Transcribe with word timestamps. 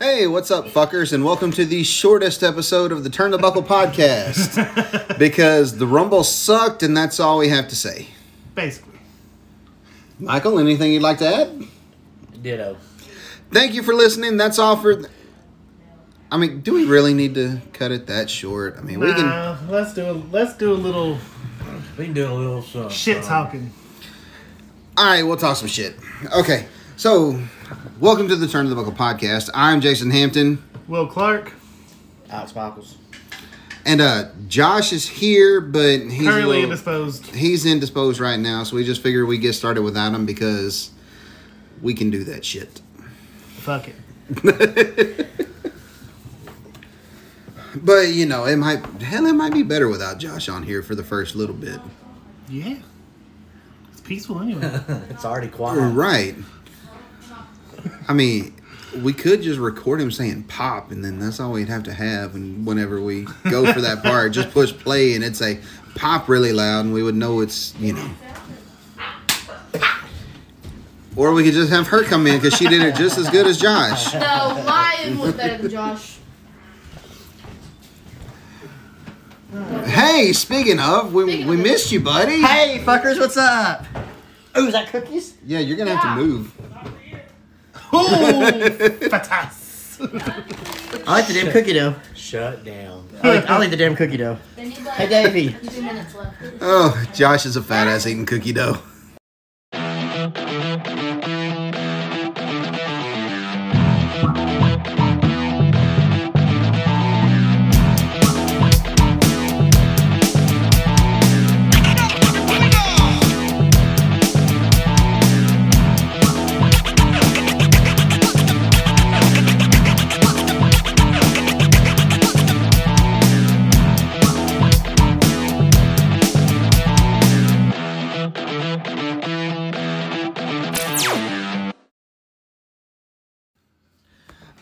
Hey, 0.00 0.26
what's 0.26 0.50
up, 0.50 0.64
fuckers, 0.68 1.12
and 1.12 1.22
welcome 1.26 1.50
to 1.52 1.66
the 1.66 1.84
shortest 1.84 2.42
episode 2.42 2.90
of 2.90 3.04
the 3.04 3.10
Turn 3.10 3.32
the 3.32 3.38
Buckle 3.38 3.62
podcast. 3.62 5.18
because 5.18 5.76
the 5.76 5.86
Rumble 5.86 6.24
sucked, 6.24 6.82
and 6.82 6.96
that's 6.96 7.20
all 7.20 7.36
we 7.36 7.48
have 7.48 7.68
to 7.68 7.76
say. 7.76 8.06
Basically. 8.54 8.98
Michael, 10.18 10.58
anything 10.58 10.92
you'd 10.92 11.02
like 11.02 11.18
to 11.18 11.26
add? 11.28 11.64
Ditto. 12.40 12.78
Thank 13.52 13.74
you 13.74 13.82
for 13.82 13.92
listening. 13.92 14.38
That's 14.38 14.58
all 14.58 14.76
for. 14.78 15.02
I 16.32 16.38
mean, 16.38 16.62
do 16.62 16.72
we 16.72 16.86
really 16.86 17.12
need 17.12 17.34
to 17.34 17.60
cut 17.74 17.90
it 17.92 18.06
that 18.06 18.30
short? 18.30 18.76
I 18.78 18.80
mean, 18.80 19.00
we 19.00 19.12
can. 19.12 19.68
Let's 19.68 19.92
do 19.92 20.10
a 20.10 20.12
let's 20.12 20.54
do 20.56 20.72
a 20.72 20.74
little 20.74 21.18
We 21.98 22.06
can 22.06 22.14
do 22.14 22.26
a 22.26 22.32
little 22.32 22.62
something. 22.62 22.90
shit 22.90 23.18
uh, 23.18 23.22
talking. 23.22 23.70
All 24.96 25.04
right, 25.04 25.22
we'll 25.24 25.36
talk 25.36 25.56
some 25.56 25.68
shit. 25.68 25.94
Okay, 26.34 26.66
so 27.00 27.40
welcome 27.98 28.28
to 28.28 28.36
the 28.36 28.46
Turn 28.46 28.66
of 28.66 28.70
the 28.70 28.76
Buckle 28.76 28.92
podcast. 28.92 29.48
I'm 29.54 29.80
Jason 29.80 30.10
Hampton, 30.10 30.62
Will 30.86 31.06
Clark, 31.06 31.52
Alex 32.28 32.54
Michaels. 32.54 32.98
and 33.86 34.00
uh 34.00 34.28
Josh 34.48 34.92
is 34.92 35.08
here, 35.08 35.60
but 35.62 36.00
he's 36.00 36.26
a 36.26 36.30
currently 36.30 36.42
little- 36.42 36.64
indisposed. 36.64 37.26
he's 37.34 37.64
indisposed 37.64 38.20
right 38.20 38.38
now, 38.38 38.64
so 38.64 38.76
we 38.76 38.84
just 38.84 39.02
figured 39.02 39.26
we 39.26 39.38
get 39.38 39.54
started 39.54 39.82
without 39.82 40.12
him 40.12 40.26
because 40.26 40.90
we 41.80 41.94
can 41.94 42.10
do 42.10 42.24
that 42.24 42.44
shit. 42.44 42.80
Fuck 43.58 43.88
it. 43.88 45.26
But 47.72 48.08
you 48.08 48.26
know, 48.26 48.46
it 48.46 48.56
might 48.56 48.84
hell, 49.00 49.26
it 49.26 49.32
might 49.32 49.52
be 49.52 49.62
better 49.62 49.88
without 49.88 50.18
Josh 50.18 50.48
on 50.48 50.64
here 50.64 50.82
for 50.82 50.96
the 50.96 51.04
first 51.04 51.36
little 51.36 51.54
bit. 51.54 51.78
Yeah. 52.48 52.74
It's 53.92 54.00
peaceful 54.00 54.40
anyway. 54.40 54.80
It's 55.10 55.24
already 55.24 55.46
quiet. 55.46 55.78
Right. 55.92 56.34
I 58.08 58.12
mean, 58.12 58.54
we 59.02 59.12
could 59.12 59.42
just 59.42 59.58
record 59.60 60.00
him 60.00 60.10
saying 60.10 60.44
"pop," 60.44 60.90
and 60.90 61.04
then 61.04 61.18
that's 61.20 61.38
all 61.40 61.52
we'd 61.52 61.68
have 61.68 61.84
to 61.84 61.92
have. 61.94 62.34
And 62.34 62.66
whenever 62.66 63.00
we 63.00 63.26
go 63.50 63.72
for 63.72 63.80
that 63.80 64.02
part, 64.02 64.32
just 64.32 64.50
push 64.50 64.72
play, 64.72 65.14
and 65.14 65.22
it'd 65.22 65.36
say 65.36 65.60
"pop" 65.94 66.28
really 66.28 66.52
loud, 66.52 66.84
and 66.86 66.94
we 66.94 67.02
would 67.02 67.14
know 67.14 67.40
it's 67.40 67.74
you 67.78 67.92
know. 67.92 68.10
Or 71.16 71.32
we 71.32 71.42
could 71.44 71.54
just 71.54 71.70
have 71.70 71.88
her 71.88 72.02
come 72.04 72.26
in 72.26 72.36
because 72.40 72.56
she 72.56 72.66
did 72.68 72.82
it 72.82 72.94
just 72.94 73.18
as 73.18 73.28
good 73.30 73.46
as 73.46 73.58
Josh. 73.60 74.14
No, 74.14 74.62
mine 74.66 75.18
was 75.18 75.34
better 75.34 75.60
than 75.60 75.70
Josh. 75.70 76.16
Hey, 79.84 80.32
speaking 80.32 80.78
of, 80.78 81.12
we, 81.12 81.24
Speaking 81.24 81.46
we 81.48 81.56
of- 81.56 81.62
missed 81.62 81.90
you, 81.90 82.00
buddy. 82.00 82.40
Hey, 82.40 82.80
fuckers, 82.84 83.18
what's 83.18 83.36
up? 83.36 83.84
Oh, 84.54 84.66
is 84.66 84.72
that 84.72 84.88
cookies? 84.90 85.34
Yeah, 85.44 85.58
you're 85.58 85.76
gonna 85.76 85.94
have 85.96 86.04
Yeah. 86.04 86.14
to 86.14 86.20
move. 86.26 86.52
Ooh, 87.92 87.98
fatas. 89.10 89.56
I 91.06 91.12
like 91.12 91.26
the 91.26 91.34
damn 91.34 91.52
cookie 91.52 91.72
dough. 91.74 91.94
Shut 92.14 92.64
down. 92.64 93.06
I 93.22 93.34
like, 93.36 93.50
I 93.50 93.58
like 93.58 93.70
the 93.70 93.76
damn 93.76 93.94
cookie 93.96 94.16
dough. 94.16 94.38
They 94.56 94.68
need 94.68 94.78
like 94.84 94.94
Hey, 94.94 95.08
Davey. 95.08 95.56
minutes 95.82 96.14
left. 96.14 96.36
Oh, 96.60 97.04
Josh 97.12 97.44
is 97.46 97.56
a 97.56 97.62
fat 97.62 97.86
ass 97.86 98.06
eating 98.06 98.24
cookie 98.26 98.52
dough. 98.52 98.78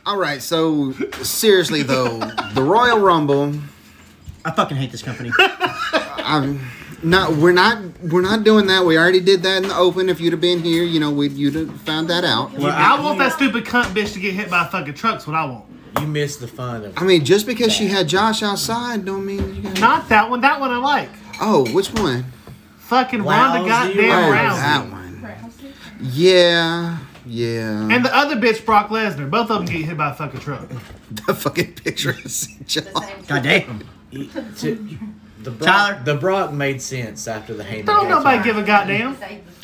All 0.09 0.17
right, 0.17 0.41
so 0.41 0.93
seriously 1.23 1.83
though, 1.83 2.19
the 2.55 2.63
Royal 2.63 2.99
Rumble. 2.99 3.53
I 4.43 4.51
fucking 4.53 4.79
hate 4.79 4.91
this 4.91 5.03
company. 5.03 5.31
I'm 5.39 6.61
not. 7.03 7.33
We're 7.37 7.53
not. 7.53 7.83
We're 8.01 8.23
not 8.23 8.43
doing 8.43 8.69
that. 8.69 8.87
We 8.87 8.97
already 8.97 9.21
did 9.21 9.43
that 9.43 9.63
in 9.65 9.69
the 9.69 9.77
open. 9.77 10.09
If 10.09 10.19
you'd 10.19 10.33
have 10.33 10.41
been 10.41 10.61
here, 10.63 10.83
you 10.83 10.99
know, 10.99 11.11
we 11.11 11.29
you'd 11.29 11.57
have 11.57 11.79
found 11.83 12.09
that 12.09 12.25
out. 12.25 12.53
Well, 12.55 12.73
I 12.75 12.99
want 13.03 13.19
that 13.19 13.35
stupid 13.35 13.67
cunt 13.67 13.89
bitch 13.93 14.15
to 14.15 14.21
get 14.21 14.33
hit 14.33 14.49
by 14.49 14.65
a 14.67 14.69
fucking 14.71 14.95
truck's 14.95 15.27
what 15.27 15.37
I 15.37 15.45
want. 15.45 15.67
You 16.01 16.07
missed 16.07 16.41
the 16.41 16.49
fun 16.49 16.87
of 16.87 16.95
I 16.97 17.05
mean, 17.05 17.23
just 17.27 17.47
because 17.47 17.71
she 17.71 17.89
had 17.89 18.09
Josh 18.09 18.43
outside, 18.43 19.05
don't 19.05 19.27
mean 19.27 19.57
you 19.57 19.63
got. 19.63 19.79
Not 19.79 20.09
that 20.09 20.31
one. 20.31 20.41
That 20.41 20.59
one 20.59 20.71
I 20.71 20.79
like. 20.79 21.11
Oh, 21.39 21.71
which 21.75 21.93
one? 21.93 22.25
Fucking 22.79 23.23
Ronda 23.23 23.61
Lousy 23.69 23.95
goddamn 23.95 24.11
Oh, 24.11 24.33
Rousey. 24.33 24.49
Rousey. 24.49 24.57
that 24.57 24.91
one. 24.91 25.05
Yeah, 26.01 26.99
yeah. 27.29 27.89
And 27.91 28.05
the 28.05 28.15
other 28.17 28.37
bitch, 28.37 28.65
Brock 28.65 28.89
Lesnar. 28.89 29.31
Both 29.31 29.51
of 29.51 29.65
them 29.65 29.67
get 29.67 29.85
hit 29.87 29.97
by 29.97 30.11
a 30.11 30.15
fucking 30.15 30.41
truck. 30.41 30.69
the 31.11 31.35
fucking 31.35 31.75
picture 31.75 32.15
is 32.25 32.49
Josh. 32.67 32.85
God 33.27 33.43
damn. 33.43 33.85
to, 34.57 34.99
the 35.43 35.51
Brock, 35.51 35.61
Tyler? 35.69 36.03
The 36.05 36.15
Brock 36.17 36.53
made 36.53 36.83
sense 36.83 37.29
after 37.29 37.55
the 37.55 37.63
Heyman. 37.65 37.87
Don't 37.87 38.09
match. 38.09 38.19
nobody 38.19 38.43
give 38.43 38.57
a 38.59 38.63
goddamn. 38.63 39.17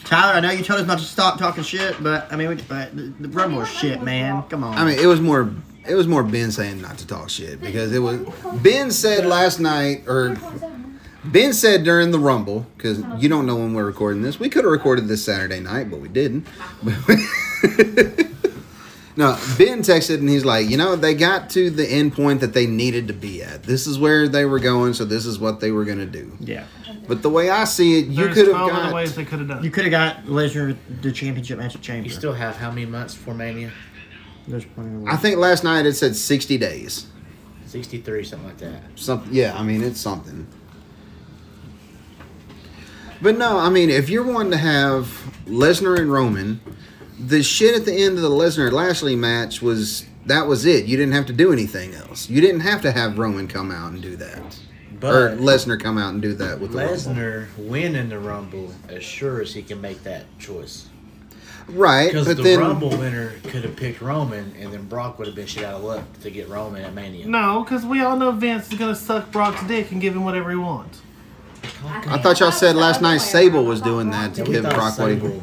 Tyler, 0.05 0.35
I 0.35 0.41
know 0.41 0.51
you 0.51 0.63
told 0.63 0.81
us 0.81 0.87
not 0.87 0.99
to 0.99 1.05
stop 1.05 1.39
talking 1.39 1.65
shit, 1.65 2.01
but 2.03 2.33
I 2.33 2.37
mean, 2.37 2.51
we- 2.51 2.55
but 2.57 2.95
the, 2.95 3.13
the 3.21 3.29
Rumble 3.29 3.63
is 3.63 3.69
shit, 3.71 4.03
man. 4.03 4.43
Come 4.45 4.63
on. 4.63 4.77
I 4.77 4.85
mean, 4.85 4.99
it 4.99 5.07
was 5.07 5.21
more. 5.21 5.51
It 5.87 5.95
was 5.95 6.07
more 6.07 6.23
Ben 6.23 6.51
saying 6.51 6.81
not 6.81 6.97
to 6.99 7.07
talk 7.07 7.29
shit 7.29 7.61
because 7.61 7.93
it 7.93 7.99
was. 7.99 8.21
Ben 8.63 8.91
said 8.91 9.27
last 9.27 9.61
night, 9.61 10.05
or 10.07 10.35
Ben 11.25 11.53
said 11.53 11.85
during 11.85 12.11
the 12.11 12.19
Rumble, 12.19 12.67
because 12.77 13.03
you 13.19 13.29
don't 13.29 13.47
know 13.47 13.57
when 13.57 13.73
we're 13.75 13.85
recording 13.87 14.23
this. 14.23 14.39
We 14.39 14.49
could 14.49 14.65
have 14.65 14.71
recorded 14.73 15.09
this 15.09 15.25
Saturday 15.25 15.61
night, 15.61 15.91
but 15.91 16.01
we 16.01 16.09
didn't. 16.09 16.47
no, 19.17 19.39
Ben 19.57 19.81
texted 19.81 20.19
and 20.19 20.29
he's 20.29 20.45
like, 20.45 20.69
you 20.69 20.77
know, 20.77 20.97
they 20.97 21.15
got 21.15 21.49
to 21.51 21.71
the 21.71 21.87
end 21.87 22.13
point 22.15 22.41
that 22.41 22.53
they 22.53 22.67
needed 22.67 23.07
to 23.09 23.15
be 23.15 23.43
at. 23.43 23.63
This 23.63 23.87
is 23.87 23.99
where 23.99 24.29
they 24.29 24.45
were 24.45 24.59
going, 24.59 24.93
so 24.93 25.05
this 25.05 25.25
is 25.25 25.39
what 25.39 25.61
they 25.61 25.71
were 25.71 25.85
going 25.85 25.99
to 25.99 26.07
do. 26.07 26.37
yeah. 26.41 26.67
But 27.07 27.21
the 27.23 27.29
way 27.29 27.51
I 27.51 27.65
see 27.65 27.99
it, 27.99 28.07
you 28.07 28.25
There's 28.25 28.35
could 28.35 28.47
have 28.47 28.57
12 28.57 28.71
other 28.73 28.83
got. 28.85 28.95
ways 28.95 29.15
they 29.15 29.25
could 29.27 29.39
have 29.41 29.49
done 29.49 29.63
You 29.63 29.69
it. 29.69 29.73
could 29.75 29.85
have 29.85 29.91
got 29.91 30.25
Lesnar 30.25 30.75
the 31.03 31.13
championship 31.13 31.59
match 31.59 31.75
at 31.75 31.83
Chamber. 31.83 32.09
You 32.09 32.15
still 32.15 32.33
have 32.33 32.57
how 32.57 32.71
many 32.71 32.87
months 32.87 33.15
for 33.15 33.35
Mania? 33.35 33.73
There's 34.49 34.65
plenty 34.65 34.95
of 34.97 35.07
I 35.07 35.13
ways. 35.13 35.21
think 35.21 35.37
last 35.37 35.65
night 35.65 35.85
it 35.85 35.93
said 35.95 36.17
60 36.17 36.57
days. 36.57 37.07
63, 37.67 38.25
something 38.25 38.49
like 38.49 38.57
that. 38.59 38.81
Something, 38.95 39.35
yeah. 39.35 39.55
I 39.59 39.63
mean, 39.63 39.83
it's 39.83 40.01
something. 40.01 40.47
But 43.23 43.39
no, 43.39 43.59
I 43.59 43.71
mean, 43.71 43.91
if 43.91 44.09
you're 44.09 44.25
wanting 44.25 44.53
to 44.53 44.59
have 44.59 45.07
Lesnar 45.47 45.99
and 45.99 46.13
Roman, 46.13 46.61
the 47.19 47.43
shit 47.43 47.75
at 47.75 47.85
the 47.85 47.93
end 47.95 48.17
of 48.17 48.23
the 48.23 48.31
Lesnar 48.31 48.71
Lashley 48.73 49.17
match 49.17 49.63
was 49.63 50.05
that 50.27 50.47
was 50.47 50.65
it. 50.67 50.87
You 50.87 50.97
didn't 50.97 51.15
have 51.15 51.27
to 51.27 51.33
do 51.33 51.53
anything 51.53 51.95
else. 51.95 52.29
You 52.29 52.41
didn't 52.41 52.61
have 52.61 52.83
to 52.83 52.93
have 52.93 53.19
Roman 53.19 53.47
come 53.49 53.71
out 53.71 53.93
and 53.93 54.03
do 54.03 54.17
that, 54.17 54.39
or 54.39 54.99
But 55.01 55.39
Lesnar 55.39 55.81
come 55.81 55.97
out 55.99 56.13
and 56.13 56.21
do 56.23 56.35
that 56.35 56.61
with 56.61 56.73
the 56.73 56.79
Rumble. 56.79 56.95
Lesnar 56.95 57.47
winning 57.59 58.09
the 58.09 58.19
Rumble 58.19 58.73
as 58.89 59.03
sure 59.05 59.41
as 59.41 59.55
he 59.55 59.63
can 59.63 59.81
make 59.81 60.03
that 60.05 60.25
choice. 60.39 60.87
right? 61.69 62.09
Because 62.09 62.27
But 62.27 62.37
the 62.39 62.43
then, 62.43 62.61
Rumble 62.61 62.91
winner 62.91 63.33
could 63.45 63.65
have 63.65 63.77
picked 63.77 64.01
Roman, 64.03 64.55
and 64.59 64.73
then 64.73 64.87
Brock 64.87 65.19
would 65.19 65.27
have 65.29 65.37
been 65.37 65.47
shit 65.47 65.65
out 65.65 65.75
of 65.77 65.85
luck 65.85 66.05
to 66.23 66.31
get 66.31 66.49
Roman 66.49 66.83
at 66.83 66.95
Mania. 66.95 67.27
No, 67.27 67.63
because 67.65 67.87
we 67.87 68.01
all 68.01 68.17
know 68.17 68.33
Vince 68.33 68.71
is 68.73 68.79
going 68.79 68.93
to 68.95 69.01
suck 69.01 69.31
Brock's 69.31 69.63
dick 69.67 69.91
and 69.93 70.01
give 70.01 70.15
him 70.15 70.25
whatever 70.25 70.51
he 70.51 70.57
wants. 70.57 71.01
I 71.87 72.19
thought 72.19 72.41
y'all 72.41 72.53
said 72.53 72.77
last 72.77 73.01
night 73.03 73.19
Sable 73.19 73.65
was 73.65 73.81
doing 73.81 74.11
that 74.11 74.35
to 74.35 74.41
Yeah, 74.43 74.47
we 74.49 74.55
give 74.55 74.65
thought 74.65 74.75
Brock 74.75 74.99
what 74.99 75.11
he. 75.11 75.17
Sable, 75.21 75.43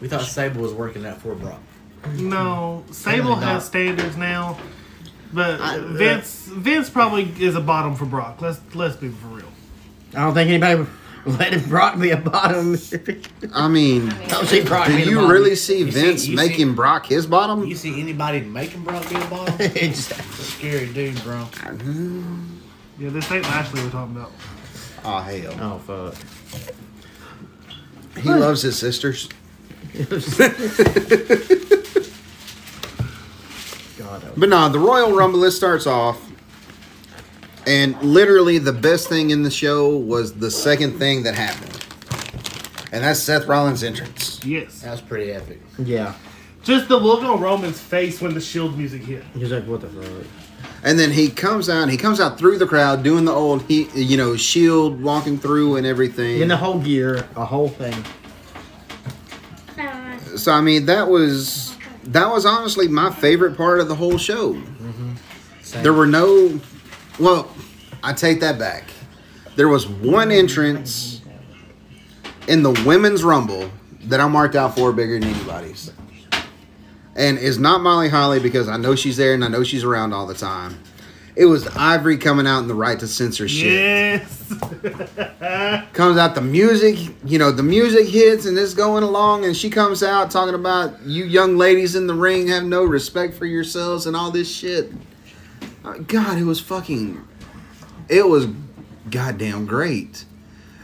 we 0.00 0.08
thought 0.08 0.22
Sable 0.22 0.62
was 0.62 0.72
working 0.72 1.02
that 1.02 1.20
for 1.20 1.34
Brock. 1.34 1.60
No, 2.14 2.84
Sable 2.90 3.32
Apparently 3.32 3.34
has 3.46 3.54
not. 3.54 3.62
standards 3.64 4.16
now, 4.16 4.58
but 5.32 5.60
I- 5.60 5.76
uh, 5.76 5.80
Vince 5.88 6.46
Vince 6.46 6.88
probably 6.90 7.32
is 7.38 7.54
a 7.56 7.60
bottom 7.60 7.94
for 7.96 8.06
Brock. 8.06 8.40
Let's 8.40 8.60
let's 8.74 8.96
be 8.96 9.08
for 9.10 9.26
real. 9.28 9.46
I 10.14 10.20
don't 10.24 10.34
think 10.34 10.48
anybody 10.48 10.76
would 10.80 10.88
let 11.38 11.68
Brock 11.68 12.00
be 12.00 12.10
a 12.10 12.16
bottom. 12.16 12.76
I 13.54 13.68
mean, 13.68 14.08
don't 14.28 14.46
see 14.46 14.62
Brock 14.64 14.86
do 14.86 14.96
being 14.96 15.08
a 15.08 15.10
you 15.10 15.16
bottom. 15.16 15.30
really 15.30 15.54
see 15.54 15.84
see- 15.84 15.90
Vince 15.90 16.26
you 16.26 16.36
see- 16.38 16.48
making 16.48 16.74
Brock 16.74 17.06
his 17.06 17.26
bottom? 17.26 17.64
You 17.66 17.76
see 17.76 18.00
anybody 18.00 18.40
making 18.40 18.82
Brock 18.82 19.06
be 19.08 19.16
a 19.16 19.26
bottom? 19.26 19.54
It's- 19.60 20.10
It's 20.10 20.54
scary 20.54 20.86
dude, 20.92 21.22
bro. 21.22 21.46
Yeah, 22.98 23.08
this 23.10 23.30
ain't 23.30 23.44
Lashley 23.44 23.82
we're 23.82 23.90
talking 23.90 24.16
about. 24.16 24.32
Oh 25.04 25.18
hell, 25.20 25.54
oh 25.60 25.78
fuck. 26.12 26.14
he 28.22 28.28
loves 28.28 28.62
his 28.62 28.78
sisters. 28.78 29.28
God. 33.98 34.22
But 34.36 34.48
no, 34.48 34.68
the 34.68 34.78
Royal 34.78 35.12
Rumble, 35.12 35.44
it 35.44 35.50
starts 35.52 35.86
off. 35.86 36.26
And 37.66 38.00
literally, 38.02 38.58
the 38.58 38.72
best 38.72 39.08
thing 39.08 39.30
in 39.30 39.42
the 39.42 39.50
show 39.50 39.96
was 39.96 40.32
the 40.34 40.50
second 40.50 40.98
thing 40.98 41.22
that 41.24 41.34
happened. 41.34 41.76
And 42.92 43.04
that's 43.04 43.20
Seth 43.20 43.46
Rollins' 43.46 43.84
entrance. 43.84 44.40
Yes. 44.44 44.80
That 44.80 44.92
was 44.92 45.00
pretty 45.00 45.32
epic. 45.32 45.60
yeah. 45.78 46.14
Just 46.62 46.88
the 46.88 46.96
look 46.96 47.22
on 47.22 47.40
Roman's 47.40 47.80
face 47.80 48.20
when 48.20 48.34
the 48.34 48.40
Shield 48.40 48.76
music 48.76 49.00
hit. 49.02 49.24
He's 49.32 49.50
like, 49.50 49.64
what 49.64 49.80
the 49.80 49.88
fuck? 49.88 50.26
And 50.82 50.98
then 50.98 51.10
he 51.10 51.28
comes 51.28 51.68
out. 51.68 51.88
He 51.90 51.96
comes 51.96 52.20
out 52.20 52.38
through 52.38 52.58
the 52.58 52.66
crowd 52.66 53.02
doing 53.02 53.24
the 53.24 53.32
old 53.32 53.62
he, 53.62 53.84
you 53.94 54.16
know, 54.16 54.36
shield 54.36 55.02
walking 55.02 55.38
through 55.38 55.76
and 55.76 55.86
everything. 55.86 56.40
In 56.40 56.48
the 56.48 56.56
whole 56.56 56.78
gear, 56.78 57.28
a 57.36 57.44
whole 57.44 57.68
thing. 57.68 57.94
Uh, 59.78 60.16
so 60.36 60.52
I 60.52 60.60
mean, 60.60 60.86
that 60.86 61.08
was 61.08 61.76
that 62.04 62.30
was 62.30 62.46
honestly 62.46 62.88
my 62.88 63.10
favorite 63.10 63.56
part 63.56 63.80
of 63.80 63.88
the 63.88 63.94
whole 63.94 64.18
show. 64.18 64.60
Same. 65.62 65.82
There 65.84 65.92
were 65.92 66.06
no, 66.06 66.58
well, 67.20 67.48
I 68.02 68.12
take 68.12 68.40
that 68.40 68.58
back. 68.58 68.84
There 69.54 69.68
was 69.68 69.86
one 69.86 70.32
entrance 70.32 71.20
in 72.48 72.62
the 72.62 72.72
women's 72.84 73.22
rumble 73.22 73.70
that 74.04 74.18
I 74.18 74.26
marked 74.26 74.56
out 74.56 74.74
for 74.74 74.92
bigger 74.92 75.20
than 75.20 75.28
anybody's, 75.28 75.92
and 77.20 77.38
it's 77.38 77.58
not 77.58 77.80
Molly 77.82 78.08
Holly 78.08 78.40
because 78.40 78.68
I 78.68 78.76
know 78.76 78.94
she's 78.96 79.16
there 79.16 79.34
and 79.34 79.44
I 79.44 79.48
know 79.48 79.62
she's 79.62 79.84
around 79.84 80.12
all 80.12 80.26
the 80.26 80.34
time. 80.34 80.78
It 81.36 81.44
was 81.46 81.66
Ivory 81.68 82.18
coming 82.18 82.46
out 82.46 82.58
in 82.60 82.68
the 82.68 82.74
right 82.74 82.98
to 82.98 83.06
censor 83.06 83.46
shit. 83.48 83.72
Yes. 83.72 84.52
comes 85.92 86.16
out 86.16 86.34
the 86.34 86.40
music 86.40 86.96
you 87.24 87.38
know 87.38 87.50
the 87.52 87.62
music 87.62 88.06
hits 88.08 88.46
and 88.46 88.58
it's 88.58 88.74
going 88.74 89.02
along 89.04 89.44
and 89.44 89.56
she 89.56 89.70
comes 89.70 90.02
out 90.02 90.30
talking 90.30 90.54
about 90.54 91.00
you 91.02 91.24
young 91.24 91.56
ladies 91.56 91.94
in 91.94 92.06
the 92.06 92.14
ring 92.14 92.48
have 92.48 92.64
no 92.64 92.82
respect 92.84 93.34
for 93.34 93.46
yourselves 93.46 94.06
and 94.06 94.16
all 94.16 94.30
this 94.30 94.52
shit 94.52 94.90
Uh, 95.84 95.94
god 96.08 96.38
it 96.38 96.44
was 96.44 96.60
fucking 96.60 97.22
it 98.08 98.26
was 98.26 98.48
goddamn 99.10 99.66
great 99.66 100.24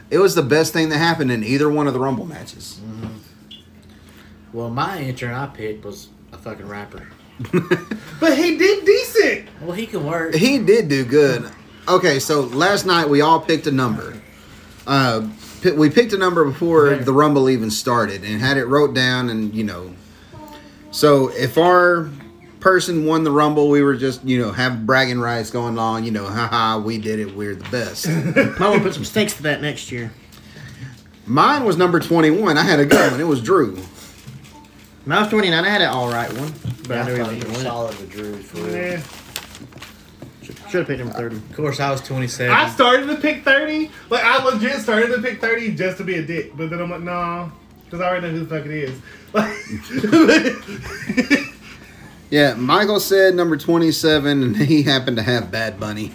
it 0.09 0.17
was 0.19 0.33
the 0.35 0.43
best 0.43 0.71
thing 0.73 0.89
that 0.89 0.97
happened 0.97 1.31
in 1.31 1.43
either 1.43 1.69
one 1.69 1.87
of 1.87 1.93
the 1.93 1.99
rumble 1.99 2.25
matches 2.25 2.79
Well, 4.53 4.69
my 4.69 4.99
intern 5.01 5.33
I 5.33 5.47
picked 5.47 5.83
was 5.85 6.07
a 6.33 6.37
fucking 6.37 6.67
rapper. 6.67 7.07
but 8.19 8.37
he 8.37 8.57
did 8.57 8.85
decent. 8.85 9.47
Well, 9.61 9.73
he 9.73 9.85
can 9.85 10.03
work. 10.05 10.33
he 10.33 10.57
did 10.59 10.87
do 10.89 11.05
good 11.05 11.51
okay 11.87 12.19
so 12.19 12.41
last 12.41 12.85
night 12.85 13.07
we 13.07 13.21
all 13.21 13.39
picked 13.39 13.65
a 13.67 13.71
number 13.71 14.19
uh 14.87 15.25
pi- 15.63 15.71
we 15.71 15.89
picked 15.89 16.11
a 16.13 16.17
number 16.17 16.43
before 16.43 16.85
Right. 16.87 17.05
the 17.05 17.13
rumble 17.13 17.49
even 17.49 17.69
started 17.71 18.23
and 18.25 18.41
had 18.41 18.57
it 18.57 18.65
wrote 18.65 18.93
down 18.93 19.29
and 19.29 19.53
you 19.53 19.63
know 19.63 19.93
so 20.91 21.29
if 21.29 21.57
our 21.57 22.09
person 22.59 23.05
won 23.05 23.23
the 23.23 23.31
rumble 23.31 23.69
we 23.69 23.81
were 23.83 23.95
just 23.95 24.21
you 24.25 24.37
know 24.41 24.51
have 24.51 24.85
bragging 24.85 25.19
rights 25.19 25.49
going 25.49 25.77
on 25.79 26.03
you 26.03 26.11
know 26.11 26.25
haha 26.25 26.77
we 26.79 26.97
did 26.97 27.19
it 27.19 27.33
we're 27.35 27.55
the 27.55 27.69
best 27.69 28.07
Might 28.07 28.59
want 28.59 28.75
to 28.75 28.79
put 28.81 28.93
some 28.95 29.05
stakes 29.05 29.35
to 29.37 29.43
that 29.43 29.61
next 29.61 29.91
year. 29.91 30.11
mine 31.25 31.63
was 31.63 31.77
number 31.77 31.99
21 32.01 32.57
i 32.57 32.63
had 32.63 32.79
a 32.81 32.85
good 32.85 33.11
one 33.11 33.21
it 33.21 33.27
was 33.27 33.41
drew 33.41 33.77
When 35.07 35.17
I 35.17 35.21
was 35.21 35.29
29, 35.29 35.63
I 35.63 35.69
had 35.69 35.81
an 35.81 35.87
all 35.87 36.09
right 36.09 36.29
one, 36.33 36.53
but 36.85 36.97
I, 36.97 36.99
I 36.99 37.05
knew 37.05 37.13
he 37.13 37.21
wasn't 37.21 37.41
going 37.41 37.53
to 37.53 37.59
win. 37.59 37.61
solid 37.61 37.97
with 37.97 38.11
Drew 38.11 38.35
for. 38.35 38.69
Yeah. 38.69 39.01
Should 40.67 40.79
have 40.79 40.87
picked 40.87 40.99
number 40.99 41.13
30. 41.13 41.35
Of 41.37 41.55
course, 41.55 41.79
I 41.79 41.91
was 41.91 42.01
27. 42.01 42.53
I 42.53 42.67
started 42.69 43.07
to 43.07 43.15
pick 43.15 43.45
30. 43.45 43.89
Like, 44.09 44.25
I 44.25 44.43
legit 44.43 44.81
started 44.81 45.15
to 45.15 45.21
pick 45.21 45.39
30 45.39 45.75
just 45.75 45.97
to 45.99 46.03
be 46.03 46.17
a 46.17 46.21
dick. 46.21 46.57
But 46.57 46.71
then 46.71 46.81
I'm 46.81 46.89
like, 46.89 47.03
nah. 47.03 47.49
Because 47.85 48.01
I 48.01 48.09
already 48.09 48.27
know 48.27 48.33
who 48.33 48.45
the 48.45 48.53
fuck 48.53 48.65
it 48.65 48.71
is. 48.71 48.99
Like, 49.33 49.53
yeah 52.29 52.55
michael 52.55 52.99
said 52.99 53.35
number 53.35 53.55
27 53.55 54.43
and 54.43 54.57
he 54.57 54.83
happened 54.83 55.15
to 55.15 55.23
have 55.23 55.49
bad 55.49 55.79
bunny 55.79 56.11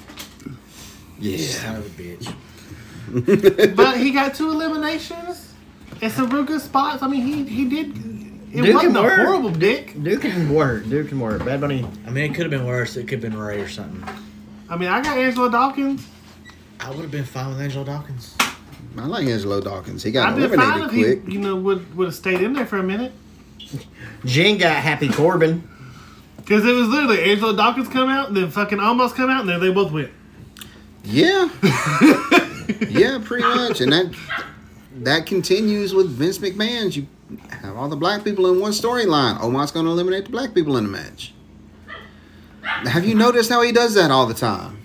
yeah 1.18 1.38
Son 1.38 1.76
of 1.76 1.86
a 1.86 1.90
bitch. 2.02 3.76
but 3.76 3.96
he 3.96 4.10
got 4.10 4.34
two 4.34 4.50
eliminations 4.50 5.52
and 6.02 6.12
some 6.12 6.28
real 6.30 6.44
good 6.44 6.60
spots. 6.60 7.02
I 7.02 7.08
mean, 7.08 7.24
he 7.24 7.44
he 7.44 7.64
did. 7.64 7.94
It 8.52 8.62
Duke 8.62 8.74
wasn't 8.74 8.94
can 8.94 8.96
a 8.96 9.02
work. 9.02 9.20
horrible 9.20 9.50
dick. 9.50 10.02
Duke 10.02 10.20
can 10.22 10.52
work. 10.54 10.88
Duke 10.88 11.08
can 11.08 11.18
work. 11.18 11.44
Bad 11.44 11.60
Bunny. 11.62 11.86
I 12.06 12.10
mean, 12.10 12.30
it 12.30 12.34
could 12.34 12.42
have 12.42 12.50
been 12.50 12.66
worse. 12.66 12.96
It 12.96 13.08
could 13.08 13.22
have 13.22 13.32
been 13.32 13.38
Ray 13.38 13.60
or 13.60 13.68
something. 13.68 14.04
I 14.68 14.76
mean, 14.76 14.88
I 14.90 15.00
got 15.00 15.16
Angelo 15.16 15.48
Dawkins. 15.48 16.06
I 16.80 16.90
would 16.90 17.00
have 17.00 17.10
been 17.10 17.24
fine 17.24 17.48
with 17.48 17.60
Angelo 17.60 17.84
Dawkins. 17.84 18.36
i 18.98 19.06
like 19.06 19.26
angelo 19.26 19.60
dawkins 19.60 20.02
he 20.02 20.10
got 20.10 20.28
I'd 20.34 20.36
been 20.36 20.58
fine 20.58 20.80
eliminated 20.80 21.14
if 21.14 21.20
quick 21.22 21.28
he, 21.28 21.34
you 21.34 21.40
know, 21.40 21.56
would 21.56 21.96
would 21.96 22.06
have 22.08 22.14
stayed 22.14 22.42
in 22.42 22.52
there 22.52 22.66
for 22.66 22.76
a 22.78 22.82
minute. 22.82 23.12
Jen 24.26 24.58
got 24.58 24.76
Happy 24.76 25.08
Corbin. 25.08 25.66
Because 26.36 26.66
it 26.66 26.72
was 26.72 26.88
literally 26.88 27.22
Angelo 27.22 27.54
Dawkins 27.56 27.88
come 27.88 28.08
out, 28.08 28.28
and 28.28 28.36
then 28.36 28.50
fucking 28.50 28.80
almost 28.80 29.14
come 29.14 29.30
out, 29.30 29.42
and 29.42 29.48
then 29.48 29.60
they 29.60 29.70
both 29.72 29.92
went. 29.92 30.10
Yeah. 31.04 31.48
yeah, 32.88 33.18
pretty 33.24 33.44
much. 33.44 33.80
And 33.80 33.92
that 33.92 34.12
that 34.96 35.26
continues 35.26 35.94
with 35.94 36.08
Vince 36.10 36.38
McMahon. 36.38 36.94
You 36.94 37.06
have 37.50 37.76
all 37.76 37.88
the 37.88 37.96
black 37.96 38.24
people 38.24 38.52
in 38.52 38.60
one 38.60 38.72
storyline. 38.72 39.40
Omar's 39.40 39.70
going 39.72 39.86
to 39.86 39.92
eliminate 39.92 40.24
the 40.26 40.30
black 40.30 40.54
people 40.54 40.76
in 40.76 40.84
the 40.84 40.90
match. 40.90 41.32
Have 42.62 43.04
you 43.04 43.14
noticed 43.14 43.50
how 43.50 43.62
he 43.62 43.72
does 43.72 43.94
that 43.94 44.10
all 44.10 44.26
the 44.26 44.34
time? 44.34 44.78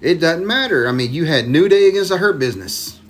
It 0.00 0.20
doesn't 0.20 0.46
matter. 0.46 0.86
I 0.88 0.92
mean, 0.92 1.12
you 1.12 1.24
had 1.24 1.48
New 1.48 1.68
Day 1.68 1.88
against 1.88 2.10
the 2.10 2.18
Hurt 2.18 2.38
Business. 2.38 3.00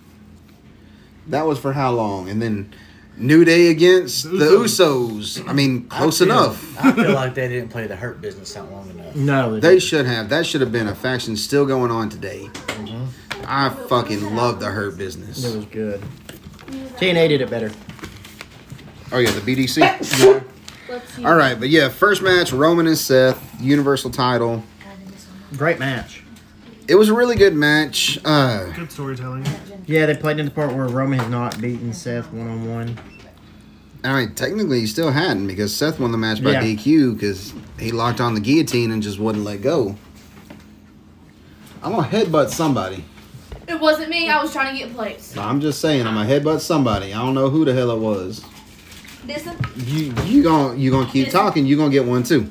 That 1.27 1.47
was 1.47 1.59
for 1.59 1.73
how 1.73 1.91
long? 1.93 2.29
And 2.29 2.41
then 2.41 2.73
New 3.17 3.45
Day 3.45 3.69
against 3.69 4.25
the 4.25 4.47
Usos. 4.47 5.47
I 5.49 5.53
mean, 5.53 5.89
close 5.89 6.23
I 6.23 6.25
feel- 6.27 6.35
enough. 6.35 6.85
I 6.85 6.93
feel 6.93 7.13
like 7.13 7.35
they 7.35 7.49
didn't 7.49 7.71
play 7.71 7.87
the 7.87 7.97
Hurt 7.97 8.21
Business 8.21 8.55
that 8.55 8.71
long 8.71 8.89
enough. 8.91 9.17
No, 9.17 9.59
They 9.59 9.79
should 9.81 10.07
have. 10.07 10.29
That 10.29 10.47
should 10.47 10.61
have 10.61 10.71
been 10.73 10.87
a 10.87 10.95
faction 10.95 11.37
still 11.37 11.67
going 11.67 11.91
on 11.91 12.09
today. 12.09 12.49
Mm-hmm. 12.53 13.05
I 13.47 13.69
fucking 13.71 14.35
love 14.35 14.61
the 14.61 14.67
Hurt 14.67 14.99
Business. 14.99 15.45
It 15.45 15.57
was 15.57 15.65
good. 15.67 16.03
TNA 16.99 17.29
did 17.29 17.41
it 17.41 17.51
better. 17.51 17.71
Oh 19.13 19.19
yeah, 19.19 19.31
the 19.31 19.41
BDC. 19.41 19.79
Let's. 20.89 21.19
All 21.25 21.35
right, 21.35 21.59
but 21.59 21.69
yeah, 21.69 21.89
first 21.89 22.23
match 22.23 22.53
Roman 22.53 22.87
and 22.87 22.99
Seth, 22.99 23.41
Universal 23.61 24.11
Title. 24.11 24.63
Great 25.57 25.79
match. 25.79 26.23
It 26.89 26.95
was 26.95 27.09
a 27.09 27.15
really 27.15 27.35
good 27.37 27.55
match. 27.55 28.19
Uh, 28.25 28.73
Good 28.73 28.93
storytelling. 28.93 29.45
Yeah, 29.87 30.07
they 30.07 30.15
played 30.17 30.39
in 30.39 30.45
the 30.47 30.53
part 30.53 30.73
where 30.75 30.87
Roman 30.89 31.19
has 31.19 31.29
not 31.29 31.61
beaten 31.61 31.93
Seth 31.93 32.33
one 32.33 32.47
on 32.49 32.69
one. 32.69 32.99
I 34.05 34.21
mean, 34.27 34.35
technically 34.37 34.81
he 34.81 34.87
still 34.87 35.11
hadn't 35.11 35.49
because 35.49 35.75
Seth 35.75 35.99
won 35.99 36.13
the 36.13 36.19
match 36.19 36.43
by 36.43 36.53
Yeah. 36.53 36.63
DQ 36.63 37.15
because 37.15 37.53
he 37.81 37.91
locked 37.91 38.21
on 38.21 38.35
the 38.35 38.41
guillotine 38.41 38.93
and 38.93 39.03
just 39.03 39.19
wouldn't 39.19 39.45
let 39.45 39.63
go. 39.63 39.97
I'm 41.83 41.93
gonna 41.93 42.07
headbutt 42.07 42.51
somebody. 42.51 43.05
It 43.69 43.81
wasn't 43.81 44.11
me. 44.11 44.29
I 44.29 44.41
was 44.41 44.53
trying 44.53 44.77
to 44.77 44.85
get 44.85 44.95
plates. 44.95 45.37
I'm 45.37 45.61
just 45.61 45.81
saying, 45.81 46.07
I'm 46.07 46.15
gonna 46.15 46.29
headbutt 46.29 46.61
somebody. 46.61 47.13
I 47.13 47.19
don't 47.19 47.35
know 47.35 47.51
who 47.51 47.65
the 47.65 47.75
hell 47.75 47.91
it 47.91 47.99
was. 47.99 48.45
Listen. 49.27 49.57
You 49.77 50.15
you 50.25 50.43
gonna 50.43 50.77
you 50.77 50.91
gonna 50.91 51.11
keep 51.11 51.31
talking? 51.31 51.67
You 51.67 51.77
gonna 51.77 51.91
get 51.91 52.05
one 52.05 52.23
too. 52.23 52.51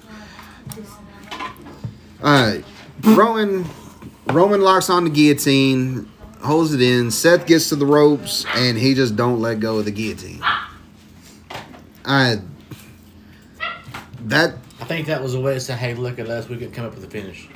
All 2.21 2.51
right, 2.51 2.63
Roman 3.01 3.65
Roman 4.27 4.61
locks 4.61 4.89
on 4.89 5.05
the 5.05 5.09
guillotine, 5.09 6.11
holds 6.41 6.73
it 6.73 6.81
in. 6.81 7.11
Seth 7.11 7.45
gets 7.45 7.69
to 7.69 7.75
the 7.75 7.85
ropes, 7.85 8.45
and 8.55 8.77
he 8.77 8.93
just 8.93 9.15
don't 9.15 9.39
let 9.39 9.59
go 9.59 9.79
of 9.79 9.85
the 9.85 9.91
guillotine. 9.91 10.41
I 12.03 12.41
that 14.25 14.55
I 14.81 14.85
think 14.85 15.07
that 15.07 15.21
was 15.21 15.33
a 15.33 15.39
way 15.39 15.53
to 15.53 15.59
say, 15.59 15.73
hey, 15.73 15.93
look 15.93 16.19
at 16.19 16.27
us. 16.27 16.49
We 16.49 16.57
could 16.57 16.73
come 16.73 16.85
up 16.85 16.95
with 16.95 17.03
a 17.03 17.09
finish. 17.09 17.47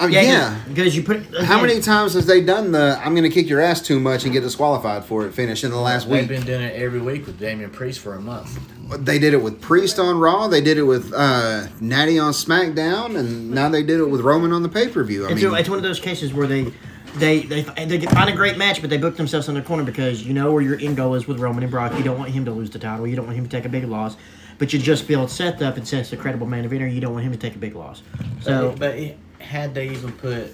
I 0.00 0.06
mean, 0.06 0.14
yeah. 0.14 0.58
because 0.68 0.96
you 0.96 1.02
put. 1.02 1.22
How 1.44 1.60
many 1.60 1.80
times 1.80 2.14
has 2.14 2.26
they 2.26 2.40
done 2.42 2.72
the 2.72 3.00
"I'm 3.02 3.14
gonna 3.14 3.30
kick 3.30 3.48
your 3.48 3.60
ass 3.60 3.80
too 3.80 4.00
much 4.00 4.24
and 4.24 4.32
get 4.32 4.42
disqualified 4.42 5.04
for 5.04 5.26
it" 5.26 5.32
finish 5.32 5.62
in 5.64 5.70
the 5.70 5.78
last 5.78 6.06
week? 6.06 6.28
They've 6.28 6.38
been 6.38 6.46
doing 6.46 6.62
it 6.62 6.74
every 6.80 7.00
week 7.00 7.26
with 7.26 7.38
Damian 7.38 7.70
Priest 7.70 8.00
for 8.00 8.14
a 8.14 8.20
month. 8.20 8.58
They 9.04 9.18
did 9.18 9.32
it 9.34 9.42
with 9.42 9.60
Priest 9.60 9.98
on 9.98 10.18
Raw. 10.18 10.48
They 10.48 10.60
did 10.60 10.76
it 10.78 10.82
with 10.82 11.12
uh, 11.14 11.68
Natty 11.80 12.18
on 12.18 12.32
SmackDown, 12.32 13.16
and 13.16 13.50
now 13.50 13.68
they 13.68 13.82
did 13.82 14.00
it 14.00 14.06
with 14.06 14.20
Roman 14.20 14.52
on 14.52 14.62
the 14.62 14.68
pay 14.68 14.88
per 14.88 15.02
view. 15.04 15.26
I 15.26 15.32
It's, 15.32 15.42
mean, 15.42 15.54
it's 15.54 15.68
one 15.68 15.78
of 15.78 15.84
those 15.84 16.00
cases 16.00 16.32
where 16.34 16.46
they. 16.46 16.72
They, 17.16 17.42
they 17.42 17.62
they 17.62 17.98
get- 17.98 18.10
find 18.10 18.28
a 18.28 18.32
great 18.32 18.58
match, 18.58 18.80
but 18.80 18.90
they 18.90 18.96
book 18.96 19.16
themselves 19.16 19.48
in 19.48 19.54
the 19.54 19.62
corner 19.62 19.84
because 19.84 20.26
you 20.26 20.34
know 20.34 20.50
where 20.50 20.62
your 20.62 20.80
end 20.80 20.96
goal 20.96 21.14
is 21.14 21.28
with 21.28 21.38
Roman 21.38 21.62
and 21.62 21.70
Brock. 21.70 21.96
You 21.96 22.02
don't 22.02 22.18
want 22.18 22.30
him 22.32 22.44
to 22.46 22.50
lose 22.50 22.70
the 22.70 22.80
title. 22.80 23.06
You 23.06 23.14
don't 23.14 23.26
want 23.26 23.38
him 23.38 23.44
to 23.44 23.50
take 23.56 23.64
a 23.64 23.68
big 23.68 23.84
loss, 23.84 24.16
but 24.58 24.72
you 24.72 24.80
just 24.80 25.06
build 25.06 25.30
Seth 25.30 25.62
up 25.62 25.76
and 25.76 25.86
Seth's 25.86 26.12
a 26.12 26.16
credible 26.16 26.48
main 26.48 26.68
eventer. 26.68 26.92
You 26.92 27.00
don't 27.00 27.12
want 27.12 27.24
him 27.24 27.30
to 27.30 27.38
take 27.38 27.54
a 27.54 27.58
big 27.58 27.76
loss. 27.76 28.02
So 28.40 28.70
but, 28.70 28.78
but 28.80 28.94
it, 28.96 29.18
had 29.44 29.74
they 29.74 29.90
even 29.90 30.12
put, 30.12 30.50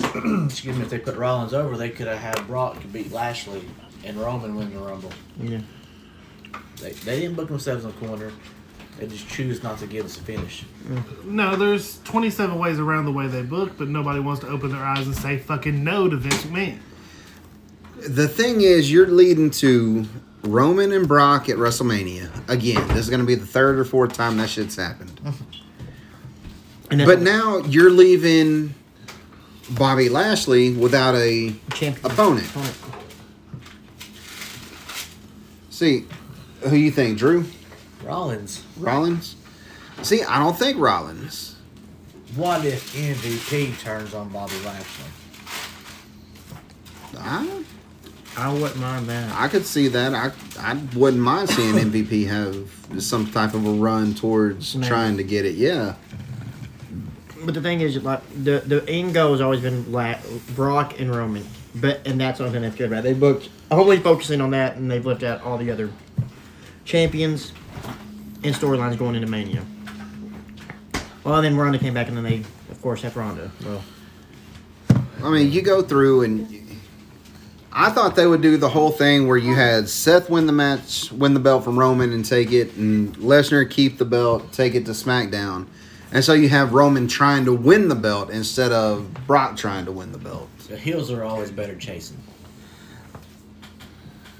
excuse 0.00 0.76
me, 0.76 0.82
if 0.82 0.90
they 0.90 0.98
put 0.98 1.16
Rollins 1.16 1.52
over, 1.54 1.76
they 1.76 1.90
could 1.90 2.06
have 2.06 2.18
had 2.18 2.46
Brock 2.46 2.80
to 2.80 2.86
beat 2.88 3.12
Lashley 3.12 3.62
and 4.04 4.16
Roman 4.16 4.56
win 4.56 4.72
the 4.72 4.80
Rumble. 4.80 5.12
yeah. 5.40 5.60
They, 6.80 6.90
they 6.90 7.20
didn't 7.20 7.36
book 7.36 7.48
themselves 7.48 7.84
in 7.84 7.92
the 7.92 8.06
corner. 8.06 8.32
They 8.98 9.06
just 9.06 9.28
choose 9.28 9.62
not 9.62 9.78
to 9.78 9.86
give 9.86 10.04
us 10.04 10.16
a 10.16 10.20
finish. 10.20 10.64
No, 11.24 11.54
there's 11.56 12.00
27 12.02 12.58
ways 12.58 12.78
around 12.80 13.04
the 13.04 13.12
way 13.12 13.26
they 13.28 13.42
book, 13.42 13.78
but 13.78 13.88
nobody 13.88 14.18
wants 14.20 14.40
to 14.42 14.48
open 14.48 14.70
their 14.72 14.84
eyes 14.84 15.06
and 15.06 15.14
say 15.16 15.38
fucking 15.38 15.82
no 15.84 16.08
to 16.08 16.16
Vince 16.16 16.42
McMahon. 16.42 16.78
the 18.08 18.26
thing 18.28 18.60
is, 18.62 18.90
you're 18.92 19.06
leading 19.06 19.50
to 19.50 20.04
Roman 20.42 20.90
and 20.92 21.06
Brock 21.06 21.48
at 21.48 21.56
WrestleMania 21.56 22.48
again. 22.48 22.86
This 22.88 22.98
is 22.98 23.08
going 23.08 23.20
to 23.20 23.26
be 23.26 23.36
the 23.36 23.46
third 23.46 23.78
or 23.78 23.84
fourth 23.84 24.12
time 24.12 24.36
that 24.38 24.50
shit's 24.50 24.76
happened. 24.76 25.20
And 26.92 27.00
then 27.00 27.06
But 27.06 27.22
now 27.22 27.56
you're 27.60 27.90
leaving 27.90 28.74
Bobby 29.70 30.10
Lashley 30.10 30.74
without 30.74 31.14
a 31.14 31.54
champion 31.72 32.04
opponent. 32.04 32.46
See, 35.70 36.04
who 36.60 36.76
you 36.76 36.90
think, 36.90 37.16
Drew? 37.16 37.46
Rollins. 38.04 38.62
Rollins. 38.76 39.36
See, 40.02 40.22
I 40.22 40.38
don't 40.38 40.58
think 40.58 40.78
Rollins. 40.78 41.56
What 42.36 42.62
if 42.66 42.92
MVP 42.94 43.80
turns 43.80 44.12
on 44.12 44.28
Bobby 44.28 44.58
Lashley? 44.62 45.06
I, 47.18 47.64
I 48.36 48.52
wouldn't 48.52 48.76
mind 48.76 49.06
that. 49.06 49.34
I 49.34 49.48
could 49.48 49.64
see 49.64 49.88
that. 49.88 50.12
I 50.14 50.32
I 50.58 50.74
wouldn't 50.94 51.22
mind 51.22 51.48
seeing 51.48 51.74
MVP 51.74 52.26
have 52.26 53.02
some 53.02 53.30
type 53.30 53.54
of 53.54 53.66
a 53.66 53.70
run 53.72 54.14
towards 54.14 54.74
Maybe. 54.76 54.88
trying 54.88 55.16
to 55.16 55.24
get 55.24 55.46
it. 55.46 55.54
Yeah. 55.54 55.94
But 57.44 57.54
the 57.54 57.60
thing 57.60 57.80
is, 57.80 57.96
like 58.02 58.22
the 58.44 58.62
the 58.64 58.88
end 58.88 59.14
goal 59.14 59.32
has 59.32 59.40
always 59.40 59.60
been 59.60 59.90
La- 59.92 60.18
Brock 60.54 61.00
and 61.00 61.14
Roman, 61.14 61.44
but 61.74 62.06
and 62.06 62.20
that's 62.20 62.38
have 62.38 62.52
to 62.52 62.70
get 62.70 62.86
about. 62.86 63.02
They 63.02 63.14
booked 63.14 63.48
only 63.70 63.98
focusing 63.98 64.40
on 64.40 64.50
that, 64.50 64.76
and 64.76 64.90
they've 64.90 65.04
left 65.04 65.22
out 65.22 65.42
all 65.42 65.58
the 65.58 65.70
other 65.70 65.90
champions 66.84 67.52
and 68.44 68.54
storylines 68.54 68.98
going 68.98 69.14
into 69.14 69.28
Mania. 69.28 69.64
Well, 71.24 71.40
then 71.40 71.56
Ronda 71.56 71.78
came 71.78 71.94
back, 71.94 72.08
and 72.08 72.16
then 72.16 72.24
they, 72.24 72.42
of 72.70 72.82
course, 72.82 73.02
have 73.02 73.16
Ronda. 73.16 73.50
Well, 73.64 73.84
I 75.22 75.30
mean, 75.30 75.52
you 75.52 75.62
go 75.62 75.82
through 75.82 76.22
and 76.22 76.62
I 77.74 77.90
thought 77.90 78.16
they 78.16 78.26
would 78.26 78.42
do 78.42 78.56
the 78.56 78.68
whole 78.68 78.90
thing 78.90 79.26
where 79.26 79.36
you 79.38 79.54
had 79.54 79.88
Seth 79.88 80.28
win 80.28 80.46
the 80.46 80.52
match, 80.52 81.10
win 81.12 81.32
the 81.32 81.40
belt 81.40 81.64
from 81.64 81.78
Roman 81.78 82.12
and 82.12 82.24
take 82.24 82.52
it, 82.52 82.74
and 82.76 83.16
Lesnar 83.16 83.68
keep 83.68 83.98
the 83.98 84.04
belt, 84.04 84.52
take 84.52 84.74
it 84.74 84.84
to 84.86 84.92
SmackDown. 84.92 85.66
And 86.12 86.22
so 86.22 86.34
you 86.34 86.50
have 86.50 86.74
Roman 86.74 87.08
trying 87.08 87.46
to 87.46 87.54
win 87.54 87.88
the 87.88 87.94
belt 87.94 88.30
instead 88.30 88.70
of 88.70 89.12
Brock 89.26 89.56
trying 89.56 89.86
to 89.86 89.92
win 89.92 90.12
the 90.12 90.18
belt. 90.18 90.48
The 90.68 90.76
heels 90.76 91.10
are 91.10 91.24
always 91.24 91.50
better 91.50 91.74
chasing. 91.74 92.18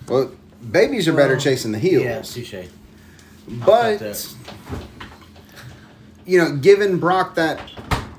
Well, 0.06 0.32
babies 0.70 1.08
are 1.08 1.14
better 1.14 1.38
chasing 1.38 1.72
the 1.72 1.78
heels. 1.78 2.04
Yeah, 2.04 2.20
touche. 2.20 2.68
but 3.48 4.34
you 6.26 6.38
know, 6.38 6.56
giving 6.56 6.98
Brock 6.98 7.34
that 7.36 7.60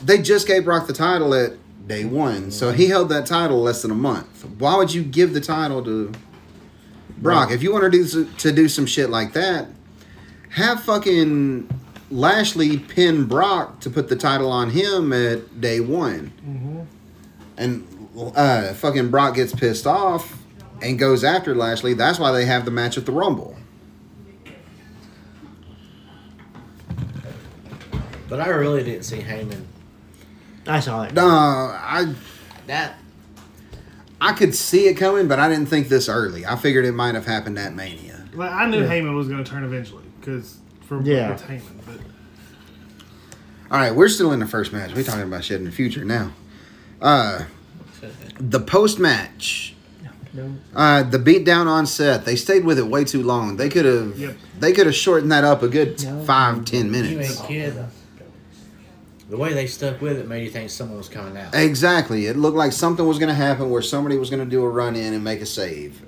they 0.01 0.22
just 0.22 0.48
gave 0.48 0.65
Brock 0.65 0.88
the 0.88 0.93
title 0.93 1.33
at 1.33 1.53
day 1.88 2.05
one, 2.05 2.50
so 2.50 2.72
he 2.72 2.88
held 2.88 3.10
that 3.10 3.25
title 3.25 3.62
less 3.62 3.83
than 3.83 3.91
a 3.91 3.95
month. 3.95 4.45
Why 4.57 4.75
would 4.75 4.93
you 4.93 5.03
give 5.03 5.33
the 5.33 5.41
title 5.41 5.83
to 5.83 6.12
Brock 7.17 7.51
if 7.51 7.62
you 7.62 7.72
want 7.72 7.91
to 7.91 7.91
do 7.91 8.25
to 8.25 8.51
do 8.51 8.67
some 8.67 8.86
shit 8.86 9.10
like 9.10 9.33
that? 9.33 9.67
Have 10.50 10.83
fucking 10.83 11.69
Lashley 12.12 12.77
pinned 12.77 13.27
Brock 13.29 13.79
to 13.81 13.89
put 13.89 14.07
the 14.10 14.15
title 14.15 14.51
on 14.51 14.69
him 14.72 15.12
at 15.13 15.60
day 15.62 15.79
one, 15.79 16.88
and 17.57 17.88
uh, 18.36 18.74
fucking 18.74 19.10
Brock 19.10 19.36
gets 19.36 19.53
pissed 19.53 19.88
off 19.88 20.38
and 20.81 21.00
goes 21.00 21.24
after 21.24 21.55
Lashley. 21.55 21.93
That's 21.93 22.19
why 22.19 22.31
they 22.31 22.45
have 22.45 22.65
the 22.65 22.72
match 22.72 22.98
at 22.98 23.05
the 23.05 23.12
Rumble. 23.12 23.55
But 28.29 28.39
I 28.39 28.48
really 28.50 28.83
didn't 28.83 29.03
see 29.03 29.19
Heyman. 29.19 29.63
I 30.65 30.79
saw 30.79 31.03
it. 31.03 31.13
No, 31.13 31.27
I 31.27 32.13
That 32.67 32.95
I 34.22 34.33
could 34.33 34.55
see 34.55 34.88
it 34.88 34.95
coming, 34.95 35.27
but 35.27 35.38
I 35.39 35.50
didn't 35.50 35.65
think 35.67 35.89
this 35.89 36.07
early. 36.07 36.45
I 36.45 36.55
figured 36.55 36.86
it 36.86 36.93
might 36.93 37.15
have 37.15 37.25
happened 37.25 37.60
at 37.60 37.75
Mania. 37.75 38.25
Like, 38.33 38.51
I 38.51 38.67
knew 38.69 38.81
Yeah. 38.81 38.89
Heyman 38.89 39.15
was 39.15 39.27
going 39.27 39.43
to 39.43 39.50
turn 39.50 39.63
eventually 39.65 40.05
because 40.19 40.57
for 41.01 41.09
Yeah. 41.09 41.33
it's 41.33 41.43
Heyman. 41.43 41.62
But 41.85 41.97
All 43.71 43.79
right, 43.79 43.95
we're 43.95 44.09
still 44.09 44.31
in 44.31 44.39
the 44.39 44.47
first 44.47 44.71
match. 44.73 44.93
We're 44.93 45.03
talking 45.03 45.23
about 45.23 45.43
shit 45.43 45.57
in 45.59 45.65
the 45.65 45.71
future 45.71 46.03
now. 46.05 46.31
Uh, 47.01 47.43
the 48.39 48.59
post 48.59 49.00
match, 49.00 49.75
No. 50.33 50.55
uh, 50.75 51.03
the 51.03 51.17
beatdown 51.19 51.65
on 51.67 51.85
Seth. 51.85 52.25
They 52.25 52.35
stayed 52.35 52.65
with 52.65 52.77
it 52.77 52.88
way 52.88 53.03
too 53.03 53.23
long. 53.23 53.57
They 53.57 53.69
could 53.69 53.85
have. 53.85 54.17
Yep. 54.17 54.38
They 54.59 54.73
could 54.73 54.85
have 54.85 54.95
shortened 54.95 55.31
that 55.31 55.43
up 55.43 55.63
a 55.63 55.67
good 55.67 56.03
No. 56.03 56.23
five, 56.23 56.65
ten 56.65 56.85
you 56.85 56.91
minutes. 56.91 57.39
ain't 57.39 57.47
kidding. 57.47 57.85
The 59.29 59.38
way 59.38 59.53
they 59.53 59.65
stuck 59.65 60.00
with 60.01 60.19
it 60.19 60.27
made 60.27 60.43
you 60.43 60.50
think 60.51 60.69
someone 60.69 60.97
was 60.97 61.09
coming 61.09 61.35
out. 61.38 61.55
Exactly. 61.55 62.27
It 62.27 62.38
looked 62.38 62.57
like 62.57 62.71
something 62.71 63.07
was 63.07 63.17
going 63.17 63.29
to 63.29 63.33
happen 63.35 63.69
where 63.71 63.81
somebody 63.81 64.17
was 64.17 64.29
going 64.29 64.43
to 64.43 64.50
do 64.50 64.62
a 64.63 64.69
run 64.69 64.95
in 64.95 65.13
and 65.13 65.23
make 65.23 65.41
a 65.41 65.45
save. 65.45 66.01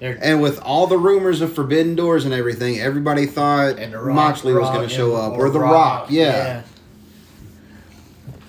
They're- 0.00 0.18
And 0.20 0.42
with 0.42 0.60
all 0.60 0.86
the 0.86 0.98
rumors 0.98 1.40
of 1.40 1.54
Forbidden 1.54 1.94
Doors 1.94 2.24
and 2.24 2.34
everything, 2.34 2.78
everybody 2.80 3.26
thought 3.26 3.78
and 3.78 3.92
the 3.92 3.98
Rock, 3.98 4.14
Moxley 4.16 4.52
was 4.52 4.68
going 4.70 4.88
to 4.88 4.94
show 4.94 5.14
up, 5.14 5.34
or 5.34 5.50
The 5.50 5.60
Rock. 5.60 6.10
Yeah. 6.10 6.22
yeah. 6.22 6.62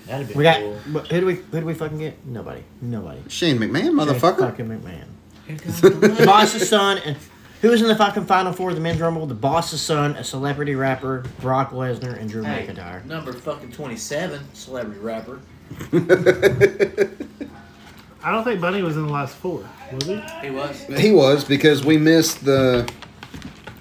That'd 0.06 0.28
be 0.28 0.34
We 0.34 0.42
got 0.44 0.60
cool. 0.60 0.78
but 0.88 1.06
who 1.08 1.20
do 1.20 1.26
we 1.26 1.34
who 1.34 1.60
do 1.60 1.66
we 1.66 1.74
fucking 1.74 1.98
get? 1.98 2.24
Nobody. 2.24 2.62
Nobody. 2.80 3.20
Shane 3.28 3.58
McMahon, 3.58 3.90
motherfucker. 3.90 4.38
Fucking 4.38 4.66
McMahon. 4.68 5.04
Here 5.48 5.56
comes 5.56 5.80
the 5.80 5.90
money. 5.90 6.14
The 6.14 6.26
boss's 6.26 6.68
son 6.68 6.98
and 7.04 7.16
who 7.62 7.70
was 7.70 7.80
in 7.82 7.88
the 7.88 7.96
fucking 7.96 8.26
final 8.26 8.52
four 8.52 8.68
of 8.70 8.76
the 8.76 8.80
men's 8.82 9.00
rumble? 9.00 9.26
The 9.26 9.34
boss's 9.34 9.80
son, 9.80 10.12
a 10.16 10.22
celebrity 10.22 10.74
rapper, 10.76 11.24
Brock 11.40 11.70
Lesnar, 11.72 12.20
and 12.20 12.28
Drew 12.30 12.42
Hey, 12.44 12.66
McIntyre. 12.68 13.04
number 13.06 13.32
fucking 13.32 13.72
twenty-seven, 13.72 14.42
celebrity 14.52 15.00
rapper. 15.00 15.40
I 18.22 18.30
don't 18.32 18.44
think 18.44 18.60
Bunny 18.60 18.82
was 18.82 18.96
in 18.96 19.06
the 19.06 19.12
last 19.12 19.34
four. 19.36 19.68
Was 19.92 20.06
he? 20.06 20.20
He 20.42 20.50
was. 20.50 20.86
He 20.98 21.12
was 21.12 21.44
because 21.44 21.84
we 21.84 21.96
missed 21.96 22.44
the. 22.44 22.90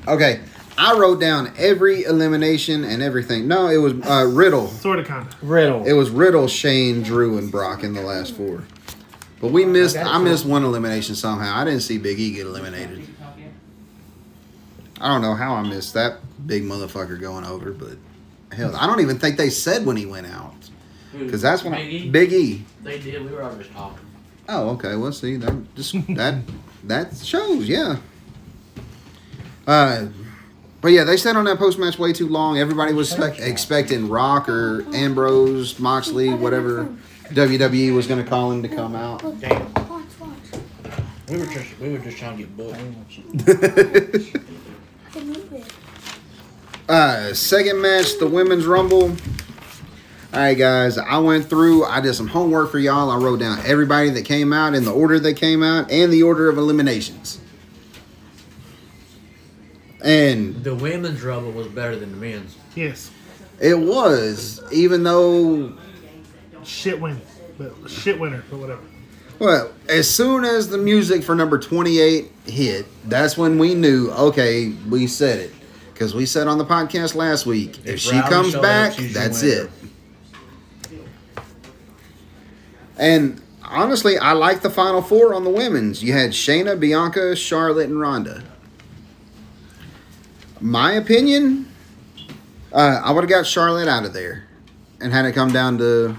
Okay, 0.08 0.42
I 0.78 0.98
wrote 0.98 1.20
down 1.20 1.54
every 1.58 2.04
elimination 2.04 2.84
and 2.84 3.02
everything. 3.02 3.48
No, 3.48 3.68
it 3.68 3.78
was 3.78 3.94
uh, 4.06 4.26
Riddle. 4.32 4.68
Sort 4.68 5.00
of, 5.00 5.08
kind 5.08 5.28
of. 5.28 5.44
Riddle. 5.50 5.86
It 5.86 5.94
was 5.94 6.10
Riddle, 6.10 6.48
Shane, 6.48 7.02
Drew, 7.02 7.38
and 7.38 7.52
Brock 7.52 7.84
in 7.84 7.94
the 7.94 8.02
last 8.02 8.36
four. 8.36 8.64
But 9.42 9.52
we 9.52 9.66
missed. 9.66 9.98
I 9.98 10.18
missed 10.20 10.46
one 10.46 10.64
elimination 10.64 11.16
somehow. 11.16 11.56
I 11.56 11.64
didn't 11.64 11.82
see 11.82 11.98
Big 11.98 12.20
E 12.20 12.34
get 12.34 12.46
eliminated. 12.46 13.08
I 15.02 15.10
don't 15.10 15.22
know 15.22 15.36
how 15.36 15.56
I 15.56 15.64
missed 15.64 15.94
that 15.96 16.20
big 16.48 16.64
motherfucker 16.64 17.20
going 17.20 17.46
over, 17.46 17.72
but 17.72 17.98
hell, 18.56 18.76
I 18.76 18.88
don't 18.88 19.02
even 19.02 19.20
think 19.20 19.38
they 19.38 19.50
said 19.50 19.86
when 19.86 19.98
he 19.98 20.06
went 20.06 20.28
out 20.28 20.54
because 21.18 21.42
that's 21.42 21.64
when 21.64 21.74
Big 21.74 21.94
E? 21.94 22.10
Big 22.10 22.34
E. 22.34 22.66
They 22.84 23.00
did. 23.00 23.24
We 23.24 23.32
were 23.32 23.44
already 23.44 23.70
talking. 23.70 24.00
Oh, 24.48 24.70
okay. 24.72 24.96
Well, 24.96 25.12
see 25.12 25.38
that 25.38 25.76
just 25.76 25.94
that 26.16 26.36
that 26.84 27.16
shows, 27.18 27.68
yeah. 27.68 27.98
Uh, 29.68 30.08
but 30.82 30.90
yeah, 30.90 31.04
they 31.04 31.18
stayed 31.18 31.36
on 31.36 31.46
that 31.46 31.58
post 31.58 31.80
match 31.80 31.98
way 31.98 32.14
too 32.14 32.28
long. 32.28 32.60
Everybody 32.60 32.94
was 32.94 33.10
spec- 33.10 33.40
expecting 33.40 34.08
Rock 34.08 34.48
or 34.48 34.86
Ambrose, 34.94 35.80
Moxley, 35.80 36.30
whatever 36.32 36.88
WWE 37.30 37.96
was 37.96 38.06
going 38.06 38.24
to 38.24 38.30
call 38.30 38.52
him 38.52 38.62
to 38.62 38.68
come 38.70 38.96
out. 38.96 39.22
Damn. 39.42 39.74
Watch, 39.74 40.04
watch. 40.20 40.30
We 41.28 41.38
were 41.40 41.46
just 41.48 41.80
we 41.80 41.90
were 41.92 41.98
just 41.98 42.18
trying 42.18 42.38
to 42.38 42.44
get 42.44 42.56
booked. 42.56 42.78
I 42.78 42.80
can 45.12 45.28
move 45.28 45.54
it. 45.54 45.74
uh, 46.88 47.34
second 47.34 47.82
match, 47.82 48.20
the 48.20 48.28
women's 48.28 48.68
rumble. 48.68 49.16
All 50.36 50.42
right, 50.42 50.54
guys. 50.58 50.98
I 50.98 51.18
went 51.20 51.46
through. 51.50 51.86
I 51.86 52.02
did 52.02 52.14
some 52.14 52.28
homework 52.28 52.70
for 52.70 52.78
y'all. 52.78 53.10
I 53.10 53.16
wrote 53.16 53.40
down 53.40 53.60
everybody 53.66 54.10
that 54.10 54.26
came 54.26 54.52
out 54.52 54.74
in 54.74 54.84
the 54.84 54.92
order 54.92 55.18
they 55.18 55.34
came 55.34 55.64
out 55.64 55.90
and 55.90 56.12
the 56.12 56.24
order 56.24 56.50
of 56.50 56.58
eliminations. 56.58 57.40
And 60.04 60.62
The 60.62 60.76
women's 60.76 61.24
rumble 61.24 61.52
was 61.52 61.68
better 61.68 61.96
than 61.96 62.12
the 62.12 62.18
men's. 62.18 62.58
Yes. 62.76 63.12
It 63.62 63.80
was, 63.80 64.62
even 64.74 65.04
though, 65.04 65.74
Shit 66.66 67.00
win. 67.00 67.22
But 67.58 67.74
shit 67.90 68.20
winner, 68.20 68.44
but 68.50 68.60
whatever. 68.60 68.82
well, 69.40 69.72
as 69.88 70.10
soon 70.10 70.44
as 70.44 70.68
the 70.68 70.78
music 70.78 71.24
for 71.24 71.34
number 71.34 71.58
28 71.58 72.30
hit, 72.46 72.86
that's 73.10 73.38
when 73.38 73.58
we 73.58 73.74
knew, 73.74 74.10
okay, 74.12 74.74
we 74.90 75.08
said 75.08 75.40
it. 75.40 75.54
Because 75.94 76.14
we 76.14 76.26
said 76.26 76.48
on 76.48 76.58
the 76.58 76.66
podcast 76.66 77.16
last 77.16 77.46
week, 77.46 77.78
if, 77.80 77.88
If 77.88 78.00
she 78.02 78.12
Rowdy 78.12 78.30
comes 78.30 78.56
back, 78.56 78.96
that's 78.98 79.42
winner. 79.42 79.64
it. 79.64 79.70
And 82.98 83.42
honestly, 83.64 84.18
I 84.18 84.34
like 84.34 84.62
the 84.62 84.70
final 84.70 85.02
four 85.02 85.34
on 85.34 85.44
the 85.44 85.50
women's. 85.50 86.04
You 86.04 86.14
had 86.14 86.32
Shayna, 86.32 86.80
Bianca, 86.80 87.36
Charlotte, 87.36 87.90
and 87.90 88.00
Ronda. 88.00 88.44
My 90.62 90.94
opinion, 90.94 91.68
uh, 92.72 93.02
I 93.04 93.12
would 93.12 93.22
have 93.24 93.30
got 93.30 93.46
Charlotte 93.46 93.88
out 93.88 94.06
of 94.06 94.14
there 94.14 94.46
and 95.02 95.12
had 95.12 95.26
it 95.26 95.34
come 95.34 95.52
down 95.52 95.78
to 95.80 96.16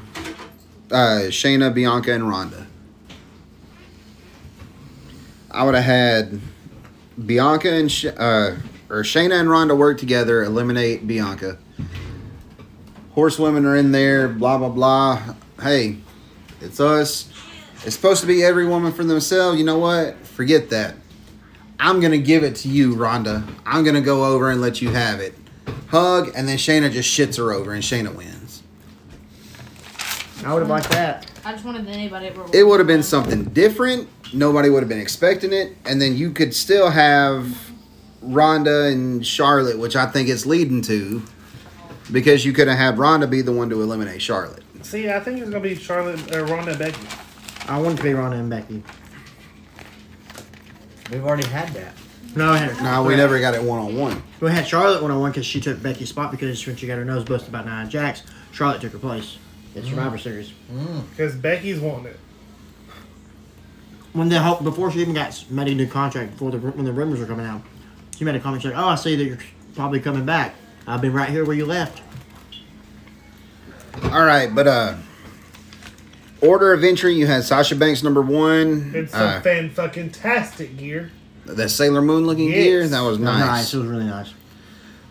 uh, 0.91 1.29
Shayna, 1.29 1.73
Bianca, 1.75 2.13
and 2.13 2.29
Ronda. 2.29 2.67
I 5.51 5.65
would 5.65 5.75
have 5.75 5.85
had 5.85 6.41
Bianca 7.25 7.73
and 7.73 7.91
Sh- 7.91 8.07
uh, 8.07 8.57
or 8.91 9.03
Shayna 9.03 9.41
and 9.41 9.49
Ronda 9.49 9.75
work 9.75 9.99
together, 9.99 10.45
eliminate 10.45 11.07
Bianca. 11.07 11.57
Horsewomen 13.13 13.65
are 13.65 13.75
in 13.75 13.93
there, 13.93 14.29
blah 14.29 14.59
blah 14.59 14.69
blah. 14.69 15.35
Hey, 15.63 15.97
it's 16.67 16.81
us. 16.81 17.31
It's 17.85 17.95
supposed 17.95 18.21
to 18.21 18.27
be 18.27 18.43
every 18.43 18.67
woman 18.67 18.93
for 18.93 19.05
themselves. 19.05 19.59
You 19.59 19.65
know 19.65 19.79
what? 19.79 20.19
Forget 20.27 20.71
that. 20.71 20.97
I'm 21.79 22.01
gonna 22.01 22.19
give 22.19 22.43
it 22.43 22.57
to 22.57 22.69
you, 22.69 22.95
Ronda. 22.95 23.47
I'm 23.65 23.85
gonna 23.85 24.01
go 24.01 24.25
over 24.25 24.51
and 24.51 24.61
let 24.61 24.83
you 24.83 24.91
have 24.91 25.21
it. 25.21 25.35
Hug, 25.89 26.33
and 26.35 26.49
then 26.49 26.59
Shayna 26.59 26.91
just 26.91 27.09
shits 27.09 27.37
her 27.39 27.53
over, 27.53 27.73
and 27.73 27.83
Shayna 27.83 28.15
wins. 28.15 28.63
I 30.45 30.53
would 30.53 30.61
have 30.61 30.69
liked 30.69 30.91
that. 30.91 31.31
I 31.45 31.53
just 31.53 31.65
wanted 31.65 31.89
anybody. 31.89 32.33
It 32.53 32.65
would 32.65 32.81
have 32.81 32.87
been 32.87 33.03
something 33.03 33.45
different. 33.45 34.09
Nobody 34.33 34.69
would 34.69 34.81
have 34.81 34.89
been 34.89 35.01
expecting 35.01 35.53
it, 35.53 35.77
and 35.85 36.01
then 36.01 36.17
you 36.17 36.33
could 36.33 36.55
still 36.55 36.91
have 36.91 37.73
Ronda 38.21 38.87
and 38.87 39.25
Charlotte, 39.25 39.79
which 39.79 39.95
I 39.95 40.07
think 40.07 40.29
it's 40.29 40.45
leading 40.45 40.83
to, 40.83 41.23
because 42.11 42.45
you 42.45 42.53
could 42.53 42.69
have 42.69 42.79
had 42.79 42.99
Ronda 42.99 43.27
be 43.27 43.43
the 43.43 43.53
one 43.53 43.71
to 43.71 43.81
eliminate 43.83 44.21
Charlotte. 44.21 44.65
See, 44.87 45.11
I 45.11 45.19
think 45.19 45.41
it's 45.41 45.51
gonna 45.51 45.59
be 45.59 45.75
Charlotte, 45.75 46.33
uh, 46.33 46.45
Ronda, 46.45 46.71
and 46.71 46.79
Becky. 46.79 47.05
I 47.67 47.77
want 47.81 47.95
it 47.95 47.97
to 47.97 48.03
be 48.05 48.15
Ronda 48.15 48.37
and 48.37 48.49
Becky. 48.49 48.85
We've 51.11 51.25
already 51.25 51.49
had 51.49 51.71
that. 51.71 51.93
No, 52.37 52.53
I 52.53 52.59
had, 52.59 52.81
No, 52.85 53.03
we 53.03 53.17
never 53.17 53.41
got 53.41 53.55
it 53.55 53.63
one 53.65 53.81
on 53.81 53.97
one. 53.97 54.23
We 54.39 54.49
had 54.53 54.65
Charlotte 54.65 55.03
one 55.03 55.11
on 55.11 55.19
one 55.19 55.33
because 55.33 55.45
she 55.45 55.61
took 55.61 55.83
Becky's 55.83 56.11
spot 56.11 56.31
because 56.31 56.65
when 56.65 56.77
she 56.77 56.87
got 56.87 56.99
her 56.99 57.05
nose 57.05 57.25
busted 57.25 57.51
by 57.51 57.65
Nia 57.65 57.89
Jax, 57.89 58.23
Charlotte 58.53 58.81
took 58.81 58.93
her 58.93 58.99
place 59.01 59.39
at 59.75 59.83
Survivor 59.83 60.19
Series. 60.19 60.53
Because 61.11 61.35
Becky's 61.35 61.81
wanting 61.81 62.13
it. 62.13 62.21
When 64.13 64.29
the 64.29 64.39
whole, 64.39 64.61
before 64.61 64.93
she 64.93 65.01
even 65.01 65.15
got 65.15 65.45
made 65.51 65.67
a 65.67 65.75
new 65.75 65.89
contract, 65.89 66.31
before 66.31 66.53
the 66.53 66.59
when 66.59 66.85
the 66.85 66.93
rumors 66.93 67.19
were 67.19 67.27
coming 67.27 67.45
out, 67.45 67.63
she 68.17 68.25
made 68.25 68.37
a 68.37 68.41
comment 68.41 68.65
like, 68.65 68.75
"Oh, 68.77 68.87
I 68.91 68.95
see 68.95 69.17
that 69.17 69.25
you're 69.25 69.39
probably 69.75 69.99
coming 69.99 70.25
back. 70.25 70.55
I've 70.87 71.01
been 71.01 71.13
right 71.13 71.29
here 71.29 71.45
where 71.45 71.57
you 71.57 71.67
left." 71.67 72.03
All 74.05 74.25
right, 74.25 74.55
but 74.55 74.67
uh, 74.67 74.95
order 76.41 76.73
of 76.73 76.85
entry, 76.85 77.15
you 77.15 77.27
had 77.27 77.45
Sasha 77.45 77.75
Banks 77.77 78.03
number 78.03 78.23
one. 78.23 78.93
It's 78.95 79.13
some 79.13 79.23
Uh, 79.23 79.41
fan 79.41 79.71
fucking 79.71 80.11
tastic 80.11 80.77
gear. 80.77 81.11
That 81.47 81.71
Sailor 81.71 82.03
Moon 82.03 82.27
looking 82.27 82.49
Yes. 82.51 82.65
gear 82.65 82.89
that 82.89 83.01
was 83.01 83.19
It 83.19 83.21
was 83.23 83.29
nice. 83.31 83.73
It 83.75 83.79
was 83.79 83.87
really 83.87 84.05
nice. 84.05 84.33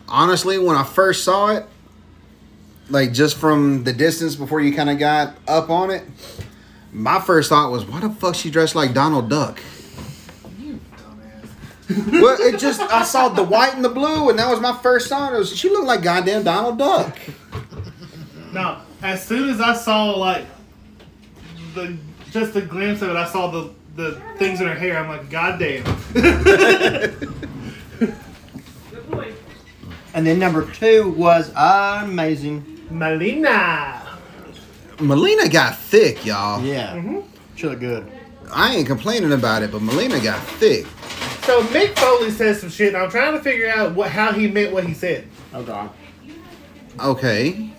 Honestly, 0.08 0.58
when 0.58 0.76
I 0.76 0.84
first 0.84 1.24
saw 1.24 1.48
it, 1.50 1.66
like 2.90 3.14
just 3.14 3.38
from 3.38 3.84
the 3.86 3.94
distance 3.94 4.36
before 4.36 4.62
you 4.62 4.74
kind 4.74 4.90
of 4.90 5.00
got 5.00 5.36
up 5.48 5.70
on 5.70 5.90
it, 5.92 6.04
my 6.92 7.20
first 7.20 7.50
thought 7.50 7.72
was, 7.72 7.86
"Why 7.86 8.00
the 8.02 8.10
fuck 8.10 8.36
she 8.36 8.50
dressed 8.52 8.76
like 8.76 8.94
Donald 8.94 9.30
Duck?" 9.30 9.60
You 10.60 10.80
dumbass. 11.90 12.12
well, 12.22 12.38
it 12.40 12.60
just 12.60 12.82
I 12.82 13.04
saw 13.04 13.30
the 13.30 13.44
white 13.44 13.74
and 13.74 13.84
the 13.84 13.90
blue, 13.90 14.30
and 14.30 14.38
that 14.38 14.50
was 14.52 14.60
my 14.60 14.78
first 14.84 15.08
thought. 15.10 15.34
It 15.34 15.38
was 15.38 15.56
she 15.56 15.70
looked 15.70 15.88
like 15.88 16.04
goddamn 16.04 16.44
Donald 16.44 16.78
Duck. 16.78 17.18
Now, 18.56 18.84
as 19.02 19.22
soon 19.22 19.50
as 19.50 19.60
I 19.60 19.76
saw 19.76 20.12
like 20.12 20.46
the 21.74 21.98
just 22.32 22.56
a 22.56 22.62
glimpse 22.62 23.02
of 23.02 23.10
it, 23.10 23.18
I 23.18 23.28
saw 23.28 23.52
the 23.52 23.74
the 23.98 24.22
things 24.38 24.62
in 24.62 24.68
her 24.68 24.76
hair. 24.76 24.98
I'm 24.98 25.10
like, 25.10 25.30
God 25.30 25.60
damn. 25.60 25.86
And 30.14 30.26
then 30.26 30.40
number 30.40 30.72
two 30.72 31.10
was 31.10 31.52
amazing. 31.58 32.88
Melina. 32.90 34.18
Melina 35.02 35.50
got 35.50 35.78
thick, 35.78 36.26
y'all. 36.26 36.64
Yeah, 36.64 36.96
mm-hmm. 36.96 37.20
she 37.58 37.68
looked 37.68 37.82
good. 37.82 38.10
I 38.54 38.78
ain't 38.78 38.88
complaining 38.88 39.34
about 39.34 39.64
it, 39.64 39.74
but 39.74 39.82
Melina 39.82 40.22
got 40.22 40.42
thick. 40.42 40.86
So 41.44 41.62
Mick 41.64 42.00
Foley 42.00 42.32
says 42.32 42.62
some 42.62 42.70
shit, 42.70 42.94
and 42.94 43.04
I'm 43.04 43.10
trying 43.10 43.34
to 43.34 43.44
figure 43.44 43.68
out 43.68 43.94
what 43.94 44.10
how 44.10 44.32
he 44.32 44.48
meant 44.48 44.72
what 44.72 44.86
he 44.86 44.94
said. 44.94 45.28
Oh 45.54 45.64
God. 45.64 45.90
Okay. 46.98 47.75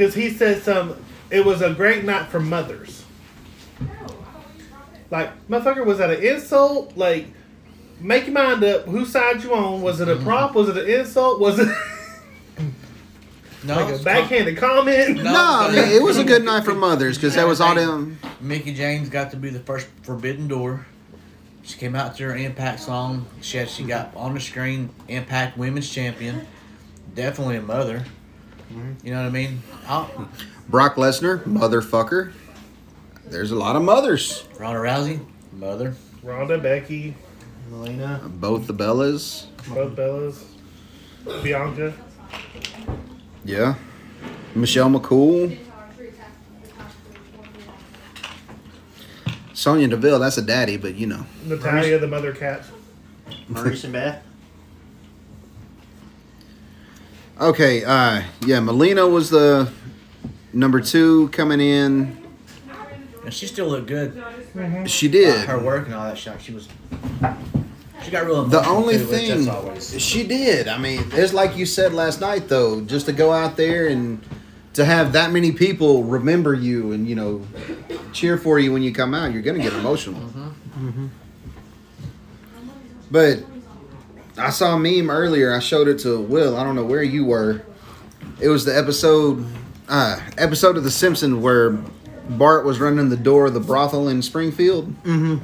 Because 0.00 0.14
he 0.14 0.30
said 0.30 0.62
some, 0.62 0.96
it 1.28 1.44
was 1.44 1.60
a 1.60 1.74
great 1.74 2.04
night 2.04 2.30
for 2.30 2.40
mothers. 2.40 3.04
Like, 5.10 5.46
motherfucker, 5.46 5.84
was 5.84 5.98
that 5.98 6.08
an 6.08 6.24
insult? 6.24 6.96
Like, 6.96 7.26
make 8.00 8.24
your 8.24 8.32
mind 8.32 8.64
up. 8.64 8.86
Whose 8.86 9.12
side 9.12 9.44
you 9.44 9.52
on? 9.52 9.82
Was 9.82 10.00
it 10.00 10.08
a 10.08 10.14
mm-hmm. 10.14 10.24
prop? 10.24 10.54
Was 10.54 10.70
it 10.70 10.78
an 10.78 10.88
insult? 10.88 11.38
Was 11.38 11.58
it 11.58 11.68
No, 13.62 13.76
like 13.76 13.88
a 13.90 13.94
it's 13.96 14.02
backhanded 14.02 14.56
comment? 14.56 15.16
No. 15.16 15.22
No, 15.24 15.32
I 15.34 15.70
mean 15.70 15.88
it 15.90 16.02
was 16.02 16.16
a 16.16 16.24
good 16.24 16.46
night 16.46 16.64
for 16.64 16.72
mothers 16.88 17.18
because 17.18 17.34
that 17.34 17.46
was 17.46 17.60
all 17.60 17.74
them. 17.74 18.18
Mickie 18.40 18.72
James 18.72 19.10
got 19.10 19.32
to 19.32 19.36
be 19.36 19.50
the 19.50 19.60
first 19.60 19.86
Forbidden 20.00 20.48
Door. 20.48 20.86
She 21.62 21.78
came 21.78 21.94
out 21.94 22.16
to 22.16 22.24
her 22.24 22.34
Impact 22.34 22.80
song. 22.80 23.26
She 23.42 23.58
had, 23.58 23.68
she 23.68 23.84
got 23.84 24.16
on 24.16 24.32
the 24.32 24.40
screen 24.40 24.88
Impact 25.08 25.58
Women's 25.58 25.90
Champion. 25.90 26.46
Definitely 27.14 27.56
a 27.56 27.62
mother. 27.62 28.06
Mm-hmm. 28.70 29.06
You 29.06 29.12
know 29.12 29.22
what 29.22 29.26
I 29.26 29.30
mean? 29.30 29.62
I'll, 29.86 30.28
Brock 30.68 30.94
Lesnar, 30.94 31.42
motherfucker. 31.44 32.32
There's 33.26 33.50
a 33.50 33.56
lot 33.56 33.76
of 33.76 33.82
mothers. 33.82 34.44
Ronda 34.58 34.80
Rousey, 34.80 35.24
mother. 35.52 35.94
Ronda, 36.22 36.58
Becky, 36.58 37.14
Melina. 37.68 38.20
Both 38.24 38.66
the 38.66 38.74
Bellas. 38.74 39.46
both 39.68 39.96
Bellas, 39.96 40.44
Bianca. 41.42 41.92
Yeah. 43.44 43.74
Michelle 44.54 44.90
McCool. 44.90 45.58
Sonya 49.52 49.88
Deville, 49.88 50.18
that's 50.18 50.38
a 50.38 50.42
daddy, 50.42 50.76
but 50.76 50.94
you 50.94 51.06
know. 51.06 51.26
Natalya, 51.44 51.98
the 51.98 52.06
mother 52.06 52.32
cat. 52.32 52.64
Maurice 53.48 53.84
and 53.84 53.92
Beth. 53.92 54.24
Okay, 57.40 57.84
uh 57.84 58.22
yeah, 58.44 58.60
Melina 58.60 59.08
was 59.08 59.30
the 59.30 59.72
number 60.52 60.80
two 60.80 61.28
coming 61.30 61.60
in. 61.60 62.18
And 63.24 63.32
she 63.32 63.46
still 63.46 63.68
looked 63.68 63.86
good. 63.86 64.22
She 64.86 65.08
did. 65.08 65.46
Her 65.46 65.58
work 65.58 65.86
and 65.86 65.94
all 65.94 66.06
that 66.06 66.18
shit. 66.18 66.40
She 66.42 66.52
was. 66.52 66.68
She 68.02 68.10
got 68.10 68.26
real 68.26 68.44
The 68.44 68.66
only 68.66 68.96
too, 68.98 69.04
thing 69.04 69.78
she 69.98 70.26
did, 70.26 70.68
I 70.68 70.78
mean, 70.78 71.04
it's 71.12 71.34
like 71.34 71.56
you 71.56 71.66
said 71.66 71.92
last 71.92 72.20
night 72.20 72.48
though, 72.48 72.80
just 72.82 73.06
to 73.06 73.12
go 73.12 73.32
out 73.32 73.56
there 73.56 73.88
and 73.88 74.22
to 74.74 74.84
have 74.84 75.12
that 75.12 75.32
many 75.32 75.52
people 75.52 76.04
remember 76.04 76.54
you 76.54 76.92
and 76.92 77.08
you 77.08 77.14
know 77.14 77.46
cheer 78.12 78.38
for 78.38 78.58
you 78.58 78.72
when 78.72 78.82
you 78.82 78.92
come 78.92 79.14
out, 79.14 79.32
you're 79.32 79.42
gonna 79.42 79.58
get 79.58 79.72
emotional. 79.72 80.22
But 83.10 83.44
I 84.40 84.50
saw 84.50 84.74
a 84.74 84.78
meme 84.78 85.10
earlier. 85.10 85.52
I 85.54 85.58
showed 85.58 85.88
it 85.88 85.98
to 86.00 86.18
Will. 86.20 86.56
I 86.56 86.64
don't 86.64 86.74
know 86.76 86.84
where 86.84 87.02
you 87.02 87.24
were. 87.24 87.62
It 88.40 88.48
was 88.48 88.64
the 88.64 88.76
episode, 88.76 89.44
uh, 89.88 90.18
episode 90.38 90.76
of 90.76 90.84
The 90.84 90.90
Simpsons 90.90 91.34
where 91.36 91.70
Bart 92.28 92.64
was 92.64 92.78
running 92.80 93.08
the 93.10 93.16
door 93.16 93.46
of 93.46 93.54
the 93.54 93.60
brothel 93.60 94.08
in 94.08 94.22
Springfield 94.22 94.94
Mm-hmm. 95.04 95.36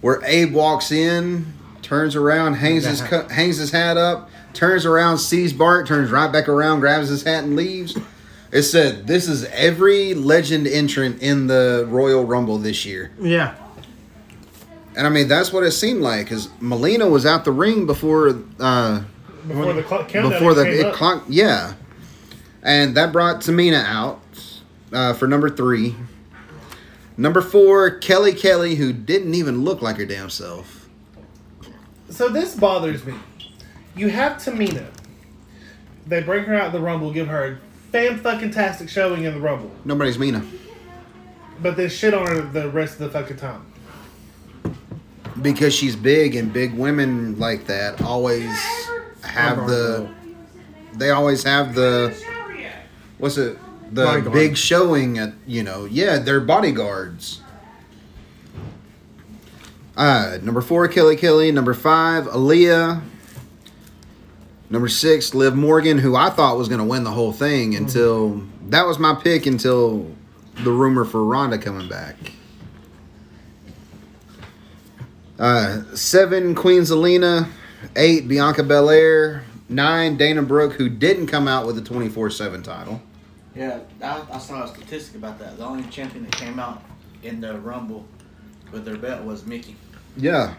where 0.00 0.22
Abe 0.24 0.52
walks 0.54 0.90
in, 0.92 1.52
turns 1.82 2.14
around, 2.16 2.54
hangs 2.54 2.84
his 2.84 3.02
cu- 3.02 3.28
hangs 3.28 3.56
his 3.58 3.70
hat 3.72 3.96
up, 3.96 4.30
turns 4.54 4.86
around, 4.86 5.18
sees 5.18 5.52
Bart, 5.52 5.86
turns 5.86 6.10
right 6.10 6.30
back 6.32 6.48
around, 6.48 6.80
grabs 6.80 7.08
his 7.08 7.22
hat 7.24 7.44
and 7.44 7.56
leaves. 7.56 7.96
It 8.52 8.62
said, 8.62 9.06
"This 9.06 9.28
is 9.28 9.44
every 9.46 10.14
legend 10.14 10.66
entrant 10.66 11.20
in 11.20 11.48
the 11.48 11.84
Royal 11.88 12.24
Rumble 12.24 12.58
this 12.58 12.86
year," 12.86 13.10
Yeah. 13.20 13.54
And 14.98 15.06
I 15.06 15.10
mean 15.10 15.28
that's 15.28 15.50
what 15.52 15.64
it 15.64 15.70
seemed 15.70 16.02
like. 16.02 16.26
Because 16.26 16.50
Melina 16.60 17.08
was 17.08 17.24
out 17.24 17.44
the 17.46 17.52
ring 17.52 17.86
before, 17.86 18.38
uh, 18.60 19.02
Before 19.46 19.72
the 19.72 19.82
cl- 19.88 20.04
countdown 20.04 20.30
before 20.32 20.52
the 20.52 20.88
it 20.88 20.94
clock, 20.94 21.24
yeah, 21.28 21.72
and 22.62 22.94
that 22.96 23.12
brought 23.12 23.40
Tamina 23.40 23.82
out 23.84 24.20
uh, 24.92 25.14
for 25.14 25.26
number 25.26 25.48
three. 25.48 25.94
Number 27.16 27.40
four, 27.40 27.98
Kelly 27.98 28.32
Kelly, 28.32 28.74
who 28.76 28.92
didn't 28.92 29.34
even 29.34 29.62
look 29.64 29.80
like 29.82 29.96
her 29.96 30.04
damn 30.06 30.30
self. 30.30 30.88
So 32.10 32.28
this 32.28 32.54
bothers 32.54 33.04
me. 33.04 33.14
You 33.96 34.08
have 34.08 34.34
Tamina. 34.38 34.86
They 36.06 36.22
bring 36.22 36.44
her 36.44 36.54
out 36.54 36.66
in 36.68 36.72
the 36.72 36.80
Rumble, 36.80 37.12
give 37.12 37.26
her 37.28 37.44
a 37.44 37.90
fan 37.92 38.18
fucking 38.18 38.50
tastic 38.52 38.88
showing 38.88 39.24
in 39.24 39.34
the 39.34 39.40
Rumble, 39.40 39.70
Nobody's 39.84 40.18
Mina. 40.18 40.42
but 41.60 41.76
they 41.76 41.88
shit 41.88 42.14
on 42.14 42.26
her 42.26 42.40
the 42.40 42.70
rest 42.70 42.94
of 42.94 43.00
the 43.00 43.10
fucking 43.10 43.36
time. 43.36 43.66
Because 45.42 45.74
she's 45.74 45.94
big 45.94 46.34
and 46.34 46.52
big 46.52 46.74
women 46.74 47.38
like 47.38 47.66
that 47.66 48.00
always 48.02 48.50
have 49.22 49.66
the 49.66 50.08
they 50.94 51.10
always 51.10 51.42
have 51.44 51.74
the 51.74 52.14
what's 53.18 53.36
it 53.38 53.58
the 53.92 54.04
Bodyguard. 54.04 54.32
big 54.32 54.56
showing 54.56 55.18
at 55.18 55.32
you 55.46 55.62
know 55.62 55.84
yeah 55.86 56.18
they're 56.18 56.40
bodyguards 56.40 57.40
uh 59.96 60.38
number 60.42 60.60
four 60.60 60.88
kelly 60.88 61.16
kelly 61.16 61.50
number 61.52 61.72
five 61.74 62.24
Aliyah. 62.26 63.00
number 64.70 64.88
six 64.88 65.34
liv 65.34 65.54
morgan 65.54 65.98
who 65.98 66.16
i 66.16 66.30
thought 66.30 66.56
was 66.56 66.68
going 66.68 66.80
to 66.80 66.84
win 66.84 67.04
the 67.04 67.10
whole 67.12 67.32
thing 67.32 67.74
until 67.74 68.42
that 68.68 68.86
was 68.86 68.98
my 68.98 69.14
pick 69.14 69.46
until 69.46 70.10
the 70.64 70.70
rumor 70.70 71.04
for 71.04 71.24
Ronda 71.24 71.56
coming 71.56 71.88
back 71.88 72.16
uh, 75.38 75.82
seven, 75.94 76.54
Queen 76.54 76.82
Zelina. 76.82 77.48
Eight, 77.96 78.26
Bianca 78.26 78.62
Belair. 78.62 79.44
Nine, 79.68 80.16
Dana 80.16 80.42
Brooke, 80.42 80.72
who 80.74 80.88
didn't 80.88 81.26
come 81.26 81.46
out 81.46 81.66
with 81.66 81.76
the 81.76 81.82
24 81.82 82.30
7 82.30 82.62
title. 82.62 83.02
Yeah, 83.54 83.80
I, 84.02 84.22
I 84.32 84.38
saw 84.38 84.64
a 84.64 84.68
statistic 84.68 85.16
about 85.16 85.38
that. 85.40 85.58
The 85.58 85.64
only 85.64 85.82
champion 85.90 86.24
that 86.24 86.32
came 86.36 86.58
out 86.58 86.82
in 87.22 87.40
the 87.40 87.58
Rumble 87.58 88.06
with 88.72 88.84
their 88.84 88.96
belt 88.96 89.24
was 89.24 89.44
Mickie. 89.44 89.76
Yeah. 90.16 90.54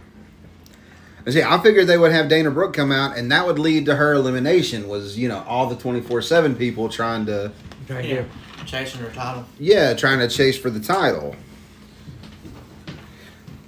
And 1.25 1.33
See, 1.33 1.41
I 1.43 1.57
figured 1.61 1.87
they 1.87 1.97
would 1.97 2.11
have 2.11 2.29
Dana 2.29 2.51
Brooke 2.51 2.73
come 2.73 2.91
out, 2.91 3.17
and 3.17 3.31
that 3.31 3.45
would 3.45 3.57
lead 3.59 3.85
to 3.87 3.95
her 3.95 4.13
elimination. 4.13 4.87
Was 4.87 5.17
you 5.17 5.27
know 5.27 5.43
all 5.47 5.67
the 5.67 5.75
twenty 5.75 6.01
four 6.01 6.21
seven 6.21 6.55
people 6.55 6.87
trying 6.87 7.25
to, 7.25 7.51
Yeah. 7.89 8.23
Chasing 8.65 9.01
her 9.01 9.09
title. 9.11 9.45
yeah, 9.59 9.93
trying 9.93 10.19
to 10.19 10.27
chase 10.29 10.57
for 10.57 10.69
the 10.69 10.79
title. 10.79 11.35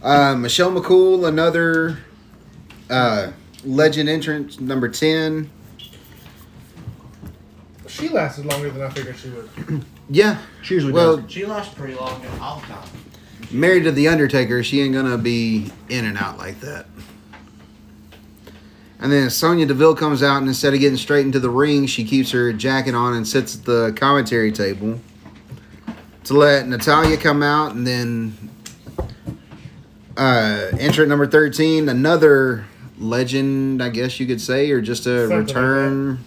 Uh, 0.01 0.35
Michelle 0.35 0.71
McCool, 0.71 1.27
another 1.27 1.99
uh, 2.89 3.31
legend 3.63 4.09
entrance 4.09 4.59
number 4.59 4.89
ten. 4.89 5.49
She 7.87 8.09
lasted 8.09 8.45
longer 8.45 8.69
than 8.71 8.81
I 8.81 8.89
figured 8.89 9.17
she 9.17 9.29
would. 9.29 9.85
Yeah, 10.13 10.39
She 10.61 10.73
usually 10.73 10.91
well, 10.91 11.17
does. 11.17 11.31
She 11.31 11.45
lasts 11.45 11.73
pretty 11.73 11.93
long 11.93 12.21
all 12.41 12.59
the 12.59 12.67
time. 12.67 12.89
married 13.49 13.85
to 13.85 13.93
the 13.93 14.09
Undertaker, 14.09 14.61
she 14.61 14.81
ain't 14.81 14.93
gonna 14.93 15.17
be 15.17 15.71
in 15.87 16.03
and 16.03 16.17
out 16.17 16.37
like 16.37 16.59
that. 16.59 16.85
And 18.99 19.09
then 19.09 19.29
Sonya 19.29 19.67
Deville 19.67 19.95
comes 19.95 20.21
out, 20.21 20.39
and 20.39 20.49
instead 20.49 20.73
of 20.73 20.81
getting 20.81 20.97
straight 20.97 21.25
into 21.25 21.39
the 21.39 21.49
ring, 21.49 21.85
she 21.85 22.03
keeps 22.03 22.29
her 22.31 22.51
jacket 22.51 22.93
on 22.93 23.13
and 23.13 23.25
sits 23.25 23.55
at 23.57 23.63
the 23.63 23.93
commentary 23.95 24.51
table 24.51 24.99
to 26.25 26.33
let 26.33 26.67
Natalya 26.67 27.15
come 27.15 27.41
out, 27.41 27.73
and 27.73 27.87
then 27.87 28.37
uh, 30.17 30.67
entrant 30.79 31.09
number 31.09 31.25
thirteen, 31.27 31.89
another 31.89 32.65
legend, 32.99 33.81
I 33.81 33.89
guess 33.89 34.19
you 34.19 34.27
could 34.27 34.41
say, 34.41 34.69
or 34.71 34.81
just 34.81 35.05
a 35.07 35.27
Something 35.27 35.37
like 35.39 35.47
return. 35.47 36.19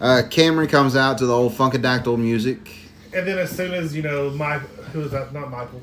uh, 0.00 0.22
Cameron 0.30 0.68
comes 0.68 0.96
out 0.96 1.18
to 1.18 1.26
the 1.26 1.32
old 1.32 1.52
Funkadactyl 1.52 2.18
music. 2.18 2.58
And 3.14 3.26
then 3.26 3.38
as 3.38 3.50
soon 3.50 3.72
as 3.74 3.94
you 3.94 4.02
know, 4.02 4.30
Mike, 4.30 4.62
who 4.92 5.00
was 5.00 5.10
that? 5.12 5.32
Not 5.32 5.50
Michael. 5.50 5.80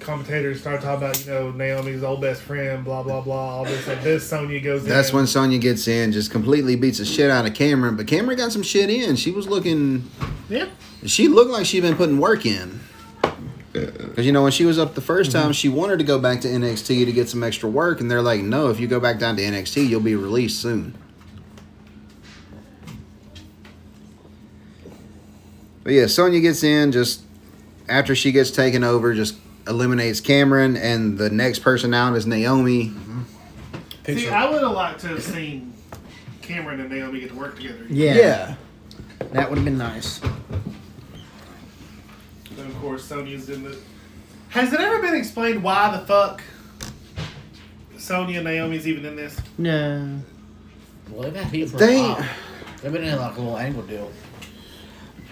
Commentators 0.00 0.60
start 0.60 0.80
talking 0.82 0.98
about 1.06 1.24
you 1.24 1.30
know 1.30 1.52
Naomi's 1.52 2.02
old 2.02 2.20
best 2.20 2.42
friend, 2.42 2.84
blah 2.84 3.04
blah 3.04 3.20
blah. 3.20 3.58
All 3.58 3.64
this 3.64 3.86
and 3.86 4.00
this. 4.02 4.28
Sonya 4.28 4.58
goes. 4.60 4.84
That's 4.84 5.10
in. 5.10 5.16
when 5.16 5.26
Sonya 5.28 5.58
gets 5.58 5.86
in, 5.86 6.10
just 6.10 6.32
completely 6.32 6.74
beats 6.74 6.98
the 6.98 7.04
shit 7.04 7.30
out 7.30 7.46
of 7.46 7.54
Cameron. 7.54 7.94
But 7.96 8.08
Cameron 8.08 8.36
got 8.36 8.50
some 8.50 8.64
shit 8.64 8.90
in. 8.90 9.14
She 9.14 9.30
was 9.30 9.46
looking, 9.46 10.10
Yeah. 10.48 10.66
she 11.06 11.28
looked 11.28 11.52
like 11.52 11.66
she'd 11.66 11.82
been 11.82 11.94
putting 11.94 12.18
work 12.18 12.44
in. 12.44 12.80
Because 13.72 14.26
you 14.26 14.32
know 14.32 14.42
when 14.42 14.52
she 14.52 14.64
was 14.66 14.78
up 14.78 14.94
the 14.94 15.00
1st 15.00 15.32
time, 15.32 15.52
she 15.52 15.68
wanted 15.68 15.98
to 15.98 16.04
go 16.04 16.18
back 16.18 16.42
to 16.42 16.48
NXT 16.48 17.06
to 17.06 17.12
get 17.12 17.28
some 17.28 17.42
extra 17.42 17.68
work, 17.68 18.00
and 18.00 18.10
they're 18.10 18.22
like, 18.22 18.42
"No, 18.42 18.68
if 18.68 18.78
you 18.78 18.86
go 18.86 19.00
back 19.00 19.18
down 19.18 19.36
to 19.36 19.42
NXT, 19.42 19.88
you'll 19.88 20.00
be 20.00 20.14
released 20.14 20.60
soon." 20.60 20.94
But 25.84 25.94
yeah, 25.94 26.06
Sonya 26.06 26.40
gets 26.40 26.62
in 26.62 26.92
just 26.92 27.22
after 27.88 28.14
she 28.14 28.30
gets 28.30 28.50
taken 28.50 28.84
over, 28.84 29.14
just 29.14 29.36
eliminates 29.66 30.20
Cameron, 30.20 30.76
and 30.76 31.18
the 31.18 31.30
next 31.30 31.60
person 31.60 31.94
out 31.94 32.14
is 32.14 32.26
Naomi. 32.26 32.88
See, 32.88 32.92
Picture. 34.04 34.32
I 34.32 34.50
would 34.50 34.62
have 34.62 34.72
liked 34.72 35.00
to 35.00 35.08
have 35.08 35.22
seen 35.22 35.72
Cameron 36.42 36.80
and 36.80 36.90
Naomi 36.90 37.20
get 37.20 37.30
to 37.30 37.36
work 37.36 37.56
together. 37.56 37.86
Yeah. 37.88 38.14
Yeah. 38.14 38.54
That 39.32 39.48
would 39.48 39.58
have 39.58 39.64
been 39.64 39.78
nice. 39.78 40.20
And 42.58 42.70
of 42.70 42.78
course, 42.80 43.04
Sonya's 43.04 43.48
in 43.48 43.64
the. 43.64 43.76
Has 44.50 44.72
it 44.72 44.80
ever 44.80 45.00
been 45.00 45.14
explained 45.14 45.62
why 45.62 45.96
the 45.96 46.04
fuck 46.06 46.42
Sonya 47.98 48.36
and 48.38 48.44
Naomi's 48.44 48.86
even 48.86 49.04
in 49.04 49.16
this? 49.16 49.36
No. 49.58 50.18
well, 51.10 51.22
they've 51.22 51.34
had 51.36 51.52
heat 51.52 51.68
for 51.70 51.78
They- 51.78 51.98
a 52.04 52.08
while. 52.14 52.26
They've 52.82 52.92
been 52.92 53.04
in 53.04 53.16
like 53.18 53.36
a 53.36 53.40
little 53.40 53.58
angle 53.58 53.82
deal. 53.82 54.10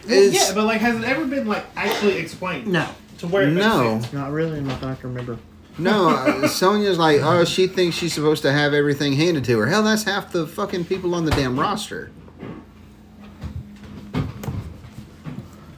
Is- 0.06 0.32
yeah, 0.32 0.52
but 0.54 0.64
like, 0.64 0.80
has 0.80 0.96
it 0.96 1.04
ever 1.04 1.24
been 1.26 1.46
like 1.46 1.64
actually 1.76 2.16
explained 2.18 2.66
No. 2.68 2.88
to 3.18 3.26
where 3.26 3.42
it 3.42 3.50
makes 3.52 3.66
No. 3.66 4.00
sense? 4.00 4.12
Not 4.12 4.30
really. 4.32 4.60
Not 4.60 4.80
that 4.80 4.90
I 4.90 4.94
can 4.94 5.10
remember. 5.10 5.36
No, 5.78 6.08
uh, 6.10 6.48
Sonya's 6.48 6.98
like, 6.98 7.20
oh, 7.22 7.44
she 7.44 7.66
thinks 7.66 7.96
she's 7.96 8.12
supposed 8.14 8.42
to 8.42 8.52
have 8.52 8.72
everything 8.74 9.14
handed 9.14 9.44
to 9.44 9.58
her. 9.58 9.66
Hell, 9.66 9.82
that's 9.82 10.04
half 10.04 10.32
the 10.32 10.46
fucking 10.46 10.84
people 10.86 11.14
on 11.14 11.24
the 11.24 11.30
damn 11.32 11.58
roster. 11.58 12.10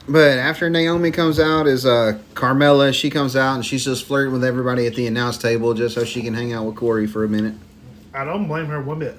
But 0.07 0.37
after 0.37 0.69
Naomi 0.69 1.11
comes 1.11 1.39
out, 1.39 1.65
is 1.65 1.85
uh, 1.85 2.19
Carmella. 2.33 2.93
She 2.93 3.09
comes 3.09 3.35
out 3.35 3.55
and 3.55 3.65
she's 3.65 3.85
just 3.85 4.05
flirting 4.05 4.33
with 4.33 4.43
everybody 4.43 4.85
at 4.85 4.95
the 4.95 5.07
announce 5.07 5.37
table 5.37 5.73
just 5.73 5.95
so 5.95 6.03
she 6.03 6.21
can 6.21 6.33
hang 6.33 6.51
out 6.51 6.65
with 6.65 6.75
Corey 6.75 7.07
for 7.07 7.23
a 7.23 7.29
minute. 7.29 7.55
I 8.13 8.25
don't 8.25 8.47
blame 8.47 8.65
her 8.65 8.81
one 8.81 8.99
bit. 8.99 9.17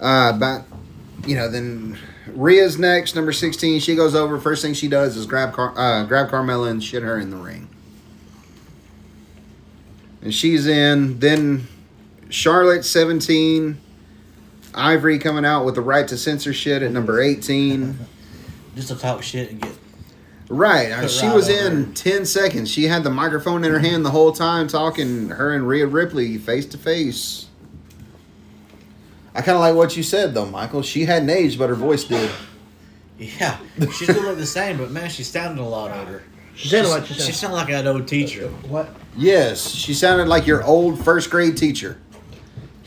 Uh, 0.00 0.38
but 0.38 0.64
you 1.26 1.34
know, 1.34 1.50
then 1.50 1.98
Rhea's 2.28 2.78
next, 2.78 3.14
number 3.14 3.32
sixteen. 3.32 3.80
She 3.80 3.94
goes 3.94 4.14
over. 4.14 4.38
First 4.38 4.60
thing 4.60 4.74
she 4.74 4.88
does 4.88 5.16
is 5.16 5.24
grab 5.24 5.54
Car- 5.54 5.76
uh, 5.76 6.04
grab 6.04 6.28
Carmella 6.28 6.70
and 6.70 6.84
shit 6.84 7.02
her 7.02 7.18
in 7.18 7.30
the 7.30 7.36
ring. 7.36 7.68
And 10.20 10.34
she's 10.34 10.66
in. 10.66 11.18
Then 11.20 11.68
Charlotte 12.28 12.84
seventeen. 12.84 13.80
Ivory 14.74 15.20
coming 15.20 15.44
out 15.44 15.64
with 15.64 15.76
the 15.76 15.80
right 15.80 16.06
to 16.08 16.16
censor 16.18 16.52
shit 16.52 16.82
at 16.82 16.90
number 16.90 17.20
eighteen. 17.20 17.98
Just 18.74 18.88
to 18.88 18.96
talk 18.96 19.22
shit 19.22 19.50
and 19.50 19.60
get. 19.60 19.72
Right, 20.48 20.90
uh, 20.92 21.02
Put 21.02 21.10
she 21.10 21.26
right 21.26 21.34
was 21.34 21.48
over 21.48 21.66
in 21.70 21.82
it. 21.90 21.96
ten 21.96 22.26
seconds. 22.26 22.70
She 22.70 22.84
had 22.84 23.02
the 23.02 23.10
microphone 23.10 23.64
in 23.64 23.72
her 23.72 23.78
hand 23.78 24.04
the 24.04 24.10
whole 24.10 24.32
time, 24.32 24.68
talking 24.68 25.30
her 25.30 25.54
and 25.54 25.66
Rhea 25.66 25.86
Ripley 25.86 26.36
face 26.36 26.66
to 26.66 26.78
face. 26.78 27.46
I 29.34 29.40
kind 29.42 29.56
of 29.56 29.60
like 29.60 29.74
what 29.74 29.96
you 29.96 30.02
said 30.02 30.34
though, 30.34 30.46
Michael. 30.46 30.82
She 30.82 31.06
hadn't 31.06 31.30
aged, 31.30 31.58
but 31.58 31.68
her 31.70 31.74
voice 31.74 32.04
did. 32.04 32.30
Yeah, 33.18 33.58
she 33.96 34.04
still 34.04 34.22
looked 34.22 34.38
the 34.38 34.46
same, 34.46 34.76
but 34.76 34.90
man, 34.90 35.08
she 35.08 35.22
sounded 35.22 35.62
a 35.62 35.64
lot 35.64 35.96
older. 35.96 36.22
She 36.56 36.68
said 36.68 36.86
what 36.86 37.06
she 37.06 37.14
She 37.14 37.32
sounded 37.32 37.56
like 37.56 37.68
an 37.70 37.86
old 37.86 38.06
teacher. 38.06 38.48
What? 38.68 38.88
Yes, 39.16 39.68
she 39.70 39.94
sounded 39.94 40.28
like 40.28 40.46
your 40.46 40.62
old 40.64 41.02
first 41.04 41.30
grade 41.30 41.56
teacher. 41.56 41.98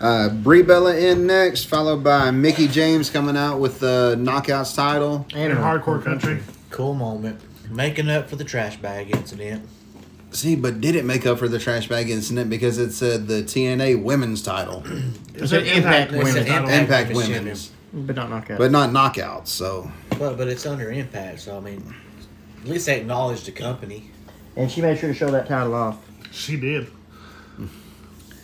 uh, 0.00 0.28
Brie 0.28 0.62
Bella 0.62 0.96
in 0.96 1.26
next, 1.26 1.64
followed 1.64 2.02
by 2.04 2.30
Mickie 2.30 2.68
James 2.68 3.10
coming 3.10 3.36
out 3.36 3.58
with 3.60 3.80
the 3.80 4.14
Knockouts 4.18 4.74
title. 4.74 5.26
And 5.34 5.52
in 5.52 5.58
hardcore 5.58 6.02
country. 6.02 6.40
Cool 6.70 6.94
moment. 6.94 7.40
Making 7.70 8.10
up 8.10 8.28
for 8.28 8.36
the 8.36 8.44
trash 8.44 8.76
bag 8.76 9.14
incident. 9.14 9.68
See, 10.30 10.54
but 10.54 10.80
did 10.80 10.94
it 10.96 11.04
make 11.04 11.24
up 11.26 11.38
for 11.38 11.48
the 11.48 11.58
trash 11.58 11.88
bag 11.88 12.10
incident 12.10 12.50
because 12.50 12.78
it 12.78 12.92
said 12.92 13.26
the 13.26 13.42
TNA 13.42 14.02
women's 14.02 14.42
title, 14.42 14.82
It's 15.34 15.52
an 15.52 15.64
impact 15.64 16.12
It's 16.12 16.24
women, 16.24 16.36
an 16.42 16.46
title, 16.46 16.68
Impact 16.68 16.80
Impact 16.82 17.08
Women's 17.14 17.30
Women's, 17.30 17.70
but 17.92 18.16
not 18.16 18.28
knockout. 18.30 18.58
but 18.58 18.70
not 18.70 18.90
knockouts. 18.90 19.46
So 19.48 19.90
But 20.18 20.36
but 20.36 20.48
it's 20.48 20.66
under 20.66 20.90
impact, 20.92 21.40
so 21.40 21.56
I 21.56 21.60
mean, 21.60 21.94
at 22.62 22.68
least 22.68 22.84
they 22.86 23.00
acknowledged 23.00 23.46
the 23.46 23.52
company. 23.52 24.10
and 24.56 24.70
she 24.70 24.82
made 24.82 24.98
sure 24.98 25.08
to 25.08 25.14
show 25.14 25.30
that 25.30 25.48
title 25.48 25.74
off. 25.74 25.96
She 26.32 26.56
did. 26.58 26.88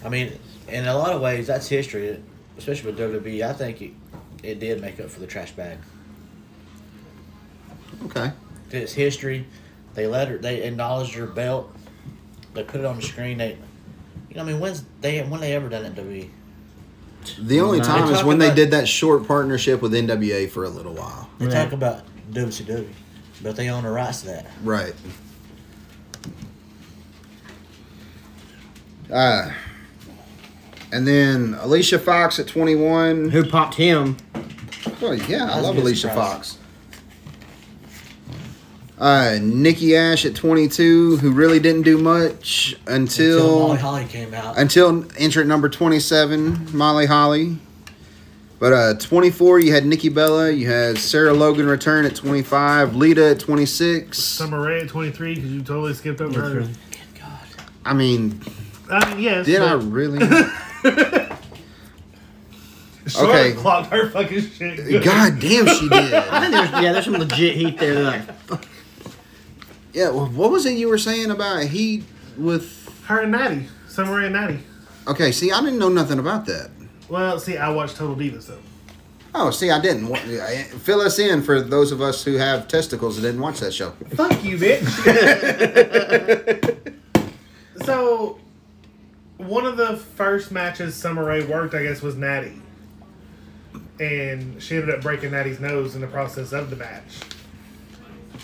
I 0.05 0.09
mean, 0.09 0.33
in 0.73 0.87
a 0.87 0.97
lot 0.97 1.13
of 1.13 1.21
ways, 1.21 1.47
that's 1.47 1.69
history, 1.69 2.21
especially 2.59 2.93
with 2.93 2.99
WWE. 2.99 3.43
I 3.43 3.53
think 3.53 3.83
it, 3.83 3.93
it 4.43 4.59
did 4.61 4.81
make 4.81 4.99
up 5.01 5.09
for 5.11 5.21
the 5.21 5.27
trash 5.27 5.53
bag. 5.53 5.79
okay, 8.07 8.33
It's 8.71 8.93
history. 8.93 9.47
They 9.95 10.07
let 10.07 10.29
her. 10.29 10.39
They 10.39 10.63
acknowledged 10.63 11.15
her 11.15 11.27
belt. 11.27 11.75
They 12.55 12.63
put 12.65 12.81
it 12.81 12.87
on 12.87 12.97
the 12.97 13.03
screen. 13.03 13.39
They, 13.39 13.59
you 14.31 14.37
know, 14.37 14.43
I 14.43 14.45
mean, 14.47 14.61
when's 14.61 14.85
they 15.01 15.21
when 15.23 15.41
they 15.41 15.53
ever 15.55 15.69
done 15.69 15.85
it? 15.85 15.95
WWE. 15.95 16.29
the 17.41 17.61
only 17.61 17.79
Nah. 17.79 17.85
time 17.85 18.07
They 18.07 18.13
is 18.13 18.19
talk 18.19 18.27
when 18.27 18.39
they 18.39 18.53
did 18.55 18.71
that 18.73 18.89
short 18.89 19.29
partnership 19.29 19.81
with 19.83 19.93
NWA 19.93 20.49
for 20.51 20.65
a 20.65 20.69
little 20.69 20.95
while. 20.95 21.29
They 21.39 21.47
Right. 21.47 21.55
talk 21.55 21.73
about 21.73 22.05
WCW, 22.33 22.89
but 23.43 23.55
they 23.57 23.69
own 23.69 23.85
the 23.85 23.91
rights 23.91 24.23
to 24.23 24.27
that. 24.29 24.47
Right. 24.65 24.95
Uh, 29.11 29.51
and 30.93 31.07
then 31.09 31.57
Alicia 31.61 31.99
Fox 31.99 32.39
at 32.39 32.47
21. 32.47 33.31
Who 33.31 33.45
popped 33.49 33.75
him? 33.75 34.17
Oh, 35.01 35.13
yeah, 35.13 35.51
I 35.51 35.59
love 35.61 35.77
Alicia 35.77 36.09
surprise. 36.09 36.55
Fox. 36.55 36.59
Uh, 38.99 39.39
Nikki 39.43 39.97
Ash 39.97 40.25
at 40.25 40.37
22, 40.37 41.17
who 41.17 41.33
really 41.33 41.59
didn't 41.59 41.83
do 41.83 41.99
much 41.99 42.77
Until 42.87 43.39
until 43.41 43.59
Molly 43.59 43.79
Holly 43.79 44.05
came 44.05 44.33
out. 44.33 44.57
until 44.57 45.05
entrant 45.19 45.49
number 45.49 45.69
27, 45.69 46.69
Molly 46.77 47.07
Holly. 47.07 47.59
But 48.61 48.73
uh, 48.73 48.95
24, 48.95 49.59
you 49.59 49.73
had 49.73 49.87
Nikki 49.87 50.09
Bella, 50.09 50.53
you 50.53 50.71
had 50.71 50.99
Sarah 50.99 51.33
Logan 51.33 51.67
return 51.67 52.05
at 52.05 52.15
25, 52.15 52.95
Lita 52.95 53.31
at 53.31 53.41
26. 53.41 54.17
Summer 54.17 54.61
Rae 54.63 54.83
at 54.83 54.89
23 54.89 55.35
because 55.35 55.51
you 55.51 55.63
totally 55.63 55.95
skipped 55.95 56.21
over 56.21 56.41
her. 56.41 56.61
Good 56.61 56.77
God. 57.19 57.41
I 57.85 57.95
mean, 57.95 58.41
I 58.89 59.13
mean, 59.15 59.19
yes. 59.21 59.47
did 59.47 59.63
I 59.63 59.73
really? 59.73 60.25
Charlotte 63.07 63.35
Okay. 63.35 63.53
clocked 63.55 63.91
her 63.93 64.11
fucking 64.11 64.41
shit. 64.51 64.77
good. 64.77 65.03
God 65.03 65.41
damn, 65.41 65.67
she 65.67 65.89
did. 65.89 66.15
I 66.15 66.41
think 66.41 66.53
there's 66.53 66.83
yeah, 66.83 66.93
there's 66.93 67.05
some 67.05 67.15
legit 67.15 67.57
heat 67.57 67.79
there. 67.79 68.03
Like, 68.05 68.23
Yeah, 69.93 70.11
well, 70.11 70.27
what 70.27 70.51
was 70.53 70.67
it 70.67 70.75
you 70.75 70.89
were 70.89 70.99
saying 70.99 71.31
about 71.31 71.65
Heat 71.65 72.05
with? 72.39 72.79
Her 73.07 73.21
and 73.23 73.33
Natty. 73.33 73.67
Summer 73.89 74.17
Rae 74.19 74.27
and 74.27 74.35
Natty. 74.35 74.61
Okay, 75.09 75.33
see, 75.33 75.51
I 75.51 75.61
didn't 75.61 75.81
know 75.81 75.89
nothing 75.89 76.19
about 76.21 76.47
that. 76.47 76.71
Well, 77.09 77.39
see, 77.41 77.57
I 77.59 77.69
watched 77.71 77.97
Total 77.97 78.15
Divas 78.15 78.47
though. 78.47 78.59
Oh, 79.35 79.51
see, 79.51 79.71
I 79.71 79.81
didn't. 79.81 80.09
Wa- 80.09 80.17
Fill 80.19 81.01
us 81.01 81.19
in 81.19 81.43
for 81.43 81.61
those 81.61 81.91
of 81.91 82.01
us 82.01 82.23
who 82.23 82.35
have 82.37 82.69
testicles 82.69 83.17
and 83.17 83.25
didn't 83.25 83.41
watch 83.41 83.59
that 83.61 83.73
show. 83.75 83.91
Fuck 84.15 84.45
you, 84.45 84.57
bitch. 84.59 84.83
so, 87.85 88.39
one 89.47 89.67
of 89.67 89.77
the 89.77 89.97
first 89.97 90.51
matches 90.53 90.95
Summer 90.95 91.25
Rae 91.25 91.45
worked, 91.45 91.75
I 91.75 91.83
guess, 91.83 92.03
was 92.03 92.17
Natty. 92.17 92.61
And 94.01 94.63
she 94.63 94.77
ended 94.77 94.95
up 94.95 95.03
breaking 95.03 95.33
Natty's 95.33 95.61
nose 95.61 95.95
in 95.95 96.01
the 96.01 96.07
process 96.07 96.53
of 96.53 96.71
the 96.71 96.77
match. 96.77 97.21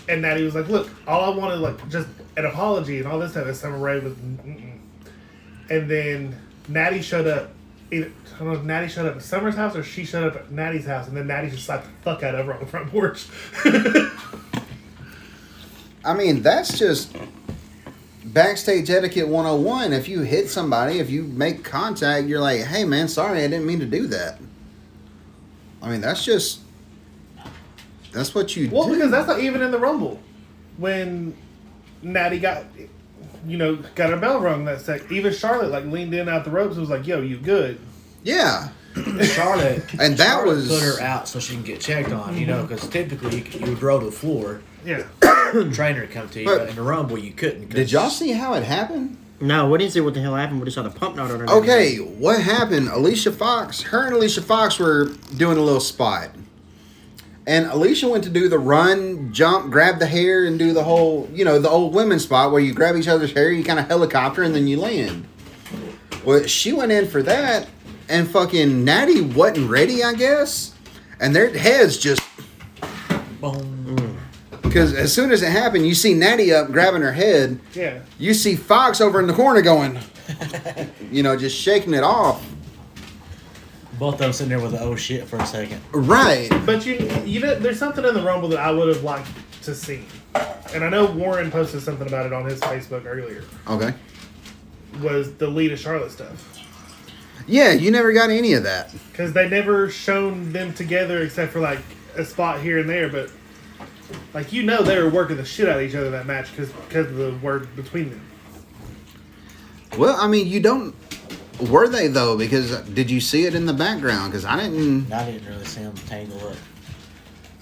And 0.09 0.23
Natty 0.23 0.43
was 0.45 0.55
like, 0.55 0.69
"Look, 0.69 0.91
all 1.07 1.33
I 1.33 1.37
wanted, 1.37 1.57
like, 1.57 1.89
just 1.89 2.09
an 2.37 2.47
apology 2.47 2.99
and 2.99 3.07
all 3.07 3.19
this 3.19 3.33
stuff. 3.33 3.47
And 3.47 3.57
Summer 3.57 3.79
Rae 3.79 3.99
was, 3.99 4.15
Mm-mm. 4.15 4.79
and 5.69 5.91
then 5.91 6.37
Natty 6.69 7.03
showed 7.03 7.27
up. 7.27 7.51
Either, 7.91 8.13
I 8.35 8.39
don't 8.39 8.53
know 8.53 8.59
if 8.59 8.65
Natty 8.65 8.89
showed 8.89 9.07
up 9.07 9.17
at 9.17 9.23
Summer's 9.23 9.55
house 9.55 9.75
or 9.75 9.83
she 9.83 10.05
showed 10.05 10.27
up 10.27 10.37
at 10.37 10.51
Natty's 10.53 10.85
house, 10.87 11.09
and 11.09 11.17
then 11.17 11.27
Natty 11.27 11.51
just 11.51 11.65
slapped 11.65 11.87
the 11.87 11.91
fuck 12.03 12.23
out 12.23 12.35
of 12.35 12.45
her 12.47 12.53
on 12.55 12.61
the 12.61 12.67
front 12.67 12.91
porch. 12.91 13.27
I 16.05 16.15
mean, 16.15 16.43
that's 16.43 16.79
just 16.79 17.17
backstage 18.33 18.91
etiquette 18.91 19.29
101. 19.29 19.93
If 19.93 20.09
you 20.09 20.21
hit 20.21 20.49
somebody, 20.49 20.99
if 20.99 21.11
you 21.11 21.25
make 21.25 21.65
contact, 21.65 22.27
you're 22.27 22.41
like, 22.41 22.63
hey, 22.63 22.85
man, 22.85 23.09
sorry, 23.09 23.45
I 23.45 23.49
didn't 23.49 23.67
mean 23.67 23.81
to 23.81 23.87
do 23.87 24.07
that. 24.09 24.39
I 25.83 25.91
mean, 25.91 26.01
that's 26.01 26.25
just. 26.25 26.61
That's 28.13 28.35
what 28.35 28.57
you 28.57 28.69
do. 28.69 28.75
well, 28.75 28.89
do. 28.89 28.95
because 28.95 29.11
that's 29.11 29.29
not 29.29 29.41
even 29.41 29.61
in 29.63 29.71
the 29.71 29.79
Rumble 29.79 30.19
when 30.79 31.37
Natty 32.03 32.39
got, 32.39 32.65
you 33.47 33.59
know, 33.59 33.77
got 33.95 34.11
her 34.11 34.17
bell 34.17 34.41
rung 34.41 34.65
that 34.65 34.81
sec. 34.81 35.11
Even 35.13 35.33
Charlotte 35.33 35.71
like 35.71 35.85
leaned 35.85 36.15
in 36.15 36.29
out 36.29 36.45
the 36.45 36.51
ropes 36.51 36.73
and 36.73 36.81
was 36.81 36.91
like, 36.91 37.07
"Yo, 37.07 37.21
you 37.21 37.37
good?" 37.37 37.79
yeah. 38.25 38.69
Charlotte 38.95 39.85
And 40.01 40.17
that 40.17 40.27
Charlotte 40.27 40.57
was- 40.57 40.69
put 40.69 40.83
her 40.83 41.01
out 41.01 41.29
so 41.29 41.39
she 41.39 41.55
can 41.55 41.63
get 41.63 41.81
checked 41.81 42.13
on. 42.13 42.37
You 42.37 42.47
know, 42.47 42.63
because 42.63 42.87
typically 42.89 43.39
you, 43.39 43.61
you 43.61 43.67
would 43.73 43.83
roll 43.83 44.01
to 44.01 44.07
the 44.07 44.13
floor, 44.13 44.61
Yeah. 44.85 45.03
trainer 45.73 46.07
come 46.07 46.29
to 46.31 46.41
you, 46.41 46.47
But- 46.47 46.59
but 46.59 46.69
in 46.71 46.77
the 46.77 46.83
rumble 46.83 47.19
you 47.19 47.33
couldn't. 47.33 47.71
Did 47.71 47.93
y'all 47.93 48.11
see 48.11 48.33
how 48.33 48.55
it 48.55 48.65
happened? 48.65 49.17
No, 49.41 49.69
we 49.71 49.79
didn't 49.79 49.93
see 49.93 50.01
what 50.01 50.15
the 50.15 50.21
hell 50.21 50.35
happened. 50.35 50.59
We 50.61 50.65
just 50.65 50.75
saw 50.75 50.83
the 50.83 50.91
pump 50.91 51.15
note 51.15 51.31
on 51.31 51.39
her. 51.41 51.49
Okay, 51.51 51.97
what 51.99 52.41
happened? 52.41 52.89
Alicia 52.89 53.31
Fox, 53.31 53.83
her 53.83 54.07
and 54.07 54.17
Alicia 54.17 54.43
Fox 54.43 54.81
were 54.81 55.11
doing 55.37 55.59
a 55.59 55.63
little 55.63 55.79
spot. 55.81 56.31
And 57.47 57.67
Alicia 57.67 58.09
went 58.09 58.25
to 58.25 58.31
do 58.31 58.49
the 58.49 58.59
run, 58.59 59.33
jump, 59.33 59.71
grab 59.71 60.01
the 60.01 60.07
hair, 60.07 60.45
and 60.45 60.59
do 60.59 60.73
the 60.75 60.83
whole, 60.83 61.29
you 61.33 61.45
know, 61.45 61.59
the 61.61 61.71
old 61.71 61.95
women 61.95 62.19
spot 62.19 62.51
where 62.51 62.61
you 62.61 62.75
grab 62.75 62.97
each 62.97 63.09
other's 63.09 63.33
hair, 63.33 63.51
you 63.53 63.63
kind 63.65 63.79
of 63.79 63.87
helicopter, 63.87 64.43
and 64.43 64.55
then 64.55 64.67
you 64.67 64.77
land. 64.79 65.25
Well, 66.25 66.43
she 66.47 66.73
went 66.73 66.91
in 66.93 67.07
for 67.09 67.23
that, 67.23 67.69
and 68.09 68.29
fucking 68.29 68.85
Natty 68.85 69.21
wasn't 69.21 69.71
ready, 69.71 70.03
I 70.03 70.15
guess. 70.15 70.75
And 71.21 71.35
their 71.35 71.51
heads 71.57 71.99
just, 71.99 72.23
Boom. 73.41 74.19
because 74.63 74.95
as 74.95 75.13
soon 75.13 75.33
as 75.33 75.43
it 75.43 75.51
happened, 75.51 75.87
you 75.87 75.95
see 75.95 76.15
Natty 76.15 76.53
up 76.53 76.71
grabbing 76.71 77.03
her 77.03 77.13
head. 77.13 77.59
Yeah. 77.75 78.01
You 78.19 78.35
see 78.35 78.55
Fox 78.57 79.01
over 79.01 79.21
in 79.21 79.27
the 79.27 79.33
corner 79.33 79.61
going, 79.63 79.99
you 81.11 81.23
know, 81.23 81.37
just 81.37 81.57
shaking 81.57 81.95
it 81.95 82.05
off. 82.05 82.45
Both 83.99 84.15
of 84.15 84.21
them 84.21 84.33
sitting 84.33 84.51
there 84.51 84.61
with 84.61 84.73
the 84.73 84.81
oh 84.81 84.95
shit 84.95 85.27
for 85.27 85.39
a 85.39 85.47
second. 85.47 85.81
Right. 85.91 86.49
But 86.65 86.87
you, 86.87 86.95
you 87.25 87.41
know, 87.41 87.57
there's 87.57 87.81
something 87.81 88.05
in 88.05 88.15
the 88.15 88.23
Rumble 88.23 88.49
that 88.51 88.61
I 88.61 88.71
would 88.71 88.87
have 88.87 89.03
liked 89.03 89.29
to 89.63 89.75
see, 89.75 90.05
and 90.73 90.85
I 90.85 90.89
know 90.89 91.07
Warren 91.07 91.51
posted 91.51 91.83
something 91.83 92.07
about 92.07 92.25
it 92.25 92.33
on 92.33 92.45
his 92.45 92.61
Facebook 92.61 93.07
earlier. 93.07 93.43
Okay. 93.67 93.93
Was 95.03 95.35
the 95.35 95.49
Lita 95.49 95.77
Charlotte 95.77 96.13
stuff 96.13 96.58
Yeah, 97.49 97.73
you 97.73 97.91
never 97.91 98.13
got 98.13 98.31
any 98.31 98.53
of 98.53 98.63
that. 98.65 98.93
because 99.11 99.33
they 99.33 99.49
never 99.49 99.89
shown 99.91 100.53
them 100.53 100.73
together 100.75 101.23
except 101.23 101.53
for 101.53 101.61
like 101.61 101.81
a 102.17 102.25
spot 102.25 102.61
here 102.61 102.79
and 102.79 102.89
there, 102.89 103.09
but 103.09 103.31
like 104.35 104.53
you 104.53 104.63
know 104.63 104.83
they 104.83 105.01
were 105.03 105.09
working 105.09 105.37
the 105.37 105.45
shit 105.45 105.69
out 105.69 105.79
of 105.79 105.83
each 105.83 105.95
other 105.95 106.11
that 106.11 106.27
match 106.27 106.51
because 106.51 106.71
because 106.73 107.07
of 107.07 107.17
the 107.17 107.35
word 107.43 107.75
between 107.75 108.11
them. 108.11 108.21
Well, 109.97 110.17
I 110.21 110.29
mean, 110.29 110.47
you 110.47 110.61
don't. 110.61 110.95
Were 111.71 111.89
they 111.89 112.07
though? 112.09 112.37
Because 112.37 112.73
uh, 112.73 112.83
did 112.95 113.11
you 113.11 113.21
see 113.21 113.45
it 113.45 113.55
in 113.55 113.67
the 113.67 113.73
background? 113.73 114.31
Because 114.31 114.45
I 114.45 114.57
didn't. 114.57 115.13
I 115.13 115.31
didn't 115.33 115.49
really 115.49 115.65
see 115.65 115.83
them 115.83 115.95
tangle 116.07 116.47
up. 116.49 116.57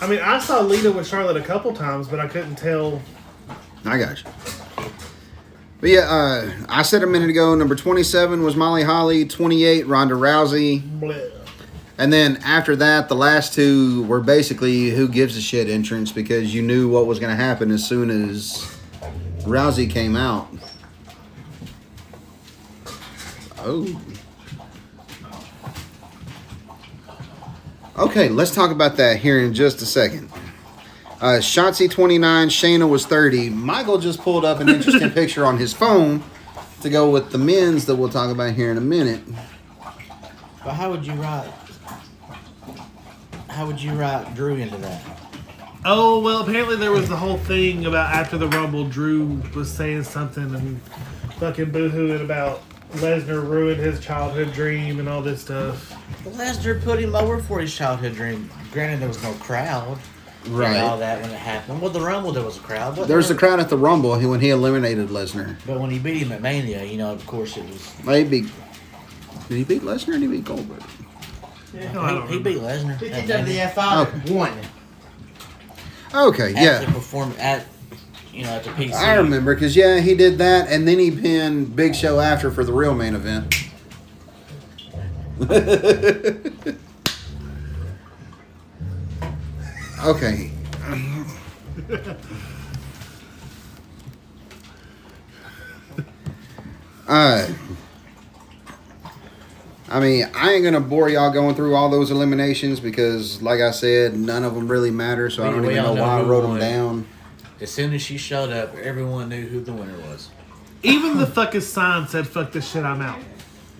I 0.01 0.07
mean, 0.07 0.21
I 0.21 0.39
saw 0.41 0.61
Lita 0.61 0.93
with 0.93 1.07
Charlotte 1.07 1.39
a 1.39 1.43
couple 1.43 1.73
times, 1.73 2.09
but 2.09 2.21
I 2.21 2.27
couldn't 2.27 2.57
tell. 2.57 3.01
I 3.85 3.99
got 3.99 4.23
you. 4.23 4.31
But 5.87 5.93
yeah, 5.93 6.01
uh, 6.01 6.51
I 6.69 6.83
said 6.83 7.05
a 7.05 7.07
minute 7.07 7.31
ago. 7.31 7.55
Number 7.55 7.77
twenty-seven 7.77 8.43
was 8.43 8.57
Molly 8.57 8.83
Holly. 8.83 9.25
Twenty-eight, 9.25 9.87
Ronda 9.87 10.17
Rousey. 10.17 10.81
Bleh. 10.99 11.31
And 11.97 12.13
then 12.13 12.39
after 12.39 12.75
that, 12.75 13.09
the 13.09 13.15
last 13.15 13.55
two 13.55 14.03
were 14.07 14.19
basically 14.19 14.91
who 14.91 15.07
gives 15.07 15.37
a 15.37 15.41
shit 15.41 15.69
entrance 15.69 16.11
because 16.11 16.53
you 16.53 16.61
knew 16.61 16.89
what 16.89 17.07
was 17.07 17.21
going 17.21 17.31
to 17.31 17.41
happen 17.41 17.71
as 17.71 17.87
soon 17.87 18.11
as 18.11 18.77
Rousey 19.43 19.89
came 19.89 20.17
out. 20.17 20.49
Oh. 23.59 24.03
Okay, 27.97 28.29
let's 28.29 28.53
talk 28.53 28.73
about 28.73 28.97
that 28.97 29.19
here 29.21 29.39
in 29.39 29.55
just 29.55 29.81
a 29.83 29.87
second. 29.87 30.29
Uh, 31.19 31.39
Shotzi 31.41 31.91
29, 31.91 32.49
Shayna 32.49 32.89
was 32.89 33.07
30. 33.07 33.49
Michael 33.51 33.99
just 33.99 34.21
pulled 34.21 34.45
up 34.45 34.61
an 34.61 34.69
interesting 34.69 35.11
picture 35.13 35.47
on 35.47 35.57
his 35.57 35.73
phone 35.73 36.23
to 36.83 36.91
go 36.91 37.09
with 37.11 37.31
the 37.31 37.39
men's 37.39 37.87
that 37.87 37.97
we'll 37.97 38.11
talk 38.11 38.31
about 38.31 38.53
here 38.53 38.71
in 38.71 38.77
a 38.77 38.83
minute. 38.83 39.23
But 40.63 40.75
how 40.75 40.91
would 40.91 41.07
you 41.07 41.15
write? 41.15 41.51
How 43.49 43.67
would 43.67 43.81
you 43.81 43.93
write 43.93 44.35
Drew 44.35 44.57
into 44.57 44.77
that? 44.79 45.03
Oh 45.87 46.21
well, 46.21 46.41
apparently 46.43 46.77
there 46.77 46.93
was 46.93 47.09
the 47.09 47.17
whole 47.17 47.39
thing 47.39 47.87
about 47.87 48.13
after 48.13 48.37
the 48.37 48.49
Rumble, 48.49 48.87
Drew 48.87 49.41
was 49.55 49.73
saying 49.73 50.03
something 50.03 50.55
and 50.55 50.83
fucking 51.39 51.71
boohooing 51.71 52.23
about 52.23 52.63
Lesnar 52.95 53.49
ruined 53.49 53.81
his 53.81 54.01
childhood 54.01 54.53
dream 54.53 54.99
and 54.99 55.09
all 55.09 55.23
this 55.23 55.41
stuff. 55.41 55.95
Lesnar 56.25 56.83
put 56.83 56.99
him 56.99 57.15
over 57.15 57.41
for 57.41 57.61
his 57.61 57.75
childhood 57.75 58.15
dream. 58.15 58.51
Granted, 58.73 59.01
there 59.01 59.09
was 59.09 59.23
no 59.23 59.33
crowd. 59.35 59.99
And 60.47 60.57
Right. 60.57 60.77
all 60.81 60.99
that 60.99 61.21
when 61.21 61.31
it 61.31 61.37
happened. 61.37 61.81
Well, 61.81 61.91
the 61.91 62.01
Rumble 62.01 62.33
there 62.33 62.45
was 62.45 62.57
a 62.57 62.61
crowd. 62.61 62.97
But 62.97 63.09
There 63.09 63.17
was 63.17 63.31
a 63.31 63.35
crowd 63.35 63.61
at 63.61 63.69
the 63.69 63.77
Rumble 63.77 64.19
when 64.19 64.41
he 64.41 64.51
eliminated 64.51 65.09
Lesnar. 65.09 65.57
But 65.67 65.81
when 65.81 65.91
he 65.91 65.99
beat 65.99 66.19
him 66.23 66.33
at 66.33 66.41
Mania, 66.43 66.85
you 66.85 66.97
know, 66.99 67.13
of 67.13 67.27
course 67.27 67.57
it 67.57 67.65
was. 67.69 67.93
Maybe. 68.05 68.43
Did 69.49 69.57
he 69.59 69.65
beat 69.65 69.83
Lesnar 69.83 70.09
or 70.09 70.13
did 70.13 70.23
he 70.23 70.29
beat 70.29 70.45
Goldberg? 70.45 70.83
No, 71.93 72.23
he, 72.27 72.35
he 72.35 72.39
beat 72.43 72.59
Lesnar. 72.59 72.99
He 72.99 73.11
at 73.11 73.21
kicked 73.21 73.31
out 73.31 73.45
the 73.45 73.51
Mania. 73.53 73.73
F5 73.75 74.31
one. 74.31 74.53
Okay, 76.15 76.55
At 76.55 76.55
the 76.55 76.61
yeah. 76.87 76.93
perform 76.93 77.35
at 77.39 77.67
you 78.33 78.45
know 78.45 78.51
at 78.51 78.65
the 78.65 78.71
PC. 78.71 78.93
I 78.95 79.15
remember 79.17 79.55
because, 79.55 79.77
yeah, 79.77 80.01
he 80.01 80.15
did 80.15 80.39
that 80.39 80.69
and 80.69 80.87
then 80.89 80.99
he 80.99 81.11
pinned 81.11 81.75
Big 81.77 81.95
Show 81.95 82.21
after 82.21 82.51
for 82.51 82.65
the 82.65 82.73
real 82.73 82.95
main 82.95 83.15
event. 83.15 83.55
okay. 90.05 90.51
Uh, 97.09 97.47
I 99.89 100.01
mean, 100.01 100.29
I 100.35 100.53
ain't 100.53 100.65
gonna 100.65 100.81
bore 100.81 101.09
y'all 101.09 101.31
going 101.31 101.55
through 101.55 101.75
all 101.77 101.89
those 101.89 102.11
eliminations 102.11 102.81
because, 102.81 103.41
like 103.43 103.61
I 103.61 103.71
said, 103.71 104.17
none 104.19 104.43
of 104.43 104.55
them 104.55 104.67
really 104.67 104.91
matter. 104.91 105.31
So 105.31 105.45
I 105.45 105.49
We- 105.49 105.55
don't 105.55 105.63
we 105.67 105.73
even 105.73 105.85
know 105.85 105.95
know 105.95 106.03
why 106.03 106.19
I 106.19 106.23
wrote 106.23 106.43
them 106.43 106.51
won. 106.53 106.61
down. 106.61 107.07
As 107.61 107.71
soon 107.71 107.95
as 107.95 108.03
she 108.03 108.19
showed 108.19 108.51
up, 108.51 108.75
everyone 108.83 109.29
knew 109.29 109.47
who 109.47 109.61
the 109.61 109.73
winner 109.73 109.97
was. 110.11 110.29
Even 110.83 111.17
the 111.19 111.27
fucking 111.27 111.61
sign 111.63 112.07
said 112.09 112.27
"fuck 112.27 112.53
this 112.53 112.69
shit, 112.71 112.85
I'm 112.85 113.01
out." 113.01 113.19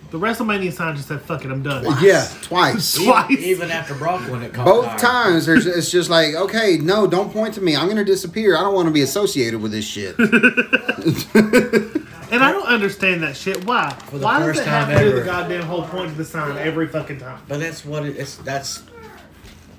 The 0.09 0.19
WrestleMania 0.19 0.71
sign 0.71 0.95
just 0.95 1.09
said 1.09 1.21
"fuck 1.21 1.43
it, 1.43 1.51
I'm 1.51 1.63
done." 1.63 1.83
Yeah, 2.01 2.27
twice. 2.41 2.93
Twice. 3.03 3.29
Even, 3.31 3.43
even 3.43 3.71
after 3.71 3.93
Brock 3.93 4.29
won 4.29 4.41
it, 4.43 4.53
Both 4.53 4.85
fire. 4.85 4.97
times, 4.99 5.45
there's 5.45 5.65
it's 5.65 5.91
just 5.91 6.09
like, 6.09 6.33
okay, 6.33 6.77
no, 6.77 7.07
don't 7.07 7.31
point 7.33 7.53
to 7.55 7.61
me. 7.61 7.75
I'm 7.75 7.87
gonna 7.87 8.05
disappear. 8.05 8.55
I 8.55 8.61
don't 8.61 8.73
want 8.73 8.87
to 8.87 8.93
be 8.93 9.01
associated 9.01 9.61
with 9.61 9.71
this 9.71 9.85
shit. 9.85 10.15
And 12.29 12.43
I 12.43 12.51
don't 12.51 12.67
understand 12.67 13.23
that 13.23 13.37
shit. 13.37 13.63
Why? 13.65 13.89
For 14.07 14.17
the 14.17 14.25
Why 14.25 14.39
does 14.39 14.47
first 14.57 14.61
it 14.61 14.67
have 14.67 14.89
to 14.89 14.99
do 14.99 15.15
the 15.19 15.23
goddamn 15.25 15.63
whole 15.63 15.83
point 15.83 16.07
of 16.07 16.17
the 16.17 16.25
sign 16.25 16.57
every 16.57 16.87
fucking 16.87 17.19
time? 17.19 17.39
But 17.47 17.59
that's 17.59 17.85
what 17.85 18.05
it, 18.05 18.17
it's. 18.17 18.35
That's 18.37 18.83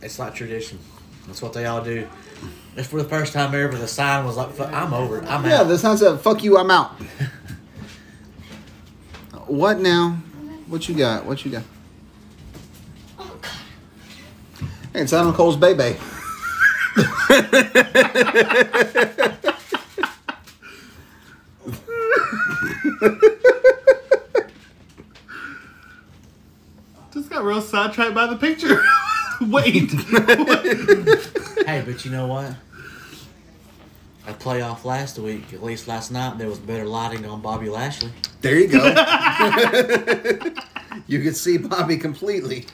it's 0.00 0.18
like 0.18 0.34
tradition. 0.34 0.78
That's 1.26 1.42
what 1.42 1.52
they 1.52 1.66
all 1.66 1.82
do. 1.84 2.08
If 2.76 2.86
for 2.86 3.02
the 3.02 3.08
first 3.08 3.32
time 3.32 3.54
ever, 3.54 3.76
the 3.76 3.88
sign 3.88 4.24
was 4.24 4.36
like, 4.36 4.58
"I'm 4.60 4.94
over. 4.94 5.18
it. 5.18 5.24
I'm 5.24 5.44
yeah, 5.44 5.60
out." 5.60 5.68
the 5.68 5.76
sign 5.78 5.98
said, 5.98 6.20
"Fuck 6.20 6.42
you, 6.42 6.56
I'm 6.56 6.70
out." 6.70 6.92
What 9.48 9.80
now? 9.80 10.18
What 10.66 10.88
you 10.88 10.94
got? 10.94 11.24
What 11.24 11.44
you 11.44 11.50
got? 11.50 11.62
Hey, 14.92 15.02
it's 15.02 15.12
Adam 15.12 15.32
Cole's 15.32 15.56
baby. 15.56 15.96
Just 27.12 27.30
got 27.30 27.44
real 27.44 27.60
sidetracked 27.60 28.14
by 28.14 28.26
the 28.26 28.36
picture. 28.36 28.82
Wait. 29.40 29.90
hey, 31.66 31.82
but 31.86 32.04
you 32.04 32.10
know 32.10 32.26
what? 32.26 32.54
A 34.38 34.42
playoff 34.42 34.84
last 34.84 35.18
week, 35.18 35.52
at 35.52 35.62
least 35.62 35.88
last 35.88 36.10
night, 36.12 36.38
there 36.38 36.48
was 36.48 36.58
better 36.58 36.84
lighting 36.84 37.24
on 37.26 37.40
Bobby 37.40 37.68
Lashley. 37.68 38.10
There 38.40 38.58
you 38.58 38.68
go. 38.68 38.84
you 41.06 41.22
could 41.22 41.36
see 41.36 41.58
Bobby 41.58 41.96
completely. 41.96 42.66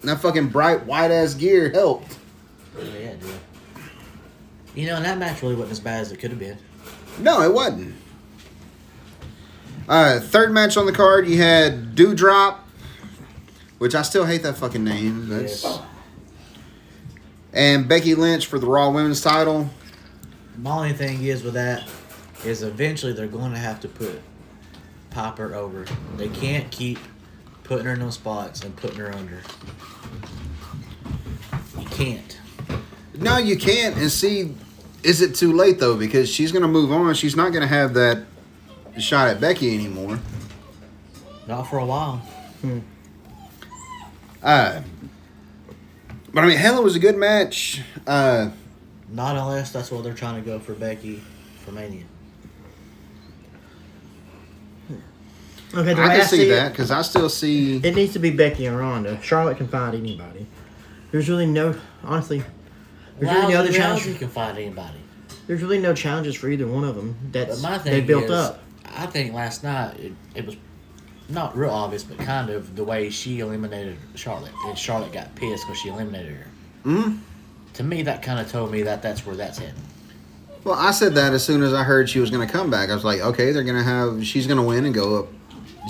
And 0.00 0.08
that 0.08 0.20
fucking 0.20 0.48
bright 0.48 0.86
white 0.86 1.10
ass 1.10 1.34
gear 1.34 1.70
helped. 1.70 2.16
Yeah, 2.76 2.84
it 2.84 3.20
did. 3.20 3.30
You 4.74 4.86
know, 4.86 4.96
and 4.96 5.04
that 5.04 5.18
match 5.18 5.42
really 5.42 5.54
wasn't 5.54 5.72
as 5.72 5.80
bad 5.80 6.00
as 6.00 6.12
it 6.12 6.18
could 6.18 6.30
have 6.30 6.38
been. 6.38 6.56
No, 7.18 7.42
it 7.42 7.52
wasn't. 7.52 7.94
Uh, 9.88 10.20
third 10.20 10.52
match 10.52 10.76
on 10.76 10.86
the 10.86 10.92
card, 10.92 11.26
you 11.28 11.36
had 11.38 11.94
Doudrop, 11.96 12.56
which 13.78 13.94
I 13.94 14.02
still 14.02 14.24
hate 14.24 14.42
that 14.44 14.56
fucking 14.56 14.84
name. 14.84 15.28
That's 15.28 15.64
Yes. 15.64 15.80
and 17.52 17.88
Becky 17.88 18.14
Lynch 18.14 18.46
for 18.46 18.58
the 18.58 18.66
Raw 18.66 18.90
Women's 18.90 19.20
Title. 19.20 19.68
My 20.58 20.72
only 20.72 20.92
thing 20.92 21.22
is 21.24 21.42
with 21.42 21.54
that 21.54 21.88
is 22.44 22.62
eventually 22.62 23.12
they're 23.12 23.26
going 23.26 23.52
to 23.52 23.58
have 23.58 23.80
to 23.80 23.88
put 23.88 24.20
Piper 25.10 25.54
over. 25.54 25.86
They 26.16 26.28
can't 26.28 26.70
keep 26.70 26.98
putting 27.64 27.86
her 27.86 27.92
in 27.92 28.00
those 28.00 28.14
spots 28.14 28.62
and 28.62 28.74
putting 28.76 28.98
her 28.98 29.12
under. 29.14 29.40
You 31.78 31.86
can't. 31.86 32.40
No, 33.14 33.36
you 33.38 33.56
can't. 33.56 33.96
And 33.96 34.10
see, 34.10 34.54
is 35.02 35.20
it 35.20 35.34
too 35.34 35.52
late 35.52 35.78
though? 35.78 35.96
Because 35.96 36.28
she's 36.28 36.52
gonna 36.52 36.68
move 36.68 36.92
on. 36.92 37.14
She's 37.14 37.36
not 37.36 37.52
gonna 37.52 37.66
have 37.66 37.94
that 37.94 38.24
shot 38.98 39.28
at 39.28 39.40
Becky 39.40 39.74
anymore. 39.74 40.20
Not 41.46 41.64
for 41.64 41.78
a 41.78 41.84
while. 41.84 42.16
Hmm. 42.60 42.78
Uh, 44.42 44.82
but 46.32 46.44
I 46.44 46.46
mean, 46.46 46.56
hell, 46.56 46.78
it 46.78 46.84
was 46.84 46.96
a 46.96 47.00
good 47.00 47.16
match. 47.16 47.82
Uh, 48.06 48.50
Not 49.10 49.36
unless 49.36 49.72
that's 49.72 49.90
what 49.90 50.04
they're 50.04 50.14
trying 50.14 50.42
to 50.42 50.48
go 50.48 50.58
for 50.58 50.74
Becky 50.74 51.22
for 51.64 51.72
Mania. 51.72 52.04
Okay, 55.72 55.94
the 55.94 56.02
I 56.02 56.08
way 56.08 56.16
can 56.18 56.26
see 56.26 56.42
it, 56.42 56.48
that 56.48 56.72
because 56.72 56.90
I 56.90 57.02
still 57.02 57.28
see. 57.28 57.76
It 57.76 57.94
needs 57.94 58.12
to 58.14 58.18
be 58.18 58.30
Becky 58.30 58.66
and 58.66 58.76
Ronda. 58.76 59.20
Charlotte 59.22 59.56
can 59.56 59.68
find 59.68 59.94
anybody. 59.94 60.46
There's 61.12 61.28
really 61.28 61.46
no, 61.46 61.78
honestly, 62.02 62.42
there's 63.18 63.32
really 63.32 63.52
no 63.52 63.60
other 63.60 63.68
Rousey, 63.68 63.76
challenge. 63.76 64.02
Rousey 64.02 64.18
can 64.18 64.28
find 64.28 64.58
anybody. 64.58 64.98
There's 65.46 65.62
really 65.62 65.78
no 65.78 65.94
challenges 65.94 66.34
for 66.34 66.48
either 66.48 66.66
one 66.66 66.84
of 66.84 66.96
them. 66.96 67.16
But 67.32 67.48
That's 67.48 67.62
my 67.62 67.78
thing 67.78 67.92
they 67.92 68.00
built 68.00 68.24
is, 68.24 68.30
up. 68.30 68.62
I 68.84 69.06
think 69.06 69.32
last 69.32 69.62
night 69.62 69.98
it, 69.98 70.12
it 70.34 70.46
was 70.46 70.56
not 71.28 71.56
real 71.56 71.70
obvious, 71.70 72.02
but 72.02 72.18
kind 72.18 72.50
of 72.50 72.74
the 72.74 72.84
way 72.84 73.10
she 73.10 73.38
eliminated 73.38 73.96
Charlotte, 74.16 74.52
and 74.66 74.76
Charlotte 74.76 75.12
got 75.12 75.34
pissed 75.36 75.64
because 75.66 75.78
she 75.80 75.88
eliminated 75.88 76.36
her. 76.36 76.46
Mm? 76.84 77.20
To 77.74 77.82
me, 77.82 78.02
that 78.02 78.22
kind 78.22 78.40
of 78.40 78.50
told 78.50 78.70
me 78.70 78.82
that 78.82 79.02
that's 79.02 79.24
where 79.24 79.36
that's 79.36 79.58
heading. 79.58 79.74
Well, 80.64 80.74
I 80.74 80.90
said 80.90 81.14
that 81.14 81.32
as 81.32 81.44
soon 81.44 81.62
as 81.62 81.72
I 81.72 81.84
heard 81.84 82.10
she 82.10 82.20
was 82.20 82.30
going 82.30 82.46
to 82.46 82.52
come 82.52 82.70
back. 82.70 82.90
I 82.90 82.94
was 82.94 83.04
like, 83.04 83.20
okay, 83.20 83.52
they're 83.52 83.64
going 83.64 83.76
to 83.78 83.82
have. 83.82 84.26
She's 84.26 84.46
going 84.46 84.58
to 84.58 84.62
win 84.62 84.84
and 84.84 84.94
go 84.94 85.20
up. 85.20 85.28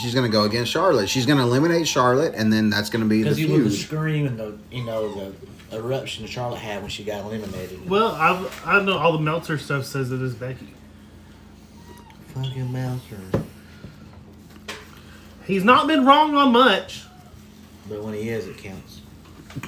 She's 0.00 0.14
going 0.14 0.30
to 0.30 0.32
go 0.32 0.44
against 0.44 0.70
Charlotte. 0.70 1.08
She's 1.08 1.26
going 1.26 1.38
to 1.38 1.44
eliminate 1.44 1.88
Charlotte, 1.88 2.34
and 2.36 2.52
then 2.52 2.70
that's 2.70 2.90
going 2.90 3.02
to 3.02 3.08
be 3.08 3.22
the 3.22 3.30
Because 3.30 3.40
you 3.40 3.48
look 3.48 3.64
the 3.64 3.70
scream 3.70 4.26
and 4.26 4.38
the 4.38 4.56
you 4.70 4.84
know 4.84 5.12
the 5.12 5.76
eruption 5.76 6.24
that 6.24 6.30
Charlotte 6.30 6.60
had 6.60 6.82
when 6.82 6.90
she 6.90 7.02
got 7.02 7.24
eliminated. 7.24 7.88
Well, 7.90 8.12
I 8.12 8.48
I 8.64 8.82
know 8.82 8.98
all 8.98 9.12
the 9.12 9.18
Meltzer 9.18 9.58
stuff 9.58 9.84
says 9.84 10.12
it 10.12 10.22
is 10.22 10.34
Becky. 10.34 10.68
Fucking 12.28 12.70
Meltzer. 12.72 13.16
He's 15.44 15.64
not 15.64 15.88
been 15.88 16.06
wrong 16.06 16.36
on 16.36 16.52
much. 16.52 17.02
But 17.88 18.04
when 18.04 18.14
he 18.14 18.28
is, 18.28 18.46
it 18.46 18.56
counts. 18.58 19.00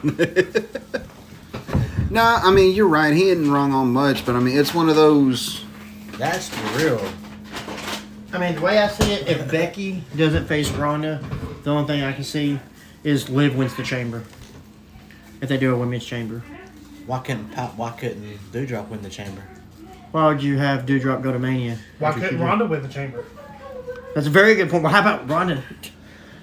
Nah, 2.12 2.40
I 2.42 2.51
mean 2.51 2.75
you're 2.75 2.88
right. 2.88 3.14
He 3.14 3.31
isn't 3.31 3.51
wrong 3.51 3.72
on 3.72 3.90
much, 3.90 4.27
but 4.27 4.37
I 4.37 4.40
mean 4.40 4.59
it's 4.59 4.75
one 4.75 4.90
of 4.90 4.96
those. 4.96 5.64
That's 6.18 6.51
the 6.51 6.62
real. 6.77 7.12
I 8.35 8.38
mean, 8.38 8.55
the 8.55 8.61
way 8.61 8.79
I 8.79 8.88
see 8.88 9.12
it, 9.12 9.27
if 9.29 9.51
Becky 9.51 10.05
doesn't 10.16 10.46
face 10.46 10.70
Ronda, 10.70 11.22
the 11.64 11.70
only 11.70 11.87
thing 11.87 12.03
I 12.03 12.12
can 12.12 12.25
see 12.25 12.59
is 13.03 13.29
Liv 13.29 13.57
wins 13.57 13.75
the 13.77 13.83
chamber. 13.83 14.25
If 15.40 15.48
they 15.48 15.57
do 15.57 15.75
a 15.75 15.79
women's 15.79 16.05
chamber, 16.05 16.42
Why 17.07 17.18
couldn't 17.20 17.48
Pop, 17.53 17.77
Why 17.77 17.90
couldn't 17.92 18.38
Doudrop 18.53 18.88
win 18.88 19.03
the 19.03 19.11
chamber? 19.11 19.42
why 20.12 20.27
would 20.29 20.42
you 20.42 20.59
have 20.59 20.85
Doudrop 20.85 21.22
go 21.22 21.33
to 21.33 21.38
Mania? 21.38 21.79
Why 21.98 22.11
That's 22.11 22.20
what 22.20 22.22
couldn't 22.25 22.33
you 22.33 22.38
do. 22.38 22.44
Ronda 22.44 22.66
win 22.66 22.83
the 22.83 22.88
chamber? 22.88 23.25
That's 24.14 24.27
a 24.27 24.31
very 24.31 24.55
good 24.55 24.68
point. 24.70 24.83
Well, 24.85 24.92
how 24.92 25.01
about 25.01 25.29
Ronda? 25.29 25.62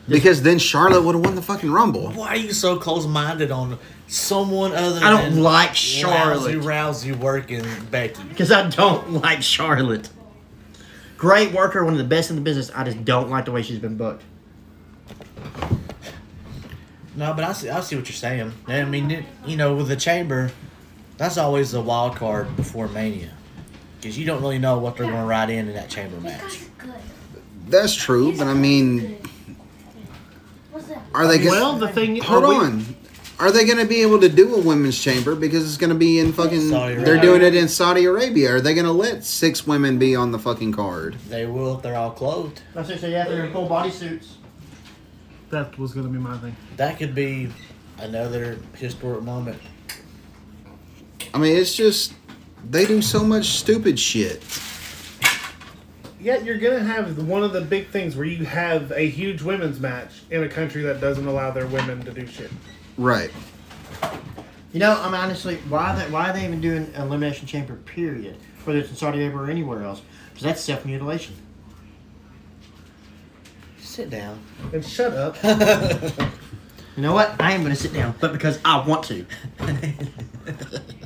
Because 0.10 0.42
then 0.42 0.60
Charlotte 0.60 1.04
would 1.04 1.16
have 1.16 1.24
won 1.24 1.36
the 1.36 1.42
fucking 1.42 1.72
Rumble. 1.72 2.12
Why 2.12 2.30
are 2.30 2.36
you 2.36 2.54
so 2.54 2.78
close-minded 2.78 3.52
on 3.52 3.78
someone 4.08 4.74
other? 4.74 4.96
Than 4.96 5.04
I 5.04 5.10
don't 5.22 5.36
than 5.36 5.44
like 5.44 5.72
Rousey, 5.72 6.02
Charlotte 6.02 6.56
Rousey 6.62 7.16
working 7.16 7.66
Becky. 7.92 8.24
because 8.24 8.52
I 8.52 8.70
don't 8.70 9.14
like 9.14 9.42
Charlotte. 9.42 10.10
Great 11.18 11.52
worker, 11.52 11.84
one 11.84 11.94
of 11.94 12.00
the 12.00 12.06
best 12.06 12.30
in 12.30 12.36
the 12.36 12.42
business. 12.42 12.72
I 12.74 12.84
just 12.84 13.04
don't 13.04 13.30
like 13.30 13.46
the 13.46 13.52
way 13.52 13.62
she's 13.62 13.80
been 13.80 13.98
booked. 13.98 14.24
No, 17.16 17.34
but 17.34 17.44
I 17.44 17.52
see. 17.52 17.70
I 17.70 17.82
see 17.82 17.98
what 17.98 18.08
you're 18.08 18.16
saying. 18.16 18.54
I 18.68 18.86
mean, 18.86 19.12
it, 19.12 19.26
you 19.46 19.58
know, 19.58 19.76
with 19.76 19.90
the 19.90 19.98
chamber, 19.98 20.52
that's 21.18 21.38
always 21.38 21.72
the 21.72 21.82
wild 21.82 22.16
card 22.16 22.56
before 22.56 22.88
Mania, 22.88 23.32
because 24.00 24.18
you 24.18 24.26
don't 24.26 24.42
really 24.42 24.60
know 24.60 24.78
what 24.78 24.96
they're 24.96 25.08
going 25.08 25.22
to 25.22 25.28
ride 25.28 25.50
in 25.50 25.68
in 25.68 25.74
that 25.74 25.90
chamber 25.90 26.20
match. 26.22 26.60
That's 27.68 27.94
true, 27.94 28.36
but 28.38 28.48
I 28.48 28.54
mean, 28.54 29.18
are 31.14 31.28
they 31.28 31.38
going? 31.38 31.50
Well, 31.50 31.78
the 31.78 31.88
thing. 31.90 32.18
hold 32.22 32.44
are 32.44 32.50
we- 32.50 32.56
on. 32.56 32.96
Are 33.40 33.52
they 33.54 33.64
going 33.64 33.78
to 33.78 33.86
be 33.86 34.02
able 34.02 34.20
to 34.20 34.28
do 34.28 34.54
a 34.54 34.60
women's 34.60 35.00
chamber 35.02 35.34
because 35.34 35.64
it's 35.66 35.78
going 35.78 35.92
to 35.92 35.96
be 35.96 36.20
in 36.20 36.34
fucking? 36.34 36.60
Saudi 36.70 36.96
They're 36.96 37.14
Arabia. 37.16 37.22
doing 37.22 37.42
it 37.42 37.56
in 37.56 37.70
Saudi 37.70 38.04
Arabia. 38.04 38.56
Are 38.56 38.60
they 38.60 38.74
going 38.74 38.86
to 38.86 38.92
let 38.92 39.24
six 39.24 39.66
women 39.66 39.98
be 39.98 40.14
on 40.14 40.34
the 40.34 40.40
fucking 40.40 40.74
card? 40.74 41.16
They 41.30 41.46
will 41.46 41.78
if 41.78 41.82
they're 41.82 41.96
all 41.96 42.12
clothed. 42.12 42.62
That's 42.74 42.90
what 42.90 43.00
they 43.00 43.12
have. 43.12 43.30
They're 43.30 43.46
in 43.46 43.54
full 43.54 43.70
bodysuits. 43.70 44.32
That 45.52 45.80
was 45.80 45.94
going 45.94 46.06
to 46.06 46.12
be 46.12 46.20
my 46.20 46.38
thing. 46.40 46.54
That 46.76 46.98
could 47.00 47.16
be 47.16 47.50
another 48.00 48.58
historic 48.76 49.24
moment. 49.24 49.62
I 51.34 51.38
mean, 51.38 51.56
it's 51.56 51.74
just 51.76 52.14
they 52.70 52.86
do 52.86 53.02
so 53.02 53.24
much 53.24 53.46
stupid 53.52 53.98
shit. 53.98 54.44
Yet 56.20 56.44
you're 56.44 56.58
going 56.58 56.78
to 56.78 56.84
have 56.84 57.18
one 57.28 57.44
of 57.44 57.54
the 57.54 57.62
big 57.62 57.88
things 57.90 58.16
where 58.16 58.26
you 58.26 58.46
have 58.46 58.92
a 58.92 59.10
huge 59.10 59.42
women's 59.42 59.80
match 59.80 60.22
in 60.30 60.44
a 60.44 60.50
country 60.50 60.82
that 60.84 61.00
doesn't 61.00 61.26
allow 61.26 61.52
their 61.52 61.68
women 61.68 62.04
to 62.04 62.12
do 62.12 62.28
shit. 62.28 62.52
Right. 62.98 63.32
You 64.74 64.80
know, 64.80 65.00
I'm 65.02 65.14
honestly, 65.14 65.58
why 65.70 65.96
they, 65.96 66.12
why 66.12 66.30
are 66.30 66.34
they 66.34 66.44
even 66.44 66.62
doing 66.62 66.92
an 66.94 67.02
elimination 67.02 67.48
chamber? 67.48 67.76
Period. 67.76 68.38
Whether 68.66 68.80
it's 68.80 68.90
in 68.90 68.96
Saudi 68.96 69.24
Arabia 69.24 69.40
or 69.40 69.50
anywhere 69.50 69.84
else, 69.84 70.02
because 70.30 70.44
that's 70.44 70.62
self 70.62 70.86
mutilation. 70.86 71.36
Sit 73.80 74.10
down. 74.10 74.40
And 74.74 74.86
shut 74.86 75.14
up. 75.14 75.38
You 77.00 77.04
know 77.04 77.14
what? 77.14 77.34
I 77.40 77.54
am 77.54 77.62
going 77.62 77.74
to 77.74 77.82
sit 77.82 77.94
down, 77.94 78.14
but 78.20 78.34
because 78.34 78.60
I 78.66 78.86
want 78.86 79.06
to. 79.06 79.26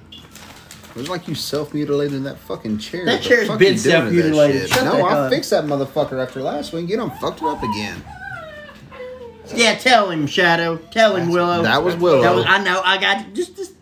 It 0.95 0.99
was 0.99 1.09
like 1.09 1.27
you 1.27 1.33
self 1.33 1.73
mutilated 1.73 2.13
in 2.13 2.23
that 2.23 2.37
fucking 2.37 2.77
chair. 2.77 3.03
That 3.05 3.13
What 3.13 3.23
the 3.23 3.29
chair's 3.29 3.47
fuck 3.47 3.59
been 3.59 3.73
you 3.73 3.79
doing 3.81 3.83
to 3.83 3.89
that 3.89 3.99
self-mutilated. 3.99 4.69
No, 4.71 5.05
I 5.05 5.09
hell 5.09 5.23
up. 5.25 5.31
fixed 5.31 5.49
that 5.49 5.63
motherfucker 5.65 6.21
after 6.21 6.41
last 6.41 6.71
week. 6.71 6.87
You 6.89 6.97
don't 6.97 7.15
fucked 7.19 7.41
it 7.41 7.45
up 7.47 7.63
again. 7.63 8.03
Yeah, 9.55 9.75
tell 9.75 10.09
him, 10.09 10.25
Shadow. 10.27 10.77
Tell 10.91 11.15
him, 11.15 11.29
Willow. 11.29 11.63
That 11.63 11.83
was 11.83 11.95
Willow. 11.95 12.21
That 12.21 12.35
was, 12.35 12.45
I 12.47 12.63
know. 12.63 12.81
I 12.83 12.97
got 12.99 13.27
you. 13.27 13.33
Just, 13.33 13.55
just. 13.55 13.73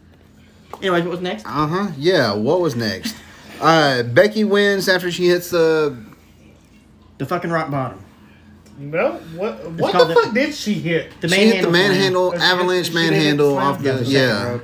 Anyways, 0.80 1.04
what 1.04 1.12
was 1.12 1.22
next? 1.22 1.46
Uh 1.46 1.68
huh. 1.68 1.92
Yeah. 1.98 2.34
What 2.34 2.62
was 2.62 2.76
next? 2.76 3.16
Uh, 3.60 4.04
Becky 4.04 4.44
wins 4.44 4.90
after 4.90 5.12
she 5.12 5.28
hits 5.28 5.52
the. 5.52 5.96
The 7.20 7.26
fucking 7.26 7.52
rock 7.52 7.70
bottom. 7.70 8.04
No, 8.80 9.12
what 9.36 9.70
what 9.74 9.92
called 9.92 10.10
the 10.10 10.14
the- 10.16 10.22
fuck 10.22 10.34
did 10.34 10.56
she 10.56 10.74
hit? 10.74 11.12
The 11.22 11.30
she 11.30 11.36
hit 11.36 11.62
the 11.62 11.70
manhandle 11.70 12.32
manhandle, 12.32 12.36
avalanche 12.42 12.92
manhandle 12.94 13.58
off 13.60 13.78
the. 13.78 13.92
the 13.92 13.98
second 14.06 14.12
Yeah. 14.12 14.60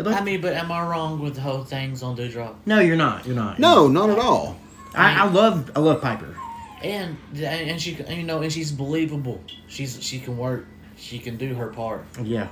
Rope. 0.00 0.06
It 0.06 0.10
looked- 0.10 0.20
I 0.22 0.24
mean, 0.24 0.40
but 0.40 0.52
am 0.54 0.70
I 0.72 0.86
wrong 0.86 1.20
with 1.20 1.34
the 1.34 1.40
whole 1.40 1.64
things 1.64 2.02
on 2.02 2.16
Doudrop? 2.16 2.54
no, 2.66 2.80
you're 2.80 2.96
not. 2.96 3.26
You're 3.26 3.36
not. 3.36 3.58
No, 3.58 3.88
not 3.88 4.10
at 4.10 4.18
all. 4.18 4.56
I, 4.94 5.20
I 5.20 5.28
love. 5.28 5.70
I 5.76 5.80
love 5.80 6.00
Piper. 6.02 6.34
And 6.82 7.16
and 7.36 7.80
she 7.80 7.92
you 8.08 8.22
know 8.22 8.40
and 8.40 8.50
she's 8.52 8.72
believable. 8.72 9.40
She's 9.68 10.02
she 10.02 10.18
can 10.18 10.36
work. 10.38 10.66
She 10.96 11.18
can 11.18 11.36
do 11.36 11.54
her 11.54 11.68
part. 11.68 12.04
Yeah. 12.22 12.48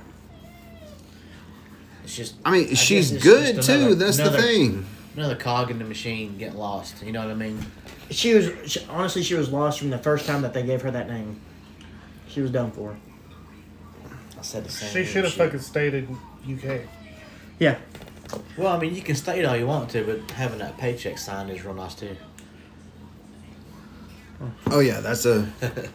It's 2.03 2.15
just 2.15 2.35
I 2.45 2.51
mean, 2.51 2.69
guess 2.69 2.77
she's 2.77 3.11
good 3.11 3.55
just 3.55 3.67
too. 3.67 3.73
another- 3.75 3.95
That's 3.95 4.17
the 4.17 4.31
thing. 4.31 4.85
Another 5.15 5.35
cog 5.35 5.71
in 5.71 5.79
the 5.79 5.85
machine 5.85 6.37
getting 6.37 6.57
lost. 6.57 7.01
You 7.03 7.11
know 7.11 7.21
what 7.21 7.31
I 7.31 7.33
mean? 7.33 7.65
She 8.11 8.33
was 8.35 8.51
she, 8.71 8.79
honestly. 8.89 9.23
She 9.23 9.33
was 9.35 9.49
lost 9.51 9.79
from 9.79 9.89
the 9.89 9.97
first 9.97 10.25
time 10.25 10.41
that 10.43 10.53
they 10.53 10.63
gave 10.63 10.81
her 10.83 10.91
that 10.91 11.07
name. 11.09 11.39
She 12.29 12.41
was 12.41 12.51
done 12.51 12.71
for. 12.71 12.95
I 14.37 14.41
said 14.43 14.63
the 14.63 14.69
same. 14.71 14.91
She 15.05 15.11
should 15.11 15.23
have 15.25 15.33
fucking 15.33 15.59
stayed 15.59 15.93
in 15.95 16.17
UK. 16.47 16.81
Yeah. 17.59 17.77
Well, 18.57 18.75
I 18.75 18.79
mean, 18.79 18.95
you 18.95 19.01
can 19.01 19.15
state 19.15 19.43
all 19.45 19.55
you 19.55 19.67
want 19.67 19.89
to, 19.91 20.03
but 20.03 20.31
having 20.31 20.59
that 20.59 20.77
paycheck 20.77 21.17
signed 21.17 21.49
is 21.49 21.63
real 21.63 21.73
nice 21.73 21.95
too. 21.95 22.15
Oh 24.67 24.79
yeah, 24.79 24.99
that's 25.01 25.25
a. 25.25 25.51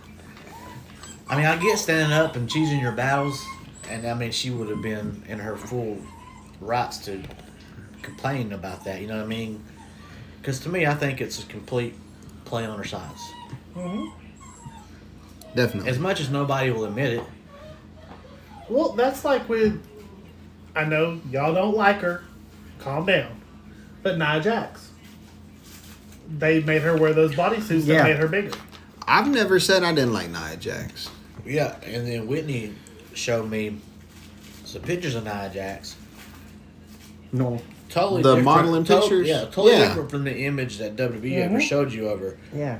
I 1.28 1.36
mean, 1.36 1.46
I 1.46 1.56
get 1.56 1.78
standing 1.78 2.12
up 2.12 2.36
and 2.36 2.50
choosing 2.50 2.80
your 2.80 2.92
battles, 2.92 3.42
and 3.88 4.06
I 4.06 4.14
mean, 4.14 4.30
she 4.30 4.50
would 4.50 4.68
have 4.68 4.82
been 4.82 5.22
in 5.26 5.38
her 5.38 5.56
full 5.56 5.98
rights 6.60 6.98
to 7.06 7.22
complain 8.02 8.52
about 8.52 8.84
that. 8.84 9.00
You 9.00 9.06
know 9.06 9.16
what 9.16 9.24
I 9.24 9.28
mean? 9.28 9.64
Because 10.40 10.60
to 10.60 10.68
me, 10.68 10.86
I 10.86 10.94
think 10.94 11.22
it's 11.22 11.42
a 11.42 11.46
complete 11.46 11.94
play 12.44 12.66
on 12.66 12.76
her 12.76 12.84
sides. 12.84 13.20
Mm-hmm. 13.74 14.06
Definitely. 15.54 15.88
As 15.88 15.98
much 15.98 16.20
as 16.20 16.28
nobody 16.30 16.70
will 16.70 16.84
admit 16.84 17.14
it, 17.14 17.24
Well, 18.68 18.90
that's 18.92 19.24
like 19.24 19.48
with. 19.48 19.82
I 20.76 20.84
know 20.84 21.20
y'all 21.30 21.54
don't 21.54 21.76
like 21.76 22.00
her. 22.00 22.22
Calm 22.78 23.06
down. 23.06 23.40
But 24.02 24.18
Nia 24.18 24.40
Jax. 24.40 24.90
they 26.38 26.60
made 26.62 26.80
her 26.82 26.96
wear 26.96 27.12
those 27.12 27.34
bodysuits 27.34 27.86
Yeah. 27.86 27.98
that 27.98 28.04
made 28.04 28.16
her 28.16 28.28
bigger. 28.28 28.52
I've 29.06 29.28
never 29.28 29.60
said 29.60 29.84
I 29.84 29.94
didn't 29.94 30.14
like 30.14 30.30
Nia 30.30 30.56
Jax. 30.58 31.10
Yeah, 31.46 31.76
and 31.84 32.06
then 32.06 32.26
Whitney 32.26 32.72
showed 33.12 33.50
me 33.50 33.76
some 34.64 34.80
pictures 34.82 35.14
of 35.14 35.24
Nia 35.24 35.50
Jax. 35.52 35.96
No. 37.32 37.60
Totally 37.90 38.22
The 38.22 38.36
different- 38.36 38.44
modeling 38.44 38.84
to- 38.84 39.00
pictures? 39.00 39.28
Yeah, 39.28 39.40
totally 39.44 39.72
Yeah. 39.72 39.88
different 39.88 40.10
from 40.10 40.24
the 40.24 40.34
image 40.34 40.78
that 40.78 40.96
WWE 40.96 41.36
ever 41.36 41.58
Mhm. 41.58 41.60
showed 41.60 41.92
you 41.92 42.08
of 42.08 42.20
her. 42.20 42.36
Yeah. 42.56 42.78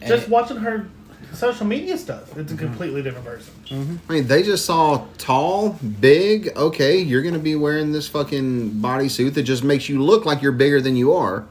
And 0.00 0.08
Just 0.08 0.24
it- 0.24 0.30
watching 0.30 0.58
her 0.58 0.86
social 1.32 1.66
media 1.66 1.96
stuff, 1.96 2.36
it's 2.36 2.52
a 2.52 2.54
mm-hmm. 2.54 2.66
completely 2.66 3.02
different 3.02 3.26
person. 3.26 3.54
Mm-hmm. 3.66 3.96
I 4.08 4.12
mean, 4.12 4.26
they 4.26 4.42
just 4.42 4.64
saw 4.64 5.06
tall, 5.18 5.70
big. 6.00 6.50
Okay, 6.56 6.98
you're 6.98 7.22
gonna 7.22 7.38
be 7.38 7.56
wearing 7.56 7.92
this 7.92 8.08
fucking 8.08 8.72
bodysuit 8.72 9.34
that 9.34 9.42
just 9.44 9.64
makes 9.64 9.88
you 9.88 10.02
look 10.02 10.24
like 10.24 10.42
you're 10.42 10.52
bigger 10.52 10.80
than 10.80 10.96
you 10.96 11.12
are, 11.12 11.46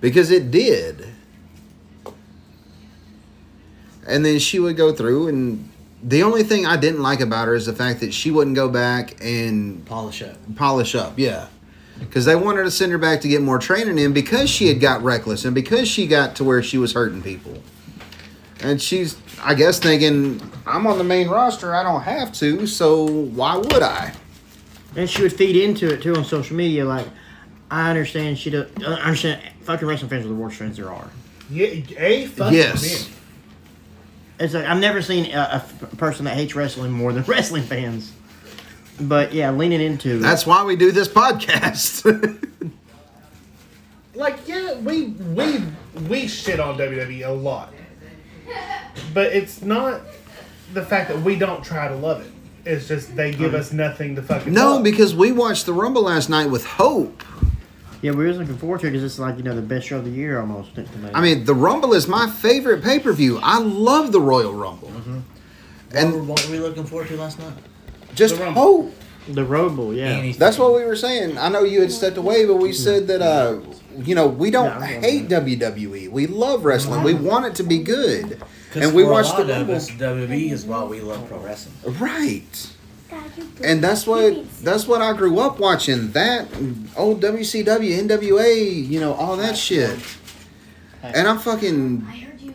because 0.00 0.30
it 0.30 0.50
did. 0.50 1.06
And 4.06 4.24
then 4.24 4.38
she 4.38 4.58
would 4.58 4.76
go 4.76 4.92
through, 4.92 5.28
and 5.28 5.70
the 6.02 6.22
only 6.22 6.42
thing 6.42 6.66
I 6.66 6.76
didn't 6.76 7.02
like 7.02 7.20
about 7.20 7.48
her 7.48 7.54
is 7.54 7.66
the 7.66 7.72
fact 7.72 8.00
that 8.00 8.12
she 8.12 8.30
wouldn't 8.30 8.54
go 8.54 8.68
back 8.68 9.16
and 9.22 9.84
polish 9.86 10.22
up. 10.22 10.36
polish 10.54 10.94
up. 10.94 11.14
Yeah. 11.18 11.48
Because 11.98 12.24
they 12.24 12.36
wanted 12.36 12.64
to 12.64 12.70
send 12.70 12.92
her 12.92 12.98
back 12.98 13.20
to 13.22 13.28
get 13.28 13.40
more 13.40 13.58
training 13.58 13.98
in 13.98 14.12
because 14.12 14.50
she 14.50 14.66
had 14.66 14.80
got 14.80 15.02
reckless 15.02 15.44
and 15.44 15.54
because 15.54 15.88
she 15.88 16.06
got 16.06 16.36
to 16.36 16.44
where 16.44 16.62
she 16.62 16.76
was 16.76 16.92
hurting 16.92 17.22
people. 17.22 17.62
And 18.60 18.80
she's, 18.80 19.16
I 19.42 19.54
guess, 19.54 19.78
thinking, 19.78 20.40
I'm 20.66 20.86
on 20.86 20.96
the 20.98 21.04
main 21.04 21.28
roster. 21.28 21.74
I 21.74 21.82
don't 21.82 22.02
have 22.02 22.32
to, 22.34 22.66
so 22.66 23.04
why 23.04 23.56
would 23.56 23.82
I? 23.82 24.14
And 24.96 25.10
she 25.10 25.22
would 25.22 25.32
feed 25.32 25.56
into 25.56 25.92
it 25.92 26.02
too 26.02 26.14
on 26.14 26.24
social 26.24 26.56
media. 26.56 26.84
Like, 26.84 27.06
I 27.70 27.90
understand 27.90 28.38
she 28.38 28.50
does. 28.50 28.70
Uh, 28.82 28.90
I 29.00 29.06
understand. 29.06 29.42
Fucking 29.62 29.88
wrestling 29.88 30.08
fans 30.10 30.24
are 30.24 30.28
the 30.28 30.34
worst 30.34 30.56
fans 30.56 30.76
there 30.76 30.90
are. 30.90 31.08
Yeah, 31.50 31.66
a 31.98 32.26
fucking 32.26 32.54
Yes. 32.56 33.06
man. 33.08 33.16
It's 34.38 34.54
like 34.54 34.64
I've 34.66 34.80
never 34.80 35.02
seen 35.02 35.32
a 35.32 35.64
person 35.96 36.24
that 36.26 36.34
hates 36.36 36.54
wrestling 36.54 36.92
more 36.92 37.12
than 37.12 37.22
wrestling 37.26 37.64
fans. 37.64 38.12
But 39.00 39.32
yeah, 39.32 39.50
leaning 39.50 39.80
into 39.80 40.18
That's 40.20 40.46
why 40.46 40.62
we 40.64 40.76
do 40.76 40.92
this 40.92 41.08
podcast. 41.08 42.40
Like, 44.16 44.46
yeah, 44.46 44.74
we 44.78 45.06
we 45.06 45.60
we 46.08 46.28
shit 46.28 46.60
on 46.60 46.78
WWE 46.78 47.26
a 47.26 47.32
lot, 47.32 47.73
but 49.12 49.32
it's 49.32 49.62
not 49.62 50.00
the 50.72 50.84
fact 50.84 51.08
that 51.08 51.20
we 51.22 51.36
don't 51.36 51.62
try 51.64 51.88
to 51.88 51.94
love 51.96 52.20
it. 52.22 52.30
It's 52.66 52.88
just 52.88 53.14
they 53.14 53.32
give 53.32 53.52
us 53.54 53.72
nothing 53.72 54.16
to 54.16 54.22
fucking. 54.22 54.52
no, 54.52 54.74
love. 54.76 54.84
because 54.84 55.14
we 55.14 55.32
watched 55.32 55.66
the 55.66 55.72
Rumble 55.74 56.02
last 56.02 56.30
night 56.30 56.46
with 56.46 56.64
hope. 56.64 57.22
yeah, 58.00 58.12
we 58.12 58.26
was 58.26 58.38
looking 58.38 58.56
forward 58.56 58.80
to 58.80 58.86
it 58.86 58.90
because 58.92 59.04
it's 59.04 59.18
like 59.18 59.36
you 59.36 59.42
know 59.42 59.54
the 59.54 59.60
best 59.62 59.86
show 59.88 59.98
of 59.98 60.04
the 60.04 60.10
year 60.10 60.40
almost. 60.40 60.70
I 61.12 61.20
mean, 61.20 61.44
the 61.44 61.54
Rumble 61.54 61.92
is 61.92 62.08
my 62.08 62.28
favorite 62.30 62.82
pay 62.82 62.98
per 62.98 63.12
view. 63.12 63.38
I 63.42 63.58
love 63.58 64.12
the 64.12 64.20
Royal 64.20 64.54
Rumble. 64.54 64.88
What, 64.88 65.22
And- 65.94 66.12
were, 66.14 66.22
what 66.22 66.44
were 66.46 66.52
we 66.52 66.58
looking 66.58 66.84
forward 66.84 67.08
to 67.08 67.16
last 67.16 67.38
night? 67.38 67.52
Just 68.14 68.38
The 68.38 68.50
hope. 68.52 68.94
the 69.28 69.44
Rumble, 69.44 69.92
yeah. 69.92 70.06
Anything. 70.06 70.38
That's 70.38 70.56
what 70.58 70.72
we 70.74 70.84
were 70.84 70.96
saying. 70.96 71.36
I 71.36 71.48
know 71.50 71.64
you 71.64 71.80
had 71.82 71.92
stepped 71.92 72.16
away, 72.16 72.46
but 72.46 72.56
we 72.56 72.72
said 72.72 73.06
that 73.08 73.20
uh, 73.20 73.60
you 73.96 74.14
know 74.14 74.26
we 74.26 74.50
don't 74.50 74.66
Yeah, 74.66 74.78
I'm 74.78 75.02
hate 75.02 75.28
WWE. 75.28 76.10
We 76.10 76.26
love 76.26 76.64
wrestling. 76.64 77.02
We 77.02 77.14
want 77.14 77.46
it 77.46 77.54
to 77.56 77.62
be 77.62 77.78
good. 77.78 78.42
and 78.74 78.94
we 78.94 79.04
for 79.04 79.10
watched 79.12 79.38
a 79.38 79.44
the 79.44 79.52
lot 79.52 79.62
of 79.62 79.70
us, 79.70 79.90
WWE 79.90 80.50
is 80.50 80.64
why 80.64 80.84
we 80.84 81.00
love 81.00 81.26
pro 81.28 81.38
wrestling. 81.38 81.76
Right, 81.98 82.70
and 83.62 83.82
that's 83.82 84.06
what 84.06 84.50
that's 84.60 84.86
what 84.86 85.00
I 85.02 85.12
grew 85.12 85.38
up 85.40 85.58
watching. 85.58 86.12
That 86.12 86.48
old 86.96 87.20
WCW, 87.22 88.06
NWA, 88.08 88.88
you 88.88 89.00
know, 89.00 89.14
all 89.14 89.36
that 89.36 89.56
shit. 89.56 89.98
And 91.02 91.28
I'm 91.28 91.38
fucking, 91.38 92.06
I 92.08 92.16
heard 92.16 92.40
you. 92.40 92.54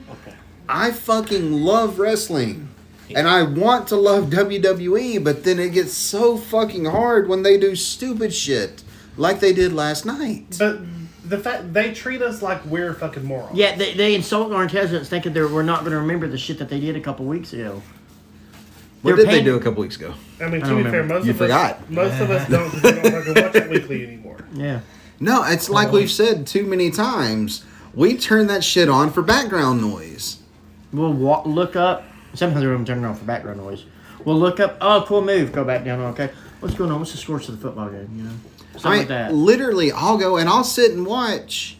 I 0.67 0.91
fucking 0.91 1.51
love 1.51 1.99
wrestling. 1.99 2.69
And 3.15 3.27
I 3.27 3.41
want 3.41 3.87
to 3.87 3.95
love 3.95 4.25
WWE, 4.25 5.23
but 5.23 5.43
then 5.43 5.57
it 5.59 5.73
gets 5.73 5.93
so 5.93 6.37
fucking 6.37 6.85
hard 6.85 7.27
when 7.27 7.41
they 7.41 7.57
do 7.57 7.75
stupid 7.75 8.31
shit 8.33 8.83
like 9.17 9.39
they 9.39 9.51
did 9.51 9.73
last 9.73 10.05
night. 10.05 10.57
But 10.59 10.81
the 11.29 11.37
fact 11.37 11.73
they 11.73 11.93
treat 11.93 12.21
us 12.21 12.41
like 12.41 12.63
we're 12.65 12.93
fucking 12.93 13.23
morons. 13.23 13.57
Yeah, 13.57 13.75
they, 13.75 13.93
they 13.93 14.15
insult 14.15 14.51
our 14.51 14.63
intelligence, 14.63 15.07
thinking 15.09 15.33
they're, 15.33 15.47
we're 15.47 15.63
not 15.63 15.81
going 15.81 15.91
to 15.91 15.99
remember 15.99 16.27
the 16.27 16.37
shit 16.37 16.57
that 16.59 16.69
they 16.69 16.79
did 16.79 16.95
a 16.95 16.99
couple 17.01 17.25
weeks 17.25 17.53
ago. 17.53 17.81
What 19.01 19.11
They're 19.11 19.17
did 19.17 19.27
they 19.27 19.31
paying- 19.35 19.45
do 19.45 19.55
a 19.55 19.59
couple 19.61 19.81
weeks 19.81 19.95
ago? 19.95 20.13
I 20.41 20.49
mean, 20.49 20.61
I 20.61 20.65
to 20.67 20.69
don't 20.73 20.77
be 20.83 20.89
fair, 20.89 21.01
remember. 21.01 21.13
most 21.15 21.25
You 21.25 21.31
of 21.31 21.37
forgot. 21.37 21.75
us 21.75 21.89
most 21.89 22.19
of 22.19 22.29
us 22.31 22.49
don't 22.49 22.73
we 22.73 22.81
don't 22.81 23.11
fucking 23.25 23.43
watch 23.43 23.55
it 23.55 23.69
weekly 23.69 24.03
anymore. 24.07 24.37
Yeah. 24.53 24.79
No, 25.19 25.43
it's 25.43 25.69
like 25.69 25.87
uh-huh. 25.89 25.97
we've 25.97 26.11
said 26.11 26.47
too 26.47 26.65
many 26.65 26.89
times. 26.91 27.63
We 27.93 28.17
turn 28.17 28.47
that 28.47 28.63
shit 28.63 28.89
on 28.89 29.11
for 29.11 29.21
background 29.21 29.79
noise. 29.81 30.39
We'll 30.91 31.13
wa- 31.13 31.43
look 31.45 31.75
up. 31.75 32.03
Sometimes 32.33 32.63
we're 32.65 32.73
going 32.73 32.85
turn 32.85 33.03
it 33.03 33.07
on 33.07 33.15
for 33.15 33.25
background 33.25 33.57
noise. 33.59 33.85
We'll 34.25 34.39
look 34.39 34.59
up. 34.59 34.77
Oh, 34.81 35.03
cool 35.07 35.23
move. 35.23 35.51
Go 35.51 35.63
back 35.63 35.83
down. 35.85 35.99
Okay. 36.13 36.29
What's 36.61 36.73
going 36.75 36.91
on? 36.91 36.99
What's 36.99 37.11
the 37.11 37.17
score 37.17 37.39
to 37.39 37.51
the 37.51 37.57
football 37.57 37.89
game? 37.89 38.09
You 38.15 38.23
know, 38.23 38.31
something 38.73 38.87
I 38.87 38.89
mean, 38.91 38.99
like 38.99 39.07
that. 39.09 39.33
literally, 39.33 39.91
I'll 39.91 40.17
go 40.17 40.37
and 40.37 40.47
I'll 40.49 40.63
sit 40.63 40.91
and 40.91 41.05
watch 41.05 41.77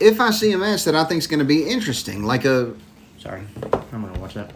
if 0.00 0.20
I 0.20 0.30
see 0.30 0.52
a 0.52 0.58
match 0.58 0.84
that 0.84 0.94
I 0.94 1.04
think 1.04 1.18
is 1.18 1.26
going 1.26 1.38
to 1.40 1.44
be 1.44 1.64
interesting. 1.68 2.24
Like 2.24 2.44
a, 2.44 2.74
Sorry, 3.18 3.42
I'm 3.92 4.02
going 4.02 4.14
to 4.14 4.20
watch 4.20 4.34
that. 4.34 4.50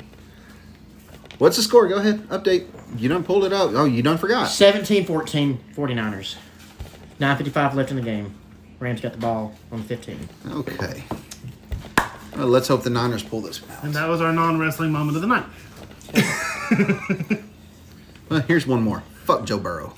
what's 1.38 1.56
the 1.56 1.62
score? 1.62 1.86
Go 1.88 1.96
ahead, 1.96 2.28
update. 2.28 2.66
You 2.96 3.08
done 3.08 3.24
pulled 3.24 3.44
it 3.44 3.52
up. 3.52 3.70
Oh, 3.74 3.84
you 3.84 4.02
done 4.02 4.18
forgot. 4.18 4.48
17-14, 4.48 5.58
49ers. 5.74 6.36
9:55 7.20 7.74
left 7.74 7.90
in 7.90 7.96
the 7.96 8.02
game. 8.02 8.34
Rams 8.78 9.00
got 9.00 9.12
the 9.12 9.18
ball 9.18 9.54
on 9.72 9.82
15. 9.82 10.28
Okay. 10.50 11.04
Well, 12.36 12.46
let's 12.48 12.68
hope 12.68 12.82
the 12.82 12.90
Niners 12.90 13.22
pull 13.22 13.40
this 13.40 13.62
one 13.66 13.70
And 13.82 13.94
that 13.94 14.06
was 14.06 14.20
our 14.20 14.32
non-wrestling 14.32 14.92
moment 14.92 15.16
of 15.16 15.22
the 15.22 15.28
night. 15.28 15.46
Well, 18.28 18.40
here's 18.40 18.66
one 18.66 18.82
more. 18.82 19.04
Fuck 19.24 19.44
Joe 19.44 19.58
Burrow. 19.58 19.94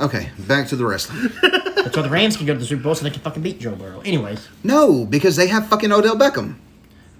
Okay, 0.00 0.30
back 0.38 0.66
to 0.68 0.76
the 0.76 0.84
wrestling. 0.86 1.30
That's 1.42 1.94
why 1.96 2.02
the 2.02 2.08
Rams 2.10 2.36
can 2.36 2.46
go 2.46 2.54
to 2.54 2.58
the 2.58 2.64
Super 2.64 2.82
Bowl 2.82 2.94
so 2.94 3.04
they 3.04 3.10
can 3.10 3.20
fucking 3.20 3.42
beat 3.42 3.60
Joe 3.60 3.74
Burrow. 3.74 4.00
Anyways. 4.00 4.48
No, 4.64 5.04
because 5.04 5.36
they 5.36 5.46
have 5.48 5.68
fucking 5.68 5.92
Odell 5.92 6.16
Beckham. 6.16 6.56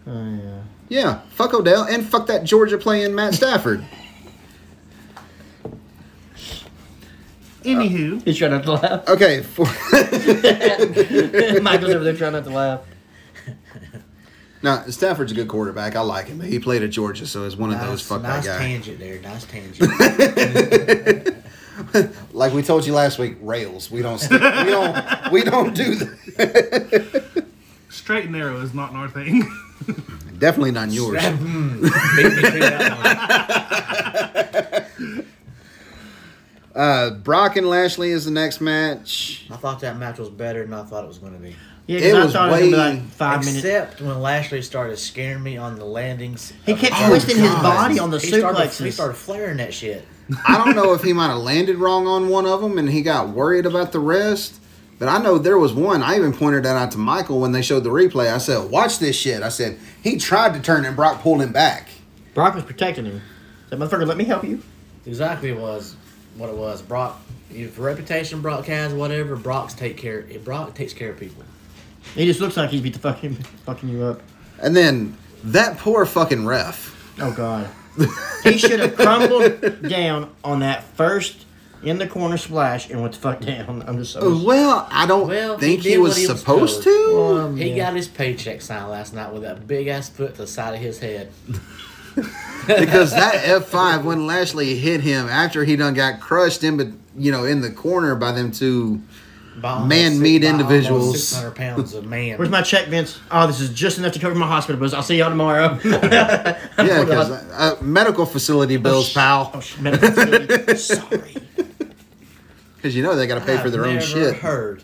Oh 0.06 0.34
yeah. 0.34 0.62
Yeah, 0.88 1.20
fuck 1.30 1.52
Odell 1.54 1.84
and 1.84 2.04
fuck 2.06 2.26
that 2.28 2.44
Georgia 2.44 2.78
playing 2.78 3.14
Matt 3.14 3.34
Stafford. 3.34 3.84
Anywho, 7.62 8.16
uh, 8.18 8.22
He's 8.24 8.38
trying 8.38 8.52
not 8.52 8.62
to 8.64 8.72
laugh. 8.72 9.06
Okay, 9.08 9.42
for, 9.44 9.66
Michael's 11.60 11.92
over 11.94 12.04
there 12.04 12.16
trying 12.16 12.32
not 12.32 12.44
to 12.44 12.50
laugh. 12.50 12.80
now 14.62 14.84
Stafford's 14.86 15.32
a 15.32 15.34
good 15.34 15.48
quarterback. 15.48 15.94
I 15.94 16.00
like 16.00 16.28
him. 16.28 16.40
He 16.40 16.58
played 16.58 16.82
at 16.82 16.88
Georgia, 16.88 17.26
so 17.26 17.44
he's 17.44 17.56
one 17.56 17.70
of 17.70 17.78
those 17.80 17.98
Nice, 17.98 18.02
fuck 18.08 18.22
nice 18.22 18.46
that 18.46 18.58
guy. 18.58 18.64
tangent 18.66 18.98
there. 18.98 19.20
Nice 19.20 19.44
tangent. 19.44 19.90
Like 22.32 22.52
we 22.52 22.62
told 22.62 22.86
you 22.86 22.92
last 22.94 23.18
week, 23.18 23.36
rails. 23.40 23.90
We 23.90 24.02
don't. 24.02 24.18
Stick, 24.18 24.40
we 24.40 24.70
don't. 24.70 25.32
We 25.32 25.42
don't 25.42 25.74
do 25.74 25.94
that. 25.96 27.44
straight 27.88 28.24
and 28.24 28.32
narrow 28.32 28.60
is 28.60 28.72
not 28.74 28.92
our 28.94 29.08
thing. 29.08 29.42
Definitely 30.38 30.72
not 30.72 30.90
yours. 30.90 31.22
Beat 31.22 31.40
me 31.40 31.90
to 31.90 32.58
that 32.60 34.90
one. 34.96 35.26
Uh, 36.74 37.10
Brock 37.10 37.56
and 37.56 37.68
Lashley 37.68 38.10
is 38.10 38.24
the 38.24 38.30
next 38.30 38.60
match. 38.60 39.46
I 39.50 39.56
thought 39.56 39.80
that 39.80 39.98
match 39.98 40.18
was 40.18 40.30
better 40.30 40.64
than 40.64 40.72
I 40.72 40.84
thought 40.84 41.04
it 41.04 41.08
was 41.08 41.18
going 41.18 41.32
to 41.32 41.38
be. 41.40 41.56
Yeah, 41.86 41.98
It 41.98 42.14
I 42.14 42.24
was 42.24 42.32
thought 42.32 42.48
it 42.48 42.52
was 42.52 42.60
gonna 42.60 42.70
be 42.70 42.72
way- 42.72 43.00
like 43.00 43.10
five 43.10 43.40
minutes. 43.40 43.64
Except 43.64 44.00
when 44.00 44.22
Lashley 44.22 44.62
started 44.62 44.96
scaring 44.98 45.42
me 45.42 45.56
on 45.56 45.76
the 45.76 45.84
landings. 45.84 46.52
He 46.64 46.72
of 46.72 46.78
kept 46.78 46.94
twisting 47.08 47.38
his 47.38 47.50
body 47.54 47.98
on 47.98 48.10
the 48.12 48.18
he 48.20 48.28
started, 48.28 48.56
suplexes. 48.60 48.84
he 48.84 48.90
started 48.92 49.14
flaring 49.14 49.56
that 49.56 49.74
shit. 49.74 50.06
I 50.46 50.58
don't 50.58 50.76
know 50.76 50.92
if 50.94 51.02
he 51.02 51.12
might 51.12 51.28
have 51.28 51.38
landed 51.38 51.76
wrong 51.76 52.06
on 52.06 52.28
one 52.28 52.46
of 52.46 52.60
them 52.60 52.78
and 52.78 52.88
he 52.88 53.02
got 53.02 53.30
worried 53.30 53.66
about 53.66 53.92
the 53.92 53.98
rest. 53.98 54.60
But 54.98 55.08
I 55.08 55.18
know 55.18 55.38
there 55.38 55.58
was 55.58 55.72
one. 55.72 56.02
I 56.02 56.16
even 56.16 56.32
pointed 56.32 56.64
that 56.64 56.76
out 56.76 56.90
to 56.92 56.98
Michael 56.98 57.40
when 57.40 57.52
they 57.52 57.62
showed 57.62 57.84
the 57.84 57.90
replay. 57.90 58.32
I 58.32 58.36
said, 58.36 58.70
"Watch 58.70 58.98
this 58.98 59.16
shit." 59.16 59.42
I 59.42 59.48
said 59.48 59.78
he 60.02 60.18
tried 60.18 60.52
to 60.54 60.60
turn 60.60 60.84
and 60.84 60.94
Brock 60.94 61.22
pulled 61.22 61.40
him 61.40 61.52
back. 61.52 61.88
Brock 62.34 62.54
was 62.54 62.64
protecting 62.64 63.06
him. 63.06 63.22
That 63.70 63.78
motherfucker, 63.78 64.06
let 64.06 64.18
me 64.18 64.24
help 64.24 64.44
you. 64.44 64.62
Exactly 65.06 65.52
was 65.52 65.96
what 66.36 66.50
it 66.50 66.54
was. 66.54 66.82
Brock, 66.82 67.18
if 67.50 67.78
reputation 67.78 68.42
Brock 68.42 68.66
has, 68.66 68.92
whatever, 68.92 69.36
Brock's 69.36 69.72
take 69.72 69.96
care. 69.96 70.26
Brock 70.44 70.74
takes 70.74 70.92
care 70.92 71.10
of 71.10 71.18
people. 71.18 71.44
He 72.14 72.26
just 72.26 72.40
looks 72.40 72.56
like 72.56 72.70
he's 72.70 72.82
beat 72.82 72.92
the 72.92 72.98
fucking 72.98 73.34
fucking 73.64 73.88
you 73.88 74.02
up. 74.02 74.20
And 74.60 74.76
then 74.76 75.16
that 75.44 75.78
poor 75.78 76.04
fucking 76.04 76.44
ref. 76.44 77.14
Oh 77.18 77.32
god. 77.32 77.70
He 78.44 78.58
should 78.58 78.80
have 78.80 78.96
crumbled 78.96 79.82
down 79.88 80.30
on 80.44 80.60
that 80.60 80.84
first 80.96 81.44
in 81.82 81.98
the 81.98 82.06
corner 82.06 82.36
splash 82.36 82.90
and 82.90 83.00
went 83.00 83.14
the 83.14 83.20
fuck 83.20 83.40
down. 83.40 83.82
I'm 83.86 83.96
just 83.98 84.12
so 84.12 84.42
Well, 84.44 84.86
I 84.90 85.06
don't 85.06 85.28
Well, 85.28 85.56
he 85.56 85.60
think 85.60 85.82
he, 85.82 85.90
did 85.90 85.98
was 85.98 86.16
he 86.16 86.26
was 86.26 86.38
supposed 86.40 86.82
told. 86.84 87.36
to. 87.38 87.42
Um, 87.42 87.56
He 87.56 87.70
yeah. 87.70 87.84
got 87.86 87.94
his 87.96 88.06
paycheck 88.08 88.60
signed 88.60 88.90
last 88.90 89.14
night 89.14 89.32
with 89.32 89.42
that 89.42 89.66
big 89.66 89.86
ass 89.86 90.08
foot 90.08 90.32
to 90.34 90.42
the 90.42 90.46
side 90.46 90.74
of 90.74 90.80
his 90.80 90.98
head. 90.98 91.30
because 92.66 93.12
that 93.12 93.34
F 93.44 93.66
five 93.66 94.04
when 94.04 94.26
Lashley 94.26 94.76
hit 94.76 95.00
him 95.00 95.28
after 95.28 95.64
he 95.64 95.76
done 95.76 95.94
got 95.94 96.20
crushed 96.20 96.62
in, 96.64 96.76
but 96.76 96.88
you 97.16 97.32
know, 97.32 97.44
in 97.44 97.60
the 97.60 97.70
corner 97.70 98.14
by 98.14 98.32
them 98.32 98.52
two 98.52 99.00
By 99.56 99.84
Man-meat 99.84 100.44
individuals. 100.44 101.26
600 101.28 101.54
pounds 101.56 101.94
of 101.94 102.06
man. 102.06 102.38
Where's 102.38 102.50
my 102.50 102.62
check, 102.62 102.86
Vince? 102.86 103.18
Oh, 103.30 103.46
this 103.46 103.60
is 103.60 103.70
just 103.70 103.98
enough 103.98 104.12
to 104.12 104.18
cover 104.18 104.34
my 104.34 104.46
hospital 104.46 104.78
bills. 104.78 104.94
I'll 104.94 105.02
see 105.02 105.18
y'all 105.18 105.28
tomorrow. 105.28 105.78
Yeah, 105.84 106.58
because 107.04 107.30
uh, 107.30 107.76
medical 107.82 108.24
facility 108.26 108.76
bills, 108.78 109.12
pal. 109.12 109.50
Oh, 109.52 109.60
sh- 109.60 109.78
medical 109.78 110.08
facility. 110.10 110.76
Sorry. 110.76 111.34
Because 112.76 112.96
you 112.96 113.02
know 113.02 113.14
they 113.16 113.26
got 113.26 113.34
to 113.38 113.44
pay 113.44 113.56
for 113.58 113.64
I've 113.64 113.72
their 113.72 113.84
own 113.84 114.00
shit. 114.00 114.36
heard 114.36 114.82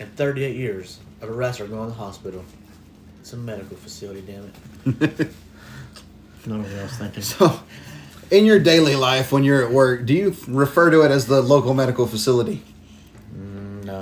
in 0.00 0.08
38 0.08 0.56
years 0.56 0.98
of 1.20 1.28
a 1.28 1.32
wrestler 1.32 1.66
going 1.68 1.90
to 1.90 1.96
the 1.96 2.02
hospital. 2.02 2.44
It's 3.20 3.32
a 3.32 3.36
medical 3.36 3.76
facility, 3.76 4.22
damn 4.22 4.52
it. 5.00 5.28
No 6.46 6.58
one 6.58 6.72
else 6.72 6.96
thinking. 6.96 7.22
So, 7.22 7.60
in 8.30 8.44
your 8.46 8.58
daily 8.58 8.96
life 8.96 9.30
when 9.32 9.44
you're 9.44 9.64
at 9.64 9.70
work, 9.70 10.06
do 10.06 10.14
you 10.14 10.34
refer 10.48 10.90
to 10.90 11.02
it 11.02 11.10
as 11.10 11.26
the 11.26 11.40
local 11.42 11.74
medical 11.74 12.06
facility? 12.06 12.62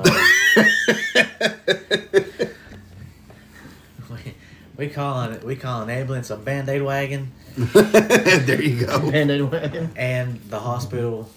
No. 0.03 0.13
we, 4.11 4.35
we 4.77 4.89
call 4.89 5.23
it 5.23 5.45
we 5.45 5.57
call 5.57 5.83
an 5.83 5.91
ambulance 5.91 6.31
a 6.31 6.37
band 6.37 6.69
aid 6.69 6.83
wagon, 6.83 7.31
there 7.57 8.61
you 8.61 8.85
go. 8.85 9.11
Band-Aid 9.11 9.43
wagon. 9.43 9.93
and 9.97 10.41
the 10.51 10.59
hospital 10.59 11.31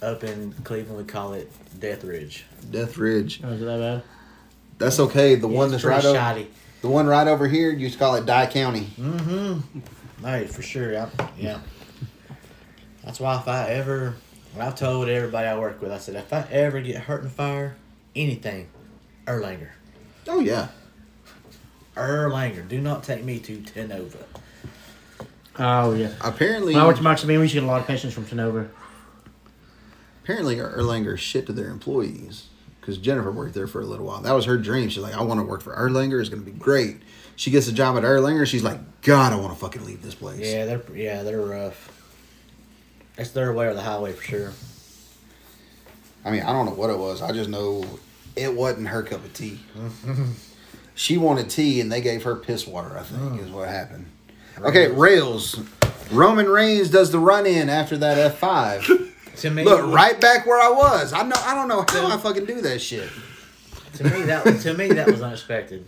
up 0.00 0.22
in 0.22 0.52
Cleveland 0.62 0.98
we 0.98 1.04
call 1.04 1.34
it 1.34 1.50
Death 1.80 2.04
Ridge. 2.04 2.44
Death 2.70 2.96
Ridge. 2.96 3.40
Oh, 3.42 3.48
is 3.48 3.62
it 3.62 3.64
that 3.64 3.78
bad? 3.78 4.02
That's 4.78 5.00
okay. 5.00 5.34
The 5.34 5.48
one 5.48 5.72
that's 5.72 5.82
right 5.82 6.00
pretty 6.00 6.16
over, 6.16 6.44
the 6.80 6.88
one 6.88 7.08
right 7.08 7.26
over 7.26 7.48
here, 7.48 7.70
you 7.70 7.78
used 7.78 7.94
to 7.94 7.98
call 7.98 8.14
it 8.14 8.24
Dye 8.24 8.46
County. 8.46 8.86
Mm-hmm. 8.98 9.80
Right, 10.24 10.48
for 10.48 10.62
sure. 10.62 10.92
Yeah. 10.92 11.10
yeah. 11.36 11.58
That's 13.04 13.18
why 13.18 13.36
if 13.38 13.48
I 13.48 13.68
ever, 13.70 14.14
I've 14.58 14.76
told 14.76 15.08
everybody 15.08 15.48
I 15.48 15.58
work 15.58 15.82
with, 15.82 15.90
I 15.90 15.98
said 15.98 16.14
if 16.14 16.32
I 16.32 16.46
ever 16.52 16.80
get 16.80 17.02
hurt 17.02 17.22
in 17.22 17.26
a 17.26 17.30
fire, 17.30 17.74
anything, 18.16 18.68
Erlanger. 19.26 19.70
Oh 20.28 20.40
yeah. 20.40 20.68
Erlanger. 21.96 22.66
Do 22.66 22.80
not 22.80 23.04
take 23.04 23.22
me 23.24 23.38
to 23.40 23.58
Tennova. 23.58 24.24
Oh, 25.56 25.94
yeah. 25.94 26.12
Apparently, 26.20 26.74
When 26.74 26.82
I 26.82 26.86
worked 26.86 26.98
at 26.98 27.04
Maximilian, 27.04 27.40
we 27.40 27.44
used 27.44 27.54
to 27.54 27.60
get 27.60 27.64
a 27.64 27.70
lot 27.70 27.80
of 27.80 27.86
patients 27.86 28.12
from 28.12 28.24
Tennova. 28.26 28.68
apparently 30.22 30.56
Erlanger 30.56 31.16
shit 31.16 31.46
to 31.46 31.52
their 31.52 31.68
employees 31.70 32.48
because 32.80 32.98
Jennifer 32.98 33.30
worked 33.30 33.54
there 33.54 33.68
for 33.68 33.80
a 33.80 33.84
little 33.86 34.06
while. 34.06 34.20
That 34.20 34.32
was 34.32 34.46
her 34.46 34.56
dream. 34.58 34.88
She's 34.88 35.02
like, 35.02 35.14
I 35.14 35.22
want 35.22 35.38
to 35.38 35.46
work 35.46 35.62
for 35.62 35.72
Erlanger. 35.76 36.18
It's 36.20 36.28
going 36.28 36.44
to 36.44 36.50
be 36.50 36.58
great. 36.58 36.96
She 37.36 37.52
gets 37.52 37.68
a 37.68 37.72
job 37.72 37.96
at 37.96 38.02
Erlanger. 38.02 38.46
She's 38.46 38.64
like, 38.64 38.80
God, 39.02 39.32
I 39.32 39.36
want 39.36 39.52
to 39.52 39.58
fucking 39.60 39.84
leave 39.84 40.02
this 40.02 40.14
place. 40.16 40.40
Yeah, 40.40 40.64
they're 40.64 40.82
yeah 40.96 41.22
they're 41.22 41.40
rough. 41.40 41.90
That's 43.16 43.30
their 43.30 43.52
way 43.52 43.66
or 43.66 43.74
the 43.74 43.82
highway 43.82 44.12
for 44.12 44.24
sure. 44.24 44.52
I 46.24 46.30
mean, 46.30 46.42
I 46.42 46.52
don't 46.52 46.66
know 46.66 46.72
what 46.72 46.90
it 46.90 46.98
was. 46.98 47.22
I 47.22 47.32
just 47.32 47.50
know 47.50 47.84
it 48.36 48.54
wasn't 48.54 48.88
her 48.88 49.02
cup 49.02 49.24
of 49.24 49.32
tea. 49.34 49.60
she 50.94 51.18
wanted 51.18 51.50
tea, 51.50 51.80
and 51.80 51.90
they 51.92 52.00
gave 52.00 52.22
her 52.22 52.36
piss 52.36 52.66
water. 52.66 52.96
I 52.96 53.02
think 53.02 53.20
mm. 53.20 53.44
is 53.44 53.50
what 53.50 53.68
happened. 53.68 54.06
Okay, 54.60 54.90
rails. 54.90 55.60
Roman 56.10 56.48
Reigns 56.48 56.90
does 56.90 57.10
the 57.10 57.18
run 57.18 57.46
in 57.46 57.68
after 57.68 57.96
that 57.98 58.18
F 58.18 58.38
five. 58.38 58.88
To 59.38 59.50
me, 59.50 59.64
Look 59.64 59.92
right 59.92 60.20
back 60.20 60.46
where 60.46 60.60
I 60.60 60.70
was. 60.70 61.12
I 61.12 61.24
know. 61.24 61.34
I 61.36 61.56
don't 61.56 61.66
know 61.66 61.84
how 61.88 62.06
I 62.06 62.16
fucking 62.18 62.44
do 62.44 62.60
that 62.60 62.78
shit. 62.78 63.10
To 63.94 64.04
me 64.04 64.22
that 64.22 64.60
to 64.60 64.74
me 64.74 64.88
that 64.92 65.08
was 65.08 65.22
unexpected. 65.22 65.84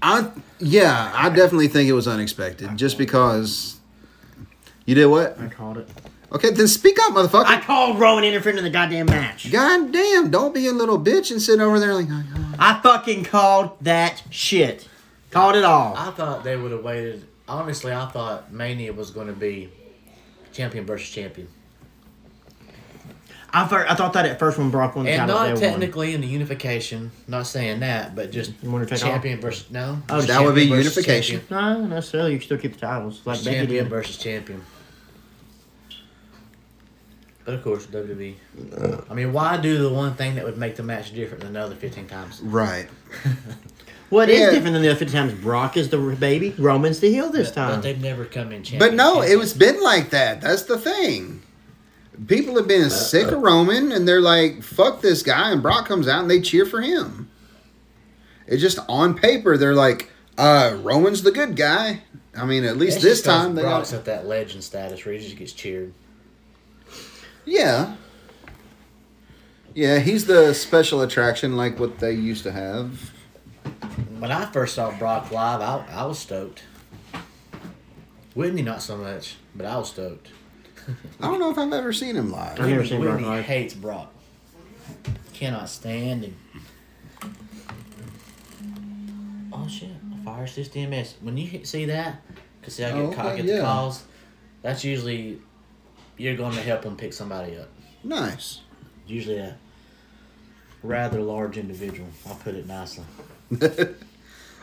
I 0.00 0.30
yeah, 0.60 1.12
I 1.12 1.28
definitely 1.28 1.66
think 1.66 1.88
it 1.88 1.92
was 1.92 2.06
unexpected. 2.06 2.76
Just 2.76 2.98
because 2.98 3.80
you 4.86 4.94
did 4.94 5.06
what? 5.06 5.40
I 5.40 5.48
called 5.48 5.78
it. 5.78 5.88
Okay, 6.32 6.50
then 6.50 6.68
speak 6.68 6.98
up, 7.00 7.12
motherfucker. 7.14 7.44
I 7.46 7.60
called 7.60 7.98
Roman 7.98 8.24
interfering 8.24 8.58
in 8.58 8.64
the 8.64 8.70
goddamn 8.70 9.06
match. 9.06 9.50
God 9.50 9.92
damn! 9.92 10.30
Don't 10.30 10.54
be 10.54 10.66
a 10.68 10.72
little 10.72 10.98
bitch 10.98 11.30
and 11.30 11.42
sit 11.42 11.60
over 11.60 11.80
there 11.80 11.94
like. 11.94 12.06
Oh, 12.08 12.54
I 12.58 12.80
fucking 12.80 13.24
called 13.24 13.76
that 13.80 14.22
shit. 14.30 14.88
Called 15.30 15.56
it 15.56 15.64
all. 15.64 15.94
I 15.96 16.10
thought 16.10 16.44
they 16.44 16.56
would 16.56 16.72
have 16.72 16.84
waited. 16.84 17.26
Honestly, 17.48 17.92
I 17.92 18.06
thought 18.06 18.52
Mania 18.52 18.92
was 18.92 19.10
going 19.10 19.26
to 19.26 19.32
be 19.32 19.70
champion 20.52 20.84
versus 20.86 21.08
champion, 21.08 21.48
I, 23.52 23.66
fir- 23.66 23.86
I 23.88 23.94
thought 23.94 24.12
that 24.12 24.26
at 24.26 24.38
first 24.38 24.58
when 24.58 24.70
Brock 24.70 24.94
won 24.94 25.06
the 25.06 25.10
and 25.10 25.20
title. 25.28 25.34
not 25.36 25.44
they 25.46 25.52
won. 25.52 25.60
technically 25.60 26.14
in 26.14 26.20
the 26.20 26.26
unification. 26.26 27.10
Not 27.26 27.46
saying 27.46 27.80
that, 27.80 28.14
but 28.14 28.30
just 28.30 28.52
You 28.62 28.70
wanna 28.70 28.86
take 28.86 29.00
champion 29.00 29.40
versus 29.40 29.68
no. 29.70 30.00
Oh, 30.08 30.20
that 30.20 30.42
would 30.42 30.54
be 30.54 30.64
unification. 30.66 31.40
champion. 31.48 31.80
No, 31.80 31.86
necessarily. 31.86 32.32
You 32.32 32.38
can 32.38 32.44
still 32.46 32.58
keep 32.58 32.74
the 32.74 32.80
titles. 32.80 33.20
Like 33.24 33.42
champion 33.42 33.88
versus 33.88 34.16
champion. 34.18 34.62
But 37.44 37.54
of 37.54 37.64
course, 37.64 37.86
WWE. 37.86 38.34
I 39.10 39.14
mean, 39.14 39.32
why 39.32 39.56
do 39.56 39.78
the 39.78 39.88
one 39.88 40.14
thing 40.14 40.34
that 40.36 40.44
would 40.44 40.58
make 40.58 40.76
the 40.76 40.82
match 40.82 41.12
different 41.14 41.42
than 41.42 41.54
the 41.54 41.60
other 41.60 41.74
15 41.74 42.06
times? 42.06 42.40
Right. 42.40 42.86
What 44.10 44.28
is 44.28 44.40
Yeah. 44.40 44.50
different 44.50 44.72
than 44.72 44.82
the 44.82 44.88
other 44.90 44.98
50 44.98 45.12
times? 45.16 45.32
Brock 45.34 45.76
is 45.76 45.88
the 45.90 45.96
baby. 45.98 46.52
Roman's 46.58 46.98
the 46.98 47.08
heel 47.12 47.30
this 47.30 47.50
But 47.50 47.54
time. 47.54 47.80
they've 47.80 48.00
never 48.00 48.24
come 48.24 48.50
in 48.50 48.64
champion. 48.64 48.80
But 48.80 48.94
no, 48.96 49.18
it 49.20 49.26
champion. 49.26 49.38
was 49.38 49.54
been 49.54 49.80
like 49.80 50.10
that. 50.10 50.40
That's 50.40 50.62
the 50.62 50.76
thing. 50.78 51.42
People 52.26 52.56
have 52.56 52.66
been 52.66 52.90
sick 52.90 53.28
of 53.28 53.40
Roman, 53.40 53.92
and 53.92 54.08
they're 54.08 54.20
like, 54.20 54.64
"Fuck 54.64 55.00
this 55.00 55.22
guy," 55.22 55.52
and 55.52 55.62
Brock 55.62 55.86
comes 55.86 56.08
out 56.08 56.22
and 56.22 56.28
they 56.30 56.40
cheer 56.40 56.66
for 56.66 56.80
him. 56.80 57.30
It's 58.48 58.60
just 58.60 58.80
on 58.88 59.14
paper, 59.14 59.56
they're 59.56 59.76
like, 59.76 60.10
"Uh, 60.36 60.76
Roman's 60.82 61.22
the 61.22 61.30
good 61.30 61.54
guy." 61.54 62.02
I 62.36 62.44
mean, 62.44 62.64
at 62.64 62.76
least 62.78 62.96
It's 62.96 63.04
this 63.04 63.18
just 63.18 63.24
'cause 63.26 63.44
time 63.44 63.54
they 63.54 63.62
Brock's 63.62 63.92
got. 63.92 63.98
at 63.98 64.04
that 64.06 64.26
legend 64.26 64.64
status 64.64 65.04
where 65.04 65.14
he 65.14 65.20
just 65.20 65.36
gets 65.36 65.52
cheered. 65.52 65.92
Yeah. 67.50 67.96
Yeah, 69.74 69.98
he's 69.98 70.26
the 70.26 70.52
special 70.54 71.00
attraction, 71.02 71.56
like 71.56 71.78
what 71.80 71.98
they 71.98 72.12
used 72.12 72.44
to 72.44 72.52
have. 72.52 73.10
When 74.18 74.30
I 74.30 74.44
first 74.46 74.74
saw 74.76 74.96
Brock 74.98 75.30
live, 75.32 75.60
I, 75.60 75.84
I 75.90 76.04
was 76.04 76.18
stoked. 76.18 76.62
Whitney, 78.34 78.62
not 78.62 78.82
so 78.82 78.96
much, 78.96 79.36
but 79.56 79.66
I 79.66 79.76
was 79.78 79.88
stoked. 79.90 80.28
I 81.20 81.26
don't 81.26 81.40
know 81.40 81.50
if 81.50 81.58
I've 81.58 81.72
ever 81.72 81.92
seen 81.92 82.16
him 82.16 82.30
live. 82.30 82.60
I've 82.60 82.68
never 82.68 82.82
Whitney, 82.82 82.98
Brock 82.98 83.14
Whitney 83.16 83.28
live. 83.28 83.44
hates 83.44 83.74
Brock. 83.74 84.12
Cannot 85.34 85.68
stand 85.68 86.24
him. 86.24 86.36
Oh 89.52 89.66
shit! 89.68 89.88
A 90.20 90.24
fire 90.24 90.46
system 90.46 90.92
EMS. 90.92 91.14
When 91.20 91.36
you 91.36 91.46
hit- 91.46 91.66
see 91.66 91.84
that, 91.86 92.22
cause 92.62 92.74
see 92.74 92.84
I 92.84 92.92
get, 92.92 92.98
Oh, 93.00 93.12
ca- 93.12 93.28
I 93.30 93.36
get 93.36 93.44
yeah. 93.46 93.56
the 93.56 93.62
calls. 93.62 94.04
That's 94.62 94.84
usually 94.84 95.40
you're 96.20 96.36
going 96.36 96.54
to 96.54 96.60
help 96.62 96.82
them 96.82 96.96
pick 96.96 97.12
somebody 97.12 97.56
up. 97.56 97.68
Nice. 98.04 98.60
Usually 99.06 99.38
a 99.38 99.56
rather 100.82 101.20
large 101.20 101.56
individual. 101.56 102.08
I'll 102.26 102.34
put 102.36 102.54
it 102.54 102.66
nicely. 102.66 103.04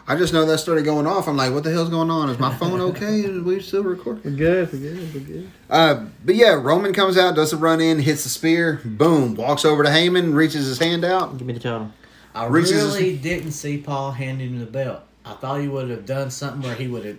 I 0.09 0.15
just 0.15 0.31
know 0.31 0.45
that 0.45 0.59
started 0.59 0.85
going 0.85 1.05
off. 1.05 1.27
I'm 1.27 1.35
like, 1.35 1.51
what 1.53 1.63
the 1.65 1.71
hell's 1.71 1.89
going 1.89 2.09
on? 2.09 2.29
Is 2.29 2.39
my 2.39 2.55
phone 2.55 2.79
okay? 2.79 3.19
Is 3.25 3.41
we 3.41 3.59
still 3.59 3.83
recording? 3.83 4.23
We're 4.23 4.37
good. 4.37 4.71
We're 4.71 4.79
good. 4.79 5.13
We're 5.13 5.19
good. 5.19 5.51
Uh, 5.69 6.05
but 6.23 6.35
yeah, 6.35 6.53
Roman 6.53 6.93
comes 6.93 7.17
out, 7.17 7.35
does 7.35 7.51
a 7.51 7.57
run 7.57 7.81
in, 7.81 7.99
hits 7.99 8.23
the 8.23 8.29
spear, 8.29 8.79
boom, 8.85 9.35
walks 9.35 9.65
over 9.65 9.83
to 9.83 9.89
Heyman, 9.89 10.33
reaches 10.33 10.65
his 10.65 10.79
hand 10.79 11.03
out. 11.03 11.37
Give 11.37 11.45
me 11.47 11.53
the 11.53 11.59
title. 11.59 11.91
I 12.33 12.45
Reaches 12.45 12.71
his- 12.71 12.95
really 12.95 13.17
didn't 13.17 13.51
see 13.51 13.79
Paul 13.79 14.11
handing 14.11 14.51
him 14.51 14.59
the 14.59 14.65
belt. 14.67 15.01
I 15.25 15.33
thought 15.33 15.59
he 15.59 15.67
would 15.67 15.89
have 15.89 16.05
done 16.05 16.29
something 16.31 16.61
where 16.61 16.75
he 16.75 16.87
would 16.87 17.03
have 17.03 17.17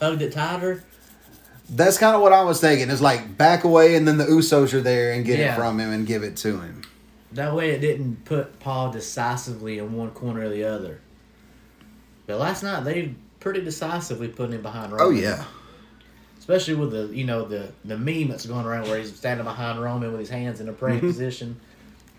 hugged 0.00 0.22
it 0.22 0.32
tighter. 0.32 0.82
That's 1.70 1.98
kind 1.98 2.16
of 2.16 2.20
what 2.20 2.32
I 2.32 2.42
was 2.42 2.60
thinking. 2.60 2.90
It's 2.90 3.00
like 3.00 3.36
back 3.38 3.62
away, 3.64 3.94
and 3.94 4.06
then 4.06 4.18
the 4.18 4.24
Usos 4.24 4.74
are 4.74 4.80
there 4.80 5.12
and 5.12 5.24
get 5.24 5.38
Yeah. 5.38 5.52
it 5.52 5.56
from 5.56 5.78
him 5.78 5.92
and 5.92 6.06
give 6.06 6.24
it 6.24 6.36
to 6.38 6.60
him. 6.60 6.82
That 7.32 7.54
way, 7.54 7.70
it 7.70 7.80
didn't 7.80 8.24
put 8.24 8.58
Paul 8.58 8.90
decisively 8.90 9.78
in 9.78 9.92
one 9.92 10.10
corner 10.10 10.46
or 10.46 10.48
the 10.48 10.64
other. 10.64 10.98
But 12.26 12.38
last 12.38 12.64
night, 12.64 12.84
they 12.84 13.14
pretty 13.38 13.62
decisively 13.62 14.28
put 14.28 14.50
him 14.50 14.62
behind 14.62 14.92
oh, 14.92 14.96
Roman. 14.96 15.16
Oh 15.16 15.20
yeah, 15.20 15.44
especially 16.38 16.74
with 16.74 16.90
the 16.90 17.14
you 17.16 17.24
know 17.24 17.44
the 17.44 17.72
the 17.84 17.96
meme 17.96 18.28
that's 18.28 18.46
going 18.46 18.66
around 18.66 18.88
where 18.88 18.98
he's 18.98 19.14
standing 19.14 19.44
behind 19.44 19.80
Roman 19.80 20.10
with 20.10 20.20
his 20.20 20.30
hands 20.30 20.60
in 20.60 20.68
a 20.68 20.72
praying 20.72 20.98
mm-hmm. 20.98 21.08
position, 21.08 21.60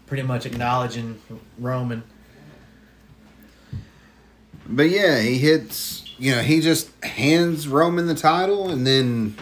pretty 0.08 0.24
much 0.24 0.46
acknowledging 0.46 1.22
Roman. 1.58 2.04
but 4.66 4.90
yeah, 4.90 5.20
he 5.20 5.38
hits. 5.38 6.01
You 6.22 6.36
know, 6.36 6.42
he 6.44 6.62
just 6.62 6.92
hands 7.04 7.68
Roman 7.68 8.06
the 8.06 8.14
title, 8.14 8.70
and 8.70 8.86
then 8.86 9.36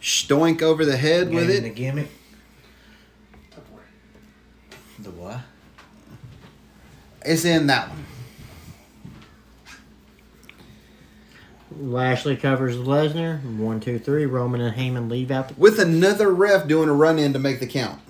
stoink 0.00 0.62
over 0.62 0.84
the 0.84 0.96
head 0.96 1.34
with 1.34 1.48
Gave 1.48 1.56
him 1.56 1.62
The 1.64 1.68
it. 1.70 1.74
gimmick. 1.74 2.08
The 5.00 5.10
what? 5.10 5.40
It's 7.24 7.44
in 7.44 7.66
that 7.66 7.88
one. 7.88 8.04
Lashley 11.78 12.36
covers 12.36 12.76
Lesnar. 12.76 13.42
One, 13.58 13.80
two, 13.80 13.98
three. 13.98 14.24
Roman 14.24 14.60
and 14.60 14.76
Heyman 14.76 15.10
leave 15.10 15.32
out. 15.32 15.48
The- 15.48 15.54
With 15.58 15.80
another 15.80 16.30
ref 16.32 16.68
doing 16.68 16.88
a 16.88 16.92
run 16.94 17.18
in 17.18 17.32
to 17.32 17.40
make 17.40 17.58
the 17.58 17.66
count. 17.66 18.00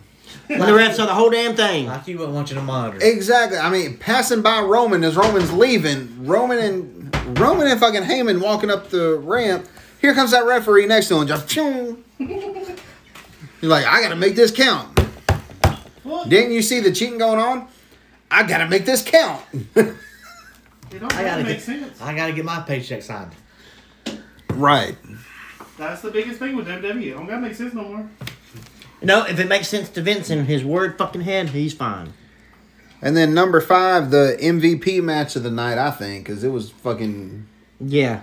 when 0.46 0.60
the 0.60 0.74
ref 0.74 0.94
saw 0.94 1.06
the 1.06 1.14
whole 1.14 1.30
damn 1.30 1.56
thing. 1.56 1.86
Like 1.86 2.06
you 2.06 2.18
wouldn't 2.18 2.34
want 2.34 2.50
you 2.50 2.56
to 2.56 2.62
monitor. 2.62 2.98
Exactly. 3.00 3.56
I 3.58 3.70
mean, 3.70 3.96
passing 3.96 4.42
by 4.42 4.60
Roman 4.60 5.02
as 5.02 5.16
Roman's 5.16 5.52
leaving, 5.52 6.26
Roman 6.26 6.58
and 6.58 6.95
Roman 7.26 7.66
and 7.66 7.80
fucking 7.80 8.02
Heyman 8.02 8.40
walking 8.40 8.70
up 8.70 8.88
the 8.90 9.18
ramp. 9.18 9.66
Here 10.00 10.14
comes 10.14 10.30
that 10.30 10.44
referee 10.44 10.86
next 10.86 11.08
to 11.08 11.20
him. 11.20 11.26
Just, 11.26 11.50
phew. 11.50 12.02
He's 12.18 13.68
like, 13.70 13.84
I 13.86 14.00
got 14.02 14.10
to 14.10 14.16
make 14.16 14.36
this 14.36 14.50
count. 14.50 14.98
Well, 16.04 16.24
Didn't 16.24 16.52
you 16.52 16.62
see 16.62 16.80
the 16.80 16.92
cheating 16.92 17.18
going 17.18 17.40
on? 17.40 17.66
I 18.30 18.42
gotta 18.44 18.68
make 18.68 18.84
this 18.84 19.02
count. 19.02 19.42
it 19.74 19.96
don't 21.00 21.14
I 21.14 21.22
gotta 21.24 21.42
make 21.44 21.56
get, 21.56 21.62
sense. 21.62 22.00
I 22.00 22.14
gotta 22.14 22.32
get 22.32 22.44
my 22.44 22.60
paycheck 22.60 23.02
signed. 23.02 23.32
right. 24.50 24.96
That's 25.78 26.02
the 26.02 26.10
biggest 26.10 26.38
thing 26.38 26.56
with 26.56 26.66
WWE. 26.66 27.06
It 27.06 27.14
don't 27.14 27.26
gotta 27.26 27.40
make 27.40 27.54
sense 27.54 27.72
no 27.74 27.82
more. 27.82 28.08
No, 29.02 29.24
if 29.26 29.38
it 29.38 29.48
makes 29.48 29.68
sense 29.68 29.88
to 29.90 30.02
Vince 30.02 30.30
in 30.30 30.46
his 30.46 30.64
word 30.64 30.96
fucking 30.98 31.20
head, 31.22 31.50
he's 31.50 31.72
fine. 31.74 32.12
And 33.06 33.16
then 33.16 33.34
number 33.34 33.60
five, 33.60 34.10
the 34.10 34.36
MVP 34.40 35.00
match 35.00 35.36
of 35.36 35.44
the 35.44 35.50
night, 35.50 35.78
I 35.78 35.92
think, 35.92 36.26
because 36.26 36.42
it 36.42 36.48
was 36.48 36.70
fucking. 36.70 37.46
Yeah. 37.78 38.22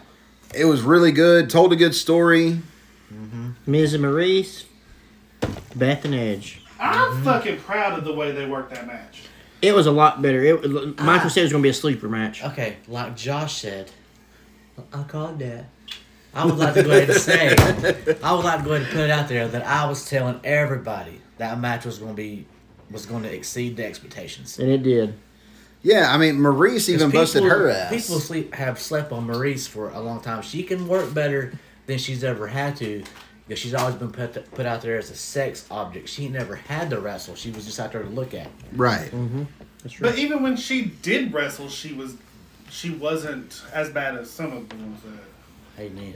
It 0.53 0.65
was 0.65 0.81
really 0.81 1.13
good. 1.13 1.49
Told 1.49 1.71
a 1.71 1.77
good 1.77 1.95
story. 1.95 2.59
Mm-hmm. 3.09 3.51
Miz 3.65 3.93
and 3.93 4.03
Maryse, 4.03 4.65
Beth 5.73 6.03
and 6.03 6.13
Edge. 6.13 6.61
I'm 6.81 7.13
mm-hmm. 7.13 7.23
fucking 7.23 7.59
proud 7.61 7.97
of 7.97 8.03
the 8.03 8.13
way 8.13 8.33
they 8.33 8.45
worked 8.45 8.73
that 8.73 8.85
match. 8.85 9.21
It 9.61 9.73
was 9.73 9.87
a 9.87 9.91
lot 9.91 10.21
better. 10.21 10.43
It, 10.43 10.59
ah. 10.65 11.03
Michael 11.05 11.29
said 11.29 11.39
it 11.39 11.43
was 11.43 11.53
going 11.53 11.61
to 11.63 11.65
be 11.65 11.69
a 11.69 11.73
sleeper 11.73 12.09
match. 12.09 12.43
Okay, 12.43 12.75
like 12.89 13.15
Josh 13.15 13.61
said, 13.61 13.89
I 14.91 15.03
called 15.03 15.39
that. 15.39 15.67
I 16.33 16.45
would 16.45 16.57
like 16.57 16.73
to 16.73 16.83
go 16.83 16.91
ahead 16.91 17.09
and 17.09 17.21
say, 17.21 17.55
I 18.21 18.33
would 18.33 18.43
like 18.43 18.59
to 18.59 18.65
go 18.65 18.73
ahead 18.73 18.81
and 18.81 18.91
put 18.91 18.99
it 18.99 19.11
out 19.11 19.29
there 19.29 19.47
that 19.47 19.65
I 19.65 19.87
was 19.87 20.09
telling 20.09 20.41
everybody 20.43 21.21
that 21.37 21.57
match 21.57 21.85
was 21.85 21.99
going 21.99 22.11
to 22.11 22.17
be, 22.17 22.47
was 22.93 23.05
going 23.05 23.23
to 23.23 23.33
exceed 23.33 23.75
the 23.75 23.85
expectations. 23.85 24.57
And 24.59 24.69
it 24.71 24.83
did. 24.83 25.15
Yeah, 25.81 26.13
I 26.13 26.17
mean, 26.17 26.35
Maryse 26.37 26.87
even 26.87 27.09
busted 27.11 27.43
People- 27.43 27.57
her 27.57 27.69
ass. 27.69 27.89
People 27.91 28.19
sleep 28.21 28.53
have 28.55 28.79
slept 28.79 29.11
on 29.11 29.27
Maryse 29.27 29.67
for 29.67 29.89
a 29.89 29.99
long 29.99 30.21
time. 30.21 30.41
She 30.41 30.63
can 30.63 30.87
work 30.87 31.13
better 31.13 31.51
than 31.87 31.97
she's 31.97 32.23
ever 32.23 32.47
had 32.47 32.77
to. 32.77 33.03
Because 33.45 33.59
she's 33.59 33.73
always 33.73 33.95
been 33.95 34.11
put 34.13 34.49
put 34.51 34.65
out 34.65 34.81
there 34.81 34.97
as 34.97 35.11
a 35.11 35.15
sex 35.15 35.65
object. 35.69 36.07
She 36.07 36.29
never 36.29 36.55
had 36.55 36.89
to 36.91 37.01
wrestle. 37.01 37.35
She 37.35 37.51
was 37.51 37.65
just 37.65 37.77
out 37.77 37.91
there 37.91 38.01
to 38.03 38.07
look 38.09 38.33
at. 38.33 38.47
right. 38.71 39.11
Mm-hmm. 39.11 39.43
That's 39.81 39.95
true. 39.95 40.07
But 40.09 40.17
even 40.17 40.41
when 40.43 40.55
she 40.55 40.83
did 41.01 41.33
wrestle, 41.33 41.67
she 41.67 41.91
was 41.91 42.15
she 42.69 42.91
wasn't 42.91 43.61
as 43.73 43.89
bad 43.89 44.15
as 44.15 44.31
some 44.31 44.53
of 44.53 44.69
the 44.69 44.75
ones 44.77 45.01
that. 45.03 45.19
Hey, 45.75 45.89
Nick. 45.89 46.15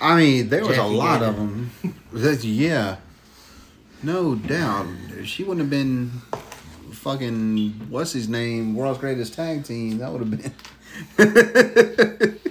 I 0.00 0.16
mean, 0.16 0.48
there 0.48 0.66
was 0.66 0.76
a 0.76 0.82
lot 0.82 1.20
Gannon. 1.20 1.28
of 1.28 1.36
them. 1.36 1.70
That's, 2.12 2.44
yeah. 2.44 2.96
No 4.04 4.34
doubt. 4.34 4.86
She 5.24 5.44
wouldn't 5.44 5.60
have 5.60 5.70
been 5.70 6.10
fucking, 6.92 7.86
what's 7.88 8.12
his 8.12 8.28
name? 8.28 8.74
World's 8.74 8.98
Greatest 8.98 9.32
Tag 9.34 9.64
Team. 9.64 9.98
That 9.98 10.12
would 10.12 10.20
have 10.20 10.30
been. 10.30 10.52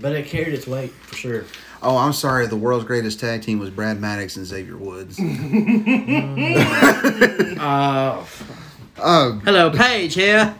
But 0.00 0.12
it 0.12 0.26
carried 0.26 0.54
its 0.54 0.64
weight 0.66 0.92
for 0.92 1.16
sure. 1.16 1.44
oh, 1.82 1.96
I'm 1.96 2.12
sorry. 2.12 2.46
The 2.46 2.54
World's 2.56 2.84
Greatest 2.84 3.18
Tag 3.18 3.42
Team 3.42 3.58
was 3.58 3.70
Brad 3.70 4.00
Maddox 4.00 4.36
and 4.36 4.46
Xavier 4.46 4.76
Woods. 4.76 5.18
Uh, 5.18 5.24
oh, 8.98 9.40
hello, 9.44 9.70
Paige 9.70 10.14
here. 10.14 10.54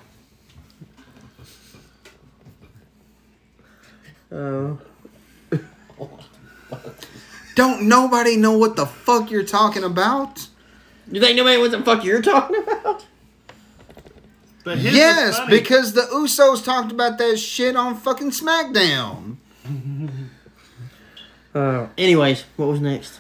Oh. 4.33 4.79
Don't 7.59 7.89
nobody 7.89 8.37
know 8.37 8.57
what 8.57 8.77
the 8.77 8.87
fuck 8.87 9.33
you're 9.33 9.43
talking 9.43 9.83
about? 9.83 10.47
You 11.11 11.21
think 11.21 11.37
nobody 11.37 11.57
knows 11.57 11.71
what 11.73 11.79
the 11.79 11.85
fuck 11.85 12.05
you're 12.05 12.23
talking 12.23 12.63
about? 12.63 13.05
But 14.63 14.79
Yes, 14.79 15.41
because 15.51 15.93
the 15.93 16.03
Usos 16.03 16.65
talked 16.65 16.93
about 16.93 17.19
that 17.19 17.37
shit 17.37 17.75
on 17.75 17.97
fucking 17.97 18.31
SmackDown. 18.31 19.39
Uh, 21.53 21.89
anyways, 21.99 22.45
what 22.57 22.67
was 22.67 22.81
next? 22.81 23.19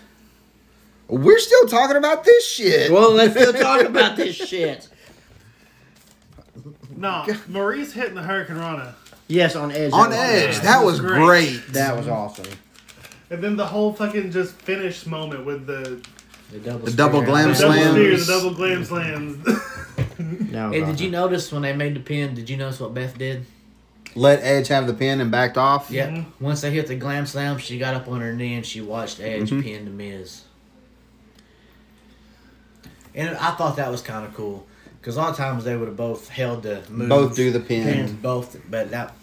We're 1.08 1.40
still 1.40 1.66
talking 1.66 1.96
about 1.96 2.22
this 2.22 2.46
shit. 2.48 2.92
Well, 2.92 3.10
let's 3.12 3.32
still 3.34 3.52
talk 3.52 3.82
about 3.86 4.14
this 4.16 4.36
shit. 4.36 4.86
no, 6.96 7.24
Maryse 7.50 7.90
hitting 7.92 8.14
the 8.14 8.22
Hurricane 8.22 8.58
Rana, 8.58 8.94
Yes, 9.26 9.56
on 9.56 9.72
Edge. 9.72 9.92
on 9.92 10.10
that 10.10 10.16
was 10.20 10.30
Edge, 10.44 10.50
awesome. 10.50 10.64
that 10.64 10.84
was 10.84 11.00
Great. 11.00 11.24
great. 11.24 11.62
That 11.72 11.96
was 11.96 12.06
awesome. 12.06 12.46
And 13.30 13.42
then 13.42 13.56
the 13.56 13.66
whole 13.66 13.92
fucking 13.92 14.30
just 14.30 14.54
finish 14.54 15.06
moment 15.06 15.44
with 15.44 15.66
the, 15.66 16.00
The 16.50 16.58
double, 16.58 16.78
The 16.86 16.92
double 16.92 17.22
glam 17.22 17.48
the 17.50 17.54
slams. 17.54 17.76
double 17.84 17.94
spears, 17.94 18.26
the 18.26 18.32
double 18.32 18.54
glam 18.54 18.84
slams. 18.84 19.46
no, 20.52 20.68
was 20.70 20.74
Hey, 20.74 20.84
did 20.84 21.00
you 21.00 21.10
notice 21.10 21.52
when 21.52 21.62
they 21.62 21.74
made 21.74 21.94
the 21.94 22.00
pin? 22.00 22.34
Did 22.34 22.48
you 22.48 22.56
notice 22.56 22.80
what 22.80 22.94
Beth 22.94 23.16
did? 23.18 23.44
Let 24.14 24.40
Edge 24.42 24.68
have 24.68 24.86
the 24.86 24.94
pin 24.94 25.20
and 25.20 25.30
backed 25.30 25.58
off. 25.58 25.90
Yep. 25.90 26.08
Mhm. 26.08 26.24
Once 26.40 26.62
they 26.62 26.70
hit 26.70 26.86
the 26.86 26.94
glam 26.96 27.26
slam, 27.26 27.58
she 27.58 27.78
got 27.78 27.94
up 27.94 28.08
on 28.08 28.20
her 28.20 28.32
knee 28.32 28.54
and 28.54 28.64
she 28.64 28.80
watched 28.80 29.20
Edge 29.20 29.50
Mhm. 29.50 29.62
pin 29.62 29.84
the 29.84 29.90
Miz. 29.90 30.42
And 33.14 33.36
I 33.36 33.50
thought 33.52 33.76
that 33.76 33.90
was 33.90 34.00
kind 34.02 34.24
of 34.26 34.34
cool 34.34 34.66
because 35.00 35.16
a 35.16 35.20
lot 35.20 35.30
of 35.30 35.36
times 35.36 35.64
they 35.64 35.76
would 35.76 35.88
have 35.88 35.96
both 35.96 36.28
held 36.28 36.62
the 36.62 36.82
move, 36.88 37.08
Both 37.08 37.36
do 37.36 37.50
the 37.50 37.60
pin. 37.60 37.86
and 37.88 38.22
both, 38.22 38.56
but 38.70 38.90
that 38.90 39.14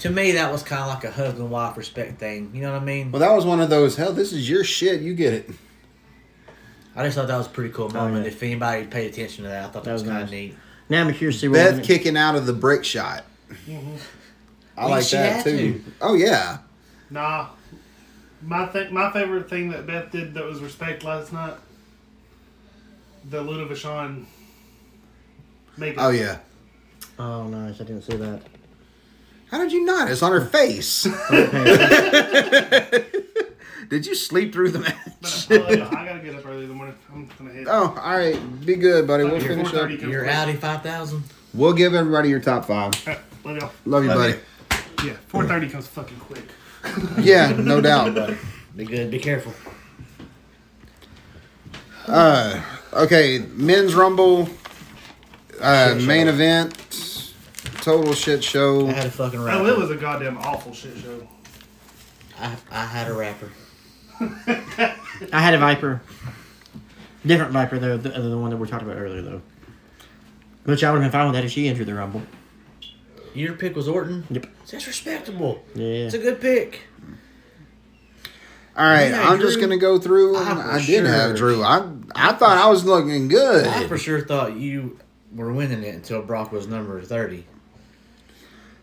to 0.00 0.10
me 0.10 0.32
that 0.32 0.50
was 0.52 0.62
kind 0.62 0.82
of 0.82 0.88
like 0.88 1.04
a 1.04 1.10
husband 1.10 1.50
wife 1.50 1.76
respect 1.76 2.18
thing. 2.18 2.50
You 2.54 2.62
know 2.62 2.72
what 2.72 2.82
I 2.82 2.84
mean? 2.84 3.12
Well, 3.12 3.20
that 3.20 3.32
was 3.34 3.44
one 3.44 3.60
of 3.60 3.70
those. 3.70 3.96
Hell, 3.96 4.12
this 4.12 4.32
is 4.32 4.48
your 4.48 4.64
shit. 4.64 5.00
You 5.00 5.14
get 5.14 5.32
it. 5.32 5.50
I 6.96 7.04
just 7.04 7.16
thought 7.16 7.28
that 7.28 7.36
was 7.38 7.46
a 7.46 7.50
pretty 7.50 7.72
cool 7.72 7.86
oh, 7.86 7.94
moment. 7.94 8.24
yeah. 8.24 8.32
If 8.32 8.42
anybody 8.42 8.86
paid 8.86 9.12
attention 9.12 9.44
to 9.44 9.50
that, 9.50 9.64
I 9.64 9.66
thought 9.68 9.84
that, 9.84 9.84
That 9.84 9.92
was, 9.92 10.02
was 10.02 10.10
kind 10.10 10.22
of 10.22 10.30
nice. 10.30 10.38
neat. 10.38 10.56
Now 10.88 11.02
I'm 11.06 11.14
curious 11.14 11.36
to 11.36 11.40
see 11.42 11.48
what. 11.48 11.54
Beth 11.54 11.76
we're 11.76 11.82
kicking 11.84 12.16
out 12.16 12.34
of 12.34 12.46
the 12.46 12.52
brick 12.52 12.84
shot. 12.84 13.24
Mm-hmm. 13.66 13.96
I 14.76 14.80
Well, 14.82 14.90
like 14.90 15.04
she 15.04 15.16
that 15.16 15.36
had 15.36 15.44
too. 15.44 15.72
to. 15.74 15.84
Oh 16.00 16.14
yeah. 16.14 16.58
nah, 17.10 17.48
my 18.42 18.66
th- 18.66 18.90
my 18.90 19.12
favorite 19.12 19.48
thing 19.50 19.70
that 19.70 19.86
Beth 19.86 20.10
did 20.10 20.34
that 20.34 20.44
was 20.44 20.60
respect 20.60 21.04
last 21.04 21.32
night. 21.32 21.54
The 23.28 23.42
Luna 23.42 23.66
Vachon 23.72 24.24
makeup. 25.76 26.04
Oh 26.04 26.10
yeah. 26.10 26.38
Oh, 27.18 27.44
nice. 27.48 27.74
I 27.80 27.84
didn't 27.84 28.02
see 28.02 28.16
that. 28.16 28.40
How 29.50 29.58
did 29.58 29.72
you 29.72 29.84
not? 29.84 30.10
It's 30.10 30.22
on 30.22 30.32
her 30.32 30.44
face. 30.44 31.04
Did 33.88 34.06
you 34.06 34.14
sleep 34.14 34.52
through 34.52 34.70
the 34.70 34.78
But 34.78 34.88
match? 35.20 35.50
I, 35.50 35.54
I 36.00 36.06
gotta 36.06 36.20
get 36.20 36.36
up 36.36 36.46
early 36.46 36.62
in 36.62 36.68
the 36.68 36.74
morning. 36.74 36.94
I'm 37.12 37.28
gonna 37.36 37.50
hit. 37.50 37.66
oh, 37.68 37.98
all 38.00 38.16
right. 38.16 38.38
Be 38.64 38.76
good, 38.76 39.08
buddy. 39.08 39.24
We'll 39.24 39.40
You're 39.42 39.48
finish 39.48 39.74
up. 39.74 39.88
4:30. 39.90 40.02
Your 40.02 40.28
Audi 40.30 40.54
five 40.54 40.82
thousand. 40.82 41.24
We'll 41.52 41.72
give 41.72 41.92
everybody 41.94 42.28
your 42.28 42.38
top 42.38 42.66
five. 42.66 42.92
Uh, 43.08 43.16
Love 43.44 43.56
y'all. 43.56 43.72
Love 43.86 44.04
you, 44.04 44.08
Love 44.10 44.18
buddy. 44.18 44.38
you. 45.02 45.10
Yeah, 45.10 45.16
4:30 45.32 45.72
comes 45.72 45.86
fucking 45.88 46.18
quick. 46.20 46.44
Yeah, 47.20 47.50
no 47.52 47.80
doubt, 47.80 48.14
buddy. 48.14 48.36
Be 48.76 48.84
good. 48.84 49.10
Be 49.10 49.18
careful. 49.18 49.52
Uh, 52.06 52.62
okay, 52.92 53.40
men's 53.54 53.94
rumble, 53.94 54.48
uh, 55.60 55.94
main 56.06 56.26
show. 56.26 56.32
event, 56.32 56.74
total 57.80 58.14
shit 58.14 58.42
show. 58.44 58.88
I 58.88 58.92
had 58.92 59.06
a 59.06 59.10
fucking 59.10 59.40
rapper. 59.42 59.62
Oh, 59.62 59.66
it 59.66 59.76
was 59.78 59.90
a 59.90 59.96
goddamn 59.96 60.38
awful 60.38 60.72
shit 60.72 60.96
show. 60.98 61.26
I, 62.38 62.56
I 62.70 62.84
had 62.86 63.08
a 63.08 63.14
rapper. 63.14 63.50
I 64.20 65.40
had 65.40 65.54
a 65.54 65.58
Viper. 65.58 66.00
Different 67.24 67.52
Viper, 67.52 67.78
though, 67.78 67.96
the, 67.96 68.08
the 68.08 68.38
one 68.38 68.50
that 68.50 68.56
we 68.56 68.66
talked 68.68 68.82
about 68.82 68.96
earlier, 68.96 69.22
though. 69.22 69.42
Which 70.64 70.82
I 70.84 70.90
would 70.90 71.02
have 71.02 71.10
been 71.10 71.18
fine 71.18 71.26
with 71.26 71.34
that 71.34 71.44
if 71.44 71.50
she 71.50 71.68
entered 71.68 71.86
the 71.86 71.94
Rumble. 71.94 72.22
Your 73.34 73.54
pick 73.54 73.76
was 73.76 73.88
Orton. 73.88 74.24
Yep. 74.30 74.46
That's 74.70 74.86
respectable. 74.86 75.62
Yeah. 75.74 76.06
It's 76.06 76.14
a 76.14 76.18
good 76.18 76.40
pick. 76.40 76.80
All 78.76 78.86
right, 78.86 79.10
Yeah, 79.10 79.28
I'm 79.28 79.40
just 79.40 79.60
gonna 79.60 79.76
go 79.76 79.98
through. 79.98 80.36
I 80.36 80.50
And 80.50 80.62
for 80.62 80.68
I, 80.70 80.84
did 80.86 81.04
have 81.04 81.36
Drew. 81.36 81.62
I 81.62 81.86
I 82.14 82.32
thought 82.32 82.56
I 82.56 82.68
was 82.70 82.84
looking 82.84 83.28
good. 83.28 83.66
I 83.66 83.86
for 83.88 83.98
sure 83.98 84.20
thought 84.24 84.56
you 84.56 84.98
were 85.34 85.52
winning 85.52 85.82
it 85.82 85.94
until 85.94 86.22
Brock 86.22 86.50
was 86.52 86.66
number 86.66 87.02
thirty. 87.02 87.44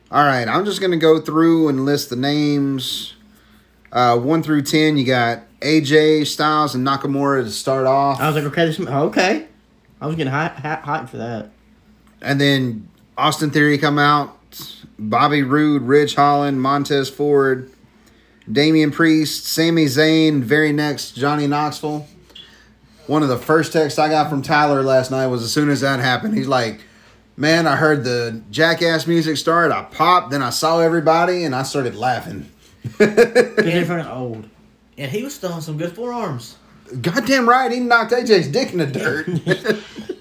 All 0.09 0.23
right, 0.23 0.47
I'm 0.47 0.63
just 0.65 0.79
gonna 0.79 0.97
go 0.97 1.19
through 1.19 1.67
and 1.67 1.85
list 1.85 2.09
the 2.09 2.15
names. 2.15 3.13
Uh, 3.91 4.17
one 4.17 4.41
through 4.43 4.61
ten, 4.61 4.97
you 4.97 5.05
got 5.05 5.41
AJ 5.61 6.27
Styles 6.27 6.75
and 6.75 6.85
Nakamura 6.85 7.43
to 7.43 7.51
start 7.51 7.85
off, 7.85 8.19
I 8.19 8.27
was 8.27 8.35
like, 8.35 8.45
okay, 8.45 8.65
this 8.65 8.79
okay. 8.79 9.47
I 9.99 10.07
was 10.07 10.15
getting 10.15 10.31
hot, 10.31 10.59
hot, 10.59 10.81
hot 10.83 11.09
for 11.09 11.17
that. 11.17 11.49
and 12.21 12.39
then 12.39 12.87
Austin 13.17 13.49
Theory 13.51 13.77
come 13.77 13.97
out. 13.99 14.35
Bobby 14.99 15.43
Roode, 15.43 15.83
Ridge 15.83 16.15
Holland, 16.15 16.61
Montez 16.61 17.09
Ford, 17.09 17.71
Damian 18.51 18.91
Priest, 18.91 19.45
Sami 19.45 19.85
Zayn. 19.85 20.41
Very 20.41 20.71
next, 20.71 21.11
Johnny 21.11 21.47
Knoxville. 21.47 22.07
One 23.07 23.23
of 23.23 23.29
the 23.29 23.37
first 23.37 23.73
texts 23.73 23.99
I 23.99 24.09
got 24.09 24.29
from 24.29 24.41
Tyler 24.41 24.83
last 24.83 25.11
night 25.11 25.27
was 25.27 25.43
as 25.43 25.51
soon 25.51 25.69
as 25.69 25.81
that 25.81 25.99
happened, 25.99 26.35
he's 26.35 26.47
like, 26.47 26.81
"Man, 27.37 27.67
I 27.67 27.77
heard 27.77 28.03
the 28.03 28.41
Jackass 28.51 29.07
music 29.07 29.37
start. 29.37 29.71
I 29.71 29.83
popped, 29.83 30.31
then 30.31 30.43
I 30.43 30.49
saw 30.49 30.79
everybody, 30.79 31.43
and 31.45 31.55
I 31.55 31.63
started 31.63 31.95
laughing." 31.95 32.51
Fucking 32.97 34.07
old. 34.07 34.49
And 34.97 35.11
he 35.11 35.23
was 35.23 35.37
throwing 35.37 35.61
some 35.61 35.77
good 35.77 35.93
forearms. 35.95 36.57
Goddamn 37.01 37.47
right, 37.47 37.71
he 37.71 37.79
knocked 37.79 38.11
AJ's 38.11 38.47
dick 38.47 38.71
in 38.71 38.79
the 38.79 38.87
dirt. 38.87 39.27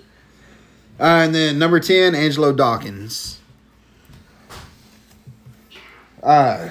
uh, 1.00 1.04
and 1.04 1.34
then 1.34 1.58
number 1.58 1.80
10, 1.80 2.14
Angelo 2.14 2.52
Dawkins. 2.52 3.38
Uh, 6.22 6.70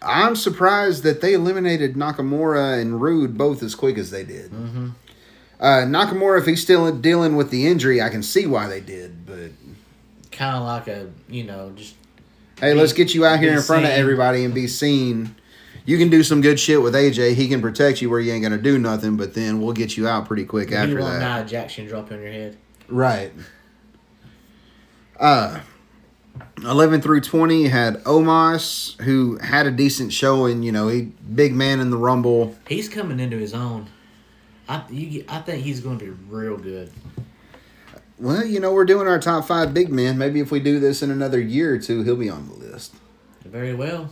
I'm 0.00 0.36
surprised 0.36 1.02
that 1.02 1.20
they 1.20 1.34
eliminated 1.34 1.94
Nakamura 1.94 2.80
and 2.80 3.00
Roode 3.02 3.36
both 3.36 3.62
as 3.62 3.74
quick 3.74 3.98
as 3.98 4.10
they 4.10 4.22
did. 4.22 4.52
Mm-hmm. 4.52 4.90
Uh, 5.64 5.86
Nakamura, 5.86 6.38
if 6.38 6.44
he's 6.44 6.60
still 6.60 6.94
dealing 6.94 7.36
with 7.36 7.48
the 7.48 7.66
injury, 7.66 8.02
I 8.02 8.10
can 8.10 8.22
see 8.22 8.44
why 8.44 8.68
they 8.68 8.82
did. 8.82 9.24
But 9.24 9.52
Kind 10.30 10.56
of 10.56 10.64
like 10.64 10.88
a, 10.88 11.10
you 11.26 11.44
know, 11.44 11.72
just 11.74 11.94
hey, 12.60 12.74
let's 12.74 12.92
get 12.92 13.14
you 13.14 13.24
out 13.24 13.38
here 13.38 13.54
in 13.54 13.62
front 13.62 13.86
of 13.86 13.90
everybody 13.90 14.44
and 14.44 14.52
be 14.52 14.66
seen. 14.66 15.34
You 15.86 15.96
can 15.96 16.10
do 16.10 16.22
some 16.22 16.42
good 16.42 16.60
shit 16.60 16.82
with 16.82 16.94
AJ. 16.94 17.32
He 17.32 17.48
can 17.48 17.62
protect 17.62 18.02
you 18.02 18.10
where 18.10 18.20
you 18.20 18.30
ain't 18.34 18.42
gonna 18.42 18.58
do 18.58 18.78
nothing, 18.78 19.16
but 19.16 19.32
then 19.32 19.62
we'll 19.62 19.72
get 19.72 19.96
you 19.96 20.06
out 20.06 20.26
pretty 20.26 20.44
quick 20.44 20.68
you 20.68 20.76
after 20.76 21.00
want 21.00 21.20
that. 21.20 21.38
Nia 21.38 21.48
Jackson 21.48 21.86
drop 21.86 22.12
on 22.12 22.20
your 22.20 22.30
head. 22.30 22.58
Right. 22.88 23.32
Uh, 25.18 25.60
11 26.62 27.00
through 27.00 27.22
20 27.22 27.68
had 27.68 28.04
Omos, 28.04 29.00
who 29.00 29.38
had 29.38 29.66
a 29.66 29.70
decent 29.70 30.12
showing. 30.12 30.62
You 30.62 30.72
know, 30.72 30.88
he 30.88 31.12
big 31.34 31.54
man 31.54 31.80
in 31.80 31.88
the 31.88 31.96
Rumble. 31.96 32.54
He's 32.68 32.90
coming 32.90 33.18
into 33.18 33.38
his 33.38 33.54
own. 33.54 33.88
I 34.68 34.82
you, 34.90 35.24
I 35.28 35.40
think 35.40 35.64
he's 35.64 35.80
going 35.80 35.98
to 35.98 36.04
be 36.04 36.10
real 36.28 36.56
good. 36.56 36.90
Well, 38.18 38.44
you 38.46 38.60
know, 38.60 38.72
we're 38.72 38.84
doing 38.84 39.08
our 39.08 39.18
top 39.18 39.46
five 39.46 39.74
big 39.74 39.90
men. 39.90 40.16
Maybe 40.16 40.40
if 40.40 40.50
we 40.50 40.60
do 40.60 40.78
this 40.78 41.02
in 41.02 41.10
another 41.10 41.40
year 41.40 41.74
or 41.74 41.78
two, 41.78 42.02
he'll 42.02 42.16
be 42.16 42.30
on 42.30 42.48
the 42.48 42.54
list. 42.54 42.94
Very 43.44 43.74
well. 43.74 44.10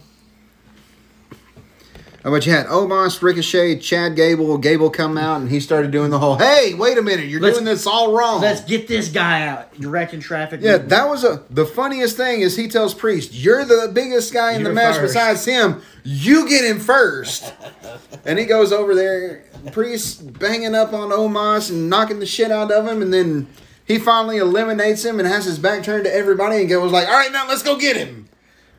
But 2.22 2.46
you 2.46 2.52
had 2.52 2.66
Omos, 2.66 3.20
Ricochet, 3.20 3.78
Chad 3.80 4.14
Gable. 4.14 4.56
Gable 4.58 4.90
come 4.90 5.18
out 5.18 5.40
and 5.40 5.50
he 5.50 5.58
started 5.58 5.90
doing 5.90 6.10
the 6.10 6.20
whole, 6.20 6.36
"Hey, 6.36 6.72
wait 6.74 6.96
a 6.96 7.02
minute, 7.02 7.26
you're 7.26 7.40
Let's- 7.40 7.56
doing 7.56 7.64
this 7.64 7.86
all 7.86 8.12
wrong." 8.16 8.40
Let's 8.40 8.60
get 8.60 8.86
this 8.86 9.08
guy 9.08 9.46
out 9.46 9.78
directing 9.80 10.20
traffic. 10.20 10.60
Yeah, 10.62 10.78
that 10.78 11.08
was 11.08 11.24
a 11.24 11.42
the 11.50 11.66
funniest 11.66 12.16
thing 12.16 12.40
is 12.40 12.56
he 12.56 12.68
tells 12.68 12.94
Priest, 12.94 13.34
"You're 13.34 13.64
the 13.64 13.90
biggest 13.92 14.32
guy 14.32 14.52
in 14.52 14.62
the 14.62 14.68
You're 14.70 14.74
match 14.74 14.96
first." 14.96 15.14
besides 15.14 15.44
him. 15.44 15.82
You 16.04 16.48
get 16.48 16.64
him 16.64 16.78
first. 16.78 17.52
and 18.24 18.38
he 18.38 18.44
goes 18.44 18.72
over 18.72 18.94
there, 18.94 19.42
Priest 19.72 20.38
banging 20.38 20.74
up 20.76 20.92
on 20.92 21.10
Omos 21.10 21.70
and 21.70 21.90
knocking 21.90 22.20
the 22.20 22.26
shit 22.26 22.50
out 22.52 22.70
of 22.70 22.86
him, 22.86 23.02
and 23.02 23.12
then 23.12 23.48
he 23.84 23.98
finally 23.98 24.38
eliminates 24.38 25.04
him 25.04 25.18
and 25.18 25.26
has 25.28 25.44
his 25.44 25.58
back 25.58 25.82
turned 25.82 26.04
to 26.04 26.14
everybody 26.14 26.56
and 26.60 26.68
goes 26.68 26.92
like, 26.92 27.08
"All 27.08 27.14
right, 27.14 27.32
now 27.32 27.48
let's 27.48 27.62
go 27.64 27.76
get 27.76 27.96
him." 27.96 28.26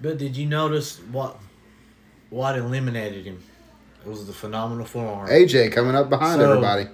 But 0.01 0.17
did 0.17 0.35
you 0.37 0.45
notice 0.45 0.99
what 1.11 1.37
what 2.33 2.57
eliminated 2.57 3.25
him? 3.25 3.41
It 4.05 4.09
was 4.09 4.25
the 4.25 4.33
phenomenal 4.33 4.85
forearm. 4.85 5.29
AJ 5.29 5.71
coming 5.71 5.95
up 5.95 6.09
behind 6.09 6.41
So- 6.41 6.49
everybody. 6.49 6.87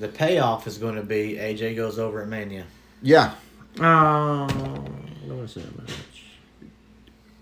The 0.00 0.08
payoff 0.08 0.66
is 0.66 0.76
going 0.78 0.96
to 0.96 1.02
be 1.02 1.36
AJ 1.38 1.76
goes 1.76 2.00
over 2.00 2.20
at 2.20 2.28
Mania. 2.28 2.64
Yeah, 3.00 3.34
Oh, 3.78 3.82
I 3.84 4.46
don't 4.48 5.36
want 5.38 5.48
to 5.48 5.60
say 5.60 5.60
that 5.64 5.78
much. 5.78 5.90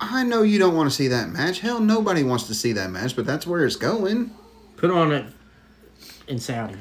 I 0.00 0.22
know 0.24 0.42
you 0.42 0.58
don't 0.58 0.74
want 0.74 0.90
to 0.90 0.94
see 0.94 1.08
that 1.08 1.30
match. 1.30 1.60
Hell, 1.60 1.80
nobody 1.80 2.22
wants 2.24 2.46
to 2.48 2.54
see 2.54 2.72
that 2.72 2.90
match, 2.90 3.14
but 3.16 3.24
that's 3.24 3.46
where 3.46 3.64
it's 3.64 3.76
going. 3.76 4.30
Put 4.76 4.90
on 4.90 5.12
it 5.12 5.26
in 6.26 6.38
Saudi. 6.38 6.76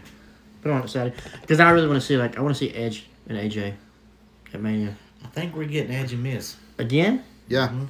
Put 0.61 0.71
on 0.71 0.83
it 0.83 0.89
Saudi 0.89 1.13
because 1.41 1.59
I 1.59 1.69
really 1.71 1.87
want 1.87 2.01
to 2.01 2.05
see 2.05 2.17
like 2.17 2.37
I 2.37 2.41
want 2.41 2.55
to 2.55 2.59
see 2.59 2.71
Edge 2.73 3.05
and 3.27 3.37
AJ 3.37 3.73
at 4.53 4.61
Mania 4.61 4.95
I 5.23 5.27
think 5.27 5.55
we're 5.55 5.65
getting 5.65 5.95
Edge 5.95 6.11
and 6.13 6.23
Miz. 6.23 6.55
again. 6.77 7.23
Yeah. 7.47 7.67
Mm-hmm. 7.69 7.85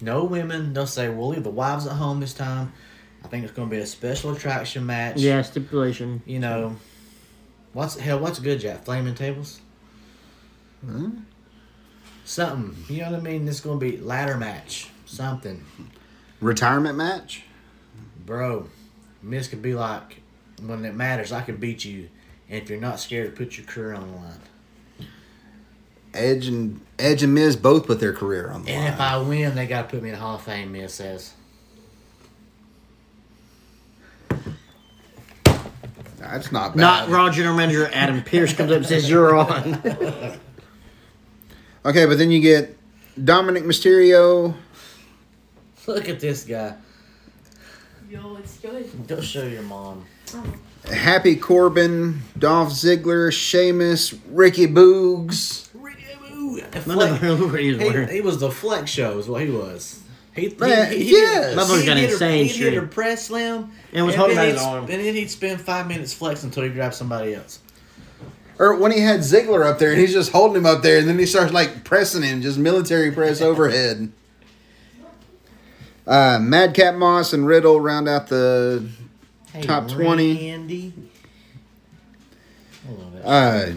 No 0.00 0.24
women. 0.24 0.72
They'll 0.72 0.86
say 0.86 1.08
we'll 1.08 1.28
leave 1.28 1.44
the 1.44 1.50
wives 1.50 1.86
at 1.86 1.92
home 1.94 2.20
this 2.20 2.34
time. 2.34 2.72
I 3.24 3.28
think 3.28 3.44
it's 3.44 3.52
going 3.52 3.68
to 3.68 3.76
be 3.76 3.82
a 3.82 3.86
special 3.86 4.32
attraction 4.32 4.86
match. 4.86 5.18
Yeah, 5.18 5.42
stipulation. 5.42 6.22
You 6.24 6.38
know, 6.38 6.76
what's 7.72 7.98
hell? 7.98 8.18
What's 8.18 8.38
good, 8.38 8.60
Jack? 8.60 8.84
Flaming 8.84 9.14
tables. 9.14 9.60
Huh? 10.86 11.08
Something. 12.24 12.76
You 12.88 13.02
know 13.02 13.10
what 13.10 13.20
I 13.20 13.22
mean? 13.22 13.46
It's 13.46 13.60
going 13.60 13.78
to 13.78 13.90
be 13.90 13.98
ladder 13.98 14.36
match. 14.36 14.88
Something, 15.04 15.64
Retirement 16.40 16.96
match. 16.96 17.42
bro. 18.24 18.68
Miz 19.22 19.48
could 19.48 19.60
be 19.60 19.74
like, 19.74 20.22
when 20.62 20.84
it 20.84 20.94
matters, 20.94 21.32
I 21.32 21.42
can 21.42 21.56
beat 21.56 21.84
you, 21.84 22.08
and 22.48 22.62
if 22.62 22.70
you're 22.70 22.80
not 22.80 23.00
scared 23.00 23.34
to 23.34 23.36
put 23.44 23.58
your 23.58 23.66
career 23.66 23.92
on 23.92 24.08
the 24.10 24.16
line. 24.16 24.38
Edge 26.14 26.46
and 26.46 26.80
Edge 26.98 27.22
and 27.22 27.34
Miz 27.34 27.56
both 27.56 27.86
put 27.86 28.00
their 28.00 28.12
career 28.12 28.50
on 28.50 28.64
the 28.64 28.70
And 28.70 28.78
line. 28.78 28.86
And 28.86 28.94
if 28.94 29.00
I 29.00 29.18
win, 29.18 29.54
they 29.54 29.66
got 29.66 29.82
to 29.82 29.88
put 29.88 30.02
me 30.02 30.10
in 30.10 30.14
the 30.14 30.20
Hall 30.20 30.36
of 30.36 30.42
Fame. 30.42 30.72
Miz 30.72 30.92
says. 30.94 31.34
That's 36.18 36.52
not 36.52 36.76
bad. 36.76 36.80
Not 36.80 37.08
Raw 37.08 37.30
General 37.30 37.56
Manager 37.56 37.90
Adam 37.92 38.22
Pearce 38.22 38.52
comes 38.52 38.70
up 38.70 38.78
and 38.78 38.86
says 38.86 39.08
you're 39.08 39.34
on. 39.36 40.38
Okay, 41.82 42.04
but 42.04 42.18
then 42.18 42.30
you 42.30 42.40
get 42.42 42.76
Dominic 43.24 43.64
Mysterio. 43.64 44.54
Look 45.86 46.10
at 46.10 46.20
this 46.20 46.44
guy. 46.44 46.74
Yo, 48.10 48.36
it's 48.36 48.58
good. 48.58 49.06
Go 49.06 49.22
show 49.22 49.44
your 49.44 49.62
mom. 49.62 50.04
Happy 50.92 51.36
Corbin, 51.36 52.20
Dolph 52.38 52.68
Ziggler, 52.68 53.32
Sheamus, 53.32 54.12
Ricky 54.28 54.66
Boogs. 54.66 55.69
None 56.86 56.98
of 57.14 57.20
them 57.20 57.50
what 57.50 57.60
he 57.60 57.72
was 57.74 58.08
He, 58.08 58.14
he 58.16 58.20
was 58.20 58.38
the 58.38 58.50
flex 58.50 58.90
show, 58.90 59.18
is 59.18 59.28
what 59.28 59.42
he 59.42 59.50
was. 59.50 60.00
He, 60.34 60.54
Man, 60.58 60.92
he, 60.92 61.04
he, 61.04 61.10
yes. 61.12 61.56
Motherfucker's 61.56 61.84
got 61.86 61.96
he'd 61.96 62.02
hit 62.02 62.10
a- 62.10 62.12
insane 62.12 62.44
He'd 62.46 62.56
hit 62.72 62.78
a 62.82 62.86
press 62.86 63.26
slam, 63.26 63.72
And 63.92 64.06
was 64.06 64.14
holding 64.14 64.36
then 64.36 64.48
out 64.48 64.52
his 64.54 64.62
arm. 64.62 64.84
And 64.84 65.04
then 65.04 65.14
he'd 65.14 65.30
spend 65.30 65.60
five 65.60 65.88
minutes 65.88 66.12
flexing 66.14 66.48
until 66.50 66.62
he 66.62 66.68
grabbed 66.70 66.94
somebody 66.94 67.34
else. 67.34 67.58
Or 68.58 68.76
when 68.76 68.92
he 68.92 69.00
had 69.00 69.20
Ziggler 69.20 69.66
up 69.66 69.78
there 69.78 69.90
and 69.90 70.00
he's 70.00 70.12
just 70.12 70.30
holding 70.32 70.58
him 70.58 70.66
up 70.66 70.82
there 70.82 70.98
and 70.98 71.08
then 71.08 71.18
he 71.18 71.26
starts 71.26 71.52
like 71.52 71.82
pressing 71.82 72.22
him, 72.22 72.42
just 72.42 72.58
military 72.58 73.10
press 73.10 73.40
overhead. 73.40 74.12
Uh, 76.06 76.38
Madcap 76.40 76.94
Moss 76.94 77.32
and 77.32 77.46
Riddle 77.46 77.80
round 77.80 78.08
out 78.08 78.28
the 78.28 78.88
Hey, 79.52 79.62
Top 79.62 79.88
20. 79.88 80.50
Randy. 80.50 80.92
I 82.88 82.92
love 82.92 83.14
it. 83.16 83.22
uh, 83.24 83.72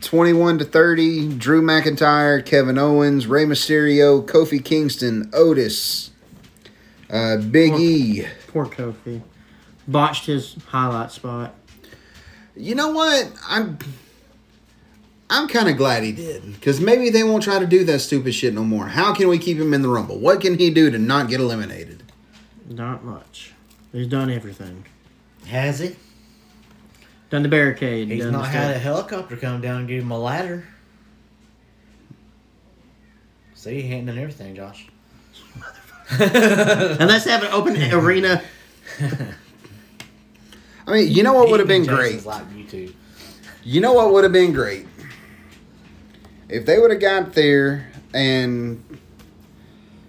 21 0.00 0.58
to 0.58 0.64
30. 0.64 1.34
Drew 1.36 1.62
McIntyre, 1.62 2.44
Kevin 2.44 2.78
Owens, 2.78 3.26
Rey 3.26 3.44
Mysterio, 3.44 4.24
Kofi 4.24 4.64
Kingston, 4.64 5.30
Otis, 5.32 6.10
uh, 7.10 7.36
Big 7.36 7.74
E. 7.74 8.26
Poor 8.48 8.66
Kofi. 8.66 9.22
Botched 9.86 10.26
his 10.26 10.56
highlight 10.68 11.10
spot. 11.10 11.54
You 12.56 12.74
know 12.74 12.90
what? 12.90 13.32
I'm 13.48 13.78
I'm 15.30 15.48
kind 15.48 15.68
of 15.68 15.78
glad 15.78 16.02
he 16.02 16.12
did 16.12 16.44
because 16.52 16.78
maybe 16.78 17.08
they 17.08 17.22
won't 17.22 17.42
try 17.42 17.58
to 17.58 17.66
do 17.66 17.84
that 17.84 18.00
stupid 18.00 18.34
shit 18.34 18.52
no 18.52 18.64
more. 18.64 18.88
How 18.88 19.14
can 19.14 19.28
we 19.28 19.38
keep 19.38 19.56
him 19.56 19.72
in 19.72 19.80
the 19.80 19.88
rumble? 19.88 20.18
What 20.18 20.42
can 20.42 20.58
he 20.58 20.70
do 20.70 20.90
to 20.90 20.98
not 20.98 21.30
get 21.30 21.40
eliminated? 21.40 22.02
Not 22.68 23.02
much. 23.02 23.52
He's 23.92 24.06
done 24.06 24.30
everything. 24.30 24.84
Has 25.46 25.78
he? 25.78 25.96
Done 27.32 27.42
the 27.42 27.48
barricade. 27.48 28.08
He's 28.10 28.24
done 28.24 28.34
not 28.34 28.42
the 28.42 28.48
had 28.48 28.76
a 28.76 28.78
helicopter 28.78 29.38
come 29.38 29.62
down 29.62 29.78
and 29.78 29.88
give 29.88 30.02
him 30.02 30.10
a 30.10 30.18
ladder. 30.18 30.66
See, 33.54 33.80
he 33.80 33.94
ain't 33.94 34.06
done 34.06 34.18
everything, 34.18 34.54
Josh. 34.54 34.86
Unless 36.10 37.24
they 37.24 37.30
have 37.30 37.42
an 37.42 37.52
open 37.52 37.74
arena. 37.94 38.42
I 40.86 40.92
mean, 40.92 41.10
you 41.10 41.22
know 41.22 41.32
what 41.32 41.48
would 41.48 41.58
have 41.58 41.68
been 41.70 41.86
great? 41.86 42.22
Like 42.26 42.46
YouTube. 42.50 42.92
You 43.64 43.80
know 43.80 43.94
what 43.94 44.12
would 44.12 44.24
have 44.24 44.32
been 44.34 44.52
great? 44.52 44.86
If 46.50 46.66
they 46.66 46.78
would 46.78 46.90
have 46.90 47.00
got 47.00 47.32
there 47.32 47.90
and 48.12 48.84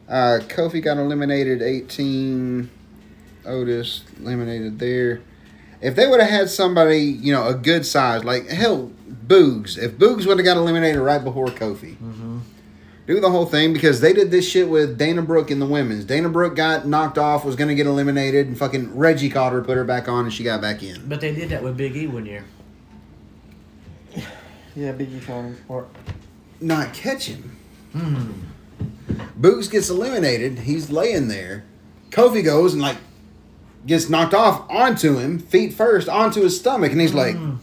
uh, 0.10 0.40
Kofi 0.50 0.84
got 0.84 0.98
eliminated 0.98 1.62
18, 1.62 2.70
Otis 3.46 4.04
eliminated 4.20 4.78
there. 4.78 5.22
If 5.84 5.96
they 5.98 6.08
would 6.08 6.22
have 6.22 6.30
had 6.30 6.50
somebody, 6.50 7.00
you 7.02 7.34
know, 7.34 7.46
a 7.46 7.54
good 7.54 7.86
size, 7.86 8.24
like 8.24 8.48
hell, 8.48 8.90
Boogs. 9.28 9.78
If 9.78 9.98
Boogs 9.98 10.26
would 10.26 10.38
have 10.38 10.46
got 10.46 10.56
eliminated 10.56 11.02
right 11.02 11.22
before 11.22 11.48
Kofi, 11.48 11.98
do 13.06 13.20
the 13.20 13.30
whole 13.30 13.46
thing 13.46 13.74
because 13.74 14.00
they 14.00 14.14
did 14.14 14.32
this 14.32 14.50
shit 14.50 14.70
with 14.70 14.98
Dana 14.98 15.22
Brooke 15.22 15.52
in 15.52 15.60
the 15.60 15.66
women's. 15.66 16.06
Dana 16.06 16.30
Brooke 16.30 16.56
got 16.56 16.88
knocked 16.88 17.18
off, 17.18 17.44
was 17.44 17.58
going 17.58 17.68
to 17.68 17.76
get 17.76 17.86
eliminated, 17.86 18.48
and 18.48 18.58
fucking 18.58 18.96
Reggie 18.96 19.30
caught 19.30 19.52
her, 19.52 19.62
put 19.62 19.76
her 19.76 19.84
back 19.84 20.08
on, 20.08 20.24
and 20.24 20.34
she 20.34 20.42
got 20.46 20.62
back 20.62 20.84
in. 20.84 21.08
But 21.10 21.20
they 21.20 21.36
did 21.36 21.50
that 21.50 21.62
with 21.62 21.76
Big 21.76 21.98
E 21.98 22.08
one 22.08 22.26
year. 22.26 22.46
Yeah, 24.76 24.94
Biggie 24.94 25.22
Farm. 25.22 25.58
Or 25.68 25.88
Not 26.62 26.94
catch 26.94 27.26
him. 27.26 27.58
Hmm. 27.92 28.32
Boogs 29.40 29.70
gets 29.70 29.90
eliminated. 29.90 30.60
He's 30.60 30.90
laying 30.90 31.28
there. 31.28 31.66
Kofi 32.10 32.44
goes 32.44 32.74
and 32.74 32.82
like 32.82 32.98
gets 33.86 34.10
knocked 34.10 34.34
off 34.34 34.70
onto 34.70 35.18
him, 35.18 35.40
feet 35.40 35.74
first, 35.74 36.08
onto 36.10 36.42
his 36.42 36.60
stomach, 36.60 36.92
and 36.92 37.02
he's 37.02 37.14
like, 37.14 37.36
mm. 37.36 37.58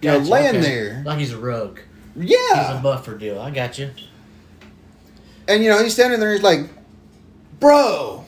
you 0.00 0.08
know, 0.08 0.18
Gotcha, 0.18 0.30
laying 0.30 0.56
okay. 0.56 0.60
there. 0.60 1.02
Like 1.04 1.18
he's 1.18 1.32
a 1.32 1.38
rug. 1.38 1.80
Yeah. 2.16 2.36
He's 2.68 2.78
a 2.78 2.80
buffer 2.82 3.16
deal. 3.16 3.40
I 3.40 3.50
got 3.50 3.78
you. 3.78 3.90
And 5.48 5.62
you 5.62 5.70
know, 5.70 5.82
he's 5.82 5.94
standing 5.94 6.20
there. 6.20 6.32
He's 6.32 6.42
like, 6.42 6.60
bro, 7.58 8.24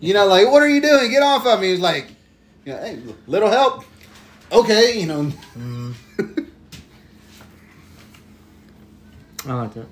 you 0.00 0.14
know, 0.14 0.26
like, 0.26 0.48
what 0.48 0.62
are 0.62 0.68
you 0.68 0.80
doing? 0.80 1.10
Get 1.10 1.22
off 1.22 1.46
of 1.46 1.60
me. 1.60 1.70
He's 1.70 1.80
like, 1.80 2.08
you 2.64 2.72
know, 2.72 2.80
hey, 2.80 2.98
little 3.26 3.50
help. 3.50 3.84
Okay, 4.50 5.00
you 5.00 5.06
know. 5.06 5.32
Mm. 5.56 5.94
I 9.46 9.54
like 9.54 9.74
that. 9.74 9.86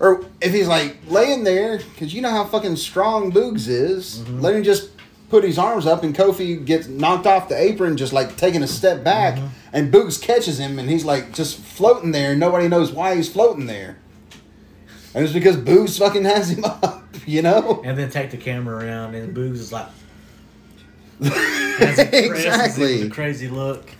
Or 0.00 0.24
if 0.40 0.52
he's 0.52 0.68
like 0.68 0.98
laying 1.06 1.44
there, 1.44 1.78
because 1.78 2.12
you 2.12 2.20
know 2.20 2.30
how 2.30 2.44
fucking 2.44 2.76
strong 2.76 3.32
Boogs 3.32 3.68
is, 3.68 4.18
mm-hmm. 4.18 4.40
let 4.40 4.54
him 4.54 4.62
just 4.62 4.90
put 5.30 5.44
his 5.44 5.58
arms 5.58 5.86
up, 5.86 6.02
and 6.02 6.14
Kofi 6.14 6.64
gets 6.64 6.86
knocked 6.86 7.26
off 7.26 7.48
the 7.48 7.56
apron, 7.60 7.96
just 7.96 8.12
like 8.12 8.36
taking 8.36 8.62
a 8.62 8.66
step 8.68 9.02
back, 9.02 9.38
and 9.72 9.92
Boogs 9.92 10.20
catches 10.20 10.58
him, 10.60 10.78
and 10.78 10.88
he's 10.88 11.04
like 11.04 11.32
just 11.32 11.58
floating 11.58 12.12
there, 12.12 12.32
and 12.32 12.40
nobody 12.40 12.68
knows 12.68 12.92
why 12.92 13.16
he's 13.16 13.28
floating 13.32 13.66
there. 13.66 13.98
And 15.14 15.24
it's 15.24 15.32
because 15.32 15.56
Boogs 15.56 15.98
fucking 15.98 16.24
has 16.24 16.50
him 16.50 16.64
up, 16.82 17.04
you 17.26 17.42
know? 17.42 17.82
And 17.84 17.96
then 17.98 18.10
take 18.10 18.30
the 18.30 18.36
camera 18.36 18.84
around, 18.84 19.14
and 19.14 19.34
Boogs 19.36 19.54
is 19.54 19.72
like, 19.72 19.86
has 21.22 21.98
a 21.98 22.06
crazy- 22.06 22.26
exactly. 22.26 23.02
a 23.02 23.10
crazy 23.10 23.48
look. 23.48 23.90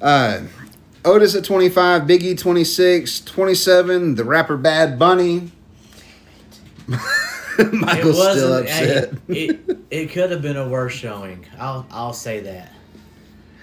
Uh, 0.00 0.42
Otis 1.04 1.34
at 1.34 1.44
25, 1.44 2.02
Biggie 2.02 2.38
26, 2.38 3.20
27, 3.22 4.14
the 4.14 4.24
rapper 4.24 4.56
Bad 4.56 4.98
Bunny. 4.98 5.50
Michael's 7.72 8.30
still 8.32 8.54
upset. 8.54 9.14
Hey, 9.26 9.34
it 9.46 9.78
it 9.90 10.10
could 10.10 10.30
have 10.30 10.42
been 10.42 10.56
a 10.56 10.68
worse 10.68 10.94
showing. 10.94 11.44
I'll 11.58 11.86
I'll 11.90 12.12
say 12.12 12.40
that. 12.40 12.72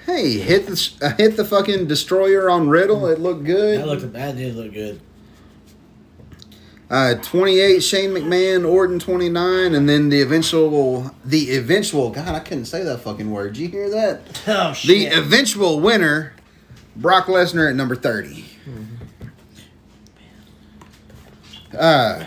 Hey, 0.05 0.37
hit 0.37 0.67
the 0.67 0.91
uh, 1.01 1.15
hit 1.15 1.37
the 1.37 1.45
fucking 1.45 1.87
destroyer 1.87 2.49
on 2.49 2.69
Riddle. 2.69 3.07
It 3.07 3.19
looked 3.19 3.43
good. 3.43 3.79
That 3.79 3.87
looked 3.87 4.13
that 4.13 4.35
did 4.35 4.55
look 4.55 4.73
good. 4.73 5.01
Uh, 6.87 7.15
28, 7.15 7.79
Shane 7.81 8.11
McMahon, 8.11 8.69
Orton 8.69 8.99
29, 8.99 9.73
and 9.73 9.89
then 9.89 10.09
the 10.09 10.21
eventual, 10.21 11.09
the 11.25 11.55
eventual, 11.55 12.11
God, 12.11 12.27
I 12.27 12.39
couldn't 12.39 12.65
say 12.65 12.83
that 12.83 12.99
fucking 12.99 13.31
word. 13.31 13.53
Did 13.53 13.61
you 13.61 13.67
hear 13.69 13.89
that? 13.89 14.21
Oh 14.47 14.71
shit. 14.73 15.11
The 15.11 15.17
eventual 15.17 15.79
winner, 15.79 16.33
Brock 16.95 17.25
Lesnar 17.25 17.67
at 17.71 17.75
number 17.75 17.95
30. 17.95 18.45
Uh, 21.75 22.25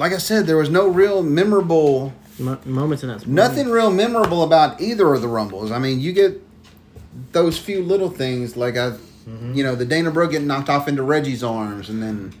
like 0.00 0.12
I 0.12 0.18
said, 0.18 0.46
there 0.46 0.56
was 0.56 0.70
no 0.70 0.88
real 0.88 1.22
memorable, 1.22 2.12
Mo- 2.38 2.58
moments 2.64 3.02
in 3.02 3.10
that. 3.10 3.20
sport. 3.20 3.32
nothing 3.34 3.68
real 3.68 3.90
memorable 3.90 4.42
about 4.42 4.80
either 4.80 5.12
of 5.12 5.20
the 5.20 5.28
Rumbles. 5.28 5.70
I 5.70 5.78
mean, 5.78 6.00
you 6.00 6.12
get 6.12 6.40
those 7.32 7.58
few 7.58 7.82
little 7.82 8.08
things, 8.08 8.56
like 8.56 8.76
I, 8.78 8.94
you 9.52 9.62
know, 9.62 9.74
the 9.74 9.84
Dana 9.84 10.10
Brooke 10.10 10.30
getting 10.32 10.46
knocked 10.48 10.68
off 10.70 10.88
into 10.88 11.02
Reggie's 11.02 11.44
arms, 11.44 11.88
and 11.90 12.02
then 12.02 12.32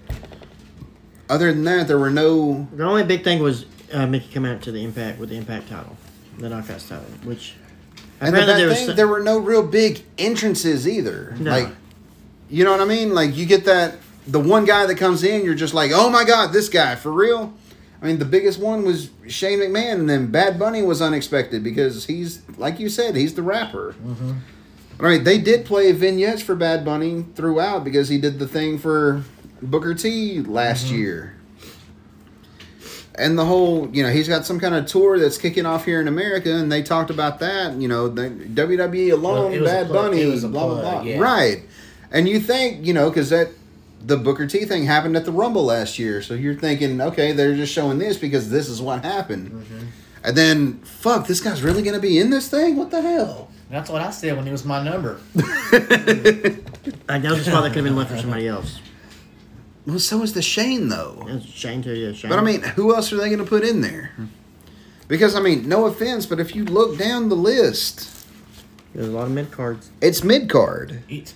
other 1.28 1.52
than 1.52 1.62
that, 1.64 1.86
there 1.86 1.98
were 1.98 2.10
no 2.10 2.66
The 2.74 2.84
only 2.84 3.04
big 3.04 3.22
thing 3.24 3.42
was 3.42 3.66
uh, 3.92 4.06
Mickie 4.06 4.32
coming 4.32 4.50
out 4.52 4.62
to 4.62 4.72
the 4.72 4.82
Impact 4.82 5.18
with 5.18 5.28
the 5.28 5.36
Impact 5.36 5.68
title, 5.68 5.96
the 6.38 6.48
Knockouts 6.48 6.88
title, 6.88 7.04
which. 7.24 7.54
I'd 8.22 8.28
And 8.28 8.36
the 8.36 8.40
there 8.46 8.68
was 8.68 8.78
thing, 8.86 8.96
there 8.96 9.08
were 9.08 9.20
no 9.20 9.38
real 9.38 9.66
big 9.66 10.02
entrances 10.18 10.86
either. 10.88 11.34
No. 11.38 11.50
Like, 11.50 11.68
you 12.50 12.64
know 12.64 12.70
what 12.72 12.80
I 12.80 12.84
mean? 12.84 13.14
Like, 13.14 13.36
you 13.36 13.46
get 13.46 13.64
that 13.66 13.96
the 14.30 14.40
one 14.40 14.64
guy 14.64 14.86
that 14.86 14.96
comes 14.96 15.24
in, 15.24 15.44
you're 15.44 15.54
just 15.54 15.74
like, 15.74 15.90
oh 15.94 16.08
my 16.10 16.24
god, 16.24 16.52
this 16.52 16.68
guy 16.68 16.94
for 16.94 17.10
real. 17.12 17.52
I 18.02 18.06
mean, 18.06 18.18
the 18.18 18.24
biggest 18.24 18.58
one 18.58 18.84
was 18.84 19.10
Shane 19.28 19.58
McMahon, 19.58 19.94
and 19.94 20.08
then 20.08 20.28
Bad 20.30 20.58
Bunny 20.58 20.82
was 20.82 21.02
unexpected 21.02 21.62
because 21.62 22.06
he's 22.06 22.40
like 22.56 22.78
you 22.80 22.88
said, 22.88 23.14
he's 23.16 23.34
the 23.34 23.42
rapper. 23.42 23.94
Mm-hmm. 24.02 24.32
All 25.00 25.06
right, 25.06 25.22
they 25.22 25.38
did 25.38 25.64
play 25.64 25.92
vignettes 25.92 26.42
for 26.42 26.54
Bad 26.54 26.84
Bunny 26.84 27.24
throughout 27.34 27.84
because 27.84 28.08
he 28.08 28.18
did 28.18 28.38
the 28.38 28.46
thing 28.48 28.78
for 28.78 29.24
Booker 29.62 29.94
T 29.94 30.40
last 30.40 30.86
Mm-hmm. 30.86 30.96
year. 30.96 31.36
And 33.16 33.38
the 33.38 33.44
whole, 33.44 33.88
you 33.92 34.02
know, 34.02 34.08
he's 34.10 34.28
got 34.28 34.46
some 34.46 34.58
kind 34.60 34.74
of 34.74 34.86
tour 34.86 35.18
that's 35.18 35.36
kicking 35.36 35.66
off 35.66 35.84
here 35.84 36.00
in 36.00 36.08
America, 36.08 36.54
and 36.54 36.70
they 36.72 36.82
talked 36.82 37.10
about 37.10 37.38
that. 37.40 37.74
You 37.74 37.88
know, 37.88 38.08
the 38.08 38.30
WWE 38.30 39.12
alone, 39.12 39.34
Well, 39.34 39.52
it 39.52 39.60
was 39.60 39.70
a 39.70 39.74
Bad 39.74 39.88
Bunny, 39.92 40.22
it 40.22 40.26
was 40.30 40.44
a 40.44 40.48
blah 40.48 40.66
blah 40.68 40.80
blah. 40.80 41.02
yeah. 41.02 41.18
Right, 41.18 41.62
and 42.10 42.26
you 42.28 42.40
think, 42.40 42.86
you 42.86 42.94
know, 42.94 43.10
because 43.10 43.28
that 43.30 43.48
the 44.00 44.16
Booker 44.16 44.46
T 44.46 44.64
thing 44.64 44.84
happened 44.84 45.16
at 45.16 45.24
the 45.24 45.32
Rumble 45.32 45.64
last 45.64 45.98
year, 45.98 46.22
so 46.22 46.34
you're 46.34 46.54
thinking, 46.54 47.00
okay, 47.00 47.32
they're 47.32 47.54
just 47.54 47.72
showing 47.72 47.98
this 47.98 48.16
because 48.16 48.50
this 48.50 48.68
is 48.68 48.80
what 48.80 49.04
happened. 49.04 49.50
Mm-hmm. 49.50 49.86
And 50.22 50.36
then, 50.36 50.78
fuck, 50.80 51.26
this 51.26 51.40
guy's 51.40 51.62
really 51.62 51.82
gonna 51.82 52.00
be 52.00 52.18
in 52.18 52.30
this 52.30 52.48
thing? 52.48 52.76
What 52.76 52.90
the 52.90 53.00
hell? 53.00 53.50
That's 53.70 53.88
what 53.88 54.02
I 54.02 54.10
said 54.10 54.36
when 54.36 54.48
it 54.48 54.52
was 54.52 54.64
my 54.64 54.82
number. 54.82 55.20
I 55.36 57.18
that 57.18 57.22
was 57.22 57.46
a 57.46 57.50
spot 57.50 57.62
that 57.62 57.68
could 57.68 57.76
have 57.76 57.84
been 57.84 57.96
left 57.96 58.10
for 58.10 58.18
somebody 58.18 58.48
else. 58.48 58.80
Well, 59.86 59.98
so 59.98 60.22
is 60.22 60.34
the 60.34 60.42
Shane 60.42 60.88
though. 60.88 61.24
That's 61.26 61.44
a 61.44 61.48
shame 61.48 61.82
to 61.82 61.96
you, 61.96 62.12
shame. 62.12 62.30
But 62.30 62.38
I 62.38 62.42
mean, 62.42 62.62
who 62.62 62.94
else 62.94 63.12
are 63.12 63.16
they 63.16 63.26
going 63.28 63.38
to 63.38 63.44
put 63.44 63.62
in 63.62 63.80
there? 63.80 64.12
Because 65.08 65.34
I 65.34 65.40
mean, 65.40 65.68
no 65.68 65.86
offense, 65.86 66.26
but 66.26 66.38
if 66.38 66.54
you 66.54 66.64
look 66.64 66.98
down 66.98 67.28
the 67.28 67.36
list, 67.36 68.26
there's 68.94 69.08
a 69.08 69.12
lot 69.12 69.26
of 69.26 69.32
mid 69.32 69.50
cards. 69.50 69.90
it's 70.00 70.22
mid 70.22 70.48
card. 70.48 71.02
It, 71.08 71.34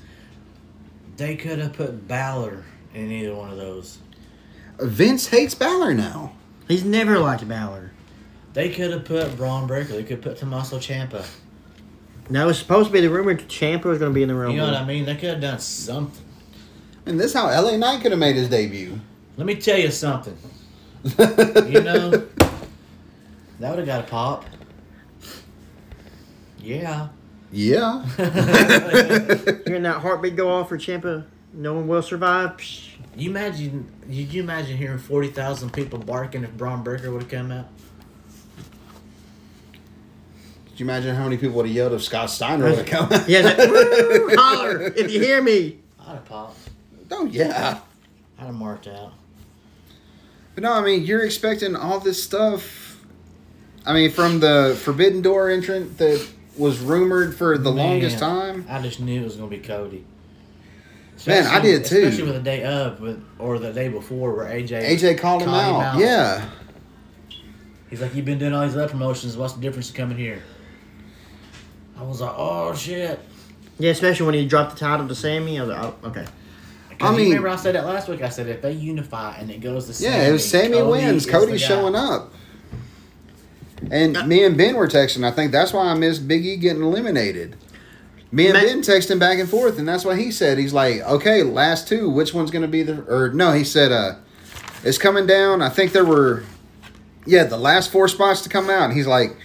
they 1.16 1.36
could 1.36 1.58
have 1.58 1.72
put 1.72 2.06
Balor 2.08 2.64
in 2.94 3.10
either 3.10 3.34
one 3.34 3.50
of 3.50 3.56
those. 3.56 3.98
Vince 4.80 5.28
hates 5.28 5.54
Balor 5.54 5.94
now. 5.94 6.32
He's 6.68 6.84
never 6.84 7.18
liked 7.18 7.46
Balor. 7.46 7.92
They 8.54 8.70
could 8.70 8.90
have 8.92 9.04
put 9.04 9.36
Bron 9.36 9.66
Breakker. 9.66 9.92
They 9.92 10.04
could 10.04 10.22
put 10.22 10.36
Tommaso 10.36 10.78
Ciampa. 10.78 11.26
That 12.30 12.44
was 12.44 12.58
supposed 12.58 12.88
to 12.88 12.92
be 12.92 13.00
the 13.00 13.10
rumor. 13.10 13.34
Ciampa 13.34 13.84
was 13.84 13.98
going 13.98 14.10
to 14.10 14.14
be 14.14 14.22
in 14.22 14.28
the 14.28 14.34
Rumble. 14.34 14.54
You 14.54 14.60
know 14.60 14.66
what 14.66 14.76
I 14.76 14.84
mean? 14.84 15.04
They 15.04 15.14
could 15.14 15.30
have 15.30 15.40
done 15.40 15.58
something. 15.58 16.24
And 17.06 17.20
this 17.20 17.26
is 17.26 17.34
how 17.34 17.46
LA 17.48 17.76
Knight 17.76 18.00
could 18.00 18.12
have 18.12 18.18
made 18.18 18.36
his 18.36 18.48
debut. 18.48 18.98
Let 19.36 19.46
me 19.46 19.56
tell 19.56 19.78
you 19.78 19.90
something. 19.90 20.36
You 21.04 21.10
know, 21.82 22.10
that 23.60 23.70
would 23.70 23.78
have 23.78 23.86
got 23.86 24.04
a 24.04 24.06
pop. 24.06 24.44
Yeah. 26.58 27.08
Yeah. 27.54 28.04
Hearing 28.16 29.84
that 29.84 30.00
heartbeat 30.00 30.34
go 30.34 30.50
off 30.50 30.68
for 30.68 30.76
Ciampa, 30.76 31.24
no 31.52 31.74
one 31.74 31.86
will 31.86 32.02
survive. 32.02 32.56
Psh, 32.56 32.88
You 33.16 33.30
imagine? 33.30 33.88
Did 34.10 34.32
you 34.32 34.42
imagine 34.42 34.76
hearing 34.76 34.98
forty 34.98 35.28
thousand 35.28 35.72
people 35.72 36.00
barking 36.00 36.42
if 36.42 36.52
Bron 36.56 36.82
Breakker 36.82 37.12
would 37.12 37.22
have 37.22 37.30
come 37.30 37.52
out? 37.52 37.66
Could 40.70 40.80
you 40.80 40.86
imagine 40.86 41.14
how 41.14 41.22
many 41.24 41.36
people 41.36 41.54
would 41.56 41.66
have 41.66 41.74
yelled 41.74 41.92
if 41.92 42.02
Scott 42.02 42.28
Steiner 42.28 42.64
would 42.64 42.78
have 42.78 42.86
come? 42.86 43.04
out? 43.12 43.28
Yeah, 43.28 43.42
it's 43.44 43.58
like, 43.58 43.68
"Woo, 43.68 44.36
holler 44.36 44.82
if 44.96 45.12
you 45.12 45.20
hear 45.20 45.40
me. 45.40 45.78
I'd 46.00 46.14
have 46.14 46.24
popped. 46.24 46.58
oh 47.12 47.26
yeah. 47.26 47.78
I'd 48.38 48.46
have 48.46 48.54
marked 48.54 48.88
out. 48.88 49.12
But 50.56 50.64
no, 50.64 50.72
I 50.72 50.82
mean, 50.82 51.04
you're 51.04 51.24
expecting 51.24 51.76
all 51.76 52.00
this 52.00 52.22
stuff. 52.22 53.00
I 53.86 53.92
mean, 53.92 54.10
from 54.10 54.40
the 54.40 54.76
Forbidden 54.82 55.22
Door 55.22 55.50
entrant 55.50 55.98
that 55.98 56.26
was 56.56 56.78
rumored 56.80 57.34
for 57.34 57.58
the 57.58 57.72
Man, 57.72 57.86
longest 57.90 58.18
time. 58.18 58.66
I 58.68 58.80
just 58.80 59.00
knew 59.00 59.20
it 59.20 59.24
was 59.24 59.36
gonna 59.36 59.48
be 59.48 59.58
Cody. 59.58 60.04
Man, 61.26 61.46
I 61.46 61.60
did 61.60 61.84
too. 61.84 62.04
Especially 62.04 62.24
with 62.24 62.34
the 62.34 62.40
day 62.42 62.64
of, 62.64 63.00
with 63.00 63.24
or 63.38 63.58
the 63.58 63.72
day 63.72 63.88
before, 63.88 64.34
where 64.34 64.46
AJ 64.46 64.84
AJ 64.88 65.18
called 65.18 65.42
him 65.42 65.48
out. 65.50 65.98
Yeah. 65.98 66.48
He's 67.90 68.00
like, 68.00 68.14
"You've 68.14 68.24
been 68.24 68.38
doing 68.38 68.52
all 68.52 68.64
these 68.66 68.76
other 68.76 68.88
promotions. 68.88 69.36
What's 69.36 69.52
the 69.54 69.60
difference 69.60 69.90
in 69.90 69.96
coming 69.96 70.16
here?" 70.16 70.42
I 71.96 72.02
was 72.02 72.20
like, 72.20 72.34
"Oh 72.36 72.74
shit!" 72.74 73.20
Yeah, 73.78 73.90
especially 73.90 74.26
when 74.26 74.34
he 74.34 74.46
dropped 74.46 74.72
the 74.74 74.78
title 74.80 75.06
to 75.08 75.14
Sami. 75.14 75.58
I 75.58 75.64
was 75.64 75.70
like, 75.76 75.84
oh, 75.84 76.08
okay. 76.08 76.24
'Cause 76.98 77.12
I 77.12 77.16
mean- 77.16 77.28
remember 77.30 77.48
I 77.48 77.56
said 77.56 77.74
that 77.74 77.84
last 77.86 78.08
week. 78.08 78.22
I 78.22 78.28
said 78.28 78.46
if 78.48 78.62
they 78.62 78.70
unify 78.72 79.36
and 79.36 79.50
it 79.50 79.60
goes 79.60 79.86
to 79.96 80.02
Yeah, 80.04 80.28
it 80.28 80.32
was 80.32 80.48
Sami 80.48 80.80
wins. 80.82 81.24
is 81.26 81.30
Cody's 81.30 81.60
showing 81.60 81.94
up. 81.96 82.32
And 83.90 84.28
me 84.28 84.44
and 84.44 84.56
Ben 84.56 84.76
were 84.76 84.88
texting. 84.88 85.24
I 85.24 85.30
think 85.30 85.52
that's 85.52 85.72
why 85.72 85.86
I 85.86 85.94
missed 85.94 86.26
Big 86.28 86.44
E 86.44 86.56
getting 86.56 86.82
eliminated. 86.82 87.56
Me 88.32 88.46
and 88.46 88.54
Ma- 88.54 88.60
Ben 88.60 88.80
texting 88.80 89.18
back 89.18 89.38
and 89.38 89.48
forth, 89.48 89.78
and 89.78 89.86
that's 89.86 90.04
what 90.04 90.18
he 90.18 90.30
said. 90.30 90.58
He's 90.58 90.72
like, 90.72 91.00
"Okay, 91.02 91.42
last 91.42 91.86
two. 91.86 92.10
Which 92.10 92.34
one's 92.34 92.50
going 92.50 92.62
to 92.62 92.68
be 92.68 92.82
the?" 92.82 93.02
Or 93.02 93.30
no, 93.30 93.52
he 93.52 93.62
said, 93.62 93.92
"Uh, 93.92 94.16
it's 94.82 94.98
coming 94.98 95.26
down. 95.26 95.62
I 95.62 95.68
think 95.68 95.92
there 95.92 96.04
were, 96.04 96.42
yeah, 97.26 97.44
the 97.44 97.56
last 97.56 97.92
four 97.92 98.08
spots 98.08 98.40
to 98.42 98.48
come 98.48 98.68
out." 98.68 98.84
And 98.84 98.92
he's 98.92 99.06
like, 99.06 99.36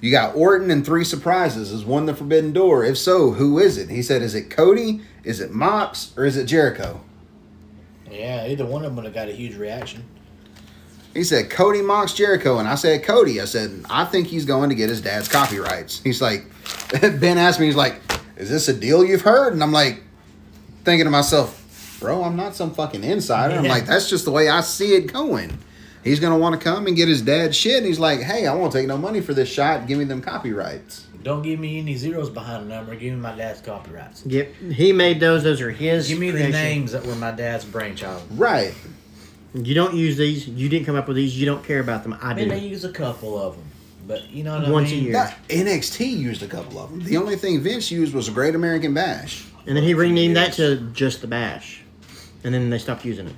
"You 0.00 0.10
got 0.10 0.34
Orton 0.34 0.70
and 0.70 0.84
three 0.84 1.04
surprises. 1.04 1.72
Is 1.72 1.84
one 1.84 2.06
the 2.06 2.14
Forbidden 2.14 2.52
Door? 2.52 2.84
If 2.84 2.96
so, 2.96 3.32
who 3.32 3.58
is 3.58 3.76
it?" 3.76 3.90
He 3.90 4.02
said, 4.02 4.22
"Is 4.22 4.34
it 4.34 4.48
Cody? 4.48 5.02
Is 5.24 5.40
it 5.40 5.52
Mox? 5.52 6.12
Or 6.16 6.24
is 6.24 6.36
it 6.36 6.46
Jericho?" 6.46 7.02
Yeah, 8.10 8.46
either 8.46 8.64
one 8.64 8.82
of 8.82 8.90
them 8.90 8.96
would 8.96 9.04
have 9.04 9.14
got 9.14 9.28
a 9.28 9.32
huge 9.32 9.56
reaction. 9.56 10.04
He 11.18 11.24
said 11.24 11.50
Cody 11.50 11.82
Mox 11.82 12.14
Jericho, 12.14 12.60
and 12.60 12.68
I 12.68 12.76
said 12.76 13.02
Cody. 13.02 13.40
I 13.40 13.44
said 13.44 13.84
I 13.90 14.04
think 14.04 14.28
he's 14.28 14.44
going 14.44 14.68
to 14.68 14.76
get 14.76 14.88
his 14.88 15.00
dad's 15.00 15.26
copyrights. 15.26 16.00
He's 16.00 16.22
like, 16.22 16.46
Ben 17.00 17.38
asked 17.38 17.58
me, 17.58 17.66
he's 17.66 17.74
like, 17.74 18.00
"Is 18.36 18.48
this 18.48 18.68
a 18.68 18.72
deal 18.72 19.04
you've 19.04 19.22
heard?" 19.22 19.52
And 19.52 19.60
I'm 19.60 19.72
like, 19.72 20.00
thinking 20.84 21.06
to 21.06 21.10
myself, 21.10 21.96
"Bro, 21.98 22.22
I'm 22.22 22.36
not 22.36 22.54
some 22.54 22.72
fucking 22.72 23.02
insider." 23.02 23.56
I'm 23.56 23.64
like, 23.64 23.84
"That's 23.84 24.08
just 24.08 24.26
the 24.26 24.30
way 24.30 24.48
I 24.48 24.60
see 24.60 24.94
it 24.94 25.12
going." 25.12 25.58
He's 26.04 26.20
gonna 26.20 26.38
want 26.38 26.58
to 26.58 26.62
come 26.62 26.86
and 26.86 26.94
get 26.94 27.08
his 27.08 27.20
dad's 27.20 27.56
shit. 27.56 27.78
And 27.78 27.86
he's 27.86 27.98
like, 27.98 28.20
"Hey, 28.20 28.46
I 28.46 28.54
won't 28.54 28.72
take 28.72 28.86
no 28.86 28.96
money 28.96 29.20
for 29.20 29.34
this 29.34 29.48
shot. 29.48 29.88
Give 29.88 29.98
me 29.98 30.04
them 30.04 30.20
copyrights." 30.20 31.06
Don't 31.24 31.42
give 31.42 31.58
me 31.58 31.80
any 31.80 31.96
zeros 31.96 32.30
behind 32.30 32.70
the 32.70 32.76
number. 32.76 32.94
Give 32.94 33.12
me 33.12 33.18
my 33.18 33.34
dad's 33.34 33.60
copyrights. 33.60 34.24
Yep, 34.24 34.54
he 34.70 34.92
made 34.92 35.18
those. 35.18 35.42
Those 35.42 35.60
are 35.60 35.72
his. 35.72 36.06
Give 36.06 36.20
me 36.20 36.30
the 36.30 36.48
names 36.48 36.92
that 36.92 37.04
were 37.04 37.16
my 37.16 37.32
dad's 37.32 37.64
brainchild. 37.64 38.22
Right. 38.30 38.72
You 39.54 39.74
don't 39.74 39.94
use 39.94 40.16
these. 40.16 40.46
You 40.46 40.68
didn't 40.68 40.86
come 40.86 40.96
up 40.96 41.08
with 41.08 41.16
these. 41.16 41.38
You 41.38 41.46
don't 41.46 41.64
care 41.64 41.80
about 41.80 42.02
them. 42.02 42.12
I 42.20 42.30
I 42.30 42.34
mean, 42.34 42.48
they 42.48 42.58
use 42.58 42.84
a 42.84 42.92
couple 42.92 43.40
of 43.40 43.56
them, 43.56 43.64
but 44.06 44.28
you 44.30 44.44
know 44.44 44.58
what 44.60 44.68
Once 44.70 44.88
I 44.90 44.92
a 44.92 44.94
mean. 44.96 45.04
year. 45.04 45.12
Not- 45.14 45.34
NXT 45.48 46.10
used 46.16 46.42
a 46.42 46.46
couple 46.46 46.78
of 46.78 46.90
them. 46.90 47.02
The 47.02 47.16
only 47.16 47.36
thing 47.36 47.60
Vince 47.60 47.90
used 47.90 48.14
was 48.14 48.28
a 48.28 48.32
Great 48.32 48.54
American 48.54 48.92
Bash. 48.94 49.44
And 49.66 49.76
then 49.76 49.84
he 49.84 49.94
renamed 49.94 50.36
that 50.36 50.52
to 50.54 50.76
just 50.92 51.20
the 51.20 51.26
Bash, 51.26 51.82
and 52.44 52.54
then 52.54 52.70
they 52.70 52.78
stopped 52.78 53.04
using 53.04 53.26
it. 53.28 53.34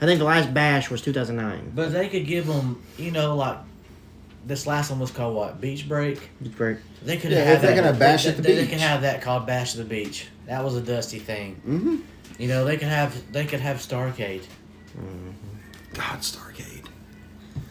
I 0.00 0.04
think 0.06 0.18
the 0.18 0.24
last 0.24 0.52
Bash 0.52 0.90
was 0.90 1.00
2009. 1.02 1.72
But 1.74 1.92
they 1.92 2.08
could 2.08 2.26
give 2.26 2.46
them, 2.46 2.82
you 2.98 3.10
know, 3.12 3.36
like 3.36 3.58
this 4.46 4.66
last 4.66 4.90
one 4.90 4.98
was 4.98 5.10
called 5.10 5.34
what? 5.36 5.60
Beach 5.60 5.88
break. 5.88 6.28
Beach 6.42 6.56
Break. 6.56 6.78
They 7.04 7.16
could 7.16 7.30
Yeah, 7.30 7.44
have 7.44 7.56
if 7.56 7.62
they're 7.62 7.74
that- 7.76 7.84
gonna 7.84 7.98
bash 7.98 8.24
they, 8.24 8.30
at 8.30 8.36
the 8.36 8.42
they, 8.42 8.54
they 8.56 8.66
can 8.66 8.78
have 8.78 9.02
that 9.02 9.22
called 9.22 9.46
bash 9.46 9.72
at 9.72 9.78
the 9.78 9.84
beach. 9.84 10.26
That 10.46 10.64
was 10.64 10.74
a 10.74 10.80
dusty 10.80 11.18
thing. 11.20 11.60
Mm-hmm. 11.66 11.96
You 12.38 12.48
know, 12.48 12.64
they 12.64 12.76
could 12.76 12.88
have 12.88 13.32
they 13.32 13.44
could 13.44 13.60
have 13.60 13.76
Starcade 13.76 14.42
God, 15.94 16.20
Starcade. 16.20 16.86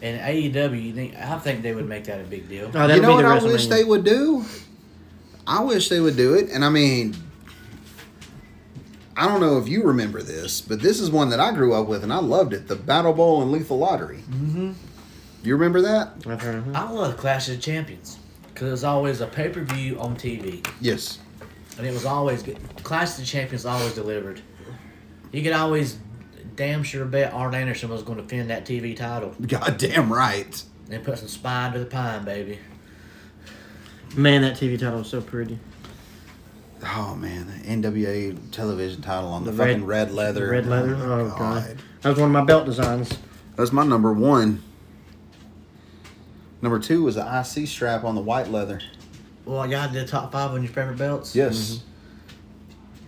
and 0.00 0.20
AEW. 0.20 0.82
You 0.82 0.92
think, 0.92 1.16
I 1.16 1.38
think 1.38 1.62
they 1.62 1.74
would 1.74 1.88
make 1.88 2.04
that 2.04 2.20
a 2.20 2.24
big 2.24 2.48
deal. 2.48 2.70
Oh, 2.74 2.86
you 2.86 3.00
know 3.02 3.14
what 3.14 3.24
I 3.24 3.34
wish 3.42 3.66
WrestleMania. 3.66 3.68
they 3.70 3.84
would 3.84 4.04
do? 4.04 4.44
I 5.46 5.62
wish 5.62 5.88
they 5.88 6.00
would 6.00 6.16
do 6.16 6.34
it. 6.34 6.50
And 6.50 6.64
I 6.64 6.68
mean, 6.68 7.16
I 9.16 9.26
don't 9.28 9.40
know 9.40 9.58
if 9.58 9.68
you 9.68 9.82
remember 9.82 10.22
this, 10.22 10.60
but 10.60 10.80
this 10.80 11.00
is 11.00 11.10
one 11.10 11.28
that 11.30 11.40
I 11.40 11.52
grew 11.52 11.74
up 11.74 11.86
with 11.86 12.02
and 12.02 12.12
I 12.12 12.18
loved 12.18 12.52
it. 12.52 12.68
The 12.68 12.76
Battle 12.76 13.12
Bowl 13.12 13.42
and 13.42 13.50
Lethal 13.52 13.78
Lottery. 13.78 14.18
Mm-hmm. 14.30 14.72
You 15.44 15.54
remember 15.54 15.80
that? 15.82 16.12
I've 16.26 16.40
heard. 16.40 16.64
I 16.74 16.88
love 16.90 17.16
Clash 17.16 17.48
of 17.48 17.60
Champions 17.60 18.18
because 18.54 18.68
it 18.68 18.70
was 18.70 18.84
always 18.84 19.20
a 19.20 19.26
pay 19.26 19.48
per 19.48 19.62
view 19.64 19.98
on 19.98 20.14
TV, 20.16 20.64
Yes. 20.80 21.18
and 21.76 21.86
it 21.86 21.92
was 21.92 22.04
always 22.04 22.42
good. 22.44 22.58
Clash 22.84 23.18
of 23.18 23.24
Champions 23.26 23.66
always 23.66 23.92
delivered. 23.94 24.40
You 25.32 25.42
could 25.42 25.52
always 25.52 25.98
damn 26.56 26.82
sure 26.82 27.04
bet 27.04 27.32
Arn 27.32 27.54
Anderson 27.54 27.88
was 27.88 28.02
going 28.02 28.16
to 28.18 28.22
defend 28.22 28.50
that 28.50 28.64
TV 28.66 28.96
title 28.96 29.34
God 29.46 29.78
damn 29.78 30.12
right. 30.12 30.62
and 30.90 31.02
put 31.04 31.18
some 31.18 31.28
spine 31.28 31.72
to 31.72 31.78
the 31.78 31.86
pine, 31.86 32.24
baby. 32.24 32.58
Man, 34.16 34.42
that 34.42 34.56
TV 34.56 34.78
title 34.78 34.98
was 34.98 35.08
so 35.08 35.20
pretty. 35.20 35.58
Oh 36.84 37.14
man, 37.14 37.46
the 37.46 37.88
NWA 37.88 38.36
television 38.50 39.00
title 39.02 39.30
on 39.30 39.44
the, 39.44 39.52
The 39.52 39.56
fucking 39.58 39.86
red- 39.86 40.08
red 40.08 40.14
leather. 40.14 40.48
red 40.50 40.66
leather? 40.66 40.96
my 40.96 41.04
Oh, 41.04 41.20
oh 41.32 41.38
God. 41.38 41.78
That 42.02 42.08
was 42.10 42.18
one 42.18 42.26
of 42.28 42.32
my 42.32 42.44
belt 42.44 42.66
designs. 42.66 43.16
That's 43.56 43.72
my 43.72 43.84
number 43.84 44.12
one. 44.12 44.62
Number 46.60 46.78
two 46.78 47.02
was 47.04 47.14
the 47.16 47.22
IC 47.22 47.66
strap 47.68 48.04
on 48.04 48.14
the 48.14 48.20
white 48.20 48.48
leather. 48.48 48.80
Well, 49.44 49.66
y'all 49.68 49.90
did 49.92 50.06
top 50.08 50.32
five 50.32 50.50
on 50.52 50.62
your 50.62 50.72
favorite 50.72 50.98
belts. 50.98 51.34
Yes. 51.34 51.56
Mm-hmm. 51.76 51.86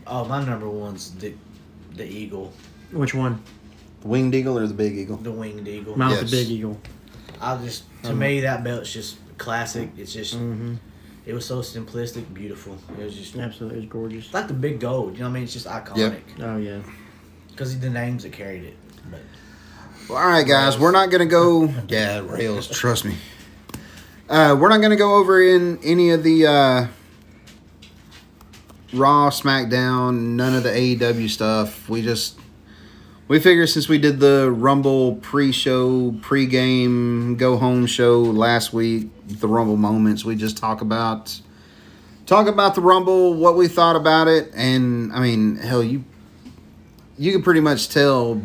Oh, 0.06 0.24
my 0.24 0.44
number 0.44 0.68
one's 0.68 1.12
the 1.14 1.34
the 1.94 2.04
eagle, 2.04 2.52
Which 2.92 3.14
one? 3.14 3.42
The 4.02 4.08
winged 4.08 4.34
eagle 4.34 4.58
or 4.58 4.66
the 4.66 4.74
big 4.74 4.96
eagle? 4.96 5.16
the 5.16 5.32
winged 5.32 5.66
eagle. 5.66 5.96
Mine 5.98 6.10
was 6.10 6.20
Yes. 6.22 6.30
the 6.30 6.36
Big 6.36 6.48
Eagle. 6.50 6.80
I 7.40 7.56
just 7.62 7.84
to 8.04 8.12
me 8.14 8.40
that 8.40 8.62
belt's 8.64 8.92
just 8.92 9.16
classic. 9.38 9.90
It's 9.96 10.12
just 10.12 10.34
Mm-hmm. 10.36 10.74
it 11.26 11.32
was 11.34 11.44
so 11.46 11.60
simplistic, 11.60 12.32
beautiful. 12.34 12.76
It 12.98 13.04
was 13.04 13.16
just 13.16 13.36
Absolutely, 13.36 13.78
it 13.78 13.80
was 13.82 13.90
gorgeous. 13.90 14.32
Like 14.34 14.48
the 14.48 14.54
big 14.54 14.78
gold. 14.80 15.14
You 15.14 15.20
know 15.20 15.24
what 15.26 15.30
I 15.30 15.34
mean? 15.34 15.42
It's 15.44 15.52
just 15.52 15.66
iconic 15.66 16.20
Oh 16.40 16.56
yeah. 16.58 16.80
because 17.50 17.78
the 17.78 17.90
names 17.90 18.22
that 18.24 18.32
carried 18.32 18.64
it. 18.64 18.76
But 19.10 19.20
Well, 20.08 20.18
all 20.18 20.28
right, 20.28 20.46
guys, 20.46 20.78
we're 20.78 20.92
not 20.92 21.10
gonna 21.10 21.26
go. 21.26 21.72
Yeah, 21.88 22.20
rails. 22.20 22.68
Trust 22.68 23.04
me. 23.04 23.16
Uh, 24.28 24.56
we're 24.58 24.68
not 24.70 24.80
gonna 24.80 24.96
go 24.96 25.16
over 25.16 25.42
in 25.42 25.78
any 25.82 26.10
of 26.10 26.22
the 26.22 26.46
uh, 26.46 26.86
Raw, 28.92 29.28
SmackDown, 29.30 30.36
none 30.36 30.54
of 30.54 30.62
the 30.62 30.70
AEW 30.70 31.28
stuff. 31.28 31.88
We 31.88 32.00
just 32.02 32.38
we 33.28 33.38
figure 33.38 33.66
since 33.66 33.88
we 33.88 33.98
did 33.98 34.20
the 34.20 34.50
Rumble 34.50 35.16
pre-show, 35.16 36.12
pre-game, 36.20 37.36
go 37.36 37.56
home 37.56 37.86
show 37.86 38.20
last 38.20 38.72
week, 38.72 39.08
the 39.26 39.48
Rumble 39.48 39.76
moments, 39.76 40.24
we 40.24 40.36
just 40.36 40.56
talk 40.56 40.80
about 40.80 41.40
talk 42.26 42.46
about 42.46 42.74
the 42.74 42.80
Rumble, 42.80 43.34
what 43.34 43.56
we 43.56 43.68
thought 43.68 43.96
about 43.96 44.28
it, 44.28 44.50
and 44.54 45.12
I 45.12 45.20
mean, 45.20 45.56
hell, 45.56 45.82
you 45.82 46.04
you 47.16 47.32
can 47.32 47.42
pretty 47.42 47.60
much 47.60 47.88
tell 47.88 48.42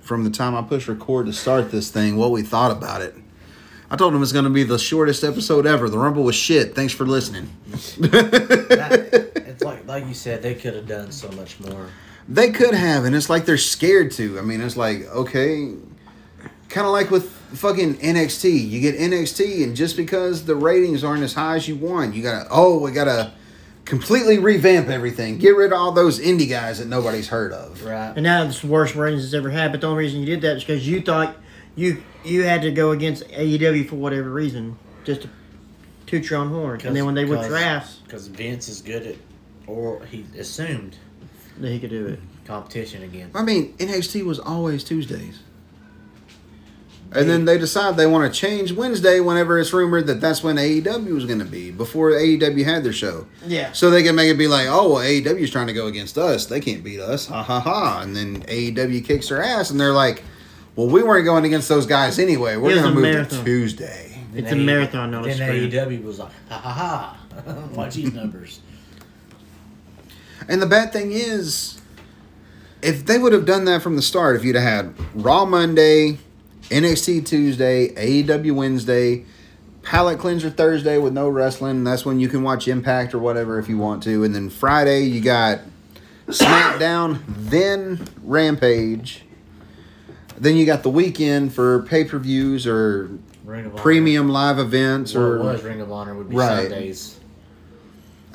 from 0.00 0.22
the 0.22 0.30
time 0.30 0.54
I 0.54 0.62
pushed 0.62 0.86
record 0.86 1.26
to 1.26 1.32
start 1.32 1.70
this 1.70 1.90
thing 1.90 2.16
what 2.16 2.30
we 2.30 2.42
thought 2.42 2.70
about 2.70 3.02
it. 3.02 3.14
I 3.90 3.96
told 3.96 4.14
him 4.14 4.22
it's 4.22 4.32
going 4.32 4.44
to 4.44 4.50
be 4.50 4.64
the 4.64 4.78
shortest 4.78 5.22
episode 5.22 5.64
ever. 5.66 5.88
The 5.88 5.98
Rumble 5.98 6.24
was 6.24 6.34
shit. 6.34 6.74
Thanks 6.74 6.92
for 6.92 7.06
listening. 7.06 7.48
that, 7.70 9.32
it's 9.46 9.62
like 9.62 9.86
like 9.86 10.06
you 10.06 10.14
said, 10.14 10.42
they 10.42 10.54
could 10.54 10.74
have 10.74 10.86
done 10.86 11.10
so 11.10 11.30
much 11.32 11.58
more. 11.60 11.88
They 12.28 12.50
could 12.50 12.74
have, 12.74 13.04
and 13.04 13.14
it's 13.14 13.30
like 13.30 13.44
they're 13.44 13.56
scared 13.56 14.10
to. 14.12 14.38
I 14.38 14.42
mean, 14.42 14.60
it's 14.60 14.76
like, 14.76 15.06
okay, 15.06 15.72
kind 16.68 16.86
of 16.86 16.92
like 16.92 17.10
with 17.10 17.30
fucking 17.30 17.96
NXT. 17.96 18.68
You 18.68 18.80
get 18.80 18.96
NXT, 18.96 19.62
and 19.62 19.76
just 19.76 19.96
because 19.96 20.44
the 20.44 20.56
ratings 20.56 21.04
aren't 21.04 21.22
as 21.22 21.34
high 21.34 21.56
as 21.56 21.68
you 21.68 21.76
want, 21.76 22.14
you 22.14 22.22
gotta, 22.22 22.48
oh, 22.50 22.78
we 22.80 22.90
gotta 22.90 23.32
completely 23.84 24.38
revamp 24.38 24.88
everything. 24.88 25.38
Get 25.38 25.56
rid 25.56 25.72
of 25.72 25.78
all 25.78 25.92
those 25.92 26.18
indie 26.18 26.48
guys 26.48 26.80
that 26.80 26.88
nobody's 26.88 27.28
heard 27.28 27.52
of. 27.52 27.84
Right. 27.84 28.12
And 28.14 28.24
now 28.24 28.42
it's 28.42 28.60
the 28.60 28.66
worst 28.66 28.94
ratings 28.96 29.24
it's 29.24 29.32
ever 29.32 29.50
had. 29.50 29.70
But 29.70 29.80
the 29.80 29.86
only 29.86 30.00
reason 30.00 30.20
you 30.20 30.26
did 30.26 30.40
that 30.42 30.56
is 30.56 30.64
because 30.64 30.86
you 30.86 31.00
thought 31.00 31.36
you 31.76 32.02
you 32.24 32.42
had 32.42 32.62
to 32.62 32.72
go 32.72 32.90
against 32.90 33.26
AEW 33.28 33.88
for 33.88 33.96
whatever 33.96 34.30
reason, 34.30 34.76
just 35.04 35.22
to 35.22 35.30
toot 36.06 36.28
your 36.28 36.40
own 36.40 36.48
horn. 36.48 36.80
And 36.84 36.94
then 36.96 37.06
when 37.06 37.14
they 37.14 37.24
whipped 37.24 37.44
your 37.44 37.56
ass, 37.56 38.00
because 38.04 38.26
Vince 38.26 38.68
is 38.68 38.82
good 38.82 39.06
at, 39.06 39.16
or 39.66 40.04
he 40.06 40.26
assumed 40.38 40.96
then 41.58 41.72
he 41.72 41.78
could 41.80 41.90
do 41.90 42.06
it. 42.06 42.20
competition 42.44 43.02
again. 43.02 43.30
I 43.34 43.42
mean, 43.42 43.72
NXT 43.78 44.24
was 44.24 44.38
always 44.38 44.84
Tuesdays. 44.84 45.40
And 47.12 47.30
then 47.30 47.44
they 47.44 47.56
decide 47.56 47.96
they 47.96 48.06
want 48.06 48.30
to 48.32 48.38
change 48.38 48.72
Wednesday 48.72 49.20
whenever 49.20 49.58
it's 49.58 49.72
rumored 49.72 50.06
that 50.08 50.20
that's 50.20 50.42
when 50.42 50.56
AEW 50.56 51.14
was 51.14 51.24
going 51.24 51.38
to 51.38 51.44
be 51.44 51.70
before 51.70 52.10
AEW 52.10 52.64
had 52.64 52.82
their 52.84 52.92
show. 52.92 53.26
Yeah. 53.46 53.72
So 53.72 53.90
they 53.90 54.02
can 54.02 54.16
make 54.16 54.28
it 54.28 54.36
be 54.36 54.48
like, 54.48 54.66
oh, 54.68 54.92
well, 54.94 55.02
AEW's 55.04 55.50
trying 55.50 55.68
to 55.68 55.72
go 55.72 55.86
against 55.86 56.18
us. 56.18 56.46
They 56.46 56.60
can't 56.60 56.82
beat 56.82 57.00
us. 57.00 57.26
Ha 57.28 57.42
ha 57.42 57.60
ha. 57.60 58.00
And 58.02 58.14
then 58.14 58.42
AEW 58.42 59.04
kicks 59.04 59.28
their 59.28 59.40
ass 59.42 59.70
and 59.70 59.78
they're 59.80 59.92
like, 59.92 60.24
well, 60.74 60.88
we 60.88 61.02
weren't 61.02 61.24
going 61.24 61.44
against 61.44 61.68
those 61.68 61.86
guys 61.86 62.18
anyway. 62.18 62.56
We're 62.56 62.74
going 62.74 62.82
to 62.82 62.90
move 62.90 63.02
marathon. 63.02 63.38
to 63.38 63.44
Tuesday. 63.44 64.18
It's 64.34 64.50
Then 64.50 64.58
a 64.58 64.62
AE 64.62 64.66
marathon, 64.66 65.10
not 65.12 65.24
a 65.24 65.28
Then 65.28 65.36
sprint. 65.36 65.72
AEW 65.72 66.02
was 66.04 66.18
like, 66.18 66.32
ha 66.50 66.58
ha 66.58 66.72
ha. 66.72 67.68
Watch 67.74 67.94
these 67.94 68.12
numbers. 68.12 68.60
And 70.48 70.60
the 70.62 70.66
bad 70.66 70.92
thing 70.92 71.12
is, 71.12 71.80
if 72.82 73.04
they 73.06 73.18
would 73.18 73.32
have 73.32 73.46
done 73.46 73.64
that 73.64 73.82
from 73.82 73.96
the 73.96 74.02
start, 74.02 74.36
if 74.36 74.44
you'd 74.44 74.56
have 74.56 74.64
had 74.64 74.94
Raw 75.14 75.44
Monday, 75.44 76.18
NXT 76.64 77.26
Tuesday, 77.26 77.88
AEW 77.94 78.52
Wednesday, 78.54 79.24
Palate 79.82 80.18
Cleanser 80.18 80.50
Thursday 80.50 80.98
with 80.98 81.12
no 81.12 81.28
wrestling, 81.28 81.84
that's 81.84 82.04
when 82.04 82.18
you 82.20 82.28
can 82.28 82.42
watch 82.42 82.68
Impact 82.68 83.14
or 83.14 83.18
whatever 83.18 83.58
if 83.58 83.68
you 83.68 83.78
want 83.78 84.02
to. 84.04 84.24
And 84.24 84.34
then 84.34 84.50
Friday, 84.50 85.02
you 85.04 85.20
got 85.20 85.60
SmackDown, 86.26 87.22
then 87.28 88.04
Rampage. 88.22 89.22
Then 90.38 90.56
you 90.56 90.66
got 90.66 90.82
the 90.82 90.90
weekend 90.90 91.54
for 91.54 91.82
pay 91.84 92.04
per 92.04 92.18
views 92.18 92.66
or 92.66 93.10
Honor. 93.46 93.70
premium 93.70 94.28
live 94.28 94.58
events 94.58 95.14
or 95.14 95.38
was 95.38 95.62
Ring 95.62 95.80
of 95.80 95.90
Honor 95.90 96.14
would 96.14 96.28
be 96.28 96.36
Right. 96.36 96.68
Sundays. 96.68 97.15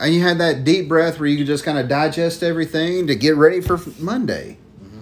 And 0.01 0.15
you 0.15 0.21
had 0.21 0.39
that 0.39 0.63
deep 0.63 0.87
breath 0.87 1.19
where 1.19 1.29
you 1.29 1.37
could 1.37 1.45
just 1.45 1.63
kind 1.63 1.77
of 1.77 1.87
digest 1.87 2.41
everything 2.41 3.05
to 3.05 3.13
get 3.13 3.35
ready 3.35 3.61
for 3.61 3.79
Monday. 3.99 4.57
Mm-hmm. 4.83 4.99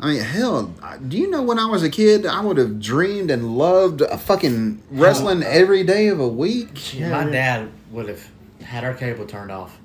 I 0.00 0.06
mean, 0.06 0.22
hell, 0.22 0.74
do 1.06 1.18
you 1.18 1.28
know 1.28 1.42
when 1.42 1.58
I 1.58 1.66
was 1.66 1.82
a 1.82 1.90
kid, 1.90 2.24
I 2.24 2.40
would 2.40 2.56
have 2.56 2.80
dreamed 2.80 3.30
and 3.30 3.58
loved 3.58 4.00
a 4.00 4.16
fucking 4.16 4.82
wrestling 4.90 5.42
uh, 5.42 5.48
every 5.48 5.84
day 5.84 6.08
of 6.08 6.18
a 6.18 6.26
week? 6.26 6.94
Yeah, 6.94 7.10
My 7.10 7.30
dad 7.30 7.70
would 7.90 8.08
have 8.08 8.26
had 8.62 8.84
our 8.84 8.94
cable 8.94 9.26
turned 9.26 9.52
off. 9.52 9.78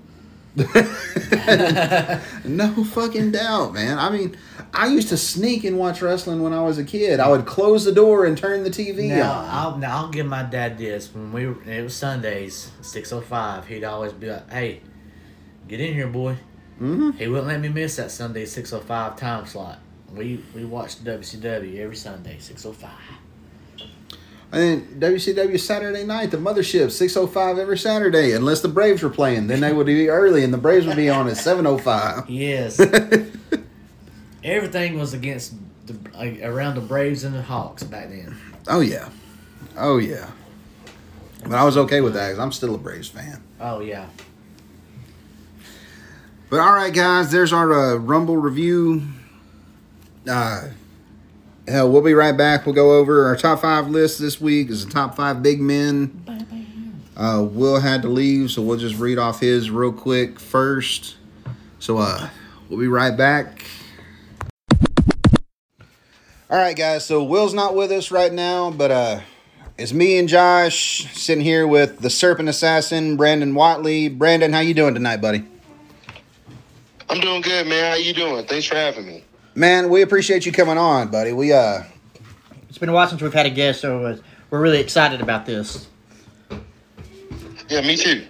No 2.45 2.84
fucking 2.84 3.32
doubt, 3.32 3.74
man. 3.74 4.00
I 4.00 4.10
mean, 4.10 4.36
I 4.74 4.88
used 4.88 5.10
to 5.10 5.18
sneak 5.18 5.64
and 5.64 5.78
watch 5.78 6.02
wrestling 6.02 6.41
when 6.41 6.54
I 6.54 6.62
was 6.62 6.78
a 6.78 6.84
kid. 6.84 7.20
I 7.20 7.30
would 7.30 7.45
close 7.45 7.86
the 7.86 7.91
door 7.91 8.26
and 8.26 8.38
turn 8.38 8.64
the 8.64 8.70
TV 8.70 9.10
Now 9.10 9.32
on. 9.32 9.45
I'll 9.50 9.78
now 9.78 9.97
I'll 9.97 10.10
give 10.10 10.26
my 10.26 10.43
dad 10.43 10.78
this 10.78 11.14
when 11.14 11.32
we 11.32 11.47
were, 11.47 11.62
it 11.64 11.84
was 11.84 11.95
Sundays 11.95 12.72
six 12.82 13.12
oh 13.14 13.22
five. 13.22 13.68
He'd 13.68 13.84
always 13.84 14.14
be 14.14 14.28
like, 14.30 14.50
"Hey, 14.52 14.82
get 15.68 15.80
in 15.80 15.93
here, 15.93 16.08
boy." 16.08 16.38
hmm 16.78 17.12
He 17.12 17.28
wouldn't 17.28 17.47
let 17.47 17.60
me 17.60 17.70
miss 17.70 17.97
that 17.97 18.12
Sunday 18.12 18.45
six 18.45 18.74
oh 18.74 18.80
five 18.80 19.16
time 19.18 19.45
slot. 19.45 19.80
We 20.14 20.43
we 20.56 20.66
watched 20.66 21.04
WCW 21.04 21.80
every 21.80 21.95
Sunday 21.95 22.38
six 22.39 22.66
oh 22.66 22.74
five. 22.74 22.91
And 24.52 24.62
then 25.00 25.12
WCW 25.14 25.60
Saturday 25.60 26.04
night, 26.04 26.32
the 26.32 26.38
mothership, 26.38 26.89
605 26.91 27.60
every 27.60 27.78
Saturday, 27.78 28.32
unless 28.34 28.62
the 28.62 28.68
Braves 28.68 29.04
were 29.04 29.10
playing. 29.12 29.45
Then 29.47 29.60
they 29.60 29.72
would 29.72 29.86
be 29.86 30.10
early 30.10 30.43
and 30.43 30.52
the 30.52 30.58
Braves 30.58 30.88
would 30.88 30.95
be 30.95 31.10
on 31.10 31.28
at 31.28 31.38
705. 31.38 32.28
Yes, 32.30 32.80
everything 34.43 34.97
was 34.97 35.14
against 35.14 35.54
the 35.86 35.95
like, 36.18 36.41
around 36.41 36.76
the 36.76 36.82
Braves 36.82 37.24
and 37.24 37.36
the 37.36 37.41
Hawks 37.43 37.84
back 37.84 38.10
then. 38.10 38.36
Oh 38.68 38.80
yeah, 38.80 39.10
oh 39.78 39.97
yeah. 39.97 40.30
But 41.43 41.54
I 41.54 41.64
was 41.64 41.78
okay 41.78 42.02
with 42.02 42.14
that 42.16 42.28
because 42.28 42.39
I'm 42.39 42.52
still 42.52 42.74
a 42.76 42.78
Braves 42.78 43.08
fan. 43.08 43.41
Oh 43.62 43.80
yeah, 43.82 44.08
But 46.50 46.60
all 46.60 46.74
right, 46.74 46.93
guys, 46.93 47.32
there's 47.32 47.54
our 47.54 47.72
uh, 47.72 47.95
Rumble 47.97 48.38
review. 48.38 49.04
Uh, 50.28 50.70
hell, 51.70 51.92
we'll 51.92 52.02
be 52.02 52.14
right 52.14 52.36
back. 52.36 52.66
We'll 52.66 52.76
go 52.76 52.98
over 52.98 53.26
our 53.26 53.36
top 53.36 53.62
five 53.62 53.88
list 53.90 54.20
this 54.20 54.42
week. 54.42 54.70
Is 54.70 54.86
the 54.86 54.92
top 54.92 55.16
five 55.16 55.42
big 55.44 55.62
men. 55.62 56.26
Uh, 57.16 57.44
Will 57.50 57.80
had 57.80 58.02
to 58.04 58.08
leave, 58.08 58.50
so 58.50 58.62
we'll 58.62 58.78
just 58.78 58.98
read 58.98 59.18
off 59.18 59.40
his 59.42 59.70
real 59.70 59.92
quick 59.92 60.40
first. 60.40 61.18
So 61.80 61.98
uh, 61.98 62.30
we'll 62.70 62.80
be 62.80 62.88
right 62.88 63.16
back. 63.16 63.66
All 66.50 66.58
right, 66.58 66.76
guys. 66.76 67.06
So 67.06 67.24
Will's 67.24 67.54
not 67.54 67.76
with 67.76 67.92
us 67.92 68.10
right 68.10 68.34
now, 68.34 68.72
but 68.72 68.90
uh, 68.90 69.20
It's 69.78 69.94
me 69.94 70.18
and 70.18 70.28
Josh 70.28 71.08
sitting 71.14 71.44
here 71.44 71.66
with 71.66 72.00
the 72.00 72.10
Serpent 72.10 72.50
Assassin, 72.50 73.16
Brandon 73.16 73.54
Whatley. 73.54 74.18
Brandon, 74.18 74.52
how 74.52 74.60
you 74.60 74.74
doing 74.74 74.94
tonight, 74.94 75.22
buddy? 75.22 75.46
I'm 77.10 77.22
doing 77.22 77.42
good, 77.42 77.66
man. 77.66 77.92
How 77.92 77.98
you 77.98 78.14
doing? 78.14 78.46
Thanks 78.46 78.66
for 78.66 78.76
having 78.76 79.06
me. 79.06 79.24
Man, 79.56 79.89
we 79.89 80.02
appreciate 80.02 80.45
you 80.45 80.52
coming 80.52 80.78
on, 80.78 81.10
buddy. 81.10 81.34
We 81.34 81.52
uh 81.54 81.84
It's 82.70 82.78
been 82.78 82.89
a 82.89 82.93
while 82.93 83.08
since 83.08 83.22
we've 83.22 83.34
had 83.34 83.45
a 83.45 83.50
guest, 83.50 83.82
so 83.82 84.06
uh, 84.06 84.18
we're 84.50 84.62
really 84.62 84.80
excited 84.80 85.22
about 85.22 85.45
this. 85.45 85.88
Yeah, 87.68 87.82
me 87.82 87.95
too. 87.97 88.26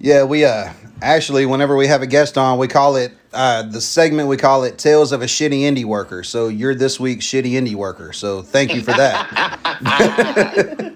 yeah, 0.00 0.24
we 0.24 0.44
uh 0.44 0.72
actually 1.02 1.46
whenever 1.46 1.76
we 1.76 1.86
have 1.86 2.02
a 2.02 2.06
guest 2.06 2.38
on, 2.38 2.58
we 2.58 2.68
call 2.68 2.96
it 2.96 3.12
uh 3.32 3.62
the 3.62 3.80
segment 3.80 4.28
we 4.28 4.36
call 4.36 4.64
it 4.64 4.78
Tales 4.78 5.12
of 5.12 5.22
a 5.22 5.26
Shitty 5.26 5.60
Indie 5.62 5.84
Worker. 5.84 6.22
So 6.22 6.48
you're 6.48 6.74
this 6.74 6.98
week's 6.98 7.26
shitty 7.26 7.52
indie 7.52 7.74
worker. 7.74 8.12
So 8.12 8.42
thank 8.42 8.74
you 8.74 8.80
for 8.82 8.92
that. 8.92 9.58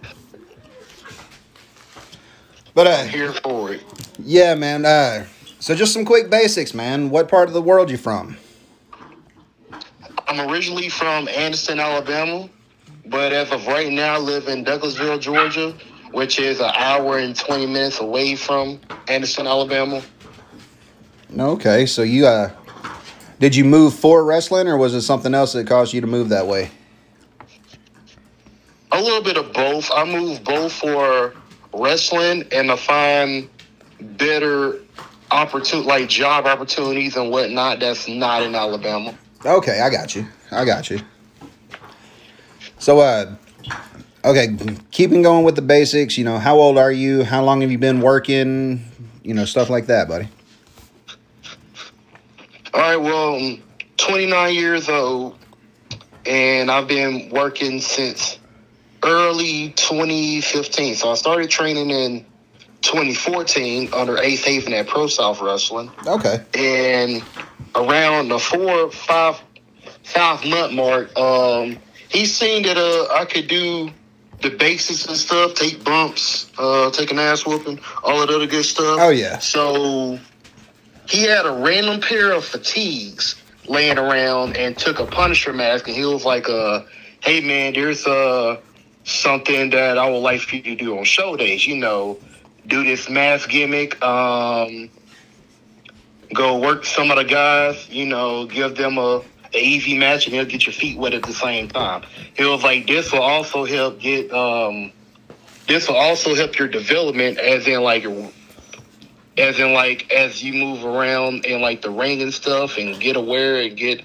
but 2.74 2.86
uh 2.86 3.04
Here 3.04 3.32
for 3.32 3.72
it. 3.74 3.82
yeah, 4.18 4.54
man, 4.54 4.84
uh 4.84 5.26
so 5.60 5.74
just 5.74 5.92
some 5.92 6.04
quick 6.04 6.30
basics, 6.30 6.72
man. 6.72 7.10
What 7.10 7.28
part 7.28 7.48
of 7.48 7.54
the 7.54 7.62
world 7.62 7.90
you 7.90 7.98
from? 7.98 8.36
I'm 10.28 10.50
originally 10.50 10.90
from 10.90 11.26
Anniston, 11.26 11.82
Alabama, 11.82 12.50
but 13.06 13.32
as 13.32 13.50
of 13.50 13.66
right 13.66 13.90
now, 13.90 14.16
I 14.16 14.18
live 14.18 14.46
in 14.46 14.62
Douglasville, 14.62 15.20
Georgia, 15.20 15.74
which 16.12 16.38
is 16.38 16.60
an 16.60 16.70
hour 16.76 17.16
and 17.16 17.34
20 17.34 17.66
minutes 17.66 17.98
away 18.00 18.36
from 18.36 18.78
Anniston, 19.06 19.46
Alabama. 19.46 20.02
Okay, 21.36 21.86
so 21.86 22.02
you 22.02 22.26
uh 22.26 22.50
did 23.38 23.56
you 23.56 23.64
move 23.64 23.94
for 23.94 24.24
wrestling 24.24 24.68
or 24.68 24.76
was 24.76 24.94
it 24.94 25.02
something 25.02 25.34
else 25.34 25.52
that 25.54 25.66
caused 25.66 25.94
you 25.94 26.00
to 26.00 26.06
move 26.06 26.28
that 26.28 26.46
way? 26.46 26.70
A 28.92 29.00
little 29.00 29.22
bit 29.22 29.36
of 29.36 29.52
both. 29.52 29.90
I 29.94 30.04
moved 30.04 30.44
both 30.44 30.72
for 30.72 31.34
wrestling 31.72 32.44
and 32.52 32.68
to 32.68 32.76
find 32.76 33.48
better 34.00 34.80
opportunity, 35.30 35.88
like 35.88 36.08
job 36.08 36.46
opportunities 36.46 37.16
and 37.16 37.30
whatnot. 37.30 37.80
That's 37.80 38.08
not 38.08 38.42
in 38.42 38.54
Alabama. 38.54 39.16
Okay, 39.44 39.80
I 39.80 39.90
got 39.90 40.14
you. 40.14 40.26
I 40.50 40.64
got 40.64 40.90
you. 40.90 41.00
So 42.78 43.00
uh 43.00 43.34
okay, 44.24 44.56
keeping 44.90 45.22
going 45.22 45.44
with 45.44 45.56
the 45.56 45.62
basics, 45.62 46.18
you 46.18 46.24
know, 46.24 46.38
how 46.38 46.58
old 46.58 46.78
are 46.78 46.92
you? 46.92 47.24
How 47.24 47.42
long 47.42 47.60
have 47.60 47.70
you 47.70 47.78
been 47.78 48.00
working? 48.00 48.84
You 49.22 49.34
know, 49.34 49.44
stuff 49.44 49.70
like 49.70 49.86
that, 49.86 50.08
buddy. 50.08 50.28
All 52.74 52.80
right, 52.80 52.96
well, 52.96 53.34
I'm 53.34 53.62
29 53.96 54.54
years 54.54 54.88
old, 54.88 55.38
and 56.26 56.70
I've 56.70 56.86
been 56.86 57.30
working 57.30 57.80
since 57.80 58.38
early 59.02 59.70
2015. 59.70 60.94
So 60.96 61.10
I 61.10 61.14
started 61.14 61.50
training 61.50 61.90
in 61.90 62.26
2014 62.82 63.90
under 63.92 64.18
Ace 64.18 64.44
Haven 64.44 64.72
at 64.72 64.86
Pro 64.86 65.06
South 65.06 65.40
Wrestling, 65.40 65.90
Okay. 66.06 66.44
and 66.54 67.22
around 67.74 68.28
the 68.28 68.38
four 68.38 68.90
five 68.90 69.40
five 70.04 70.44
month 70.46 70.72
mark, 70.72 71.16
um, 71.18 71.78
he 72.08 72.24
seen 72.26 72.62
that 72.62 72.76
uh 72.76 73.14
I 73.14 73.24
could 73.24 73.48
do 73.48 73.90
the 74.40 74.50
basics 74.50 75.06
and 75.06 75.16
stuff, 75.16 75.54
take 75.54 75.82
bumps, 75.82 76.50
uh, 76.58 76.90
take 76.92 77.10
an 77.10 77.18
ass 77.18 77.44
whooping, 77.44 77.80
all 78.04 78.20
that 78.20 78.30
other 78.30 78.46
good 78.46 78.64
stuff. 78.64 78.98
Oh 79.00 79.10
yeah. 79.10 79.38
So 79.38 80.18
he 81.08 81.22
had 81.24 81.44
a 81.46 81.52
random 81.52 82.00
pair 82.00 82.32
of 82.32 82.44
fatigues 82.44 83.42
laying 83.66 83.98
around 83.98 84.56
and 84.56 84.78
took 84.78 85.00
a 85.00 85.06
Punisher 85.06 85.52
mask, 85.52 85.88
and 85.88 85.96
he 85.96 86.04
was 86.04 86.24
like, 86.24 86.48
uh, 86.48 86.82
"Hey 87.20 87.40
man, 87.40 87.72
there's 87.74 88.06
uh 88.06 88.58
something 89.04 89.70
that 89.70 89.98
I 89.98 90.08
would 90.08 90.18
like 90.18 90.40
for 90.40 90.56
you 90.56 90.62
to 90.62 90.74
do 90.76 90.98
on 90.98 91.04
show 91.04 91.36
days. 91.36 91.66
You 91.66 91.76
know, 91.76 92.20
do 92.68 92.84
this 92.84 93.10
mask 93.10 93.50
gimmick. 93.50 94.00
Um, 94.02 94.90
go 96.32 96.58
work 96.58 96.84
some 96.84 97.10
of 97.10 97.16
the 97.16 97.24
guys. 97.24 97.88
You 97.88 98.06
know, 98.06 98.46
give 98.46 98.76
them 98.76 98.98
a." 98.98 99.22
A 99.54 99.58
easy 99.58 99.96
match 99.96 100.26
and 100.26 100.34
he'll 100.34 100.44
get 100.44 100.66
your 100.66 100.74
feet 100.74 100.98
wet 100.98 101.14
at 101.14 101.22
the 101.22 101.32
same 101.32 101.68
time. 101.70 102.02
He 102.36 102.44
was 102.44 102.62
like, 102.62 102.86
this 102.86 103.10
will 103.10 103.22
also 103.22 103.64
help 103.64 103.98
get, 103.98 104.30
um, 104.30 104.92
this 105.66 105.88
will 105.88 105.96
also 105.96 106.34
help 106.34 106.58
your 106.58 106.68
development 106.68 107.38
as 107.38 107.66
in 107.66 107.80
like 107.80 108.04
as 109.38 109.58
in 109.58 109.72
like 109.72 110.12
as 110.12 110.42
you 110.42 110.52
move 110.52 110.84
around 110.84 111.46
in 111.46 111.62
like 111.62 111.80
the 111.80 111.90
ring 111.90 112.20
and 112.20 112.34
stuff 112.34 112.76
and 112.76 113.00
get 113.00 113.16
aware 113.16 113.62
and 113.62 113.74
get 113.74 114.04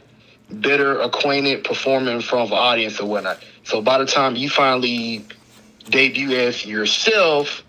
better 0.49 1.01
acquainted 1.01 1.63
performing 1.65 2.15
in 2.15 2.21
front 2.21 2.45
of 2.47 2.51
an 2.53 2.57
audience 2.57 2.99
and 2.99 3.09
whatnot. 3.09 3.43
So 3.63 3.81
by 3.81 3.97
the 3.97 4.05
time 4.05 4.37
you 4.37 4.49
finally 4.49 5.25
debut 5.89 6.31
as 6.37 6.65
yourself, 6.65 7.63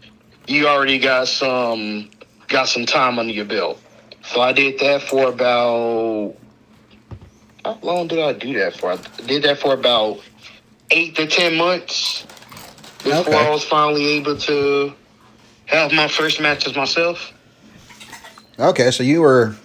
you 0.47 0.69
already 0.69 0.99
got 0.99 1.29
some 1.29 2.11
got 2.49 2.69
some 2.69 2.87
time 2.87 3.19
under 3.19 3.33
your 3.33 3.45
belt. 3.45 3.81
So 4.25 4.41
I 4.41 4.53
did 4.53 4.79
that 4.81 5.03
for 5.03 5.29
about 5.29 6.35
how 7.65 7.79
long 7.83 8.09
did 8.09 8.19
I 8.19 8.33
do 8.33 8.53
that 8.59 8.77
for? 8.77 8.93
I 8.93 8.97
did 9.27 9.43
that 9.45 9.59
for 9.59 9.73
about 9.73 10.21
eight 10.91 11.17
to 11.17 11.27
ten 11.27 11.57
months 11.57 12.27
before 13.03 13.21
Okay. 13.35 13.47
I 13.47 13.51
was 13.51 13.65
finally 13.65 14.05
able 14.05 14.37
to 14.39 14.95
have 15.67 15.93
my 15.93 16.09
first 16.09 16.41
matches 16.41 16.77
myself. 16.77 17.33
Okay, 18.59 18.91
so 18.91 19.03
you 19.03 19.21
were 19.21 19.57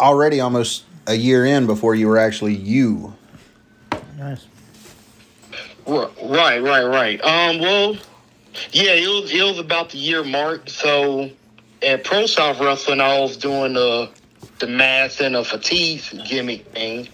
already 0.00 0.40
almost 0.40 0.84
a 1.06 1.14
year 1.14 1.46
in 1.46 1.66
before 1.66 1.94
you 1.94 2.08
were 2.08 2.18
actually 2.18 2.54
you. 2.54 3.14
Nice. 4.18 4.46
Right, 5.86 6.58
right, 6.58 6.84
right. 6.84 7.20
Um, 7.22 7.60
well, 7.60 7.96
yeah, 8.72 8.92
it 8.92 9.06
was 9.08 9.32
it 9.32 9.42
was 9.42 9.58
about 9.58 9.90
the 9.90 9.98
year 9.98 10.24
mark. 10.24 10.68
So 10.70 11.30
at 11.82 12.04
Pro 12.04 12.26
South 12.26 12.60
Wrestling, 12.60 13.00
I 13.00 13.18
was 13.20 13.36
doing 13.36 13.74
the 13.74 14.10
the 14.58 14.66
mask 14.66 15.20
and 15.20 15.34
the 15.34 15.44
fatigue 15.44 16.02
gimmick 16.28 16.66
thing, 16.72 17.08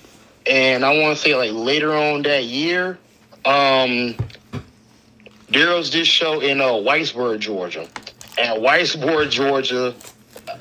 and 0.46 0.84
I 0.84 0.98
want 1.00 1.16
to 1.16 1.22
say 1.22 1.34
like 1.34 1.52
later 1.52 1.92
on 1.94 2.22
that 2.22 2.44
year, 2.44 2.98
um, 3.44 4.14
there 5.48 5.74
was 5.74 5.90
this 5.90 6.08
show 6.08 6.40
in 6.40 6.60
uh, 6.60 6.66
Whitesburg, 6.68 7.40
Georgia, 7.40 7.88
and 8.38 8.62
Whitesburg, 8.62 9.30
Georgia, 9.30 9.94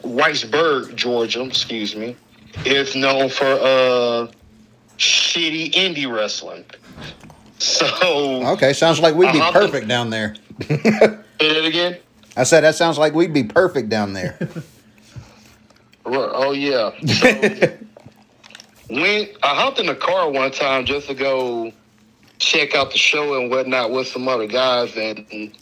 Whitesburg, 0.04 0.96
Georgia, 0.96 1.44
excuse 1.44 1.96
me, 1.96 2.16
is 2.66 2.96
known 2.96 3.30
for 3.30 3.46
uh 3.46 4.28
shitty 4.98 5.72
indie 5.74 6.12
wrestling. 6.12 6.66
So 7.60 7.86
Okay, 8.54 8.74
sounds 8.74 9.00
like 9.00 9.14
we'd 9.16 9.32
be 9.32 9.40
Uh-huh. 9.40 9.52
perfect 9.52 9.88
down 9.88 10.10
there. 10.10 10.36
Say 10.60 11.24
that 11.40 11.66
again. 11.66 11.98
I 12.38 12.44
said 12.44 12.62
that 12.62 12.76
sounds 12.76 12.98
like 12.98 13.14
we'd 13.14 13.34
be 13.34 13.44
perfect 13.44 13.90
down 13.90 14.14
there. 14.14 14.38
Oh 16.06 16.52
yeah. 16.52 16.92
So, 17.06 17.78
when 18.90 19.28
I 19.44 19.56
hopped 19.56 19.80
in 19.80 19.86
the 19.86 19.96
car 19.96 20.30
one 20.30 20.52
time 20.52 20.86
just 20.86 21.08
to 21.08 21.14
go 21.14 21.72
check 22.40 22.76
out 22.76 22.92
the 22.92 22.98
show 22.98 23.40
and 23.40 23.50
whatnot 23.50 23.92
with 23.92 24.08
some 24.08 24.28
other 24.28 24.48
guys, 24.48 24.98
and 24.98 25.56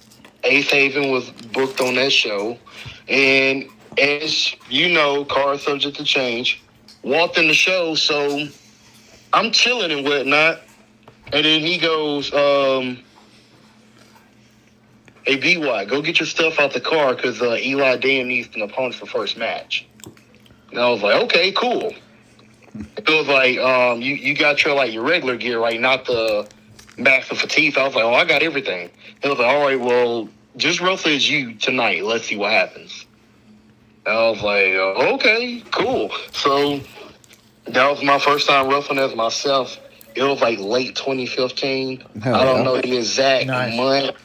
Ace 0.43 0.71
Haven 0.71 1.11
was 1.11 1.29
booked 1.53 1.79
on 1.81 1.95
that 1.95 2.11
show. 2.11 2.57
And 3.07 3.67
as 3.97 4.55
you 4.69 4.89
know, 4.89 5.25
car 5.25 5.53
is 5.55 5.63
subject 5.63 5.97
to 5.97 6.03
change. 6.03 6.63
Walked 7.03 7.37
in 7.37 7.47
the 7.47 7.53
show, 7.53 7.95
so 7.95 8.47
I'm 9.33 9.51
chilling 9.51 9.91
and 9.91 10.05
whatnot. 10.05 10.61
And 11.31 11.45
then 11.45 11.61
he 11.61 11.77
goes, 11.77 12.33
um, 12.33 12.99
"Hey 15.25 15.35
BY, 15.37 15.85
go 15.85 16.01
get 16.01 16.19
your 16.19 16.27
stuff 16.27 16.59
out 16.59 16.73
the 16.73 16.81
car 16.81 17.15
because 17.15 17.41
uh, 17.41 17.55
Eli 17.59 17.97
Dan 17.97 18.27
needs 18.27 18.53
an 18.55 18.61
opponent 18.61 18.95
for 18.95 19.05
first 19.05 19.37
match." 19.37 19.85
And 20.71 20.79
I 20.79 20.89
was 20.89 21.01
like, 21.01 21.15
okay, 21.23 21.51
cool. 21.51 21.93
It 22.97 23.09
was 23.09 23.27
like, 23.27 23.57
um, 23.57 24.01
you, 24.01 24.13
you 24.15 24.35
got 24.35 24.63
your 24.63 24.75
like 24.75 24.93
your 24.93 25.03
regular 25.03 25.35
gear, 25.35 25.59
right? 25.59 25.79
Not 25.79 26.05
the 26.05 26.47
max 26.97 27.31
of 27.31 27.39
fatigue. 27.39 27.77
I 27.77 27.85
was 27.85 27.95
like, 27.95 28.03
oh, 28.03 28.13
I 28.13 28.25
got 28.25 28.43
everything. 28.43 28.89
It 29.23 29.27
was 29.27 29.39
like, 29.39 29.47
all 29.47 29.65
right, 29.65 29.79
well, 29.79 30.29
just 30.57 30.79
wrestle 30.79 31.11
as 31.11 31.29
you 31.29 31.55
tonight. 31.55 32.03
Let's 32.03 32.25
see 32.25 32.37
what 32.37 32.51
happens. 32.51 33.05
And 34.05 34.15
I 34.15 34.29
was 34.29 34.41
like, 34.41 34.73
uh, 34.75 35.13
okay, 35.15 35.63
cool. 35.71 36.11
So 36.33 36.79
that 37.65 37.89
was 37.89 38.03
my 38.03 38.19
first 38.19 38.47
time 38.47 38.67
wrestling 38.69 38.99
as 38.99 39.15
myself. 39.15 39.79
It 40.15 40.23
was 40.23 40.41
like 40.41 40.59
late 40.59 40.95
2015. 40.95 42.03
Hell 42.21 42.35
I 42.35 42.43
don't 42.43 42.57
yeah. 42.57 42.63
know 42.63 42.81
the 42.81 42.97
exact 42.97 43.47
Nice. 43.47 43.75
month, 43.75 44.15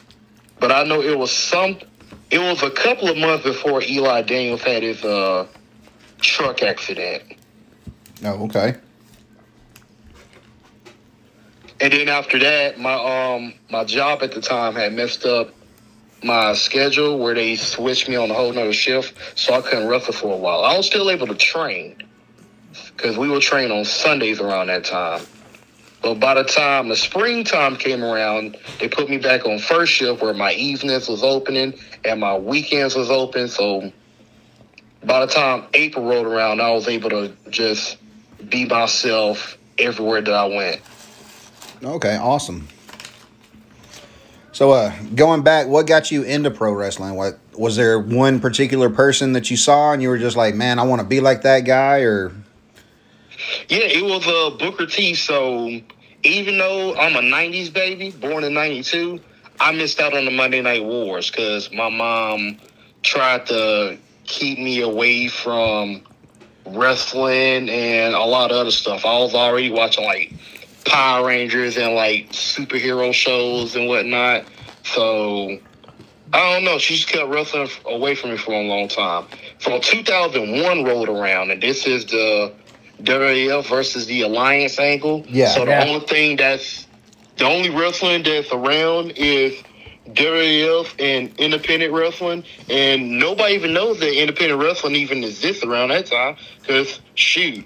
but 0.59 0.71
I 0.71 0.83
know 0.83 1.01
it 1.01 1.17
was 1.17 1.31
some. 1.31 1.77
It 2.31 2.39
was 2.39 2.63
a 2.63 2.71
couple 2.71 3.07
of 3.09 3.17
months 3.17 3.43
before 3.43 3.81
Eli 3.83 4.23
Daniels 4.23 4.61
had 4.61 4.83
his 4.83 5.03
uh, 5.03 5.47
truck 6.19 6.63
accident. 6.63 7.23
Oh, 8.23 8.45
okay. 8.45 8.75
And 11.81 11.91
then 11.91 12.07
after 12.07 12.39
that, 12.39 12.79
my 12.79 12.93
um 12.93 13.53
my 13.69 13.83
job 13.83 14.23
at 14.23 14.31
the 14.31 14.41
time 14.41 14.75
had 14.75 14.93
messed 14.93 15.25
up 15.25 15.53
my 16.23 16.53
schedule 16.53 17.19
where 17.19 17.35
they 17.35 17.55
switched 17.55 18.07
me 18.07 18.15
on 18.15 18.31
a 18.31 18.33
whole 18.33 18.51
nother 18.53 18.73
shift, 18.73 19.37
so 19.37 19.53
I 19.53 19.61
couldn't 19.61 19.87
wrestle 19.87 20.13
for 20.13 20.33
a 20.33 20.37
while. 20.37 20.63
I 20.63 20.75
was 20.77 20.87
still 20.87 21.09
able 21.09 21.27
to 21.27 21.35
train 21.35 22.01
because 22.95 23.17
we 23.17 23.29
would 23.29 23.41
train 23.41 23.71
on 23.71 23.85
Sundays 23.85 24.39
around 24.39 24.67
that 24.67 24.85
time. 24.85 25.21
But 26.05 26.19
by 26.19 26.35
the 26.35 26.43
time 26.43 26.89
the 26.89 26.95
springtime 26.95 27.77
came 27.77 28.03
around, 28.03 28.57
they 28.79 28.87
put 28.87 29.09
me 29.09 29.17
back 29.17 29.43
on 29.47 29.57
first 29.57 29.91
shift 29.91 30.21
where 30.21 30.35
my 30.35 30.53
evenings 30.53 31.09
was 31.09 31.23
opening 31.23 31.73
and 32.03 32.19
my 32.19 32.37
weekends 32.37 32.95
was 32.95 33.09
open. 33.09 33.47
So 33.47 33.91
by 35.03 35.25
the 35.25 35.31
time 35.31 35.63
April 35.73 36.05
rolled 36.05 36.27
around, 36.27 36.61
I 36.61 36.69
was 36.69 36.87
able 36.87 37.09
to 37.09 37.33
just 37.49 37.97
be 38.47 38.65
myself 38.65 39.57
everywhere 39.79 40.21
that 40.21 40.31
I 40.31 40.45
went. 40.45 40.81
Okay, 41.83 42.17
awesome. 42.17 42.67
So, 44.51 44.73
uh, 44.73 44.93
going 45.15 45.41
back, 45.41 45.65
what 45.65 45.87
got 45.87 46.11
you 46.11 46.21
into 46.21 46.51
pro 46.51 46.71
wrestling? 46.71 47.15
What 47.15 47.39
was 47.57 47.77
there 47.77 47.99
one 47.99 48.39
particular 48.39 48.91
person 48.91 49.33
that 49.33 49.49
you 49.49 49.57
saw 49.57 49.91
and 49.91 50.03
you 50.03 50.09
were 50.09 50.19
just 50.19 50.37
like, 50.37 50.53
man, 50.53 50.77
I 50.77 50.83
want 50.83 51.01
to 51.01 51.07
be 51.07 51.19
like 51.19 51.41
that 51.41 51.61
guy, 51.61 52.01
or 52.01 52.31
Yeah, 53.69 53.79
it 53.79 54.03
was 54.03 54.27
uh, 54.27 54.55
Booker 54.55 54.85
T. 54.85 55.15
So 55.15 55.81
even 56.25 56.57
though 56.57 56.95
I'm 56.95 57.15
a 57.15 57.21
'90s 57.21 57.71
baby, 57.71 58.11
born 58.11 58.43
in 58.43 58.53
'92, 58.53 59.19
I 59.59 59.71
missed 59.71 59.99
out 59.99 60.15
on 60.15 60.25
the 60.25 60.31
Monday 60.31 60.61
Night 60.61 60.83
Wars 60.83 61.29
because 61.29 61.71
my 61.71 61.89
mom 61.89 62.59
tried 63.03 63.45
to 63.47 63.97
keep 64.25 64.57
me 64.57 64.81
away 64.81 65.27
from 65.27 66.01
wrestling 66.65 67.69
and 67.69 68.15
a 68.15 68.23
lot 68.23 68.51
of 68.51 68.57
other 68.57 68.71
stuff. 68.71 69.05
I 69.05 69.19
was 69.19 69.35
already 69.35 69.69
watching 69.69 70.03
like 70.03 70.33
Power 70.85 71.27
Rangers 71.27 71.77
and 71.77 71.93
like 71.93 72.31
superhero 72.31 73.13
shows 73.13 73.75
and 73.75 73.87
whatnot. 73.87 74.45
So 74.83 75.59
I 76.33 76.53
don't 76.53 76.65
know. 76.65 76.79
She 76.79 76.95
just 76.95 77.07
kept 77.07 77.29
wrestling 77.29 77.69
away 77.85 78.15
from 78.15 78.31
me 78.31 78.37
for 78.37 78.53
a 78.53 78.61
long 78.61 78.87
time. 78.87 79.25
From 79.59 79.79
2001 79.79 80.83
rolled 80.83 81.09
around, 81.09 81.51
and 81.51 81.61
this 81.61 81.87
is 81.87 82.05
the 82.07 82.53
WWF 83.01 83.67
versus 83.67 84.05
the 84.05 84.21
Alliance 84.21 84.79
angle. 84.79 85.25
Yeah. 85.27 85.47
So 85.49 85.65
the 85.65 85.71
Yeah. 85.71 85.85
only 85.87 86.05
thing 86.05 86.35
that's 86.37 86.87
the 87.37 87.45
only 87.45 87.69
wrestling 87.69 88.23
that's 88.23 88.51
around 88.51 89.11
is 89.11 89.53
WWF 90.13 90.93
and 90.99 91.31
independent 91.37 91.91
wrestling, 91.91 92.43
and 92.69 93.19
nobody 93.19 93.55
even 93.55 93.73
knows 93.73 93.99
that 93.99 94.13
independent 94.13 94.61
wrestling 94.61 94.95
even 94.95 95.23
exists 95.23 95.63
around 95.63 95.89
that 95.89 96.05
time. 96.05 96.37
Because 96.61 96.99
shoot, 97.15 97.65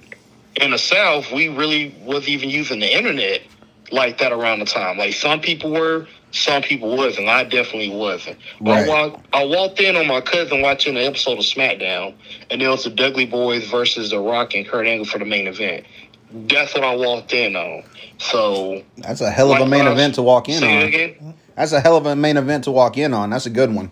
in 0.56 0.72
the 0.72 0.78
South, 0.78 1.32
we 1.32 1.50
really 1.50 1.94
wasn't 2.04 2.30
even 2.30 2.50
using 2.50 2.80
the 2.80 2.98
internet 2.98 3.42
like 3.92 4.18
that 4.20 4.32
around 4.32 4.60
the 4.60 4.66
time. 4.66 4.98
Like 4.98 5.14
some 5.14 5.40
people 5.40 5.72
were, 5.72 6.08
some 6.32 6.62
people 6.62 6.96
wasn't. 6.96 7.28
I 7.28 7.44
definitely 7.44 7.90
wasn't. 7.90 8.38
Right. 8.62 8.86
I 8.86 8.88
walked, 8.88 9.28
I 9.34 9.46
walked 9.46 9.80
in 9.80 9.96
on 9.96 10.08
my 10.08 10.22
cousin 10.22 10.62
watching 10.62 10.98
an 10.98 11.04
episode 11.04 11.40
of 11.40 11.46
SmackDown, 11.46 12.14
and 12.50 12.62
it 12.62 12.68
was 12.68 12.84
the 12.84 12.90
Dudley 12.90 13.28
Boyz 13.28 13.70
versus 13.70 14.12
The 14.12 14.20
Rock 14.20 14.54
and 14.54 14.68
Kurt 14.68 14.86
Angle 14.86 15.06
for 15.06 15.20
the 15.20 15.26
main 15.26 15.48
event. 15.48 15.86
That's 16.32 16.74
what 16.74 16.84
I 16.84 16.96
walked 16.96 17.34
in 17.34 17.56
on. 17.56 17.84
So 18.20 18.84
that's 18.98 19.22
a 19.22 19.32
hell 19.32 19.52
of 19.52 19.62
a 19.62 19.66
main 19.66 19.88
event 19.88 20.16
to 20.16 20.22
walk 20.22 20.50
in 20.50 20.64
on. 20.64 20.84
again. 20.84 21.34
That's 21.56 21.72
a 21.72 21.80
hell 21.80 21.98
of 21.98 22.06
a 22.06 22.16
main 22.16 22.38
event 22.38 22.66
to 22.66 22.72
walk 22.72 22.98
in 22.98 23.14
on. 23.14 23.32
That's 23.32 23.46
a 23.46 23.50
good 23.50 23.74
one. 23.74 23.92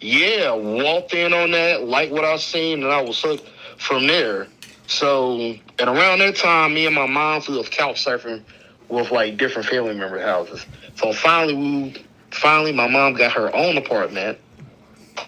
Yeah, 0.00 0.52
walked 0.52 1.14
in 1.14 1.32
on 1.32 1.50
that, 1.52 1.84
like 1.84 2.10
what 2.10 2.24
I 2.24 2.36
seen, 2.36 2.82
and 2.82 2.92
I 2.92 3.00
was 3.00 3.20
hooked 3.20 3.48
from 3.78 4.06
there. 4.06 4.46
So, 4.86 5.38
and 5.38 5.88
around 5.88 6.20
that 6.20 6.36
time, 6.36 6.74
me 6.74 6.86
and 6.86 6.94
my 6.94 7.06
mom 7.06 7.42
we 7.48 7.56
was 7.56 7.68
couch 7.68 8.04
surfing 8.04 8.42
with 8.88 9.10
like 9.10 9.36
different 9.36 9.68
family 9.68 9.94
member 9.94 10.20
houses. 10.20 10.64
So 10.96 11.12
finally, 11.12 11.54
we 11.54 12.04
finally 12.30 12.72
my 12.72 12.88
mom 12.88 13.14
got 13.14 13.32
her 13.32 13.54
own 13.54 13.76
apartment, 13.76 14.38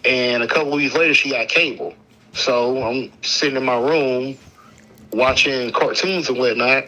and 0.04 0.42
a 0.42 0.48
couple 0.48 0.72
weeks 0.72 0.94
later, 0.94 1.14
she 1.14 1.30
got 1.30 1.48
cable. 1.48 1.94
So 2.32 2.82
I'm 2.82 3.12
sitting 3.22 3.56
in 3.56 3.64
my 3.64 3.78
room 3.78 4.38
watching 5.12 5.72
cartoons 5.72 6.28
and 6.28 6.38
whatnot, 6.38 6.84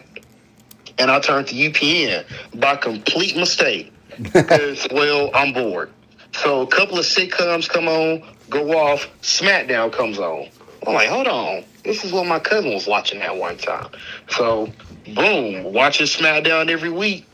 and 0.97 1.11
I 1.11 1.19
turned 1.19 1.47
to 1.47 1.55
UPN 1.55 2.25
by 2.59 2.75
complete 2.75 3.35
mistake 3.35 3.93
because 4.21 4.87
well, 4.91 5.31
I'm 5.33 5.53
bored. 5.53 5.91
So 6.33 6.61
a 6.61 6.67
couple 6.67 6.97
of 6.97 7.05
sitcoms 7.05 7.67
come 7.67 7.87
on, 7.87 8.23
go 8.49 8.77
off, 8.77 9.07
SmackDown 9.21 9.91
comes 9.91 10.17
on. 10.17 10.47
I'm 10.87 10.93
like, 10.93 11.09
hold 11.09 11.27
on, 11.27 11.63
this 11.83 12.03
is 12.03 12.11
what 12.11 12.25
my 12.25 12.39
cousin 12.39 12.73
was 12.73 12.87
watching 12.87 13.19
that 13.19 13.35
one 13.35 13.57
time. 13.57 13.89
So, 14.29 14.71
boom, 15.05 15.73
watching 15.73 16.05
SmackDown 16.05 16.69
every 16.69 16.89
week. 16.89 17.25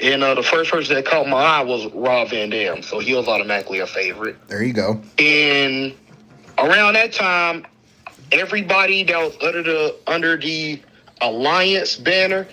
And 0.00 0.22
uh, 0.22 0.34
the 0.34 0.42
first 0.42 0.70
person 0.70 0.94
that 0.94 1.04
caught 1.04 1.26
my 1.26 1.38
eye 1.38 1.62
was 1.62 1.86
Rob 1.92 2.30
Van 2.30 2.50
Dam, 2.50 2.82
so 2.82 3.00
he 3.00 3.14
was 3.14 3.26
automatically 3.26 3.80
a 3.80 3.86
favorite. 3.86 4.36
There 4.46 4.62
you 4.62 4.72
go. 4.72 5.00
And 5.18 5.94
around 6.56 6.94
that 6.94 7.12
time, 7.12 7.66
everybody 8.30 9.02
that 9.04 9.16
was 9.16 9.36
under 9.42 9.62
the 9.62 9.96
under 10.06 10.36
the 10.36 10.80
alliance 11.20 11.96
banner 11.96 12.46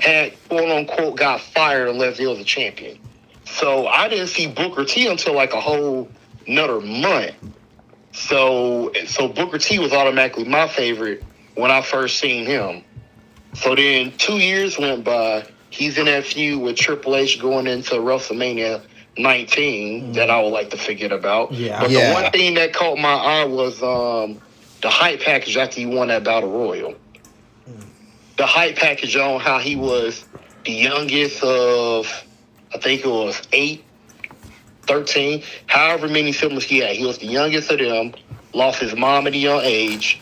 had 0.00 0.32
quote 0.48 0.68
unquote 0.70 1.16
got 1.16 1.40
fired 1.40 1.88
unless 1.88 2.18
he 2.18 2.26
was 2.26 2.38
a 2.38 2.44
champion. 2.44 2.98
So 3.44 3.86
I 3.86 4.08
didn't 4.08 4.28
see 4.28 4.46
Booker 4.46 4.84
T 4.84 5.08
until 5.08 5.34
like 5.34 5.52
a 5.52 5.60
whole 5.60 6.08
another 6.46 6.80
month. 6.80 7.34
So 8.12 8.92
so 9.06 9.28
Booker 9.28 9.58
T 9.58 9.78
was 9.78 9.92
automatically 9.92 10.44
my 10.44 10.68
favorite 10.68 11.24
when 11.54 11.70
I 11.70 11.82
first 11.82 12.18
seen 12.18 12.46
him. 12.46 12.84
So 13.54 13.74
then 13.74 14.12
two 14.18 14.38
years 14.38 14.78
went 14.78 15.04
by. 15.04 15.46
He's 15.70 15.96
in 15.98 16.06
that 16.06 16.24
feud 16.24 16.60
with 16.60 16.76
Triple 16.76 17.16
H 17.16 17.40
going 17.40 17.66
into 17.66 17.94
WrestleMania 17.94 18.82
19 19.16 20.12
that 20.12 20.30
I 20.30 20.40
would 20.42 20.50
like 20.50 20.70
to 20.70 20.76
forget 20.76 21.12
about. 21.12 21.52
Yeah. 21.52 21.80
But 21.80 21.90
Yeah. 21.90 22.08
the 22.08 22.14
one 22.14 22.30
thing 22.32 22.54
that 22.54 22.72
caught 22.72 22.98
my 22.98 23.14
eye 23.14 23.44
was 23.44 23.82
um, 23.82 24.40
the 24.80 24.90
hype 24.90 25.20
package 25.20 25.56
after 25.56 25.80
he 25.80 25.86
won 25.86 26.08
that 26.08 26.24
Battle 26.24 26.50
Royal. 26.50 26.94
The 28.36 28.46
hype 28.46 28.76
package 28.76 29.16
on 29.16 29.40
how 29.40 29.58
he 29.58 29.76
was 29.76 30.24
the 30.64 30.72
youngest 30.72 31.42
of, 31.42 32.06
I 32.74 32.78
think 32.78 33.04
it 33.04 33.08
was 33.08 33.40
eight, 33.52 33.84
13, 34.86 35.42
however 35.66 36.08
many 36.08 36.32
siblings 36.32 36.64
he 36.64 36.78
had. 36.78 36.96
He 36.96 37.04
was 37.06 37.18
the 37.18 37.26
youngest 37.26 37.70
of 37.70 37.78
them, 37.78 38.14
lost 38.52 38.80
his 38.80 38.96
mom 38.96 39.26
at 39.26 39.34
a 39.34 39.38
young 39.38 39.60
age, 39.62 40.20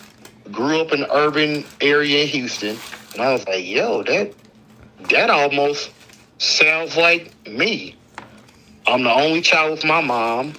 grew 0.51 0.81
up 0.81 0.93
in 0.93 1.03
an 1.05 1.11
urban 1.11 1.65
area 1.81 2.23
in 2.23 2.29
Houston. 2.29 2.79
And 3.13 3.23
I 3.23 3.33
was 3.33 3.47
like, 3.47 3.67
yo, 3.67 4.03
that 4.05 4.35
that 5.09 5.31
almost 5.31 5.91
sounds 6.39 6.97
like 6.97 7.33
me. 7.47 7.97
I'm 8.87 9.03
the 9.03 9.13
only 9.13 9.41
child 9.41 9.73
with 9.73 9.85
my 9.85 10.01
mom. 10.01 10.55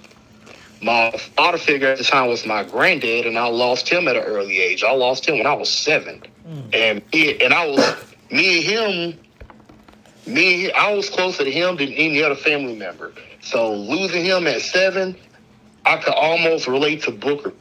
My 0.82 1.12
father 1.12 1.58
figure 1.58 1.90
at 1.90 2.00
the 2.00 2.04
time 2.04 2.28
was 2.28 2.46
my 2.46 2.64
granddad, 2.64 3.28
and 3.28 3.38
I 3.38 3.48
lost 3.48 3.88
him 3.88 4.08
at 4.08 4.16
an 4.16 4.24
early 4.24 4.60
age. 4.60 4.84
I 4.84 4.92
lost 4.92 5.28
him 5.28 5.38
when 5.38 5.46
I 5.46 5.54
was 5.54 5.70
seven, 5.70 6.24
hmm. 6.44 6.60
and 6.74 7.02
it, 7.12 7.42
and 7.42 7.54
I 7.54 7.68
was 7.68 7.96
me 8.32 8.58
and 8.58 9.14
him. 9.14 9.20
Me, 10.28 10.72
I 10.72 10.94
was 10.94 11.10
closer 11.10 11.44
to 11.44 11.52
him 11.52 11.78
than 11.78 11.90
any 11.90 12.22
other 12.22 12.36
family 12.36 12.76
member. 12.76 13.12
So 13.42 13.74
losing 13.74 14.24
him 14.24 14.46
at 14.46 14.62
seven, 14.62 15.16
I 15.84 15.98
could 15.98 16.14
almost 16.14 16.68
relate 16.68 17.04
to 17.04 17.12
Booker 17.12 17.54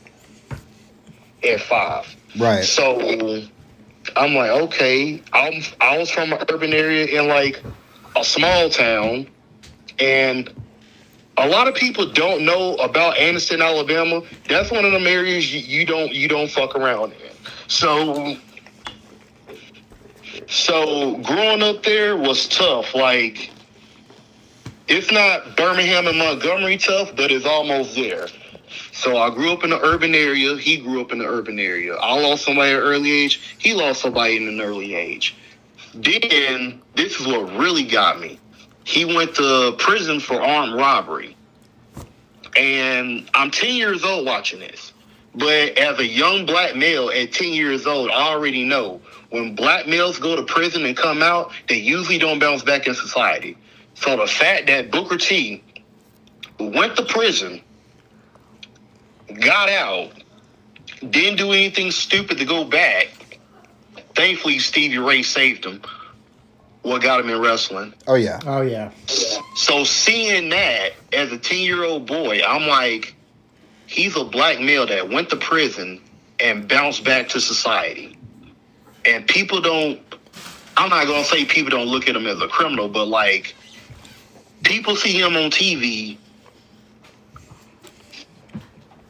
at 1.42 1.60
five. 1.62 2.14
Right. 2.38 2.64
So 2.64 2.96
I'm 4.16 4.34
like, 4.34 4.50
okay, 4.50 5.22
I'm 5.32 5.62
I 5.80 5.98
was 5.98 6.10
from 6.10 6.32
an 6.32 6.44
urban 6.50 6.72
area 6.72 7.06
in 7.06 7.28
like 7.28 7.62
a 8.16 8.24
small 8.24 8.68
town, 8.70 9.28
and 9.98 10.52
a 11.36 11.48
lot 11.48 11.68
of 11.68 11.74
people 11.74 12.06
don't 12.06 12.44
know 12.44 12.74
about 12.76 13.16
Anniston, 13.16 13.64
Alabama. 13.64 14.22
That's 14.48 14.70
one 14.70 14.84
of 14.84 14.92
them 14.92 15.06
areas 15.06 15.52
you, 15.52 15.60
you 15.60 15.86
don't 15.86 16.12
you 16.12 16.28
don't 16.28 16.50
fuck 16.50 16.74
around 16.74 17.12
in. 17.12 17.32
So 17.68 18.36
so 20.48 21.16
growing 21.18 21.62
up 21.62 21.82
there 21.82 22.16
was 22.16 22.48
tough. 22.48 22.94
Like 22.94 23.50
it's 24.88 25.12
not 25.12 25.56
Birmingham 25.56 26.08
and 26.08 26.18
Montgomery 26.18 26.76
tough, 26.76 27.14
but 27.14 27.30
it's 27.30 27.46
almost 27.46 27.94
there. 27.94 28.26
So 28.92 29.16
I 29.16 29.30
grew 29.30 29.52
up 29.52 29.64
in 29.64 29.70
the 29.70 29.80
urban 29.80 30.14
area. 30.14 30.56
He 30.56 30.78
grew 30.78 31.00
up 31.00 31.12
in 31.12 31.18
the 31.18 31.26
urban 31.26 31.58
area. 31.58 31.94
I 31.94 32.20
lost 32.20 32.44
somebody 32.44 32.72
at 32.72 32.78
an 32.78 32.82
early 32.82 33.10
age. 33.10 33.56
He 33.58 33.74
lost 33.74 34.02
somebody 34.02 34.36
in 34.36 34.48
an 34.48 34.60
early 34.60 34.94
age. 34.94 35.36
Then 35.94 36.80
this 36.94 37.20
is 37.20 37.26
what 37.26 37.52
really 37.56 37.84
got 37.84 38.20
me. 38.20 38.38
He 38.84 39.04
went 39.04 39.34
to 39.36 39.74
prison 39.78 40.20
for 40.20 40.40
armed 40.40 40.74
robbery. 40.74 41.36
And 42.56 43.28
I'm 43.34 43.50
10 43.50 43.74
years 43.74 44.04
old 44.04 44.26
watching 44.26 44.60
this. 44.60 44.92
But 45.34 45.78
as 45.78 45.98
a 45.98 46.06
young 46.06 46.44
black 46.44 46.74
male 46.74 47.10
at 47.10 47.32
10 47.32 47.52
years 47.52 47.86
old, 47.86 48.10
I 48.10 48.28
already 48.32 48.64
know 48.64 49.00
when 49.30 49.54
black 49.54 49.86
males 49.86 50.18
go 50.18 50.34
to 50.34 50.42
prison 50.42 50.84
and 50.84 50.96
come 50.96 51.22
out, 51.22 51.52
they 51.68 51.76
usually 51.76 52.18
don't 52.18 52.40
bounce 52.40 52.62
back 52.62 52.86
in 52.88 52.94
society. 52.94 53.56
So 53.94 54.16
the 54.16 54.26
fact 54.26 54.66
that 54.66 54.90
Booker 54.90 55.16
T 55.16 55.62
went 56.58 56.96
to 56.96 57.04
prison, 57.04 57.62
got 59.38 59.68
out, 59.68 60.12
didn't 61.08 61.36
do 61.36 61.52
anything 61.52 61.90
stupid 61.90 62.38
to 62.38 62.44
go 62.44 62.64
back. 62.64 63.08
Thankfully, 64.14 64.58
Stevie 64.58 64.98
Ray 64.98 65.22
saved 65.22 65.64
him. 65.64 65.82
What 66.82 67.02
got 67.02 67.20
him 67.20 67.28
in 67.28 67.40
wrestling. 67.40 67.92
Oh 68.06 68.14
yeah. 68.14 68.40
Oh 68.46 68.62
yeah. 68.62 68.90
So 69.54 69.84
seeing 69.84 70.48
that 70.50 70.92
as 71.12 71.30
a 71.30 71.38
10 71.38 71.58
year 71.58 71.84
old 71.84 72.06
boy, 72.06 72.40
I'm 72.42 72.66
like, 72.66 73.14
he's 73.86 74.16
a 74.16 74.24
black 74.24 74.60
male 74.60 74.86
that 74.86 75.10
went 75.10 75.28
to 75.30 75.36
prison 75.36 76.00
and 76.38 76.66
bounced 76.66 77.04
back 77.04 77.28
to 77.30 77.40
society. 77.40 78.16
And 79.04 79.26
people 79.26 79.60
don't, 79.60 80.00
I'm 80.76 80.88
not 80.88 81.06
gonna 81.06 81.24
say 81.24 81.44
people 81.44 81.70
don't 81.70 81.88
look 81.88 82.08
at 82.08 82.16
him 82.16 82.26
as 82.26 82.40
a 82.40 82.48
criminal, 82.48 82.88
but 82.88 83.06
like 83.08 83.54
people 84.62 84.96
see 84.96 85.20
him 85.20 85.36
on 85.36 85.50
TV. 85.50 86.16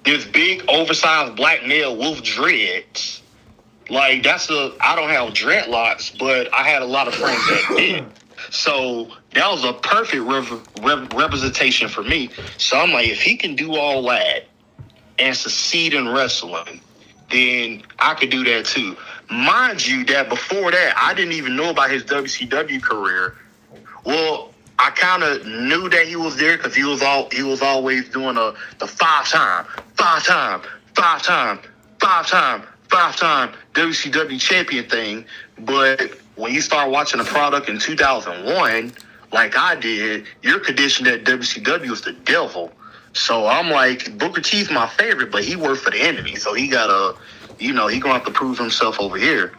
This 0.04 0.24
big, 0.24 0.64
oversized 0.68 1.36
black 1.36 1.66
male 1.66 1.96
with 1.96 2.22
dreads. 2.22 3.22
Like 3.88 4.22
that's 4.22 4.48
a. 4.50 4.72
I 4.80 4.96
don't 4.96 5.10
have 5.10 5.34
dreadlocks, 5.34 6.16
but 6.18 6.52
I 6.54 6.62
had 6.62 6.82
a 6.82 6.86
lot 6.86 7.08
of 7.08 7.14
friends 7.14 7.46
that 7.46 7.74
did. 7.76 8.04
So 8.50 9.10
that 9.34 9.50
was 9.50 9.64
a 9.64 9.72
perfect 9.72 10.22
representation 11.14 11.88
for 11.88 12.02
me. 12.02 12.30
So 12.56 12.78
I'm 12.78 12.92
like, 12.92 13.08
if 13.08 13.20
he 13.20 13.36
can 13.36 13.54
do 13.54 13.76
all 13.76 14.02
that 14.04 14.46
and 15.18 15.36
succeed 15.36 15.92
in 15.92 16.08
wrestling, 16.08 16.80
then 17.30 17.82
I 17.98 18.14
could 18.14 18.30
do 18.30 18.44
that 18.44 18.66
too. 18.66 18.96
Mind 19.30 19.86
you, 19.86 20.04
that 20.06 20.28
before 20.28 20.70
that, 20.70 20.94
I 20.96 21.14
didn't 21.14 21.34
even 21.34 21.54
know 21.54 21.70
about 21.70 21.90
his 21.90 22.02
WCW 22.04 22.82
career. 22.82 23.36
Well, 24.04 24.49
I 24.82 24.88
kind 24.92 25.22
of 25.22 25.44
knew 25.44 25.90
that 25.90 26.06
he 26.06 26.16
was 26.16 26.38
there 26.38 26.56
because 26.56 26.74
he 26.74 26.84
was 26.84 27.02
all 27.02 27.28
he 27.30 27.42
was 27.42 27.60
always 27.60 28.08
doing 28.08 28.38
a 28.38 28.54
the 28.78 28.86
five 28.86 29.28
time, 29.28 29.66
five 29.94 30.24
time, 30.24 30.62
five 30.96 31.22
time, 31.22 31.60
five 32.00 32.26
time, 32.26 32.62
five 32.88 33.14
time 33.14 33.52
WCW 33.74 34.40
champion 34.40 34.88
thing. 34.88 35.26
But 35.58 36.18
when 36.36 36.54
you 36.54 36.62
start 36.62 36.90
watching 36.90 37.18
the 37.18 37.26
product 37.26 37.68
in 37.68 37.78
2001, 37.78 38.94
like 39.32 39.54
I 39.54 39.74
did, 39.74 40.24
you're 40.40 40.60
conditioned 40.60 41.08
that 41.08 41.24
WCW 41.24 41.92
is 41.92 42.00
the 42.00 42.12
devil. 42.12 42.72
So 43.12 43.48
I'm 43.48 43.68
like, 43.70 44.16
Booker 44.16 44.40
T's 44.40 44.70
my 44.70 44.86
favorite, 44.86 45.30
but 45.30 45.44
he 45.44 45.56
worked 45.56 45.82
for 45.82 45.90
the 45.90 46.00
enemy, 46.00 46.36
so 46.36 46.54
he 46.54 46.68
gotta, 46.68 46.92
uh, 46.92 47.16
you 47.58 47.74
know, 47.74 47.86
he 47.86 48.00
gonna 48.00 48.14
have 48.14 48.24
to 48.24 48.30
prove 48.30 48.56
himself 48.56 48.98
over 48.98 49.18
here. 49.18 49.52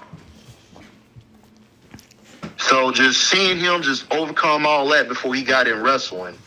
So 2.61 2.91
just 2.91 3.29
seeing 3.29 3.57
him 3.57 3.81
just 3.81 4.11
overcome 4.13 4.65
all 4.65 4.87
that 4.89 5.07
before 5.07 5.33
he 5.33 5.43
got 5.43 5.67
in 5.67 5.81
wrestling, 5.81 6.37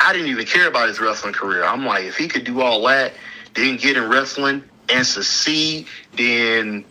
I 0.00 0.12
didn't 0.12 0.28
even 0.28 0.46
care 0.46 0.68
about 0.68 0.88
his 0.88 1.00
wrestling 1.00 1.32
career. 1.34 1.64
I'm 1.64 1.84
like, 1.84 2.04
if 2.04 2.16
he 2.16 2.28
could 2.28 2.44
do 2.44 2.60
all 2.60 2.86
that, 2.86 3.12
then 3.54 3.76
get 3.76 3.96
in 3.96 4.08
wrestling 4.08 4.62
and 4.92 5.06
succeed, 5.06 5.86
then 6.16 6.84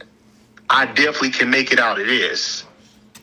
I 0.70 0.86
definitely 0.86 1.32
can 1.32 1.50
make 1.50 1.72
it 1.72 1.80
out 1.80 2.00
of 2.00 2.08
this 2.08 2.66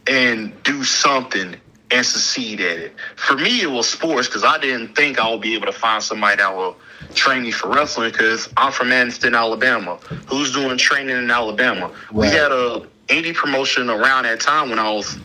and 0.07 0.61
do 0.63 0.83
something 0.83 1.57
and 1.91 2.07
succeed 2.07 2.61
at 2.61 2.79
it. 2.79 2.95
For 3.17 3.37
me, 3.37 3.61
it 3.63 3.71
was 3.71 3.89
sports 3.89 4.29
because 4.29 4.45
I 4.45 4.59
didn't 4.59 4.95
think 4.95 5.19
I 5.19 5.31
would 5.31 5.41
be 5.41 5.55
able 5.55 5.67
to 5.67 5.73
find 5.73 6.03
somebody 6.03 6.37
that 6.37 6.55
will 6.57 6.77
train 7.15 7.43
me 7.43 7.51
for 7.51 7.69
wrestling 7.69 8.11
because 8.13 8.49
I'm 8.57 8.73
from 8.73 8.89
Anniston, 8.89 9.37
Alabama. 9.37 9.99
Who's 10.27 10.53
doing 10.53 10.79
training 10.79 11.17
in 11.17 11.31
Alabama? 11.31 11.93
We 12.13 12.29
had 12.31 12.53
a 12.53 12.87
indie 13.09 13.35
promotion 13.35 13.91
around 13.91 14.25
that 14.25 14.41
time 14.41 14.71
when 14.71 14.79
I 14.79 14.91
was 14.93 15.19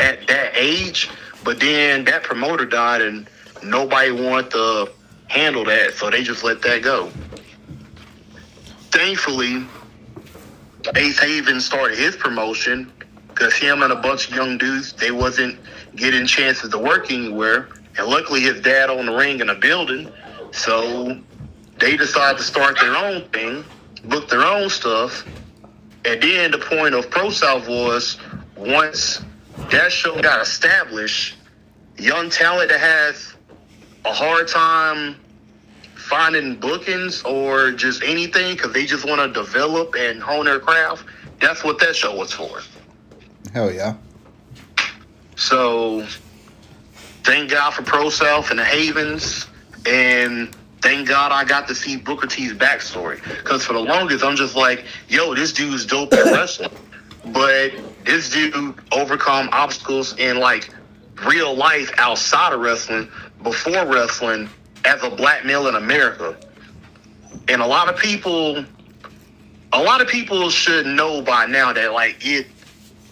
at 0.00 0.26
that 0.26 0.52
age, 0.56 1.10
but 1.44 1.60
then 1.60 2.04
that 2.06 2.22
promoter 2.22 2.64
died 2.64 3.02
and 3.02 3.28
nobody 3.62 4.10
wanted 4.10 4.50
to 4.52 4.92
handle 5.28 5.64
that, 5.64 5.94
so 5.94 6.10
they 6.10 6.22
just 6.22 6.42
let 6.42 6.62
that 6.62 6.82
go. 6.82 7.10
Thankfully, 8.90 9.64
Ace 10.96 11.18
Haven 11.18 11.60
started 11.60 11.98
his 11.98 12.16
promotion 12.16 12.90
because 13.28 13.54
him 13.54 13.82
and 13.82 13.92
a 13.92 13.96
bunch 13.96 14.28
of 14.28 14.34
young 14.34 14.58
dudes 14.58 14.92
they 14.94 15.10
wasn't 15.10 15.58
getting 15.94 16.26
chances 16.26 16.70
to 16.70 16.78
work 16.78 17.10
anywhere, 17.12 17.68
and 17.96 18.06
luckily 18.08 18.40
his 18.40 18.60
dad 18.60 18.90
owned 18.90 19.08
the 19.08 19.14
ring 19.14 19.40
in 19.40 19.50
a 19.50 19.54
building, 19.54 20.10
so 20.50 21.20
they 21.78 21.96
decided 21.96 22.38
to 22.38 22.44
start 22.44 22.78
their 22.80 22.96
own 22.96 23.28
thing, 23.28 23.64
book 24.04 24.28
their 24.28 24.42
own 24.42 24.68
stuff, 24.68 25.24
and 26.04 26.22
then 26.22 26.50
the 26.50 26.58
point 26.58 26.94
of 26.94 27.08
Pro 27.10 27.30
South 27.30 27.68
was 27.68 28.18
once 28.56 29.22
that 29.68 29.92
show 29.92 30.20
got 30.20 30.40
established, 30.40 31.36
young 31.96 32.30
talent 32.30 32.70
that 32.70 32.80
has 32.80 33.34
a 34.04 34.12
hard 34.12 34.48
time 34.48 35.16
finding 35.94 36.56
bookings 36.56 37.22
or 37.22 37.70
just 37.70 38.02
anything 38.02 38.56
because 38.56 38.72
they 38.72 38.84
just 38.84 39.04
want 39.04 39.20
to 39.20 39.40
develop 39.40 39.94
and 39.96 40.20
hone 40.20 40.46
their 40.46 40.58
craft. 40.58 41.04
That's 41.40 41.62
what 41.62 41.78
that 41.78 41.94
show 41.94 42.16
was 42.16 42.32
for. 42.32 42.60
Hell 43.52 43.72
yeah. 43.72 43.94
So 45.36 46.06
thank 47.24 47.50
God 47.50 47.70
for 47.70 47.82
Pro 47.82 48.10
South 48.10 48.50
and 48.50 48.58
the 48.58 48.64
Havens, 48.64 49.46
and 49.86 50.54
thank 50.82 51.08
God 51.08 51.32
I 51.32 51.44
got 51.44 51.68
to 51.68 51.74
see 51.74 51.96
Booker 51.96 52.26
T's 52.26 52.52
backstory. 52.52 53.22
Because 53.38 53.64
for 53.64 53.72
the 53.72 53.80
longest, 53.80 54.24
I'm 54.24 54.36
just 54.36 54.56
like, 54.56 54.84
yo, 55.08 55.34
this 55.34 55.52
dude's 55.52 55.86
dope 55.86 56.12
at 56.12 56.24
wrestling, 56.26 56.70
but 57.26 57.72
this 58.04 58.30
dude 58.30 58.74
overcome 58.92 59.48
obstacles 59.52 60.16
in 60.18 60.38
like 60.38 60.72
real 61.26 61.54
life 61.54 61.92
outside 61.98 62.52
of 62.52 62.60
wrestling, 62.60 63.08
before 63.42 63.86
wrestling, 63.86 64.48
as 64.84 65.02
a 65.02 65.10
black 65.10 65.44
male 65.44 65.68
in 65.68 65.74
America. 65.74 66.36
And 67.48 67.60
a 67.60 67.66
lot 67.66 67.88
of 67.88 67.96
people, 67.96 68.64
a 69.72 69.82
lot 69.82 70.00
of 70.00 70.08
people 70.08 70.50
should 70.50 70.86
know 70.86 71.22
by 71.22 71.46
now 71.46 71.72
that 71.72 71.92
like 71.92 72.18
it 72.20 72.46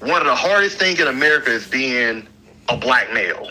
one 0.01 0.21
of 0.21 0.27
the 0.27 0.35
hardest 0.35 0.79
things 0.79 1.01
in 1.01 1.09
America 1.09 1.51
is 1.51 1.67
being 1.67 2.27
a 2.69 2.77
black 2.77 3.13
male. 3.13 3.51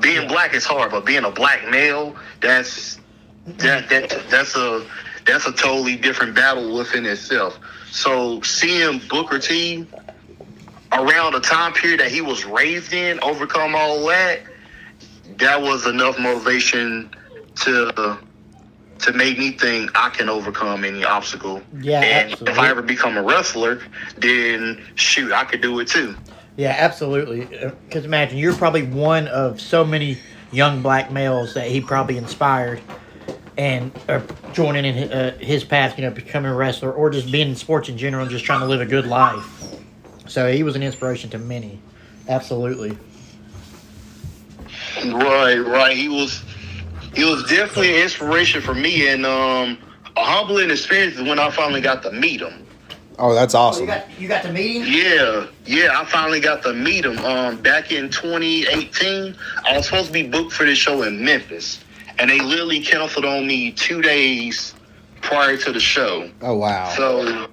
Being 0.00 0.26
black 0.26 0.54
is 0.54 0.64
hard, 0.64 0.90
but 0.90 1.04
being 1.04 1.24
a 1.24 1.30
black 1.30 1.68
male, 1.70 2.16
that's 2.40 2.98
that 3.46 3.88
that 3.88 4.22
that's 4.28 4.56
a 4.56 4.86
that's 5.24 5.46
a 5.46 5.52
totally 5.52 5.96
different 5.96 6.34
battle 6.34 6.76
within 6.76 7.06
itself. 7.06 7.58
So 7.90 8.40
seeing 8.42 9.00
Booker 9.08 9.38
T 9.38 9.86
around 10.92 11.32
the 11.32 11.40
time 11.40 11.72
period 11.72 12.00
that 12.00 12.10
he 12.10 12.20
was 12.20 12.44
raised 12.44 12.92
in, 12.92 13.18
overcome 13.20 13.74
all 13.74 14.04
that, 14.06 14.40
that 15.38 15.60
was 15.60 15.86
enough 15.86 16.18
motivation 16.18 17.10
to 17.56 18.18
to 18.98 19.12
make 19.12 19.36
me 19.36 19.50
think 19.50 19.90
I 19.96 20.10
can 20.10 20.28
overcome 20.28 20.84
any 20.84 21.04
obstacle. 21.04 21.60
Yeah, 21.80 22.02
and 22.02 22.32
absolutely. 22.32 22.52
if 22.52 22.58
I 22.60 22.70
ever 22.70 22.82
become 22.82 23.16
a 23.16 23.22
wrestler, 23.22 23.82
then 24.16 24.80
shoot, 24.94 25.32
I 25.32 25.44
could 25.44 25.60
do 25.60 25.80
it 25.80 25.88
too. 25.88 26.14
Yeah, 26.56 26.76
absolutely. 26.78 27.46
Because 27.86 28.04
imagine 28.04 28.38
you're 28.38 28.54
probably 28.54 28.84
one 28.84 29.26
of 29.28 29.60
so 29.60 29.84
many 29.84 30.18
young 30.52 30.82
black 30.82 31.10
males 31.10 31.54
that 31.54 31.68
he 31.68 31.80
probably 31.80 32.16
inspired 32.16 32.80
and 33.56 33.90
are 34.08 34.22
joining 34.52 34.84
in 34.84 34.94
his, 34.94 35.10
uh, 35.10 35.36
his 35.40 35.64
path, 35.64 35.98
you 35.98 36.04
know, 36.04 36.10
becoming 36.10 36.52
a 36.52 36.54
wrestler 36.54 36.92
or 36.92 37.10
just 37.10 37.32
being 37.32 37.48
in 37.48 37.56
sports 37.56 37.88
in 37.88 37.98
general 37.98 38.22
and 38.22 38.30
just 38.30 38.44
trying 38.44 38.60
to 38.60 38.66
live 38.66 38.80
a 38.80 38.86
good 38.86 39.06
life. 39.06 39.81
So 40.26 40.50
he 40.50 40.62
was 40.62 40.76
an 40.76 40.82
inspiration 40.82 41.30
to 41.30 41.38
many. 41.38 41.80
Absolutely. 42.28 42.96
Right, 45.04 45.58
right. 45.58 45.96
He 45.96 46.08
was 46.08 46.42
he 47.14 47.24
was 47.24 47.42
definitely 47.48 47.94
an 47.96 48.02
inspiration 48.02 48.60
for 48.60 48.74
me 48.74 49.08
and 49.08 49.26
um 49.26 49.78
a 50.16 50.24
humbling 50.24 50.70
experience 50.70 51.18
when 51.18 51.38
I 51.38 51.50
finally 51.50 51.80
got 51.80 52.02
to 52.04 52.12
meet 52.12 52.40
him. 52.40 52.66
Oh, 53.18 53.34
that's 53.34 53.54
awesome. 53.54 53.88
you 54.18 54.26
got 54.28 54.42
to 54.42 54.52
meet 54.52 54.82
him? 54.82 54.88
Yeah, 54.88 55.46
yeah, 55.66 56.00
I 56.00 56.04
finally 56.04 56.40
got 56.40 56.62
to 56.62 56.72
meet 56.72 57.04
him. 57.04 57.18
Um, 57.18 57.60
back 57.60 57.92
in 57.92 58.10
2018, 58.10 59.36
I 59.64 59.76
was 59.76 59.86
supposed 59.86 60.06
to 60.08 60.12
be 60.12 60.26
booked 60.26 60.52
for 60.52 60.64
this 60.64 60.78
show 60.78 61.02
in 61.02 61.22
Memphis, 61.24 61.84
and 62.18 62.30
they 62.30 62.40
literally 62.40 62.80
canceled 62.80 63.24
on 63.24 63.46
me 63.46 63.70
two 63.72 64.02
days 64.02 64.74
prior 65.20 65.56
to 65.58 65.72
the 65.72 65.80
show. 65.80 66.30
Oh 66.40 66.56
wow. 66.56 66.88
So 66.96 67.48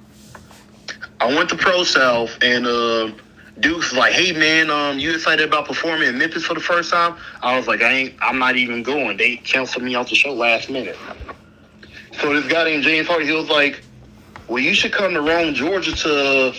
I 1.21 1.25
went 1.35 1.49
to 1.49 1.57
Pro 1.57 1.83
South, 1.83 2.37
and 2.41 2.65
uh, 2.65 3.11
Duke's 3.59 3.91
like, 3.91 4.13
"Hey 4.13 4.31
man, 4.31 4.69
um, 4.69 4.99
you 4.99 5.13
excited 5.13 5.45
about 5.45 5.65
performing 5.65 6.07
in 6.07 6.17
Memphis 6.17 6.45
for 6.45 6.53
the 6.53 6.61
first 6.61 6.91
time?" 6.91 7.17
I 7.41 7.57
was 7.57 7.67
like, 7.67 7.81
"I 7.81 7.91
ain't. 7.91 8.15
I'm 8.21 8.39
not 8.39 8.55
even 8.55 8.83
going. 8.83 9.17
They 9.17 9.35
canceled 9.37 9.83
me 9.83 9.95
off 9.95 10.09
the 10.09 10.15
show 10.15 10.33
last 10.33 10.69
minute." 10.69 10.97
So 12.21 12.33
this 12.33 12.49
guy 12.51 12.63
named 12.65 12.83
James 12.83 13.07
Hardy, 13.07 13.25
he 13.25 13.33
was 13.33 13.49
like, 13.49 13.81
"Well, 14.47 14.63
you 14.63 14.73
should 14.73 14.93
come 14.93 15.13
to 15.13 15.21
Rome, 15.21 15.53
Georgia, 15.53 15.93
to 15.93 16.53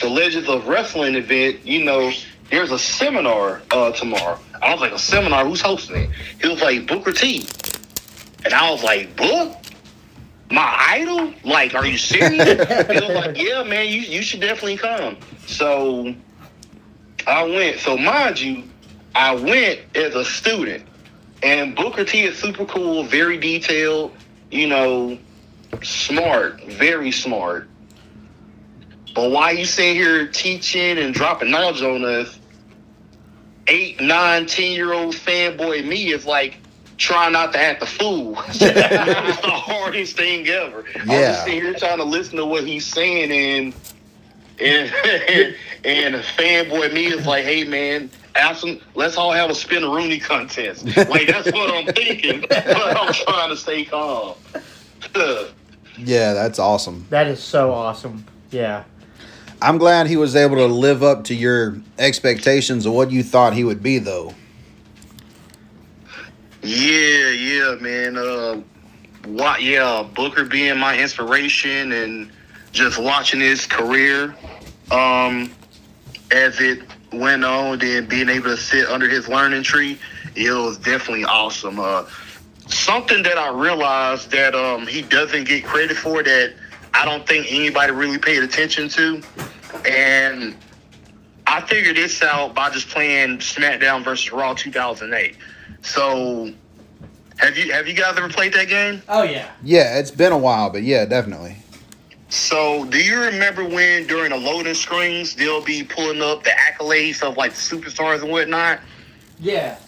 the 0.00 0.08
Legends 0.08 0.48
of 0.48 0.68
Wrestling 0.68 1.16
event. 1.16 1.66
You 1.66 1.84
know, 1.84 2.12
there's 2.50 2.70
a 2.70 2.78
seminar 2.78 3.62
uh, 3.72 3.90
tomorrow." 3.92 4.38
I 4.62 4.72
was 4.72 4.80
like, 4.80 4.92
"A 4.92 4.98
seminar? 4.98 5.44
Who's 5.44 5.60
hosting 5.60 5.96
it?" 5.96 6.10
He 6.40 6.48
was 6.48 6.62
like, 6.62 6.86
"Booker 6.86 7.12
T," 7.12 7.48
and 8.44 8.54
I 8.54 8.70
was 8.70 8.84
like, 8.84 9.16
"Book." 9.16 9.56
My 10.50 10.76
idol? 10.90 11.32
Like, 11.44 11.74
are 11.74 11.86
you 11.86 11.98
serious? 11.98 12.58
like, 12.68 13.36
yeah, 13.36 13.62
man, 13.62 13.86
you, 13.88 14.00
you 14.00 14.22
should 14.22 14.40
definitely 14.40 14.76
come. 14.76 15.16
So 15.46 16.14
I 17.26 17.44
went. 17.44 17.78
So 17.80 17.96
mind 17.96 18.40
you, 18.40 18.64
I 19.14 19.34
went 19.34 19.80
as 19.94 20.14
a 20.14 20.24
student. 20.24 20.84
And 21.42 21.76
Booker 21.76 22.04
T 22.04 22.22
is 22.22 22.38
super 22.38 22.64
cool, 22.64 23.04
very 23.04 23.36
detailed, 23.36 24.12
you 24.50 24.66
know, 24.66 25.18
smart, 25.82 26.64
very 26.64 27.10
smart. 27.10 27.68
But 29.14 29.30
why 29.30 29.52
you 29.52 29.64
sitting 29.64 29.94
here 29.94 30.26
teaching 30.26 30.98
and 30.98 31.14
dropping 31.14 31.50
knowledge 31.50 31.82
on 31.82 32.04
us, 32.04 32.38
eight, 33.68 34.00
nine, 34.00 34.46
ten 34.46 34.72
year 34.72 34.92
old 34.92 35.14
fanboy 35.14 35.86
me 35.86 36.12
is 36.12 36.26
like 36.26 36.58
trying 36.96 37.32
not 37.32 37.52
to 37.52 37.58
act 37.58 37.82
a 37.82 37.86
fool. 37.86 38.36
it's 38.48 38.58
the 38.58 39.50
hardest 39.50 40.16
thing 40.16 40.46
ever. 40.48 40.84
Yeah. 40.94 41.02
I'm 41.02 41.08
just 41.08 41.44
sitting 41.44 41.62
here 41.62 41.74
trying 41.74 41.98
to 41.98 42.04
listen 42.04 42.36
to 42.36 42.46
what 42.46 42.64
he's 42.66 42.86
saying 42.86 43.30
and 43.30 43.74
and 44.60 44.92
and, 45.28 45.56
and 45.84 46.14
a 46.14 46.22
fanboy 46.22 46.92
me 46.92 47.06
is 47.06 47.26
like, 47.26 47.44
hey 47.44 47.64
man, 47.64 48.10
ask 48.34 48.62
them, 48.62 48.80
let's 48.94 49.16
all 49.16 49.32
have 49.32 49.50
a 49.50 49.54
Spinaroonie 49.54 50.22
contest. 50.22 50.84
Like 50.96 51.26
that's 51.26 51.52
what 51.52 51.70
I'm 51.70 51.92
thinking, 51.94 52.44
but 52.48 52.66
I'm 52.66 53.12
trying 53.12 53.50
to 53.50 53.56
stay 53.56 53.84
calm. 53.84 54.34
Yeah, 55.98 56.32
that's 56.32 56.58
awesome. 56.58 57.06
That 57.10 57.28
is 57.28 57.40
so 57.40 57.72
awesome. 57.72 58.24
Yeah. 58.50 58.84
I'm 59.62 59.78
glad 59.78 60.08
he 60.08 60.16
was 60.16 60.36
able 60.36 60.56
to 60.56 60.66
live 60.66 61.02
up 61.02 61.24
to 61.24 61.34
your 61.34 61.80
expectations 61.98 62.84
of 62.84 62.92
what 62.92 63.10
you 63.10 63.22
thought 63.22 63.54
he 63.54 63.64
would 63.64 63.82
be, 63.82 63.98
though. 63.98 64.34
Yeah, 66.64 67.28
yeah, 67.28 67.74
man. 67.78 68.16
Uh, 68.16 68.62
what? 69.26 69.62
Yeah, 69.62 70.08
Booker 70.14 70.44
being 70.44 70.78
my 70.78 70.98
inspiration 70.98 71.92
and 71.92 72.30
just 72.72 72.98
watching 72.98 73.40
his 73.40 73.66
career, 73.66 74.34
um, 74.90 75.52
as 76.30 76.58
it 76.60 76.80
went 77.12 77.44
on, 77.44 77.82
and 77.82 78.08
being 78.08 78.30
able 78.30 78.46
to 78.46 78.56
sit 78.56 78.88
under 78.88 79.08
his 79.08 79.28
learning 79.28 79.62
tree, 79.62 79.98
it 80.34 80.50
was 80.50 80.78
definitely 80.78 81.24
awesome. 81.24 81.78
Uh, 81.78 82.06
something 82.68 83.22
that 83.24 83.36
I 83.36 83.50
realized 83.50 84.30
that 84.30 84.54
um 84.54 84.86
he 84.86 85.02
doesn't 85.02 85.44
get 85.46 85.64
credit 85.64 85.98
for 85.98 86.22
that 86.22 86.54
I 86.94 87.04
don't 87.04 87.26
think 87.26 87.46
anybody 87.50 87.92
really 87.92 88.16
paid 88.16 88.42
attention 88.42 88.88
to, 88.90 89.22
and 89.86 90.56
I 91.46 91.60
figured 91.60 91.96
this 91.96 92.22
out 92.22 92.54
by 92.54 92.70
just 92.70 92.88
playing 92.88 93.38
SmackDown 93.38 94.02
versus 94.02 94.32
Raw 94.32 94.54
2008. 94.54 95.36
So, 95.84 96.50
have 97.36 97.58
you 97.58 97.72
have 97.72 97.86
you 97.86 97.94
guys 97.94 98.16
ever 98.16 98.28
played 98.28 98.54
that 98.54 98.68
game? 98.68 99.02
Oh 99.08 99.22
yeah. 99.22 99.50
Yeah, 99.62 99.98
it's 99.98 100.10
been 100.10 100.32
a 100.32 100.38
while, 100.38 100.70
but 100.70 100.82
yeah, 100.82 101.04
definitely. 101.04 101.56
So, 102.30 102.86
do 102.86 102.98
you 102.98 103.20
remember 103.20 103.64
when 103.64 104.06
during 104.06 104.30
the 104.30 104.38
loading 104.38 104.74
screens 104.74 105.36
they'll 105.36 105.62
be 105.62 105.84
pulling 105.84 106.22
up 106.22 106.42
the 106.42 106.50
accolades 106.50 107.22
of 107.22 107.36
like 107.36 107.52
the 107.52 107.58
superstars 107.58 108.22
and 108.22 108.30
whatnot? 108.30 108.80
Yeah. 109.38 109.78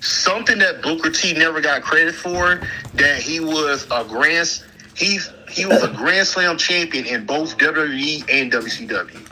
Something 0.00 0.58
that 0.58 0.82
Booker 0.82 1.10
T 1.10 1.34
never 1.34 1.60
got 1.60 1.82
credit 1.82 2.14
for 2.14 2.62
that 2.94 3.20
he 3.20 3.40
was 3.40 3.86
a 3.90 4.04
grand 4.04 4.62
he 4.94 5.18
he 5.50 5.66
was 5.66 5.82
a 5.82 5.88
Grand 5.88 6.28
Slam 6.28 6.56
champion 6.58 7.06
in 7.06 7.26
both 7.26 7.58
WWE 7.58 8.24
and 8.30 8.52
WCW. 8.52 9.28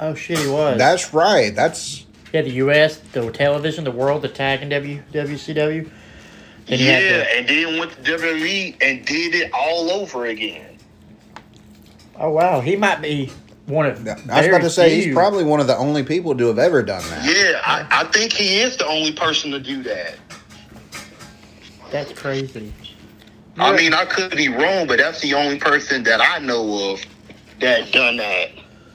Oh 0.00 0.14
shit, 0.14 0.38
he 0.38 0.48
was. 0.48 0.76
That's 0.76 1.14
right. 1.14 1.54
That's 1.54 2.04
yeah, 2.32 2.42
the 2.42 2.50
U.S., 2.50 2.98
the 3.12 3.30
television, 3.32 3.84
the 3.84 3.90
world, 3.90 4.22
the 4.22 4.28
tag, 4.28 4.60
and 4.62 4.70
W 4.70 5.02
WCW. 5.12 5.90
Then 6.66 6.78
yeah, 6.78 6.86
had 6.86 7.02
the- 7.02 7.36
and 7.38 7.48
then 7.48 7.78
went 7.80 7.92
to 7.92 8.02
WWE 8.16 8.76
and 8.82 9.04
did 9.06 9.34
it 9.34 9.50
all 9.52 9.90
over 9.90 10.26
again. 10.26 10.76
oh 12.16 12.30
wow, 12.30 12.60
he 12.60 12.76
might 12.76 13.00
be 13.00 13.30
one 13.66 13.86
of. 13.86 14.06
I 14.06 14.38
was 14.38 14.46
about 14.46 14.60
to 14.62 14.70
say 14.70 14.94
he's 14.94 15.14
probably 15.14 15.44
one 15.44 15.60
of 15.60 15.66
the 15.66 15.76
only 15.76 16.02
people 16.02 16.36
to 16.36 16.46
have 16.48 16.58
ever 16.58 16.82
done 16.82 17.02
that. 17.10 17.24
Yeah, 17.24 17.60
I, 17.64 18.02
I 18.02 18.04
think 18.10 18.32
he 18.32 18.60
is 18.60 18.76
the 18.76 18.86
only 18.86 19.12
person 19.12 19.50
to 19.52 19.60
do 19.60 19.82
that. 19.84 20.14
That's 21.90 22.12
crazy. 22.12 22.72
I 23.56 23.74
mean, 23.76 23.92
I 23.94 24.04
could 24.04 24.36
be 24.36 24.48
wrong, 24.48 24.86
but 24.86 24.98
that's 24.98 25.20
the 25.20 25.34
only 25.34 25.58
person 25.58 26.02
that 26.04 26.20
I 26.20 26.38
know 26.38 26.92
of 26.92 27.00
that 27.60 27.90
done 27.92 28.18
that, 28.18 28.50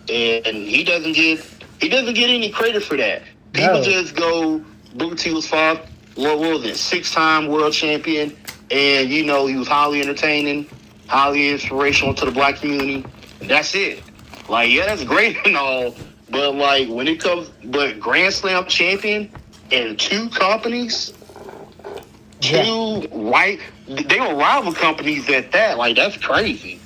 and 0.09 0.55
he 0.55 0.83
doesn't 0.83 1.13
get 1.13 1.39
he 1.83 1.89
doesn't 1.89 2.13
get 2.13 2.29
any 2.29 2.49
credit 2.49 2.81
for 2.81 2.95
that. 2.95 3.23
People 3.51 3.73
No. 3.75 3.83
just 3.83 4.15
go 4.15 4.63
Booker 4.95 5.15
T 5.15 5.33
was 5.33 5.45
five, 5.47 5.79
what 6.15 6.39
was 6.39 6.63
it, 6.63 6.77
six 6.77 7.11
time 7.11 7.47
world 7.47 7.73
champion, 7.73 8.37
and 8.71 9.09
you 9.09 9.25
know 9.25 9.47
he 9.47 9.57
was 9.57 9.67
highly 9.67 9.99
entertaining, 10.01 10.65
highly 11.07 11.49
inspirational 11.49 12.13
to 12.15 12.25
the 12.25 12.31
black 12.31 12.55
community. 12.61 13.05
And 13.41 13.49
that's 13.49 13.75
it. 13.75 14.01
Like, 14.47 14.71
yeah, 14.71 14.85
that's 14.85 15.03
great 15.03 15.37
and 15.45 15.57
all, 15.57 15.97
but 16.29 16.55
like 16.55 16.87
when 16.87 17.07
it 17.09 17.19
comes, 17.19 17.49
but 17.65 17.99
Grand 17.99 18.33
Slam 18.33 18.65
champion 18.67 19.29
in 19.71 19.97
two 19.97 20.29
companies 20.29 21.11
two 22.41 23.07
right 23.13 23.59
they 23.87 24.19
were 24.19 24.35
rival 24.35 24.73
companies 24.73 25.29
at 25.29 25.49
that 25.53 25.77
like 25.77 25.95
that's 25.95 26.17
crazy 26.17 26.77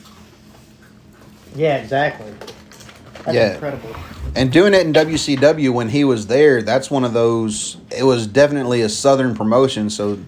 Yeah, 1.56 1.78
exactly. 1.78 2.32
That's 3.26 3.36
Yeah. 3.36 3.53
incredible. 3.53 3.95
And 4.38 4.52
doing 4.52 4.76
it 4.76 4.86
in 4.86 4.94
WCW 4.94 5.74
when 5.74 5.90
he 5.90 6.04
was 6.04 6.28
there, 6.28 6.62
that's 6.62 6.92
one 6.92 7.04
of 7.04 7.12
those. 7.14 7.78
It 7.98 8.04
was 8.04 8.28
definitely 8.28 8.82
a 8.82 8.90
Southern 8.90 9.34
promotion. 9.36 9.90
So 9.90 10.20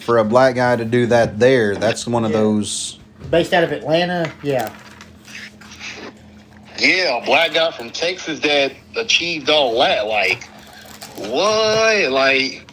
for 0.00 0.18
a 0.18 0.24
black 0.24 0.56
guy 0.56 0.76
to 0.76 0.84
do 0.84 1.06
that 1.06 1.38
there, 1.38 1.74
that's 1.74 2.06
one 2.06 2.26
of 2.26 2.32
Yeah. 2.32 2.40
those. 2.40 2.98
Based 3.30 3.54
out 3.54 3.64
of 3.64 3.72
Atlanta, 3.72 4.30
yeah. 4.42 4.70
yeah 6.78 7.22
a 7.22 7.24
black 7.24 7.54
guy 7.54 7.70
from 7.70 7.88
texas 7.88 8.40
that 8.40 8.72
achieved 8.96 9.48
all 9.48 9.78
that 9.78 10.06
like 10.06 10.44
what 11.16 12.10
like 12.10 12.68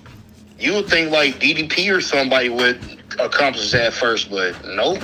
you 0.59 0.73
would 0.73 0.87
think 0.87 1.11
like 1.11 1.39
ddp 1.39 1.95
or 1.95 2.01
somebody 2.01 2.49
would 2.49 2.79
accomplish 3.19 3.71
that 3.71 3.93
first 3.93 4.31
but 4.31 4.55
nope 4.65 4.99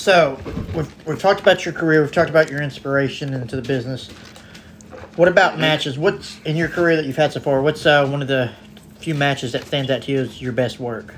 So 0.00 0.38
we've, 0.74 1.06
we've 1.06 1.18
talked 1.18 1.40
about 1.40 1.66
your 1.66 1.74
career. 1.74 2.00
We've 2.00 2.10
talked 2.10 2.30
about 2.30 2.50
your 2.50 2.62
inspiration 2.62 3.34
into 3.34 3.54
the 3.54 3.60
business. 3.60 4.08
What 5.16 5.28
about 5.28 5.58
matches? 5.58 5.98
What's 5.98 6.40
in 6.46 6.56
your 6.56 6.68
career 6.68 6.96
that 6.96 7.04
you've 7.04 7.16
had 7.16 7.34
so 7.34 7.40
far? 7.40 7.60
What's 7.60 7.84
uh, 7.84 8.08
one 8.08 8.22
of 8.22 8.28
the 8.28 8.50
few 9.00 9.14
matches 9.14 9.52
that 9.52 9.66
stands 9.66 9.90
out 9.90 10.00
to 10.04 10.12
you 10.12 10.20
as 10.20 10.40
your 10.40 10.52
best 10.52 10.80
work? 10.80 11.14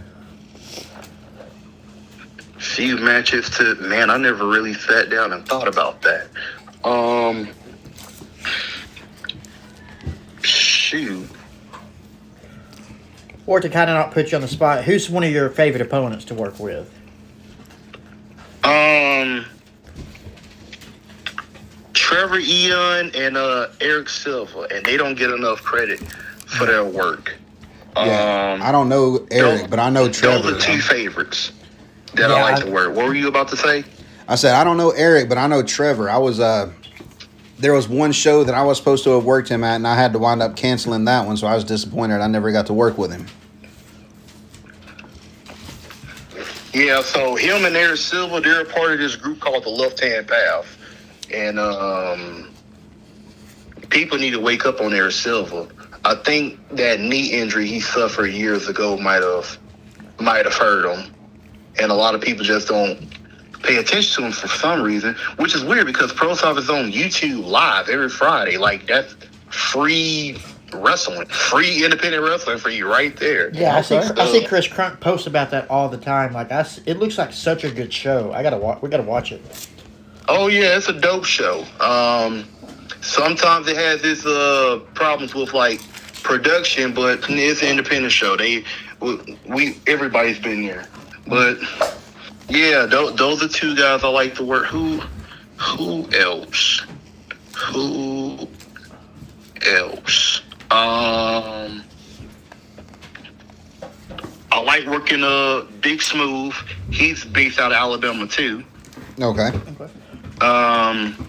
few 2.58 2.96
matches 2.96 3.50
to 3.50 3.74
man 3.74 4.08
i 4.08 4.16
never 4.16 4.46
really 4.46 4.72
sat 4.72 5.10
down 5.10 5.32
and 5.32 5.44
thought 5.46 5.66
about 5.66 6.00
that 6.00 6.28
um 6.84 7.48
shoot 10.42 11.28
Or 13.46 13.58
to 13.58 13.68
kind 13.68 13.90
of 13.90 13.96
not 13.96 14.12
put 14.12 14.30
you 14.30 14.36
on 14.36 14.42
the 14.42 14.48
spot, 14.48 14.84
who's 14.84 15.10
one 15.10 15.24
of 15.24 15.30
your 15.32 15.50
favorite 15.50 15.82
opponents 15.82 16.24
to 16.26 16.34
work 16.34 16.60
with? 16.60 16.88
Um, 18.64 19.44
Trevor 21.94 22.38
Eon 22.38 23.10
and 23.14 23.36
uh, 23.36 23.68
Eric 23.80 24.08
Silva, 24.08 24.66
and 24.72 24.84
they 24.84 24.96
don't 24.96 25.14
get 25.16 25.30
enough 25.30 25.62
credit 25.62 26.00
for 26.46 26.66
their 26.66 26.84
work. 26.84 27.34
Yeah, 27.96 28.54
um, 28.54 28.62
I 28.62 28.72
don't 28.72 28.88
know 28.88 29.26
Eric, 29.30 29.68
but 29.68 29.78
I 29.78 29.90
know 29.90 30.08
Trevor. 30.10 30.52
Those 30.52 30.64
are 30.64 30.72
two 30.72 30.80
favorites 30.80 31.52
that 32.14 32.30
Yeah, 32.30 32.36
I 32.36 32.42
like 32.42 32.54
I- 32.62 32.66
to 32.66 32.70
work. 32.70 32.94
What 32.96 33.06
were 33.06 33.14
you 33.14 33.28
about 33.28 33.48
to 33.48 33.56
say? 33.56 33.84
I 34.28 34.36
said 34.36 34.54
I 34.54 34.64
don't 34.64 34.76
know 34.78 34.90
Eric, 34.92 35.28
but 35.28 35.36
I 35.36 35.46
know 35.46 35.62
Trevor. 35.62 36.08
I 36.08 36.16
was 36.16 36.40
uh, 36.40 36.70
there 37.58 37.74
was 37.74 37.88
one 37.88 38.12
show 38.12 38.44
that 38.44 38.54
I 38.54 38.62
was 38.62 38.78
supposed 38.78 39.04
to 39.04 39.10
have 39.10 39.24
worked 39.24 39.48
him 39.48 39.62
at, 39.64 39.76
and 39.76 39.86
I 39.86 39.94
had 39.94 40.12
to 40.14 40.18
wind 40.18 40.40
up 40.40 40.56
canceling 40.56 41.04
that 41.04 41.26
one, 41.26 41.36
so 41.36 41.46
I 41.46 41.54
was 41.54 41.64
disappointed. 41.64 42.20
I 42.20 42.28
never 42.28 42.50
got 42.52 42.66
to 42.66 42.72
work 42.72 42.96
with 42.96 43.10
him. 43.12 43.26
Yeah, 46.72 47.02
so 47.02 47.36
him 47.36 47.66
and 47.66 47.76
Eric 47.76 47.98
Silva, 47.98 48.40
they're 48.40 48.62
a 48.62 48.64
part 48.64 48.92
of 48.92 48.98
this 48.98 49.14
group 49.14 49.40
called 49.40 49.64
the 49.64 49.68
Left 49.70 50.00
Hand 50.00 50.26
Path, 50.26 50.78
and 51.30 51.58
um, 51.58 52.50
people 53.90 54.16
need 54.16 54.30
to 54.30 54.40
wake 54.40 54.64
up 54.64 54.80
on 54.80 54.94
Eric 54.94 55.12
Silva. 55.12 55.68
I 56.04 56.14
think 56.14 56.58
that 56.70 56.98
knee 56.98 57.26
injury 57.26 57.66
he 57.66 57.78
suffered 57.80 58.28
years 58.28 58.68
ago 58.68 58.96
might 58.96 59.22
have 59.22 59.58
might 60.18 60.46
have 60.46 60.54
hurt 60.54 60.90
him, 60.90 61.14
and 61.78 61.92
a 61.92 61.94
lot 61.94 62.14
of 62.14 62.22
people 62.22 62.42
just 62.42 62.68
don't 62.68 63.06
pay 63.62 63.76
attention 63.76 64.22
to 64.22 64.26
him 64.28 64.32
for 64.32 64.48
some 64.48 64.82
reason, 64.82 65.14
which 65.36 65.54
is 65.54 65.62
weird 65.62 65.86
because 65.86 66.10
Pro 66.10 66.34
South 66.34 66.56
is 66.56 66.70
on 66.70 66.90
YouTube 66.90 67.46
live 67.46 67.90
every 67.90 68.08
Friday. 68.08 68.56
Like 68.56 68.86
that's 68.86 69.14
free 69.50 70.38
wrestling, 70.74 71.26
free 71.28 71.84
independent 71.84 72.22
wrestling 72.22 72.58
for 72.58 72.70
you 72.70 72.90
right 72.90 73.16
there. 73.16 73.50
Yeah, 73.54 73.76
I 73.76 73.82
see. 73.82 73.96
I 73.96 74.26
see 74.26 74.44
Chris 74.44 74.68
Crunk 74.68 75.00
post 75.00 75.26
about 75.26 75.50
that 75.50 75.70
all 75.70 75.88
the 75.88 75.98
time. 75.98 76.32
Like 76.32 76.52
I, 76.52 76.66
it 76.86 76.98
looks 76.98 77.18
like 77.18 77.32
such 77.32 77.64
a 77.64 77.70
good 77.70 77.92
show. 77.92 78.32
I 78.32 78.42
gotta 78.42 78.58
watch. 78.58 78.82
We 78.82 78.88
gotta 78.88 79.02
watch 79.02 79.32
it. 79.32 79.68
Oh 80.28 80.48
yeah, 80.48 80.76
it's 80.76 80.88
a 80.88 80.92
dope 80.92 81.24
show. 81.24 81.64
Um, 81.80 82.44
sometimes 83.00 83.68
it 83.68 83.76
has 83.76 84.04
its 84.04 84.24
uh 84.24 84.80
problems 84.94 85.34
with 85.34 85.52
like 85.52 85.80
production, 86.22 86.94
but 86.94 87.28
it's 87.30 87.62
an 87.62 87.68
independent 87.68 88.12
show. 88.12 88.36
They 88.36 88.64
we, 89.00 89.38
we 89.48 89.78
everybody's 89.86 90.38
been 90.38 90.64
there, 90.64 90.84
but 91.26 91.58
yeah, 92.48 92.86
those, 92.86 93.16
those 93.16 93.42
are 93.42 93.48
two 93.48 93.74
guys 93.74 94.04
I 94.04 94.08
like 94.08 94.34
to 94.36 94.44
work. 94.44 94.66
Who 94.66 95.00
who 95.56 96.08
else? 96.12 96.82
Who 97.72 98.48
else? 99.66 100.42
Um. 100.72 101.84
I 104.50 104.60
like 104.60 104.86
working 104.86 105.24
uh 105.24 105.62
Big 105.80 106.02
Smooth. 106.02 106.54
He's 106.90 107.24
based 107.24 107.58
out 107.58 107.72
of 107.72 107.76
Alabama 107.76 108.26
too. 108.26 108.64
Okay. 109.20 109.50
Um, 110.40 111.28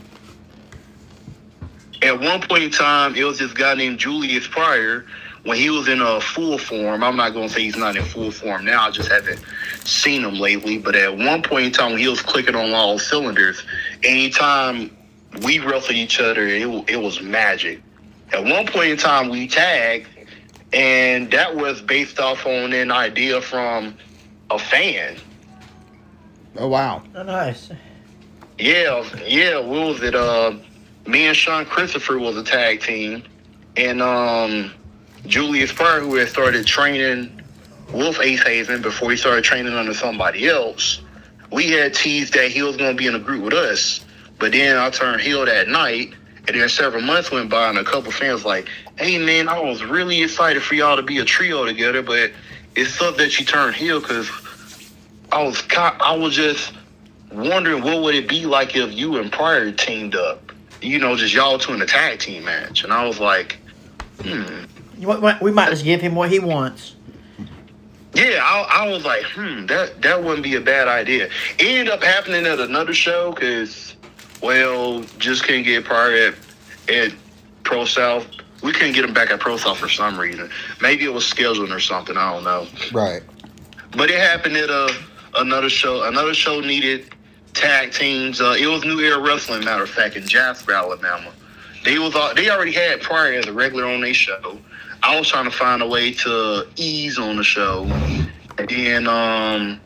at 2.02 2.20
one 2.20 2.42
point 2.42 2.64
in 2.64 2.72
time, 2.72 3.16
it 3.16 3.24
was 3.24 3.40
this 3.40 3.54
guy 3.54 3.76
named 3.76 4.00
Julius 4.00 4.48
Pryor, 4.48 5.06
when 5.44 5.58
he 5.58 5.70
was 5.70 5.88
in 5.88 6.02
a 6.02 6.20
full 6.20 6.58
form. 6.58 7.04
I'm 7.04 7.16
not 7.16 7.34
gonna 7.34 7.50
say 7.50 7.64
he's 7.64 7.78
not 7.78 7.96
in 7.96 8.04
full 8.04 8.32
form 8.32 8.66
now. 8.66 8.88
I 8.88 8.92
just 8.92 9.12
haven't 9.12 9.44
seen 9.84 10.24
him 10.24 10.36
lately. 10.36 10.78
But 10.78 10.96
at 10.96 11.16
one 11.16 11.44
point 11.44 11.66
in 11.66 11.72
time, 11.72 11.92
when 11.92 12.00
he 12.00 12.08
was 12.08 12.22
clicking 12.22 12.56
on 12.56 12.74
all 12.74 12.98
cylinders. 13.00 13.64
Anytime 14.04 14.96
we 15.44 15.60
wrestled 15.60 15.96
each 15.96 16.20
other, 16.20 16.48
it, 16.48 16.68
it 16.90 16.98
was 16.98 17.22
magic. 17.22 17.82
At 18.32 18.44
one 18.44 18.66
point 18.66 18.92
in 18.92 18.98
time, 18.98 19.30
we 19.30 19.48
tagged, 19.48 20.08
and 20.72 21.30
that 21.32 21.56
was 21.56 21.82
based 21.82 22.20
off 22.20 22.46
on 22.46 22.74
an 22.74 22.92
idea 22.92 23.42
from 23.42 23.96
a 24.50 24.58
fan. 24.58 25.18
Oh 26.58 26.68
wow. 26.68 27.04
Oh, 27.16 27.24
nice. 27.24 27.72
Yeah, 28.58 29.04
yeah. 29.26 29.60
What 29.60 29.88
was 29.88 30.04
it? 30.04 30.16
Uh, 30.16 30.54
me 31.06 31.26
and 31.26 31.36
Sean 31.36 31.66
Christopher 31.66 32.18
was 32.18 32.38
a 32.38 32.44
tag 32.44 32.82
team, 32.82 33.24
and 33.76 34.02
um, 34.02 34.72
Julius 35.26 35.72
Pryor, 35.72 36.02
who 36.02 36.16
had 36.16 36.30
started 36.30 36.66
training 36.66 37.42
Wolf 37.92 38.20
Ace 38.22 38.42
Haven 38.44 38.82
before 38.82 39.12
he 39.12 39.18
started 39.18 39.44
training 39.44 39.74
under 39.74 39.94
somebody 39.94 40.48
else, 40.48 41.02
we 41.52 41.70
had 41.72 41.94
teased 41.94 42.34
that 42.34 42.52
he 42.52 42.62
was 42.62 42.78
going 42.78 42.92
to 42.92 42.98
be 42.98 43.08
in 43.08 43.16
a 43.16 43.20
group 43.20 43.44
with 43.44 43.54
us. 43.54 44.04
But 44.40 44.52
then 44.52 44.78
I 44.78 44.90
turned 44.90 45.22
heel 45.22 45.46
that 45.46 45.68
night, 45.68 46.14
and 46.48 46.60
then 46.60 46.70
several 46.70 47.02
months 47.02 47.32
went 47.32 47.50
by, 47.50 47.70
and 47.70 47.78
a 47.78 47.84
couple 47.84 48.12
fans 48.12 48.46
like, 48.46 48.68
"Hey 48.98 49.18
man, 49.18 49.48
I 49.48 49.60
was 49.60 49.84
really 49.84 50.22
excited 50.22 50.64
for 50.64 50.76
y'all 50.76 50.96
to 50.96 51.04
be 51.04 51.20
a 51.20 51.26
trio 51.26 51.66
together, 51.66 52.02
but 52.02 52.32
it 52.76 52.86
sucked 52.86 53.18
that 53.18 53.40
you 53.40 53.46
turned 53.46 53.76
heel 53.76 54.00
because 54.00 54.30
I 55.32 55.44
was 55.44 55.64
I 55.72 56.16
was 56.16 56.36
just." 56.36 56.74
wondering 57.34 57.84
what 57.84 58.02
would 58.02 58.16
it 58.16 58.28
be 58.28 58.46
like 58.46 58.76
if 58.76 58.94
you 58.94 59.18
and 59.18 59.32
Pryor 59.32 59.72
teamed 59.72 60.16
up, 60.16 60.52
you 60.82 61.00
know, 61.00 61.16
just 61.16 61.34
y'all 61.34 61.58
two 61.58 61.74
in 61.74 61.82
a 61.82 61.86
tag 61.86 62.20
team 62.20 62.46
match. 62.46 62.84
And 62.84 62.94
I 62.94 63.06
was 63.06 63.20
like, 63.20 63.58
hmm. 64.22 64.66
We 65.42 65.52
might 65.52 65.70
just 65.70 65.84
give 65.84 66.00
him 66.00 66.16
what 66.16 66.30
he 66.32 66.40
wants. 66.40 66.96
Yeah, 68.14 68.40
I, 68.44 68.84
I 68.84 68.90
was 68.90 69.04
like, 69.04 69.24
hmm, 69.24 69.66
that 69.66 70.02
that 70.04 70.24
wouldn't 70.24 70.44
be 70.44 70.56
a 70.56 70.62
bad 70.62 70.88
idea. 70.88 71.26
It 71.58 71.66
ended 71.66 71.90
up 71.90 72.04
happening 72.04 72.46
at 72.46 72.60
another 72.60 72.94
show 72.94 73.34
because, 73.34 73.96
well, 74.44 75.02
just 75.18 75.44
couldn't 75.46 75.64
get 75.64 75.86
Pryor 75.86 76.34
at, 76.90 76.94
at 76.94 77.14
Pro 77.64 77.86
South. 77.86 78.28
We 78.62 78.72
couldn't 78.74 78.94
get 78.94 79.06
him 79.06 79.14
back 79.14 79.32
at 79.32 79.40
Pro 79.40 79.58
South 79.58 79.78
for 79.78 79.90
some 79.90 80.20
reason. 80.20 80.50
Maybe 80.82 81.06
it 81.06 81.14
was 81.14 81.24
scheduling 81.24 81.76
or 81.76 81.80
something. 81.80 82.18
I 82.18 82.34
don't 82.34 82.44
know. 82.44 82.68
Right. 82.92 83.24
But 83.92 84.10
it 84.10 84.20
happened 84.20 84.58
at 84.58 84.70
a 84.70 84.96
another 85.36 85.70
show. 85.70 86.04
Another 86.04 86.34
show 86.34 86.60
needed 86.60 87.10
tag 87.54 87.92
teams. 87.92 88.42
Uh, 88.42 88.56
it 88.60 88.68
was 88.68 88.84
New 88.84 89.00
Era 89.00 89.20
Wrestling, 89.20 89.64
matter 89.64 89.84
of 89.84 89.90
fact, 89.90 90.16
in 90.16 90.28
Jasper, 90.28 90.74
Alabama. 90.74 91.32
They 91.84 92.00
was 92.00 92.16
al- 92.16 92.36
they 92.36 92.50
already 92.50 92.72
had 92.72 93.02
Pryor 93.02 93.34
as 93.34 93.46
a 93.46 93.54
regular 93.54 93.86
on 93.86 94.02
their 94.02 94.14
show. 94.14 94.58
I 95.02 95.18
was 95.18 95.28
trying 95.30 95.46
to 95.46 95.52
find 95.52 95.82
a 95.82 95.88
way 95.88 96.14
to 96.14 96.68
ease 96.78 97.20
on 97.20 97.36
the 97.36 97.44
show, 97.44 97.84
and 98.58 98.70
then 98.70 99.08
um, 99.08 99.82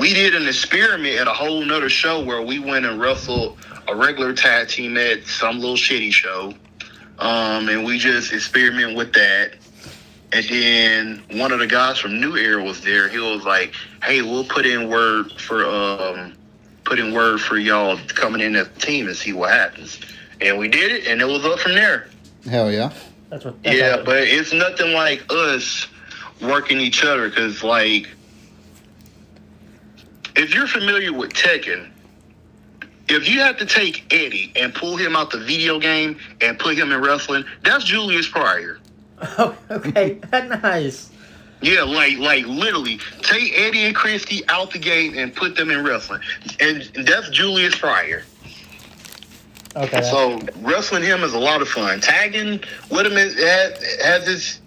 we 0.00 0.14
did 0.14 0.34
an 0.34 0.48
experiment 0.48 1.20
at 1.20 1.28
a 1.28 1.32
whole 1.32 1.62
nother 1.62 1.90
show 1.90 2.24
where 2.24 2.40
we 2.40 2.58
went 2.58 2.86
and 2.86 2.98
wrestled 2.98 3.58
a 3.86 3.94
regular 3.94 4.32
tag 4.32 4.68
team 4.68 4.96
at 4.96 5.26
some 5.26 5.60
little 5.60 5.76
shitty 5.76 6.10
show, 6.10 6.54
um, 7.18 7.68
and 7.68 7.84
we 7.84 7.98
just 7.98 8.32
experiment 8.32 8.96
with 8.96 9.12
that. 9.12 9.52
And 10.32 10.44
then 10.46 11.38
one 11.38 11.52
of 11.52 11.58
the 11.58 11.66
guys 11.66 11.98
from 11.98 12.18
New 12.18 12.36
Era 12.36 12.62
was 12.64 12.80
there. 12.82 13.08
He 13.08 13.18
was 13.18 13.44
like, 13.44 13.74
"Hey, 14.02 14.22
we'll 14.22 14.44
put 14.44 14.64
in 14.64 14.88
word 14.88 15.32
for 15.32 15.66
um, 15.66 16.34
put 16.84 16.98
in 16.98 17.12
word 17.12 17.40
for 17.40 17.58
y'all 17.58 17.98
coming 18.08 18.40
in 18.40 18.56
as 18.56 18.68
a 18.68 18.70
team 18.80 19.06
and 19.06 19.16
see 19.16 19.34
what 19.34 19.50
happens." 19.50 20.00
And 20.40 20.56
we 20.56 20.68
did 20.68 20.92
it, 20.92 21.08
and 21.08 21.20
it 21.20 21.26
was 21.26 21.44
up 21.44 21.58
from 21.58 21.74
there. 21.74 22.08
Hell 22.48 22.72
yeah. 22.72 22.90
That's 23.28 23.44
what. 23.44 23.62
That's 23.62 23.76
Yeah, 23.76 24.02
but 24.02 24.22
it's 24.22 24.54
nothing 24.54 24.92
like 24.92 25.24
us 25.28 25.88
working 26.40 26.80
each 26.80 27.04
other 27.04 27.28
because, 27.28 27.62
like, 27.62 28.08
if 30.40 30.54
you're 30.54 30.66
familiar 30.66 31.12
with 31.12 31.34
Tekken, 31.34 31.90
if 33.08 33.28
you 33.28 33.40
have 33.40 33.58
to 33.58 33.66
take 33.66 34.10
Eddy 34.10 34.50
and 34.56 34.74
pull 34.74 34.96
him 34.96 35.14
out 35.14 35.30
the 35.30 35.38
video 35.38 35.78
game 35.78 36.18
and 36.40 36.58
put 36.58 36.78
him 36.78 36.92
in 36.92 37.02
wrestling, 37.02 37.44
that's 37.62 37.84
Julius 37.84 38.26
Pryor. 38.26 38.78
Oh, 39.20 39.54
okay. 39.70 40.18
nice. 40.32 41.10
Yeah, 41.60 41.82
like 41.82 42.16
like 42.16 42.46
literally 42.46 42.98
take 43.20 43.52
Eddy 43.54 43.84
and 43.84 43.94
Christie 43.94 44.42
out 44.48 44.70
the 44.70 44.78
game 44.78 45.18
and 45.18 45.34
put 45.34 45.56
them 45.56 45.70
in 45.70 45.84
wrestling, 45.84 46.22
and 46.58 46.90
that's 47.04 47.28
Julius 47.28 47.78
Pryor. 47.78 48.22
Okay. 49.76 50.00
So 50.00 50.40
wrestling 50.62 51.02
him 51.02 51.22
is 51.22 51.34
a 51.34 51.38
lot 51.38 51.60
of 51.60 51.68
fun. 51.68 52.00
Tagging 52.00 52.60
with 52.90 53.06
him 53.06 53.12
is, 53.12 53.34
has, 53.34 54.00
has 54.02 54.26
its 54.26 54.60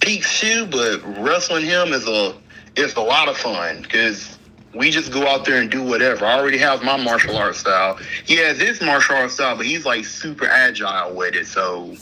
peaks 0.00 0.40
too, 0.40 0.66
but 0.66 1.00
wrestling 1.22 1.64
him 1.64 1.92
is 1.92 2.08
a 2.08 2.34
is 2.74 2.96
a 2.96 3.00
lot 3.00 3.28
of 3.28 3.36
fun 3.36 3.82
because 3.82 4.36
we 4.74 4.90
just 4.90 5.12
go 5.12 5.26
out 5.26 5.44
there 5.44 5.60
and 5.60 5.70
do 5.70 5.82
whatever. 5.82 6.24
I 6.24 6.38
already 6.38 6.58
have 6.58 6.82
my 6.82 6.96
martial 6.96 7.36
arts 7.36 7.58
style. 7.58 7.98
He 8.24 8.36
has 8.36 8.58
his 8.58 8.80
martial 8.80 9.16
arts 9.16 9.34
style, 9.34 9.56
but 9.56 9.66
he's 9.66 9.84
like 9.84 10.04
super 10.04 10.46
agile 10.46 11.14
with 11.14 11.34
it. 11.34 11.46
So 11.46 11.94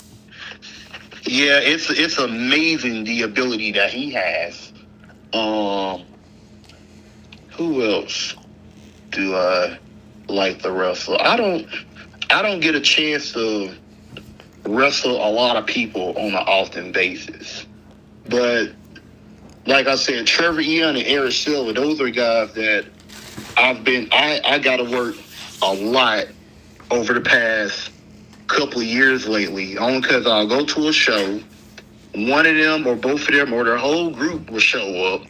yeah, 1.24 1.59
it's 1.60 1.90
it's 1.90 2.18
amazing 2.18 3.05
the 3.05 3.22
ability 3.22 3.72
that 3.72 3.90
he 3.92 4.10
has. 4.12 4.72
Um, 5.32 6.05
who 7.51 7.84
else 7.84 8.34
do 9.10 9.36
I 9.36 9.78
like 10.28 10.62
the 10.62 10.72
wrestle? 10.72 11.18
I 11.20 11.36
don't. 11.36 11.66
I 12.30 12.42
don't 12.42 12.60
get 12.60 12.76
a 12.76 12.80
chance 12.80 13.32
to 13.32 13.74
wrestle 14.64 15.16
a 15.16 15.30
lot 15.30 15.56
of 15.56 15.66
people 15.66 16.16
on 16.16 16.28
an 16.28 16.34
often 16.36 16.92
basis. 16.92 17.66
But 18.28 18.70
like 19.66 19.87
I 19.87 19.95
said, 19.97 20.27
Trevor 20.27 20.61
Ian 20.61 20.97
and 20.97 21.07
Eric 21.07 21.32
Silva, 21.32 21.73
those 21.73 22.01
are 22.01 22.11
guys 22.11 22.53
that 22.55 22.87
I've 23.57 23.85
been 23.85 24.09
I, 24.12 24.41
I 24.45 24.59
gotta 24.59 24.85
work 24.85 25.16
a 25.62 25.73
lot 25.73 26.27
over 26.91 27.15
the 27.15 27.20
past 27.20 27.93
couple 28.47 28.81
of 28.81 28.87
years 28.87 29.28
lately. 29.28 29.78
Only 29.78 30.01
because 30.01 30.27
I'll 30.27 30.47
go 30.47 30.65
to 30.65 30.89
a 30.89 30.93
show, 30.93 31.41
one 32.15 32.47
of 32.47 32.57
them 32.57 32.87
or 32.87 32.97
both 32.97 33.28
of 33.28 33.35
them 33.35 33.53
or 33.53 33.65
their 33.65 33.77
whole 33.77 34.11
group 34.11 34.51
will 34.51 34.59
show 34.59 35.15
up 35.15 35.27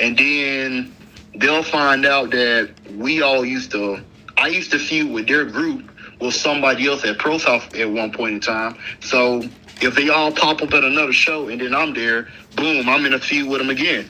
and 0.00 0.16
then 0.16 0.94
they'll 1.36 1.62
find 1.62 2.04
out 2.04 2.30
that 2.30 2.74
we 2.96 3.22
all 3.22 3.44
used 3.44 3.70
to 3.72 4.02
I 4.36 4.48
used 4.48 4.72
to 4.72 4.78
feud 4.78 5.12
with 5.12 5.28
their 5.28 5.44
group 5.44 5.90
with 6.20 6.34
somebody 6.34 6.86
else 6.86 7.04
at 7.04 7.18
Pro 7.18 7.38
South 7.38 7.74
at 7.74 7.88
one 7.88 8.12
point 8.12 8.34
in 8.34 8.40
time. 8.40 8.76
So 9.00 9.42
if 9.84 9.94
they 9.94 10.08
all 10.08 10.32
pop 10.32 10.62
up 10.62 10.72
at 10.72 10.84
another 10.84 11.12
show 11.12 11.48
and 11.48 11.60
then 11.60 11.74
I'm 11.74 11.94
there, 11.94 12.28
boom, 12.56 12.88
I'm 12.88 13.04
in 13.06 13.14
a 13.14 13.18
feud 13.18 13.48
with 13.48 13.58
them 13.58 13.70
again. 13.70 14.08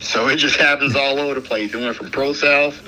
So 0.00 0.28
it 0.28 0.36
just 0.36 0.56
happens 0.56 0.94
all 0.94 1.18
over 1.18 1.34
the 1.34 1.40
place. 1.40 1.72
It 1.72 1.80
went 1.80 1.96
from 1.96 2.10
Pro 2.10 2.32
South 2.32 2.80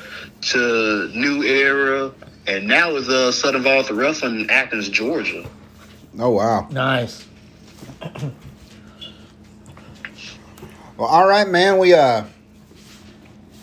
to 0.42 1.10
New 1.14 1.42
Era, 1.42 2.12
and 2.46 2.66
now 2.66 2.94
it's 2.96 3.08
uh, 3.08 3.32
Southern 3.32 3.62
Volta 3.62 3.94
Wrestling 3.94 4.40
in 4.40 4.50
Athens, 4.50 4.88
Georgia. 4.88 5.48
Oh 6.18 6.30
wow. 6.30 6.68
Nice. 6.70 7.26
Well, 10.96 11.08
all 11.08 11.26
right, 11.26 11.46
man. 11.46 11.76
We 11.76 11.92
uh, 11.92 12.24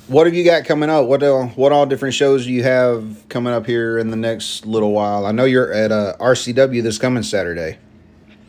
what 0.07 0.27
have 0.27 0.35
you 0.35 0.43
got 0.43 0.65
coming 0.65 0.91
up? 0.91 1.07
What 1.07 1.23
uh, 1.23 1.45
what 1.55 1.71
all 1.71 1.87
different 1.87 2.13
shows 2.13 2.45
do 2.45 2.51
you 2.51 2.61
have 2.61 3.23
coming 3.27 3.51
up 3.51 3.65
here 3.65 3.97
in 3.97 4.11
the 4.11 4.15
next 4.15 4.67
little 4.67 4.91
while? 4.91 5.25
I 5.25 5.31
know 5.31 5.45
you're 5.45 5.73
at 5.73 5.91
uh, 5.91 6.15
RCW 6.19 6.83
this 6.83 6.99
coming 6.99 7.23
Saturday. 7.23 7.79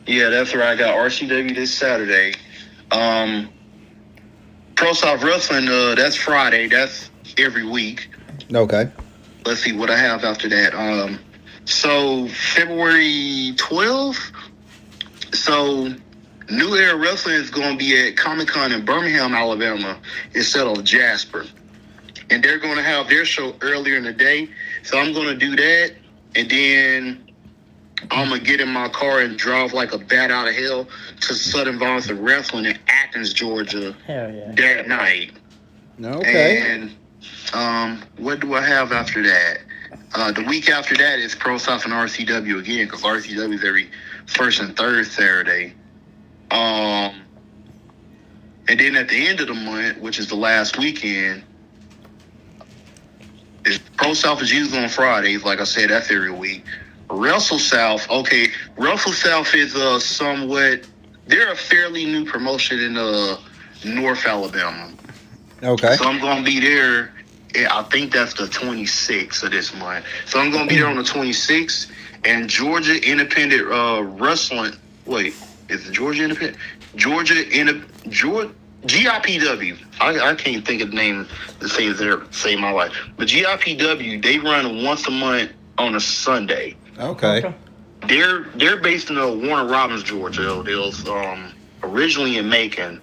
Yeah, 0.06 0.28
that's 0.28 0.55
right. 0.55 0.68
I 0.68 0.76
got 0.76 0.97
RCW 0.97 1.55
this 1.55 1.72
Saturday. 1.72 2.35
Um, 2.90 3.48
Pro 4.76 4.93
South 4.93 5.22
Wrestling, 5.22 5.68
uh, 5.68 5.94
that's 5.94 6.16
Friday. 6.16 6.68
That's 6.68 7.10
every 7.39 7.64
week. 7.64 8.09
Okay. 8.52 8.89
let's 9.47 9.60
see 9.60 9.72
what 9.72 9.90
I 9.90 9.97
have 9.97 10.24
after 10.24 10.48
that. 10.48 10.74
Um, 10.74 11.18
so 11.64 12.28
February 12.28 13.55
12th. 13.56 14.32
So 15.32 15.94
New 16.51 16.74
Era 16.74 16.97
Wrestling 16.97 17.36
is 17.36 17.51
going 17.51 17.72
to 17.72 17.76
be 17.78 18.09
at 18.09 18.16
Comic 18.16 18.48
Con 18.48 18.72
in 18.72 18.85
Birmingham, 18.85 19.35
Alabama, 19.35 19.98
instead 20.35 20.66
of 20.66 20.85
Jasper, 20.85 21.47
and 22.31 22.43
they're 22.43 22.59
going 22.59 22.76
to 22.76 22.82
have 22.82 23.09
their 23.09 23.24
show 23.24 23.55
earlier 23.60 23.97
in 23.97 24.05
the 24.05 24.12
day. 24.12 24.48
So 24.82 24.98
I'm 24.98 25.12
going 25.12 25.26
to 25.28 25.36
do 25.36 25.56
that, 25.56 25.94
and 26.36 26.51
then 26.51 27.23
I'm 28.10 28.28
gonna 28.28 28.40
get 28.40 28.60
in 28.60 28.68
my 28.68 28.89
car 28.89 29.20
and 29.20 29.36
drive 29.36 29.72
like 29.72 29.93
a 29.93 29.98
bat 29.98 30.31
out 30.31 30.48
of 30.48 30.55
hell 30.55 30.89
to 31.22 31.35
Southern 31.35 31.78
Volunteer 31.78 32.16
Wrestling 32.16 32.66
in 32.66 32.78
Athens, 32.89 33.32
Georgia, 33.32 33.94
Hell 34.06 34.32
yeah. 34.32 34.52
that 34.55 34.89
night. 34.89 35.32
Okay. 36.02 36.60
And 36.60 36.94
um, 37.52 38.02
what 38.18 38.40
do 38.40 38.55
I 38.55 38.62
have 38.62 38.93
after 38.93 39.22
that? 39.22 39.59
Uh, 40.14 40.32
the 40.32 40.43
week 40.44 40.68
after 40.68 40.97
that 40.97 41.18
is 41.18 41.35
Pro 41.35 41.59
South 41.59 41.85
and 41.85 41.93
RCW 41.93 42.59
again 42.59 42.86
because 42.86 43.02
RCW 43.02 43.55
is 43.55 43.64
every 43.64 43.90
first 44.26 44.60
and 44.60 44.76
third 44.76 45.06
Saturday. 45.06 45.74
Um, 46.51 47.22
and 48.68 48.81
then 48.81 48.97
at 48.97 49.09
the 49.09 49.26
end 49.26 49.40
of 49.40 49.48
the 49.48 49.55
month, 49.55 49.98
which 49.98 50.18
is 50.18 50.28
the 50.28 50.36
last 50.36 50.78
weekend, 50.78 51.43
is 53.64 53.78
Pro 53.97 54.14
South 54.14 54.43
is 54.43 54.52
usually 54.52 54.82
on 54.82 54.89
Fridays. 54.89 55.44
Like 55.44 55.60
I 55.60 55.64
said, 55.64 55.90
that's 55.90 56.10
every 56.10 56.31
week. 56.31 56.64
Wrestle 57.15 57.59
South, 57.59 58.09
okay. 58.11 58.49
Wrestle 58.77 59.12
South 59.12 59.55
is 59.55 59.74
uh, 59.74 59.99
somewhat 60.01 60.86
they're 61.27 61.53
a 61.53 61.57
fairly 61.57 62.05
new 62.05 62.24
promotion 62.24 62.81
in 62.81 62.97
uh 62.97 63.36
North 63.85 64.27
Alabama. 64.27 64.93
Okay. 65.62 65.97
So 65.97 66.05
I'm 66.05 66.20
gonna 66.20 66.43
be 66.43 66.61
there. 66.61 67.12
yeah, 67.55 67.77
I 67.77 67.82
think 67.85 68.12
that's 68.12 68.35
the 68.35 68.45
26th 68.45 69.43
of 69.43 69.51
this 69.51 69.74
month. 69.74 70.05
So 70.27 70.39
I'm 70.39 70.51
gonna 70.51 70.66
be 70.66 70.77
there 70.77 70.86
on 70.86 70.97
the 70.97 71.03
26th. 71.03 71.91
And 72.24 72.49
Georgia 72.49 72.97
Independent 73.07 73.70
uh, 73.70 74.03
Wrestling. 74.03 74.73
Wait, 75.05 75.35
is 75.69 75.89
it 75.89 75.93
Georgia 75.93 76.24
Independent? 76.24 76.57
Georgia 76.97 77.35
Indep 77.35 77.85
Georgia 78.09 78.53
GIPW. 78.86 79.78
I, 80.01 80.31
I 80.31 80.35
can't 80.35 80.66
think 80.66 80.82
of 80.82 80.91
the 80.91 80.97
name 80.97 81.27
to 81.61 81.69
say 81.69 81.91
there 81.93 82.23
save 82.31 82.59
my 82.59 82.70
life. 82.70 82.93
But 83.16 83.28
GIPW 83.28 84.23
they 84.23 84.39
run 84.39 84.85
once 84.85 85.07
a 85.07 85.11
month 85.11 85.53
on 85.78 85.95
a 85.95 86.01
Sunday. 86.01 86.77
Okay. 86.98 87.54
They're 88.06 88.44
they're 88.56 88.76
based 88.76 89.10
in 89.10 89.18
uh, 89.18 89.28
Warner 89.28 89.66
Robins, 89.68 90.02
Georgia. 90.02 90.62
They 90.64 90.74
was 90.74 91.08
um, 91.08 91.52
originally 91.82 92.38
in 92.38 92.48
Macon. 92.48 93.00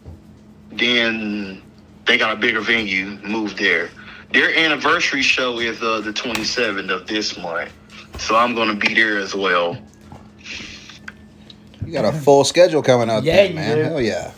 Then 0.71 1.61
they 2.05 2.17
got 2.17 2.31
a 2.33 2.35
bigger 2.39 2.61
venue, 2.61 3.17
moved 3.23 3.57
there. 3.57 3.89
Their 4.31 4.55
anniversary 4.57 5.21
show 5.23 5.59
is 5.59 5.81
uh, 5.81 6.01
the 6.01 6.11
27th 6.13 6.89
of 6.89 7.07
this 7.07 7.37
month, 7.37 7.71
so 8.19 8.35
I'm 8.37 8.55
gonna 8.55 8.75
be 8.75 8.93
there 8.93 9.17
as 9.17 9.35
well. 9.35 9.77
You 11.85 11.91
got 11.91 12.05
a 12.05 12.13
full 12.17 12.43
schedule 12.45 12.81
coming 12.83 13.09
up, 13.09 13.23
Yeah, 13.25 13.47
then, 13.47 13.55
man. 13.55 13.77
do. 13.77 13.83
Hell 13.83 14.01
yeah. 14.01 14.31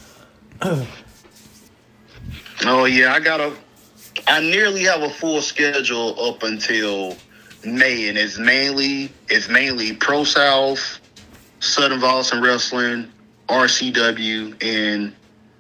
Oh 2.66 2.86
yeah, 2.86 3.14
I 3.14 3.20
got 3.20 3.40
a. 3.42 3.54
I 4.28 4.40
nearly 4.40 4.84
have 4.84 5.02
a 5.02 5.10
full 5.10 5.42
schedule 5.42 6.16
up 6.24 6.44
until 6.44 7.16
May, 7.66 8.10
and 8.10 8.18
it's 8.18 8.38
mainly 8.38 9.12
it's 9.30 9.48
mainly 9.48 9.94
Pro 9.94 10.24
South, 10.24 11.00
Southern 11.60 12.00
Boston 12.00 12.42
Wrestling, 12.42 13.12
RCW, 13.48 14.64
and 14.64 15.14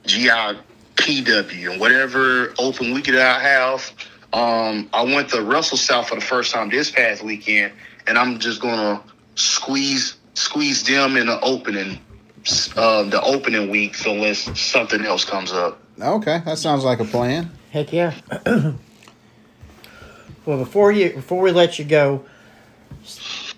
GIPW, 0.05 1.71
and 1.71 1.80
whatever 1.80 2.53
open 2.59 2.93
weekend 2.93 3.17
I 3.17 3.39
have. 3.39 3.91
Um, 4.34 4.89
I 4.93 5.03
went 5.03 5.30
to 5.30 5.41
Wrestle 5.41 5.77
South 5.77 6.09
for 6.09 6.15
the 6.15 6.21
first 6.21 6.51
time 6.51 6.69
this 6.69 6.89
past 6.89 7.23
weekend, 7.23 7.73
and 8.07 8.17
I'm 8.17 8.39
just 8.39 8.61
gonna 8.61 9.01
squeeze 9.35 10.15
squeeze 10.34 10.84
them 10.84 11.15
in 11.17 11.27
the 11.27 11.39
opening, 11.41 11.99
uh, 12.75 13.03
the 13.03 13.21
opening 13.21 13.69
week, 13.69 13.95
unless 14.05 14.59
something 14.59 15.05
else 15.05 15.25
comes 15.25 15.51
up. 15.51 15.80
Okay, 16.01 16.41
that 16.45 16.57
sounds 16.57 16.84
like 16.84 16.99
a 16.99 17.05
plan. 17.05 17.51
Heck 17.71 17.93
yeah. 17.93 18.13
well, 20.45 20.57
before 20.57 20.91
you 20.91 21.13
before 21.13 21.41
we 21.41 21.51
let 21.51 21.79
you 21.79 21.85
go, 21.85 22.25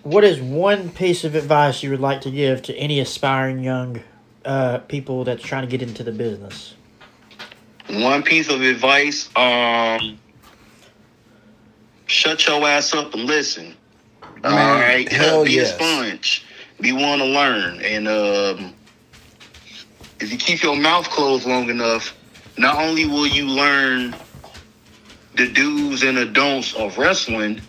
what 0.02 0.24
is 0.24 0.40
one 0.40 0.90
piece 0.90 1.24
of 1.24 1.34
advice 1.34 1.82
you 1.82 1.90
would 1.90 2.00
like 2.00 2.20
to 2.22 2.30
give 2.30 2.62
to 2.62 2.74
any 2.76 3.00
aspiring 3.00 3.62
young 3.62 4.02
uh, 4.44 4.78
people 4.78 5.24
that's 5.24 5.42
trying 5.42 5.62
to 5.62 5.68
get 5.68 5.82
into 5.82 6.02
the 6.02 6.12
business? 6.12 6.74
One 7.88 8.22
piece 8.22 8.48
of 8.48 8.62
advice, 8.62 9.28
um, 9.36 10.18
shut 12.06 12.46
your 12.46 12.66
ass 12.66 12.94
up 12.94 13.14
and 13.14 13.24
listen. 13.24 13.74
All 14.44 14.50
Man, 14.50 14.80
right, 14.80 15.10
hell 15.10 15.44
be 15.44 15.52
yes. 15.52 15.72
a 15.72 15.74
sponge. 15.74 16.44
Be 16.80 16.92
one 16.92 17.18
to 17.20 17.24
learn, 17.24 17.80
and 17.80 18.06
um, 18.06 18.74
if 20.20 20.30
you 20.30 20.38
keep 20.38 20.62
your 20.62 20.76
mouth 20.76 21.08
closed 21.08 21.46
long 21.46 21.70
enough, 21.70 22.16
not 22.58 22.76
only 22.76 23.06
will 23.06 23.26
you 23.26 23.46
learn 23.46 24.14
the 25.36 25.48
do's 25.52 26.02
and 26.02 26.16
the 26.16 26.26
don'ts 26.26 26.74
of 26.74 26.98
wrestling, 26.98 27.60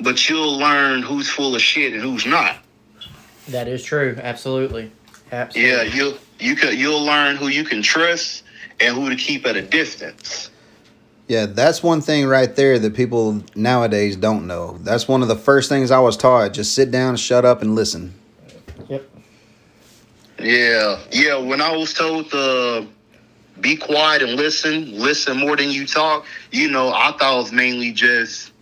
but 0.00 0.28
you'll 0.28 0.58
learn 0.58 1.02
who's 1.02 1.28
full 1.30 1.54
of 1.54 1.62
shit 1.62 1.92
and 1.92 2.02
who's 2.02 2.26
not. 2.26 2.56
That 3.48 3.68
is 3.68 3.84
true. 3.84 4.18
Absolutely. 4.20 4.90
Absolutely. 5.30 5.70
Yeah, 5.70 5.82
you 5.82 6.18
you 6.38 6.56
can 6.56 6.76
you'll 6.76 7.04
learn 7.04 7.36
who 7.36 7.48
you 7.48 7.64
can 7.64 7.82
trust 7.82 8.44
and 8.80 8.94
who 8.94 9.08
to 9.10 9.16
keep 9.16 9.46
at 9.46 9.56
a 9.56 9.62
distance. 9.62 10.50
Yeah, 11.28 11.46
that's 11.46 11.82
one 11.82 12.02
thing 12.02 12.26
right 12.26 12.54
there 12.54 12.78
that 12.78 12.94
people 12.94 13.42
nowadays 13.54 14.14
don't 14.16 14.46
know. 14.46 14.76
That's 14.82 15.08
one 15.08 15.22
of 15.22 15.28
the 15.28 15.36
first 15.36 15.70
things 15.70 15.90
I 15.90 15.98
was 15.98 16.18
taught. 16.18 16.52
Just 16.52 16.74
sit 16.74 16.90
down, 16.90 17.16
shut 17.16 17.46
up, 17.46 17.62
and 17.62 17.74
listen. 17.74 18.12
Yep. 18.88 19.08
Yeah, 20.38 20.98
yeah. 21.10 21.36
When 21.36 21.62
I 21.62 21.74
was 21.74 21.94
told 21.94 22.30
to 22.30 22.86
be 23.60 23.76
quiet 23.76 24.22
and 24.22 24.32
listen, 24.32 24.98
listen 24.98 25.38
more 25.38 25.56
than 25.56 25.70
you 25.70 25.86
talk, 25.86 26.26
you 26.50 26.70
know, 26.70 26.88
I 26.88 27.14
thought 27.18 27.34
it 27.34 27.42
was 27.42 27.52
mainly 27.52 27.92
just 27.92 28.52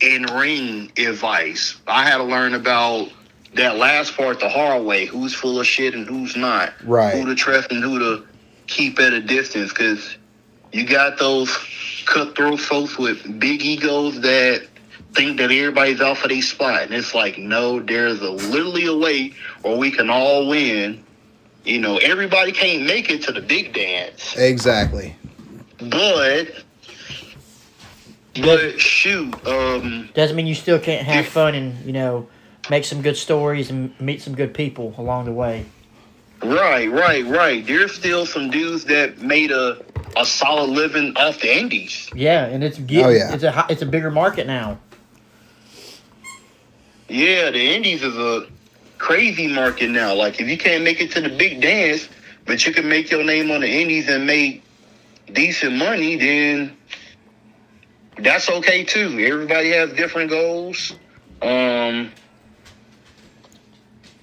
in 0.00 0.24
ring 0.24 0.90
advice. 0.96 1.76
I 1.86 2.04
had 2.04 2.18
to 2.18 2.24
learn 2.24 2.54
about 2.54 3.08
that 3.54 3.76
last 3.76 4.16
part 4.16 4.40
the 4.40 4.48
hard 4.48 4.84
way: 4.84 5.04
who's 5.04 5.34
full 5.34 5.60
of 5.60 5.66
shit 5.66 5.94
and 5.94 6.06
who's 6.06 6.36
not. 6.36 6.72
Right. 6.84 7.14
Who 7.14 7.26
to 7.26 7.34
trust 7.34 7.70
and 7.70 7.82
who 7.82 7.98
to 7.98 8.26
keep 8.66 8.98
at 8.98 9.12
a 9.12 9.20
distance, 9.20 9.70
because 9.70 10.16
you 10.72 10.86
got 10.86 11.18
those 11.18 11.54
cutthroat 12.06 12.58
folks 12.58 12.96
with 12.98 13.38
big 13.38 13.62
egos 13.62 14.20
that 14.22 14.66
think 15.12 15.36
that 15.36 15.52
everybody's 15.52 16.00
off 16.00 16.24
of 16.24 16.30
their 16.30 16.40
spot, 16.40 16.82
and 16.82 16.94
it's 16.94 17.14
like, 17.14 17.36
no, 17.36 17.80
there's 17.80 18.20
a 18.22 18.30
literally 18.30 18.86
a 18.86 18.96
way 18.96 19.34
where 19.60 19.76
we 19.76 19.90
can 19.90 20.08
all 20.08 20.48
win. 20.48 21.04
You 21.64 21.78
know, 21.80 21.96
everybody 21.98 22.50
can't 22.52 22.84
make 22.86 23.10
it 23.10 23.22
to 23.24 23.32
the 23.32 23.40
big 23.40 23.72
dance, 23.72 24.36
Exactly. 24.36 25.14
but 25.78 26.48
but 28.40 28.80
shoot, 28.80 29.34
um, 29.46 30.08
Doesn't 30.14 30.34
mean 30.36 30.46
you 30.46 30.54
still 30.54 30.78
can't 30.78 31.06
have 31.06 31.26
fun 31.26 31.54
and 31.54 31.84
you 31.84 31.92
know 31.92 32.28
make 32.70 32.84
some 32.84 33.02
good 33.02 33.16
stories 33.16 33.70
and 33.70 33.98
meet 34.00 34.22
some 34.22 34.34
good 34.34 34.54
people 34.54 34.94
along 34.98 35.26
the 35.26 35.32
way. 35.32 35.66
right, 36.42 36.90
right, 36.90 37.24
right. 37.26 37.64
There's 37.66 37.92
still 37.94 38.24
some 38.26 38.50
dudes 38.50 38.84
that 38.86 39.18
made 39.18 39.50
a 39.52 39.84
a 40.16 40.24
solid 40.26 40.68
living 40.70 41.16
off 41.16 41.40
the 41.40 41.56
indies. 41.56 42.10
Yeah, 42.14 42.44
and 42.46 42.62
it's 42.64 42.78
getting, 42.78 43.04
Oh, 43.06 43.08
yeah. 43.10 43.32
it's 43.34 43.44
a 43.44 43.66
it's 43.68 43.82
a 43.82 43.86
bigger 43.86 44.10
market 44.10 44.46
now. 44.46 44.78
Yeah, 47.08 47.50
the 47.50 47.74
indies 47.74 48.02
is 48.02 48.16
a 48.16 48.46
crazy 49.02 49.48
market 49.48 49.90
now. 49.90 50.14
Like 50.14 50.40
if 50.40 50.48
you 50.48 50.56
can't 50.56 50.84
make 50.84 51.00
it 51.00 51.10
to 51.12 51.20
the 51.20 51.28
big 51.28 51.60
dance, 51.60 52.08
but 52.46 52.64
you 52.64 52.72
can 52.72 52.88
make 52.88 53.10
your 53.10 53.24
name 53.24 53.50
on 53.50 53.60
the 53.60 53.68
indies 53.68 54.08
and 54.08 54.24
make 54.24 54.62
decent 55.32 55.74
money, 55.74 56.14
then 56.16 56.76
that's 58.16 58.48
okay 58.48 58.84
too. 58.84 59.18
Everybody 59.18 59.70
has 59.70 59.92
different 59.94 60.30
goals. 60.30 60.94
Um 61.42 62.12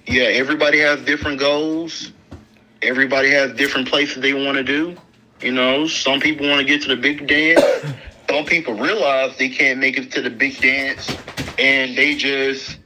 yeah, 0.06 0.24
everybody 0.24 0.78
has 0.78 1.02
different 1.02 1.38
goals. 1.38 2.12
Everybody 2.80 3.30
has 3.32 3.52
different 3.52 3.86
places 3.86 4.22
they 4.22 4.32
want 4.32 4.56
to 4.56 4.64
do. 4.64 4.96
You 5.42 5.52
know, 5.52 5.86
some 5.86 6.20
people 6.20 6.48
want 6.48 6.60
to 6.60 6.66
get 6.66 6.80
to 6.82 6.88
the 6.88 6.96
big 6.96 7.26
dance. 7.28 7.62
Some 8.30 8.44
people 8.44 8.74
realize 8.74 9.36
they 9.38 9.48
can't 9.48 9.80
make 9.80 9.98
it 9.98 10.12
to 10.12 10.22
the 10.22 10.30
big 10.30 10.60
dance 10.60 11.10
and 11.58 11.98
they 11.98 12.14
just 12.14 12.78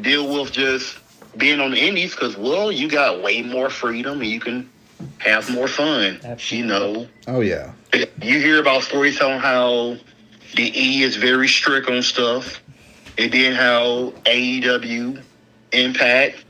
deal 0.00 0.32
with 0.32 0.50
just 0.50 0.96
being 1.36 1.60
on 1.60 1.70
the 1.70 1.78
indies 1.78 2.14
because 2.14 2.36
well 2.36 2.70
you 2.70 2.88
got 2.88 3.22
way 3.22 3.42
more 3.42 3.70
freedom 3.70 4.20
and 4.20 4.30
you 4.30 4.40
can 4.40 4.70
have 5.18 5.50
more 5.50 5.66
fun 5.66 6.20
you 6.48 6.64
know? 6.64 7.06
Oh 7.26 7.40
yeah. 7.40 7.72
you 7.92 8.38
hear 8.38 8.60
about 8.60 8.82
stories 8.82 9.20
on 9.20 9.40
how 9.40 9.96
the 10.54 10.72
e 10.78 11.02
is 11.02 11.16
very 11.16 11.48
strict 11.48 11.88
on 11.88 12.02
stuff 12.02 12.62
and 13.18 13.32
then 13.32 13.54
how 13.54 14.10
aew 14.26 15.22
impact 15.72 16.44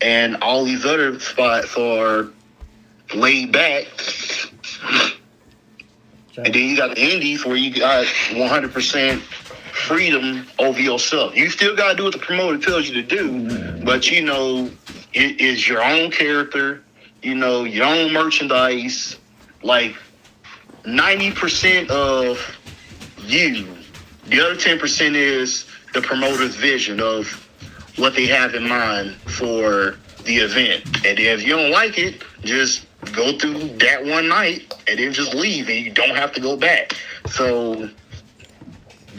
and 0.00 0.36
all 0.42 0.64
these 0.64 0.84
other 0.84 1.18
spots 1.18 1.76
are 1.76 2.28
laid 3.14 3.52
back. 3.52 3.86
And 6.36 6.52
then 6.52 6.68
you 6.68 6.76
got 6.76 6.94
the 6.94 7.02
indies 7.02 7.46
where 7.46 7.56
you 7.56 7.74
got 7.74 8.04
100% 8.04 9.22
freedom 9.86 10.46
over 10.58 10.80
yourself. 10.80 11.36
You 11.36 11.48
still 11.48 11.76
got 11.76 11.92
to 11.92 11.96
do 11.96 12.04
what 12.04 12.12
the 12.12 12.18
promoter 12.18 12.58
tells 12.58 12.88
you 12.88 12.94
to 12.94 13.02
do, 13.02 13.84
but 13.84 14.10
you 14.10 14.22
know, 14.22 14.68
it 15.12 15.40
is 15.40 15.68
your 15.68 15.82
own 15.82 16.10
character, 16.10 16.82
you 17.22 17.36
know, 17.36 17.62
your 17.64 17.86
own 17.86 18.12
merchandise. 18.12 19.16
Like 19.62 19.96
90% 20.82 21.88
of 21.88 22.58
you, 23.20 23.76
the 24.26 24.40
other 24.40 24.56
10% 24.56 25.14
is 25.14 25.66
the 25.94 26.02
promoter's 26.02 26.56
vision 26.56 27.00
of 27.00 27.28
what 27.96 28.14
they 28.14 28.26
have 28.26 28.54
in 28.54 28.68
mind 28.68 29.14
for 29.14 29.96
the 30.24 30.36
event. 30.36 30.84
And 31.06 31.18
if 31.18 31.42
you 31.42 31.56
don't 31.56 31.70
like 31.70 31.96
it, 31.98 32.22
just 32.42 32.86
go 33.12 33.38
through 33.38 33.68
that 33.78 34.04
one 34.04 34.28
night 34.28 34.74
and 34.88 34.98
then 34.98 35.12
just 35.12 35.32
leave 35.32 35.68
and 35.68 35.78
you 35.78 35.92
don't 35.92 36.16
have 36.16 36.32
to 36.32 36.40
go 36.40 36.56
back. 36.56 36.94
So 37.30 37.88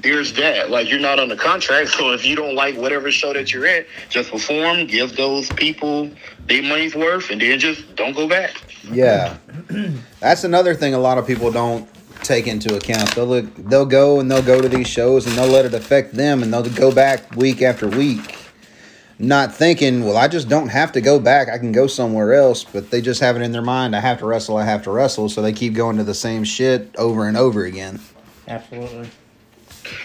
there's 0.01 0.33
that. 0.33 0.69
Like 0.69 0.89
you're 0.89 0.99
not 0.99 1.19
on 1.19 1.29
the 1.29 1.37
contract, 1.37 1.89
so 1.97 2.11
if 2.13 2.25
you 2.25 2.35
don't 2.35 2.55
like 2.55 2.75
whatever 2.75 3.11
show 3.11 3.33
that 3.33 3.53
you're 3.53 3.67
at, 3.67 3.85
just 4.09 4.31
perform, 4.31 4.87
give 4.87 5.15
those 5.15 5.49
people 5.53 6.09
their 6.47 6.63
money's 6.63 6.95
worth, 6.95 7.29
and 7.29 7.41
then 7.41 7.59
just 7.59 7.95
don't 7.95 8.15
go 8.15 8.27
back. 8.27 8.55
Yeah. 8.91 9.37
That's 10.19 10.43
another 10.43 10.73
thing 10.73 10.93
a 10.93 10.99
lot 10.99 11.17
of 11.17 11.27
people 11.27 11.51
don't 11.51 11.87
take 12.23 12.47
into 12.47 12.75
account. 12.75 13.13
They'll 13.15 13.25
look, 13.25 13.53
they'll 13.55 13.85
go 13.85 14.19
and 14.19 14.29
they'll 14.31 14.41
go 14.41 14.61
to 14.61 14.69
these 14.69 14.87
shows 14.87 15.27
and 15.27 15.37
they'll 15.37 15.47
let 15.47 15.65
it 15.65 15.73
affect 15.73 16.13
them 16.13 16.41
and 16.41 16.53
they'll 16.53 16.63
go 16.63 16.93
back 16.93 17.35
week 17.35 17.61
after 17.61 17.87
week. 17.87 18.37
not 19.19 19.53
thinking, 19.53 20.03
well, 20.03 20.17
I 20.17 20.27
just 20.27 20.47
don't 20.47 20.69
have 20.69 20.91
to 20.93 21.01
go 21.01 21.19
back. 21.19 21.49
I 21.49 21.57
can 21.57 21.71
go 21.71 21.87
somewhere 21.87 22.33
else. 22.33 22.63
But 22.63 22.91
they 22.91 23.01
just 23.01 23.19
have 23.21 23.35
it 23.35 23.41
in 23.41 23.51
their 23.51 23.61
mind, 23.61 23.95
I 23.95 23.99
have 23.99 24.19
to 24.19 24.25
wrestle, 24.25 24.57
I 24.57 24.65
have 24.65 24.83
to 24.83 24.91
wrestle. 24.91 25.29
So 25.29 25.41
they 25.41 25.53
keep 25.53 25.73
going 25.73 25.97
to 25.97 26.03
the 26.03 26.13
same 26.13 26.43
shit 26.43 26.95
over 26.97 27.27
and 27.27 27.35
over 27.35 27.65
again. 27.65 27.99
Absolutely. 28.47 29.09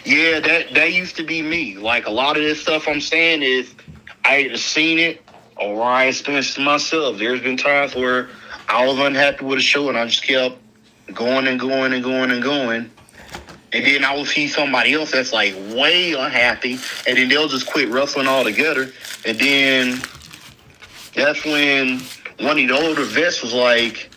Yeah, 0.05 0.41
that 0.41 0.75
that 0.75 0.93
used 0.93 1.17
to 1.17 1.23
be 1.23 1.43
me. 1.43 1.77
Like 1.77 2.07
a 2.07 2.11
lot 2.11 2.37
of 2.37 2.43
this 2.43 2.61
stuff 2.61 2.89
I'm 2.89 3.01
saying 3.01 3.43
is 3.43 3.73
I 4.25 4.39
either 4.39 4.57
seen 4.57 4.99
it 4.99 5.23
or 5.57 5.83
I 5.83 6.05
experienced 6.07 6.59
it 6.59 6.63
myself. 6.63 7.19
There's 7.19 7.41
been 7.41 7.57
times 7.57 7.95
where 7.95 8.29
I 8.69 8.87
was 8.87 8.99
unhappy 8.99 9.45
with 9.45 9.59
a 9.59 9.63
show 9.63 9.89
and 9.89 9.99
I 9.99 10.07
just 10.07 10.23
kept 10.23 10.57
going 11.13 11.47
and 11.47 11.59
going 11.59 11.93
and 11.93 12.03
going 12.03 12.31
and 12.31 12.43
going. 12.43 12.91
And 13.75 13.87
then 13.87 14.05
I 14.05 14.15
will 14.15 14.27
see 14.27 14.49
somebody 14.49 14.93
else 14.93 15.13
that's 15.13 15.33
like 15.33 15.55
way 15.75 16.13
unhappy, 16.13 16.79
and 17.07 17.17
then 17.17 17.29
they'll 17.29 17.49
just 17.49 17.67
quit 17.67 17.89
wrestling 17.89 18.27
altogether. 18.27 18.93
And 19.25 19.39
then 19.39 20.03
that's 21.15 21.45
when 21.45 22.01
one 22.39 22.59
of 22.59 22.69
the 22.69 22.71
older 22.71 23.05
vets 23.05 23.43
was 23.43 23.55
like, 23.55 24.11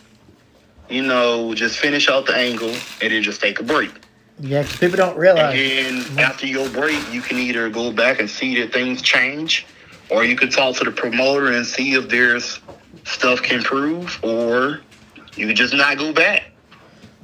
you 0.90 1.02
know, 1.02 1.54
just 1.54 1.78
finish 1.78 2.08
out 2.08 2.26
the 2.26 2.36
angle 2.36 2.68
and 3.00 3.12
then 3.12 3.22
just 3.22 3.40
take 3.40 3.60
a 3.60 3.62
break. 3.62 3.90
Yeah, 4.40 4.62
'cause 4.62 4.76
people 4.76 4.96
don't 4.96 5.16
realize. 5.16 5.58
And 5.58 6.02
then 6.02 6.18
after 6.18 6.46
your 6.46 6.68
break, 6.68 7.00
you 7.12 7.22
can 7.22 7.38
either 7.38 7.68
go 7.70 7.90
back 7.90 8.20
and 8.20 8.28
see 8.28 8.60
that 8.60 8.72
things 8.72 9.00
change, 9.02 9.64
or 10.10 10.24
you 10.24 10.36
could 10.36 10.50
talk 10.52 10.76
to 10.76 10.84
the 10.84 10.90
promoter 10.90 11.52
and 11.52 11.66
see 11.66 11.94
if 11.94 12.08
there's 12.08 12.60
stuff 13.04 13.42
can 13.42 13.58
improve, 13.58 14.18
or 14.22 14.80
you 15.36 15.46
could 15.46 15.56
just 15.56 15.74
not 15.74 15.96
go 15.96 16.12
back. 16.12 16.50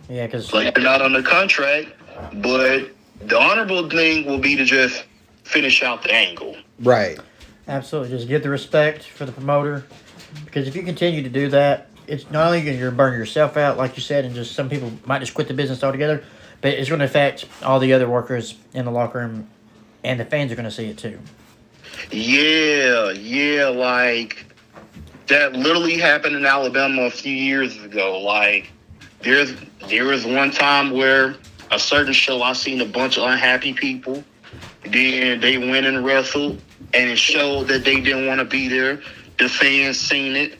Yeah, 0.09 0.27
because 0.27 0.53
Like 0.53 0.77
you're 0.77 0.85
not 0.85 1.03
on 1.03 1.13
the 1.13 1.23
contract, 1.23 1.89
but 2.35 2.91
the 3.27 3.39
honorable 3.39 3.89
thing 3.89 4.27
will 4.27 4.39
be 4.39 4.57
to 4.57 4.65
just 4.65 5.05
finish 5.45 5.83
out 5.83 6.03
the 6.03 6.13
angle. 6.13 6.57
Right. 6.81 7.19
Absolutely. 7.69 8.11
Just 8.17 8.29
get 8.29 8.43
the 8.43 8.51
respect 8.51 9.05
for 9.05 9.25
the 9.25 9.33
promoter. 9.33 9.85
Because 10.45 10.67
if 10.67 10.75
you 10.75 10.83
continue 10.83 11.23
to 11.23 11.29
do 11.29 11.49
that, 11.51 11.89
it's 12.07 12.31
not 12.31 12.47
only 12.47 12.63
going 12.63 12.79
to 12.79 12.91
burn 12.91 13.13
yourself 13.19 13.57
out, 13.57 13.77
like 13.77 13.97
you 13.97 14.03
said, 14.03 14.25
and 14.25 14.35
just 14.35 14.55
some 14.55 14.69
people 14.69 14.93
might 15.07 15.21
just 15.21 15.35
quit 15.35 15.47
the 15.47 15.55
business 15.55 15.85
altogether, 15.85 16.25
but 16.63 16.73
it's 16.75 16.89
going 16.89 17.01
to 17.01 17.05
affect 17.05 17.45
all 17.63 17.79
the 17.79 17.93
other 17.93 18.09
workers 18.09 18.55
in 18.73 18.87
the 18.87 18.91
locker 18.91 19.19
room, 19.19 19.49
and 20.03 20.19
the 20.19 20.25
fans 20.25 20.51
are 20.51 20.55
going 20.55 20.65
to 20.65 20.71
see 20.71 20.87
it 20.87 20.97
too. 20.97 21.19
Yeah, 22.11 23.11
yeah, 23.11 23.67
like 23.67 24.47
that 25.27 25.53
literally 25.53 25.99
happened 25.99 26.37
in 26.37 26.47
Alabama 26.47 27.03
a 27.03 27.11
few 27.11 27.35
years 27.35 27.77
ago. 27.83 28.21
Like 28.21 28.71
there's 29.23 29.55
there 29.89 30.05
was 30.05 30.25
one 30.25 30.51
time 30.51 30.93
where 30.93 31.37
a 31.71 31.79
certain 31.79 32.13
show 32.13 32.43
I 32.43 32.53
seen 32.53 32.81
a 32.81 32.87
bunch 32.87 33.19
of 33.19 33.25
unhappy 33.25 33.75
people. 33.75 34.25
Then 34.85 35.41
they 35.41 35.59
went 35.59 35.87
and 35.87 36.05
wrestled 36.05 36.61
and 36.95 37.11
it 37.11 37.19
showed 37.19 37.69
that 37.69 37.85
they 37.85 38.01
didn't 38.01 38.27
want 38.27 38.41
to 38.41 38.45
be 38.45 38.69
there. 38.69 39.01
The 39.39 39.49
fans 39.49 39.99
seen 39.99 40.37
it. 40.37 40.59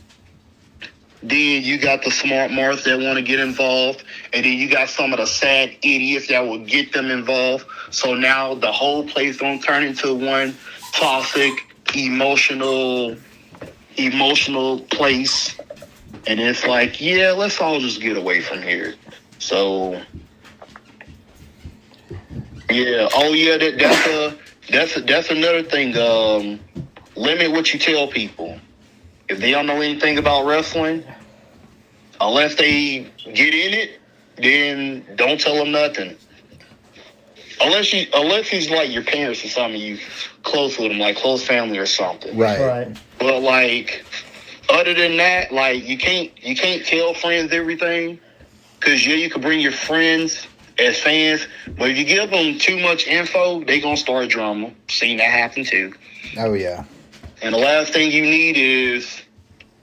Then 1.23 1.63
you 1.63 1.79
got 1.79 2.03
the 2.03 2.11
smart 2.11 2.51
marks 2.51 2.85
that 2.85 2.99
want 2.99 3.17
to 3.17 3.23
get 3.23 3.39
involved, 3.39 4.03
and 4.33 4.45
then 4.45 4.53
you 4.55 4.69
got 4.69 4.89
some 4.89 5.13
of 5.13 5.19
the 5.19 5.27
sad 5.27 5.71
idiots 5.83 6.29
that 6.29 6.41
will 6.41 6.65
get 6.65 6.93
them 6.93 7.11
involved. 7.11 7.65
So 7.91 8.15
now 8.15 8.55
the 8.55 8.73
whole 8.73 9.07
place 9.07 9.37
don't 9.39 9.61
turn 9.61 9.85
into 9.85 10.15
one 10.15 10.57
toxic, 10.93 11.53
emotional, 11.95 13.17
emotional 13.97 14.81
place. 14.81 15.57
And 16.27 16.41
it's 16.41 16.65
like, 16.65 17.01
yeah, 17.01 17.31
let's 17.31 17.61
all 17.61 17.79
just 17.79 18.01
get 18.01 18.17
away 18.17 18.41
from 18.41 18.63
here. 18.63 18.95
So, 19.39 20.01
yeah, 22.71 23.09
oh 23.15 23.33
yeah, 23.33 23.59
that, 23.59 23.79
that's 23.79 24.07
a 24.07 24.39
that's 24.71 24.97
a, 24.97 25.01
that's 25.01 25.31
another 25.31 25.63
thing. 25.63 25.97
Um, 25.97 26.61
limit 27.17 27.51
what 27.51 27.73
you 27.73 27.79
tell 27.79 28.07
people. 28.07 28.59
If 29.33 29.41
they 29.41 29.51
don't 29.51 29.67
know 29.67 29.81
anything 29.81 30.19
about 30.19 30.45
wrestling, 30.45 31.05
unless 32.21 32.55
they 32.57 33.11
get 33.25 33.55
in 33.55 33.73
it, 33.73 33.99
then 34.37 35.07
don't 35.17 35.41
tell 35.41 35.57
them 35.57 35.73
nothing. 35.73 36.15
Unless 37.59 37.95
you, 37.95 38.07
unless 38.13 38.49
he's 38.49 38.71
like 38.71 38.93
your 38.93 39.03
parents 39.03 39.43
or 39.43 39.49
something, 39.49 39.81
you 39.81 39.99
close 40.43 40.79
with 40.79 40.91
them, 40.91 40.99
like 40.99 41.17
close 41.17 41.43
family 41.43 41.79
or 41.79 41.87
something. 41.87 42.37
Right. 42.37 42.61
Right. 42.61 42.97
But 43.19 43.41
like, 43.41 44.05
other 44.69 44.93
than 44.93 45.17
that, 45.17 45.51
like 45.51 45.83
you 45.89 45.97
can't 45.97 46.31
you 46.45 46.55
can't 46.55 46.85
tell 46.85 47.15
friends 47.15 47.53
everything, 47.55 48.19
cause 48.81 49.07
yeah, 49.07 49.15
you 49.15 49.31
can 49.31 49.41
bring 49.41 49.61
your 49.61 49.73
friends 49.73 50.47
as 50.79 50.99
fans, 51.01 51.47
but 51.79 51.89
if 51.89 51.97
you 51.97 52.05
give 52.05 52.31
them 52.31 52.59
too 52.59 52.79
much 52.81 53.07
info, 53.07 53.65
they 53.65 53.81
gonna 53.81 53.97
start 53.97 54.29
drama. 54.29 54.73
Seen 54.89 55.17
that 55.17 55.31
happen 55.31 55.65
too. 55.65 55.95
Oh, 56.37 56.53
yeah. 56.53 56.85
And 57.43 57.55
the 57.55 57.59
last 57.59 57.93
thing 57.93 58.13
you 58.13 58.23
need 58.23 58.57
is 58.57 59.22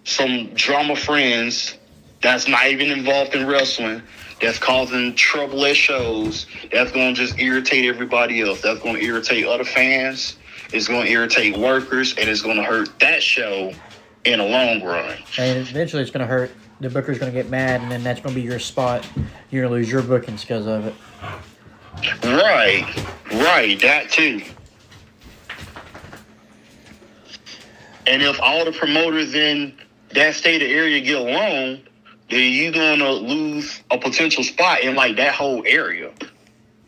some 0.09 0.49
drama 0.55 0.95
friends 0.95 1.77
that's 2.21 2.47
not 2.47 2.67
even 2.67 2.91
involved 2.91 3.35
in 3.35 3.47
wrestling, 3.47 4.01
that's 4.41 4.59
causing 4.59 5.15
trouble 5.15 5.65
at 5.65 5.75
shows, 5.75 6.47
that's 6.71 6.91
going 6.91 7.13
to 7.13 7.21
just 7.21 7.39
irritate 7.39 7.85
everybody 7.85 8.41
else. 8.41 8.61
That's 8.61 8.79
going 8.79 8.95
to 8.95 9.03
irritate 9.03 9.45
other 9.45 9.63
fans. 9.63 10.35
It's 10.73 10.87
going 10.87 11.05
to 11.05 11.11
irritate 11.11 11.57
workers, 11.57 12.15
and 12.17 12.29
it's 12.29 12.41
going 12.41 12.57
to 12.57 12.63
hurt 12.63 12.97
that 12.99 13.23
show 13.23 13.71
in 14.25 14.39
the 14.39 14.45
long 14.45 14.83
run. 14.83 15.17
And 15.37 15.59
eventually 15.59 16.01
it's 16.01 16.11
going 16.11 16.25
to 16.25 16.27
hurt. 16.27 16.51
The 16.79 16.89
booker's 16.89 17.19
going 17.19 17.31
to 17.31 17.37
get 17.37 17.49
mad, 17.49 17.81
and 17.81 17.91
then 17.91 18.03
that's 18.03 18.21
going 18.21 18.33
to 18.33 18.41
be 18.41 18.45
your 18.45 18.59
spot. 18.59 19.07
You're 19.51 19.63
going 19.63 19.73
to 19.73 19.79
lose 19.79 19.91
your 19.91 20.01
bookings 20.01 20.41
because 20.41 20.67
of 20.67 20.87
it. 20.87 20.95
Right, 22.23 22.85
right, 23.31 23.79
that 23.81 24.09
too. 24.09 24.41
And 28.07 28.23
if 28.23 28.39
all 28.41 28.65
the 28.65 28.71
promoters 28.71 29.35
in 29.35 29.77
that 30.13 30.35
state 30.35 30.61
of 30.61 30.69
area 30.69 31.01
get 31.01 31.17
along, 31.17 31.81
then 32.29 32.53
you're 32.53 32.71
gonna 32.71 33.11
lose 33.11 33.81
a 33.91 33.97
potential 33.97 34.43
spot 34.43 34.81
in 34.81 34.95
like 34.95 35.15
that 35.17 35.33
whole 35.33 35.63
area. 35.65 36.11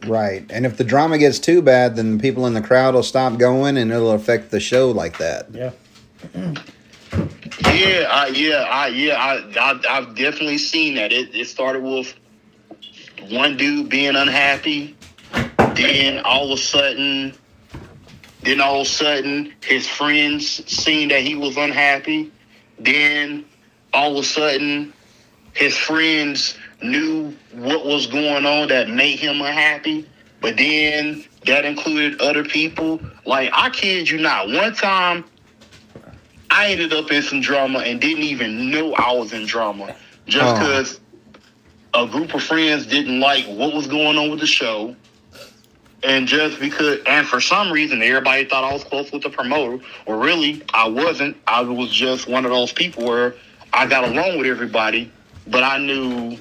Right. 0.05 0.45
And 0.51 0.65
if 0.65 0.77
the 0.77 0.83
drama 0.83 1.17
gets 1.17 1.39
too 1.39 1.61
bad, 1.61 1.95
then 1.95 2.19
people 2.19 2.47
in 2.47 2.53
the 2.53 2.61
crowd 2.61 2.95
will 2.95 3.03
stop 3.03 3.37
going 3.37 3.77
and 3.77 3.91
it'll 3.91 4.11
affect 4.11 4.49
the 4.49 4.59
show 4.59 4.89
like 4.89 5.17
that. 5.19 5.47
Yeah. 5.51 5.71
Yeah, 7.73 8.07
I, 8.09 8.27
yeah, 8.33 8.67
I, 8.69 8.87
yeah, 8.87 9.15
I, 9.15 9.59
I, 9.59 9.97
I've 9.97 10.15
definitely 10.15 10.57
seen 10.57 10.95
that. 10.95 11.11
It, 11.11 11.35
it 11.35 11.47
started 11.47 11.83
with 11.83 12.13
one 13.29 13.57
dude 13.57 13.89
being 13.89 14.15
unhappy, 14.15 14.95
then 15.75 16.23
all 16.23 16.51
of 16.51 16.57
a 16.57 16.61
sudden, 16.61 17.33
then 18.43 18.61
all 18.61 18.81
of 18.81 18.87
a 18.87 18.89
sudden, 18.89 19.53
his 19.63 19.87
friends 19.87 20.47
seen 20.71 21.09
that 21.09 21.21
he 21.21 21.35
was 21.35 21.57
unhappy. 21.57 22.31
Then 22.83 23.45
all 23.93 24.17
of 24.17 24.23
a 24.23 24.27
sudden, 24.27 24.93
his 25.53 25.77
friends 25.77 26.57
knew 26.81 27.35
what 27.53 27.85
was 27.85 28.07
going 28.07 28.45
on 28.45 28.69
that 28.69 28.89
made 28.89 29.19
him 29.19 29.41
unhappy. 29.41 30.07
But 30.41 30.57
then 30.57 31.23
that 31.45 31.65
included 31.65 32.19
other 32.21 32.43
people. 32.43 32.99
Like 33.25 33.51
I 33.53 33.69
kid 33.69 34.09
you 34.09 34.19
not, 34.19 34.47
one 34.49 34.73
time 34.73 35.23
I 36.49 36.71
ended 36.71 36.93
up 36.93 37.11
in 37.11 37.21
some 37.21 37.41
drama 37.41 37.79
and 37.79 38.01
didn't 38.01 38.23
even 38.23 38.71
know 38.71 38.93
I 38.93 39.11
was 39.13 39.33
in 39.33 39.45
drama 39.45 39.95
just 40.27 40.55
Oh. 40.55 40.59
because 40.59 40.99
a 41.93 42.07
group 42.07 42.33
of 42.33 42.41
friends 42.43 42.85
didn't 42.85 43.19
like 43.19 43.45
what 43.45 43.73
was 43.73 43.87
going 43.87 44.17
on 44.17 44.29
with 44.31 44.39
the 44.39 44.47
show. 44.47 44.95
And 46.03 46.27
just 46.27 46.59
because, 46.59 46.99
and 47.05 47.27
for 47.27 47.39
some 47.39 47.71
reason, 47.71 48.01
everybody 48.01 48.45
thought 48.45 48.63
I 48.63 48.73
was 48.73 48.83
close 48.83 49.11
with 49.11 49.21
the 49.21 49.29
promoter, 49.29 49.83
or 50.07 50.17
really, 50.17 50.63
I 50.73 50.87
wasn't. 50.87 51.37
I 51.45 51.61
was 51.61 51.91
just 51.91 52.27
one 52.27 52.43
of 52.43 52.51
those 52.51 52.71
people 52.73 53.05
where 53.05 53.35
I 53.71 53.85
got 53.85 54.05
along 54.05 54.39
with 54.39 54.47
everybody, 54.47 55.11
but 55.47 55.63
I 55.63 55.77
knew, 55.77 56.37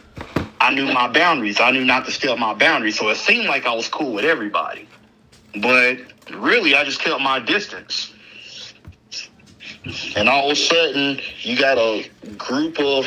I 0.60 0.72
knew 0.74 0.90
my 0.92 1.08
boundaries. 1.08 1.60
I 1.60 1.72
knew 1.72 1.84
not 1.84 2.06
to 2.06 2.12
step 2.12 2.38
my 2.38 2.54
boundaries. 2.54 2.98
So 2.98 3.10
it 3.10 3.16
seemed 3.16 3.48
like 3.48 3.66
I 3.66 3.74
was 3.74 3.86
cool 3.88 4.14
with 4.14 4.24
everybody, 4.24 4.88
but 5.60 5.98
really, 6.32 6.74
I 6.74 6.84
just 6.84 7.00
kept 7.00 7.20
my 7.20 7.38
distance. 7.38 8.14
And 10.16 10.28
all 10.28 10.50
of 10.50 10.52
a 10.52 10.60
sudden, 10.60 11.20
you 11.40 11.58
got 11.58 11.76
a 11.76 12.08
group 12.38 12.78
of 12.80 13.06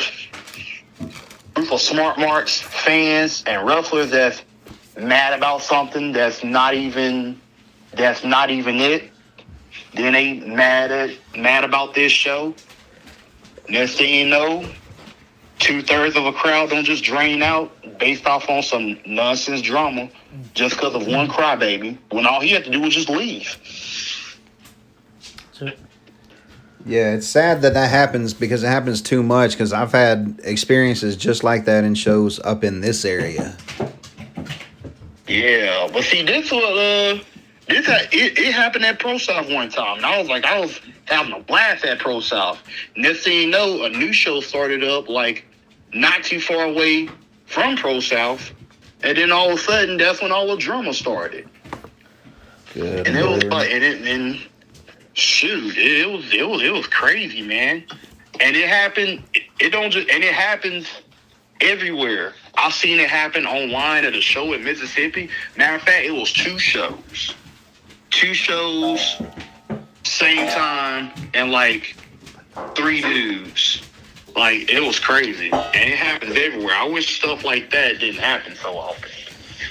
group 1.54 1.72
of 1.72 1.80
smart 1.80 2.18
marks 2.18 2.60
fans 2.60 3.44
and 3.46 3.64
wrestlers 3.64 4.10
that's 4.10 4.42
mad 4.96 5.36
about 5.36 5.62
something 5.62 6.12
that's 6.12 6.44
not 6.44 6.74
even 6.74 7.40
that's 7.92 8.24
not 8.24 8.50
even 8.50 8.76
it. 8.76 9.10
Then 9.94 10.12
they 10.12 10.40
mad 10.40 10.90
at 10.90 11.10
mad 11.36 11.64
about 11.64 11.94
this 11.94 12.12
show. 12.12 12.54
Next 13.68 13.96
thing 13.96 14.14
you 14.14 14.26
know, 14.26 14.68
two 15.58 15.82
thirds 15.82 16.16
of 16.16 16.26
a 16.26 16.32
crowd 16.32 16.70
don't 16.70 16.84
just 16.84 17.04
drain 17.04 17.42
out 17.42 17.72
based 17.98 18.26
off 18.26 18.48
on 18.48 18.62
some 18.62 18.98
nonsense 19.06 19.62
drama 19.62 20.10
just 20.52 20.76
because 20.76 20.94
of 20.94 21.06
one 21.06 21.28
crybaby 21.28 21.96
when 22.10 22.26
all 22.26 22.40
he 22.40 22.50
had 22.50 22.64
to 22.64 22.70
do 22.70 22.80
was 22.80 22.94
just 22.94 23.08
leave. 23.08 23.56
Yeah, 26.86 27.14
it's 27.14 27.26
sad 27.26 27.62
that 27.62 27.72
that 27.74 27.88
happens 27.88 28.34
because 28.34 28.62
it 28.62 28.66
happens 28.66 29.00
too 29.00 29.22
much. 29.22 29.52
Because 29.52 29.72
I've 29.72 29.92
had 29.92 30.38
experiences 30.44 31.16
just 31.16 31.42
like 31.42 31.64
that 31.64 31.82
in 31.82 31.94
shows 31.94 32.38
up 32.40 32.62
in 32.62 32.82
this 32.82 33.06
area. 33.06 33.56
Yeah, 35.26 35.88
but 35.92 36.04
see, 36.04 36.22
this 36.22 36.50
what 36.50 36.62
uh, 36.64 37.18
This 37.68 37.86
ha- 37.86 38.06
it, 38.12 38.38
it 38.38 38.52
happened 38.52 38.84
at 38.84 38.98
Pro 38.98 39.16
South 39.16 39.50
one 39.50 39.70
time, 39.70 39.96
and 39.98 40.06
I 40.06 40.18
was 40.18 40.28
like, 40.28 40.44
I 40.44 40.60
was 40.60 40.80
having 41.06 41.32
a 41.32 41.40
blast 41.40 41.84
at 41.84 41.98
Pro 41.98 42.20
South. 42.20 42.62
Next 42.96 43.24
thing 43.24 43.42
you 43.42 43.48
know, 43.48 43.84
a 43.84 43.88
new 43.88 44.12
show 44.12 44.40
started 44.40 44.84
up 44.84 45.08
like 45.08 45.46
not 45.92 46.24
too 46.24 46.40
far 46.40 46.64
away 46.64 47.08
from 47.46 47.76
Pro 47.76 48.00
South, 48.00 48.52
and 49.02 49.16
then 49.16 49.32
all 49.32 49.50
of 49.50 49.58
a 49.58 49.62
sudden, 49.62 49.96
that's 49.96 50.20
when 50.20 50.30
all 50.30 50.46
the 50.48 50.56
drama 50.56 50.92
started. 50.92 51.48
Good. 52.74 53.06
And 53.06 53.16
it 53.16 53.26
was 53.26 53.44
like, 53.44 53.70
and, 53.70 53.84
it, 53.84 54.02
and 54.02 54.38
shoot, 55.14 55.76
it, 55.78 56.00
it 56.00 56.10
was 56.10 56.34
it 56.34 56.46
was 56.46 56.62
it 56.62 56.72
was 56.72 56.86
crazy, 56.88 57.40
man. 57.42 57.84
And 58.40 58.56
it 58.56 58.68
happened. 58.68 59.22
It, 59.32 59.42
it 59.60 59.70
don't 59.70 59.90
just 59.90 60.10
and 60.10 60.22
it 60.22 60.34
happens 60.34 60.88
everywhere. 61.64 62.34
I've 62.56 62.72
seen 62.72 63.00
it 63.00 63.08
happen 63.08 63.46
online 63.46 64.04
at 64.04 64.14
a 64.14 64.20
show 64.20 64.52
in 64.52 64.62
Mississippi. 64.62 65.28
Matter 65.56 65.76
of 65.76 65.82
fact, 65.82 66.04
it 66.04 66.12
was 66.12 66.32
two 66.32 66.58
shows, 66.58 67.34
two 68.10 68.34
shows, 68.34 69.20
same 70.04 70.48
time, 70.48 71.10
and 71.32 71.50
like 71.50 71.96
three 72.74 73.00
dudes. 73.00 73.82
Like 74.36 74.70
it 74.70 74.82
was 74.82 74.98
crazy, 74.98 75.50
and 75.52 75.74
it 75.74 75.96
happens 75.96 76.36
everywhere. 76.36 76.74
I 76.74 76.88
wish 76.88 77.18
stuff 77.18 77.44
like 77.44 77.70
that 77.70 78.00
didn't 78.00 78.20
happen 78.20 78.56
so 78.56 78.76
often. 78.76 79.10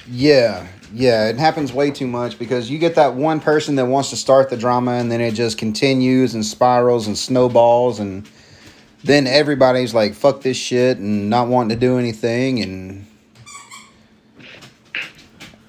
Yeah, 0.08 0.68
yeah, 0.94 1.28
it 1.28 1.38
happens 1.38 1.74
way 1.74 1.92
too 1.92 2.08
much 2.08 2.38
because 2.38 2.70
you 2.70 2.78
get 2.78 2.96
that 2.96 3.16
one 3.16 3.40
person 3.40 3.76
that 3.76 3.86
wants 3.86 4.12
to 4.12 4.16
start 4.16 4.50
the 4.50 4.58
drama 4.58 4.92
and 4.92 5.12
then 5.12 5.22
it 5.22 5.34
just 5.34 5.58
continues 5.58 6.36
and 6.36 6.46
spirals 6.46 7.08
and 7.08 7.18
snowballs 7.18 8.00
and 8.00 8.30
then 9.04 9.28
everybody's 9.28 9.94
like 9.94 10.14
fuck 10.14 10.42
this 10.42 10.58
shit 10.58 10.98
and 10.98 11.30
not 11.30 11.48
wanting 11.48 11.70
to 11.70 11.76
do 11.76 11.98
anything 11.98 12.62
and 12.62 13.06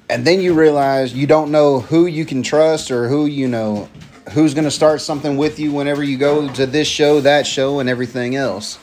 and 0.09 0.25
then 0.25 0.41
you 0.41 0.55
realize 0.55 1.15
you 1.15 1.27
don't 1.27 1.51
know 1.51 1.81
who 1.81 2.07
you 2.07 2.25
can 2.25 2.43
trust 2.43 2.91
or 2.91 3.09
who 3.09 3.27
you 3.27 3.49
know 3.49 3.89
who's 4.33 4.55
going 4.55 4.65
to 4.65 4.71
start 4.71 5.01
something 5.01 5.37
with 5.37 5.59
you 5.59 5.73
whenever 5.73 6.03
you 6.03 6.17
go 6.17 6.49
to 6.53 6.67
this 6.67 6.89
show, 6.89 7.21
that 7.21 7.47
show 7.47 7.81
and 7.81 7.89
everything 7.89 8.37
else. 8.37 8.79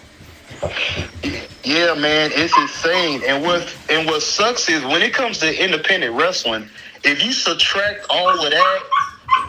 Yeah, 1.63 1.93
man, 1.95 2.31
it's 2.33 2.57
insane. 2.57 3.21
And 3.27 3.43
what 3.43 3.75
and 3.89 4.07
what 4.07 4.21
sucks 4.21 4.69
is 4.69 4.83
when 4.83 5.01
it 5.01 5.13
comes 5.13 5.39
to 5.39 5.63
independent 5.63 6.15
wrestling, 6.15 6.67
if 7.03 7.23
you 7.23 7.31
subtract 7.31 8.05
all 8.09 8.29
of 8.29 8.51
that, 8.51 8.83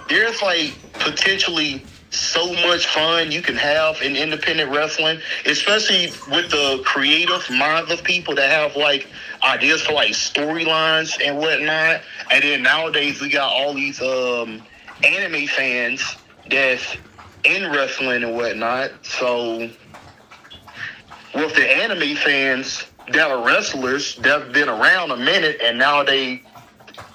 there's 0.09 0.41
like 0.43 0.75
potentially 0.95 1.85
so 2.13 2.53
much 2.53 2.87
fun 2.87 3.33
you 3.33 3.43
can 3.43 3.57
have 3.57 4.01
in 4.03 4.17
independent 4.17 4.71
wrestling, 4.71 5.21
especially 5.47 6.13
with 6.31 6.51
the 6.51 6.83
creative 6.85 7.49
minds 7.51 7.91
of 7.91 8.05
people 8.05 8.35
that 8.35 8.51
have 8.51 8.77
like 8.77 9.09
ideas 9.43 9.83
for 9.83 9.93
like 9.93 10.11
storylines 10.11 11.19
and 11.25 11.39
whatnot. 11.39 12.03
And 12.31 12.45
then 12.45 12.63
nowadays 12.63 13.21
we 13.21 13.31
got 13.31 13.51
all 13.51 13.75
these 13.75 14.01
um 14.01 14.63
anime 15.03 15.47
fans 15.47 16.17
that's 16.51 16.97
in 17.45 17.71
wrestling 17.73 18.23
and 18.23 18.35
whatnot. 18.35 18.91
So 19.03 19.71
with 21.35 21.55
the 21.55 21.71
anime 21.71 22.17
fans 22.17 22.85
that 23.09 23.31
are 23.31 23.45
wrestlers 23.45 24.17
that 24.17 24.43
have 24.43 24.53
been 24.53 24.69
around 24.69 25.11
a 25.11 25.17
minute 25.17 25.61
and 25.63 25.79
now 25.79 26.03
they 26.03 26.43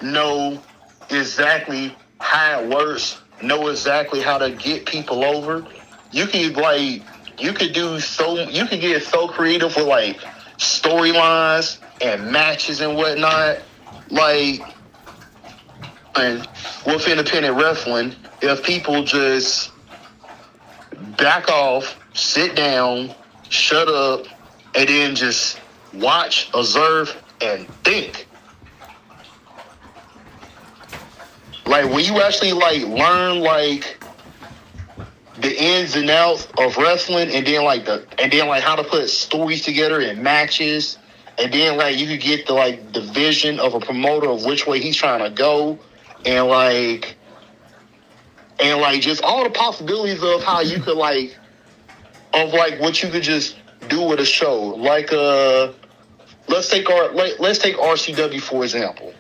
know 0.02 0.62
exactly 1.10 1.96
how 2.20 2.62
it 2.62 2.70
works, 2.70 3.22
know 3.42 3.68
exactly 3.68 4.22
how 4.22 4.38
to 4.38 4.52
get 4.52 4.86
people 4.86 5.24
over. 5.24 5.66
You 6.12 6.28
can 6.28 6.54
like 6.54 7.04
you 7.40 7.54
could 7.54 7.74
do 7.74 8.00
so 8.00 8.40
you 8.40 8.66
could 8.66 8.82
get 8.82 9.04
so 9.04 9.28
creative 9.28 9.76
with 9.76 9.88
like 9.88 10.20
storylines 10.58 11.80
and 12.02 12.32
matches 12.32 12.82
and 12.82 12.96
whatnot. 12.96 13.60
Like 14.10 14.62
and 16.16 16.48
with 16.86 17.08
independent 17.08 17.56
wrestling, 17.58 18.16
if 18.42 18.64
people 18.64 19.04
just 19.04 19.72
back 21.18 21.50
off, 21.50 22.00
sit 22.14 22.56
down, 22.56 23.14
shut 23.50 23.88
up, 23.88 24.26
and 24.76 24.90
then 24.90 25.16
just 25.16 25.60
watch, 25.94 26.50
observe, 26.54 27.22
and 27.42 27.68
think. 27.84 28.27
Like 31.68 31.92
when 31.92 32.06
you 32.06 32.22
actually 32.22 32.54
like 32.54 32.84
learn 32.84 33.42
like 33.42 34.00
the 35.40 35.64
ins 35.64 35.96
and 35.96 36.10
outs 36.10 36.48
of 36.58 36.78
wrestling 36.78 37.30
and 37.30 37.46
then 37.46 37.64
like 37.64 37.86
the 37.86 38.06
and 38.20 38.32
then 38.32 38.48
like 38.48 38.64
how 38.64 38.76
to 38.76 38.84
put 38.84 39.10
stories 39.10 39.64
together 39.64 40.00
in 40.00 40.24
matches 40.24 40.98
and 41.38 41.54
then 41.54 41.78
like 41.78 41.98
you 41.98 42.08
could 42.08 42.22
get 42.22 42.48
the 42.48 42.54
like 42.54 42.94
the 42.94 43.02
vision 43.02 43.60
of 43.60 43.74
a 43.74 43.80
promoter 43.80 44.30
of 44.30 44.46
which 44.46 44.66
way 44.66 44.80
he's 44.80 44.96
trying 44.96 45.24
to 45.24 45.30
go 45.30 45.78
and 46.26 46.48
like 46.48 47.16
and 48.60 48.82
like 48.82 49.02
just 49.02 49.22
all 49.22 49.44
the 49.44 49.50
possibilities 49.50 50.24
of 50.24 50.44
how 50.44 50.62
you 50.62 50.80
could 50.80 50.98
like 50.98 51.38
of 52.34 52.54
like 52.54 52.80
what 52.80 53.02
you 53.04 53.10
could 53.10 53.24
just 53.24 53.58
do 53.88 54.02
with 54.02 54.20
a 54.20 54.26
show. 54.26 54.60
Like 54.76 55.12
uh 55.14 55.74
let's 56.48 56.70
take 56.70 56.90
our 56.90 57.12
let, 57.12 57.40
let's 57.40 57.60
take 57.60 57.76
RCW 57.76 58.42
for 58.42 58.64
example. 58.64 59.14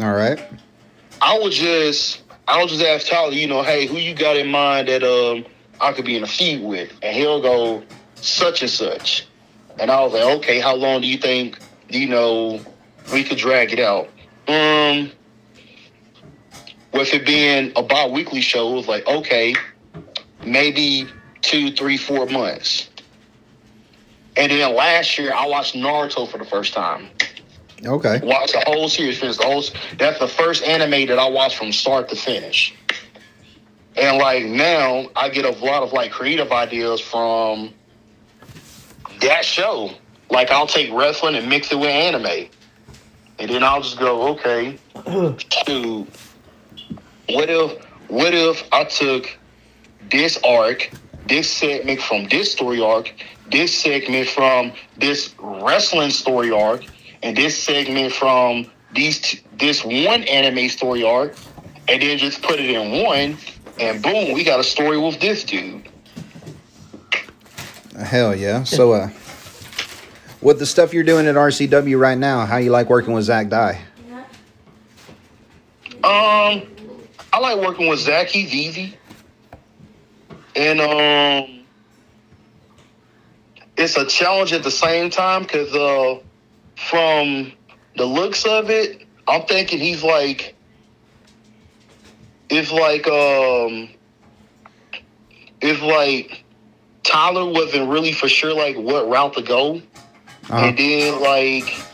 All 0.00 0.12
right. 0.12 0.38
I 1.22 1.38
would 1.38 1.52
just 1.52 2.22
I 2.46 2.60
would 2.60 2.68
just 2.68 2.82
ask 2.82 3.06
Tyler, 3.06 3.32
you 3.32 3.46
know, 3.46 3.62
hey, 3.62 3.86
who 3.86 3.96
you 3.96 4.14
got 4.14 4.36
in 4.36 4.48
mind 4.48 4.88
that 4.88 5.02
um 5.02 5.44
I 5.80 5.92
could 5.92 6.04
be 6.04 6.16
in 6.16 6.22
a 6.22 6.26
feud 6.26 6.62
with? 6.62 6.92
And 7.02 7.16
he'll 7.16 7.40
go 7.40 7.82
such 8.16 8.62
and 8.62 8.70
such. 8.70 9.26
And 9.78 9.90
I 9.90 10.00
was 10.02 10.12
like, 10.12 10.24
okay, 10.38 10.60
how 10.60 10.74
long 10.74 11.00
do 11.00 11.06
you 11.06 11.18
think 11.18 11.58
you 11.88 12.08
know 12.08 12.60
we 13.12 13.24
could 13.24 13.38
drag 13.38 13.72
it 13.72 13.80
out? 13.80 14.08
Um 14.48 15.10
with 16.92 17.12
it 17.12 17.26
being 17.26 17.72
a 17.76 17.82
bi-weekly 17.82 18.40
show, 18.40 18.72
it 18.72 18.76
was 18.76 18.88
like, 18.88 19.06
okay, 19.06 19.54
maybe 20.44 21.06
two, 21.42 21.70
three, 21.72 21.96
four 21.96 22.26
months. 22.26 22.88
And 24.36 24.50
then 24.50 24.74
last 24.74 25.18
year, 25.18 25.32
I 25.34 25.46
watched 25.46 25.74
Naruto 25.74 26.30
for 26.30 26.38
the 26.38 26.44
first 26.44 26.72
time. 26.72 27.08
Okay. 27.84 28.20
Watch 28.22 28.52
the 28.52 28.62
whole 28.66 28.88
series, 28.88 29.18
finished 29.18 29.38
the 29.38 29.46
whole. 29.46 29.62
That's 29.98 30.18
the 30.18 30.28
first 30.28 30.64
anime 30.64 31.06
that 31.08 31.18
I 31.18 31.28
watched 31.28 31.56
from 31.56 31.72
start 31.72 32.08
to 32.08 32.16
finish. 32.16 32.74
And 33.96 34.18
like 34.18 34.44
now, 34.44 35.06
I 35.14 35.28
get 35.28 35.44
a 35.44 35.64
lot 35.64 35.82
of 35.82 35.92
like 35.92 36.10
creative 36.10 36.52
ideas 36.52 37.00
from 37.00 37.72
that 39.20 39.44
show. 39.44 39.90
Like 40.30 40.50
I'll 40.50 40.66
take 40.66 40.92
wrestling 40.92 41.34
and 41.34 41.48
mix 41.48 41.70
it 41.70 41.78
with 41.78 41.88
anime, 41.88 42.48
and 43.38 43.50
then 43.50 43.62
I'll 43.62 43.80
just 43.80 43.98
go, 43.98 44.28
okay, 44.34 44.78
shoot, 45.66 46.08
what 47.28 47.48
if 47.48 47.84
what 48.08 48.34
if 48.34 48.64
I 48.72 48.84
took 48.84 49.28
this 50.10 50.38
arc, 50.44 50.90
this 51.26 51.50
segment 51.50 52.00
from 52.00 52.28
this 52.28 52.52
story 52.52 52.80
arc, 52.80 53.12
this 53.50 53.74
segment 53.74 54.28
from 54.28 54.72
this 54.96 55.34
wrestling 55.38 56.10
story 56.10 56.50
arc, 56.50 56.84
and 57.26 57.36
this 57.36 57.60
segment 57.60 58.12
from 58.12 58.70
these 58.94 59.20
t- 59.20 59.40
this 59.58 59.84
one 59.84 60.22
anime 60.22 60.68
story 60.68 61.02
arc, 61.02 61.34
and 61.88 62.00
then 62.00 62.18
just 62.18 62.40
put 62.40 62.60
it 62.60 62.70
in 62.70 63.02
one, 63.02 63.36
and 63.80 64.00
boom, 64.00 64.32
we 64.32 64.44
got 64.44 64.60
a 64.60 64.64
story 64.64 64.96
with 64.96 65.18
this 65.18 65.42
dude. 65.42 65.88
Hell 68.00 68.36
yeah. 68.36 68.62
So, 68.62 68.92
uh, 68.92 69.10
with 70.40 70.60
the 70.60 70.66
stuff 70.66 70.94
you're 70.94 71.02
doing 71.02 71.26
at 71.26 71.34
RCW 71.34 71.98
right 71.98 72.16
now, 72.16 72.46
how 72.46 72.58
you 72.58 72.70
like 72.70 72.88
working 72.88 73.12
with 73.12 73.24
Zach 73.24 73.48
Dye? 73.48 73.82
Um, 76.04 76.62
I 77.32 77.40
like 77.40 77.58
working 77.58 77.88
with 77.88 77.98
Zach. 77.98 78.28
He's 78.28 78.54
easy, 78.54 78.96
and 80.54 80.80
um, 80.80 81.64
it's 83.76 83.96
a 83.96 84.06
challenge 84.06 84.52
at 84.52 84.62
the 84.62 84.70
same 84.70 85.10
time 85.10 85.42
because 85.42 85.74
uh, 85.74 86.20
from 86.76 87.52
the 87.96 88.04
looks 88.06 88.44
of 88.46 88.70
it, 88.70 89.02
I'm 89.28 89.42
thinking 89.46 89.80
he's 89.80 90.04
like, 90.04 90.56
if 92.48 92.72
like 92.72 93.06
um, 93.08 93.88
if 95.60 95.82
like 95.82 96.44
Tyler 97.04 97.46
wasn't 97.50 97.88
really 97.88 98.12
for 98.12 98.28
sure 98.28 98.54
like 98.54 98.76
what 98.76 99.08
route 99.08 99.34
to 99.34 99.42
go, 99.42 99.82
Uh-huh. 100.50 100.66
and 100.66 100.78
then 100.78 101.20
like 101.20 101.86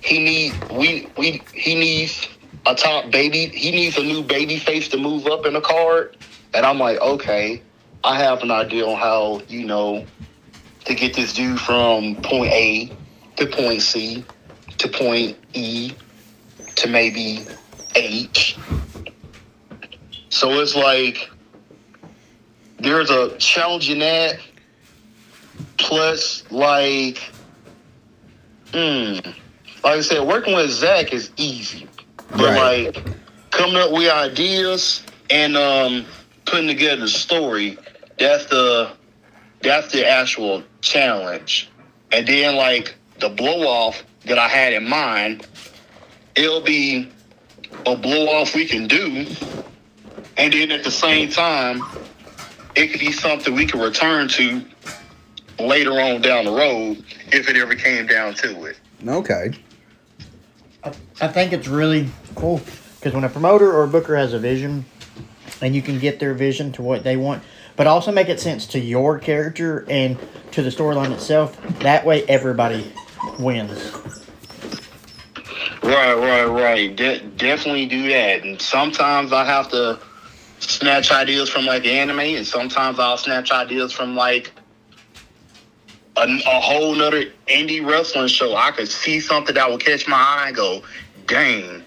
he 0.00 0.22
need 0.24 0.64
we 0.70 1.12
we 1.18 1.46
he 1.52 1.74
needs 1.74 2.28
a 2.66 2.74
top 2.74 3.10
baby. 3.10 3.46
He 3.48 3.70
needs 3.72 3.98
a 3.98 4.02
new 4.02 4.22
baby 4.22 4.58
face 4.58 4.88
to 4.90 4.96
move 4.98 5.26
up 5.26 5.46
in 5.46 5.54
the 5.54 5.60
card. 5.60 6.16
And 6.54 6.64
I'm 6.64 6.78
like, 6.78 7.00
okay, 7.00 7.64
I 8.04 8.18
have 8.18 8.42
an 8.42 8.50
idea 8.50 8.86
on 8.86 8.96
how 8.98 9.42
you 9.48 9.66
know 9.66 10.06
to 10.86 10.94
get 10.94 11.14
this 11.14 11.32
dude 11.34 11.60
from 11.60 12.16
point 12.22 12.52
A 12.52 12.96
to 13.36 13.46
point 13.46 13.82
C 13.82 14.28
to 14.78 14.88
point 14.88 15.38
E 15.54 15.98
to 16.76 16.88
maybe 16.88 17.52
H. 17.94 18.62
So 20.30 20.60
it's 20.60 20.76
like 20.76 21.30
there's 22.78 23.10
a 23.10 23.36
challenge 23.38 23.90
in 23.90 24.00
that. 24.00 24.40
Plus, 25.78 26.44
like, 26.50 27.18
hmm, 28.74 29.14
like 29.24 29.34
I 29.84 30.00
said, 30.02 30.26
working 30.26 30.54
with 30.54 30.70
Zach 30.70 31.12
is 31.12 31.32
easy. 31.36 31.90
But 32.36 32.50
Right. 32.50 32.92
like 32.94 33.08
coming 33.52 33.76
up 33.76 33.92
with 33.92 34.10
ideas 34.10 35.06
and 35.30 35.56
um 35.56 36.06
putting 36.46 36.68
together 36.68 37.02
the 37.02 37.08
story, 37.08 37.80
that's 38.18 38.46
the 38.46 38.96
that's 39.62 39.92
the 39.92 40.08
actual 40.08 40.64
challenge. 40.82 41.72
And 42.12 42.26
then 42.26 42.56
like 42.56 42.98
the 43.24 43.30
blow 43.30 43.66
off 43.66 44.04
that 44.26 44.38
I 44.38 44.48
had 44.48 44.74
in 44.74 44.86
mind, 44.86 45.46
it'll 46.34 46.60
be 46.60 47.10
a 47.86 47.96
blow 47.96 48.26
off 48.26 48.54
we 48.54 48.66
can 48.66 48.86
do. 48.86 49.26
And 50.36 50.52
then 50.52 50.70
at 50.70 50.84
the 50.84 50.90
same 50.90 51.30
time, 51.30 51.82
it 52.76 52.88
could 52.88 53.00
be 53.00 53.12
something 53.12 53.54
we 53.54 53.64
can 53.64 53.80
return 53.80 54.28
to 54.28 54.62
later 55.58 55.92
on 55.92 56.20
down 56.20 56.44
the 56.44 56.50
road 56.50 57.02
if 57.32 57.48
it 57.48 57.56
ever 57.56 57.74
came 57.74 58.06
down 58.06 58.34
to 58.34 58.64
it. 58.64 58.78
Okay. 59.08 59.52
I 61.22 61.28
think 61.28 61.54
it's 61.54 61.66
really 61.66 62.10
cool 62.34 62.60
because 62.96 63.14
when 63.14 63.24
a 63.24 63.30
promoter 63.30 63.72
or 63.72 63.84
a 63.84 63.88
booker 63.88 64.16
has 64.16 64.34
a 64.34 64.38
vision, 64.38 64.84
and 65.62 65.74
you 65.74 65.80
can 65.80 65.98
get 65.98 66.20
their 66.20 66.34
vision 66.34 66.72
to 66.72 66.82
what 66.82 67.04
they 67.04 67.16
want, 67.16 67.42
but 67.74 67.86
also 67.86 68.12
make 68.12 68.28
it 68.28 68.38
sense 68.38 68.66
to 68.66 68.78
your 68.78 69.18
character 69.18 69.86
and 69.88 70.18
to 70.50 70.60
the 70.60 70.68
storyline 70.68 71.10
itself. 71.10 71.58
That 71.78 72.04
way, 72.04 72.24
everybody 72.26 72.92
wins. 73.38 73.92
Right, 75.82 76.14
right, 76.14 76.44
right. 76.44 76.96
De- 76.96 77.20
definitely 77.36 77.86
do 77.86 78.08
that. 78.08 78.42
And 78.42 78.60
sometimes 78.60 79.32
I 79.32 79.44
have 79.44 79.68
to 79.70 80.00
snatch 80.58 81.12
ideas 81.12 81.50
from 81.50 81.66
like 81.66 81.86
anime, 81.86 82.20
and 82.20 82.46
sometimes 82.46 82.98
I'll 82.98 83.18
snatch 83.18 83.50
ideas 83.52 83.92
from 83.92 84.16
like 84.16 84.52
a, 86.16 86.22
a 86.22 86.60
whole 86.60 86.94
nother 86.94 87.24
indie 87.48 87.86
wrestling 87.86 88.28
show. 88.28 88.56
I 88.56 88.70
could 88.70 88.88
see 88.88 89.20
something 89.20 89.54
that 89.54 89.68
will 89.68 89.78
catch 89.78 90.08
my 90.08 90.16
eye 90.16 90.48
and 90.48 90.56
go, 90.56 90.82
dang, 91.26 91.84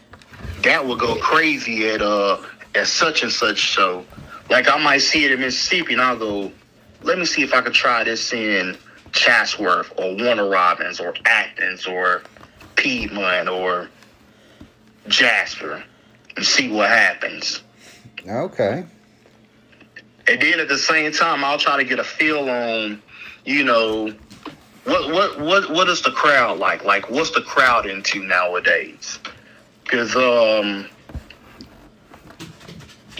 that 0.63 0.85
would 0.85 0.99
go 0.99 1.15
crazy 1.15 1.87
at 1.89 2.01
uh 2.01 2.41
at 2.75 2.87
such 2.87 3.23
and 3.23 3.31
such 3.31 3.57
show. 3.57 4.05
Like 4.49 4.69
I 4.69 4.81
might 4.81 4.99
see 4.99 5.25
it 5.25 5.31
in 5.31 5.39
Mississippi, 5.39 5.93
and 5.93 6.01
I'll 6.01 6.17
go, 6.17 6.51
let 7.01 7.17
me 7.17 7.25
see 7.25 7.41
if 7.41 7.53
I 7.53 7.61
could 7.61 7.73
try 7.73 8.03
this 8.03 8.31
in 8.33 8.77
Chatsworth 9.11 9.91
or 9.97 10.15
Warner 10.15 10.49
Robins 10.49 10.99
or 10.99 11.13
Athens 11.25 11.85
or 11.85 12.23
Piedmont 12.75 13.49
or 13.49 13.89
Jasper 15.07 15.83
and 16.35 16.45
see 16.45 16.71
what 16.71 16.89
happens. 16.89 17.61
Okay. 18.27 18.85
And 20.27 20.41
then 20.41 20.59
at 20.59 20.67
the 20.67 20.77
same 20.77 21.11
time, 21.11 21.43
I'll 21.43 21.57
try 21.57 21.77
to 21.77 21.83
get 21.83 21.99
a 21.99 22.03
feel 22.03 22.49
on, 22.49 23.01
you 23.45 23.63
know, 23.63 24.13
what 24.83 25.11
what 25.11 25.39
what 25.39 25.69
what 25.71 25.89
is 25.89 26.01
the 26.01 26.11
crowd 26.11 26.59
like? 26.59 26.85
Like, 26.85 27.09
what's 27.09 27.31
the 27.31 27.41
crowd 27.41 27.85
into 27.85 28.23
nowadays? 28.23 29.19
Because 29.83 30.15
um, 30.15 30.87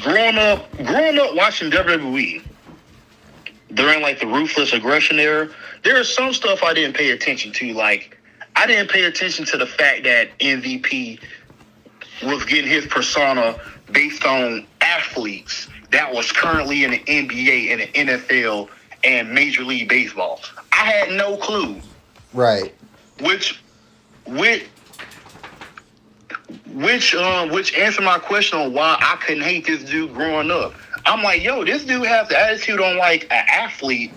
growing 0.02 0.38
up, 0.38 0.72
growing 0.78 1.20
up 1.20 1.36
watching 1.36 1.70
WWE 1.70 2.42
during 3.74 4.02
like 4.02 4.20
the 4.20 4.28
ruthless 4.28 4.74
aggression 4.74 5.20
era, 5.20 5.50
there 5.88 5.96
is 6.02 6.14
some 6.14 6.34
stuff 6.34 6.64
I 6.64 6.74
didn't 6.74 6.98
pay 6.98 7.12
attention 7.12 7.54
to. 7.54 7.74
Like, 7.74 8.18
I 8.58 8.68
didn't 8.68 8.90
pay 8.90 9.06
attention 9.06 9.46
to 9.46 9.58
the 9.58 9.66
fact 9.66 10.04
that 10.04 10.38
MVP 10.40 11.18
was 12.24 12.44
getting 12.44 12.70
his 12.70 12.86
persona 12.88 13.58
based 13.94 14.26
on 14.26 14.68
athletes 14.82 15.70
that 15.92 16.14
was 16.14 16.30
currently 16.34 16.84
in 16.84 16.92
the 16.92 17.00
NBA 17.00 17.72
and 17.72 17.82
the 17.82 18.14
NFL 18.14 18.68
and 19.06 19.32
Major 19.34 19.64
League 19.64 19.88
Baseball. 19.88 20.42
I 20.74 20.92
had 20.92 21.12
no 21.14 21.38
clue 21.38 21.80
Right. 22.34 22.74
which 23.22 23.62
which 24.26 24.66
which 26.74 27.16
um 27.16 27.50
which 27.50 27.74
answered 27.76 28.04
my 28.04 28.20
question 28.20 28.60
on 28.60 28.74
why 28.74 28.98
I 29.00 29.16
couldn't 29.26 29.44
hate 29.44 29.66
this 29.66 29.84
dude 29.84 30.14
growing 30.14 30.52
up. 30.52 30.74
I'm 31.06 31.24
like, 31.24 31.42
yo, 31.44 31.64
this 31.64 31.86
dude 31.86 32.06
has 32.06 32.28
the 32.28 32.38
attitude 32.38 32.82
on 32.82 32.98
like 32.98 33.24
an 33.32 33.46
athlete, 33.50 34.12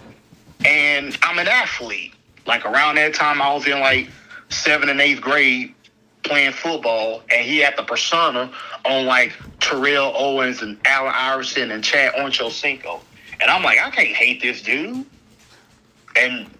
and 0.64 1.16
I'm 1.22 1.38
an 1.38 1.48
athlete. 1.48 2.14
Like 2.46 2.64
around 2.64 2.96
that 2.96 3.14
time, 3.14 3.40
I 3.40 3.52
was 3.54 3.66
in 3.66 3.80
like 3.80 4.08
seventh 4.48 4.90
and 4.90 5.00
eighth 5.00 5.20
grade 5.20 5.74
playing 6.22 6.52
football, 6.52 7.22
and 7.30 7.44
he 7.44 7.58
had 7.58 7.76
the 7.76 7.82
persona 7.82 8.50
on 8.84 9.06
like 9.06 9.32
Terrell 9.60 10.12
Owens 10.16 10.62
and 10.62 10.78
Allen 10.84 11.12
Iverson 11.14 11.70
and 11.70 11.84
Chad 11.84 12.14
Ochocinco. 12.14 13.00
And 13.40 13.50
I'm 13.50 13.62
like, 13.62 13.78
I 13.78 13.90
can't 13.90 14.08
hate 14.08 14.42
this 14.42 14.62
dude. 14.62 15.06
And 16.16 16.50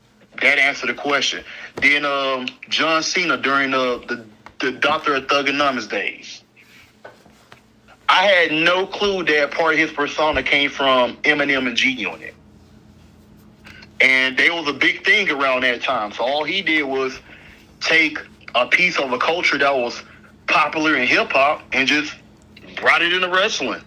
that 0.40 0.58
answered 0.58 0.88
the 0.88 0.94
question. 0.94 1.44
Then 1.82 2.04
um, 2.04 2.46
John 2.68 3.02
Cena 3.02 3.36
during 3.36 3.72
the, 3.72 4.02
the 4.08 4.24
the 4.60 4.72
Doctor 4.72 5.14
of 5.14 5.26
Thuganomics 5.26 5.88
days. 5.88 6.42
I 8.08 8.26
had 8.26 8.52
no 8.52 8.86
clue 8.86 9.24
that 9.24 9.52
part 9.52 9.74
of 9.74 9.78
his 9.78 9.90
persona 9.90 10.42
came 10.42 10.70
from 10.70 11.16
Eminem 11.18 11.66
and 11.66 11.76
G 11.76 11.90
Unit. 11.90 12.34
And 14.00 14.36
they 14.36 14.50
was 14.50 14.66
a 14.66 14.72
big 14.72 15.04
thing 15.04 15.30
around 15.30 15.62
that 15.62 15.82
time. 15.82 16.12
So 16.12 16.24
all 16.24 16.44
he 16.44 16.62
did 16.62 16.84
was 16.84 17.18
take 17.80 18.18
a 18.54 18.66
piece 18.66 18.98
of 18.98 19.12
a 19.12 19.18
culture 19.18 19.58
that 19.58 19.76
was 19.76 20.02
popular 20.46 20.96
in 20.96 21.06
hip 21.06 21.30
hop 21.32 21.62
and 21.72 21.86
just 21.86 22.14
brought 22.76 23.02
it 23.02 23.12
into 23.12 23.28
wrestling. 23.28 23.82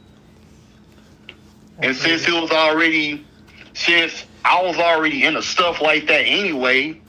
And 1.79 1.95
since 1.95 2.27
it 2.27 2.33
was 2.33 2.51
already, 2.51 3.25
since 3.73 4.25
I 4.45 4.61
was 4.61 4.77
already 4.77 5.23
into 5.23 5.41
stuff 5.41 5.81
like 5.81 6.07
that 6.07 6.21
anyway, 6.21 6.99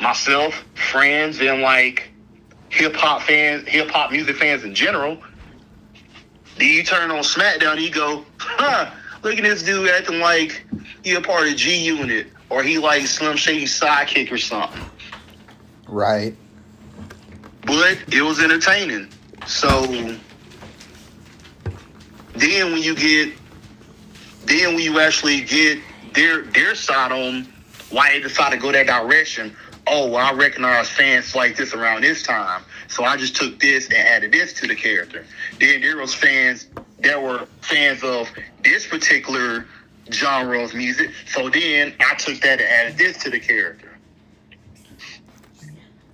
myself, 0.00 0.54
friends, 0.74 1.40
and 1.40 1.62
like 1.62 2.10
hip 2.68 2.94
hop 2.94 3.22
fans, 3.22 3.66
hip 3.66 3.90
hop 3.90 4.12
music 4.12 4.36
fans 4.36 4.64
in 4.64 4.74
general, 4.74 5.18
then 6.58 6.68
you 6.68 6.82
turn 6.84 7.10
on 7.10 7.18
SmackDown, 7.18 7.80
you 7.80 7.90
go, 7.90 8.24
huh, 8.38 8.90
look 9.22 9.36
at 9.36 9.42
this 9.42 9.62
dude 9.62 9.88
acting 9.88 10.20
like 10.20 10.64
he 11.02 11.14
a 11.14 11.20
part 11.20 11.48
of 11.48 11.56
G 11.56 11.84
Unit 11.84 12.28
or 12.52 12.62
he 12.62 12.78
like 12.78 13.06
Slim 13.06 13.36
Shady's 13.36 13.78
sidekick 13.78 14.30
or 14.30 14.36
something. 14.36 14.82
Right. 15.88 16.36
But 17.62 17.98
it 18.08 18.22
was 18.22 18.42
entertaining. 18.42 19.08
So 19.46 19.86
then 22.34 22.72
when 22.72 22.82
you 22.82 22.94
get 22.94 23.32
then 24.44 24.74
when 24.74 24.82
you 24.82 25.00
actually 25.00 25.40
get 25.40 25.78
their 26.12 26.42
their 26.42 26.74
side 26.74 27.10
on 27.10 27.46
why 27.90 28.12
they 28.12 28.20
decided 28.20 28.56
to 28.56 28.62
go 28.62 28.70
that 28.72 28.86
direction, 28.86 29.56
oh 29.86 30.08
well, 30.10 30.16
I 30.26 30.32
recognize 30.32 30.90
fans 30.90 31.34
like 31.34 31.56
this 31.56 31.72
around 31.72 32.02
this 32.02 32.22
time. 32.22 32.62
So 32.88 33.04
I 33.04 33.16
just 33.16 33.34
took 33.34 33.58
this 33.58 33.86
and 33.86 33.94
added 33.94 34.32
this 34.32 34.52
to 34.54 34.66
the 34.66 34.74
character. 34.74 35.24
Then 35.58 35.80
there 35.80 35.96
was 35.96 36.12
fans 36.12 36.66
that 36.98 37.20
were 37.20 37.46
fans 37.62 38.02
of 38.04 38.28
this 38.62 38.86
particular 38.86 39.66
genre 40.10 40.62
of 40.62 40.74
music. 40.74 41.10
So 41.26 41.48
then 41.48 41.94
I 42.00 42.14
took 42.16 42.40
that 42.40 42.60
and 42.60 42.68
added 42.68 42.98
this 42.98 43.18
to 43.24 43.30
the 43.30 43.40
character 43.40 43.92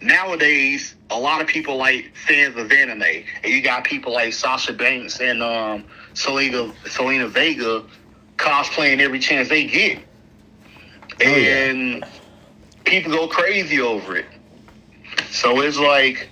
nowadays 0.00 0.94
a 1.10 1.18
lot 1.18 1.40
of 1.40 1.46
people 1.46 1.76
like 1.76 2.14
fans 2.14 2.56
of 2.56 2.70
anime 2.70 3.02
and 3.02 3.52
you 3.52 3.62
got 3.62 3.84
people 3.84 4.12
like 4.12 4.32
Sasha 4.32 4.72
Banks 4.72 5.20
and 5.20 5.42
um 5.42 5.84
Zelina 6.14 6.72
Zelina 6.84 7.28
Vega 7.28 7.84
cosplaying 8.36 9.00
every 9.00 9.18
chance 9.18 9.48
they 9.48 9.64
get. 9.64 9.98
yeah. 11.20 11.26
And 11.26 12.04
people 12.84 13.12
go 13.12 13.28
crazy 13.28 13.80
over 13.80 14.16
it. 14.16 14.26
So 15.30 15.60
it's 15.60 15.78
like 15.78 16.30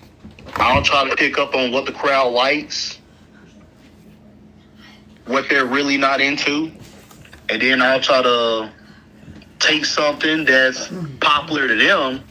I'll 0.54 0.82
try 0.82 1.08
to 1.08 1.16
pick 1.16 1.38
up 1.38 1.54
on 1.54 1.72
what 1.72 1.86
the 1.86 1.92
crowd 1.92 2.32
likes, 2.32 2.98
what 5.26 5.48
they're 5.48 5.66
really 5.66 5.96
not 5.96 6.20
into, 6.20 6.72
and 7.48 7.62
then 7.62 7.82
I'll 7.82 8.00
try 8.00 8.22
to 8.22 8.70
take 9.58 9.84
something 9.84 10.44
that's 10.44 10.88
popular 11.20 11.68
to 11.68 11.74
them 11.74 12.22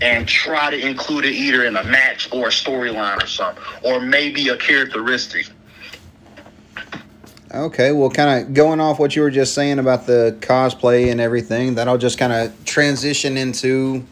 and 0.00 0.26
try 0.26 0.70
to 0.70 0.86
include 0.88 1.24
it 1.24 1.32
either 1.32 1.64
in 1.64 1.76
a 1.76 1.84
match 1.84 2.32
or 2.32 2.46
a 2.46 2.50
storyline 2.50 3.22
or 3.22 3.26
something, 3.26 3.62
or 3.84 4.00
maybe 4.00 4.48
a 4.48 4.56
characteristic. 4.56 5.48
Okay, 7.54 7.92
well, 7.92 8.08
kind 8.08 8.46
of 8.46 8.54
going 8.54 8.80
off 8.80 8.98
what 8.98 9.14
you 9.14 9.22
were 9.22 9.30
just 9.30 9.54
saying 9.54 9.78
about 9.78 10.06
the 10.06 10.36
cosplay 10.40 11.10
and 11.10 11.20
everything, 11.20 11.74
that'll 11.74 11.98
just 11.98 12.18
kind 12.18 12.32
of 12.32 12.64
transition 12.64 13.36
into 13.36 14.04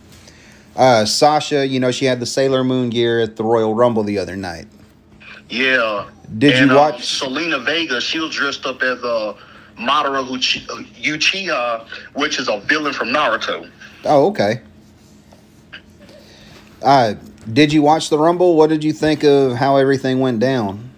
uh, 0.77 1.07
Sasha. 1.07 1.67
You 1.67 1.81
know, 1.81 1.91
she 1.91 2.05
had 2.05 2.21
the 2.21 2.27
Sailor 2.27 2.65
Moon 2.65 2.91
gear 2.91 3.21
at 3.21 3.37
the 3.37 3.45
Royal 3.45 3.75
Rumble 3.75 4.03
the 4.03 4.19
other 4.19 4.37
night. 4.37 4.67
Yeah. 5.49 6.11
Did 6.37 6.57
and, 6.57 6.71
you 6.71 6.77
uh, 6.77 6.91
watch? 6.91 7.21
Zelina 7.21 7.65
Vega? 7.65 8.01
She 8.01 8.19
was 8.19 8.35
dressed 8.35 8.67
up 8.67 8.83
as 8.83 9.03
a 9.03 9.35
Madara 9.81 10.29
Uchi- 10.31 10.61
Uchiha, 10.61 11.87
which 12.15 12.39
is 12.39 12.49
a 12.49 12.61
villain 12.61 12.93
from 12.93 13.09
Naruto. 13.09 13.69
Oh, 14.05 14.27
okay. 14.29 14.61
Uh, 16.83 17.15
did 17.53 17.73
you 17.73 17.83
watch 17.83 18.11
the 18.11 18.19
Rumble? 18.19 18.57
What 18.57 18.71
did 18.71 18.85
you 18.85 18.93
think 18.93 19.25
of 19.25 19.55
how 19.57 19.77
everything 19.77 20.21
went 20.21 20.41
down? 20.41 20.91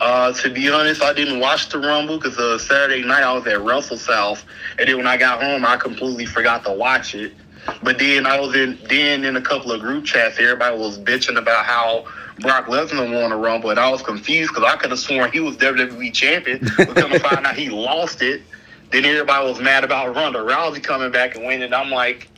Uh, 0.00 0.32
to 0.32 0.50
be 0.50 0.68
honest, 0.68 1.00
I 1.02 1.12
didn't 1.12 1.38
watch 1.38 1.68
the 1.68 1.78
Rumble 1.78 2.18
because 2.18 2.36
uh, 2.36 2.58
Saturday 2.58 3.04
night 3.04 3.22
I 3.22 3.32
was 3.32 3.46
at 3.46 3.60
Wrestle 3.60 3.96
South, 3.96 4.44
and 4.78 4.88
then 4.88 4.96
when 4.96 5.06
I 5.06 5.16
got 5.16 5.42
home, 5.42 5.64
I 5.64 5.76
completely 5.76 6.26
forgot 6.26 6.64
to 6.64 6.72
watch 6.72 7.14
it. 7.14 7.32
But 7.82 7.98
then 7.98 8.26
I 8.26 8.40
was 8.40 8.54
in 8.54 8.78
then 8.88 9.24
in 9.24 9.36
a 9.36 9.40
couple 9.40 9.72
of 9.72 9.80
group 9.80 10.04
chats, 10.04 10.38
everybody 10.38 10.76
was 10.76 10.98
bitching 10.98 11.38
about 11.38 11.64
how 11.64 12.04
Brock 12.40 12.66
Lesnar 12.66 13.12
won 13.12 13.30
the 13.30 13.36
Rumble, 13.36 13.70
and 13.70 13.78
I 13.78 13.90
was 13.90 14.02
confused 14.02 14.52
because 14.52 14.64
I 14.64 14.76
could 14.76 14.90
have 14.90 14.98
sworn 14.98 15.30
he 15.32 15.40
was 15.40 15.56
WWE 15.56 16.12
champion. 16.12 16.60
But 16.76 16.96
come 16.96 17.10
to 17.10 17.20
find 17.20 17.46
out 17.46 17.54
he 17.54 17.68
lost 17.70 18.22
it. 18.22 18.42
Then 18.90 19.04
everybody 19.04 19.48
was 19.48 19.60
mad 19.60 19.84
about 19.84 20.14
Ronda 20.14 20.40
Rousey 20.40 20.82
coming 20.82 21.10
back 21.10 21.34
and 21.34 21.46
winning. 21.46 21.72
I'm 21.72 21.90
like, 21.90 22.28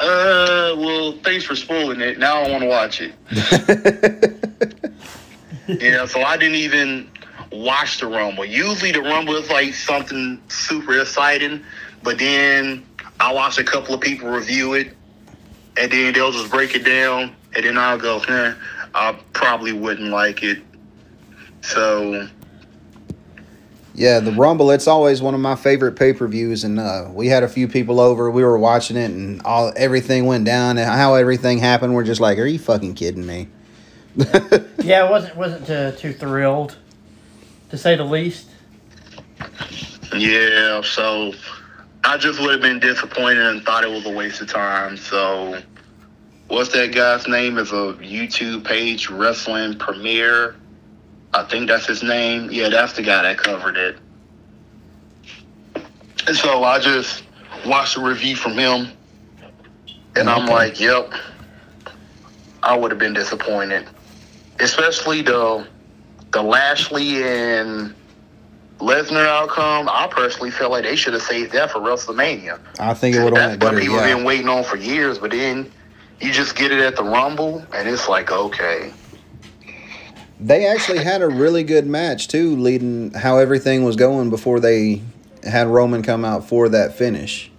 uh, 0.00 0.74
well, 0.76 1.12
thanks 1.22 1.44
for 1.44 1.56
spoiling 1.56 2.00
it. 2.00 2.18
Now 2.18 2.42
I 2.42 2.50
want 2.50 2.62
to 2.62 2.68
watch 2.68 3.00
it. 3.00 4.40
Yeah, 5.66 6.06
so 6.06 6.20
I 6.20 6.36
didn't 6.36 6.56
even 6.56 7.08
watch 7.50 8.00
the 8.00 8.06
Rumble. 8.06 8.44
Usually 8.44 8.92
the 8.92 9.00
Rumble 9.00 9.34
is 9.36 9.48
like 9.48 9.74
something 9.74 10.40
super 10.48 11.00
exciting, 11.00 11.62
but 12.02 12.18
then 12.18 12.84
I 13.20 13.32
watch 13.32 13.58
a 13.58 13.64
couple 13.64 13.94
of 13.94 14.00
people 14.00 14.28
review 14.28 14.74
it, 14.74 14.94
and 15.76 15.90
then 15.90 16.12
they'll 16.12 16.32
just 16.32 16.50
break 16.50 16.74
it 16.74 16.84
down, 16.84 17.34
and 17.54 17.64
then 17.64 17.78
I'll 17.78 17.98
go, 17.98 18.18
eh, 18.28 18.54
I 18.94 19.18
probably 19.32 19.72
wouldn't 19.72 20.10
like 20.10 20.42
it. 20.42 20.62
So 21.62 22.28
Yeah, 23.94 24.20
the 24.20 24.32
Rumble. 24.32 24.70
It's 24.70 24.86
always 24.86 25.22
one 25.22 25.34
of 25.34 25.40
my 25.40 25.54
favorite 25.54 25.92
pay 25.92 26.12
per 26.12 26.26
views, 26.28 26.64
and 26.64 26.78
uh, 26.78 27.08
we 27.12 27.28
had 27.28 27.42
a 27.42 27.48
few 27.48 27.68
people 27.68 28.00
over. 28.00 28.30
We 28.30 28.44
were 28.44 28.58
watching 28.58 28.96
it, 28.96 29.10
and 29.10 29.40
all 29.42 29.72
everything 29.76 30.26
went 30.26 30.44
down, 30.44 30.78
and 30.78 30.90
how 30.90 31.14
everything 31.14 31.58
happened. 31.58 31.94
We're 31.94 32.04
just 32.04 32.20
like, 32.20 32.38
"Are 32.38 32.46
you 32.46 32.58
fucking 32.58 32.94
kidding 32.94 33.26
me?" 33.26 33.48
Yeah, 34.84 35.04
I 35.04 35.10
wasn't 35.10 35.36
wasn't 35.36 35.70
uh, 35.70 35.92
too 35.92 36.12
thrilled, 36.12 36.76
to 37.70 37.78
say 37.78 37.96
the 37.96 38.04
least. 38.04 38.50
yeah, 40.14 40.82
so 40.82 41.32
I 42.04 42.18
just 42.18 42.40
would 42.40 42.50
have 42.52 42.60
been 42.60 42.80
disappointed 42.80 43.46
and 43.46 43.62
thought 43.64 43.84
it 43.84 43.90
was 43.90 44.06
a 44.06 44.10
waste 44.10 44.40
of 44.40 44.48
time. 44.48 44.96
So 44.96 45.60
what's 46.48 46.72
that 46.72 46.94
guy's 46.94 47.26
name? 47.28 47.58
Is 47.58 47.72
a 47.72 47.94
YouTube 48.00 48.64
page, 48.64 49.10
Wrestling 49.10 49.78
Premiere. 49.78 50.56
I 51.32 51.44
think 51.44 51.68
that's 51.68 51.86
his 51.86 52.02
name. 52.02 52.50
Yeah, 52.52 52.68
that's 52.68 52.92
the 52.94 53.02
guy 53.02 53.22
that 53.22 53.38
covered 53.38 53.76
it. 53.76 53.98
And 56.26 56.36
so 56.36 56.64
I 56.64 56.78
just 56.78 57.24
watched 57.66 57.96
a 57.96 58.00
review 58.00 58.36
from 58.36 58.52
him, 58.58 58.88
and 60.16 60.28
I'm 60.28 60.44
Okay. 60.44 60.52
like, 60.52 60.80
yep, 60.80 61.12
I 62.62 62.76
would 62.76 62.90
have 62.90 62.98
been 63.00 63.14
disappointed, 63.14 63.86
especially 64.60 65.22
the 65.22 65.66
the 66.32 66.42
Lashley 66.42 67.22
and 67.22 67.94
Lesnar 68.80 69.26
outcome. 69.26 69.88
I 69.90 70.08
personally 70.10 70.50
feel 70.50 70.70
like 70.70 70.84
they 70.84 70.96
should 70.96 71.12
have 71.14 71.22
saved 71.22 71.52
that 71.52 71.70
for 71.70 71.78
WrestleMania. 71.78 72.58
I 72.78 72.92
think 72.94 73.16
it 73.16 73.22
would 73.22 73.36
have 73.36 73.50
That's 73.50 73.50
went 73.52 73.62
what 73.62 73.70
better. 73.70 73.80
people 73.80 73.98
have 73.98 74.08
Yeah. 74.08 74.16
been 74.16 74.24
waiting 74.24 74.48
on 74.48 74.64
for 74.64 74.76
years, 74.76 75.18
but 75.18 75.30
then 75.30 75.70
you 76.20 76.32
just 76.32 76.56
get 76.56 76.72
it 76.72 76.80
at 76.80 76.96
the 76.96 77.04
Rumble, 77.04 77.64
and 77.72 77.88
it's 77.88 78.08
like, 78.08 78.30
okay. 78.32 78.92
They 80.40 80.66
actually 80.66 80.98
had 80.98 81.22
a 81.22 81.28
really 81.28 81.62
good 81.62 81.86
match 81.86 82.28
too, 82.28 82.56
leading 82.56 83.12
how 83.12 83.38
everything 83.38 83.84
was 83.84 83.96
going 83.96 84.30
before 84.30 84.60
they 84.60 85.00
had 85.44 85.68
Roman 85.68 86.02
come 86.02 86.24
out 86.24 86.46
for 86.48 86.68
that 86.70 86.96
finish. 86.98 87.50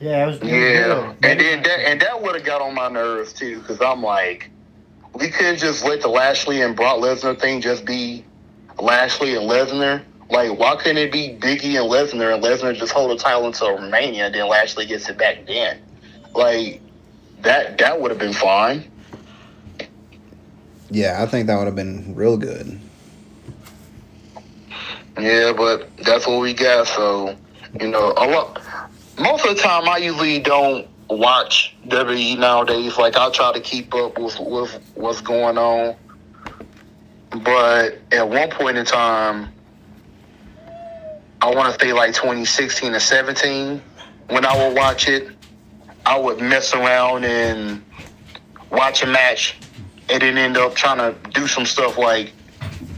Yeah, 0.00 0.24
it 0.24 0.26
was. 0.26 0.36
it 0.38 0.44
Yeah, 0.46 1.12
good. 1.20 1.30
and 1.30 1.40
then 1.40 1.62
that 1.62 1.78
and 1.80 2.00
that 2.00 2.22
would 2.22 2.34
have 2.34 2.44
got 2.44 2.60
on 2.62 2.74
my 2.74 2.88
nerves 2.88 3.32
too, 3.32 3.60
because 3.60 3.80
I'm 3.80 4.02
like, 4.02 4.50
we 5.14 5.28
couldn't 5.28 5.58
just 5.58 5.84
let 5.84 6.00
the 6.00 6.08
Lashley 6.08 6.62
and 6.62 6.74
Brock 6.74 6.98
Lesnar 6.98 7.38
thing 7.38 7.60
just 7.60 7.84
be 7.84 8.24
Lashley 8.84 9.34
and 9.34 9.50
Lesnar. 9.50 10.02
Like, 10.30 10.58
why 10.58 10.76
couldn't 10.76 10.98
it 10.98 11.12
be 11.12 11.36
Biggie 11.40 11.80
and 11.80 11.90
Lesnar 11.90 12.34
and 12.34 12.42
Lesnar 12.42 12.74
just 12.74 12.92
hold 12.92 13.10
the 13.10 13.16
title 13.16 13.46
until 13.46 13.74
Romania, 13.74 14.26
and 14.26 14.34
then 14.34 14.48
Lashley 14.48 14.86
gets 14.86 15.08
it 15.08 15.18
back 15.18 15.46
then? 15.46 15.80
Like, 16.34 16.80
that 17.42 17.78
that 17.78 18.00
would 18.00 18.10
have 18.10 18.18
been 18.18 18.32
fine. 18.32 18.90
Yeah, 20.90 21.22
I 21.22 21.26
think 21.26 21.46
that 21.46 21.56
would 21.56 21.66
have 21.66 21.76
been 21.76 22.14
real 22.14 22.36
good. 22.36 22.78
Yeah, 25.18 25.52
but 25.56 25.96
that's 25.98 26.26
what 26.26 26.40
we 26.40 26.54
got. 26.54 26.86
So, 26.88 27.36
you 27.80 27.88
know, 27.88 28.12
a 28.16 28.26
lot. 28.26 28.62
Most 29.18 29.46
of 29.46 29.56
the 29.56 29.62
time, 29.62 29.88
I 29.88 29.98
usually 29.98 30.40
don't 30.40 30.88
watch 31.08 31.74
WWE 31.86 32.38
nowadays. 32.38 32.96
Like, 32.96 33.16
I'll 33.16 33.30
try 33.30 33.52
to 33.52 33.60
keep 33.60 33.94
up 33.94 34.18
with 34.18 34.38
with 34.40 34.80
what's 34.94 35.20
going 35.20 35.58
on. 35.58 35.96
But 37.42 37.98
at 38.12 38.28
one 38.28 38.50
point 38.50 38.76
in 38.76 38.84
time, 38.84 39.52
I 41.40 41.54
want 41.54 41.74
to 41.78 41.84
say 41.84 41.92
like 41.92 42.14
2016 42.14 42.94
or 42.94 43.00
17, 43.00 43.82
when 44.28 44.44
I 44.46 44.56
would 44.56 44.76
watch 44.76 45.08
it, 45.08 45.28
I 46.06 46.18
would 46.18 46.40
mess 46.40 46.74
around 46.74 47.24
and 47.24 47.82
watch 48.70 49.02
a 49.02 49.06
match, 49.06 49.56
and 50.08 50.22
then 50.22 50.38
end 50.38 50.56
up 50.56 50.74
trying 50.74 50.98
to 50.98 51.14
do 51.30 51.46
some 51.46 51.66
stuff 51.66 51.98
like 51.98 52.32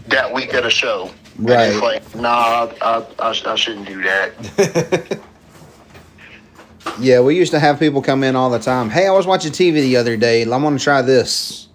that 0.08 0.32
week 0.32 0.54
at 0.54 0.64
a 0.66 0.70
show. 0.70 1.10
And 1.38 1.50
it's 1.50 1.76
Right. 1.82 1.82
like, 1.82 2.16
nah, 2.16 2.68
I, 2.80 2.98
I, 2.98 3.06
I, 3.30 3.52
I 3.52 3.54
shouldn't 3.56 3.86
do 3.86 4.02
that. 4.02 5.18
Yeah, 6.98 7.20
we 7.20 7.36
used 7.36 7.52
to 7.52 7.58
have 7.58 7.78
people 7.78 8.00
come 8.00 8.24
in 8.24 8.36
all 8.36 8.48
the 8.48 8.58
time. 8.58 8.88
Hey, 8.88 9.06
I 9.06 9.10
was 9.10 9.26
watching 9.26 9.52
TV 9.52 9.74
the 9.82 9.96
other 9.96 10.16
day. 10.16 10.44
I 10.50 10.56
want 10.56 10.78
to 10.78 10.82
try 10.82 11.02
this. 11.02 11.68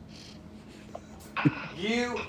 You. 1.77 2.19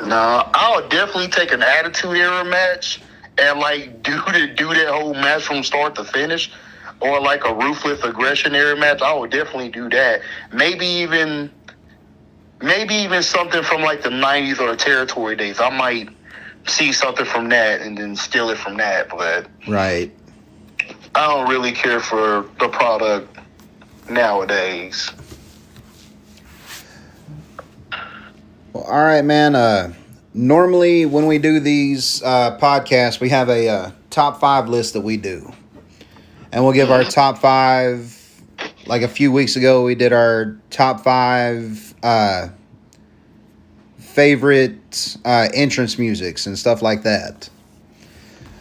Nah, 0.00 0.48
I 0.54 0.76
would 0.76 0.90
definitely 0.90 1.28
take 1.28 1.52
an 1.52 1.62
attitude 1.62 2.16
era 2.16 2.44
match 2.44 3.00
and 3.36 3.58
like 3.58 4.02
do 4.02 4.16
the 4.32 4.52
do 4.54 4.68
that 4.74 4.88
whole 4.88 5.14
match 5.14 5.44
from 5.44 5.62
start 5.62 5.94
to 5.96 6.04
finish, 6.04 6.50
or 7.00 7.20
like 7.20 7.44
a 7.44 7.54
ruthless 7.54 8.02
aggression 8.02 8.54
era 8.54 8.76
match. 8.76 9.02
I 9.02 9.12
would 9.14 9.30
definitely 9.30 9.70
do 9.70 9.88
that. 9.90 10.20
Maybe 10.52 10.86
even, 10.86 11.50
maybe 12.60 12.94
even 12.94 13.22
something 13.22 13.62
from 13.62 13.82
like 13.82 14.02
the 14.02 14.10
'90s 14.10 14.60
or 14.60 14.70
the 14.70 14.76
territory 14.76 15.36
days. 15.36 15.60
I 15.60 15.70
might 15.70 16.08
see 16.66 16.92
something 16.92 17.24
from 17.24 17.48
that 17.48 17.80
and 17.80 17.96
then 17.96 18.14
steal 18.14 18.50
it 18.50 18.58
from 18.58 18.76
that. 18.76 19.08
But 19.08 19.48
Right. 19.66 20.12
I 21.14 21.26
don't 21.26 21.48
really 21.48 21.72
care 21.72 22.00
for 22.00 22.46
the 22.60 22.68
product 22.68 23.36
nowadays. 24.08 25.10
Well, 28.72 28.84
all 28.84 29.02
right, 29.02 29.24
man. 29.24 29.54
Uh, 29.54 29.92
normally, 30.34 31.06
when 31.06 31.26
we 31.26 31.38
do 31.38 31.60
these 31.60 32.22
uh, 32.22 32.58
podcasts, 32.58 33.20
we 33.20 33.28
have 33.30 33.48
a 33.48 33.68
uh, 33.68 33.90
top 34.10 34.40
five 34.40 34.68
list 34.68 34.92
that 34.94 35.00
we 35.00 35.16
do, 35.16 35.52
and 36.52 36.62
we'll 36.64 36.72
give 36.74 36.90
our 36.90 37.04
top 37.04 37.38
five. 37.38 38.14
Like 38.86 39.02
a 39.02 39.08
few 39.08 39.30
weeks 39.30 39.56
ago, 39.56 39.84
we 39.84 39.94
did 39.94 40.12
our 40.14 40.56
top 40.70 41.00
five 41.04 41.94
uh, 42.02 42.48
favorite 43.98 45.16
uh, 45.24 45.48
entrance 45.52 45.98
musics 45.98 46.46
and 46.46 46.58
stuff 46.58 46.80
like 46.80 47.02
that. 47.02 47.50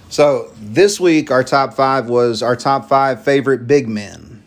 So 0.09 0.51
this 0.57 0.99
week, 0.99 1.31
our 1.31 1.43
top 1.43 1.73
five 1.73 2.09
was 2.09 2.43
our 2.43 2.55
top 2.55 2.89
five 2.89 3.23
favorite 3.23 3.67
big 3.67 3.87
men. 3.87 4.43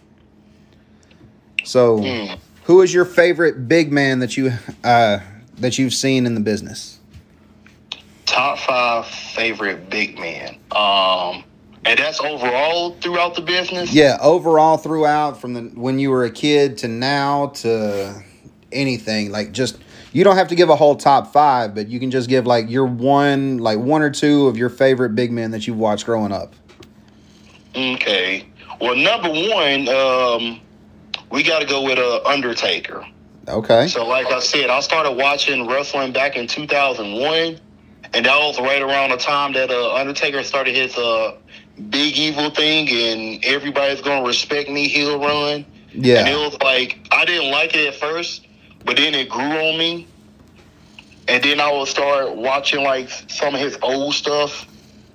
So, 1.65 1.99
Hmm. 1.99 2.35
who 2.65 2.83
is 2.83 2.93
your 2.93 3.05
favorite 3.05 3.69
big 3.69 3.91
man 3.93 4.19
that 4.19 4.37
you 4.37 4.53
uh, 4.85 5.21
that 5.61 5.79
you've 5.79 5.95
seen 5.95 6.27
in 6.27 6.35
the 6.35 6.41
business? 6.41 7.01
top 8.31 8.59
five 8.59 9.07
favorite 9.07 9.91
big 9.91 10.19
men. 10.19 10.57
Um, 10.71 11.43
and 11.85 11.99
that's 11.99 12.21
overall 12.21 12.95
throughout 13.01 13.35
the 13.35 13.43
business. 13.43 13.93
Yeah, 13.93 14.19
overall 14.21 14.77
throughout 14.77 15.41
from 15.41 15.55
the 15.55 15.63
when 15.75 15.99
you 15.99 16.11
were 16.11 16.25
a 16.25 16.31
kid 16.31 16.79
to 16.79 16.89
now 16.89 17.49
to 17.49 18.23
anything 18.71 19.33
like 19.33 19.51
just 19.51 19.79
you 20.13 20.23
don't 20.23 20.37
have 20.37 20.49
to 20.49 20.55
give 20.55 20.69
a 20.69 20.77
whole 20.77 20.95
top 20.95 21.33
5, 21.33 21.75
but 21.75 21.89
you 21.89 21.99
can 21.99 22.11
just 22.11 22.29
give 22.29 22.47
like 22.47 22.71
your 22.71 22.85
one 22.85 23.59
like 23.59 23.79
one 23.79 24.03
or 24.03 24.11
two 24.11 24.47
of 24.47 24.57
your 24.57 24.69
favorite 24.69 25.11
big 25.11 25.33
men 25.33 25.51
that 25.51 25.67
you've 25.67 25.79
watched 25.79 26.07
growing 26.07 26.33
up. 26.33 26.55
Okay. 27.75 28.47
Well, 28.81 28.97
number 28.97 29.29
one, 29.29 29.89
um, 29.89 30.61
we 31.31 31.43
got 31.43 31.61
to 31.61 31.67
go 31.67 31.83
with 31.83 31.99
uh, 31.99 32.23
Undertaker. 32.25 33.05
Okay. 33.51 33.89
So, 33.89 34.07
like 34.07 34.27
I 34.27 34.41
said, 34.41 34.71
I 34.71 34.81
started 34.81 35.13
watching 35.13 35.67
wrestling 35.67 36.13
back 36.13 36.37
in 36.37 36.47
2001, 36.47 37.61
and 38.13 38.27
that 38.27 38.39
was 38.39 38.59
right 38.61 38.83
around 38.83 39.11
the 39.11 39.17
time 39.17 39.53
that 39.55 39.71
uh, 39.71 39.95
Undertaker 39.95 40.43
started 40.43 40.75
his 40.75 40.97
uh, 40.97 41.37
big 41.89 42.17
evil 42.17 42.51
thing, 42.51 42.89
and 42.89 43.45
everybody's 43.45 44.01
gonna 44.01 44.27
respect 44.27 44.71
me 44.71 44.89
heel 44.89 45.19
run. 45.19 45.65
Yeah. 45.93 46.21
And 46.21 46.29
it 46.29 46.37
was 46.37 46.57
like 46.61 47.07
I 47.11 47.25
didn't 47.25 47.51
like 47.51 47.75
it 47.75 47.89
at 47.89 47.95
first, 47.97 48.47
but 48.85 48.97
then 48.97 49.15
it 49.15 49.29
grew 49.29 49.43
on 49.43 49.79
me. 49.79 50.07
And 51.29 51.43
then 51.45 51.61
I 51.61 51.73
would 51.73 51.89
start 51.89 52.35
watching 52.37 52.83
like 52.83 53.09
some 53.29 53.55
of 53.55 53.61
his 53.61 53.79
old 53.83 54.15
stuff 54.15 54.67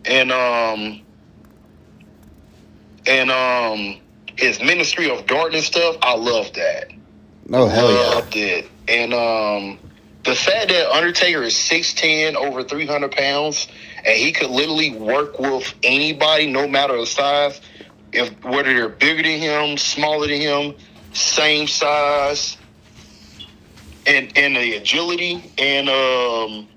and 0.05 0.31
um 0.31 1.01
and 3.05 3.31
um 3.31 3.97
his 4.37 4.59
Ministry 4.59 5.09
of 5.09 5.25
Darkness 5.25 5.65
stuff. 5.65 5.97
I 6.01 6.15
love 6.15 6.51
that. 6.53 6.91
Oh 7.51 7.67
hell 7.69 7.91
yeah. 7.91 8.13
Loved 8.15 8.35
it. 8.35 8.71
And 8.87 9.13
um 9.13 9.79
the 10.25 10.35
fact 10.35 10.69
that 10.69 10.89
Undertaker 10.91 11.43
is 11.43 11.57
six 11.57 11.93
ten, 11.93 12.35
over 12.37 12.63
three 12.63 12.87
hundred 12.87 13.11
pounds, 13.13 13.67
and 14.05 14.17
he 14.17 14.33
could 14.33 14.51
literally 14.51 14.91
work 14.91 15.39
with 15.39 15.73
anybody, 15.83 16.47
no 16.51 16.67
matter 16.67 16.97
the 16.97 17.05
size. 17.07 17.53
if 18.11 18.43
whether 18.43 18.73
they're 18.73 18.89
bigger 18.89 19.23
than 19.23 19.39
him, 19.39 19.77
smaller 19.77 20.27
than 20.27 20.41
him, 20.41 20.75
same 21.13 21.67
size, 21.67 22.57
and 24.05 24.31
and 24.37 24.55
the 24.57 24.75
agility 24.75 25.53
and 25.59 25.89
um 25.89 26.69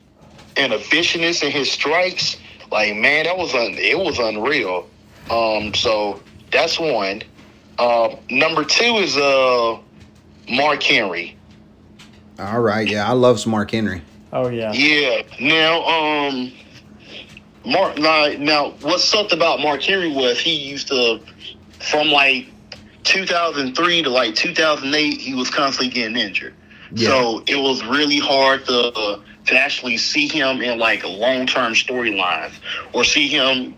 and 0.56 0.72
viciousness 0.90 1.42
in 1.42 1.52
his 1.52 1.72
strikes, 1.72 2.36
like 2.72 2.96
man, 2.96 3.24
that 3.26 3.38
was 3.38 3.54
un, 3.54 3.76
it 3.78 3.98
was 3.98 4.18
unreal. 4.18 4.90
Um, 5.30 5.74
so 5.74 6.24
that's 6.52 6.78
one. 6.80 7.22
Uh, 7.78 8.16
number 8.30 8.64
two 8.64 8.96
is 8.98 9.16
uh 9.16 9.78
Mark 10.50 10.82
Henry. 10.82 11.36
All 12.38 12.60
right, 12.60 12.88
yeah, 12.88 13.08
I 13.08 13.12
love 13.12 13.44
Mark 13.46 13.70
Henry. 13.70 14.02
Oh 14.32 14.48
yeah. 14.48 14.72
Yeah. 14.72 15.22
Now, 15.40 15.84
um, 15.84 16.52
Mark. 17.64 17.98
Now, 17.98 18.28
now, 18.38 18.70
what 18.82 19.00
sucked 19.00 19.32
about 19.32 19.60
Mark 19.60 19.82
Henry 19.82 20.12
was 20.12 20.38
he 20.38 20.54
used 20.54 20.88
to, 20.88 21.20
from 21.80 22.08
like 22.08 22.46
2003 23.04 24.02
to 24.02 24.10
like 24.10 24.34
2008, 24.34 25.20
he 25.20 25.34
was 25.34 25.50
constantly 25.50 25.92
getting 25.92 26.16
injured. 26.16 26.54
Yeah. 26.92 27.08
So 27.08 27.42
it 27.46 27.56
was 27.56 27.84
really 27.84 28.18
hard 28.18 28.64
to 28.66 28.92
uh, 28.92 29.20
to 29.46 29.58
actually 29.58 29.96
see 29.96 30.28
him 30.28 30.60
in 30.60 30.78
like 30.78 31.04
long 31.04 31.46
term 31.46 31.72
storylines 31.72 32.52
or 32.92 33.04
see 33.04 33.28
him 33.28 33.74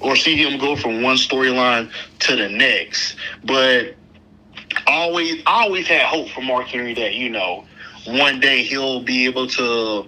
or 0.00 0.16
see 0.16 0.36
him 0.36 0.58
go 0.58 0.76
from 0.76 1.02
one 1.02 1.16
storyline 1.16 1.90
to 2.20 2.36
the 2.36 2.48
next. 2.48 3.16
But 3.44 3.86
I 3.86 3.94
always 4.92 5.42
I 5.46 5.62
always 5.64 5.86
had 5.86 6.02
hope 6.02 6.28
for 6.30 6.40
Mark 6.42 6.66
Henry 6.66 6.94
that 6.94 7.14
you 7.14 7.28
know 7.30 7.64
one 8.06 8.40
day 8.40 8.62
he'll 8.62 9.02
be 9.02 9.24
able 9.26 9.46
to 9.48 10.06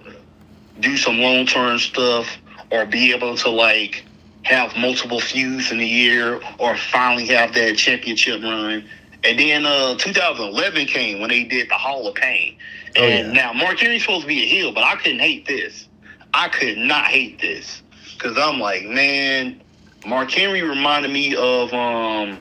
do 0.79 0.97
some 0.97 1.19
long 1.19 1.45
term 1.45 1.79
stuff 1.79 2.27
or 2.71 2.85
be 2.85 3.13
able 3.13 3.35
to 3.37 3.49
like 3.49 4.05
have 4.43 4.75
multiple 4.75 5.19
feuds 5.19 5.71
in 5.71 5.79
a 5.79 5.85
year 5.85 6.41
or 6.57 6.75
finally 6.75 7.27
have 7.27 7.53
that 7.53 7.77
championship 7.77 8.41
run. 8.41 8.83
And 9.23 9.39
then 9.39 9.65
uh 9.65 9.95
2011 9.95 10.87
came 10.87 11.19
when 11.19 11.29
they 11.29 11.43
did 11.43 11.69
the 11.69 11.75
Hall 11.75 12.07
of 12.07 12.15
Pain. 12.15 12.57
Oh, 12.97 13.03
And 13.03 13.27
yeah. 13.27 13.33
now 13.33 13.53
Mark 13.53 13.79
Henry's 13.79 14.01
supposed 14.01 14.21
to 14.23 14.27
be 14.27 14.41
a 14.43 14.47
heel, 14.47 14.71
but 14.73 14.83
I 14.83 14.95
couldn't 14.95 15.19
hate 15.19 15.45
this. 15.47 15.87
I 16.33 16.47
could 16.49 16.77
not 16.77 17.05
hate 17.05 17.39
this 17.41 17.81
because 18.13 18.37
I'm 18.37 18.59
like, 18.59 18.83
man, 18.85 19.61
Mark 20.05 20.31
Henry 20.31 20.61
reminded 20.61 21.11
me 21.11 21.35
of 21.35 21.73
um, 21.73 22.39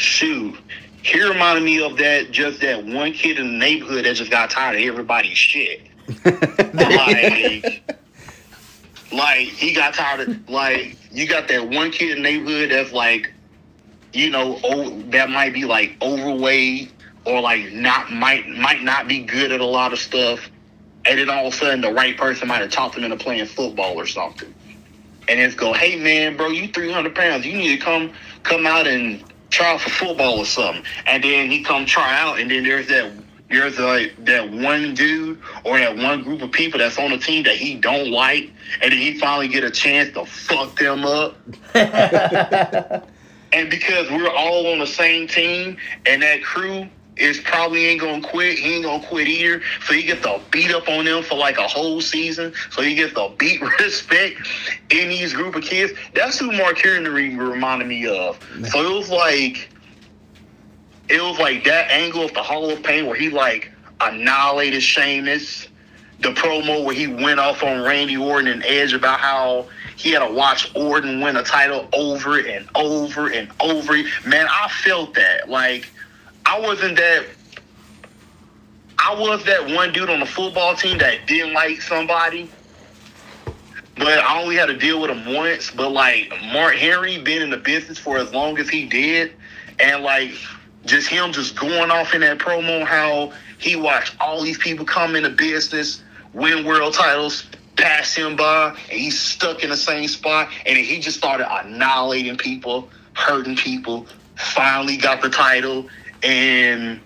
shoot. 0.00 0.56
He 1.02 1.22
reminded 1.22 1.64
me 1.64 1.82
of 1.82 1.96
that 1.98 2.30
just 2.30 2.60
that 2.60 2.84
one 2.84 3.12
kid 3.12 3.38
in 3.38 3.52
the 3.52 3.58
neighborhood 3.58 4.04
that 4.04 4.14
just 4.14 4.30
got 4.30 4.50
tired 4.50 4.76
of 4.76 4.82
everybody's 4.82 5.38
shit. 5.38 5.82
like, 6.74 7.82
like 9.12 9.48
he 9.48 9.72
got 9.72 9.94
tired 9.94 10.28
of 10.28 10.48
like 10.48 10.96
you 11.12 11.26
got 11.26 11.48
that 11.48 11.68
one 11.68 11.90
kid 11.90 12.16
in 12.16 12.22
the 12.22 12.30
neighborhood 12.30 12.70
that's 12.70 12.92
like, 12.92 13.32
you 14.12 14.30
know, 14.30 14.58
oh, 14.64 14.90
that 15.10 15.30
might 15.30 15.54
be 15.54 15.64
like 15.64 15.96
overweight 16.02 16.92
or 17.24 17.40
like 17.40 17.72
not 17.72 18.10
might 18.12 18.48
might 18.48 18.82
not 18.82 19.08
be 19.08 19.20
good 19.20 19.52
at 19.52 19.60
a 19.60 19.66
lot 19.66 19.92
of 19.92 19.98
stuff, 19.98 20.50
and 21.06 21.18
then 21.18 21.30
all 21.30 21.46
of 21.46 21.54
a 21.54 21.56
sudden 21.56 21.80
the 21.80 21.92
right 21.92 22.16
person 22.16 22.48
might 22.48 22.60
have 22.60 22.70
talked 22.70 22.96
him 22.96 23.04
into 23.04 23.16
playing 23.16 23.46
football 23.46 23.94
or 23.94 24.06
something, 24.06 24.52
and 25.28 25.40
it's 25.40 25.54
go, 25.54 25.72
hey 25.72 25.96
man, 25.96 26.36
bro, 26.36 26.48
you 26.48 26.68
three 26.68 26.90
hundred 26.90 27.14
pounds, 27.14 27.46
you 27.46 27.56
need 27.56 27.78
to 27.78 27.84
come 27.84 28.12
come 28.42 28.66
out 28.66 28.86
and 28.86 29.22
try 29.50 29.74
out 29.74 29.80
for 29.80 29.90
football 29.90 30.38
or 30.38 30.46
something, 30.46 30.84
and 31.06 31.22
then 31.22 31.50
he 31.50 31.62
come 31.62 31.84
try 31.86 32.18
out, 32.18 32.40
and 32.40 32.50
then 32.50 32.64
there's 32.64 32.88
that. 32.88 33.12
There's 33.50 33.80
like 33.80 34.14
that 34.26 34.48
one 34.48 34.94
dude 34.94 35.40
or 35.64 35.76
that 35.76 35.96
one 35.96 36.22
group 36.22 36.40
of 36.40 36.52
people 36.52 36.78
that's 36.78 36.96
on 37.00 37.10
the 37.10 37.18
team 37.18 37.42
that 37.42 37.56
he 37.56 37.74
don't 37.74 38.08
like, 38.08 38.48
and 38.80 38.92
then 38.92 38.98
he 39.00 39.18
finally 39.18 39.48
get 39.48 39.64
a 39.64 39.72
chance 39.72 40.14
to 40.14 40.24
fuck 40.24 40.78
them 40.78 41.04
up. 41.04 41.36
And 43.52 43.68
because 43.68 44.08
we're 44.10 44.30
all 44.30 44.66
on 44.68 44.78
the 44.78 44.86
same 44.86 45.26
team 45.26 45.76
and 46.06 46.22
that 46.22 46.42
crew 46.42 46.88
is 47.16 47.38
probably 47.40 47.86
ain't 47.86 48.00
gonna 48.00 48.26
quit, 48.26 48.58
he 48.58 48.76
ain't 48.76 48.84
gonna 48.84 49.06
quit 49.06 49.28
either. 49.28 49.62
So 49.86 49.94
he 49.94 50.02
gets 50.02 50.22
to 50.22 50.40
beat 50.50 50.70
up 50.70 50.88
on 50.88 51.04
them 51.04 51.22
for 51.22 51.36
like 51.36 51.58
a 51.58 51.68
whole 51.68 52.00
season. 52.00 52.52
So 52.70 52.82
he 52.82 52.94
gets 52.94 53.14
to 53.14 53.30
beat 53.38 53.60
respect 53.80 54.36
in 54.90 55.08
these 55.08 55.32
group 55.32 55.54
of 55.54 55.62
kids. 55.62 55.92
That's 56.14 56.38
who 56.38 56.52
Mark 56.52 56.78
Henry 56.78 57.36
reminded 57.36 57.88
me 57.88 58.06
of. 58.06 58.38
So 58.70 58.90
it 58.90 58.96
was 58.96 59.10
like 59.10 59.68
it 61.08 61.20
was 61.20 61.38
like 61.38 61.64
that 61.64 61.90
angle 61.90 62.22
of 62.22 62.32
the 62.34 62.42
Hall 62.42 62.70
of 62.70 62.82
Pain 62.82 63.06
where 63.06 63.16
he 63.16 63.30
like 63.30 63.70
annihilated 64.00 64.82
Sheamus. 64.82 65.68
The 66.20 66.34
promo 66.34 66.84
where 66.84 66.94
he 66.94 67.06
went 67.06 67.40
off 67.40 67.62
on 67.62 67.80
Randy 67.80 68.18
Orton 68.18 68.46
and 68.46 68.62
Edge 68.64 68.92
about 68.92 69.20
how 69.20 69.68
he 69.96 70.10
had 70.12 70.26
to 70.26 70.32
watch 70.32 70.70
Orton 70.74 71.22
win 71.22 71.36
a 71.36 71.42
title 71.42 71.88
over 71.94 72.38
and 72.38 72.68
over 72.74 73.28
and 73.30 73.50
over. 73.58 73.94
Man, 74.26 74.46
I 74.50 74.68
felt 74.68 75.14
that. 75.14 75.48
Like, 75.48 75.90
I 76.50 76.58
wasn't 76.58 76.96
that. 76.96 77.26
I 78.98 79.14
was 79.14 79.44
that 79.44 79.70
one 79.70 79.92
dude 79.92 80.10
on 80.10 80.18
the 80.18 80.26
football 80.26 80.74
team 80.74 80.98
that 80.98 81.28
didn't 81.28 81.52
like 81.52 81.80
somebody, 81.80 82.50
but 83.96 84.18
I 84.18 84.42
only 84.42 84.56
had 84.56 84.66
to 84.66 84.76
deal 84.76 85.00
with 85.00 85.12
him 85.12 85.32
once. 85.32 85.70
But 85.70 85.90
like 85.90 86.32
Mark 86.52 86.74
Henry 86.74 87.18
being 87.18 87.40
in 87.40 87.50
the 87.50 87.56
business 87.56 87.98
for 87.98 88.18
as 88.18 88.34
long 88.34 88.58
as 88.58 88.68
he 88.68 88.84
did, 88.84 89.32
and 89.78 90.02
like 90.02 90.32
just 90.86 91.08
him 91.08 91.30
just 91.30 91.56
going 91.56 91.92
off 91.92 92.14
in 92.14 92.20
that 92.22 92.38
promo 92.38 92.84
how 92.84 93.32
he 93.58 93.76
watched 93.76 94.16
all 94.20 94.42
these 94.42 94.58
people 94.58 94.84
come 94.84 95.14
into 95.14 95.30
business, 95.30 96.02
win 96.32 96.66
world 96.66 96.94
titles, 96.94 97.46
pass 97.76 98.16
him 98.16 98.34
by, 98.34 98.70
and 98.90 98.98
he's 98.98 99.20
stuck 99.20 99.62
in 99.62 99.70
the 99.70 99.76
same 99.76 100.08
spot, 100.08 100.48
and 100.66 100.76
he 100.76 100.98
just 100.98 101.16
started 101.16 101.46
annihilating 101.48 102.36
people, 102.36 102.90
hurting 103.12 103.54
people. 103.54 104.08
Finally 104.34 104.96
got 104.96 105.22
the 105.22 105.28
title, 105.28 105.86
and 106.22 107.00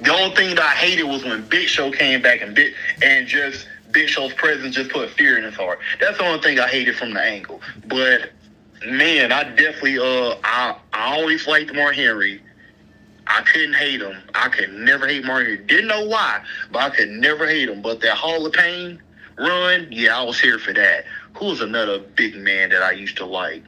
the 0.00 0.12
only 0.12 0.34
thing 0.36 0.54
that 0.54 0.64
I 0.64 0.74
hated 0.74 1.04
was 1.04 1.24
when 1.24 1.46
Big 1.48 1.68
Show 1.68 1.90
came 1.90 2.22
back 2.22 2.42
and 2.42 2.54
Big 2.54 2.74
and 3.02 3.26
just 3.26 3.66
Big 3.90 4.08
Show's 4.08 4.32
presence 4.34 4.74
just 4.74 4.90
put 4.90 5.10
fear 5.10 5.38
in 5.38 5.44
his 5.44 5.54
heart. 5.54 5.78
That's 6.00 6.18
the 6.18 6.24
only 6.24 6.40
thing 6.40 6.60
I 6.60 6.68
hated 6.68 6.96
from 6.96 7.14
the 7.14 7.22
angle. 7.22 7.60
But 7.86 8.30
man, 8.86 9.32
I 9.32 9.44
definitely 9.44 9.98
uh 9.98 10.36
I 10.44 10.76
I 10.92 11.16
always 11.16 11.46
liked 11.46 11.74
Mark 11.74 11.94
Henry. 11.94 12.42
I 13.26 13.42
couldn't 13.42 13.74
hate 13.74 14.00
him. 14.00 14.16
I 14.34 14.48
could 14.48 14.72
never 14.72 15.06
hate 15.06 15.24
Mark 15.24 15.46
Henry. 15.46 15.64
Didn't 15.64 15.88
know 15.88 16.06
why, 16.06 16.42
but 16.70 16.82
I 16.82 16.90
could 16.90 17.08
never 17.08 17.46
hate 17.46 17.68
him. 17.68 17.82
But 17.82 18.00
that 18.02 18.16
Hall 18.16 18.46
of 18.46 18.52
Pain 18.52 19.02
run, 19.38 19.88
yeah, 19.90 20.18
I 20.18 20.22
was 20.22 20.38
here 20.38 20.58
for 20.58 20.72
that. 20.74 21.04
Who 21.34 21.46
was 21.46 21.60
another 21.60 21.98
big 21.98 22.36
man 22.36 22.70
that 22.70 22.82
I 22.82 22.92
used 22.92 23.16
to 23.16 23.24
like? 23.24 23.64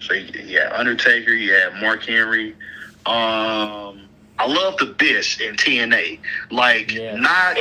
So 0.00 0.12
yeah, 0.12 0.70
Undertaker, 0.74 1.32
yeah, 1.32 1.70
Mark 1.80 2.04
Henry. 2.04 2.54
Um, 3.06 4.00
I 4.38 4.46
love 4.46 4.76
the 4.78 4.86
Bish 4.98 5.40
in 5.40 5.54
TNA. 5.56 6.18
Like 6.50 6.92
Yeah. 6.92 7.16
not 7.16 7.58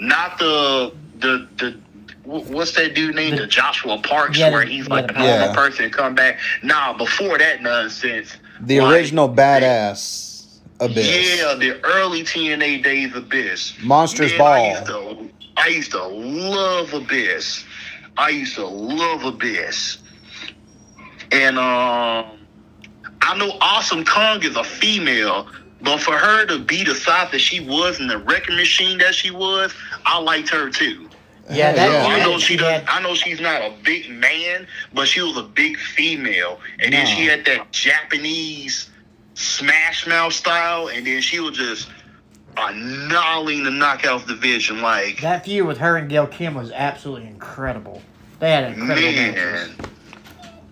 not 0.00 0.38
the 0.38 0.92
the 1.18 1.48
the 1.56 1.78
what's 2.24 2.72
that 2.72 2.94
dude 2.94 3.14
named 3.14 3.38
the, 3.38 3.46
Joseph 3.46 4.02
Parks 4.02 4.38
Yeah, 4.38 4.50
where 4.50 4.64
he's 4.64 4.88
like 4.88 5.08
the 5.08 5.14
a 5.14 5.18
normal 5.18 5.46
Yeah. 5.48 5.54
person 5.54 5.90
come 5.90 6.14
back. 6.14 6.38
Nah, 6.62 6.92
before 6.96 7.38
that 7.38 7.62
nonsense. 7.62 8.36
The 8.60 8.80
like, 8.80 8.92
original 8.92 9.28
badass 9.28 10.26
Abyss. 10.80 11.38
Yeah, 11.38 11.54
the 11.54 11.80
early 11.84 12.22
TNA 12.22 12.82
days 12.82 13.10
of 13.14 13.24
Abyss. 13.24 13.74
Monstrous 13.82 14.32
Man, 14.32 14.38
Ball. 14.38 14.54
I 14.54 14.70
used, 14.72 14.86
to, 14.86 15.30
I 15.56 15.68
used 15.68 15.90
to 15.92 16.04
love 16.04 16.92
Abyss. 16.92 17.64
I 18.18 18.28
used 18.30 18.54
to 18.56 18.66
love 18.66 19.24
Abyss. 19.24 19.98
And 21.32 21.58
um, 21.58 22.35
I 23.26 23.36
know 23.36 23.56
Awesome 23.60 24.04
Kong 24.04 24.42
is 24.42 24.56
a 24.56 24.64
female, 24.64 25.48
but 25.82 26.00
for 26.00 26.12
her 26.16 26.46
to 26.46 26.58
be 26.58 26.84
the 26.84 26.94
size 26.94 27.30
that 27.32 27.40
she 27.40 27.60
was 27.60 27.98
and 28.00 28.08
the 28.08 28.18
wrecking 28.18 28.56
machine 28.56 28.98
that 28.98 29.14
she 29.14 29.30
was, 29.30 29.74
I 30.04 30.18
liked 30.20 30.48
her 30.50 30.70
too. 30.70 31.08
Yeah, 31.50 31.72
that 31.72 31.90
yeah. 31.92 32.06
I 32.06 32.18
know 32.24 32.38
she 32.38 32.54
she 32.54 32.56
does. 32.56 32.82
had- 32.82 32.84
I 32.88 33.00
know 33.02 33.14
she's 33.14 33.40
not 33.40 33.62
a 33.62 33.72
big 33.84 34.10
man, 34.10 34.66
but 34.94 35.06
she 35.06 35.20
was 35.22 35.36
a 35.36 35.42
big 35.44 35.76
female, 35.78 36.60
and 36.80 36.92
then 36.92 37.06
she 37.06 37.26
had 37.26 37.44
that 37.44 37.70
Japanese 37.72 38.90
smash 39.34 40.06
mouth 40.06 40.32
style, 40.32 40.88
and 40.88 41.06
then 41.06 41.20
she 41.20 41.38
was 41.40 41.56
just 41.56 41.88
annihilating 42.56 43.64
the 43.64 43.70
knockouts 43.70 44.26
division. 44.26 44.80
Like 44.82 45.20
That 45.20 45.44
feud 45.44 45.66
with 45.66 45.78
her 45.78 45.96
and 45.96 46.08
Gail 46.08 46.26
Kim 46.26 46.54
was 46.54 46.70
absolutely 46.72 47.28
incredible. 47.28 48.02
They 48.40 48.50
had 48.50 48.72
incredible 48.72 49.12
matches. 49.12 49.76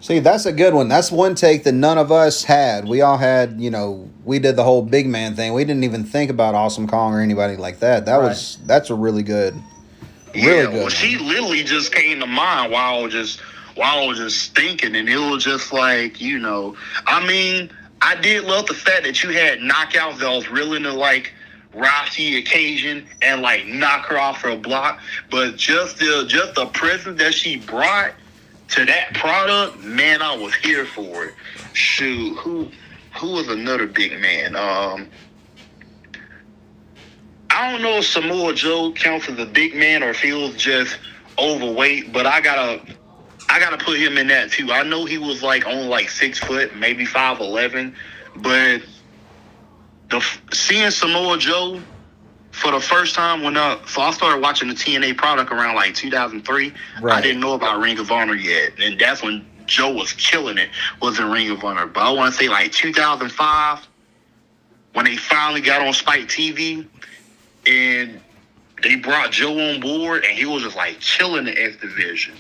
Man, 0.09 0.17
See, 0.17 0.21
that's 0.21 0.47
a 0.47 0.53
good 0.53 0.75
one. 0.75 0.89
That's 0.89 1.11
one 1.11 1.35
take 1.35 1.65
that 1.65 1.73
none 1.73 1.99
of 1.99 2.13
us 2.13 2.45
had. 2.45 2.87
We 2.87 3.01
all 3.01 3.17
had, 3.17 3.61
you 3.61 3.71
know, 3.71 4.09
we 4.25 4.39
did 4.39 4.57
the 4.57 4.65
whole 4.65 4.83
big 4.83 5.07
man 5.07 5.35
thing. 5.35 5.53
We 5.55 5.65
didn't 5.65 5.85
even 5.85 6.05
think 6.05 6.31
about 6.31 6.55
Awesome 6.55 6.87
Kong 6.87 7.15
or 7.15 7.21
anybody 7.21 7.57
like 7.57 7.81
that. 7.81 8.07
That 8.07 8.17
Right. 8.17 8.29
was 8.29 8.59
that's 8.67 8.91
a 8.91 8.95
really 8.95 9.23
good. 9.23 9.55
Really 10.35 10.47
yeah. 10.47 10.63
good 10.65 10.73
Well, 10.73 10.83
one. 10.83 10.91
she 10.91 11.17
literally 11.19 11.63
just 11.65 11.95
came 11.95 12.21
to 12.21 12.27
mind 12.27 12.73
while 12.73 12.99
I 12.99 13.03
was 13.03 13.13
just 13.13 13.41
while 13.77 14.05
I 14.05 14.07
was 14.07 14.19
just 14.19 14.55
thinking, 14.55 14.95
and 14.95 15.09
it 15.09 15.19
was 15.19 15.43
just 15.45 15.73
like 15.73 16.21
you 16.21 16.39
know, 16.39 16.77
I 17.07 17.27
mean, 17.27 17.71
I 18.03 18.15
did 18.15 18.45
love 18.45 18.67
the 18.67 18.75
fact 18.75 19.05
that 19.05 19.23
you 19.23 19.31
had 19.31 19.61
knockouts 19.61 20.19
that 20.19 20.29
was 20.29 20.49
really 20.51 20.77
into 20.77 20.93
like 20.93 21.33
rise 21.75 22.15
the 22.17 22.37
occasion 22.39 23.05
and 23.23 23.43
like 23.43 23.67
knock 23.67 24.07
her 24.07 24.19
off 24.19 24.43
her 24.43 24.57
block, 24.57 25.01
but 25.31 25.57
just 25.57 25.99
the 25.99 26.25
just 26.29 26.55
the 26.55 26.67
presence 26.67 27.19
that 27.19 27.35
she 27.35 27.57
brought 27.59 28.13
to 28.69 28.85
that 28.85 29.15
product, 29.15 29.83
man, 29.83 30.23
I 30.23 30.37
was 30.37 30.55
here 30.55 30.85
for 30.85 31.27
it. 31.27 31.35
Shoot, 31.73 32.37
who 32.39 32.69
who 33.17 33.33
was 33.33 33.49
another 33.49 33.87
big 33.87 34.19
man? 34.21 34.57
Um, 34.57 35.09
I 37.51 37.71
don't 37.71 37.83
know 37.83 37.99
if 37.99 38.07
Samoa 38.07 38.55
Joe 38.55 38.93
counts 38.93 39.29
as 39.29 39.39
a 39.39 39.47
big 39.47 39.75
man 39.75 40.03
or 40.03 40.11
if 40.11 40.57
just 40.57 40.99
overweight, 41.39 42.13
but 42.13 42.27
I 42.27 42.41
gotta 42.41 42.83
I 43.49 43.61
gotta 43.61 43.79
put 43.79 43.99
him 43.99 44.19
in 44.19 44.27
that 44.29 44.51
too. 44.51 44.73
I 44.73 44.83
know 44.83 45.05
he 45.05 45.19
was 45.19 45.43
like 45.43 45.67
on 45.67 45.89
like 45.89 46.11
six 46.11 46.39
foot, 46.39 46.77
maybe 46.77 47.05
five 47.05 47.41
eleven, 47.41 47.95
but 48.37 48.83
the 50.11 50.25
seeing 50.53 50.91
Samoa 50.91 51.39
Joe 51.39 51.81
for 52.55 52.71
the 52.71 52.81
first 52.81 53.17
time 53.17 53.43
when 53.43 53.57
uh 53.57 53.85
so 53.87 54.01
I 54.01 54.13
started 54.13 54.41
watching 54.41 54.69
the 54.69 54.75
TNA 54.75 55.17
product 55.17 55.51
around 55.51 55.75
like 55.75 55.95
2003. 55.95 56.73
Right. 57.01 57.15
I 57.15 57.21
didn't 57.21 57.41
know 57.41 57.55
about 57.55 57.81
Ring 57.81 57.99
of 57.99 58.11
Honor 58.13 58.37
yet, 58.37 58.73
and 58.81 58.99
that's 58.99 59.23
when 59.23 59.45
Joe 59.67 59.93
was 59.93 60.13
killing 60.13 60.57
it. 60.59 60.71
Was 61.03 61.19
in 61.19 61.31
Ring 61.31 61.51
of 61.51 61.65
Honor, 61.65 61.87
but 61.87 62.03
I 62.03 62.11
want 62.13 62.33
to 62.33 62.39
say 62.39 62.49
like 62.49 62.71
2005 62.71 63.89
when 64.93 65.05
they 65.05 65.17
finally 65.17 65.61
got 65.61 65.85
on 65.85 65.93
Spike 65.93 66.29
TV 66.29 66.87
and 67.67 68.21
they 68.83 68.95
brought 68.95 69.33
Joe 69.33 69.59
on 69.59 69.81
board, 69.81 70.25
and 70.25 70.39
he 70.39 70.47
was 70.47 70.63
just 70.63 70.77
like 70.77 71.01
killing 71.01 71.47
the 71.47 71.61
X 71.61 71.77
Division, 71.79 72.35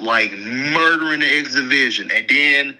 like 0.00 0.32
murdering 0.32 1.20
the 1.20 1.38
X 1.38 1.54
Division, 1.54 2.10
and 2.10 2.28
then 2.28 2.78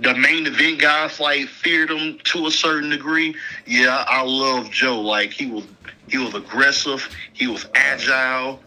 the 0.00 0.14
main 0.14 0.46
event 0.46 0.80
guys 0.80 1.20
like 1.20 1.48
feared 1.48 1.90
him 1.90 2.18
to 2.24 2.46
a 2.46 2.50
certain 2.50 2.90
degree. 2.90 3.34
Yeah, 3.66 4.04
I 4.08 4.22
love 4.22 4.70
Joe. 4.70 5.00
Like 5.00 5.30
he 5.30 5.46
was, 5.46 5.64
he 6.08 6.18
was 6.18 6.34
aggressive. 6.34 7.08
He 7.32 7.46
was 7.46 7.66
agile. 7.74 8.60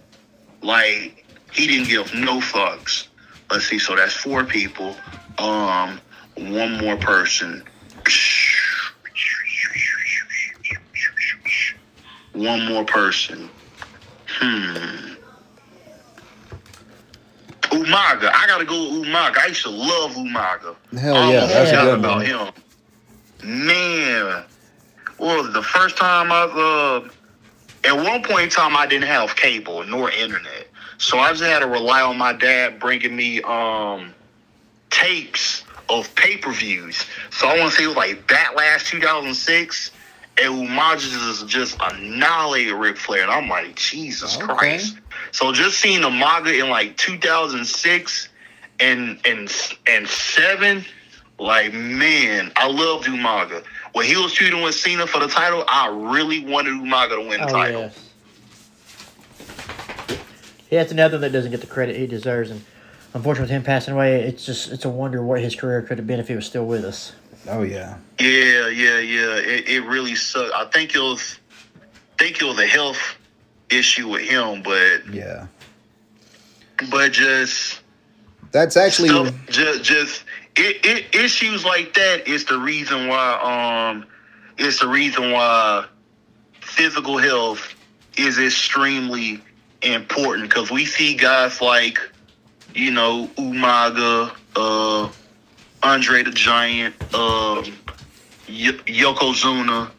Like 0.62 1.26
he 1.52 1.68
didn't 1.68 1.88
give 1.88 2.14
no 2.14 2.40
fucks. 2.40 3.08
Let's 3.50 3.66
see. 3.66 3.80
So 3.80 3.96
that's 3.96 4.14
four 4.14 4.44
people. 4.44 4.96
Um, 5.38 6.00
one 6.36 6.78
more 6.78 6.98
person. 6.98 7.64
One 12.34 12.66
more 12.68 12.84
person. 12.84 13.50
Hmm. 14.28 15.13
Umaga. 17.74 18.32
I 18.34 18.48
gotta 18.48 18.66
go 18.66 18.82
with 19.00 19.08
Umaga. 19.08 19.38
I 19.40 19.48
used 19.48 19.64
to 19.64 19.70
love 19.70 20.12
Umaga. 20.12 20.76
Hell 20.98 21.16
I 21.16 21.32
yeah, 21.32 21.46
that's 21.46 21.54
a 21.54 21.66
forgot 21.66 21.84
good 21.86 22.00
about 22.00 22.26
him. 22.26 22.54
Man, 23.44 24.44
was 25.18 25.54
the 25.54 25.64
first 25.64 25.98
time 25.98 26.32
I 26.32 26.44
uh 26.44 27.10
at 27.86 27.96
one 27.96 28.24
point 28.24 28.44
in 28.44 28.50
time 28.50 28.76
I 28.76 28.86
didn't 28.86 29.08
have 29.08 29.36
cable 29.36 29.84
nor 29.86 30.10
internet, 30.12 30.68
so 30.98 31.20
I 31.20 31.32
just 31.32 31.44
had 31.44 31.60
to 31.60 31.68
rely 31.68 32.02
on 32.02 32.18
my 32.18 32.34
dad 32.34 32.80
bringing 32.80 33.16
me 33.16 33.42
um 33.42 34.14
tapes 34.90 35.64
of 35.90 36.14
pay 36.16 36.38
per 36.38 36.52
views. 36.52 37.06
So 37.32 37.48
I 37.48 37.58
want 37.60 37.72
to 37.72 37.78
say 37.78 37.84
it 37.84 37.88
was 37.88 37.96
like 37.96 38.28
Backlash 38.28 38.88
2006. 38.90 39.92
And 40.42 40.68
Umaga 40.68 41.00
just 41.00 41.48
just 41.48 41.78
annihilated 41.82 42.74
Ric 42.74 42.98
Flair, 42.98 43.22
and 43.24 43.32
I'm 43.32 43.48
like, 43.48 43.76
Jesus 43.76 44.36
Okay. 44.38 44.46
Christ! 44.48 44.98
So 45.32 45.52
just 45.52 45.80
seeing 45.80 46.02
Umaga 46.02 46.60
in 46.60 46.70
like 46.70 46.98
2006 46.98 48.30
and 48.80 49.20
and 49.26 49.52
and 49.86 50.08
seven, 50.08 50.84
like 51.38 51.74
man, 51.74 52.52
I 52.56 52.68
loved 52.68 53.06
Umaga. 53.06 53.64
When 53.94 54.06
he 54.08 54.16
was 54.18 54.36
feuding 54.36 54.64
with 54.64 54.74
Cena 54.74 55.06
for 55.06 55.20
the 55.20 55.28
title, 55.28 55.64
I 55.68 55.88
really 55.88 56.44
wanted 56.44 56.74
Umaga 56.74 57.10
to 57.22 57.30
win 57.30 57.40
the 57.42 57.48
Oh 57.48 57.52
title. 57.52 57.82
yes. 57.82 58.10
Yeah, 60.72 60.82
it's 60.82 60.92
another 60.92 61.20
that 61.20 61.32
doesn't 61.32 61.52
get 61.52 61.62
the 61.62 61.68
credit 61.68 61.96
he 61.96 62.08
deserves, 62.08 62.50
and 62.50 62.64
unfortunately, 63.14 63.54
with 63.54 63.62
him 63.62 63.64
passing 63.64 63.94
away, 63.94 64.24
it's 64.24 64.44
just 64.44 64.72
it's 64.72 64.86
a 64.86 64.90
wonder 64.90 65.22
what 65.24 65.42
his 65.42 65.56
career 65.56 65.84
could 65.84 66.00
have 66.00 66.08
been 66.08 66.20
if 66.20 66.28
he 66.28 66.36
was 66.36 66.48
still 66.48 66.66
with 66.66 66.84
us. 66.84 67.14
Oh 67.48 67.64
yeah. 67.64 67.98
Yeah, 68.20 68.68
yeah, 68.68 69.00
yeah. 69.00 69.36
It, 69.36 69.68
it 69.68 69.82
really 69.86 70.16
sucked. 70.16 70.54
I 70.54 70.66
think 70.66 70.96
it 70.96 71.00
was, 71.00 71.40
think 72.18 72.42
it 72.42 72.46
was 72.46 72.60
a 72.60 72.68
health 72.68 73.02
issue 73.70 74.08
with 74.08 74.22
him, 74.22 74.64
but 74.64 75.08
Yeah. 75.12 75.48
but 76.90 77.12
just 77.12 77.82
That's 78.52 78.78
actually 78.78 79.10
stuff, 79.10 79.34
just 79.48 79.84
just 79.84 80.24
it, 80.56 80.86
it 80.86 81.16
issues 81.16 81.66
like 81.66 81.94
that 81.96 82.28
is 82.28 82.46
the 82.46 82.60
reason 82.60 83.08
why 83.08 83.92
um 83.92 84.06
it's 84.58 84.80
the 84.80 84.88
reason 84.88 85.32
why 85.32 85.86
physical 86.62 87.18
health 87.18 87.76
is 88.18 88.38
extremely 88.38 89.42
important 89.82 90.50
because 90.50 90.70
we 90.72 90.86
see 90.86 91.16
guys 91.16 91.60
like 91.62 92.00
you 92.76 92.92
know 92.92 93.28
Umaga, 93.38 94.32
uh, 94.56 95.10
Andre 95.84 96.24
the 96.24 96.32
Giant, 96.32 96.96
um, 97.14 97.64
y- 98.48 98.80
Yokozuna, 98.88 99.92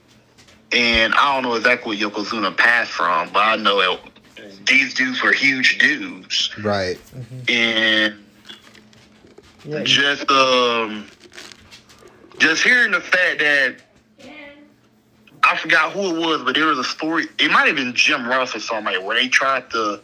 and 0.72 1.14
I 1.14 1.34
don't 1.34 1.42
know 1.42 1.54
exactly 1.54 2.02
what 2.02 2.12
Yokozuna 2.12 2.56
passed 2.56 2.90
from, 2.90 3.30
but 3.32 3.40
I 3.40 3.56
know 3.56 3.80
it, 3.80 4.66
these 4.66 4.94
dudes 4.94 5.22
were 5.22 5.32
huge 5.32 5.78
dudes, 5.78 6.50
right. 6.62 6.98
and 7.48 8.14
Yeah, 9.64 9.82
just 9.84 10.28
um 10.30 11.06
just 12.38 12.62
hearing 12.64 12.90
the 12.92 13.00
fact 13.00 13.38
that 13.40 13.76
I 15.46 15.56
forgot 15.58 15.92
who 15.92 16.16
it 16.16 16.18
was, 16.26 16.42
but 16.42 16.54
there 16.54 16.66
was 16.66 16.78
a 16.78 16.84
story. 16.84 17.26
It 17.38 17.50
might 17.50 17.66
have 17.66 17.76
been 17.76 17.94
Jim 17.94 18.26
Ross 18.26 18.54
or 18.56 18.60
somebody 18.60 18.98
where 18.98 19.18
they 19.20 19.28
tried 19.28 19.70
to, 19.72 20.00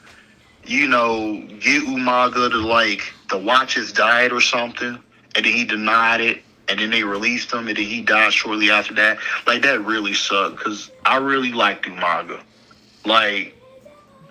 you 0.66 0.86
know, 0.86 1.40
get 1.60 1.82
Umaga 1.82 2.50
to 2.50 2.58
like 2.58 3.02
to 3.30 3.38
watch 3.38 3.74
his 3.74 3.90
diet 3.92 4.32
or 4.32 4.40
something, 4.42 4.98
and 5.34 5.44
then 5.44 5.52
he 5.52 5.64
denied 5.64 6.20
it, 6.20 6.42
and 6.68 6.78
then 6.78 6.90
they 6.90 7.02
released 7.04 7.52
him, 7.52 7.68
and 7.68 7.76
then 7.76 7.84
he 7.84 8.00
died 8.02 8.32
shortly 8.32 8.70
after 8.70 8.94
that. 8.94 9.18
Like 9.46 9.62
that 9.62 9.84
really 9.84 10.14
sucked 10.14 10.58
because 10.58 10.90
I 11.04 11.16
really 11.18 11.52
liked 11.52 11.86
Umaga. 11.86 12.40
Like 13.04 13.56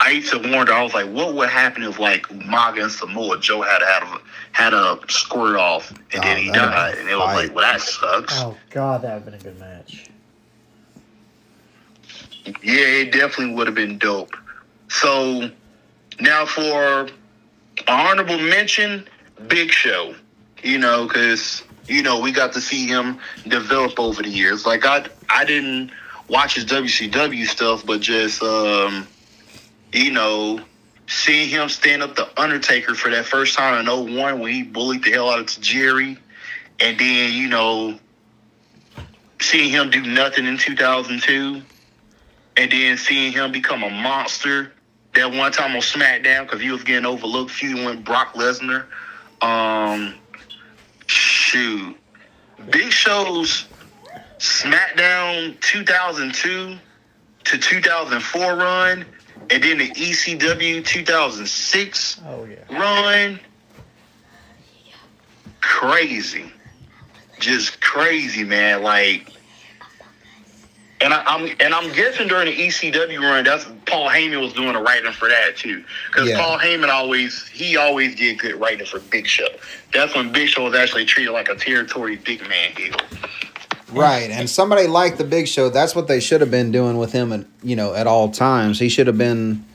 I 0.02 0.12
used 0.12 0.32
to 0.32 0.38
wonder, 0.40 0.72
I 0.74 0.82
was 0.84 0.94
like, 0.94 1.10
what 1.10 1.34
would 1.34 1.50
happen 1.50 1.84
if 1.84 2.00
like 2.00 2.24
Umaga 2.30 2.84
and 2.84 2.92
Samoa 2.92 3.40
Joe 3.40 3.62
had 3.62 3.82
had 3.82 4.04
a 4.04 4.22
had 4.52 4.74
a 4.74 5.00
squirt 5.10 5.58
off 5.58 5.92
and 5.92 6.00
Oh, 6.16 6.22
then 6.22 6.38
he 6.38 6.52
died, 6.52 6.94
be 6.96 7.00
and 7.02 7.10
it 7.10 7.16
was 7.16 7.36
like, 7.36 7.54
well, 7.56 7.72
that 7.72 7.82
sucks. 7.82 8.40
oh 8.40 8.56
god, 8.70 9.02
that 9.02 9.24
would 9.26 9.34
have 9.34 9.42
been 9.44 9.52
a 9.52 9.54
good 9.54 9.60
match. 9.60 10.06
Yeah, 12.64 12.80
it 13.04 13.12
definitely 13.12 13.54
would 13.56 13.68
have 13.68 13.76
been 13.76 13.98
dope. 13.98 14.36
So 14.88 15.52
now 16.20 16.46
for 16.46 17.02
an 17.02 17.10
honorable 17.88 18.40
mention, 18.40 19.08
Big 19.48 19.72
Show. 19.72 20.16
You 20.64 20.78
know, 20.78 21.08
because 21.08 21.64
you 21.88 22.04
know 22.04 22.20
we 22.20 22.32
got 22.32 22.54
to 22.54 22.62
see 22.62 22.88
him 22.88 23.20
develop 23.48 24.00
over 24.00 24.22
the 24.22 24.30
years. 24.30 24.66
Like 24.66 24.86
I, 24.86 25.06
I 25.30 25.46
didn't 25.46 25.92
watch 26.28 26.56
his 26.56 26.66
WCW 26.66 27.46
stuff, 27.48 27.86
but 27.86 28.02
just 28.02 28.42
um, 28.44 29.08
you 29.94 30.12
know, 30.12 30.60
seeing 31.08 31.50
him 31.50 31.70
stand 31.70 32.04
up 32.04 32.16
the 32.16 32.30
Undertaker 32.40 32.96
for 32.96 33.10
that 33.10 33.26
first 33.26 33.56
time 33.58 33.88
in 33.88 34.16
01 34.16 34.40
when 34.40 34.54
he 34.54 34.64
bullied 34.64 35.04
the 35.04 35.12
hell 35.12 35.30
out 35.30 35.40
of 35.40 35.62
Jerry, 35.62 36.18
and 36.80 37.00
then 37.00 37.34
you 37.34 37.48
know, 37.48 37.98
seeing 39.42 39.70
him 39.70 39.90
do 39.90 40.02
nothing 40.02 40.46
in 40.46 40.58
2002 40.58 41.62
and 42.60 42.72
then 42.72 42.98
seeing 42.98 43.32
him 43.32 43.54
become 43.54 43.84
a 43.84 43.90
monster 43.90 44.74
that 45.16 45.32
one 45.32 45.52
time 45.52 45.72
on 45.76 45.82
SmackDown 45.82 46.44
because 46.44 46.62
he 46.62 46.72
was 46.72 46.84
getting 46.84 47.06
overlooked 47.06 47.52
feuding 47.52 47.86
with 47.86 48.04
Brock 48.04 48.34
Lesnar. 48.34 48.86
Um, 49.42 50.16
shoot, 51.50 51.98
Big 52.70 52.92
Show's 52.92 53.66
SmackDown 54.38 55.60
2002 55.62 56.78
to 57.46 57.58
2004 57.58 58.56
run, 58.56 59.06
and 59.50 59.64
then 59.64 59.80
the 59.80 59.90
ECW 59.90 60.86
2006 60.86 62.22
Oh 62.28 62.46
yeah. 62.46 62.58
run, 62.78 63.40
crazy, 65.62 66.52
just 67.40 67.82
crazy, 67.82 68.44
man. 68.44 68.84
Like, 68.84 69.32
and 71.02 71.14
I, 71.14 71.24
I'm 71.26 71.56
and 71.60 71.74
I'm 71.74 71.92
guessing 71.94 72.28
during 72.28 72.48
the 72.48 72.58
ECW 72.68 73.20
run, 73.22 73.44
that's 73.46 73.66
Paul 73.86 74.10
Heyman 74.10 74.42
was 74.42 74.54
doing 74.54 74.74
the 74.74 74.82
writing 74.82 75.12
for 75.12 75.30
that 75.30 75.56
too, 75.56 75.84
because 76.08 76.30
Yeah. 76.30 76.42
Paul 76.42 76.58
Heyman 76.60 76.90
always 76.90 77.48
he 77.48 77.78
always 77.78 78.16
did 78.16 78.40
good 78.40 78.56
writing 78.56 78.86
for 78.86 79.00
Big 79.00 79.26
Show. 79.28 79.48
That's 79.94 80.14
when 80.16 80.32
Big 80.32 80.50
Show 80.50 80.66
was 80.66 80.76
actually 80.76 81.06
treated 81.06 81.32
like 81.32 81.50
a 81.50 81.56
territory 81.56 82.18
big 82.18 82.42
man 82.42 82.72
heel. 82.76 82.96
Right, 83.92 84.30
and 84.30 84.48
somebody 84.48 84.86
like 84.86 85.18
the 85.18 85.24
Big 85.24 85.48
Show, 85.48 85.70
that's 85.70 85.96
what 85.96 86.08
they 86.08 86.20
should 86.20 86.42
have 86.42 86.52
been 86.52 86.72
doing 86.72 86.98
with 87.00 87.12
him, 87.12 87.34
at 87.34 87.46
you 87.64 87.76
know, 87.76 87.94
at 87.96 88.06
all 88.06 88.30
times. 88.30 88.78
He 88.78 88.88
should 88.88 89.08
have 89.08 89.18
been 89.18 89.66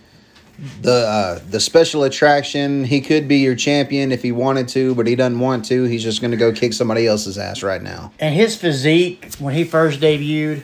the 0.82 0.92
uh, 0.92 1.40
the 1.50 1.58
special 1.58 2.04
attraction. 2.04 2.84
He 2.84 3.00
could 3.00 3.26
be 3.26 3.38
your 3.38 3.56
champion 3.56 4.12
if 4.12 4.22
he 4.22 4.30
wanted 4.30 4.68
to, 4.68 4.94
but 4.94 5.06
he 5.08 5.16
doesn't 5.16 5.40
want 5.40 5.64
to. 5.66 5.84
He's 5.84 6.02
just 6.02 6.20
going 6.20 6.30
to 6.30 6.36
go 6.36 6.52
kick 6.52 6.74
somebody 6.74 7.06
else's 7.08 7.38
ass 7.38 7.62
right 7.62 7.82
now. 7.82 8.12
And 8.20 8.34
his 8.34 8.56
physique 8.56 9.34
when 9.40 9.54
he 9.54 9.64
first 9.64 10.00
debuted 10.00 10.62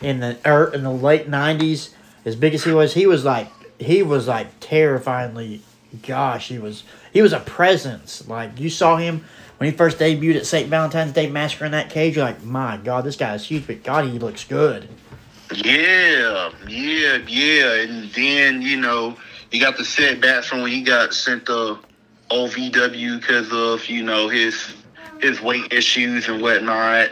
in 0.00 0.20
the 0.20 0.38
er, 0.46 0.70
in 0.72 0.82
the 0.82 0.90
late 0.90 1.30
'90s, 1.30 1.90
as 2.24 2.36
big 2.36 2.54
as 2.54 2.64
he 2.64 2.72
was, 2.72 2.94
he 2.94 3.06
was 3.06 3.24
like 3.24 3.48
he 3.78 4.02
was 4.02 4.26
like 4.28 4.48
terrifyingly 4.60 5.62
gosh, 6.02 6.48
he 6.48 6.58
was 6.58 6.84
he 7.12 7.22
was 7.22 7.32
a 7.32 7.40
presence. 7.40 8.26
Like 8.28 8.58
you 8.58 8.70
saw 8.70 8.96
him 8.96 9.24
when 9.58 9.70
he 9.70 9.76
first 9.76 9.98
debuted 9.98 10.36
at 10.36 10.46
St. 10.46 10.68
Valentine's 10.68 11.12
Day 11.12 11.28
Massacre 11.28 11.64
in 11.64 11.72
that 11.72 11.90
cage. 11.90 12.16
You're 12.16 12.24
like, 12.24 12.42
my 12.42 12.76
God, 12.78 13.04
this 13.04 13.16
guy 13.16 13.34
is 13.34 13.46
huge, 13.46 13.66
but 13.66 13.82
God, 13.82 14.06
he 14.06 14.18
looks 14.18 14.44
good. 14.44 14.88
Yeah, 15.54 16.50
yeah, 16.66 17.18
yeah. 17.26 17.74
And 17.82 18.10
then, 18.12 18.62
you 18.62 18.80
know, 18.80 19.16
he 19.50 19.58
got 19.58 19.76
the 19.76 19.84
setbacks 19.84 20.46
from 20.46 20.62
when 20.62 20.70
he 20.70 20.82
got 20.82 21.14
sent 21.14 21.46
to 21.46 21.78
OVW 22.30 23.20
because 23.20 23.52
of, 23.52 23.86
you 23.88 24.02
know, 24.02 24.28
his 24.28 24.74
his 25.20 25.40
weight 25.40 25.72
issues 25.72 26.28
and 26.28 26.42
whatnot. 26.42 27.10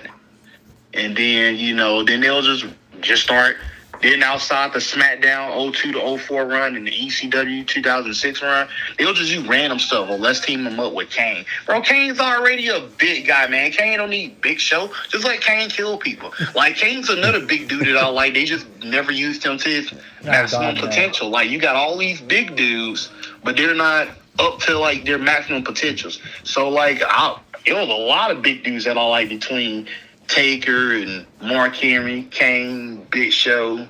And 0.94 1.16
then, 1.16 1.56
you 1.56 1.74
know, 1.74 2.04
then 2.04 2.20
they'll 2.20 2.42
just 2.42 2.66
just 3.00 3.22
start 3.22 3.56
then 4.02 4.22
outside 4.22 4.72
the 4.72 4.80
SmackDown 4.80 5.72
02 5.72 5.92
to 5.92 6.18
04 6.18 6.44
run 6.44 6.74
and 6.74 6.86
the 6.86 6.90
ECW 6.90 7.64
2006 7.64 8.42
run, 8.42 8.68
they'll 8.98 9.14
just 9.14 9.30
do 9.30 9.48
random 9.48 9.78
stuff. 9.78 10.08
Well, 10.08 10.18
let's 10.18 10.40
team 10.40 10.66
him 10.66 10.80
up 10.80 10.92
with 10.92 11.10
Kane. 11.10 11.44
Bro, 11.66 11.82
Kane's 11.82 12.18
already 12.18 12.68
a 12.68 12.80
big 12.98 13.28
guy, 13.28 13.46
man. 13.46 13.70
Kane 13.70 13.98
don't 13.98 14.10
need 14.10 14.40
big 14.40 14.58
show. 14.58 14.90
Just 15.08 15.24
let 15.24 15.40
Kane 15.40 15.70
kill 15.70 15.98
people. 15.98 16.32
Like, 16.54 16.76
Kane's 16.76 17.08
another 17.10 17.46
big 17.46 17.68
dude 17.68 17.86
that 17.86 17.96
I 17.96 18.08
like. 18.08 18.34
They 18.34 18.44
just 18.44 18.66
never 18.82 19.12
used 19.12 19.44
him 19.44 19.56
to 19.58 19.68
his 19.68 19.92
maximum 20.24 20.74
God, 20.74 20.84
potential. 20.84 21.30
Like, 21.30 21.48
you 21.48 21.60
got 21.60 21.76
all 21.76 21.96
these 21.96 22.20
big 22.20 22.56
dudes, 22.56 23.08
but 23.44 23.56
they're 23.56 23.74
not 23.74 24.08
up 24.40 24.58
to, 24.60 24.78
like, 24.78 25.04
their 25.04 25.18
maximum 25.18 25.62
potentials. 25.62 26.20
So, 26.42 26.68
like, 26.68 27.02
I, 27.06 27.38
it 27.64 27.74
was 27.74 27.88
a 27.88 27.92
lot 27.92 28.32
of 28.32 28.42
big 28.42 28.64
dudes 28.64 28.84
that 28.86 28.98
I 28.98 29.06
like 29.06 29.28
between 29.28 29.86
Taker 30.32 30.94
and 30.94 31.26
Mark 31.42 31.74
Henry, 31.74 32.22
Kane, 32.30 33.04
Big 33.10 33.32
Show, 33.32 33.86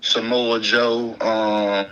Samoa 0.00 0.58
Joe, 0.58 1.14
um, 1.20 1.86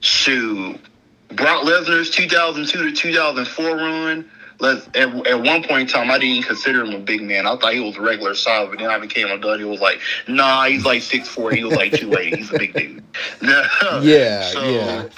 shoot, 0.00 0.80
Brock 1.28 1.64
Lesnar's 1.64 2.08
2002 2.08 2.90
to 2.90 2.92
2004 2.96 3.76
run. 3.76 4.30
Les, 4.58 4.86
at, 4.94 5.26
at 5.26 5.42
one 5.42 5.62
point 5.62 5.82
in 5.82 5.86
time, 5.86 6.10
I 6.10 6.18
didn't 6.18 6.44
consider 6.44 6.86
him 6.86 6.94
a 6.94 6.98
big 7.00 7.20
man. 7.20 7.46
I 7.46 7.54
thought 7.56 7.74
he 7.74 7.80
was 7.80 7.98
regular 7.98 8.34
size, 8.34 8.68
but 8.70 8.78
then 8.78 8.88
I 8.88 8.98
became 8.98 9.26
a 9.30 9.36
dud. 9.36 9.58
He 9.58 9.66
was 9.66 9.80
like, 9.80 10.00
nah, 10.26 10.64
he's 10.64 10.86
like 10.86 11.02
6'4". 11.02 11.54
He 11.54 11.64
was 11.64 11.74
like 11.74 11.92
2'8". 11.92 12.34
He's 12.34 12.50
a 12.50 12.58
big 12.58 12.72
dude. 12.72 13.04
Yeah, 13.42 14.42
So, 14.52 14.64
yeah. 14.64 15.08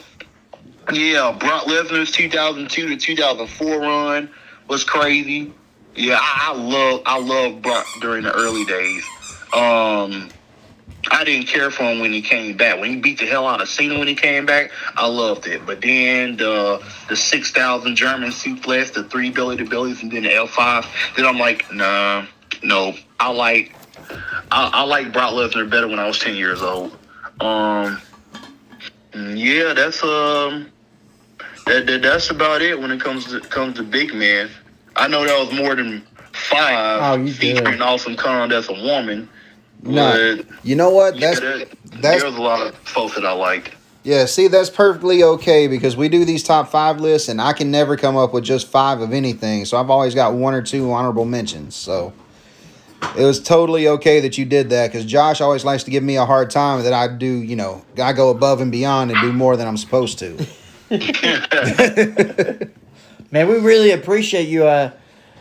yeah, 0.93 1.37
Brock 1.39 1.67
Lesnar's 1.67 2.11
2002 2.11 2.89
to 2.89 2.97
2004 2.97 3.79
run 3.79 4.29
was 4.67 4.83
crazy. 4.83 5.53
Yeah, 5.95 6.19
I, 6.21 6.53
I 6.53 6.57
love 6.57 7.03
I 7.07 7.19
love 7.19 7.63
Brock 7.63 7.87
during 8.01 8.25
the 8.25 8.33
early 8.33 8.65
days. 8.65 9.05
Um, 9.53 10.31
I 11.11 11.25
didn't 11.25 11.47
care 11.47 11.71
for 11.71 11.85
him 11.85 12.01
when 12.01 12.13
he 12.13 12.23
came 12.23 12.57
back. 12.57 12.81
When 12.81 12.91
he 12.91 12.97
beat 12.97 13.19
the 13.19 13.27
hell 13.27 13.47
out 13.47 13.61
of 13.61 13.69
Cena 13.69 13.99
when 13.99 14.09
he 14.09 14.15
came 14.15 14.47
back, 14.47 14.71
I 14.97 15.07
loved 15.07 15.47
it. 15.47 15.65
But 15.65 15.81
then 15.81 16.37
the 16.37 16.83
the 17.09 17.17
six 17.17 17.51
thousand 17.51 17.97
German 17.97 18.31
suplex, 18.31 18.93
the 18.93 19.05
three 19.05 19.31
belly 19.31 19.57
to 19.57 19.65
bellies, 19.65 20.03
and 20.03 20.13
then 20.13 20.25
the 20.25 20.35
F 20.35 20.51
five. 20.51 20.87
Then 21.17 21.27
I'm 21.27 21.39
like, 21.39 21.73
nah, 21.73 22.27
no. 22.63 22.95
I 23.21 23.33
like 23.33 23.75
I, 24.51 24.71
I 24.73 24.83
like 24.85 25.13
Brock 25.13 25.33
Lesnar 25.33 25.69
better 25.69 25.89
when 25.89 25.99
I 25.99 26.07
was 26.07 26.19
ten 26.19 26.37
years 26.37 26.63
old. 26.63 26.97
Um, 27.41 28.01
yeah, 29.15 29.73
that's 29.73 30.03
um, 30.03 30.71
that, 31.67 31.87
that 31.87 32.03
that's 32.03 32.31
about 32.31 32.63
it 32.63 32.81
when 32.81 32.91
it 32.91 33.01
comes 33.01 33.27
to 33.27 33.41
comes 33.41 33.77
to 33.77 33.83
big 33.83 34.15
man. 34.15 34.51
I 34.99 35.09
know 35.09 35.25
that 35.25 35.39
was 35.39 35.53
more 35.59 35.75
than 35.77 36.03
five 36.33 37.01
Oh, 37.03 37.15
you 37.23 37.33
did. 37.33 37.37
featuring 37.59 37.81
Awesome 37.81 38.17
Kong. 38.17 38.49
That's 38.49 38.69
a 38.69 38.73
woman. 38.75 39.29
No, 39.83 40.39
you 40.65 40.75
know 40.75 40.91
what? 40.91 41.15
yeah, 41.17 41.29
That's 41.29 41.41
that, 41.41 41.69
that's- 42.01 42.21
there 42.23 42.31
was 42.31 42.37
a 42.37 42.43
lot 42.43 42.67
of 42.67 42.75
folks 42.79 43.15
that 43.15 43.25
I 43.25 43.33
liked. 43.33 43.71
Yeah, 44.03 44.25
see, 44.25 44.49
that's 44.49 44.71
perfectly 44.71 45.23
okay 45.23 45.67
because 45.69 45.97
we 45.97 46.09
do 46.09 46.25
these 46.25 46.43
top 46.43 46.69
five 46.71 46.99
lists, 47.01 47.29
and 47.29 47.41
I 47.41 47.53
can 47.53 47.71
never 47.71 47.97
come 47.97 48.17
up 48.17 48.33
with 48.33 48.43
just 48.45 48.67
five 48.69 49.01
of 49.01 49.13
anything. 49.13 49.65
So 49.67 49.77
I've 49.79 49.91
always 49.91 50.15
got 50.15 50.33
one 50.35 50.55
or 50.55 50.63
two 50.63 50.91
honorable 50.93 51.25
mentions. 51.27 51.75
So 51.77 52.13
it 53.17 53.23
was 53.25 53.41
totally 53.43 53.87
okay 53.89 54.21
that 54.21 54.39
you 54.39 54.45
did 54.47 54.71
that 54.71 54.91
because 54.91 55.05
Josh 55.05 55.41
always 55.41 55.65
likes 55.65 55.83
to 55.85 55.91
give 55.91 56.03
me 56.03 56.17
a 56.17 56.25
hard 56.25 56.51
time 56.51 56.83
that 56.85 56.93
I 56.93 57.07
do, 57.09 57.27
you 57.27 57.55
know, 57.55 57.85
I 58.03 58.13
go 58.15 58.31
above 58.31 58.61
and 58.61 58.73
beyond 58.73 59.11
and 59.11 59.21
do 59.21 59.33
more 59.33 59.57
than 59.57 59.67
I'm 59.69 59.77
supposed 59.77 60.19
to. 60.21 60.47
Man, 63.31 63.49
we 63.49 63.59
really 63.59 63.91
appreciate 63.91 64.49
you 64.49 64.67
uh, 64.67 64.91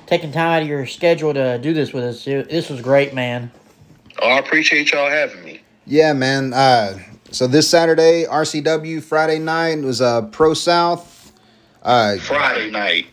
taking 0.05 0.31
time 0.31 0.47
out 0.57 0.61
of 0.61 0.67
your 0.67 0.85
schedule 0.85 1.33
to 1.33 1.57
do 1.57 1.73
this 1.73 1.93
with 1.93 2.03
us. 2.03 2.27
It- 2.27 2.49
This 2.49 2.69
was 2.69 2.81
great, 2.81 3.13
man. 3.13 3.51
Oh, 4.21 4.27
I 4.29 4.39
appreciate 4.39 4.91
y'all 4.91 5.09
having 5.09 5.43
me. 5.43 5.61
Yeah, 5.85 6.13
man. 6.13 6.53
Uh, 6.53 6.97
so 7.31 7.47
this 7.47 7.69
Saturday, 7.69 8.25
RCW 8.25 9.01
Friday 9.03 9.39
night 9.39 9.79
was 9.81 10.01
uh, 10.01 10.23
Pro 10.23 10.53
South. 10.53 11.31
Uh, 11.83 12.17
Friday 12.17 12.71
night. 12.71 13.05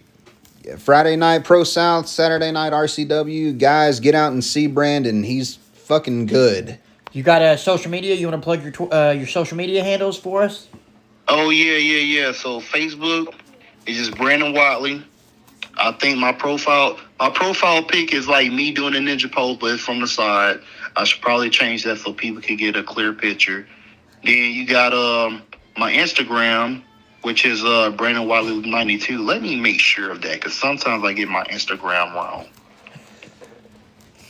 Yeah, 0.64 0.76
Friday 0.76 1.14
night 1.16 1.44
Pro 1.44 1.62
South, 1.62 2.08
Saturday 2.08 2.50
night 2.50 2.72
RCW. 2.72 3.56
Guys, 3.58 4.00
get 4.00 4.14
out 4.14 4.32
and 4.32 4.42
see 4.42 4.66
Brandon. 4.66 5.22
He's 5.22 5.56
fucking 5.56 6.26
good. 6.26 6.78
You 7.12 7.22
got 7.22 7.42
a 7.42 7.48
uh, 7.48 7.56
social 7.56 7.90
media? 7.90 8.14
You 8.14 8.26
want 8.28 8.40
to 8.40 8.44
plug 8.44 8.62
your 8.62 8.72
tw- 8.72 8.92
uh, 8.92 9.14
your 9.16 9.26
social 9.26 9.56
media 9.56 9.84
handles 9.84 10.18
for 10.18 10.42
us? 10.42 10.68
Oh 11.28 11.50
yeah, 11.50 11.76
yeah, 11.76 11.98
yeah. 12.00 12.32
So 12.32 12.60
Facebook 12.60 13.34
is 13.86 13.96
just 13.96 14.16
Brandon 14.16 14.52
Whatley. 14.52 15.04
I 15.76 15.92
think 15.92 16.18
my 16.18 16.32
profile 16.32 16.98
my 17.18 17.30
profile 17.30 17.82
pic 17.82 18.12
is 18.12 18.28
like 18.28 18.52
me 18.52 18.72
doing 18.72 18.94
a 18.94 18.98
ninja 18.98 19.30
pose, 19.30 19.56
but 19.56 19.72
it's 19.72 19.82
from 19.82 20.00
the 20.00 20.06
side. 20.06 20.60
I 20.96 21.04
should 21.04 21.20
probably 21.20 21.50
change 21.50 21.84
that 21.84 21.98
so 21.98 22.12
people 22.12 22.40
can 22.42 22.56
get 22.56 22.76
a 22.76 22.82
clear 22.82 23.12
picture. 23.12 23.66
Then 24.22 24.52
you 24.52 24.66
got 24.66 24.92
um 24.92 25.42
my 25.76 25.92
Instagram, 25.92 26.82
which 27.22 27.44
is 27.44 27.64
uh 27.64 27.90
Brandon 27.90 28.26
Whatley 28.26 28.64
ninety 28.64 28.98
two. 28.98 29.22
Let 29.22 29.42
me 29.42 29.56
make 29.60 29.80
sure 29.80 30.10
of 30.10 30.22
that 30.22 30.34
because 30.34 30.54
sometimes 30.54 31.04
I 31.04 31.12
get 31.12 31.28
my 31.28 31.44
Instagram 31.44 32.14
wrong. 32.14 32.46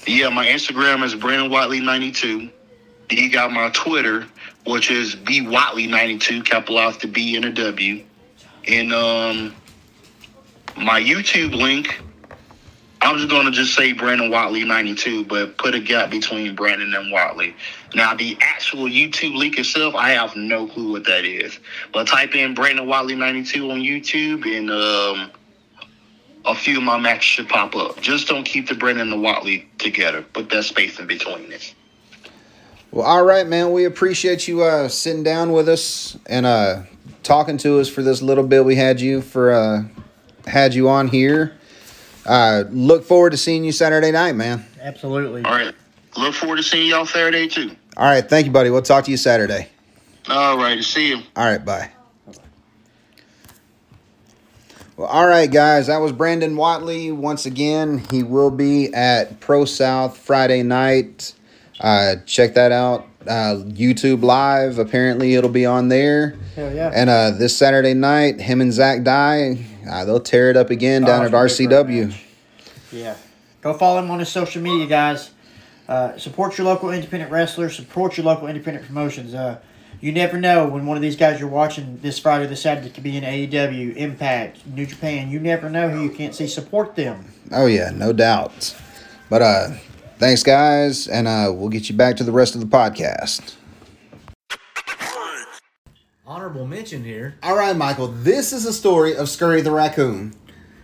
Yeah, 0.07 0.29
my 0.31 0.47
Instagram 0.47 1.03
is 1.05 1.15
Brandon 1.15 1.51
Whatley 1.51 1.83
ninety 1.83 2.13
two. 2.13 2.51
You 3.11 3.31
got 3.31 3.53
my 3.53 3.69
Twitter, 3.71 4.27
which 4.67 4.91
is 4.91 5.15
B 5.15 5.43
Whatley 5.43 5.89
ninety 5.89 6.19
two, 6.19 6.43
capitalized 6.43 7.03
the 7.03 7.09
B 7.09 7.37
and 7.37 7.45
a 7.45 7.53
W. 7.53 8.05
And 8.67 8.93
um 8.93 9.55
my 10.77 11.01
YouTube 11.01 11.55
link, 11.55 12.01
I'm 13.01 13.17
just 13.19 13.29
gonna 13.29 13.51
just 13.51 13.75
say 13.75 13.93
Brandon 13.93 14.31
Whatley 14.31 14.67
ninety 14.67 14.95
two, 14.95 15.25
but 15.25 15.57
put 15.59 15.75
a 15.75 15.81
gap 15.81 16.11
between 16.11 16.55
Brandon 16.55 16.95
and 16.95 17.13
Whatley. 17.13 17.55
Now 17.95 18.15
the 18.15 18.37
actual 18.41 18.85
YouTube 18.85 19.37
link 19.37 19.59
itself, 19.59 19.95
I 19.95 20.11
have 20.11 20.35
no 20.35 20.67
clue 20.67 20.93
what 20.93 21.05
that 21.05 21.25
is. 21.25 21.59
But 21.93 22.07
type 22.07 22.35
in 22.35 22.55
Brandon 22.55 22.87
Whatley 22.87 23.17
ninety 23.17 23.45
two 23.45 23.71
on 23.71 23.81
YouTube 23.81 24.47
and 24.47 24.71
um 24.71 25.31
a 26.47 26.55
few 26.55 26.79
of 26.79 26.83
my 26.83 26.99
matches 26.99 27.25
should 27.25 27.49
pop 27.49 27.75
up. 27.75 28.01
Just 28.01 28.29
don't 28.29 28.45
keep 28.45 28.69
the 28.69 28.75
Brandon 28.75 29.13
and 29.13 29.13
the 29.13 29.27
Whatley 29.27 29.67
together. 29.79 30.23
Put 30.23 30.51
that 30.51 30.65
space 30.65 30.99
in 30.99 31.07
between 31.07 31.51
it. 31.53 31.75
Well, 32.91 33.07
all 33.07 33.25
right, 33.25 33.47
man. 33.47 33.73
We 33.73 33.87
appreciate 33.87 34.47
you 34.47 34.63
uh, 34.63 34.89
sitting 34.89 35.23
down 35.23 35.53
with 35.53 35.69
us 35.69 36.19
and 36.27 36.45
uh, 36.47 36.83
talking 37.25 37.57
to 37.59 37.81
us 37.81 37.89
for 37.89 38.03
this 38.03 38.23
little 38.23 38.45
bit 38.45 38.65
we 38.65 38.77
had 38.77 39.01
you 39.01 39.21
for 39.21 39.51
uh, 39.53 39.83
had 40.47 40.75
you 40.75 40.89
on 40.89 41.09
here. 41.09 41.57
Uh, 42.25 42.65
look 42.71 43.05
forward 43.05 43.31
to 43.31 43.37
seeing 43.37 43.65
you 43.65 43.73
Saturday 43.73 44.13
night, 44.13 44.33
man. 44.37 44.65
Absolutely. 44.81 45.45
All 45.45 45.53
right. 45.53 45.75
Look 46.17 46.35
forward 46.35 46.57
to 46.57 46.63
seeing 46.63 46.89
y'all 46.89 47.07
Saturday 47.07 47.49
too. 47.49 47.75
All 47.97 48.05
right, 48.07 48.29
thank 48.29 48.47
you, 48.47 48.53
buddy. 48.53 48.71
We'll 48.71 48.83
talk 48.83 49.05
to 49.05 49.11
you 49.11 49.17
Saturday. 49.17 49.69
All 50.29 50.57
right, 50.57 50.83
see 50.83 51.09
you. 51.09 51.23
All 51.37 51.45
right, 51.45 51.65
bye. 51.65 51.91
Well, 54.97 55.09
all 55.09 55.27
right, 55.27 55.51
guys. 55.51 55.89
That 55.89 55.99
was 55.99 56.13
Brandon 56.13 56.55
Whatley. 56.55 57.13
Once 57.13 57.47
again, 57.47 57.99
he 58.11 58.23
will 58.23 58.51
be 58.51 58.95
at 58.95 59.41
Pro 59.41 59.65
South 59.65 60.17
Friday 60.17 60.63
night. 60.63 61.35
Uh, 61.81 62.17
check 62.27 62.55
that 62.55 62.71
out. 62.71 63.07
Uh, 63.27 63.57
YouTube 63.67 64.23
Live. 64.23 64.79
Apparently, 64.79 65.35
it'll 65.35 65.51
be 65.51 65.67
on 65.67 65.89
there. 65.89 66.37
Hell 66.55 66.75
yeah. 66.75 66.91
And 66.95 67.11
uh, 67.11 67.31
this 67.33 67.57
Saturday 67.57 67.95
night, 67.95 68.41
him 68.41 68.61
and 68.61 68.73
Zach 68.73 69.03
Die, 69.03 69.59
uh, 69.91 70.05
they'll 70.05 70.21
tear 70.21 70.51
it 70.51 70.57
up 70.57 70.71
again 70.71 71.03
down 71.03 71.21
Oh, 71.21 71.39
at 71.39 71.45
it's 71.47 71.59
gonna 71.59 71.69
be 71.85 72.01
a 72.01 72.05
great 72.07 72.15
RCW. 72.15 72.21
Yeah. 72.93 73.17
Go 73.61 73.75
follow 73.75 74.01
him 74.03 74.11
on 74.11 74.19
his 74.19 74.29
social 74.29 74.63
media, 74.63 74.87
guys. 74.87 75.31
Uh, 75.89 76.17
support 76.17 76.57
your 76.59 76.67
local 76.67 76.91
independent 76.91 77.31
wrestlers. 77.31 77.77
Support 77.77 78.17
your 78.17 78.27
local 78.27 78.47
independent 78.49 78.87
promotions. 78.87 79.35
Uh, 79.35 79.59
you 80.01 80.13
never 80.13 80.39
know 80.39 80.67
when 80.69 80.87
one 80.87 80.97
of 80.97 81.03
these 81.03 81.17
guys 81.17 81.41
you're 81.41 81.49
watching 81.49 81.99
this 82.03 82.19
Friday, 82.19 82.47
this 82.47 82.61
Saturday 82.61 82.91
could 82.91 83.05
be 83.05 83.17
in 83.17 83.25
AEW, 83.25 83.97
Impact, 83.97 84.67
New 84.67 84.85
Japan. 84.87 85.31
You 85.31 85.41
never 85.41 85.71
know 85.71 85.89
who 85.89 86.03
you 86.03 86.11
can't 86.11 86.35
see. 86.35 86.47
Support 86.47 86.95
them. 86.97 87.25
Oh 87.53 87.67
yeah, 87.67 87.91
no 87.91 88.13
doubt. 88.13 88.75
But 89.31 89.43
uh, 89.43 89.69
thanks, 90.19 90.43
guys, 90.43 91.07
and 91.09 91.27
uh, 91.29 91.51
we'll 91.55 91.69
get 91.69 91.89
you 91.89 91.97
back 91.97 92.17
to 92.17 92.25
the 92.25 92.33
rest 92.33 92.55
of 92.55 92.61
the 92.61 92.67
podcast. 92.67 93.55
Honorable 96.27 96.67
mention 96.67 97.05
here. 97.05 97.35
All 97.43 97.57
right, 97.57 97.77
Michael. 97.77 98.09
This 98.09 98.53
is 98.53 98.65
a 98.65 98.73
story 98.73 99.15
of 99.17 99.29
Scurry 99.29 99.61
the 99.61 99.71
raccoon. 99.71 100.35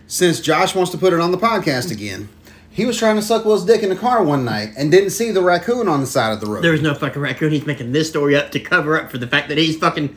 Since 0.07 0.39
Josh 0.39 0.75
wants 0.75 0.91
to 0.91 0.97
put 0.97 1.13
it 1.13 1.19
on 1.19 1.31
the 1.31 1.37
podcast 1.37 1.91
again, 1.91 2.29
He 2.69 2.85
was 2.85 2.97
trying 2.97 3.15
to 3.15 3.21
suck 3.21 3.43
Will's 3.43 3.65
dick 3.65 3.81
in 3.83 3.89
the 3.89 3.95
car 3.95 4.23
one 4.23 4.45
night 4.45 4.69
and 4.77 4.91
didn't 4.91 5.09
see 5.09 5.31
the 5.31 5.41
raccoon 5.41 5.87
on 5.89 5.99
the 5.99 6.07
side 6.07 6.31
of 6.31 6.39
the 6.41 6.47
road. 6.47 6.63
There 6.63 6.71
was 6.71 6.81
no 6.81 6.93
fucking 6.93 7.21
raccoon. 7.21 7.51
He's 7.51 7.65
making 7.65 7.91
this 7.91 8.07
story 8.09 8.35
up 8.35 8.51
to 8.51 8.59
cover 8.59 8.97
up 8.99 9.11
for 9.11 9.17
the 9.17 9.27
fact 9.27 9.49
that 9.49 9.57
he's 9.57 9.77
fucking 9.77 10.15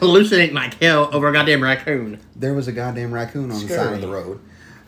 hallucinating 0.00 0.54
like 0.54 0.74
hell 0.82 1.08
over 1.12 1.28
a 1.28 1.32
goddamn 1.32 1.62
raccoon. 1.62 2.20
there 2.36 2.52
was 2.54 2.68
a 2.68 2.72
goddamn 2.72 3.12
raccoon 3.12 3.50
on 3.50 3.62
the 3.62 3.68
side 3.68 3.94
of 3.94 4.00
the 4.00 4.08
road. 4.08 4.40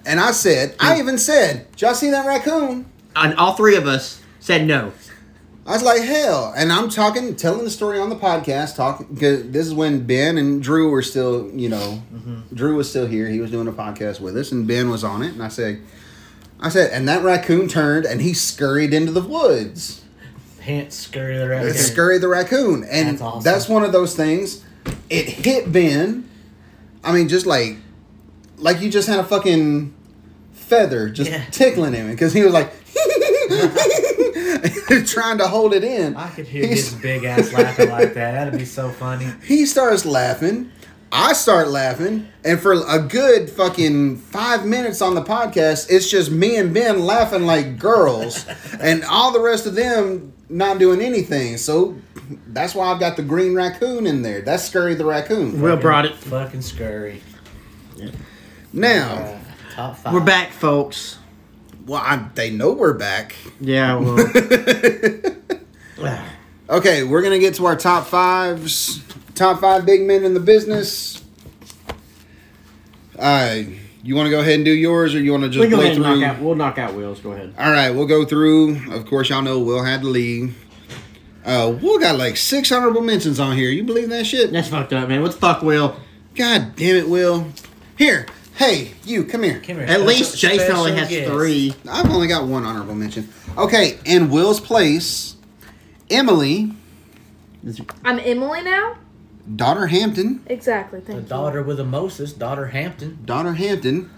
And 0.04 0.20
I 0.20 0.32
said, 0.32 0.74
I 0.80 0.98
even 0.98 1.16
said, 1.18 1.70
did 1.72 1.82
y'all 1.82 1.94
see 1.94 2.10
that 2.10 2.26
raccoon? 2.26 2.86
And 3.16 3.34
all 3.36 3.54
three 3.54 3.76
of 3.76 3.86
us 3.86 4.20
said 4.40 4.66
no. 4.66 4.92
I 5.66 5.72
was 5.72 5.82
like, 5.82 6.02
hell. 6.02 6.54
And 6.56 6.72
I'm 6.72 6.88
talking, 6.88 7.34
telling 7.34 7.64
the 7.64 7.70
story 7.70 7.98
on 7.98 8.08
the 8.08 8.14
podcast, 8.16 8.76
talking, 8.76 9.06
because 9.12 9.50
this 9.50 9.66
is 9.66 9.74
when 9.74 10.06
Ben 10.06 10.38
and 10.38 10.62
Drew 10.62 10.90
were 10.90 11.02
still, 11.02 11.50
you 11.52 11.68
know, 11.68 12.02
mm-hmm. 12.14 12.54
Drew 12.54 12.76
was 12.76 12.88
still 12.88 13.06
here. 13.06 13.28
He 13.28 13.40
was 13.40 13.50
doing 13.50 13.66
a 13.66 13.72
podcast 13.72 14.20
with 14.20 14.36
us, 14.36 14.52
and 14.52 14.68
Ben 14.68 14.90
was 14.90 15.02
on 15.02 15.22
it. 15.22 15.32
And 15.32 15.42
I 15.42 15.48
said, 15.48 15.82
I 16.60 16.68
said, 16.68 16.92
and 16.92 17.08
that 17.08 17.24
raccoon 17.24 17.66
turned 17.68 18.06
and 18.06 18.20
he 18.20 18.32
scurried 18.32 18.94
into 18.94 19.12
the 19.12 19.20
woods. 19.22 20.04
Hence, 20.60 20.94
scurry 20.94 21.36
the 21.36 21.48
raccoon. 21.48 21.74
Scurry 21.74 22.18
the 22.18 22.28
raccoon. 22.28 22.84
And 22.84 23.08
That's 23.08 23.20
awesome. 23.22 23.42
that's 23.42 23.68
one 23.68 23.84
of 23.84 23.92
those 23.92 24.14
things. 24.16 24.64
It 25.10 25.28
hit 25.28 25.70
Ben. 25.70 26.28
I 27.04 27.12
mean, 27.12 27.28
just 27.28 27.44
like, 27.46 27.76
like 28.56 28.80
you 28.80 28.90
just 28.90 29.08
had 29.08 29.18
a 29.18 29.24
fucking 29.24 29.94
feather 30.52 31.08
just 31.10 31.30
Yeah. 31.30 31.44
tickling 31.50 31.92
him 31.92 32.10
because 32.10 32.32
he 32.32 32.42
was 32.42 32.52
like, 32.52 32.72
trying 35.06 35.38
to 35.38 35.46
hold 35.48 35.72
it 35.74 35.84
in. 35.84 36.16
I 36.16 36.28
could 36.30 36.46
hear 36.46 36.66
He's- 36.66 36.90
his 36.90 36.94
big 36.94 37.24
ass 37.24 37.52
laughing 37.52 37.90
like 37.90 38.14
that. 38.14 38.32
That'd 38.32 38.58
be 38.58 38.64
so 38.64 38.88
funny. 38.90 39.26
He 39.44 39.66
starts 39.66 40.04
laughing. 40.04 40.70
I 41.12 41.34
start 41.34 41.68
laughing, 41.68 42.28
and 42.44 42.58
for 42.60 42.72
a 42.72 42.98
good 42.98 43.48
fucking 43.48 44.16
five 44.16 44.66
minutes 44.66 45.00
on 45.00 45.14
the 45.14 45.22
podcast, 45.22 45.86
it's 45.88 46.10
just 46.10 46.32
me 46.32 46.56
and 46.56 46.74
Ben 46.74 47.06
laughing 47.06 47.46
like 47.46 47.78
girls, 47.78 48.44
and 48.80 49.04
all 49.04 49.32
the 49.32 49.40
rest 49.40 49.66
of 49.66 49.76
them 49.76 50.32
not 50.48 50.78
doing 50.78 51.00
anything. 51.00 51.58
So 51.58 51.96
that's 52.48 52.74
why 52.74 52.88
I've 52.92 52.98
got 52.98 53.16
the 53.16 53.22
green 53.22 53.54
raccoon 53.54 54.06
in 54.06 54.22
there. 54.22 54.42
That's 54.42 54.64
Scurry 54.64 54.94
the 54.96 55.04
raccoon. 55.06 55.60
Will 55.62 55.76
brought 55.76 56.06
it. 56.06 56.16
Fucking 56.16 56.62
scurry. 56.62 57.22
Now, 58.72 59.14
Uh, 59.14 59.38
top 59.74 59.96
five. 59.96 60.12
We're 60.12 60.20
back, 60.20 60.50
folks. 60.50 61.18
Well, 61.86 62.02
I, 62.04 62.28
they 62.34 62.50
know 62.50 62.72
we're 62.72 62.94
back. 62.94 63.34
Yeah, 63.60 63.96
well. 63.96 64.18
Okay, 66.68 67.04
we're 67.04 67.22
gonna 67.22 67.38
get 67.38 67.54
to 67.54 67.66
our 67.66 67.76
top 67.76 68.08
fives. 68.08 69.00
Top 69.36 69.60
five 69.60 69.86
big 69.86 70.02
men 70.02 70.24
in 70.24 70.34
the 70.34 70.40
business. 70.40 71.22
Uh, 73.16 73.60
you 74.02 74.16
want 74.16 74.26
to 74.26 74.30
go 74.30 74.40
ahead 74.40 74.54
and 74.54 74.64
do 74.64 74.72
yours, 74.72 75.14
or 75.14 75.20
you 75.20 75.30
want 75.30 75.44
to 75.44 75.48
just 75.48 75.60
we 75.60 75.68
go 75.68 75.76
blow 75.76 75.84
ahead 75.84 75.96
and 75.96 76.04
through? 76.04 76.20
knock 76.20 76.36
out. 76.36 76.42
We'll 76.42 76.54
knock 76.56 76.78
out 76.78 76.94
Will's. 76.94 77.20
Go 77.20 77.32
ahead. 77.32 77.54
All 77.56 77.70
right, 77.70 77.90
we'll 77.90 78.06
go 78.06 78.24
through. 78.24 78.92
Of 78.92 79.06
course, 79.06 79.28
y'all 79.30 79.42
know 79.42 79.60
Will 79.60 79.84
had 79.84 80.00
to 80.00 80.08
leave. 80.08 80.56
Uh, 81.44 81.76
Will 81.80 82.00
got 82.00 82.16
like 82.16 82.36
six 82.36 82.72
honorable 82.72 83.00
mentions 83.00 83.38
on 83.38 83.56
here. 83.56 83.70
You 83.70 83.84
believe 83.84 84.08
that 84.08 84.26
shit? 84.26 84.50
That's 84.50 84.68
fucked 84.68 84.92
up, 84.92 85.08
man. 85.08 85.22
What 85.22 85.32
the 85.32 85.38
fuck, 85.38 85.62
Will? 85.62 85.96
God 86.34 86.74
damn 86.74 86.96
it, 86.96 87.08
Will. 87.08 87.46
Here, 87.96 88.26
hey, 88.56 88.92
you 89.04 89.24
come 89.24 89.42
here. 89.42 89.60
Come 89.60 89.76
here. 89.76 89.86
At 89.86 90.02
least 90.02 90.38
Jason 90.38 90.72
only 90.76 90.92
has 90.96 91.08
guest. 91.08 91.30
three. 91.30 91.74
I've 91.88 92.10
only 92.10 92.26
got 92.26 92.46
one 92.46 92.64
honorable 92.64 92.94
mention. 92.94 93.28
Okay, 93.56 93.98
in 94.04 94.30
Will's 94.30 94.60
place, 94.60 95.36
Emily, 96.10 96.72
I'm 98.04 98.18
Emily 98.20 98.62
now? 98.62 98.96
daughter 99.54 99.86
Hampton, 99.86 100.42
Exactly, 100.46 101.00
The 101.00 101.06
thank 101.06 101.22
you. 101.22 101.28
daughter 101.28 101.62
with 101.62 101.78
a 101.80 101.84
Moses, 101.84 102.32
daughter 102.32 102.66
Hampton. 102.66 103.18
daughter 103.24 103.52
Hampton, 103.54 104.10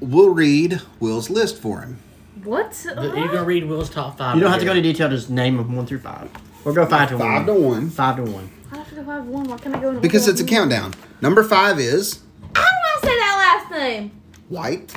will 0.00 0.30
read 0.30 0.80
Will's 1.00 1.28
list 1.28 1.58
for 1.58 1.80
him. 1.80 1.98
What? 2.44 2.72
The- 2.72 3.02
You're 3.16 3.28
gonna 3.28 3.44
read 3.44 3.66
Will's 3.68 3.90
top 3.90 4.16
five. 4.18 4.34
You 4.36 4.40
don't 4.40 4.50
have 4.50 4.60
to 4.60 4.64
go 4.64 4.70
right 4.70 4.78
into 4.78 4.92
detail. 4.92 5.08
Just 5.10 5.28
name 5.30 5.56
them 5.58 5.74
one 5.76 5.86
through 5.86 5.98
five. 5.98 6.30
Or 6.64 6.72
go 6.72 6.86
five 6.86 7.08
to 7.10 7.18
Five 7.18 7.46
to 7.46 7.52
one. 7.52 7.62
one, 7.64 7.90
Five 7.90 8.16
to 8.16 8.22
one. 8.22 8.50
I 8.72 8.76
have 8.78 8.88
to 8.90 8.94
go 8.94 9.02
have 9.02 9.26
one. 9.26 9.44
Why 9.48 9.58
can't 9.58 9.74
I 9.74 9.80
go 9.80 9.90
in 9.90 10.00
because 10.00 10.22
order? 10.28 10.32
it's 10.32 10.40
a 10.40 10.44
countdown. 10.44 10.94
Number 11.20 11.42
five 11.42 11.78
is 11.80 12.20
I 12.54 12.60
don't 12.60 12.64
want 12.64 13.02
to 13.02 13.06
say 13.08 13.14
that 13.18 13.59
last 13.70 13.80
name. 13.80 14.10
White. 14.48 14.94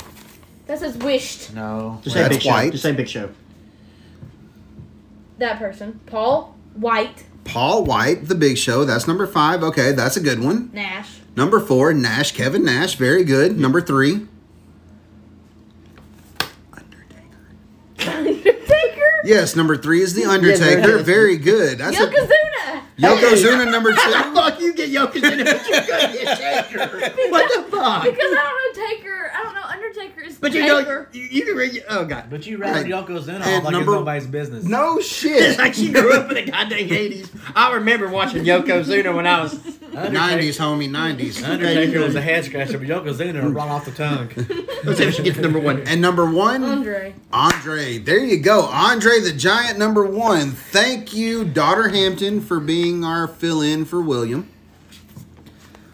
That 0.67 0.79
says 0.79 0.97
wished. 0.97 1.53
No. 1.53 1.99
Just 2.03 2.15
say 2.15 2.21
That's 2.23 2.35
Big 2.35 2.41
Show. 2.43 2.49
white. 2.49 2.71
Just 2.71 2.83
say 2.83 2.91
Big 2.93 3.07
Show. 3.07 3.29
That 5.37 5.59
person. 5.59 5.99
Paul 6.05 6.55
White 6.75 7.25
Paul 7.43 7.83
White, 7.83 8.27
The 8.27 8.35
Big 8.35 8.57
Show. 8.57 8.85
That's 8.85 9.07
number 9.07 9.27
five. 9.27 9.63
Okay, 9.63 9.91
that's 9.91 10.15
a 10.17 10.21
good 10.21 10.41
one. 10.41 10.69
Nash. 10.73 11.19
Number 11.35 11.59
four, 11.59 11.93
Nash, 11.93 12.31
Kevin 12.31 12.63
Nash. 12.63 12.95
Very 12.95 13.23
good. 13.23 13.59
Number 13.59 13.81
three, 13.81 14.27
Undertaker. 16.71 17.39
Undertaker? 18.17 19.21
yes, 19.25 19.55
number 19.55 19.75
three 19.75 20.01
is 20.01 20.13
The 20.13 20.25
Undertaker. 20.25 20.99
Very 20.99 21.37
good. 21.37 21.79
That's 21.79 21.99
a, 21.99 22.07
Yokozuna. 22.07 22.62
Yokozuna 22.98 23.72
number 23.72 23.91
two. 23.91 23.98
fuck 23.98 24.60
you 24.60 24.74
get 24.74 24.90
Yokozuna, 24.90 25.44
but 25.45 25.68
you 25.68 25.82
couldn't 25.82 26.14
get 26.14 26.38
Taker. 26.70 26.88
What 27.32 27.52
the 27.56 27.72
fuck? 27.72 28.03
Because 28.03 28.20
I 28.20 28.36
don't 28.76 28.78
know 28.78 28.88
Taker. 28.88 29.32
I 29.34 29.44
don't 29.44 29.53
know 29.56 29.61
Undertaker 29.64 30.22
is 30.22 30.38
But 30.38 30.53
you 30.53 30.61
Taker. 30.61 31.10
know, 31.14 31.20
you, 31.20 31.24
you 31.24 31.45
can 31.45 31.56
read. 31.56 31.84
Oh 31.90 32.06
god. 32.06 32.26
But 32.30 32.45
you 32.45 32.57
rather 32.57 32.82
Right. 32.82 32.86
Yokozuna 32.91 33.36
And 33.36 33.44
off 33.44 33.64
like 33.64 33.72
number- 33.72 33.91
it's 33.94 33.99
nobody's 33.99 34.28
business. 34.28 34.64
No 34.65 34.98
It's 34.99 35.07
shit. 35.07 35.57
like 35.60 35.74
she 35.74 35.91
grew 35.91 36.14
up 36.14 36.30
in 36.30 36.36
the 36.45 36.52
goddamn 36.52 36.80
eighties. 36.91 37.30
I 37.56 37.74
remember 37.74 38.07
watching 38.10 38.44
Yokozuna 38.44 39.15
when 39.15 39.26
I 39.28 39.41
was. 39.41 39.53
90s, 39.94 40.57
homie, 40.57 40.90
90s. 40.90 41.48
Undertaker 41.48 41.99
was 42.02 42.15
a 42.15 42.22
head 42.22 42.44
scratcher, 42.44 42.80
but 42.80 42.88
Yokozuna 42.88 43.53
run 43.53 43.70
off 43.70 43.86
the 43.86 43.91
tongue. 43.91 44.28
Let's 44.84 44.98
see 44.98 45.06
if 45.06 45.14
she 45.14 45.22
gets 45.22 45.38
number 45.38 45.60
one. 45.60 45.82
And 45.86 46.02
number 46.02 46.26
one, 46.26 46.64
Andre. 46.64 47.14
Andre. 47.32 47.99
There 47.99 48.18
you 48.18 48.40
go. 48.40 48.61
Andre 48.64 49.20
the 49.20 49.32
Giant, 49.32 49.78
number 49.78 50.03
one. 50.03 50.49
Thank 50.49 51.14
you, 51.14 51.45
Daughter 51.45 51.90
Hampton, 51.90 52.41
for 52.41 52.60
being 52.60 52.82
our 53.03 53.27
fill 53.27 53.61
in 53.61 53.85
for 53.85 54.01
William. 54.01 54.49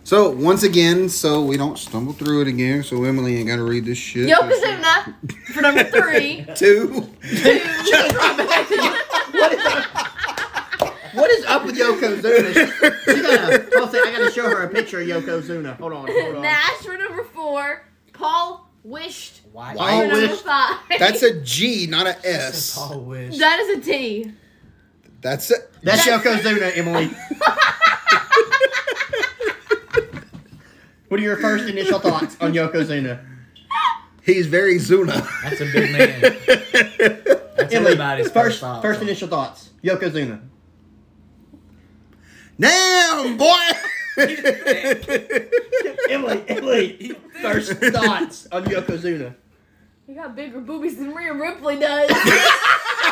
So, 0.03 0.31
once 0.31 0.63
again, 0.63 1.07
so 1.07 1.43
we 1.43 1.55
don't 1.55 1.77
stumble 1.77 2.13
through 2.13 2.41
it 2.41 2.47
again, 2.47 2.81
so 2.81 3.03
Emily 3.03 3.37
ain't 3.37 3.47
got 3.47 3.57
to 3.57 3.63
read 3.63 3.85
this 3.85 3.99
shit. 3.99 4.27
Yokozuna 4.27 5.13
for 5.53 5.61
number 5.61 5.83
three. 5.83 6.45
Two. 6.55 7.01
What 7.21 9.51
is 9.51 9.65
up? 9.75 9.85
What 11.13 11.29
is 11.31 11.45
up 11.45 11.65
with 11.65 11.77
Yokozuna? 11.77 12.53
She, 13.05 13.13
she 13.13 13.21
gotta, 13.21 13.67
hold 13.77 13.89
on, 13.89 13.95
I 14.07 14.11
gotta 14.17 14.31
show 14.31 14.49
her 14.49 14.63
a 14.63 14.69
picture 14.69 15.01
of 15.01 15.07
Yokozuna. 15.07 15.77
Hold 15.77 15.93
on, 15.93 16.07
hold 16.07 16.35
on. 16.37 16.41
Nash 16.41 16.77
for 16.81 16.97
number 16.97 17.23
four. 17.25 17.85
Paul 18.13 18.67
wished 18.83 19.41
Why? 19.51 19.75
Why? 19.75 19.75
for 19.75 19.91
Paul 19.91 20.07
number 20.07 20.27
wished. 20.33 20.43
five. 20.43 20.77
That's 20.97 21.21
a 21.23 21.39
G, 21.41 21.85
not 21.87 22.07
a 22.07 22.17
S. 22.27 22.75
Paul 22.75 23.01
wished. 23.01 23.37
that 23.39 23.59
is 23.59 23.77
a 23.77 23.81
T. 23.81 24.31
That's 25.21 25.51
it. 25.51 25.69
That's 25.83 26.05
Yokozuna, 26.05 26.77
Emily. 26.77 27.07
what 31.09 31.19
are 31.19 31.23
your 31.23 31.37
first 31.37 31.67
initial 31.69 31.99
thoughts 31.99 32.37
on 32.39 32.53
Yokozuna? 32.53 33.25
He's 34.23 34.47
very 34.47 34.75
Zuna. 34.75 35.27
That's 35.43 35.61
a 35.61 35.65
big 35.65 35.91
man. 35.91 36.21
That's 37.57 37.73
Emily, 37.73 37.91
everybody's 37.93 38.25
first, 38.27 38.33
first 38.33 38.59
thought. 38.61 38.81
first 38.81 39.01
initial 39.01 39.27
thoughts. 39.27 39.69
Yokozuna. 39.83 40.41
Damn, 42.59 43.37
boy. 43.37 43.55
Emily, 46.09 46.43
Emily, 46.47 47.11
first 47.41 47.71
thoughts 47.73 48.47
on 48.51 48.65
Yokozuna. 48.65 49.35
You 50.07 50.15
got 50.15 50.35
bigger 50.35 50.59
boobies 50.59 50.97
than 50.97 51.13
Rhea 51.13 51.33
Ripley 51.33 51.79
does. 51.79 52.09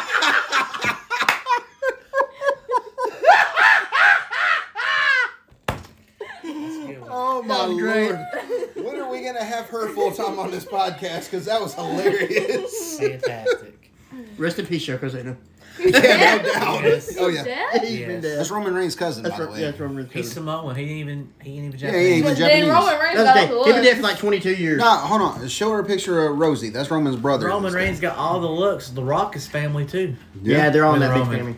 Oh 7.67 7.77
my 7.79 8.07
lord! 8.07 8.85
When 8.85 8.95
are 8.99 9.09
we 9.11 9.23
gonna 9.23 9.43
have 9.43 9.65
her 9.67 9.89
full 9.89 10.11
time 10.11 10.39
on 10.39 10.51
this 10.51 10.65
podcast? 10.65 11.25
Because 11.25 11.45
that 11.45 11.59
was 11.61 11.73
hilarious. 11.73 12.99
Fantastic. 12.99 13.91
Rest 14.37 14.59
in 14.59 14.65
peace, 14.65 14.85
Yokozuna. 14.85 15.35
yeah, 15.79 16.37
no 16.41 16.53
doubt. 16.53 16.83
Yes. 16.83 17.15
Oh 17.19 17.27
yeah, 17.27 17.43
Dead? 17.43 17.81
He's 17.83 17.99
Yes. 17.99 18.07
been 18.07 18.21
dead. 18.21 18.39
that's 18.39 18.49
Roman 18.49 18.73
Reigns' 18.73 18.95
cousin, 18.95 19.21
That's 19.21 19.35
by 19.35 19.39
the 19.41 19.45
right. 19.45 19.53
way. 19.53 19.59
Yeah, 19.61 19.65
that's 19.67 19.79
Roman 19.79 19.97
Reigns' 19.97 20.11
He's 20.11 20.21
cousin. 20.29 20.33
Samoan. 20.33 20.75
He 20.75 20.81
ain't 20.81 20.91
even. 20.91 21.29
He 21.43 21.57
ain't 21.59 21.65
even 21.65 21.71
Yeah, 21.71 21.77
he 21.77 21.79
Japanese. 21.79 22.07
ain't 22.07 22.17
even 22.17 22.23
But 22.31 22.37
then 22.39 22.47
Japanese. 22.49 22.69
Roman 22.69 22.99
Reigns 22.99 23.15
That's 23.17 23.27
got 23.27 23.43
okay. 23.43 23.53
all 23.53 23.63
He's 23.65 23.73
the 23.73 23.77
been 23.77 23.83
dead 23.83 23.95
for 23.97 24.03
like 24.03 24.17
22 24.17 24.53
years. 24.55 24.79
No, 24.79 24.89
hold 24.89 25.21
on. 25.21 25.47
Show 25.47 25.71
her 25.73 25.79
a 25.79 25.83
picture 25.85 26.25
of 26.25 26.37
Rosey. 26.37 26.73
That's 26.73 26.89
Roman's 26.89 27.15
brother. 27.17 27.45
Roman 27.47 27.73
Reigns 27.73 27.99
got 27.99 28.17
all 28.17 28.39
the 28.39 28.47
looks. 28.49 28.89
The 28.89 29.03
Rock 29.03 29.35
is 29.35 29.45
family 29.45 29.85
too. 29.85 30.15
Yeah, 30.41 30.71
they're 30.71 30.83
all 30.83 30.95
in 30.95 31.01
With 31.01 31.09
that 31.09 31.13
big 31.13 31.23
Roman. 31.27 31.37
family. 31.37 31.55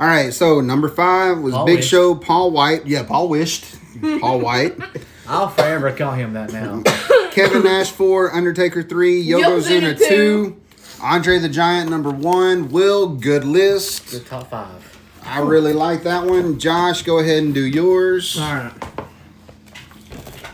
All 0.00 0.06
right, 0.08 0.32
so 0.32 0.60
number 0.62 0.88
five 0.88 1.38
was 1.38 1.52
Paul 1.52 1.66
Big 1.66 1.76
wished. 1.76 1.90
Show. 1.90 2.14
Paul 2.14 2.50
White. 2.52 2.86
Yeah, 2.86 3.02
Paul 3.02 3.28
wished. 3.28 3.66
Paul 4.20 4.40
White. 4.40 4.78
I'll 5.26 5.48
forever 5.48 5.92
call 5.92 6.12
him 6.12 6.32
that 6.34 6.52
now. 6.52 6.82
Kevin 7.30 7.62
Nash 7.64 7.90
four. 7.90 8.34
Undertaker 8.34 8.82
three. 8.82 9.24
Yokozuna 9.26 9.94
Yokozuna 9.94 9.98
two. 9.98 10.06
two. 10.08 10.60
Andre 11.02 11.38
the 11.38 11.48
Giant 11.48 11.90
number 11.90 12.10
one. 12.10 12.68
Will 12.68 13.08
good 13.08 13.44
list. 13.44 14.10
The 14.12 14.20
top 14.20 14.50
five. 14.50 14.88
I 15.24 15.40
really 15.40 15.72
like 15.72 16.02
that 16.02 16.26
one. 16.26 16.58
Josh, 16.58 17.02
go 17.02 17.18
ahead 17.18 17.42
and 17.42 17.54
do 17.54 17.62
yours. 17.62 18.38
All 18.38 18.54
right. 18.54 18.72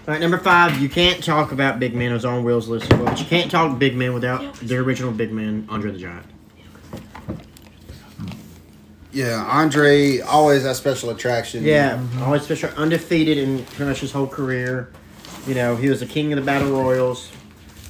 All 0.09 0.15
right, 0.15 0.21
number 0.21 0.39
five. 0.39 0.79
You 0.79 0.89
can't 0.89 1.23
talk 1.23 1.53
about 1.53 1.79
big 1.79 1.95
men. 1.95 2.11
It 2.11 2.15
was 2.15 2.25
on 2.25 2.45
Will's 2.45 2.69
list 2.69 2.91
as 2.91 2.99
well. 2.99 3.09
But 3.09 3.21
you 3.21 3.27
can't 3.27 3.51
talk 3.51 3.79
big 3.79 3.95
men 3.95 4.15
without 4.15 4.55
the 4.55 4.77
original 4.77 5.13
big 5.13 5.33
man, 5.33 5.67
Andre 5.69 5.93
the 5.93 5.99
Giant. 5.99 6.27
Yeah, 9.19 9.45
Andre 9.49 10.21
always 10.21 10.63
that 10.63 10.77
special 10.77 11.11
attraction. 11.11 11.65
Yeah, 11.65 12.01
always 12.21 12.43
special, 12.43 12.71
undefeated 12.77 13.37
in 13.37 13.65
pretty 13.65 13.87
much 13.87 13.99
his 13.99 14.13
whole 14.13 14.29
career. 14.29 14.93
You 15.45 15.55
know, 15.55 15.75
he 15.75 15.89
was 15.89 15.99
the 15.99 16.07
king 16.07 16.33
of 16.33 16.39
the 16.39 16.45
battle 16.45 16.71
royals. 16.71 17.29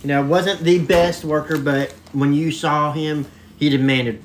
You 0.02 0.08
know, 0.08 0.22
wasn't 0.24 0.60
the 0.60 0.78
best 0.78 1.26
worker, 1.26 1.58
but 1.58 1.92
when 2.14 2.32
you 2.32 2.50
saw 2.50 2.92
him, 2.92 3.26
he 3.58 3.68
demanded, 3.68 4.22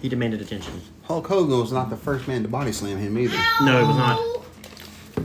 he 0.00 0.08
demanded 0.08 0.40
attention. 0.42 0.80
Hulk 1.02 1.26
Hogan 1.26 1.58
was 1.58 1.72
not 1.72 1.90
the 1.90 1.96
first 1.96 2.28
man 2.28 2.42
to 2.42 2.48
body 2.48 2.70
slam 2.70 2.98
him 2.98 3.18
either. 3.18 3.36
No, 3.62 3.82
it 3.82 3.86
was 3.88 3.96
not. 3.96 5.24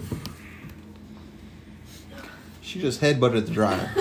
She 2.64 2.80
just 2.81 3.01
headbutted 3.01 3.45
the 3.45 3.51
dryer. 3.51 3.91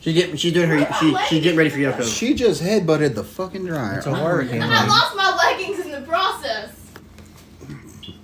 She 0.00 0.12
get, 0.12 0.36
she's 0.40 0.52
doing 0.52 0.68
her, 0.68 0.80
she, 0.98 1.16
she's 1.28 1.42
getting 1.44 1.56
ready 1.56 1.70
for 1.70 1.78
Yoko. 1.78 2.02
she 2.02 2.34
just 2.34 2.60
headbutted 2.60 3.14
the 3.14 3.22
fucking 3.22 3.64
dryer. 3.64 3.98
It's 3.98 4.06
a 4.08 4.12
hurricane. 4.16 4.60
Oh, 4.60 4.64
and 4.64 4.74
I 4.74 4.84
lost 4.88 5.14
my 5.16 5.30
leggings 5.46 5.78
in 5.78 5.92
the 5.92 6.00
process. 6.00 6.74
Wait, 7.68 8.16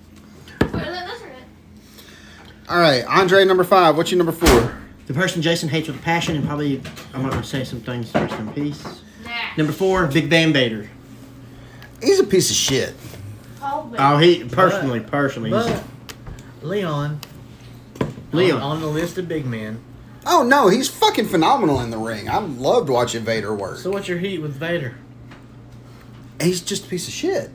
that- 0.73 1.07
that's 1.07 1.21
right. 1.21 1.31
All 2.69 2.79
right, 2.79 3.03
Andre 3.05 3.45
number 3.45 3.63
five. 3.63 3.97
What's 3.97 4.11
your 4.11 4.17
number 4.17 4.31
four? 4.31 4.77
The 5.07 5.13
person 5.13 5.41
Jason 5.41 5.69
hates 5.69 5.87
with 5.87 5.97
a 5.97 6.01
passion, 6.01 6.35
and 6.35 6.45
probably 6.45 6.81
I'm 7.13 7.23
not 7.23 7.31
going 7.31 7.41
to 7.41 7.47
say 7.47 7.63
some 7.63 7.81
things. 7.81 8.13
Rest 8.13 8.35
in 8.35 8.51
peace. 8.53 8.83
Nah. 9.25 9.31
Number 9.57 9.73
four, 9.73 10.05
Big 10.05 10.27
Van 10.27 10.53
Vader. 10.53 10.87
He's 12.01 12.19
a 12.19 12.23
piece 12.23 12.49
of 12.51 12.55
shit. 12.55 12.93
Oh, 13.61 13.93
Oh, 13.97 14.17
he 14.17 14.43
personally, 14.45 14.99
personally, 14.99 15.49
But 15.49 15.83
Leon, 16.61 17.19
Leon. 18.31 18.61
on, 18.61 18.71
on 18.77 18.81
the 18.81 18.87
list 18.87 19.17
of 19.17 19.27
big 19.27 19.45
men. 19.45 19.83
Oh 20.25 20.43
no, 20.43 20.67
he's 20.69 20.87
fucking 20.87 21.25
phenomenal 21.27 21.79
in 21.81 21.89
the 21.89 21.97
ring. 21.97 22.29
I 22.29 22.37
loved 22.37 22.89
watching 22.89 23.23
Vader 23.23 23.53
work. 23.53 23.77
So 23.77 23.89
what's 23.89 24.07
your 24.07 24.19
heat 24.19 24.39
with 24.41 24.55
Vader? 24.55 24.95
he's 26.41 26.61
just 26.61 26.85
a 26.85 26.87
piece 26.87 27.07
of 27.07 27.13
shit. 27.13 27.49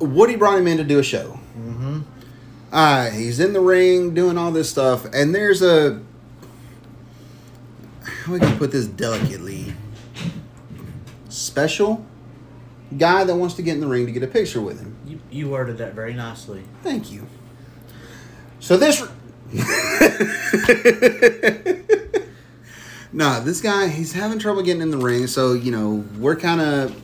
Woody 0.00 0.36
brought 0.36 0.58
him 0.58 0.66
in 0.66 0.78
to 0.78 0.84
do 0.84 0.98
a 0.98 1.02
show. 1.02 1.38
Mm-hmm. 1.58 2.00
Uh, 2.74 3.08
he's 3.10 3.38
in 3.38 3.52
the 3.52 3.60
ring 3.60 4.14
doing 4.14 4.36
all 4.36 4.50
this 4.50 4.68
stuff, 4.68 5.04
and 5.14 5.32
there's 5.32 5.62
a 5.62 6.02
how 8.02 8.32
we 8.32 8.40
can 8.40 8.58
put 8.58 8.72
this 8.72 8.88
delicately 8.88 9.72
special 11.28 12.04
guy 12.98 13.22
that 13.22 13.36
wants 13.36 13.54
to 13.54 13.62
get 13.62 13.74
in 13.74 13.80
the 13.80 13.86
ring 13.86 14.06
to 14.06 14.12
get 14.12 14.24
a 14.24 14.26
picture 14.26 14.60
with 14.60 14.80
him. 14.80 14.96
You, 15.06 15.20
you 15.30 15.50
worded 15.50 15.78
that 15.78 15.94
very 15.94 16.14
nicely. 16.14 16.64
Thank 16.82 17.12
you. 17.12 17.28
So 18.58 18.76
this. 18.76 19.00
nah, 23.12 23.38
this 23.38 23.60
guy, 23.60 23.86
he's 23.86 24.14
having 24.14 24.40
trouble 24.40 24.62
getting 24.62 24.82
in 24.82 24.90
the 24.90 24.98
ring. 24.98 25.28
So, 25.28 25.52
you 25.52 25.70
know, 25.70 26.04
we're 26.18 26.34
kind 26.34 26.60
of. 26.60 27.00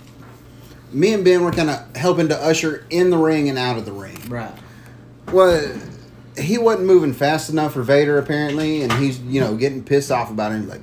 Me 0.93 1.15
and 1.15 1.25
Ben 1.25 1.45
were 1.45 1.53
kind 1.53 1.71
of 1.71 1.95
helping 1.95 2.27
to 2.31 2.37
usher 2.37 2.85
in 2.91 3.11
the 3.11 3.19
ring 3.19 3.49
and 3.49 3.57
out 3.57 3.79
of 3.79 3.85
the 3.85 3.93
ring. 3.93 4.19
Right. 4.29 4.51
Well, 5.33 5.81
he 6.37 6.59
wasn't 6.59 6.87
moving 6.87 7.13
fast 7.13 7.51
enough 7.51 7.75
for 7.75 7.83
Vader, 7.83 8.19
apparently, 8.19 8.83
and 8.83 8.93
he's, 8.95 9.21
you 9.21 9.41
know, 9.41 9.57
getting 9.57 9.85
pissed 9.85 10.11
off 10.11 10.31
about 10.31 10.53
it. 10.53 10.61
He's 10.61 10.69
like, 10.69 10.81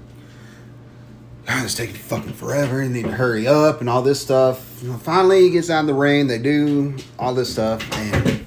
God, 1.46 1.64
it's 1.64 1.76
taking 1.76 1.96
fucking 1.96 2.34
forever, 2.34 2.82
and 2.82 2.94
need 2.94 3.06
to 3.06 3.12
hurry 3.12 3.48
up, 3.48 3.80
and 3.80 3.90
all 3.90 4.02
this 4.02 4.22
stuff. 4.22 4.80
You 4.82 4.90
know, 4.90 4.98
finally, 4.98 5.44
he 5.44 5.50
gets 5.50 5.70
out 5.70 5.82
of 5.82 5.88
the 5.88 5.94
ring. 5.94 6.28
They 6.28 6.38
do 6.38 6.96
all 7.18 7.34
this 7.34 7.52
stuff, 7.52 7.90
and 7.94 8.46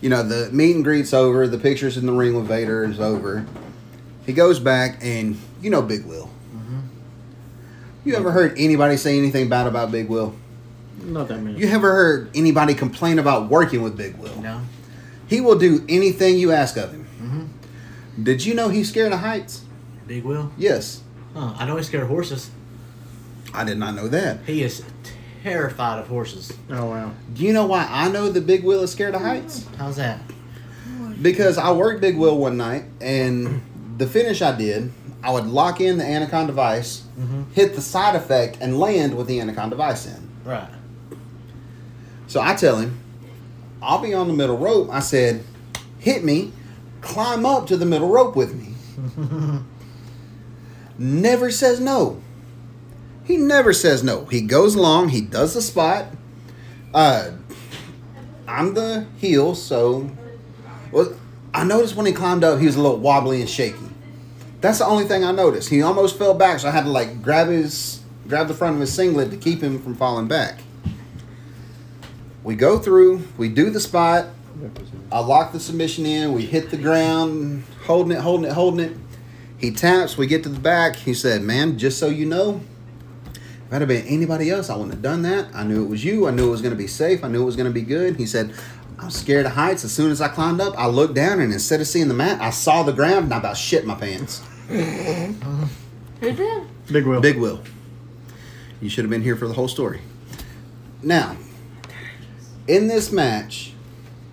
you 0.00 0.08
know, 0.08 0.22
the 0.22 0.50
meet 0.50 0.74
and 0.74 0.84
greet's 0.84 1.12
over. 1.12 1.46
The 1.46 1.58
pictures 1.58 1.96
in 1.96 2.06
the 2.06 2.12
ring 2.12 2.34
with 2.34 2.46
Vader 2.46 2.84
is 2.84 3.00
over. 3.00 3.46
He 4.26 4.32
goes 4.32 4.58
back, 4.58 4.98
and 5.02 5.38
you 5.60 5.70
know, 5.70 5.82
Big 5.82 6.04
Will. 6.06 6.30
Mm-hmm. 6.54 6.80
You 8.04 8.16
ever 8.16 8.32
heard 8.32 8.58
anybody 8.58 8.96
say 8.96 9.18
anything 9.18 9.48
bad 9.48 9.66
about 9.66 9.90
Big 9.90 10.08
Will? 10.08 10.34
not 11.02 11.28
that 11.28 11.40
many. 11.40 11.58
You 11.58 11.68
ever 11.68 11.92
heard 11.92 12.30
anybody 12.34 12.74
complain 12.74 13.18
about 13.18 13.48
working 13.48 13.82
with 13.82 13.96
Big 13.96 14.16
Will? 14.16 14.40
No. 14.40 14.60
He 15.30 15.40
will 15.40 15.56
do 15.58 15.84
anything 15.88 16.36
you 16.38 16.50
ask 16.50 16.76
of 16.76 16.90
him. 16.92 17.06
Mm-hmm. 17.22 18.24
Did 18.24 18.44
you 18.44 18.52
know 18.52 18.68
he's 18.68 18.88
scared 18.88 19.12
of 19.12 19.20
heights? 19.20 19.62
Big 20.08 20.24
Will. 20.24 20.50
Yes. 20.58 21.02
Huh. 21.34 21.54
I 21.56 21.64
know 21.66 21.76
he's 21.76 21.86
scared 21.86 22.02
of 22.02 22.08
horses. 22.08 22.50
I 23.54 23.62
did 23.62 23.78
not 23.78 23.94
know 23.94 24.08
that. 24.08 24.40
He 24.44 24.64
is 24.64 24.84
terrified 25.44 26.00
of 26.00 26.08
horses. 26.08 26.52
Oh 26.68 26.86
wow. 26.86 27.12
Do 27.32 27.44
you 27.44 27.52
know 27.52 27.64
why 27.66 27.86
I 27.88 28.10
know 28.10 28.28
that 28.28 28.44
Big 28.44 28.64
Will 28.64 28.82
is 28.82 28.90
scared 28.90 29.14
of 29.14 29.20
heights? 29.22 29.66
How's 29.78 29.96
that? 29.96 30.20
Because 31.22 31.58
I 31.58 31.70
worked 31.70 32.00
Big 32.00 32.16
Will 32.16 32.36
one 32.36 32.56
night, 32.56 32.84
and 33.00 33.62
the 33.98 34.06
finish 34.08 34.42
I 34.42 34.56
did, 34.56 34.90
I 35.22 35.30
would 35.30 35.46
lock 35.46 35.80
in 35.80 35.98
the 35.98 36.04
Anaconda 36.04 36.48
device, 36.48 37.02
Mhm. 37.20 37.44
hit 37.52 37.74
the 37.76 37.82
side 37.82 38.16
effect, 38.16 38.58
and 38.60 38.80
land 38.80 39.16
with 39.16 39.26
the 39.28 39.38
Anaconda 39.40 39.76
device 39.76 40.06
in. 40.06 40.28
Right. 40.44 40.70
So 42.26 42.40
I 42.40 42.54
tell 42.54 42.78
him, 42.78 42.99
I'll 43.82 44.00
be 44.00 44.14
on 44.14 44.28
the 44.28 44.34
middle 44.34 44.58
rope. 44.58 44.88
I 44.90 45.00
said, 45.00 45.44
hit 45.98 46.24
me, 46.24 46.52
climb 47.00 47.46
up 47.46 47.66
to 47.68 47.76
the 47.76 47.86
middle 47.86 48.08
rope 48.08 48.36
with 48.36 48.54
me. 48.54 48.74
never 50.98 51.50
says 51.50 51.80
no. 51.80 52.20
He 53.24 53.36
never 53.36 53.72
says 53.72 54.02
no. 54.02 54.24
He 54.26 54.40
goes 54.40 54.74
along, 54.74 55.10
he 55.10 55.20
does 55.20 55.54
the 55.54 55.62
spot. 55.62 56.06
Uh, 56.92 57.32
I'm 58.46 58.74
the 58.74 59.06
heel, 59.18 59.54
so. 59.54 60.10
Well, 60.90 61.14
I 61.54 61.64
noticed 61.64 61.94
when 61.94 62.06
he 62.06 62.12
climbed 62.12 62.44
up, 62.44 62.58
he 62.58 62.66
was 62.66 62.76
a 62.76 62.82
little 62.82 62.98
wobbly 62.98 63.40
and 63.40 63.48
shaky. 63.48 63.78
That's 64.60 64.78
the 64.78 64.86
only 64.86 65.04
thing 65.04 65.24
I 65.24 65.32
noticed. 65.32 65.68
He 65.70 65.80
almost 65.82 66.18
fell 66.18 66.34
back, 66.34 66.60
so 66.60 66.68
I 66.68 66.70
had 66.72 66.84
to 66.84 66.90
like 66.90 67.22
grab 67.22 67.48
his, 67.48 68.02
grab 68.28 68.48
the 68.48 68.54
front 68.54 68.74
of 68.74 68.80
his 68.80 68.92
singlet 68.92 69.30
to 69.30 69.36
keep 69.36 69.62
him 69.62 69.80
from 69.80 69.94
falling 69.94 70.28
back. 70.28 70.60
We 72.42 72.54
go 72.54 72.78
through, 72.78 73.22
we 73.36 73.48
do 73.48 73.70
the 73.70 73.80
spot. 73.80 74.26
I 75.12 75.20
lock 75.20 75.52
the 75.52 75.60
submission 75.60 76.06
in. 76.06 76.32
We 76.32 76.42
hit 76.44 76.70
the 76.70 76.76
ground, 76.76 77.64
holding 77.84 78.16
it, 78.16 78.20
holding 78.20 78.50
it, 78.50 78.52
holding 78.52 78.84
it. 78.86 78.96
He 79.58 79.70
taps. 79.70 80.16
We 80.16 80.26
get 80.26 80.42
to 80.44 80.48
the 80.48 80.58
back. 80.58 80.96
He 80.96 81.14
said, 81.14 81.42
"Man, 81.42 81.78
just 81.78 81.98
so 81.98 82.08
you 82.08 82.26
know, 82.26 82.60
if 83.34 83.72
I'd 83.72 83.82
have 83.82 83.88
been 83.88 84.06
anybody 84.06 84.50
else, 84.50 84.70
I 84.70 84.74
wouldn't 84.74 84.94
have 84.94 85.02
done 85.02 85.22
that. 85.22 85.48
I 85.54 85.64
knew 85.64 85.84
it 85.84 85.88
was 85.88 86.04
you. 86.04 86.26
I 86.26 86.30
knew 86.30 86.48
it 86.48 86.50
was 86.50 86.62
going 86.62 86.72
to 86.72 86.78
be 86.78 86.86
safe. 86.86 87.22
I 87.22 87.28
knew 87.28 87.42
it 87.42 87.46
was 87.46 87.56
going 87.56 87.68
to 87.68 87.72
be 87.72 87.82
good." 87.82 88.16
He 88.16 88.26
said, 88.26 88.54
"I'm 88.98 89.10
scared 89.10 89.46
of 89.46 89.52
heights. 89.52 89.84
As 89.84 89.92
soon 89.92 90.10
as 90.10 90.20
I 90.20 90.28
climbed 90.28 90.60
up, 90.60 90.74
I 90.78 90.86
looked 90.86 91.14
down 91.14 91.40
and 91.40 91.52
instead 91.52 91.80
of 91.80 91.86
seeing 91.86 92.08
the 92.08 92.14
mat, 92.14 92.40
I 92.40 92.50
saw 92.50 92.82
the 92.82 92.92
ground 92.92 93.24
and 93.24 93.34
I 93.34 93.38
about 93.38 93.56
shit 93.56 93.86
my 93.86 93.94
pants." 93.94 94.42
Who 94.68 96.32
did? 96.32 96.62
Big 96.90 97.06
Will. 97.06 97.20
Big 97.20 97.38
Will. 97.38 97.60
You 98.80 98.88
should 98.88 99.04
have 99.04 99.10
been 99.10 99.22
here 99.22 99.36
for 99.36 99.46
the 99.46 99.54
whole 99.54 99.68
story. 99.68 100.00
Now, 101.02 101.36
in 102.70 102.86
this 102.86 103.10
match, 103.10 103.72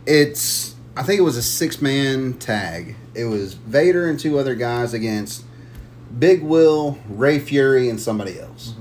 it's 0.06 0.76
I 0.96 1.02
think 1.02 1.20
it 1.20 1.24
was 1.24 1.38
a 1.38 1.42
six 1.44 1.82
man 1.82 2.36
tag. 2.36 2.96
It 3.16 3.26
was 3.26 3.56
Vader 3.56 4.08
and 4.08 4.20
two 4.20 4.38
other 4.38 4.54
guys 4.54 4.94
against 4.94 5.44
Big 6.18 6.44
Will, 6.44 7.00
Ray 7.10 7.40
Fury, 7.40 7.90
and 7.90 8.00
somebody 8.00 8.40
else. 8.40 8.76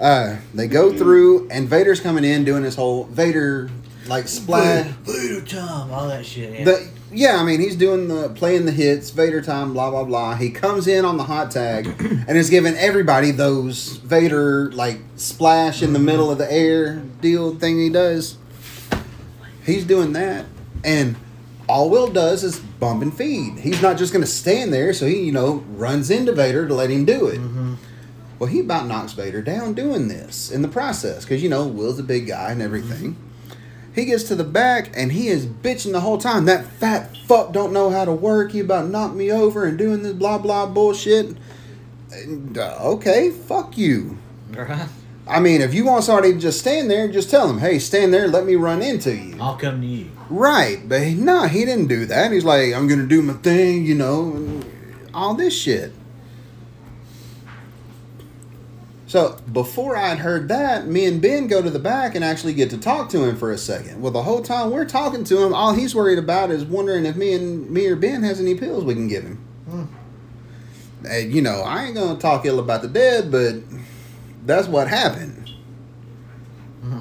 Uh, 0.00 0.36
they 0.54 0.68
go 0.68 0.96
through, 0.96 1.48
and 1.50 1.68
Vader's 1.68 2.00
coming 2.00 2.24
in 2.24 2.44
doing 2.44 2.62
his 2.62 2.76
whole 2.76 3.04
Vader 3.04 3.68
like 4.06 4.28
splash. 4.28 4.86
Vader 5.02 5.44
time, 5.44 5.90
all 5.90 6.06
that 6.08 6.24
shit. 6.24 6.60
Yeah. 6.60 6.64
The, 6.64 6.88
yeah, 7.12 7.36
I 7.36 7.44
mean 7.44 7.60
he's 7.60 7.76
doing 7.76 8.08
the 8.08 8.30
playing 8.30 8.64
the 8.64 8.72
hits, 8.72 9.10
Vader 9.10 9.42
time, 9.42 9.72
blah 9.72 9.90
blah 9.90 10.04
blah. 10.04 10.34
He 10.34 10.50
comes 10.50 10.86
in 10.86 11.04
on 11.04 11.16
the 11.16 11.24
hot 11.24 11.50
tag 11.50 11.86
and 12.00 12.36
is 12.36 12.50
giving 12.50 12.74
everybody 12.74 13.30
those 13.30 13.96
Vader 13.98 14.72
like 14.72 15.00
splash 15.16 15.82
in 15.82 15.92
the 15.92 15.98
mm-hmm. 15.98 16.06
middle 16.06 16.30
of 16.30 16.38
the 16.38 16.50
air 16.50 16.96
deal 17.20 17.54
thing 17.54 17.78
he 17.78 17.90
does. 17.90 18.38
He's 19.64 19.84
doing 19.84 20.12
that, 20.14 20.46
and 20.82 21.16
all 21.68 21.90
Will 21.90 22.08
does 22.08 22.42
is 22.42 22.58
bump 22.58 23.02
and 23.02 23.16
feed. 23.16 23.58
He's 23.58 23.80
not 23.80 23.96
just 23.96 24.12
going 24.12 24.24
to 24.24 24.30
stand 24.30 24.72
there, 24.72 24.92
so 24.92 25.06
he 25.06 25.22
you 25.22 25.32
know 25.32 25.64
runs 25.68 26.10
into 26.10 26.32
Vader 26.32 26.66
to 26.66 26.74
let 26.74 26.90
him 26.90 27.04
do 27.04 27.28
it. 27.28 27.38
Mm-hmm. 27.40 27.74
Well, 28.38 28.50
he 28.50 28.60
about 28.60 28.86
knocks 28.86 29.12
Vader 29.12 29.40
down 29.40 29.74
doing 29.74 30.08
this 30.08 30.50
in 30.50 30.62
the 30.62 30.68
process 30.68 31.24
because 31.24 31.42
you 31.42 31.48
know 31.48 31.66
Will's 31.66 31.98
a 31.98 32.02
big 32.02 32.26
guy 32.26 32.50
and 32.50 32.60
everything. 32.62 33.14
Mm-hmm. 33.14 33.31
He 33.94 34.04
gets 34.06 34.24
to 34.24 34.34
the 34.34 34.44
back 34.44 34.90
and 34.96 35.12
he 35.12 35.28
is 35.28 35.46
bitching 35.46 35.92
the 35.92 36.00
whole 36.00 36.18
time. 36.18 36.46
That 36.46 36.64
fat 36.64 37.16
fuck 37.26 37.52
don't 37.52 37.72
know 37.72 37.90
how 37.90 38.04
to 38.04 38.12
work. 38.12 38.52
He 38.52 38.60
about 38.60 38.88
knocked 38.88 39.14
me 39.14 39.30
over 39.30 39.64
and 39.66 39.76
doing 39.76 40.02
this 40.02 40.12
blah 40.14 40.38
blah 40.38 40.66
bullshit. 40.66 41.36
And, 42.12 42.56
uh, 42.58 42.76
okay, 42.80 43.30
fuck 43.30 43.76
you. 43.78 44.18
right. 44.54 44.88
I 45.26 45.38
mean, 45.40 45.60
if 45.60 45.72
you 45.72 45.84
want 45.84 46.02
somebody 46.04 46.32
to 46.32 46.38
just 46.38 46.58
stand 46.58 46.90
there, 46.90 47.06
just 47.06 47.30
tell 47.30 47.48
him, 47.48 47.58
hey, 47.58 47.78
stand 47.78 48.12
there, 48.12 48.26
let 48.26 48.44
me 48.44 48.56
run 48.56 48.82
into 48.82 49.14
you. 49.14 49.36
I'll 49.40 49.56
come 49.56 49.80
to 49.80 49.86
you. 49.86 50.10
Right, 50.28 50.86
but 50.88 51.02
he- 51.02 51.14
no, 51.14 51.44
he 51.46 51.64
didn't 51.64 51.86
do 51.86 52.06
that. 52.06 52.32
He's 52.32 52.44
like, 52.44 52.74
I'm 52.74 52.88
gonna 52.88 53.06
do 53.06 53.22
my 53.22 53.34
thing, 53.34 53.84
you 53.86 53.94
know, 53.94 54.32
and 54.34 54.64
all 55.14 55.34
this 55.34 55.56
shit. 55.56 55.92
So 59.12 59.36
before 59.52 59.94
I'd 59.94 60.20
heard 60.20 60.48
that, 60.48 60.86
me 60.86 61.04
and 61.04 61.20
Ben 61.20 61.46
go 61.46 61.60
to 61.60 61.68
the 61.68 61.78
back 61.78 62.14
and 62.14 62.24
actually 62.24 62.54
get 62.54 62.70
to 62.70 62.78
talk 62.78 63.10
to 63.10 63.22
him 63.22 63.36
for 63.36 63.52
a 63.52 63.58
second. 63.58 64.00
Well, 64.00 64.10
the 64.10 64.22
whole 64.22 64.40
time 64.40 64.70
we're 64.70 64.86
talking 64.86 65.22
to 65.24 65.42
him, 65.42 65.52
all 65.52 65.74
he's 65.74 65.94
worried 65.94 66.18
about 66.18 66.50
is 66.50 66.64
wondering 66.64 67.04
if 67.04 67.14
me 67.14 67.34
and 67.34 67.70
me 67.70 67.86
or 67.88 67.94
Ben 67.94 68.22
has 68.22 68.40
any 68.40 68.54
pills 68.54 68.84
we 68.84 68.94
can 68.94 69.08
give 69.08 69.24
him. 69.24 69.36
Hmm. 69.68 69.84
And, 71.06 71.30
you 71.30 71.42
know, 71.42 71.60
I 71.60 71.84
ain't 71.84 71.94
gonna 71.94 72.18
talk 72.18 72.46
ill 72.46 72.58
about 72.58 72.80
the 72.80 72.88
dead, 72.88 73.30
but 73.30 73.56
that's 74.46 74.66
what 74.66 74.88
happened. 74.88 75.50
Hmm. 76.82 77.00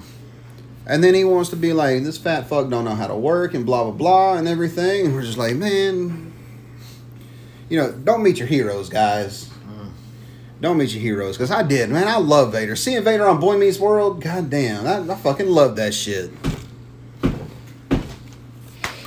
And 0.86 1.02
then 1.02 1.14
he 1.14 1.24
wants 1.24 1.50
to 1.52 1.56
be 1.56 1.72
like, 1.72 2.04
this 2.04 2.18
fat 2.18 2.50
fuck 2.50 2.70
don't 2.70 2.84
know 2.84 2.96
how 2.96 3.08
to 3.08 3.16
work 3.16 3.54
and 3.54 3.66
blah 3.66 3.84
blah 3.84 3.94
blah 3.94 4.34
and 4.34 4.50
everything. 4.50 5.06
And 5.06 5.16
we're 5.16 5.22
just 5.22 5.38
like, 5.38 5.56
man, 5.56 6.34
you 7.70 7.78
know, 7.78 7.94
don't 7.94 8.22
meet 8.22 8.38
your 8.38 8.50
heroes, 8.50 8.90
guys. 8.90 9.51
Don't 10.62 10.78
meet 10.78 10.92
your 10.94 11.02
heroes, 11.02 11.38
because 11.38 11.50
I 11.50 11.64
did, 11.64 11.90
man. 11.90 12.08
I 12.08 12.18
love 12.18 12.52
Vader. 12.52 12.76
Seeing 12.76 13.04
Vader 13.04 13.28
on 13.28 13.40
Boy 13.40 13.58
Meets 13.58 13.80
World, 13.80 14.22
god 14.22 14.52
damn, 14.52 14.86
I, 14.86 15.12
I 15.12 15.18
fucking 15.18 15.48
love 15.48 15.76
that 15.78 15.94
shit. 15.94 16.32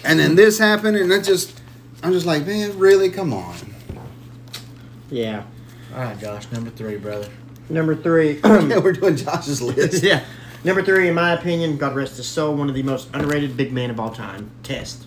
And 0.05 0.19
then 0.19 0.35
this 0.35 0.59
happened, 0.59 0.97
and 0.97 1.13
I 1.13 1.21
just, 1.23 1.61
I'm 2.03 2.13
just 2.13 2.27
like, 2.27 2.45
man, 2.45 2.77
really? 2.77 3.09
Come 3.09 3.33
on. 3.33 3.55
Yeah. 5.11 5.45
All 5.95 6.01
right, 6.01 6.19
Josh, 6.19 6.51
number 6.51 6.71
three, 6.71 6.97
brother. 6.97 7.29
Number 7.69 7.95
three. 7.95 8.41
yeah, 8.45 8.79
we're 8.79 8.93
doing 8.93 9.17
Josh's 9.17 9.63
list. 9.63 10.03
yeah. 10.03 10.25
Number 10.65 10.83
three, 10.83 11.09
in 11.09 11.15
my 11.15 11.33
opinion, 11.35 11.77
God 11.77 11.95
rest 11.95 12.17
his 12.17 12.27
soul, 12.27 12.57
one 12.57 12.69
of 12.69 12.75
the 12.75 12.83
most 12.83 13.09
underrated 13.15 13.57
big 13.57 13.73
men 13.73 13.91
of 13.91 14.01
all 14.01 14.11
time. 14.11 14.51
Test. 14.63 15.07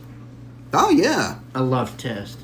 Oh 0.73 0.89
yeah. 0.91 1.39
I 1.53 1.59
love 1.59 1.97
Test. 1.97 2.39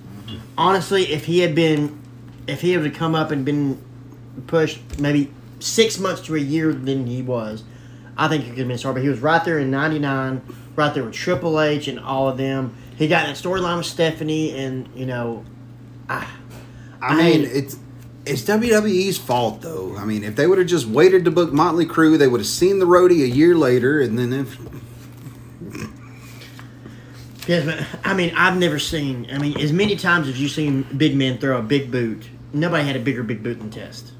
Honestly, 0.58 1.12
if 1.12 1.26
he 1.26 1.40
had 1.40 1.56
been, 1.56 2.00
if 2.48 2.62
he 2.62 2.72
had 2.72 2.94
come 2.96 3.16
up 3.16 3.32
and 3.32 3.46
been 3.46 3.80
pushed 4.48 4.80
maybe 5.00 5.32
six 5.60 5.98
months 6.00 6.22
to 6.24 6.36
a 6.36 6.40
year 6.40 6.74
than 6.74 7.08
he 7.08 7.22
was, 7.22 7.64
I 8.18 8.28
think 8.28 8.44
he 8.44 8.50
could 8.50 8.60
have 8.60 8.68
been 8.68 8.78
star. 8.78 8.94
But 8.94 9.02
he 9.04 9.10
was 9.10 9.20
right 9.20 9.44
there 9.44 9.60
in 9.60 9.72
'99, 9.72 10.42
right 10.76 10.94
there 10.94 11.04
with 11.04 11.14
Triple 11.14 11.60
H 11.62 11.88
and 11.88 12.00
all 12.00 12.28
of 12.30 12.38
them. 12.38 12.76
He 12.98 13.08
got 13.08 13.26
in 13.28 13.34
that 13.34 13.42
storyline 13.42 13.78
with 13.78 13.86
Stephanie, 13.88 14.58
and 14.58 14.88
you 14.96 15.06
know, 15.06 15.44
I 16.10 16.26
I- 17.02 17.16
mean, 17.18 17.46
it's 17.46 17.78
it's 18.26 18.42
WWE's 18.44 19.18
fault 19.18 19.62
though. 19.62 19.96
I 19.98 20.06
mean, 20.06 20.24
if 20.24 20.36
they 20.36 20.48
would 20.48 20.58
have 20.58 20.68
just 20.68 20.86
waited 20.88 21.26
to 21.26 21.32
book 21.32 21.52
Motley 21.52 21.86
Crue, 21.86 22.18
they 22.18 22.28
would 22.28 22.40
have 22.40 22.48
seen 22.48 22.80
the 22.80 22.86
roadie 22.86 23.24
a 23.24 23.28
year 23.28 23.56
later, 23.56 24.00
and 24.00 24.18
then 24.18 24.32
if 24.34 24.58
Yes, 27.48 27.66
but 27.66 27.86
I 28.06 28.14
mean, 28.14 28.34
I've 28.38 28.58
never 28.58 28.80
seen. 28.80 29.28
I 29.32 29.38
mean, 29.38 29.60
as 29.60 29.74
many 29.74 29.98
times 29.98 30.30
as 30.30 30.40
you've 30.42 30.52
seen 30.52 30.84
big 30.96 31.16
men 31.16 31.40
throw 31.40 31.58
a 31.58 31.62
big 31.62 31.92
boot, 31.92 32.30
nobody 32.54 32.86
had 32.88 32.96
a 32.96 33.00
bigger 33.02 33.22
big 33.24 33.44
boot 33.44 33.60
than 33.60 33.70
Test. 33.70 34.14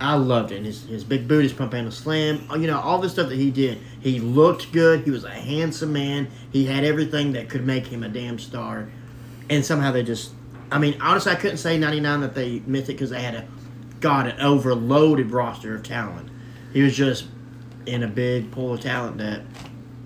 I 0.00 0.14
loved 0.14 0.50
it. 0.50 0.64
His, 0.64 0.84
his 0.86 1.04
big 1.04 1.28
boot, 1.28 1.42
his 1.42 1.52
pump 1.52 1.74
handle 1.74 1.92
slam, 1.92 2.46
uh, 2.50 2.56
you 2.56 2.66
know, 2.66 2.80
all 2.80 2.98
the 2.98 3.10
stuff 3.10 3.28
that 3.28 3.36
he 3.36 3.50
did. 3.50 3.78
He 4.00 4.18
looked 4.18 4.72
good. 4.72 5.04
He 5.04 5.10
was 5.10 5.24
a 5.24 5.30
handsome 5.30 5.92
man. 5.92 6.28
He 6.52 6.64
had 6.64 6.84
everything 6.84 7.32
that 7.32 7.50
could 7.50 7.66
make 7.66 7.86
him 7.86 8.02
a 8.02 8.08
damn 8.08 8.38
star. 8.38 8.88
And 9.50 9.64
somehow 9.64 9.92
they 9.92 10.02
just, 10.02 10.32
I 10.72 10.78
mean, 10.78 10.96
honestly, 11.02 11.32
I 11.32 11.34
couldn't 11.34 11.58
say 11.58 11.76
99 11.76 12.20
that 12.22 12.34
they 12.34 12.60
missed 12.66 12.88
it 12.88 12.94
because 12.94 13.10
they 13.10 13.20
had 13.20 13.34
a, 13.34 13.46
God, 14.00 14.26
an 14.26 14.40
overloaded 14.40 15.32
roster 15.32 15.74
of 15.74 15.82
talent. 15.82 16.30
He 16.72 16.80
was 16.82 16.96
just 16.96 17.26
in 17.84 18.02
a 18.02 18.08
big 18.08 18.50
pool 18.52 18.74
of 18.74 18.80
talent 18.80 19.18
that. 19.18 19.42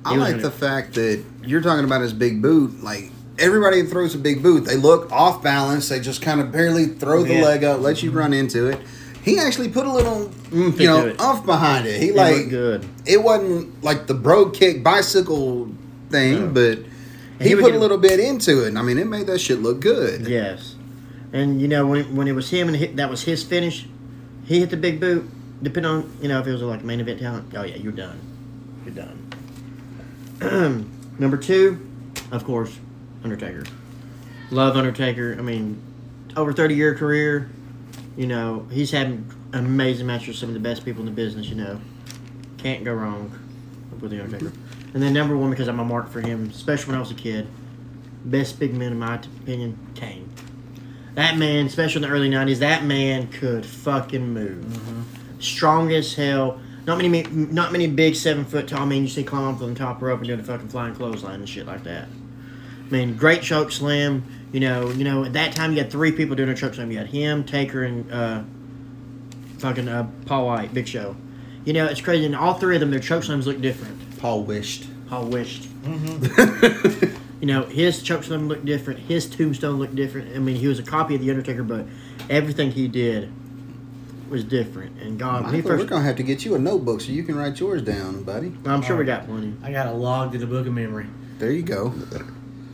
I 0.05 0.16
like 0.16 0.40
the 0.40 0.50
fact 0.50 0.94
that 0.94 1.24
you're 1.44 1.60
talking 1.62 1.84
about 1.84 2.00
his 2.02 2.12
big 2.12 2.42
boot. 2.42 2.82
Like 2.82 3.10
everybody 3.39 3.84
throws 3.84 4.14
a 4.14 4.18
big 4.18 4.42
boot, 4.42 4.64
they 4.64 4.76
look 4.76 5.10
off 5.12 5.42
balance. 5.42 5.89
They 5.89 6.00
just 6.00 6.20
kind 6.20 6.40
of 6.40 6.50
barely 6.50 6.86
throw 6.86 7.23
the 7.23 7.34
Yeah. 7.34 7.44
leg 7.44 7.64
up, 7.64 7.81
let 7.81 8.02
you 8.02 8.10
run 8.10 8.32
into 8.34 8.66
it. 8.68 8.81
He 9.24 9.38
actually 9.38 9.70
put 9.70 9.86
a 9.86 9.90
little, 9.90 10.26
mm, 10.50 10.52
Oomph 10.52 10.78
you 10.78 10.86
know, 10.86 11.16
off 11.18 11.46
behind 11.46 11.86
it. 11.86 11.98
He 12.00 12.12
like 12.12 12.50
good. 12.50 12.84
it 13.06 13.22
wasn't 13.22 13.82
like 13.82 14.06
the 14.06 14.12
brogue 14.12 14.52
kick 14.52 14.84
bicycle 14.84 15.70
thing, 16.10 16.32
No. 16.32 16.48
but 16.48 16.78
he 17.42 17.48
he, 17.50 17.54
put 17.54 17.74
a 17.74 17.78
little 17.78 17.96
bit 17.96 18.20
into 18.20 18.64
it. 18.64 18.68
And 18.68 18.78
I 18.78 18.82
mean, 18.82 18.98
it 18.98 19.06
made 19.06 19.26
that 19.28 19.38
shit 19.40 19.60
look 19.60 19.80
good. 19.80 20.28
Yes, 20.28 20.76
and 21.32 21.60
you 21.60 21.68
know 21.68 21.86
when 21.86 22.14
when 22.14 22.28
it 22.28 22.32
was 22.32 22.50
him 22.50 22.68
and 22.68 22.76
hit, 22.76 22.96
that 22.96 23.08
was 23.08 23.22
his 23.22 23.42
finish, 23.42 23.86
he 24.44 24.60
hit 24.60 24.68
the 24.68 24.76
big 24.76 25.00
boot. 25.00 25.26
Depending 25.62 25.90
on 25.90 26.16
you 26.20 26.28
know 26.28 26.40
if 26.40 26.46
it 26.46 26.52
was 26.52 26.60
like 26.60 26.84
main 26.84 27.00
event 27.00 27.20
talent, 27.20 27.54
oh 27.56 27.62
yeah, 27.62 27.76
you're 27.76 27.92
done, 27.92 28.20
you're 28.84 28.94
done. 28.94 30.90
Number 31.18 31.38
two, 31.38 31.80
of 32.30 32.44
course, 32.44 32.78
Undertaker. 33.22 33.64
Love 34.50 34.76
Undertaker. 34.76 35.34
I 35.38 35.42
mean, 35.42 35.80
over 36.36 36.52
thirty 36.52 36.74
year 36.74 36.94
career, 36.94 37.48
you 38.17 38.26
know 38.26 38.67
he's 38.70 38.91
having 38.91 39.31
amazing 39.52 40.07
matches 40.07 40.28
with 40.28 40.36
some 40.36 40.49
of 40.49 40.55
the 40.55 40.60
best 40.60 40.84
people 40.84 41.01
in 41.01 41.07
the 41.07 41.12
business. 41.12 41.49
You 41.49 41.57
know, 41.57 41.81
can't 42.59 42.84
go 42.84 42.94
wrong 42.94 43.31
with 44.01 44.10
the 44.10 44.23
Undertaker. 44.23 44.52
And 44.93 45.02
then 45.02 45.12
number 45.12 45.36
one 45.36 45.51
because 45.51 45.68
I'm 45.68 45.81
a 45.81 45.84
mark 45.84 46.10
for 46.10 46.20
him, 46.20 46.49
especially 46.51 46.89
when 46.89 46.97
I 46.97 47.01
was 47.01 47.10
a 47.10 47.15
kid 47.15 47.49
best 48.25 48.59
big 48.59 48.75
man 48.75 48.93
in 48.93 48.99
my 48.99 49.17
opinion, 49.17 49.78
Kane. 49.94 50.28
That 51.15 51.36
man, 51.36 51.67
especially 51.67 52.02
in 52.02 52.09
the 52.10 52.15
early 52.15 52.31
'90s, 52.31 52.59
that 52.59 52.84
man 52.84 53.28
could 53.28 53.65
fucking 53.65 54.33
move. 54.33 54.65
Mm-hmm. 54.65 55.41
Strong 55.41 55.93
as 55.93 56.15
hell. 56.15 56.60
Not 56.86 56.99
many, 56.99 57.23
not 57.23 57.73
many 57.73 57.86
big 57.86 58.15
seven 58.15 58.44
foot 58.44 58.68
tall 58.68 58.84
men 58.86 59.02
you 59.02 59.09
see 59.09 59.23
climbing 59.23 59.55
up 59.55 59.62
on 59.62 59.73
the 59.73 59.78
top 59.78 60.02
rope 60.02 60.18
and 60.18 60.28
doing 60.28 60.41
a 60.41 60.43
fucking 60.43 60.68
flying 60.68 60.94
clothesline 60.94 61.36
and 61.36 61.49
shit 61.49 61.67
like 61.67 61.84
that. 61.84 62.09
I 62.09 62.91
mean, 62.91 63.17
great 63.17 63.43
choke 63.43 63.73
slam. 63.73 64.25
You 64.55 64.60
know, 64.60 64.91
you 64.91 65.02
know, 65.02 65.24
at 65.24 65.33
that 65.33 65.55
time 65.55 65.73
you 65.73 65.78
had 65.78 65.91
three 65.91 66.12
people 66.12 66.36
doing 66.36 66.49
a 66.49 66.55
choke 66.55 66.74
slam. 66.74 66.91
You 66.91 66.99
had 66.99 67.08
him, 67.08 67.42
Taker, 67.42 67.83
and 67.83 68.10
uh, 68.12 68.42
fucking 69.58 69.89
uh, 69.89 70.08
Paul 70.26 70.47
Wight, 70.47 70.73
Big 70.73 70.86
Show. 70.86 71.16
You 71.65 71.73
know, 71.73 71.86
it's 71.86 72.00
crazy. 72.00 72.24
And 72.24 72.36
all 72.36 72.55
three 72.55 72.76
of 72.76 72.81
them, 72.81 72.91
their 72.91 73.00
choke 73.00 73.24
slams 73.24 73.47
look 73.49 73.60
different. 73.60 74.18
Paul 74.18 74.44
wished. 74.44 74.86
Paul 75.08 75.26
wished. 75.26 75.68
You 77.41 77.49
know, 77.49 77.65
his 77.65 78.02
chokeslam 78.02 78.49
looked 78.49 78.65
different. 78.65 79.00
His 79.00 79.28
tombstone 79.28 79.78
looked 79.78 79.94
different. 79.94 80.34
I 80.34 80.39
mean, 80.39 80.57
he 80.57 80.66
was 80.66 80.78
a 80.78 80.83
copy 80.83 81.15
of 81.15 81.20
the 81.20 81.28
Undertaker, 81.28 81.62
but 81.62 81.84
everything 82.31 82.70
he 82.70 82.89
did 82.89 83.31
was 84.31 84.44
different. 84.44 84.99
And 85.02 85.18
God, 85.18 85.44
when 85.44 85.55
he 85.55 85.60
Michael, 85.60 85.76
we're 85.76 85.84
gonna 85.84 86.05
have 86.05 86.16
to 86.16 86.23
get 86.23 86.47
you 86.47 86.55
a 86.55 86.58
notebook 86.58 87.02
so 87.02 87.12
you 87.12 87.23
can 87.23 87.34
write 87.34 87.60
yours 87.60 87.83
down, 87.83 88.23
buddy. 88.23 88.57
I'm 88.65 88.81
sure 88.81 88.97
we 88.97 89.05
got 89.05 89.26
plenty. 89.26 89.52
I 89.62 89.73
got 89.73 89.89
a 89.89 89.92
log 89.92 90.33
to 90.33 90.39
the 90.39 90.47
book 90.47 90.66
of 90.66 90.73
memory. 90.73 91.07
There 91.39 91.52
you 91.52 91.62
go. 91.62 91.92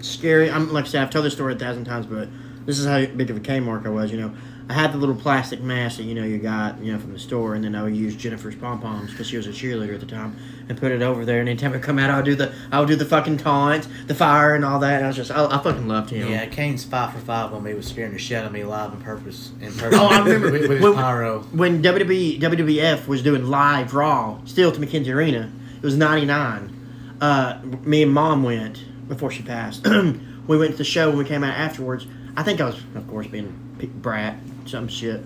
Scary. 0.03 0.51
I'm 0.51 0.73
like 0.73 0.85
I 0.85 0.89
said, 0.89 1.03
I've 1.03 1.11
told 1.11 1.25
this 1.25 1.35
story 1.35 1.55
a 1.55 1.59
thousand 1.59 1.85
times, 1.85 2.07
but 2.07 2.29
this 2.67 2.79
is 2.79 2.87
how 2.87 3.05
big 3.07 3.31
of 3.31 3.37
a 3.37 3.41
K 3.41 3.61
mark 3.61 3.87
I 3.87 3.89
was. 3.91 4.11
You 4.13 4.21
know, 4.21 4.35
I 4.69 4.73
had 4.75 4.93
the 4.93 4.99
little 4.99 5.15
plastic 5.15 5.61
mask 5.61 5.97
that 5.99 6.05
you 6.05 6.15
know 6.15 6.25
you 6.25 6.39
got 6.39 6.79
you 6.83 6.93
know 6.93 6.99
from 6.99 7.13
the 7.13 7.19
store, 7.19 7.55
and 7.55 7.65
then 7.65 7.75
I 7.75 7.83
would 7.83 7.97
use 7.97 8.15
Jennifer's 8.17 8.55
pom 8.55 8.81
poms 8.81 9.11
because 9.11 9.27
she 9.29 9.37
was 9.37 9.47
a 9.47 9.51
cheerleader 9.51 9.95
at 9.95 10.01
the 10.01 10.07
time, 10.07 10.37
and 10.69 10.79
put 10.79 10.93
it 10.93 11.03
over 11.03 11.25
there. 11.25 11.41
And 11.41 11.49
anytime 11.49 11.73
I 11.73 11.79
come 11.79 11.99
out, 11.99 12.11
I 12.11 12.17
would 12.17 12.25
do 12.25 12.35
the 12.35 12.53
I 12.71 12.79
would 12.81 12.89
do 12.89 12.97
the 12.97 13.05
fucking 13.05 13.39
taunt, 13.39 13.89
the 14.07 14.15
fire, 14.15 14.55
and 14.55 14.65
all 14.65 14.79
that. 14.81 14.97
And 14.97 15.05
I 15.05 15.09
was 15.09 15.17
just 15.17 15.31
I, 15.31 15.45
I 15.47 15.59
fucking 15.63 15.89
loved 15.89 16.11
him. 16.11 16.29
Yeah, 16.31 16.47
Kane's 16.47 16.85
five 16.85 17.13
for 17.13 17.19
five 17.21 17.53
on 17.53 17.63
me 17.63 17.75
was 17.75 17.87
scaring 17.89 18.13
the 18.13 18.19
shit 18.19 18.39
out 18.39 18.47
of 18.47 18.53
me 18.53 18.63
live 18.65 18.93
in 18.93 19.01
purpose. 19.01 19.51
In 19.61 19.73
person. 19.73 19.95
Oh, 19.95 20.07
I 20.07 20.19
remember. 20.21 20.51
with, 20.53 20.69
with 20.69 20.83
When- 20.83 20.95
pyro. 20.95 21.41
when 21.53 21.83
WWE 21.83 22.41
WWF 22.41 23.07
was 23.09 23.23
doing 23.23 23.47
live 23.47 23.95
Raw, 23.95 24.39
still 24.45 24.71
to 24.73 24.79
McKenzie 24.81 25.13
Arena, 25.15 25.51
it 25.77 25.83
was 25.83 25.97
'99. 25.97 26.77
Uh, 27.21 27.61
me 27.83 28.03
and 28.03 28.13
Mom 28.13 28.43
went 28.45 28.83
before 29.11 29.31
she 29.31 29.43
passed. 29.43 29.87
we 30.47 30.57
went 30.57 30.71
to 30.71 30.79
the 30.79 30.85
show 30.85 31.11
when 31.11 31.19
we 31.19 31.25
came 31.27 31.45
out 31.45 31.55
afterwards. 31.55 32.07
I 32.37 32.43
think 32.43 32.63
I 32.63 32.67
was, 32.67 32.77
of 32.95 33.07
course, 33.09 33.27
being 33.27 33.53
brat, 33.97 34.37
some 34.65 34.89
shit, 34.89 35.21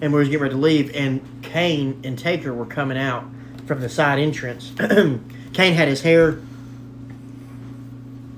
and 0.00 0.12
we 0.12 0.20
was 0.20 0.28
getting 0.28 0.42
ready 0.42 0.54
to 0.54 0.60
leave. 0.60 0.94
And 0.94 1.42
Kane 1.42 2.00
and 2.04 2.16
Taker 2.16 2.54
were 2.54 2.66
coming 2.66 2.98
out 2.98 3.24
from 3.66 3.80
the 3.80 3.88
side 3.88 4.20
entrance. 4.20 4.72
Kane 5.52 5.74
had 5.74 5.88
his 5.88 6.02
hair. 6.02 6.40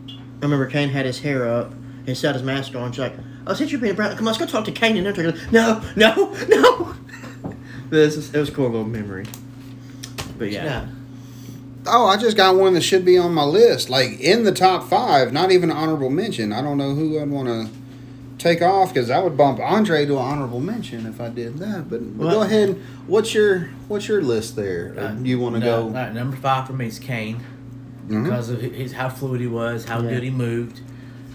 I 0.08 0.44
remember 0.44 0.66
Kane 0.66 0.88
had 0.88 1.04
his 1.04 1.18
hair 1.18 1.46
up 1.46 1.72
and 1.72 2.08
had 2.08 2.34
his 2.34 2.42
mask 2.42 2.74
on. 2.74 2.92
She's 2.92 3.00
like, 3.00 3.14
"Oh, 3.46 3.54
since 3.54 3.70
you're 3.70 3.80
being 3.80 3.92
a 3.92 3.96
brat, 3.96 4.16
come 4.16 4.26
on, 4.26 4.32
let's 4.32 4.38
go 4.38 4.46
talk 4.46 4.64
to 4.64 4.72
Kane 4.72 4.96
and 4.96 5.06
Undertaker." 5.06 5.38
No, 5.52 5.82
no, 5.96 6.34
no. 6.48 6.94
This 7.90 8.16
is, 8.16 8.34
it 8.34 8.38
was 8.38 8.48
a 8.48 8.52
cool 8.52 8.70
little 8.70 8.86
memory. 8.86 9.26
But 10.38 10.50
yeah. 10.50 10.64
Yeah. 10.64 10.86
Oh, 11.86 12.06
I 12.06 12.16
just 12.16 12.36
got 12.36 12.54
one 12.56 12.74
that 12.74 12.82
should 12.82 13.04
be 13.04 13.18
on 13.18 13.34
my 13.34 13.42
list, 13.44 13.90
like 13.90 14.20
in 14.20 14.44
the 14.44 14.52
top 14.52 14.88
five. 14.88 15.32
Not 15.32 15.50
even 15.50 15.70
honorable 15.70 16.10
mention. 16.10 16.52
I 16.52 16.62
don't 16.62 16.78
know 16.78 16.94
who 16.94 17.20
I'd 17.20 17.28
want 17.28 17.48
to 17.48 17.68
take 18.38 18.62
off 18.62 18.94
because 18.94 19.10
I 19.10 19.18
would 19.18 19.36
bump 19.36 19.58
Andre 19.58 20.06
to 20.06 20.12
an 20.12 20.18
honorable 20.24 20.60
mention 20.60 21.06
if 21.06 21.20
I 21.20 21.28
did 21.28 21.58
that. 21.58 21.90
But, 21.90 22.16
but 22.18 22.30
go 22.30 22.42
ahead. 22.42 22.80
What's 23.06 23.34
your 23.34 23.70
What's 23.88 24.06
your 24.08 24.22
list 24.22 24.54
there? 24.56 24.94
Or 24.96 25.00
Uh, 25.00 25.14
you 25.22 25.38
want 25.40 25.56
to 25.56 25.60
no, 25.60 25.66
go? 25.66 25.82
all 25.88 25.90
right, 25.90 26.14
number 26.14 26.36
five 26.36 26.66
for 26.68 26.72
me 26.72 26.86
is 26.86 26.98
Kane 27.00 27.40
Mhm. 28.08 28.24
because 28.24 28.48
of 28.50 28.60
his 28.60 28.92
how 28.92 29.08
fluid 29.08 29.40
he 29.40 29.46
was, 29.48 29.84
how 29.84 30.00
Yeah. 30.00 30.10
good 30.10 30.22
he 30.22 30.30
moved. 30.30 30.80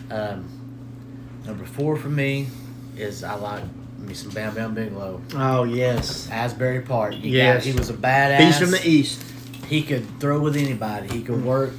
Um, 0.09 0.45
number 1.45 1.66
four 1.66 1.98
for 1.98 2.09
me 2.09 2.48
is 2.98 3.24
I 3.24 3.35
like 3.35 3.64
me 4.00 4.14
some 4.14 4.32
Bam 4.32 4.56
Bam 4.56 4.74
Bigelow. 4.74 5.19
Oh 5.35 5.64
yes. 5.66 6.30
Asbury 6.32 6.80
Park. 6.82 7.14
He 7.16 7.30
Yes. 7.32 7.64
got, 7.66 7.72
he 7.74 7.77
was 7.77 7.90
a 7.90 7.93
badass. 7.93 8.40
He's 8.40 8.58
from 8.59 8.72
the 8.72 8.88
East. 8.88 9.22
He 9.67 9.83
could 9.83 10.19
throw 10.19 10.39
with 10.39 10.55
anybody. 10.55 11.07
He 11.09 11.21
could 11.21 11.43
work 11.43 11.73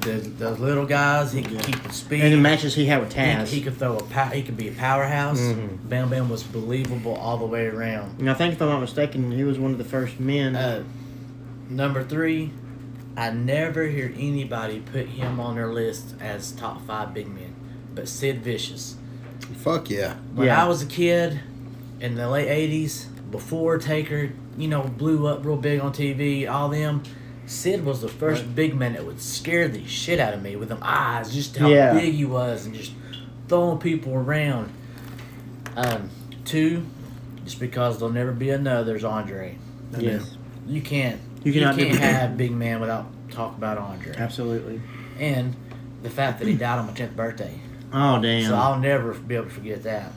the, 0.00 0.12
those 0.12 0.58
little 0.58 0.86
guys. 0.86 1.32
He 1.32 1.42
could 1.42 1.62
keep 1.62 1.82
the 1.82 1.92
speed. 1.92 2.22
And 2.22 2.32
the 2.32 2.38
matches 2.38 2.74
he 2.74 2.86
had 2.86 3.00
with 3.00 3.12
he, 3.12 3.20
Taz. 3.20 3.46
he 3.48 3.60
could 3.60 3.76
throw 3.78 3.96
a 3.98 4.02
pow- 4.04 4.30
he 4.30 4.42
could 4.42 4.56
be 4.56 4.68
a 4.68 4.72
powerhouse. 4.72 5.38
Mhm. 5.40 5.88
Bam 5.88 6.08
Bam 6.10 6.28
was 6.28 6.42
believable 6.42 7.14
all 7.14 7.36
the 7.38 7.44
way 7.46 7.66
around. 7.66 8.18
and 8.18 8.30
I 8.30 8.34
think, 8.34 8.54
if 8.54 8.62
I'm 8.62 8.68
not 8.68 8.80
mistaken, 8.80 9.30
he 9.32 9.44
was 9.44 9.58
one 9.58 9.72
of 9.72 9.78
the 9.78 9.84
first 9.84 10.18
men. 10.18 10.56
Uh, 10.56 10.82
number 11.68 12.02
three, 12.02 12.50
I 13.16 13.30
never 13.30 13.86
hear 13.86 14.12
anybody 14.16 14.80
put 14.80 15.06
him 15.06 15.38
on 15.38 15.56
their 15.56 15.72
list 15.72 16.14
as 16.20 16.52
top 16.52 16.86
five 16.86 17.12
big 17.12 17.28
men, 17.28 17.52
but 17.94 18.08
Sid 18.08 18.42
Vicious. 18.42 18.96
Fuck 19.58 19.90
yeah. 19.90 20.14
When 20.34 20.46
Yeah. 20.46 20.64
I 20.64 20.66
was 20.66 20.82
a 20.82 20.86
kid 20.86 21.40
in 22.00 22.14
the 22.14 22.28
late 22.28 22.48
'80s, 22.48 23.06
before 23.30 23.78
Taker, 23.78 24.30
you 24.56 24.68
know, 24.68 24.82
blew 24.82 25.26
up 25.26 25.44
real 25.44 25.56
big 25.56 25.80
on 25.80 25.92
TV, 25.92 26.46
all 26.50 26.68
them. 26.68 27.02
Sid 27.50 27.84
was 27.84 28.00
the 28.00 28.08
first 28.08 28.54
big 28.54 28.76
man 28.76 28.92
that 28.92 29.04
would 29.04 29.20
scare 29.20 29.66
the 29.66 29.84
shit 29.86 30.20
out 30.20 30.34
of 30.34 30.40
me 30.42 30.54
with 30.54 30.68
them 30.68 30.78
eyes, 30.82 31.34
just 31.34 31.56
how 31.56 31.68
Yeah. 31.68 31.92
big 31.92 32.14
he 32.14 32.24
was, 32.24 32.64
and 32.64 32.72
just 32.74 32.92
throwing 33.48 33.78
people 33.78 34.14
around. 34.14 34.70
Um, 35.76 36.10
two, 36.44 36.86
just 37.44 37.58
because 37.58 37.98
there'll 37.98 38.14
never 38.14 38.32
be 38.32 38.50
another 38.50 38.94
is 38.94 39.04
Andre. 39.04 39.56
I 39.92 39.96
mean, 39.96 40.06
Yes. 40.06 40.36
you 40.66 40.80
can't. 40.80 41.20
You 41.42 41.52
You, 41.52 41.60
cannot 41.60 41.76
can't 41.78 41.92
do- 41.92 41.98
have 41.98 42.36
big 42.36 42.52
man 42.52 42.80
without 42.80 43.06
talk 43.30 43.56
about 43.56 43.78
Andre. 43.78 44.14
Absolutely. 44.16 44.80
And 45.18 45.56
the 46.02 46.10
fact 46.10 46.38
that 46.38 46.46
he 46.48 46.54
died 46.54 46.78
on 46.78 46.86
my 46.86 46.92
tenth 46.92 47.16
birthday. 47.16 47.54
Oh 47.92 48.20
damn. 48.22 48.44
So 48.48 48.54
I'll 48.54 48.78
never 48.78 49.12
be 49.14 49.34
able 49.34 49.46
to 49.46 49.50
forget 49.50 49.82
that. 49.82 50.12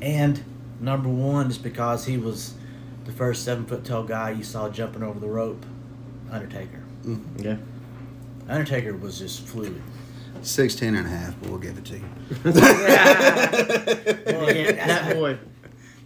And 0.00 0.40
number 0.80 1.08
one, 1.08 1.48
just 1.48 1.62
because 1.64 2.04
he 2.04 2.16
was 2.16 2.54
the 3.06 3.12
first 3.12 3.42
seven 3.44 3.64
foot 3.64 3.84
tall 3.84 4.04
guy 4.04 4.30
you 4.30 4.44
saw 4.44 4.68
jumping 4.68 5.02
over 5.02 5.18
the 5.18 5.26
rope, 5.26 5.64
Undertaker. 6.30 6.82
yeah. 7.38 7.56
Undertaker 8.48 8.96
was 8.96 9.18
just 9.18 9.46
fluid. 9.46 9.80
16 10.42 10.94
and 10.94 11.06
a 11.06 11.10
half, 11.10 11.34
but 11.40 11.50
we'll 11.50 11.58
give 11.58 11.78
it 11.78 11.84
to 11.86 11.94
you. 11.96 12.04
Well, 12.44 12.54
Yeah, 14.54 14.72
that 14.86 15.14
boy. 15.14 15.38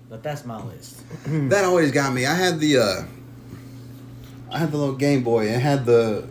But 0.09 0.23
that's 0.23 0.45
my 0.45 0.63
list. 0.65 1.03
that 1.27 1.65
always 1.65 1.93
got 1.93 2.13
me. 2.15 2.25
I 2.27 2.35
had 2.35 2.61
the 2.61 2.79
uh 2.79 3.03
I 4.51 4.59
had 4.59 4.71
the 4.71 4.79
little 4.79 4.95
Game 4.95 5.23
Boy. 5.23 5.49
It 5.49 5.61
had 5.61 5.85
the 5.85 6.27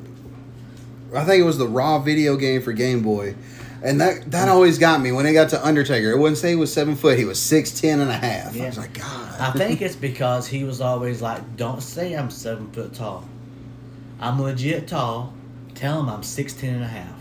I 1.14 1.24
think 1.24 1.42
it 1.42 1.46
was 1.46 1.58
the 1.58 1.68
raw 1.68 2.00
video 2.00 2.36
game 2.38 2.62
for 2.62 2.74
Game 2.74 3.04
Boy. 3.04 3.36
And 3.84 4.02
that 4.02 4.32
that 4.32 4.50
always 4.50 4.80
got 4.80 5.02
me 5.02 5.12
when 5.12 5.26
it 5.28 5.34
got 5.34 5.50
to 5.50 5.64
Undertaker. 5.66 6.12
It 6.12 6.18
wouldn't 6.18 6.40
say 6.40 6.50
he 6.50 6.56
was 6.56 6.74
seven 6.74 6.96
foot, 6.96 7.20
he 7.20 7.26
was 7.26 7.40
six 7.40 7.80
ten 7.80 8.00
and 8.00 8.10
a 8.10 8.18
half. 8.18 8.60
I 8.60 8.66
was 8.66 8.78
like, 8.78 8.94
God. 8.94 9.40
I 9.40 9.52
think 9.52 9.82
it's 9.84 9.96
because 9.96 10.48
he 10.48 10.64
was 10.64 10.82
always 10.82 11.22
like, 11.22 11.58
"Don't 11.58 11.82
say 11.82 12.14
I'm 12.14 12.32
seven 12.32 12.72
foot 12.72 12.94
tall. 12.96 13.24
I'm 14.20 14.42
legit 14.42 14.88
tall. 14.88 15.34
Tell 15.76 16.00
him 16.00 16.10
I'm 16.10 16.22
6'10 16.22 16.64
and 16.70 16.84
a 16.84 16.88
half." 16.88 17.14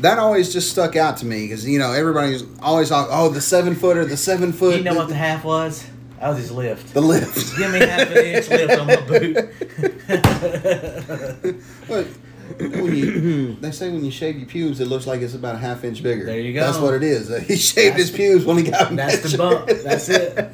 that 0.00 0.18
always 0.18 0.52
just 0.52 0.70
stuck 0.70 0.96
out 0.96 1.16
to 1.18 1.24
me 1.24 1.44
because 1.46 1.66
you 1.66 1.78
know 1.78 1.92
everybody's 1.92 2.42
always 2.60 2.90
like, 2.90 3.06
oh, 3.10 3.28
the 3.30 3.40
seven 3.40 3.74
footer, 3.76 4.04
the 4.04 4.16
seven 4.16 4.52
foot, 4.52 4.76
You 4.76 4.82
know 4.82 4.94
what 4.96 5.08
the 5.08 5.14
half 5.14 5.44
was? 5.44 5.86
That 6.20 6.30
was 6.30 6.38
his 6.38 6.50
lift. 6.52 6.92
the 6.92 7.00
lift. 7.00 7.56
Give 7.58 7.70
me 7.72 7.78
half 7.78 8.10
an 8.10 8.16
inch 8.18 8.48
lift 8.50 8.78
on 8.80 8.86
my 8.86 8.96
boot. 8.96 9.50
But 11.88 12.06
when 12.58 12.94
you, 12.94 13.54
they 13.56 13.70
say 13.70 13.90
when 13.90 14.04
you 14.04 14.10
shave 14.10 14.36
your 14.36 14.46
pubes, 14.46 14.78
it 14.80 14.86
looks 14.86 15.06
like 15.06 15.22
it's 15.22 15.32
about 15.34 15.54
a 15.54 15.58
half 15.58 15.82
inch 15.84 16.02
bigger. 16.02 16.26
There 16.26 16.38
you 16.38 16.52
go. 16.52 16.60
That's 16.60 16.78
what 16.78 16.92
it 16.94 17.02
is. 17.02 17.28
He 17.46 17.56
shaved 17.56 17.96
his 17.96 18.10
pubes 18.10 18.44
when 18.44 18.58
he 18.58 18.64
got 18.64 18.94
That's 18.94 19.18
the 19.18 19.38
measured. 19.38 19.38
bump. 19.38 19.82
That's 19.82 20.08
it. 20.10 20.52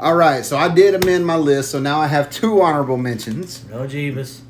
All 0.00 0.14
right, 0.14 0.44
so 0.44 0.56
I 0.56 0.72
did 0.72 0.94
amend 0.94 1.26
my 1.26 1.36
list, 1.36 1.72
so 1.72 1.80
now 1.80 2.00
I 2.00 2.06
have 2.06 2.30
two 2.30 2.60
honorable 2.62 2.96
mentions. 2.96 3.64
No 3.68 3.78
Jeebus. 3.86 4.40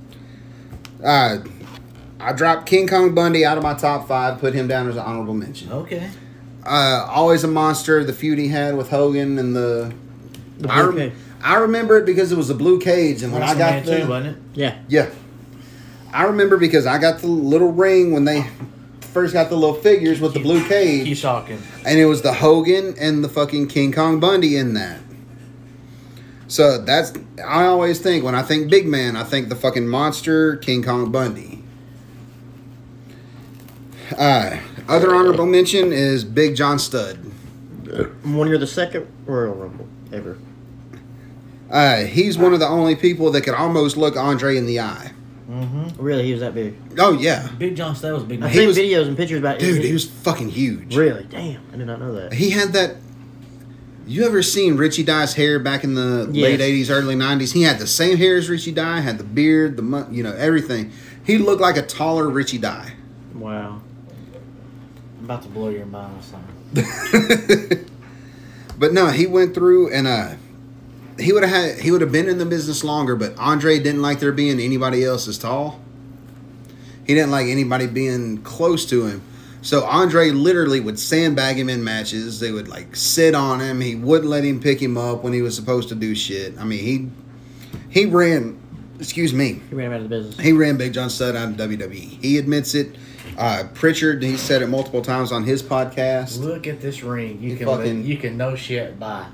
Uh, 1.02 1.38
I 2.20 2.32
dropped 2.32 2.66
King 2.66 2.86
Kong 2.86 3.14
Bundy 3.14 3.44
out 3.46 3.56
of 3.56 3.62
my 3.62 3.74
top 3.74 4.06
five, 4.08 4.40
put 4.40 4.52
him 4.52 4.68
down 4.68 4.88
as 4.88 4.96
an 4.96 5.02
honorable 5.02 5.34
mention. 5.34 5.72
Okay. 5.72 6.10
Uh, 6.66 7.06
always 7.08 7.44
a 7.44 7.48
monster. 7.48 8.04
The 8.04 8.12
feud 8.12 8.38
he 8.38 8.48
had 8.48 8.76
with 8.76 8.90
Hogan 8.90 9.38
and 9.38 9.56
the. 9.56 9.94
The 10.58 10.70
I, 10.70 10.82
blue 10.82 10.90
rem- 10.90 10.96
cage. 11.10 11.12
I 11.42 11.54
remember 11.54 11.96
it 11.98 12.04
because 12.04 12.32
it 12.32 12.36
was 12.36 12.50
a 12.50 12.54
blue 12.54 12.78
cage, 12.80 13.22
and 13.22 13.32
when 13.32 13.42
I 13.42 13.56
got 13.56 13.82
WrestleMania 13.82 13.84
the 13.84 14.00
two, 14.02 14.08
wasn't 14.08 14.36
it? 14.36 14.42
Yeah. 14.54 14.78
yeah, 14.88 15.10
I 16.12 16.24
remember 16.24 16.56
because 16.58 16.84
I 16.84 16.98
got 16.98 17.20
the 17.20 17.28
little 17.28 17.70
ring 17.70 18.12
when 18.12 18.24
they 18.24 18.44
first 19.00 19.32
got 19.34 19.48
the 19.48 19.56
little 19.56 19.76
figures 19.76 20.20
with 20.20 20.34
the 20.34 20.40
blue 20.40 20.58
Keep 20.60 20.68
cage, 20.68 21.22
talking. 21.22 21.62
and 21.86 21.98
it 21.98 22.06
was 22.06 22.22
the 22.22 22.32
Hogan 22.32 22.96
and 22.98 23.22
the 23.22 23.28
fucking 23.28 23.68
King 23.68 23.92
Kong 23.92 24.18
Bundy 24.18 24.56
in 24.56 24.74
that. 24.74 24.98
So 26.48 26.78
that's 26.78 27.12
I 27.46 27.66
always 27.66 28.00
think 28.00 28.24
when 28.24 28.34
I 28.34 28.42
think 28.42 28.70
big 28.70 28.86
man, 28.86 29.16
I 29.16 29.22
think 29.24 29.48
the 29.50 29.54
fucking 29.56 29.86
monster 29.86 30.56
King 30.56 30.82
Kong 30.82 31.12
Bundy. 31.12 31.62
Uh, 34.16 34.58
other 34.88 35.14
honorable 35.14 35.44
mention 35.46 35.92
is 35.92 36.24
Big 36.24 36.56
John 36.56 36.78
Studd. 36.78 37.16
One 38.24 38.48
year, 38.48 38.56
the 38.58 38.66
second 38.66 39.06
Royal 39.26 39.54
Rumble 39.54 39.86
ever. 40.12 40.38
Uh, 41.70 42.04
he's 42.04 42.38
one 42.38 42.54
of 42.54 42.60
the 42.60 42.66
only 42.66 42.96
people 42.96 43.30
that 43.32 43.42
could 43.42 43.52
almost 43.54 43.98
look 43.98 44.16
Andre 44.16 44.56
in 44.56 44.64
the 44.64 44.80
eye. 44.80 45.12
Mm-hmm. 45.50 46.02
Really, 46.02 46.24
he 46.24 46.32
was 46.32 46.40
that 46.40 46.54
big. 46.54 46.74
Oh 46.98 47.12
yeah, 47.12 47.48
Big 47.58 47.76
John 47.76 47.94
Studd 47.94 48.14
was 48.14 48.22
a 48.22 48.26
big 48.26 48.38
I've 48.38 48.44
man. 48.44 48.50
He 48.52 48.58
seen 48.58 48.68
was- 48.68 48.78
videos 48.78 49.08
and 49.08 49.16
pictures 49.16 49.38
about 49.38 49.58
dude, 49.58 49.82
he 49.84 49.92
was 49.92 50.06
fucking 50.08 50.48
huge. 50.48 50.96
Really? 50.96 51.24
Damn, 51.24 51.62
I 51.72 51.76
did 51.76 51.86
not 51.86 52.00
know 52.00 52.14
that. 52.14 52.32
He 52.32 52.50
had 52.50 52.72
that. 52.72 52.96
You 54.08 54.24
ever 54.24 54.42
seen 54.42 54.78
Richie 54.78 55.02
Dye's 55.02 55.34
hair 55.34 55.58
back 55.58 55.84
in 55.84 55.94
the 55.94 56.24
late 56.24 56.60
'80s, 56.60 56.88
early 56.88 57.14
'90s? 57.14 57.52
He 57.52 57.62
had 57.62 57.78
the 57.78 57.86
same 57.86 58.16
hair 58.16 58.38
as 58.38 58.48
Richie 58.48 58.72
Dye, 58.72 59.00
had 59.00 59.18
the 59.18 59.24
beard, 59.24 59.76
the 59.76 60.08
you 60.10 60.22
know 60.22 60.32
everything. 60.32 60.90
He 61.24 61.36
looked 61.36 61.60
like 61.60 61.76
a 61.76 61.82
taller 61.82 62.26
Richie 62.26 62.56
Dye. 62.56 62.94
Wow. 63.34 63.82
I'm 65.18 65.24
about 65.24 65.42
to 65.42 65.48
blow 65.48 65.68
your 65.68 65.84
mind 65.84 66.18
or 66.18 66.22
something. 66.22 67.86
but 68.78 68.94
no, 68.94 69.08
he 69.08 69.26
went 69.26 69.52
through 69.54 69.92
and 69.92 70.06
uh, 70.06 70.36
he 71.20 71.34
would 71.34 71.42
have 71.42 71.52
had 71.52 71.80
he 71.80 71.90
would 71.90 72.00
have 72.00 72.12
been 72.12 72.30
in 72.30 72.38
the 72.38 72.46
business 72.46 72.82
longer. 72.82 73.14
But 73.14 73.36
Andre 73.36 73.78
didn't 73.78 74.00
like 74.00 74.20
there 74.20 74.32
being 74.32 74.58
anybody 74.58 75.04
else 75.04 75.28
as 75.28 75.36
tall. 75.36 75.82
He 77.06 77.12
didn't 77.12 77.30
like 77.30 77.48
anybody 77.48 77.86
being 77.86 78.38
close 78.38 78.86
to 78.86 79.04
him. 79.04 79.22
So 79.60 79.84
Andre 79.84 80.30
literally 80.30 80.80
would 80.80 80.98
sandbag 80.98 81.56
him 81.58 81.68
in 81.68 81.82
matches. 81.82 82.40
They 82.40 82.52
would 82.52 82.68
like 82.68 82.94
sit 82.94 83.34
on 83.34 83.60
him. 83.60 83.80
He 83.80 83.94
wouldn't 83.96 84.30
let 84.30 84.44
him 84.44 84.60
pick 84.60 84.80
him 84.80 84.96
up 84.96 85.22
when 85.24 85.32
he 85.32 85.42
was 85.42 85.54
supposed 85.56 85.88
to 85.90 85.94
do 85.94 86.14
shit. 86.14 86.58
I 86.58 86.64
mean, 86.64 86.84
he 86.84 87.08
he 87.90 88.06
ran. 88.06 88.58
Excuse 89.00 89.32
me. 89.32 89.60
He 89.68 89.74
ran 89.74 89.86
him 89.88 89.92
out 89.92 90.00
of 90.00 90.02
the 90.08 90.16
business. 90.16 90.38
He 90.40 90.52
ran 90.52 90.76
Big 90.76 90.92
John 90.92 91.08
Studd 91.10 91.36
out 91.36 91.48
of 91.50 91.54
WWE. 91.56 91.92
He 92.20 92.38
admits 92.38 92.74
it. 92.74 92.96
Uh, 93.36 93.64
Prichard, 93.74 94.22
he 94.22 94.36
said 94.36 94.62
it 94.62 94.66
multiple 94.68 95.02
times 95.02 95.30
on 95.30 95.44
his 95.44 95.62
podcast. 95.62 96.40
Look 96.40 96.66
at 96.66 96.80
this 96.80 97.04
ring. 97.04 97.40
You 97.40 97.50
You 97.50 97.56
can 97.56 97.66
fucking- 97.66 98.04
you 98.04 98.16
can 98.16 98.36
know 98.36 98.56
shit 98.56 98.98
buy. 98.98 99.26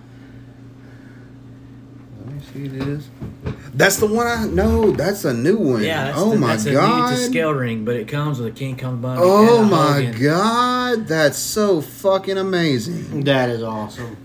Let 2.25 2.33
me 2.35 2.41
see 2.53 2.65
it 2.65 2.89
is. 2.89 3.09
That's 3.75 3.97
the 3.99 4.07
one 4.07 4.27
I 4.27 4.47
know. 4.47 4.93
That's 4.93 5.25
a 5.27 5.35
new 5.35 5.57
one. 5.59 5.83
Yeah, 5.83 6.05
that's 6.07 6.19
oh 6.19 6.31
the, 6.31 6.37
my 6.39 6.49
that's 6.49 6.65
a 6.65 6.69
need 6.71 6.75
god. 6.77 7.19
scale 7.19 7.53
ring, 7.53 7.85
but 7.85 7.97
it 7.97 8.09
comes 8.09 8.39
with 8.39 8.49
a 8.49 8.57
King 8.57 8.77
Kong 8.79 9.01
Bundy. 9.01 9.21
Oh 9.23 9.59
and 9.63 9.67
a 9.67 9.71
my 9.71 9.93
Hogan. 10.05 10.23
god. 10.23 11.07
That's 11.07 11.39
so 11.39 11.81
fucking 11.83 12.39
amazing. 12.39 13.25
That 13.25 13.51
is 13.51 13.63
awesome. 13.63 14.17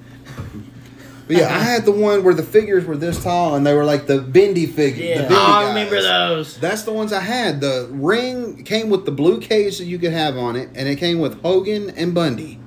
But 1.28 1.38
yeah, 1.38 1.48
I 1.56 1.60
had 1.60 1.86
the 1.86 1.92
one 1.92 2.24
where 2.24 2.34
the 2.34 2.42
figures 2.42 2.86
were 2.86 2.98
this 2.98 3.22
tall 3.24 3.54
and 3.56 3.68
they 3.68 3.74
were 3.76 3.86
like 3.86 4.08
the 4.08 4.20
bendy 4.20 4.66
figure. 4.66 5.04
Yeah. 5.06 5.16
The 5.18 5.22
bendy 5.24 5.36
Oh, 5.36 5.54
I 5.54 5.68
remember 5.68 6.02
those. 6.02 6.58
That's 6.58 6.84
the 6.84 6.92
ones 6.94 7.14
I 7.14 7.20
had. 7.20 7.62
The 7.62 7.88
ring 7.92 8.64
came 8.64 8.90
with 8.90 9.06
the 9.06 9.12
blue 9.12 9.40
cage 9.40 9.78
that 9.78 9.86
you 9.86 10.00
could 10.00 10.12
have 10.14 10.38
on 10.38 10.56
it, 10.56 10.70
and 10.74 10.88
it 10.90 10.96
came 10.96 11.20
with 11.20 11.40
Hogan 11.42 11.92
and 11.92 12.16
Bundy. 12.16 12.60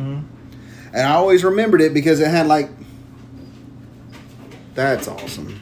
Mhm. 0.00 0.24
And 0.92 1.06
I 1.06 1.12
always 1.14 1.44
remembered 1.44 1.82
it 1.82 1.92
because 1.92 2.18
it 2.20 2.28
had 2.28 2.46
like. 2.46 2.70
That's 4.74 5.06
awesome. 5.08 5.60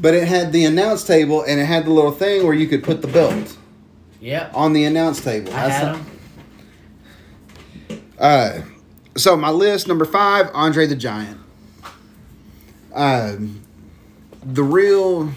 But 0.00 0.14
it 0.14 0.26
had 0.26 0.52
the 0.52 0.64
announce 0.64 1.04
table, 1.04 1.42
and 1.42 1.60
it 1.60 1.64
had 1.64 1.84
the 1.86 1.90
little 1.90 2.10
thing 2.12 2.44
where 2.44 2.54
you 2.54 2.66
could 2.66 2.82
put 2.82 3.02
the 3.02 3.08
belt 3.08 3.56
Yep. 4.20 4.50
on 4.54 4.72
the 4.72 4.84
announce 4.84 5.20
table. 5.22 5.52
I 5.52 5.68
That's 5.68 5.74
had 5.74 5.94
the- 5.94 5.98
them. 5.98 6.06
Uh, 8.18 8.60
so 9.16 9.36
my 9.36 9.50
list 9.50 9.88
number 9.88 10.04
five, 10.04 10.48
Andre 10.54 10.86
the 10.86 10.96
Giant. 10.96 11.38
Um, 12.94 13.60
the 14.44 14.62
real 14.62 15.30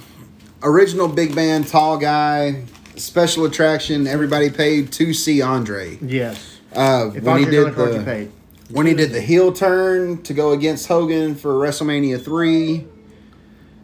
original 0.63 1.07
big 1.07 1.35
band, 1.35 1.67
tall 1.67 1.97
guy, 1.97 2.63
special 2.95 3.45
attraction. 3.45 4.07
Everybody 4.07 4.49
paid 4.49 4.91
to 4.93 5.13
see 5.13 5.41
Andre. 5.41 5.97
Yes. 6.01 6.57
Uh, 6.75 7.11
If 7.13 7.23
when 7.23 7.37
he 7.37 7.45
Andre's 7.45 7.63
the 7.65 7.65
did 7.69 7.75
card, 7.75 7.93
you 7.93 7.99
the 7.99 8.03
paid. 8.05 8.31
When 8.69 8.85
he 8.87 8.93
did 8.93 9.11
the 9.11 9.21
heel 9.21 9.51
turn 9.51 10.21
to 10.23 10.33
go 10.33 10.51
against 10.51 10.87
Hogan 10.87 11.35
for 11.35 11.53
WrestleMania 11.53 12.23
three. 12.23 12.85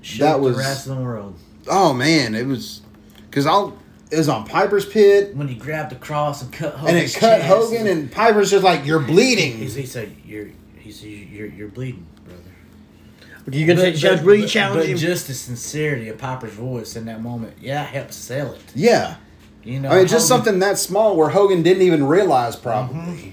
Shook 0.02 0.20
that 0.22 0.40
was- 0.40 0.58
the 0.58 0.64
rest 0.64 0.88
of 0.88 0.98
the 0.98 1.04
world. 1.04 1.36
Oh 1.68 1.94
man, 1.94 2.34
it 2.34 2.48
was 2.48 2.82
because 3.30 3.46
I'll 3.46 3.78
it 4.10 4.18
was 4.18 4.28
on 4.28 4.46
Piper's 4.46 4.86
Pit. 4.86 5.36
When 5.36 5.48
he 5.48 5.56
grabbed 5.56 5.92
the 5.92 5.96
cross 5.96 6.42
and 6.42 6.52
cut 6.52 6.76
And 6.86 6.98
it 6.98 7.14
cut 7.14 7.38
chest, 7.38 7.48
Hogan, 7.48 7.88
and 7.88 8.12
Piper's 8.12 8.50
just 8.52 8.64
like, 8.64 8.86
"You're 8.86 9.00
bleeding." 9.00 9.58
He, 9.58 9.66
he 9.66 9.86
said, 9.86 10.12
"You're." 10.26 10.48
He 10.78 10.92
said, 10.92 11.08
"You're 11.08 11.48
you're 11.48 11.68
bleeding, 11.70 12.06
brother." 12.26 13.58
You 13.58 13.66
gonna 13.68 13.80
say 13.80 13.96
she 13.96 14.10
was 14.10 14.22
really 14.22 14.48
challenging? 14.48 14.94
But 14.96 15.00
just 15.00 15.28
the 15.28 15.34
sincerity 15.34 16.10
of 16.10 16.18
Piper's 16.18 16.52
voice 16.54 16.96
in 16.96 17.06
that 17.06 17.22
moment, 17.22 17.54
yeah, 17.62 17.84
helped 17.84 18.14
sell 18.14 18.52
it. 18.54 18.62
Yeah. 18.76 19.16
You 19.64 19.80
know, 19.80 19.90
I 19.90 19.98
mean, 20.00 20.08
just 20.08 20.28
something 20.28 20.58
that 20.60 20.80
small 20.80 21.16
where 21.16 21.30
Hogan 21.30 21.62
didn't 21.62 21.84
even 21.84 22.06
realize 22.08 22.56
probably. 22.56 22.98
Mm-hmm. 22.98 23.30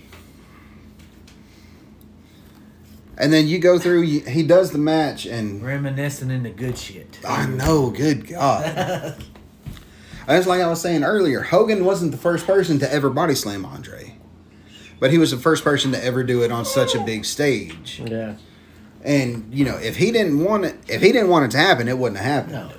And 3.20 3.32
then 3.32 3.48
you 3.48 3.58
go 3.58 3.78
through. 3.78 4.02
you- 4.02 4.20
He 4.20 4.42
does 4.44 4.70
the 4.70 4.78
match, 4.78 5.26
and 5.26 5.62
reminiscing 5.64 6.30
in 6.30 6.44
the 6.44 6.50
good 6.50 6.78
shit. 6.78 7.18
I 7.26 7.46
know, 7.46 7.90
good 7.90 8.26
God. 8.28 9.16
That's 10.26 10.46
like 10.46 10.60
I 10.60 10.68
was 10.68 10.80
saying 10.80 11.02
earlier. 11.04 11.40
Hogan 11.40 11.84
wasn't 11.84 12.12
the 12.12 12.18
first 12.18 12.46
person 12.46 12.78
to 12.80 12.92
ever 12.92 13.10
body 13.10 13.34
slam 13.34 13.64
Andre, 13.64 14.14
but 15.00 15.10
he 15.10 15.18
was 15.18 15.30
the 15.32 15.36
first 15.38 15.64
person 15.64 15.90
to 15.92 16.04
ever 16.04 16.22
do 16.22 16.42
it 16.42 16.52
on 16.52 16.64
such 16.64 16.94
a 16.94 17.00
big 17.00 17.24
stage. 17.24 18.00
Yeah. 18.06 18.34
And 19.02 19.48
you 19.52 19.64
know, 19.64 19.76
if 19.78 19.96
he 19.96 20.12
didn't 20.12 20.44
want 20.44 20.66
it, 20.66 20.76
if 20.86 21.00
he 21.02 21.12
didn't 21.12 21.28
want 21.30 21.46
it 21.46 21.50
to 21.52 21.58
happen, 21.58 21.88
it 21.88 21.96
wouldn't 21.98 22.20
have 22.20 22.46
happened. 22.46 22.70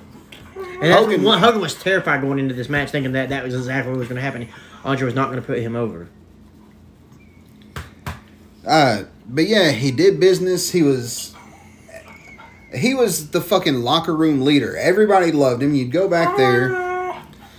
No, 0.56 0.72
And 0.80 0.92
Hogan- 0.94 1.22
one 1.22 1.38
Hogan 1.40 1.60
was 1.60 1.74
terrified 1.74 2.20
going 2.22 2.38
into 2.38 2.54
this 2.54 2.68
match, 2.68 2.90
thinking 2.90 3.12
that 3.12 3.28
that 3.30 3.44
was 3.44 3.54
exactly 3.54 3.90
what 3.92 3.98
was 3.98 4.08
going 4.08 4.16
to 4.16 4.22
happen. 4.22 4.48
Andre 4.84 5.04
was 5.06 5.14
not 5.14 5.26
going 5.30 5.40
to 5.40 5.46
put 5.46 5.58
him 5.58 5.74
over. 5.76 6.08
Uh, 8.66 9.04
but 9.34 9.46
yeah, 9.46 9.70
he 9.70 9.90
did 9.90 10.20
business. 10.20 10.70
He 10.72 10.82
was 10.82 11.34
he 12.74 12.94
was 12.94 13.30
the 13.30 13.40
fucking 13.40 13.82
locker 13.82 14.14
room 14.14 14.42
leader. 14.42 14.76
Everybody 14.76 15.32
loved 15.32 15.62
him. 15.62 15.74
You'd 15.74 15.90
go 15.92 16.08
back 16.08 16.36
there. 16.36 16.68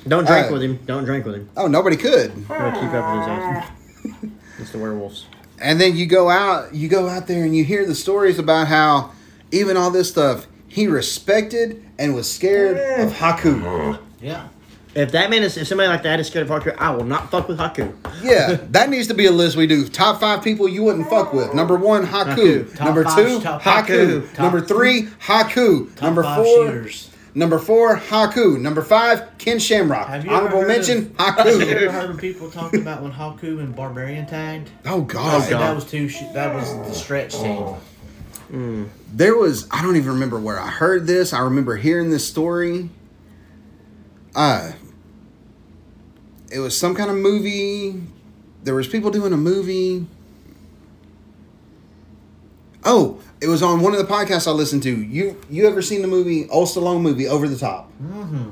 Don't 0.08 0.26
drink 0.26 0.50
Uh, 0.50 0.54
with 0.54 0.62
him. 0.64 0.80
Don't 0.86 1.06
drink 1.06 1.26
with 1.26 1.36
him. 1.36 1.50
Oh, 1.56 1.68
nobody 1.68 1.96
could. 1.98 2.32
I'm 2.32 2.44
gonna 2.46 2.80
keep 2.80 2.92
up 2.94 3.16
with 3.16 3.20
his 3.20 4.26
ass. 4.28 4.32
it's 4.60 4.72
the 4.72 4.80
werewolves. 4.80 5.26
And 5.60 5.80
then 5.80 5.96
you 5.96 6.08
go 6.08 6.30
out, 6.30 6.74
you 6.74 6.88
go 6.90 7.08
out 7.08 7.28
there 7.28 7.44
and 7.44 7.56
you 7.56 7.64
hear 7.64 7.86
the 7.86 7.94
stories 7.94 8.40
about 8.40 8.68
how 8.68 9.12
even 9.52 9.78
all 9.78 9.92
this 9.92 10.10
stuff 10.10 10.48
he 10.68 10.88
respected 10.88 11.84
and 12.00 12.16
was 12.16 12.32
scared 12.32 12.78
of 13.00 13.14
Haku. 13.14 14.00
yeah, 14.22 14.48
If 14.94 15.12
that 15.14 15.30
man 15.30 15.42
is, 15.44 15.56
if 15.58 15.68
somebody 15.68 15.88
like 15.88 16.04
that 16.04 16.20
is 16.20 16.28
scared 16.28 16.50
of 16.50 16.64
Haku, 16.64 16.76
I 16.78 16.90
will 16.92 17.06
not 17.06 17.32
fuck 17.32 17.48
with 17.48 17.58
Haku. 17.60 17.94
Yeah, 18.22 18.58
that 18.72 18.90
needs 18.90 19.08
to 19.08 19.14
be 19.14 19.26
a 19.26 19.32
list 19.32 19.56
we 19.56 19.66
do. 19.66 19.88
Top 19.88 20.20
five 20.20 20.44
people 20.44 20.68
you 20.68 20.84
wouldn't 20.84 21.10
fuck 21.10 21.34
with. 21.34 21.54
Number 21.54 21.78
one, 21.78 22.06
Haku. 22.06 22.66
Haku. 22.66 22.80
Number 22.84 23.04
five, 23.06 23.16
two, 23.28 23.42
top 23.42 23.62
Haku. 23.62 23.86
Haku. 23.86 24.30
Top- 24.34 24.40
Number 24.40 24.60
three, 24.62 25.04
Haku. 25.26 25.96
top 25.96 26.02
Number 26.04 26.24
five 26.24 26.44
four, 26.44 26.66
shooters. 26.68 27.10
number 27.36 27.58
four, 27.58 27.96
Haku. 27.96 28.60
Number 28.60 28.82
five, 28.82 29.38
Ken 29.38 29.60
Shamrock. 29.60 30.08
Have 30.08 30.26
you 30.26 30.32
Honorable 30.32 30.64
mention, 30.64 31.16
of- 31.18 31.36
Have 31.38 31.46
you 31.48 31.62
ever 31.62 31.92
heard 31.92 32.10
of 32.10 32.18
people 32.18 32.52
talk 32.52 32.74
about 32.74 33.02
when 33.02 33.14
Haku 33.14 33.60
and 33.60 33.74
Barbarian 33.74 34.26
tagged? 34.26 34.70
Oh 34.86 35.02
God, 35.04 35.42
I 35.44 35.50
God. 35.50 35.62
that 35.62 35.74
was 35.76 35.86
too. 35.86 36.10
Sh- 36.10 36.24
that 36.34 36.54
was 36.54 36.68
the 36.90 36.94
stretch 36.94 37.34
team. 37.34 37.76
Hmm. 38.50 38.84
There 39.14 39.38
was 39.38 39.68
I 39.72 39.82
don't 39.82 39.96
even 39.96 40.10
remember 40.12 40.38
where 40.38 40.60
I 40.60 40.68
heard 40.68 41.08
this. 41.08 41.32
I 41.32 41.40
remember 41.40 41.78
hearing 41.78 42.10
this 42.10 42.28
story. 42.28 42.90
Uh 44.36 44.74
it 46.52 46.60
was 46.60 46.78
some 46.78 46.94
kind 46.94 47.10
of 47.10 47.16
movie. 47.16 48.02
There 48.64 48.76
was 48.76 48.88
people 48.88 49.10
doing 49.10 49.34
a 49.34 49.38
movie. 49.38 50.06
Oh, 52.84 53.22
it 53.40 53.48
was 53.48 53.64
on 53.64 53.82
one 53.82 53.94
of 53.94 54.00
the 54.00 54.12
podcasts 54.14 54.48
I 54.48 54.52
listened 54.52 54.84
to. 54.84 54.96
You 54.96 55.40
you 55.50 55.68
ever 55.68 55.82
seen 55.82 56.02
the 56.02 56.08
movie 56.08 56.48
Old 56.50 56.68
Stallone 56.68 57.02
movie 57.02 57.28
Over 57.28 57.48
the 57.48 57.58
Top? 57.58 57.92
Mm-hmm. 58.02 58.50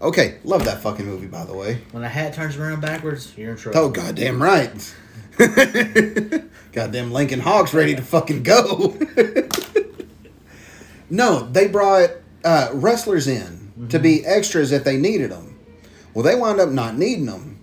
Okay, 0.00 0.38
love 0.44 0.64
that 0.64 0.80
fucking 0.80 1.06
movie 1.06 1.26
by 1.26 1.44
the 1.44 1.54
way. 1.54 1.80
When 1.92 2.02
a 2.02 2.08
hat 2.08 2.34
turns 2.34 2.56
around 2.56 2.80
backwards, 2.80 3.36
you're 3.36 3.52
in 3.52 3.56
trouble. 3.56 3.78
Oh 3.78 3.88
goddamn 3.90 4.42
right. 4.42 4.94
goddamn 6.72 7.12
Lincoln 7.12 7.40
Hawk's 7.40 7.74
ready 7.74 7.94
to 7.94 8.02
fucking 8.02 8.42
go. 8.42 8.96
no, 11.10 11.48
they 11.50 11.68
brought 11.68 12.10
uh, 12.44 12.70
wrestlers 12.72 13.26
in 13.26 13.63
to 13.88 13.98
be 13.98 14.24
extras 14.24 14.72
if 14.72 14.84
they 14.84 14.96
needed 14.96 15.30
them. 15.30 15.58
Well, 16.12 16.22
they 16.22 16.36
wound 16.36 16.60
up 16.60 16.70
not 16.70 16.96
needing 16.96 17.26
them. 17.26 17.58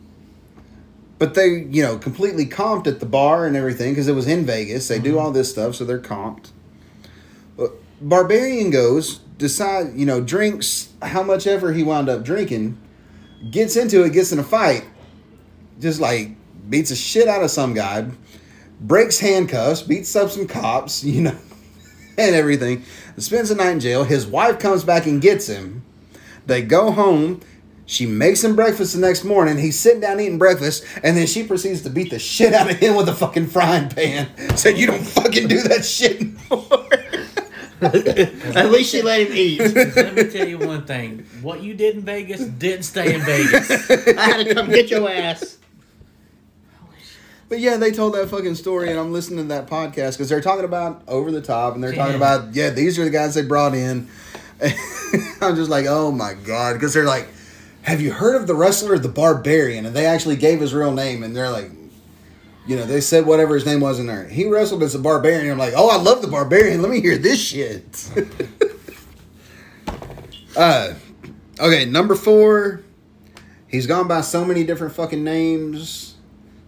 But 1.18 1.36
they, 1.36 1.50
you 1.70 1.84
know, 1.84 1.98
completely 1.98 2.46
comped 2.46 2.88
at 2.88 3.00
the 3.00 3.06
bar 3.06 3.46
and 3.46 3.56
everything 3.56 3.92
because 3.92 4.08
it 4.08 4.16
was 4.16 4.28
in 4.28 4.46
Vegas. 4.46 4.88
They 4.88 5.00
do 5.00 5.12
mm-hmm. 5.12 5.20
all 5.20 5.32
this 5.32 5.52
stuff, 5.52 5.76
so 5.76 5.86
they're 5.86 6.00
comped. 6.00 6.50
But 7.56 7.74
Barbarian 8.02 8.72
goes, 8.72 9.20
decide, 9.38 9.94
you 9.96 10.06
know, 10.06 10.20
drinks 10.20 10.90
how 11.02 11.24
much 11.24 11.46
ever 11.48 11.74
he 11.74 11.84
wound 11.84 12.10
up 12.10 12.24
drinking, 12.24 12.78
gets 13.52 13.76
into 13.76 14.04
it, 14.04 14.14
gets 14.14 14.32
in 14.32 14.40
a 14.40 14.44
fight, 14.44 14.86
just 15.80 16.00
like 16.00 16.32
beats 16.70 16.90
the 16.90 16.96
shit 16.96 17.28
out 17.28 17.44
of 17.44 17.52
some 17.52 17.74
guy, 17.74 18.10
breaks 18.80 19.20
handcuffs, 19.20 19.82
beats 19.82 20.16
up 20.16 20.30
some 20.30 20.48
cops, 20.48 21.04
you 21.04 21.22
know, 21.22 21.38
and 22.18 22.36
everything. 22.36 22.84
Spends 23.18 23.50
the 23.50 23.56
night 23.56 23.72
in 23.72 23.80
jail. 23.80 24.04
His 24.04 24.26
wife 24.26 24.58
comes 24.60 24.84
back 24.84 25.06
and 25.06 25.22
gets 25.22 25.48
him. 25.48 25.84
They 26.52 26.62
go 26.62 26.92
home. 26.92 27.40
She 27.86 28.06
makes 28.06 28.44
him 28.44 28.58
breakfast 28.58 28.94
the 28.94 29.00
next 29.00 29.24
morning. 29.24 29.58
He's 29.58 29.80
sitting 29.80 30.02
down 30.02 30.20
eating 30.20 30.38
breakfast, 30.38 30.84
and 31.02 31.16
then 31.16 31.26
she 31.26 31.44
proceeds 31.44 31.82
to 31.84 31.90
beat 31.90 32.10
the 32.10 32.20
shit 32.20 32.54
out 32.54 32.70
of 32.70 32.76
him 32.76 32.98
with 32.98 33.08
a 33.08 33.16
fucking 33.16 33.48
frying 33.48 33.88
pan. 33.88 34.28
Said, 34.58 34.78
"You 34.78 34.88
don't 34.88 35.02
fucking 35.02 35.48
do 35.48 35.62
that 35.64 35.86
shit 35.86 36.20
anymore." 36.20 36.90
At 38.58 38.70
least 38.70 38.92
she 38.92 39.02
let 39.02 39.22
him 39.22 39.34
eat. 39.34 39.62
Let 39.96 40.14
me 40.14 40.26
tell 40.26 40.46
you 40.46 40.58
one 40.58 40.84
thing: 40.84 41.26
what 41.42 41.64
you 41.64 41.74
did 41.74 41.96
in 41.96 42.02
Vegas 42.02 42.42
didn't 42.42 42.84
stay 42.84 43.16
in 43.16 43.22
Vegas. 43.22 43.90
I 44.18 44.22
had 44.22 44.46
to 44.46 44.54
come 44.54 44.68
get 44.68 44.90
your 44.90 45.10
ass. 45.10 45.58
But 47.48 47.60
yeah, 47.60 47.78
they 47.78 47.92
told 47.92 48.16
that 48.16 48.28
fucking 48.28 48.56
story, 48.56 48.90
and 48.90 49.00
I'm 49.00 49.14
listening 49.14 49.40
to 49.40 49.54
that 49.56 49.68
podcast 49.68 50.18
because 50.18 50.28
they're 50.28 50.42
talking 50.42 50.66
about 50.66 51.04
over 51.08 51.32
the 51.32 51.42
top, 51.42 51.76
and 51.76 51.84
they're 51.84 51.96
talking 51.96 52.18
about 52.18 52.54
yeah, 52.54 52.72
these 52.72 53.00
are 53.00 53.06
the 53.06 53.10
guys 53.10 53.36
they 53.36 53.42
brought 53.42 53.74
in. 53.74 54.10
I'm 55.42 55.56
just 55.56 55.70
like, 55.70 55.86
oh 55.88 56.12
my 56.12 56.34
god, 56.34 56.74
because 56.74 56.94
they're 56.94 57.06
like, 57.06 57.28
have 57.84 58.02
you 58.02 58.12
heard 58.12 58.36
of 58.36 58.48
the 58.48 58.56
wrestler, 58.56 58.98
the 59.00 59.10
Barbarian? 59.10 59.86
And 59.86 59.96
they 59.96 60.06
actually 60.06 60.36
gave 60.36 60.60
his 60.60 60.74
real 60.74 60.94
name, 60.94 61.24
and 61.24 61.36
they're 61.36 61.50
like, 61.50 61.72
you 62.68 62.76
know, 62.76 62.86
they 62.86 63.02
said 63.02 63.26
whatever 63.26 63.56
his 63.56 63.66
name 63.66 63.80
was 63.80 64.00
in 64.00 64.06
there. 64.06 64.28
He 64.28 64.48
wrestled 64.48 64.84
as 64.84 64.94
a 64.94 65.00
Barbarian. 65.00 65.52
I'm 65.52 65.58
like, 65.58 65.74
oh, 65.76 65.90
I 65.90 66.02
love 66.02 66.22
the 66.22 66.28
Barbarian. 66.28 66.82
Let 66.82 66.92
me 66.92 67.02
hear 67.02 67.18
this 67.18 67.42
shit. 67.42 68.10
uh, 70.56 70.94
okay, 71.60 71.86
number 71.86 72.16
four. 72.16 72.84
He's 73.68 73.88
gone 73.88 74.08
by 74.08 74.22
so 74.22 74.46
many 74.46 74.64
different 74.66 74.94
fucking 74.94 75.24
names, 75.24 76.12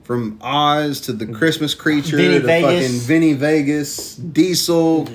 from 0.03 0.37
Oz 0.41 1.01
to 1.01 1.13
the 1.13 1.25
Christmas 1.25 1.73
creature 1.73 2.17
Vinny 2.17 2.39
to 2.39 2.45
Vegas. 2.45 2.85
fucking 2.85 2.99
Vinny 3.01 3.33
Vegas, 3.33 4.15
Diesel. 4.15 5.07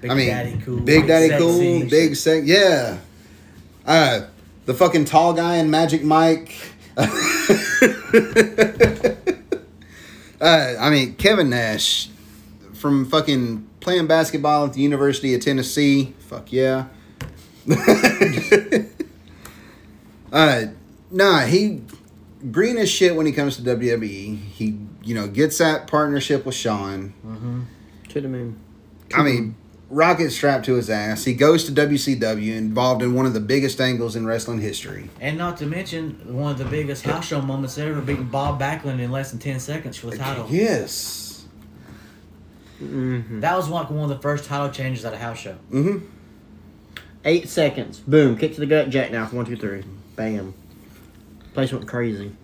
Big 0.00 0.10
I 0.10 0.14
mean, 0.14 0.28
Daddy 0.28 0.60
Cool, 0.64 0.80
Big 0.80 1.06
Daddy 1.06 1.28
Sexy. 1.28 1.44
Cool, 1.44 1.88
Big 1.88 2.16
Sex, 2.16 2.46
yeah. 2.46 2.98
Uh, 3.86 4.22
the 4.66 4.74
fucking 4.74 5.04
tall 5.04 5.32
guy 5.32 5.56
in 5.56 5.70
Magic 5.70 6.02
Mike. 6.02 6.54
uh, 6.96 7.06
I 10.40 10.90
mean, 10.90 11.14
Kevin 11.16 11.50
Nash 11.50 12.08
from 12.74 13.04
fucking 13.04 13.68
playing 13.80 14.06
basketball 14.06 14.66
at 14.66 14.74
the 14.74 14.80
University 14.80 15.34
of 15.34 15.40
Tennessee. 15.40 16.14
Fuck 16.18 16.52
yeah. 16.52 16.86
uh, 20.32 20.64
nah, 21.10 21.40
he 21.40 21.82
green 22.50 22.76
as 22.78 22.88
shit 22.90 23.14
when 23.14 23.26
he 23.26 23.32
comes 23.32 23.56
to 23.56 23.62
WWE. 23.62 24.38
He, 24.38 24.78
you 25.02 25.14
know, 25.14 25.28
gets 25.28 25.58
that 25.58 25.86
partnership 25.86 26.46
with 26.46 26.54
Shawn. 26.54 27.12
To 28.08 28.20
the 28.20 28.28
moon. 28.28 28.58
I 29.14 29.22
mean, 29.22 29.56
rocket 29.88 30.30
strapped 30.30 30.64
to 30.66 30.74
his 30.74 30.88
ass. 30.88 31.24
He 31.24 31.34
goes 31.34 31.64
to 31.64 31.72
WCW, 31.72 32.56
involved 32.56 33.02
in 33.02 33.14
one 33.14 33.26
of 33.26 33.34
the 33.34 33.40
biggest 33.40 33.80
angles 33.80 34.16
in 34.16 34.26
wrestling 34.26 34.60
history. 34.60 35.10
And 35.20 35.36
not 35.36 35.56
to 35.58 35.66
mention 35.66 36.34
one 36.34 36.52
of 36.52 36.58
the 36.58 36.64
biggest 36.64 37.04
house 37.04 37.26
show 37.26 37.42
moments 37.42 37.76
ever, 37.78 38.00
beating 38.00 38.28
Bob 38.28 38.60
Backlund 38.60 39.00
in 39.00 39.10
less 39.10 39.30
than 39.30 39.40
ten 39.40 39.60
seconds 39.60 39.96
for 39.96 40.06
the 40.08 40.16
title. 40.16 40.46
Yes. 40.48 41.44
That 42.80 43.56
was 43.56 43.68
like 43.68 43.90
one 43.90 44.04
of 44.04 44.08
the 44.08 44.22
first 44.22 44.46
title 44.46 44.70
changes 44.70 45.04
at 45.04 45.12
a 45.12 45.18
house 45.18 45.38
show. 45.38 45.56
Mm-hmm. 45.70 46.06
Eight 47.26 47.48
seconds. 47.50 47.98
Boom. 48.00 48.38
Kick 48.38 48.54
to 48.54 48.60
the 48.60 48.66
gut. 48.66 48.88
Jackknife. 48.88 49.32
One, 49.34 49.44
two, 49.44 49.56
three. 49.56 49.82
Bam. 50.16 50.54
Place 51.52 51.72
went 51.72 51.86
crazy. 51.86 52.34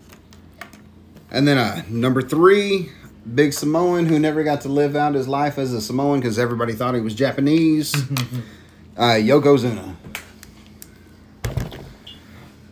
And 1.31 1.49
then 1.49 1.57
uh, 1.57 1.83
number 1.89 2.21
three, 2.21 2.91
Big 3.35 3.53
Samoan, 3.53 4.07
who 4.07 4.19
never 4.19 4.45
got 4.45 4.61
to 4.63 4.69
live 4.69 4.95
out 4.95 5.15
his 5.15 5.27
life 5.27 5.59
as 5.59 5.73
a 5.73 5.81
Samoan 5.81 6.21
because 6.21 6.39
everybody 6.39 6.73
thought 6.75 6.95
he 6.95 7.01
was 7.01 7.15
Japanese. 7.15 7.95
uh, 8.97 9.15
Yokozuna. 9.15 9.97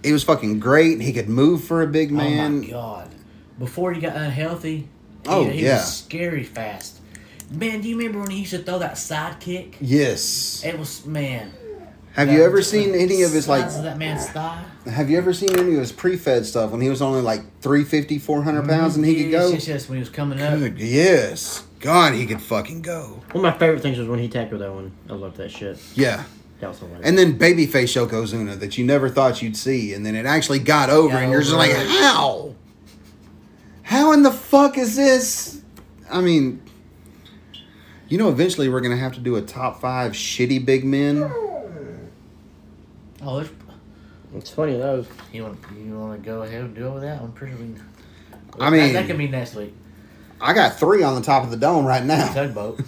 He 0.02 0.12
was 0.12 0.22
fucking 0.22 0.60
great. 0.60 1.00
He 1.00 1.12
could 1.12 1.28
move 1.28 1.64
for 1.64 1.82
a 1.82 1.86
big 1.86 2.12
Oh 2.12 2.16
man. 2.16 2.60
my 2.60 2.66
god! 2.68 3.10
Before 3.58 3.92
he 3.92 4.00
got 4.00 4.16
unhealthy, 4.16 4.88
Oh, 5.26 5.46
he, 5.46 5.58
he 5.58 5.64
yeah. 5.64 5.76
was 5.76 5.96
scary 5.98 6.44
fast. 6.44 7.00
Man, 7.50 7.80
do 7.80 7.88
you 7.88 7.96
remember 7.96 8.20
when 8.20 8.30
he 8.30 8.40
used 8.40 8.50
to 8.50 8.58
throw 8.58 8.78
that 8.80 8.98
side 8.98 9.40
kick? 9.40 9.76
Yes. 9.80 10.62
It 10.64 10.78
was 10.78 11.04
man. 11.06 11.52
Have 12.12 12.30
you 12.30 12.44
ever 12.44 12.62
seen 12.62 12.94
any 12.94 13.22
of 13.22 13.32
his 13.32 13.48
like? 13.48 13.64
of 13.64 13.82
that 13.82 13.98
man's 13.98 14.28
thigh? 14.28 14.64
Have 14.86 15.08
you 15.08 15.16
ever 15.16 15.32
seen 15.32 15.50
any 15.58 15.72
of 15.72 15.78
his 15.78 15.92
pre-fed 15.92 16.44
stuff 16.44 16.70
when 16.70 16.80
he 16.80 16.90
was 16.90 17.00
only 17.00 17.22
like 17.22 17.40
350, 17.60 18.18
400 18.18 18.62
mm, 18.62 18.68
pounds 18.68 18.96
and 18.96 19.04
he 19.04 19.22
could 19.22 19.30
go? 19.30 19.48
Yes, 19.48 19.66
yes, 19.66 19.88
when 19.88 19.96
he 19.96 20.00
was 20.00 20.10
coming 20.10 20.40
up. 20.42 20.58
Good, 20.58 20.78
yes. 20.78 21.64
God, 21.80 22.14
he 22.14 22.26
could 22.26 22.42
fucking 22.42 22.82
go. 22.82 23.22
One 23.32 23.44
of 23.44 23.52
my 23.52 23.58
favorite 23.58 23.80
things 23.80 23.98
was 23.98 24.08
when 24.08 24.18
he 24.18 24.28
tackled 24.28 24.60
that 24.60 24.72
one. 24.72 24.92
I 25.08 25.14
loved 25.14 25.38
that 25.38 25.50
shit. 25.50 25.78
Yeah. 25.94 26.24
That 26.60 26.68
was 26.68 26.78
hilarious. 26.78 27.06
And 27.06 27.16
then 27.16 27.38
babyface 27.38 27.94
Yokozuna 27.94 28.58
that 28.60 28.76
you 28.78 28.84
never 28.84 29.08
thought 29.08 29.42
you'd 29.42 29.56
see, 29.56 29.94
and 29.94 30.04
then 30.04 30.14
it 30.14 30.26
actually 30.26 30.60
got 30.60 30.90
over, 30.90 31.14
Got 31.14 31.22
and 31.24 31.32
you're 31.32 31.40
just 31.40 31.52
over 31.52 31.62
like, 31.62 31.70
it. 31.70 31.88
how? 31.88 32.54
How 33.82 34.12
in 34.12 34.22
the 34.22 34.30
fuck 34.30 34.78
is 34.78 34.96
this? 34.96 35.62
I 36.10 36.20
mean, 36.20 36.62
you 38.08 38.18
know, 38.18 38.28
eventually 38.28 38.68
we're 38.68 38.80
gonna 38.80 38.96
have 38.96 39.12
to 39.14 39.20
do 39.20 39.36
a 39.36 39.42
top 39.42 39.80
five 39.80 40.12
shitty 40.12 40.64
big 40.64 40.84
men. 40.84 41.22
Oh, 43.22 43.36
there's, 43.36 43.50
it's 44.34 44.50
funny 44.50 44.76
those. 44.76 45.06
you 45.32 45.42
want 45.44 45.58
you 45.76 45.98
want 45.98 46.22
to 46.22 46.26
go 46.28 46.42
ahead 46.42 46.60
and 46.62 46.74
do 46.74 46.86
it 46.88 46.90
with 46.94 47.02
that? 47.02 47.20
I'm 47.20 47.32
pretty 47.32 47.54
sure 47.56 47.64
we. 47.64 47.74
Can, 47.74 47.82
I 48.62 48.70
mean- 48.70 48.92
that 48.92 49.06
could 49.06 49.18
be 49.18 49.28
next 49.28 49.54
week. 49.54 49.74
I 50.40 50.52
got 50.52 50.78
three 50.78 51.02
on 51.02 51.14
the 51.14 51.20
top 51.22 51.44
of 51.44 51.50
the 51.50 51.56
dome 51.56 51.86
right 51.86 52.04
now. 52.04 52.26
Tugboat. 52.34 52.80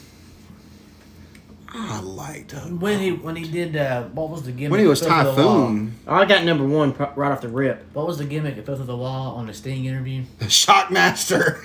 I 1.78 2.00
liked 2.00 2.52
him. 2.52 2.80
when 2.80 3.00
he 3.00 3.12
when 3.12 3.36
he 3.36 3.46
did 3.48 3.76
uh, 3.76 4.04
what 4.04 4.30
was 4.30 4.42
the 4.44 4.52
gimmick? 4.52 4.70
When 4.72 4.80
he 4.80 4.86
was 4.86 5.00
that 5.00 5.08
fell 5.08 5.34
through 5.34 5.42
the 5.42 5.48
wall? 5.48 5.60
Typhoon, 5.68 5.94
I 6.06 6.24
got 6.24 6.44
number 6.44 6.64
one 6.66 6.92
pro- 6.92 7.12
right 7.14 7.30
off 7.32 7.40
the 7.42 7.48
rip. 7.48 7.84
What 7.92 8.06
was 8.06 8.18
the 8.18 8.24
gimmick 8.24 8.56
that 8.56 8.64
fell 8.66 8.76
through 8.76 8.86
the 8.86 8.96
wall 8.96 9.36
on 9.36 9.46
the 9.46 9.54
Sting 9.54 9.84
interview? 9.84 10.24
The 10.38 10.44
Shockmaster, 10.46 11.60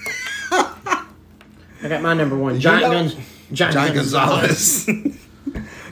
I 0.52 1.06
got 1.88 2.02
my 2.02 2.14
number 2.14 2.36
one. 2.38 2.56
You 2.56 2.60
Giant 2.60 2.82
know- 2.84 2.92
Guns. 2.92 3.16
Giant, 3.54 3.74
John 3.74 3.94
Gonzalez. 3.96 4.86
Gonzalez. 4.86 5.18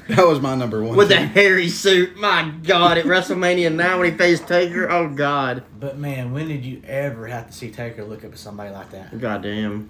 that 0.09 0.25
was 0.27 0.41
my 0.41 0.55
number 0.55 0.83
one. 0.83 0.97
With 0.97 1.09
too. 1.09 1.15
the 1.15 1.25
hairy 1.25 1.69
suit. 1.69 2.17
My 2.17 2.51
God. 2.63 2.97
At 2.97 3.05
WrestleMania 3.05 3.73
9 3.73 3.99
when 3.99 4.11
he 4.11 4.17
faced 4.17 4.47
Taker. 4.47 4.89
Oh, 4.89 5.09
God. 5.09 5.63
But 5.79 5.97
man, 5.97 6.31
when 6.33 6.47
did 6.47 6.65
you 6.65 6.81
ever 6.85 7.27
have 7.27 7.47
to 7.47 7.53
see 7.53 7.71
Taker 7.71 8.03
look 8.03 8.25
up 8.25 8.33
at 8.33 8.39
somebody 8.39 8.71
like 8.71 8.91
that? 8.91 9.17
God 9.19 9.43
damn. 9.43 9.89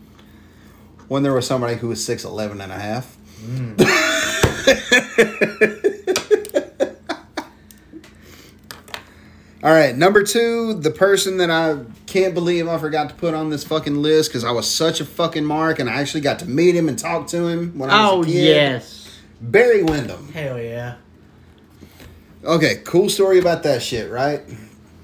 when 1.07 1.23
there 1.23 1.33
was 1.33 1.48
somebody 1.48 1.75
who 1.75 1.88
was 1.88 1.99
6'11 2.07 2.61
and 2.64 2.72
a 2.72 2.80
half. 2.80 3.17
Mm. 3.41 3.80
All 9.61 9.72
right, 9.73 9.93
number 9.95 10.23
two, 10.23 10.73
the 10.75 10.89
person 10.91 11.35
that 11.38 11.51
I 11.51 11.80
can't 12.06 12.33
believe 12.33 12.69
I 12.69 12.77
forgot 12.77 13.09
to 13.09 13.15
put 13.15 13.33
on 13.33 13.49
this 13.49 13.65
fucking 13.65 14.01
list 14.01 14.30
because 14.30 14.45
I 14.45 14.51
was 14.51 14.69
such 14.73 15.01
a 15.01 15.06
fucking 15.06 15.43
mark 15.43 15.80
and 15.80 15.89
I 15.89 15.95
actually 15.99 16.22
got 16.22 16.39
to 16.39 16.45
meet 16.45 16.75
him 16.75 16.88
and 16.88 16.98
talk 16.98 17.27
to 17.27 17.45
him 17.48 17.77
when 17.77 17.89
I 17.89 18.07
Oh, 18.07 18.19
was 18.19 18.27
a 18.27 18.30
oh, 18.30 18.33
kid. 18.33 18.45
yes. 18.45 18.99
Barry 19.42 19.84
Windham. 19.84 20.32
Hell 20.32 20.59
yeah. 20.59 20.95
Okay, 22.43 22.82
cool 22.85 23.09
story 23.09 23.40
about 23.40 23.64
that 23.64 23.82
shit, 23.82 24.09
right? 24.11 24.42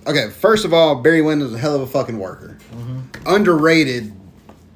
Okay, 0.08 0.30
first 0.30 0.66
of 0.66 0.74
all, 0.74 0.96
Barry 1.02 1.22
Windham's 1.22 1.54
a 1.54 1.58
hell 1.58 1.76
of 1.76 1.82
a 1.82 1.88
fucking 1.88 2.20
worker. 2.20 2.58
Underrated, 3.26 4.14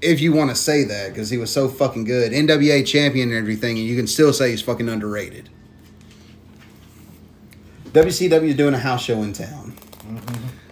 if 0.01 0.19
you 0.21 0.33
want 0.33 0.49
to 0.49 0.55
say 0.55 0.83
that, 0.85 1.09
because 1.09 1.29
he 1.29 1.37
was 1.37 1.51
so 1.51 1.69
fucking 1.69 2.03
good. 2.03 2.31
NWA 2.31 2.85
champion 2.85 3.29
and 3.29 3.37
everything, 3.37 3.77
and 3.77 3.85
you 3.87 3.95
can 3.95 4.07
still 4.07 4.33
say 4.33 4.51
he's 4.51 4.61
fucking 4.61 4.89
underrated. 4.89 5.49
WCW 7.85 8.43
is 8.43 8.55
doing 8.55 8.73
a 8.73 8.79
house 8.79 9.03
show 9.03 9.21
in 9.23 9.33
town. 9.33 9.75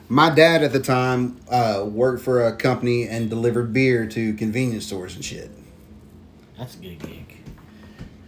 My 0.10 0.30
dad 0.30 0.64
at 0.64 0.72
the 0.72 0.80
time 0.80 1.38
uh, 1.50 1.84
worked 1.86 2.24
for 2.24 2.46
a 2.48 2.56
company 2.56 3.08
and 3.08 3.30
delivered 3.30 3.74
beer 3.74 4.08
to 4.08 4.34
convenience 4.34 4.86
stores 4.86 5.16
and 5.16 5.24
shit. 5.26 5.52
That's 6.58 6.76
a 6.76 6.80
good 6.80 7.00
gig. 7.00 7.27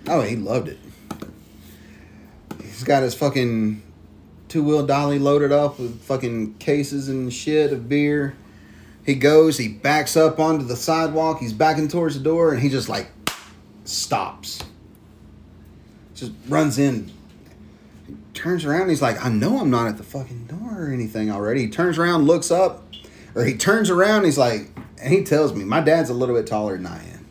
Oh, 0.09 0.21
he 0.21 0.35
loved 0.35 0.69
it. 0.69 0.79
He's 2.61 2.83
got 2.83 3.03
his 3.03 3.13
fucking 3.13 3.83
two 4.47 4.63
wheel 4.63 4.85
dolly 4.85 5.19
loaded 5.19 5.51
up 5.51 5.79
with 5.79 6.01
fucking 6.01 6.55
cases 6.55 7.07
and 7.07 7.31
shit 7.31 7.71
of 7.71 7.87
beer. 7.87 8.35
He 9.05 9.15
goes, 9.15 9.57
he 9.57 9.67
backs 9.67 10.17
up 10.17 10.39
onto 10.39 10.65
the 10.65 10.75
sidewalk, 10.75 11.39
he's 11.39 11.53
backing 11.53 11.87
towards 11.87 12.17
the 12.17 12.23
door, 12.23 12.51
and 12.51 12.61
he 12.61 12.69
just 12.69 12.89
like 12.89 13.11
stops. 13.85 14.63
Just 16.15 16.31
runs 16.47 16.77
in. 16.79 17.11
He 18.07 18.15
turns 18.33 18.65
around, 18.65 18.89
he's 18.89 19.01
like, 19.01 19.23
I 19.23 19.29
know 19.29 19.59
I'm 19.59 19.69
not 19.69 19.87
at 19.87 19.97
the 19.97 20.03
fucking 20.03 20.45
door 20.45 20.85
or 20.85 20.91
anything 20.91 21.31
already. 21.31 21.61
He 21.61 21.69
turns 21.69 21.97
around, 21.97 22.25
looks 22.25 22.49
up, 22.51 22.83
or 23.35 23.45
he 23.45 23.55
turns 23.55 23.89
around, 23.89 24.25
he's 24.25 24.37
like, 24.37 24.69
and 25.01 25.13
he 25.13 25.23
tells 25.23 25.53
me, 25.53 25.63
my 25.63 25.81
dad's 25.81 26.09
a 26.09 26.13
little 26.13 26.35
bit 26.35 26.47
taller 26.47 26.75
than 26.75 26.87
I 26.87 26.97
am. 26.97 27.25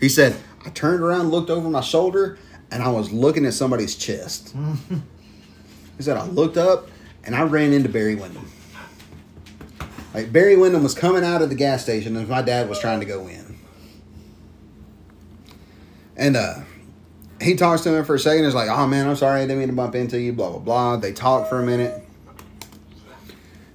He 0.00 0.08
said, 0.08 0.36
I 0.64 0.70
turned 0.70 1.02
around, 1.02 1.30
looked 1.30 1.50
over 1.50 1.68
my 1.68 1.80
shoulder, 1.80 2.38
and 2.70 2.82
I 2.82 2.88
was 2.88 3.12
looking 3.12 3.46
at 3.46 3.54
somebody's 3.54 3.96
chest. 3.96 4.54
he 5.96 6.02
said, 6.02 6.16
I 6.16 6.26
looked 6.26 6.56
up 6.56 6.88
and 7.24 7.34
I 7.34 7.42
ran 7.42 7.72
into 7.72 7.88
Barry 7.88 8.14
Windham. 8.14 8.50
Like 10.14 10.32
Barry 10.32 10.56
Windham 10.56 10.82
was 10.82 10.94
coming 10.94 11.24
out 11.24 11.42
of 11.42 11.48
the 11.48 11.54
gas 11.54 11.82
station 11.82 12.16
and 12.16 12.28
my 12.28 12.42
dad 12.42 12.68
was 12.68 12.80
trying 12.80 13.00
to 13.00 13.06
go 13.06 13.28
in. 13.28 13.58
And 16.16 16.36
uh 16.36 16.60
he 17.40 17.54
talks 17.54 17.82
to 17.82 17.94
him 17.94 18.04
for 18.04 18.16
a 18.16 18.18
second. 18.18 18.44
He's 18.44 18.54
like, 18.54 18.68
"Oh 18.68 18.86
man, 18.86 19.06
I'm 19.06 19.14
sorry, 19.14 19.42
I 19.42 19.46
didn't 19.46 19.60
mean 19.60 19.68
to 19.68 19.74
bump 19.74 19.94
into 19.94 20.20
you." 20.20 20.32
Blah 20.32 20.50
blah 20.50 20.58
blah. 20.58 20.96
They 20.96 21.12
talk 21.12 21.48
for 21.48 21.60
a 21.60 21.64
minute. 21.64 22.02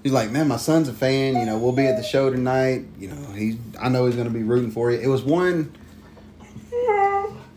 He's 0.03 0.11
like, 0.11 0.31
"Man, 0.31 0.49
my 0.49 0.57
son's 0.57 0.89
a 0.89 0.93
fan. 0.93 1.35
You 1.35 1.45
know, 1.45 1.57
we'll 1.57 1.71
be 1.71 1.85
at 1.85 1.95
the 1.95 2.03
show 2.03 2.29
tonight. 2.29 2.85
You 2.99 3.09
know, 3.09 3.31
he's. 3.33 3.55
I 3.79 3.87
know 3.87 4.05
he's 4.05 4.15
gonna 4.15 4.29
be 4.29 4.43
rooting 4.43 4.71
for 4.71 4.91
you." 4.91 4.99
It 4.99 5.07
was 5.07 5.23
one. 5.23 5.73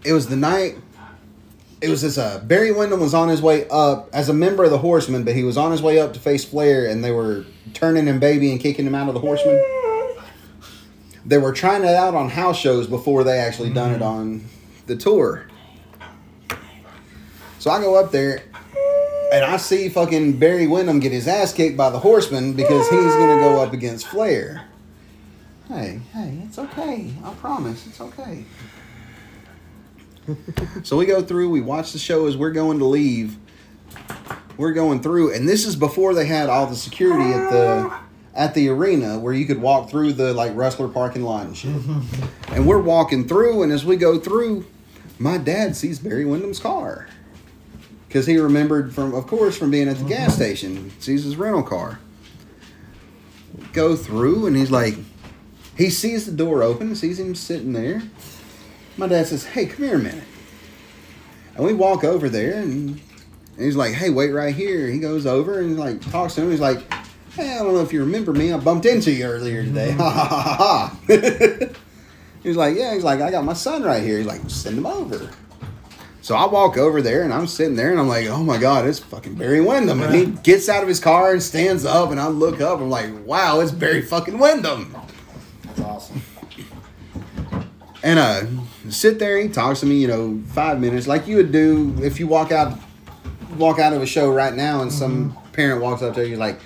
It 0.07 0.13
was 0.13 0.29
the 0.29 0.37
night. 0.37 0.77
It 1.81 1.89
was 1.89 2.03
this. 2.03 2.17
Uh, 2.17 2.41
Barry 2.45 2.71
Windham 2.71 3.01
was 3.01 3.13
on 3.13 3.29
his 3.29 3.43
way 3.43 3.69
up 3.69 4.09
as 4.13 4.29
a 4.29 4.33
member 4.33 4.65
of 4.65 4.71
the 4.71 4.79
Horsemen, 4.79 5.25
but 5.25 5.35
he 5.35 5.43
was 5.43 5.57
on 5.57 5.73
his 5.73 5.83
way 5.83 5.99
up 5.99 6.13
to 6.15 6.21
face 6.21 6.45
Flair, 6.45 6.87
and 6.87 7.03
they 7.05 7.11
were 7.11 7.45
turning 7.75 8.07
him 8.07 8.21
baby 8.21 8.51
and 8.53 8.61
kicking 8.61 8.87
him 8.87 8.95
out 8.95 9.09
of 9.09 9.15
the 9.15 9.21
Horsemen. 9.21 9.63
They 11.27 11.39
were 11.39 11.53
trying 11.53 11.83
it 11.83 11.95
out 11.95 12.15
on 12.15 12.31
house 12.31 12.57
shows 12.57 12.87
before 12.87 13.25
they 13.25 13.39
actually 13.39 13.73
done 13.73 13.93
it 13.93 14.01
on 14.01 14.45
the 14.87 14.95
tour. 14.97 15.49
So 17.59 17.71
I 17.73 17.81
go 17.81 17.97
up 17.97 18.13
there 18.13 18.45
and 19.33 19.45
I 19.45 19.57
see 19.57 19.89
fucking 19.89 20.39
Barry 20.39 20.69
Windham 20.69 21.01
get 21.01 21.11
his 21.11 21.27
ass 21.27 21.53
kicked 21.53 21.77
by 21.77 21.91
the 21.91 21.99
Horseman 21.99 22.53
because 22.53 22.89
he's 22.89 23.15
gonna 23.15 23.41
go 23.41 23.61
up 23.61 23.73
against 23.73 24.07
Flair. 24.07 24.69
Hey, 25.67 26.01
hey, 26.13 26.39
it's 26.45 26.61
okay. 26.61 27.13
I 27.25 27.35
promise, 27.35 27.89
it's 27.89 28.01
okay. 28.01 28.45
So 30.83 30.97
we 30.97 31.07
go 31.07 31.23
through, 31.23 31.51
we 31.51 31.61
watch 31.61 31.93
the 31.93 31.99
show 31.99 32.27
as 32.27 32.37
we're 32.37 32.53
going 32.53 32.79
to 32.79 32.85
leave. 32.85 33.37
We're 34.57 34.73
going 34.73 35.03
through, 35.03 35.35
and 35.35 35.49
this 35.49 35.67
is 35.67 35.77
before 35.77 36.15
they 36.15 36.27
had 36.27 36.49
all 36.49 36.67
the 36.67 36.77
security 36.77 37.33
at 37.33 37.51
the 37.51 37.99
at 38.35 38.55
the 38.55 38.69
arena 38.69 39.19
where 39.19 39.33
you 39.33 39.47
could 39.47 39.61
walk 39.61 39.89
through 39.89 40.13
the 40.13 40.35
like 40.35 40.55
wrestler 40.55 40.89
parking 40.89 41.23
lot 41.23 41.47
and 41.47 41.57
shit. 41.57 41.75
and 42.49 42.67
we're 42.67 42.81
walking 42.81 43.27
through, 43.27 43.63
and 43.63 43.73
as 43.73 43.85
we 43.85 43.97
go 43.97 44.19
through, 44.19 44.65
my 45.19 45.39
dad 45.39 45.77
sees 45.77 45.99
Barry 45.99 46.25
Windham's 46.25 46.59
car 46.59 47.07
because 48.09 48.27
he 48.27 48.39
remembered 48.39 48.95
from, 48.95 49.15
of 49.15 49.27
course, 49.27 49.59
from 49.59 49.71
being 49.71 49.89
at 49.89 49.97
the 49.99 50.05
gas 50.05 50.31
mm-hmm. 50.31 50.43
station. 50.43 51.01
Sees 51.01 51.25
his 51.25 51.37
rental 51.37 51.63
car. 51.63 51.99
Go 53.73 53.97
through, 53.97 54.47
and 54.47 54.57
he's 54.57 54.71
like, 54.71 54.95
he 55.77 55.91
sees 55.91 56.27
the 56.27 56.33
door 56.33 56.63
open, 56.63 56.95
sees 56.95 57.19
him 57.19 57.35
sitting 57.35 57.73
there. 57.73 58.03
My 58.97 59.07
dad 59.07 59.27
says, 59.27 59.45
"Hey, 59.45 59.67
come 59.67 59.85
here 59.85 59.97
a 59.97 59.99
minute." 59.99 60.25
And 61.55 61.65
we 61.65 61.73
walk 61.73 62.05
over 62.05 62.29
there, 62.29 62.55
and, 62.61 63.01
and 63.57 63.65
he's 63.65 63.77
like, 63.77 63.95
"Hey, 63.95 64.11
wait 64.11 64.31
right 64.31 64.55
here." 64.55 64.89
He 64.89 64.99
goes 64.99 65.27
over 65.27 65.61
and 65.61 65.79
like 65.79 66.01
talks 66.11 66.35
to 66.35 66.43
him. 66.43 66.51
He's 66.51 66.61
like, 66.61 66.91
"Hey, 67.33 67.53
I 67.53 67.63
don't 67.63 67.75
know 67.75 67.83
if 67.83 67.93
you 67.93 68.01
remember 68.01 68.33
me. 68.33 68.53
I 68.53 68.59
bumped 68.59 68.87
into 68.87 69.13
you 69.13 69.27
earlier 69.27 69.65
today." 69.65 69.95
Mm-hmm. 69.97 70.01
Ha 70.01 70.11
ha 70.11 70.27
ha 70.27 70.57
ha. 70.57 70.97
ha. 71.09 71.69
He's 72.43 72.57
like, 72.57 72.77
"Yeah." 72.77 72.95
He's 72.95 73.05
like, 73.05 73.21
"I 73.21 73.31
got 73.31 73.45
my 73.45 73.55
son 73.55 73.83
right 73.83 74.03
here." 74.03 74.19
He's 74.19 74.27
like, 74.27 74.41
"Send 74.49 74.79
him 74.79 74.87
over." 74.87 75.31
So 76.27 76.35
I 76.35 76.45
walk 76.47 76.77
over 76.77 77.01
there 77.03 77.23
and 77.23 77.33
I'm 77.33 77.47
sitting 77.47 77.77
there 77.77 77.93
and 77.93 78.01
I'm 78.01 78.09
like, 78.09 78.27
oh 78.27 78.43
my 78.43 78.59
God, 78.59 78.85
it's 78.85 78.99
fucking 78.99 79.37
Barry 79.37 79.61
Windham. 79.61 80.03
And 80.03 80.13
he 80.13 80.27
gets 80.43 80.69
out 80.69 80.83
of 80.83 80.89
his 80.89 80.99
car 80.99 81.31
and 81.31 81.41
stands 81.41 81.85
up 81.85 82.11
and 82.11 82.19
I 82.19 82.27
look 82.27 82.61
up. 82.61 82.81
I'm 82.81 82.91
like, 82.91 83.11
wow, 83.25 83.61
it's 83.61 83.71
Barry 83.71 84.03
fucking 84.03 84.37
Windham. 84.37 84.93
That's 85.63 85.81
awesome. 85.83 86.21
And 88.03 88.19
uh, 88.19 88.43
sit 88.91 89.19
there. 89.19 89.39
He 89.39 89.49
talks 89.49 89.81
to 89.81 89.87
me, 89.87 89.97
you 89.97 90.09
know, 90.09 90.41
five 90.49 90.81
minutes, 90.81 91.07
like 91.07 91.27
you 91.27 91.37
would 91.37 91.53
do 91.53 91.95
if 92.03 92.21
you 92.21 92.27
walk 92.27 92.53
out, 92.53 92.79
walk 93.57 93.79
out 93.79 93.93
of 93.93 94.03
a 94.03 94.07
show 94.07 94.31
right 94.33 94.55
now, 94.55 94.83
and 94.83 94.93
some 94.93 95.37
parent 95.53 95.83
walks 95.83 96.03
up 96.03 96.15
to 96.15 96.29
you, 96.29 96.37
like, 96.37 96.61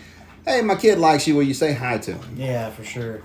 "Hey, 0.45 0.61
my 0.61 0.75
kid 0.75 0.99
likes 0.99 1.27
you. 1.27 1.37
Will 1.37 1.45
you 1.45 1.55
say 1.55 1.73
hi 1.73 1.99
to 1.99 2.15
him?" 2.15 2.37
Yeah, 2.37 2.71
for 2.71 2.85
sure. 2.85 3.23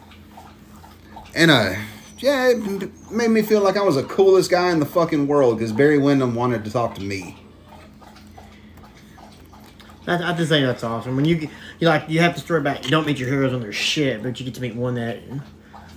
And 1.34 1.52
uh, 1.52 1.74
yeah, 2.20 2.50
it 2.50 3.12
made 3.12 3.32
me 3.32 3.42
feel 3.42 3.62
like 3.62 3.76
I 3.76 3.82
was 3.82 3.96
the 3.96 4.04
coolest 4.04 4.50
guy 4.50 4.72
in 4.72 4.80
the 4.80 4.86
fucking 4.86 5.28
world 5.28 5.58
because 5.58 5.74
Barry 5.74 5.98
Windham 5.98 6.36
wanted 6.36 6.64
to 6.66 6.72
talk 6.72 6.96
to 6.96 7.02
me. 7.02 7.38
I, 10.08 10.32
I 10.32 10.34
just 10.34 10.50
think 10.50 10.66
that's 10.66 10.84
awesome. 10.84 11.16
When 11.16 11.26
you 11.26 11.50
you 11.80 11.88
like 11.88 12.10
you 12.10 12.20
have 12.22 12.36
to 12.36 12.42
story 12.42 12.62
back. 12.62 12.86
You 12.86 12.92
don't 12.92 13.06
meet 13.06 13.20
your 13.20 13.30
heroes 13.30 13.54
on 13.54 13.62
their 13.62 13.74
shit, 13.74 14.24
but 14.24 14.40
you 14.40 14.46
get 14.46 14.56
to 14.56 14.62
meet 14.62 14.76
one 14.76 14.96
that 14.96 15.20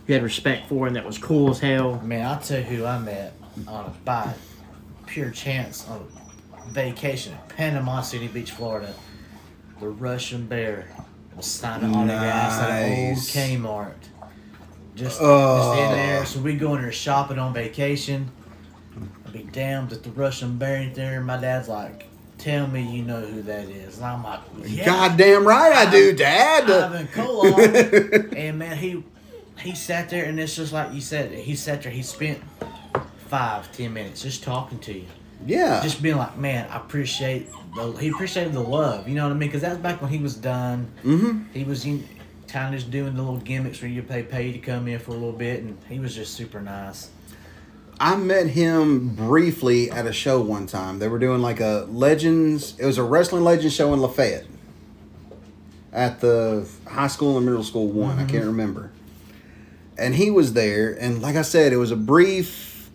you 0.08 0.14
had 0.14 0.22
respect 0.24 0.68
for 0.68 0.86
and 0.86 0.96
that 0.96 1.04
was 1.04 1.18
cool 1.18 1.50
as 1.50 1.60
hell. 1.60 2.00
Man, 2.00 2.26
I'll 2.26 2.40
tell 2.40 2.58
you 2.58 2.64
who 2.64 2.84
I 2.86 2.98
met 2.98 3.34
on 3.68 3.84
a 3.84 3.90
by 4.04 4.32
pure 5.06 5.30
chance 5.30 5.86
on 5.88 6.08
vacation 6.70 7.34
at 7.34 7.48
Panama 7.50 8.00
City 8.00 8.26
Beach, 8.26 8.50
Florida. 8.50 8.94
The 9.80 9.88
Russian 9.88 10.46
Bear 10.46 10.88
was 11.36 11.46
signing 11.46 11.94
autographs 11.94 12.56
at 12.58 12.70
an 12.70 13.06
old 13.06 13.16
Nice. 13.16 13.36
Kmart. 13.36 13.92
Just, 14.96 15.20
Oh. 15.22 15.58
just 15.58 15.78
in 15.78 15.92
oh. 15.92 15.94
there. 15.94 16.26
So 16.26 16.40
we 16.40 16.56
go 16.56 16.74
in 16.74 16.82
there 16.82 16.90
shopping 16.90 17.38
on 17.38 17.52
vacation. 17.52 18.30
I'd 19.26 19.32
be 19.32 19.42
damned 19.44 19.92
if 19.92 20.02
the 20.02 20.10
Russian 20.10 20.56
bear 20.56 20.76
ain't 20.78 20.94
there. 20.94 21.20
My 21.20 21.36
dad's 21.36 21.68
like, 21.68 22.06
"Tell 22.38 22.66
me 22.66 22.80
you 22.82 23.02
know 23.02 23.20
who 23.20 23.42
that 23.42 23.68
is," 23.68 23.98
and 23.98 24.06
I'm 24.06 24.24
like, 24.24 24.40
yeah, 24.64 24.86
Goddamn 24.86 25.46
right 25.46 25.72
I 25.86 25.90
do, 25.90 26.12
Dad. 26.14 26.68
Ivan 26.68 27.06
Koloff. 27.08 28.32
and 28.36 28.58
man, 28.58 28.76
he 28.78 29.04
he 29.60 29.74
sat 29.74 30.08
there, 30.10 30.24
and 30.24 30.38
it's 30.38 30.56
just 30.56 30.72
like 30.72 30.92
you 30.92 31.00
said. 31.00 31.32
He 31.32 31.54
sat 31.56 31.82
there. 31.82 31.92
He 31.92 32.02
spent 32.02 32.40
five, 33.26 33.70
ten 33.72 33.92
minutes 33.92 34.22
just 34.22 34.42
talking 34.42 34.78
to 34.80 34.92
you, 34.92 35.06
yeah. 35.46 35.82
just 35.82 36.02
being 36.02 36.16
like, 36.16 36.36
"Man, 36.38 36.68
I 36.70 36.76
appreciate 36.76 37.48
the." 37.74 37.92
He 37.92 38.08
appreciated 38.08 38.52
the 38.52 38.60
love. 38.60 39.08
You 39.08 39.14
know 39.14 39.24
what 39.24 39.32
I 39.32 39.38
mean? 39.38 39.48
Because 39.48 39.62
that 39.62 39.70
was 39.70 39.78
back 39.78 40.00
when 40.00 40.10
he 40.10 40.18
was 40.18 40.34
done. 40.34 40.90
mm-hmm. 41.04 41.50
He 41.52 41.64
was 41.64 41.84
kind 41.84 42.74
of 42.74 42.80
just 42.80 42.90
doing 42.90 43.14
the 43.14 43.22
little 43.22 43.40
gimmicks 43.40 43.82
where 43.82 43.90
you 43.90 44.02
pay 44.02 44.22
pay 44.22 44.52
to 44.52 44.58
come 44.58 44.88
in 44.88 44.98
for 44.98 45.10
a 45.10 45.14
little 45.14 45.32
bit, 45.32 45.62
and 45.62 45.76
he 45.88 45.98
was 45.98 46.14
just 46.14 46.34
super 46.34 46.60
nice. 46.60 47.10
I 48.00 48.14
met 48.16 48.46
him 48.46 49.08
briefly 49.08 49.90
at 49.90 50.06
a 50.06 50.12
show 50.12 50.40
one 50.40 50.66
time. 50.66 51.00
They 51.00 51.08
were 51.08 51.18
doing 51.18 51.42
like 51.42 51.58
a 51.60 51.86
Legends. 51.90 52.78
It 52.78 52.86
was 52.86 52.96
a 52.96 53.02
wrestling 53.02 53.42
legend 53.42 53.72
show 53.72 53.92
in 53.92 54.00
Lafayette. 54.00 54.46
At 55.92 56.20
the 56.20 56.68
high 56.86 57.08
school 57.08 57.36
and 57.36 57.44
middle 57.44 57.64
school 57.64 57.88
one, 57.88 58.18
I 58.20 58.24
can't 58.24 58.44
remember. 58.44 58.92
And 59.98 60.14
he 60.14 60.30
was 60.30 60.52
there, 60.52 60.92
and 60.92 61.20
like 61.20 61.36
I 61.36 61.42
said, 61.42 61.72
it 61.72 61.76
was 61.76 61.90
a 61.90 61.96
brief. 61.96 62.90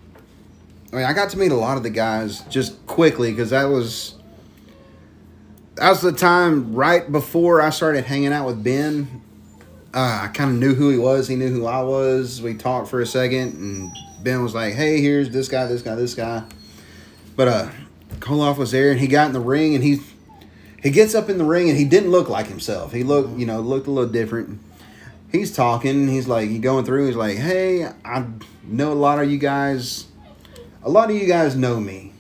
I 0.92 0.96
mean, 0.98 1.06
I 1.06 1.14
got 1.14 1.30
to 1.32 1.38
meet 1.38 1.52
a 1.52 1.56
lot 1.56 1.76
of 1.76 1.84
the 1.84 1.90
guys 1.90 2.42
just 2.50 2.86
quickly 2.88 3.32
because 3.32 3.50
that 3.50 3.66
was. 3.66 4.16
That 5.76 5.90
was 5.90 6.02
the 6.02 6.12
time 6.12 6.76
right 6.76 7.12
before 7.12 7.60
I 7.60 7.72
started 7.72 8.06
hanging 8.06 8.32
out 8.32 8.46
with 8.46 8.64
Ben. 8.64 9.22
Uh, 9.94 10.22
I 10.24 10.28
kind 10.28 10.52
of 10.52 10.58
knew 10.58 10.76
who 10.76 10.92
he 10.92 10.98
was. 10.98 11.28
He 11.28 11.36
knew 11.36 11.50
who 11.50 11.66
I 11.66 11.82
was. 11.82 12.42
We 12.42 12.54
talked 12.54 12.90
for 12.90 13.02
a 13.02 13.06
second, 13.06 13.56
and 13.56 13.92
Ben 14.24 14.42
was 14.42 14.56
like, 14.56 14.76
"Hey, 14.76 15.02
here's 15.02 15.30
this 15.30 15.50
guy, 15.50 15.66
this 15.66 15.82
guy, 15.82 15.96
this 15.96 16.14
guy." 16.14 16.44
But 17.36 17.48
uh, 17.48 17.70
Koloff 18.20 18.58
was 18.58 18.72
there, 18.72 18.92
and 18.92 19.00
he 19.00 19.08
got 19.08 19.28
in 19.28 19.34
the 19.34 19.40
ring, 19.40 19.76
and 19.76 19.84
he 19.84 20.00
he 20.82 20.90
gets 20.92 21.16
up 21.16 21.30
in 21.30 21.38
the 21.38 21.46
ring, 21.46 21.70
and 21.70 21.78
he 21.78 21.86
didn't 21.86 22.12
look 22.12 22.30
like 22.30 22.48
himself. 22.48 22.92
He 22.92 23.04
looked, 23.04 23.38
you 23.38 23.46
know, 23.46 23.60
looked 23.60 23.88
a 23.88 23.92
little 23.92 24.12
different. 24.12 24.60
He's 25.34 25.52
talking. 25.52 26.08
He's 26.08 26.28
like, 26.28 26.48
he 26.48 26.60
going 26.60 26.86
through. 26.86 27.08
He's 27.08 27.16
like, 27.16 27.38
"Hey, 27.38 27.90
I 28.06 28.26
know 28.64 28.94
a 28.94 28.94
lot 28.94 29.20
of 29.20 29.32
you 29.32 29.40
guys. 29.40 30.06
A 30.84 30.90
lot 30.90 31.10
of 31.10 31.16
you 31.16 31.26
guys 31.26 31.56
know 31.56 31.80
me. 31.80 32.14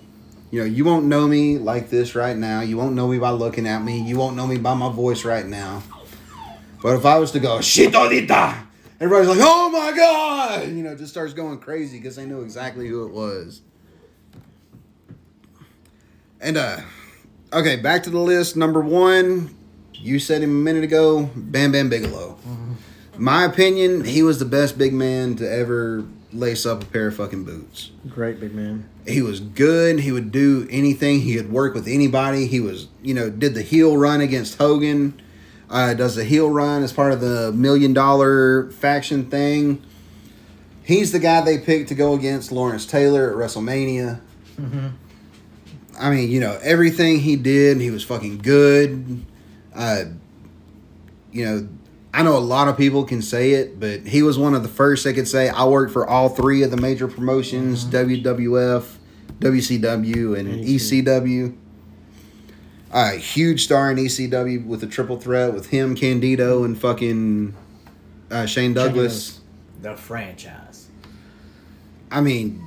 You 0.50 0.62
know, 0.62 0.66
you 0.66 0.84
won't 0.84 1.06
know 1.06 1.28
me 1.28 1.60
like 1.60 1.92
this 1.92 2.16
right 2.16 2.36
now. 2.36 2.62
You 2.62 2.76
won't 2.76 2.96
know 2.96 3.08
me 3.08 3.20
by 3.20 3.30
looking 3.30 3.68
at 3.68 3.84
me. 3.84 4.02
You 4.02 4.18
won't 4.18 4.36
know 4.36 4.48
me 4.48 4.58
by 4.58 4.74
my 4.74 4.92
voice 4.92 5.26
right 5.26 5.46
now." 5.46 5.84
But 6.82 6.96
if 6.96 7.06
I 7.06 7.20
was 7.20 7.32
to 7.34 7.40
go 7.40 7.60
shitolita, 7.60 8.58
everybody's 9.00 9.30
like, 9.30 9.40
"Oh 9.42 9.70
my 9.70 9.96
god!" 9.96 10.70
You 10.70 10.82
know, 10.82 10.96
just 10.96 11.12
starts 11.12 11.34
going 11.34 11.60
crazy 11.60 12.00
because 12.00 12.16
they 12.16 12.26
knew 12.26 12.42
exactly 12.42 12.88
who 12.88 13.06
it 13.06 13.14
was. 13.14 13.62
And 16.42 16.58
uh, 16.58 16.82
okay, 17.54 17.76
back 17.76 18.02
to 18.04 18.10
the 18.10 18.18
list. 18.18 18.58
Number 18.58 18.82
one, 18.82 19.56
you 19.94 20.18
said 20.18 20.42
him 20.42 20.50
a 20.50 20.54
minute 20.54 20.84
ago, 20.84 21.30
Bam 21.36 21.72
Bam 21.72 21.90
Bigelow. 21.90 22.40
My 23.18 23.46
opinion, 23.46 24.06
he 24.06 24.24
was 24.24 24.40
the 24.40 24.46
best 24.46 24.78
big 24.78 24.94
man 24.94 25.36
to 25.36 25.50
ever 25.50 26.06
lace 26.32 26.66
up 26.66 26.82
a 26.82 26.86
pair 26.86 27.08
of 27.08 27.16
fucking 27.16 27.44
boots. 27.44 27.92
Great 28.10 28.40
big 28.40 28.54
man. 28.56 28.90
He 29.06 29.22
was 29.22 29.40
good. 29.40 30.00
He 30.00 30.12
would 30.12 30.32
do 30.32 30.68
anything. 30.70 31.22
He 31.22 31.36
could 31.36 31.52
work 31.52 31.76
with 31.76 31.88
anybody. 31.88 32.48
He 32.48 32.60
was, 32.60 32.88
you 33.02 33.14
know, 33.14 33.30
did 33.30 33.54
the 33.54 33.62
heel 33.62 33.98
run 33.98 34.22
against 34.22 34.58
Hogan. 34.58 35.22
Uh, 35.70 35.94
does 35.94 36.16
the 36.16 36.24
heel 36.24 36.50
run 36.50 36.84
as 36.84 36.94
part 36.94 37.12
of 37.12 37.22
the 37.22 37.52
million 37.52 37.94
dollar 37.94 38.70
faction 38.72 39.30
thing. 39.30 39.82
He's 40.84 41.12
the 41.12 41.20
guy 41.20 41.42
they 41.42 41.58
picked 41.58 41.90
to 41.90 41.96
go 41.96 42.14
against 42.14 42.52
Lawrence 42.52 42.86
Taylor 42.86 43.32
at 43.32 43.38
WrestleMania. 43.38 44.20
I 46.00 46.10
mean, 46.10 46.30
you 46.30 46.40
know, 46.40 46.60
everything 46.62 47.20
he 47.20 47.36
did, 47.36 47.80
he 47.80 47.90
was 47.90 48.04
fucking 48.04 48.40
good. 48.40 49.26
Uh, 49.74 50.06
you 51.32 51.46
know, 51.46 51.68
I 52.14 52.22
know 52.22 52.38
a 52.38 52.40
lot 52.40 52.68
of 52.68 52.78
people 52.78 53.04
can 53.06 53.24
say 53.24 53.54
it, 53.54 53.80
but 53.80 54.02
he 54.02 54.22
was 54.22 54.38
one 54.38 54.54
of 54.54 54.62
the 54.62 54.70
first 54.70 55.04
that 55.04 55.14
could 55.14 55.28
say, 55.28 55.50
I 55.50 55.66
worked 55.66 55.92
for 55.92 56.08
all 56.08 56.30
three 56.30 56.62
of 56.62 56.70
the 56.70 56.78
major 56.78 57.08
promotions 57.08 57.86
WWF, 57.86 58.86
WCW, 59.40 60.38
and 60.38 60.64
ECW. 60.64 61.58
A 62.92 63.12
huge 63.14 63.64
star 63.64 63.90
in 63.90 63.98
ECW 63.98 64.64
with 64.68 64.84
a 64.84 64.88
triple 64.88 65.20
threat 65.20 65.56
with 65.56 65.72
him, 65.72 65.96
Candido, 65.96 66.64
and 66.64 66.80
fucking 66.80 67.56
uh, 68.30 68.46
Shane 68.46 68.76
Douglas. 68.76 69.42
The 69.82 69.96
franchise. 69.96 70.90
I 72.12 72.22
mean, 72.22 72.64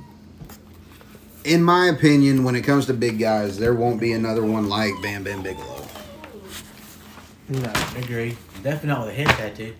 in 1.45 1.63
my 1.63 1.85
opinion, 1.85 2.43
when 2.43 2.55
it 2.55 2.63
comes 2.63 2.87
to 2.87 2.93
big 2.93 3.17
guys, 3.17 3.57
there 3.57 3.73
won't 3.73 4.01
be 4.01 4.11
another 4.11 4.43
one 4.43 4.67
like 4.67 4.91
Bam 5.01 5.23
Bam 5.23 5.41
Bigelow. 5.41 5.87
No. 7.47 7.71
I 7.73 7.99
agree. 7.99 8.35
Definitely 8.67 8.89
not 8.89 9.05
with 9.05 9.15
a 9.15 9.23
head 9.23 9.27
tattoo. 9.37 9.73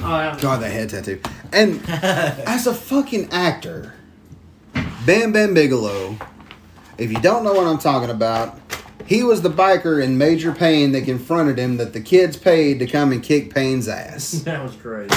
Oh, 0.00 0.18
yeah. 0.18 0.36
God, 0.40 0.60
that 0.60 0.72
head 0.72 0.90
tattoo. 0.90 1.20
And 1.52 1.80
as 1.88 2.66
a 2.66 2.74
fucking 2.74 3.28
actor, 3.30 3.94
Bam 5.06 5.30
Bam 5.30 5.54
Bigelow, 5.54 6.18
if 6.98 7.12
you 7.12 7.20
don't 7.20 7.44
know 7.44 7.52
what 7.52 7.68
I'm 7.68 7.78
talking 7.78 8.10
about, 8.10 8.58
he 9.06 9.22
was 9.22 9.42
the 9.42 9.50
biker 9.50 10.02
in 10.02 10.18
Major 10.18 10.50
Payne 10.52 10.90
that 10.92 11.04
confronted 11.04 11.60
him 11.60 11.76
that 11.76 11.92
the 11.92 12.00
kids 12.00 12.36
paid 12.36 12.80
to 12.80 12.88
come 12.88 13.12
and 13.12 13.22
kick 13.22 13.54
Payne's 13.54 13.86
ass. 13.86 14.32
That 14.44 14.64
was 14.64 14.74
great. 14.74 15.12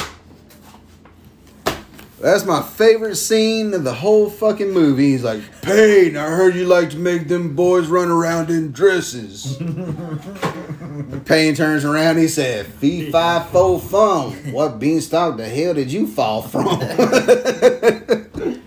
That's 2.22 2.44
my 2.44 2.62
favorite 2.62 3.16
scene 3.16 3.74
of 3.74 3.86
the 3.86 3.94
whole 3.94 4.30
fucking 4.30 4.72
movie. 4.72 5.12
He's 5.12 5.24
like, 5.24 5.42
Payne, 5.62 6.18
I 6.18 6.26
heard 6.30 6.54
you 6.54 6.66
like 6.66 6.90
to 6.90 6.98
make 6.98 7.30
them 7.30 7.56
boys 7.56 7.88
run 7.88 8.10
around 8.10 8.50
in 8.50 8.72
dresses. 8.74 9.56
Payne 11.26 11.56
turns 11.56 11.86
around, 11.86 12.18
he 12.18 12.28
said, 12.28 12.66
Fee, 12.66 13.10
fi, 13.10 13.42
fo, 13.52 13.78
fum. 13.78 14.34
What 14.52 14.80
beanstalk 14.80 15.38
the 15.38 15.48
hell 15.48 15.74
did 15.74 15.92
you 15.92 16.08
fall 16.08 16.42
from? 16.42 16.68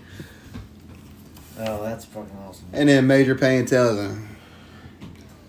Oh, 1.65 1.81
that's 1.83 2.03
fucking 2.05 2.35
awesome. 2.45 2.65
and 2.73 2.89
then 2.89 3.07
Major 3.07 3.35
Payne 3.35 3.65
tells 3.65 3.97
him, 3.97 4.27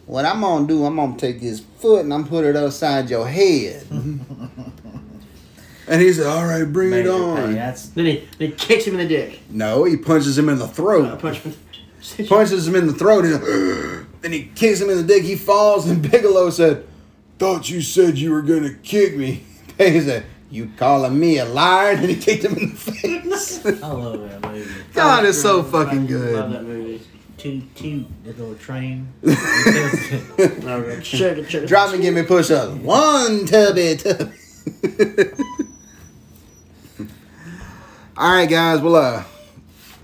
What 0.07 0.25
I'm 0.25 0.43
gonna 0.43 0.67
do, 0.67 0.85
I'm 0.85 0.95
gonna 0.95 1.17
take 1.17 1.41
this 1.41 1.59
foot 1.81 2.03
and 2.05 2.15
I'm 2.15 2.25
put 2.29 2.45
it 2.45 2.55
upside 2.55 3.11
your 3.11 3.27
head. 3.27 3.85
and 5.89 6.01
he 6.01 6.13
said, 6.13 6.27
All 6.27 6.45
right, 6.47 6.65
bring 6.65 6.91
Major 6.91 7.09
it 7.09 7.13
on. 7.13 7.37
Payne, 7.37 7.55
That's 7.55 7.89
Then 7.89 8.07
he, 8.07 8.29
then 8.39 8.51
he 8.51 8.55
kicks 8.55 8.85
him 8.87 8.95
in 8.95 9.01
the 9.01 9.09
dick. 9.09 9.41
No, 9.51 9.85
he 9.85 9.97
punches 9.97 10.37
him 10.39 10.49
in 10.49 10.59
the 10.59 10.69
throat. 10.69 11.07
Uh, 11.07 11.17
punch 11.17 11.39
him. 11.39 11.55
punches 12.29 12.67
him 12.69 12.75
in 12.77 12.87
the 12.87 12.93
throat, 12.93 13.25
and 13.25 14.07
then 14.21 14.33
he 14.33 14.45
kicks 14.55 14.81
him 14.81 14.91
in 14.91 14.97
the 14.99 15.03
dick. 15.03 15.23
He 15.25 15.37
falls, 15.37 15.89
and 15.89 16.03
Bigelow 16.11 16.51
said, 16.51 16.87
"Thought 17.39 17.71
you 17.71 17.81
said 17.83 18.19
you 18.19 18.31
were 18.33 18.43
gonna 18.43 18.75
kick 18.75 19.17
me." 19.17 19.45
Payne 19.79 20.03
said, 20.03 20.27
"You 20.51 20.71
calling 20.77 21.19
me 21.19 21.39
a 21.39 21.45
liar?" 21.45 21.93
And 21.97 22.09
he 22.11 22.17
kicked 22.17 22.45
him 22.45 22.55
in 22.55 22.71
the 22.71 22.77
face. 22.77 23.65
I 23.65 23.71
love 23.89 24.21
that 24.29 24.51
movie. 24.53 24.71
God, 24.93 25.25
it's 25.25 25.41
so 25.41 25.63
fucking 25.63 26.01
Love 26.01 26.09
good. 26.09 26.53
that 26.53 26.63
movie. 26.63 27.01
Toot 27.39 27.75
toot, 27.77 28.07
the 28.25 28.33
little 28.33 28.55
train. 28.55 29.09
Check 31.03 31.39
it. 31.39 31.67
Drop 31.67 31.93
me, 31.93 31.99
give 31.99 32.15
me 32.15 32.23
push 32.23 32.51
ups. 32.51 32.75
One 32.77 33.45
tubby 33.45 33.97
tubby. 33.97 34.31
All 38.17 38.33
right, 38.33 38.49
guys. 38.49 38.81
Well, 38.81 38.95
uh, 38.95 39.25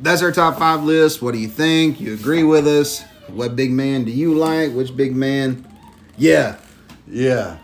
that's 0.01 0.21
our 0.21 0.33
top 0.33 0.59
five 0.59 0.83
list. 0.83 1.23
What 1.23 1.33
do 1.33 1.39
you 1.39 1.47
think? 1.47 2.01
You 2.01 2.15
agree 2.15 2.43
with 2.43 2.67
us? 2.67 3.05
What 3.29 3.55
big 3.55 3.71
man 3.71 4.03
do 4.03 4.11
you 4.11 4.35
like? 4.35 4.73
Which 4.73 4.97
big 4.97 5.15
man? 5.15 5.65
Yeah, 6.19 6.57
yeah. 7.07 7.59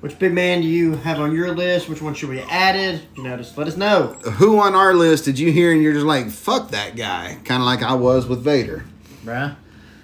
Which 0.00 0.18
big 0.18 0.32
man 0.32 0.62
do 0.62 0.66
you 0.66 0.96
have 0.96 1.20
on 1.20 1.32
your 1.32 1.54
list? 1.54 1.88
Which 1.88 2.02
one 2.02 2.14
should 2.14 2.30
we 2.30 2.40
added? 2.40 3.00
You 3.16 3.22
know, 3.22 3.36
just 3.36 3.56
let 3.56 3.68
us 3.68 3.76
know. 3.76 4.14
who 4.38 4.58
on 4.58 4.74
our 4.74 4.92
list 4.92 5.24
did 5.24 5.38
you 5.38 5.52
hear 5.52 5.70
and 5.70 5.84
you're 5.84 5.92
just 5.92 6.04
like, 6.04 6.30
fuck 6.30 6.70
that 6.70 6.96
guy? 6.96 7.38
Kind 7.44 7.62
of 7.62 7.66
like 7.66 7.84
I 7.84 7.94
was 7.94 8.26
with 8.26 8.42
Vader. 8.42 8.84
Bruh. 9.24 9.54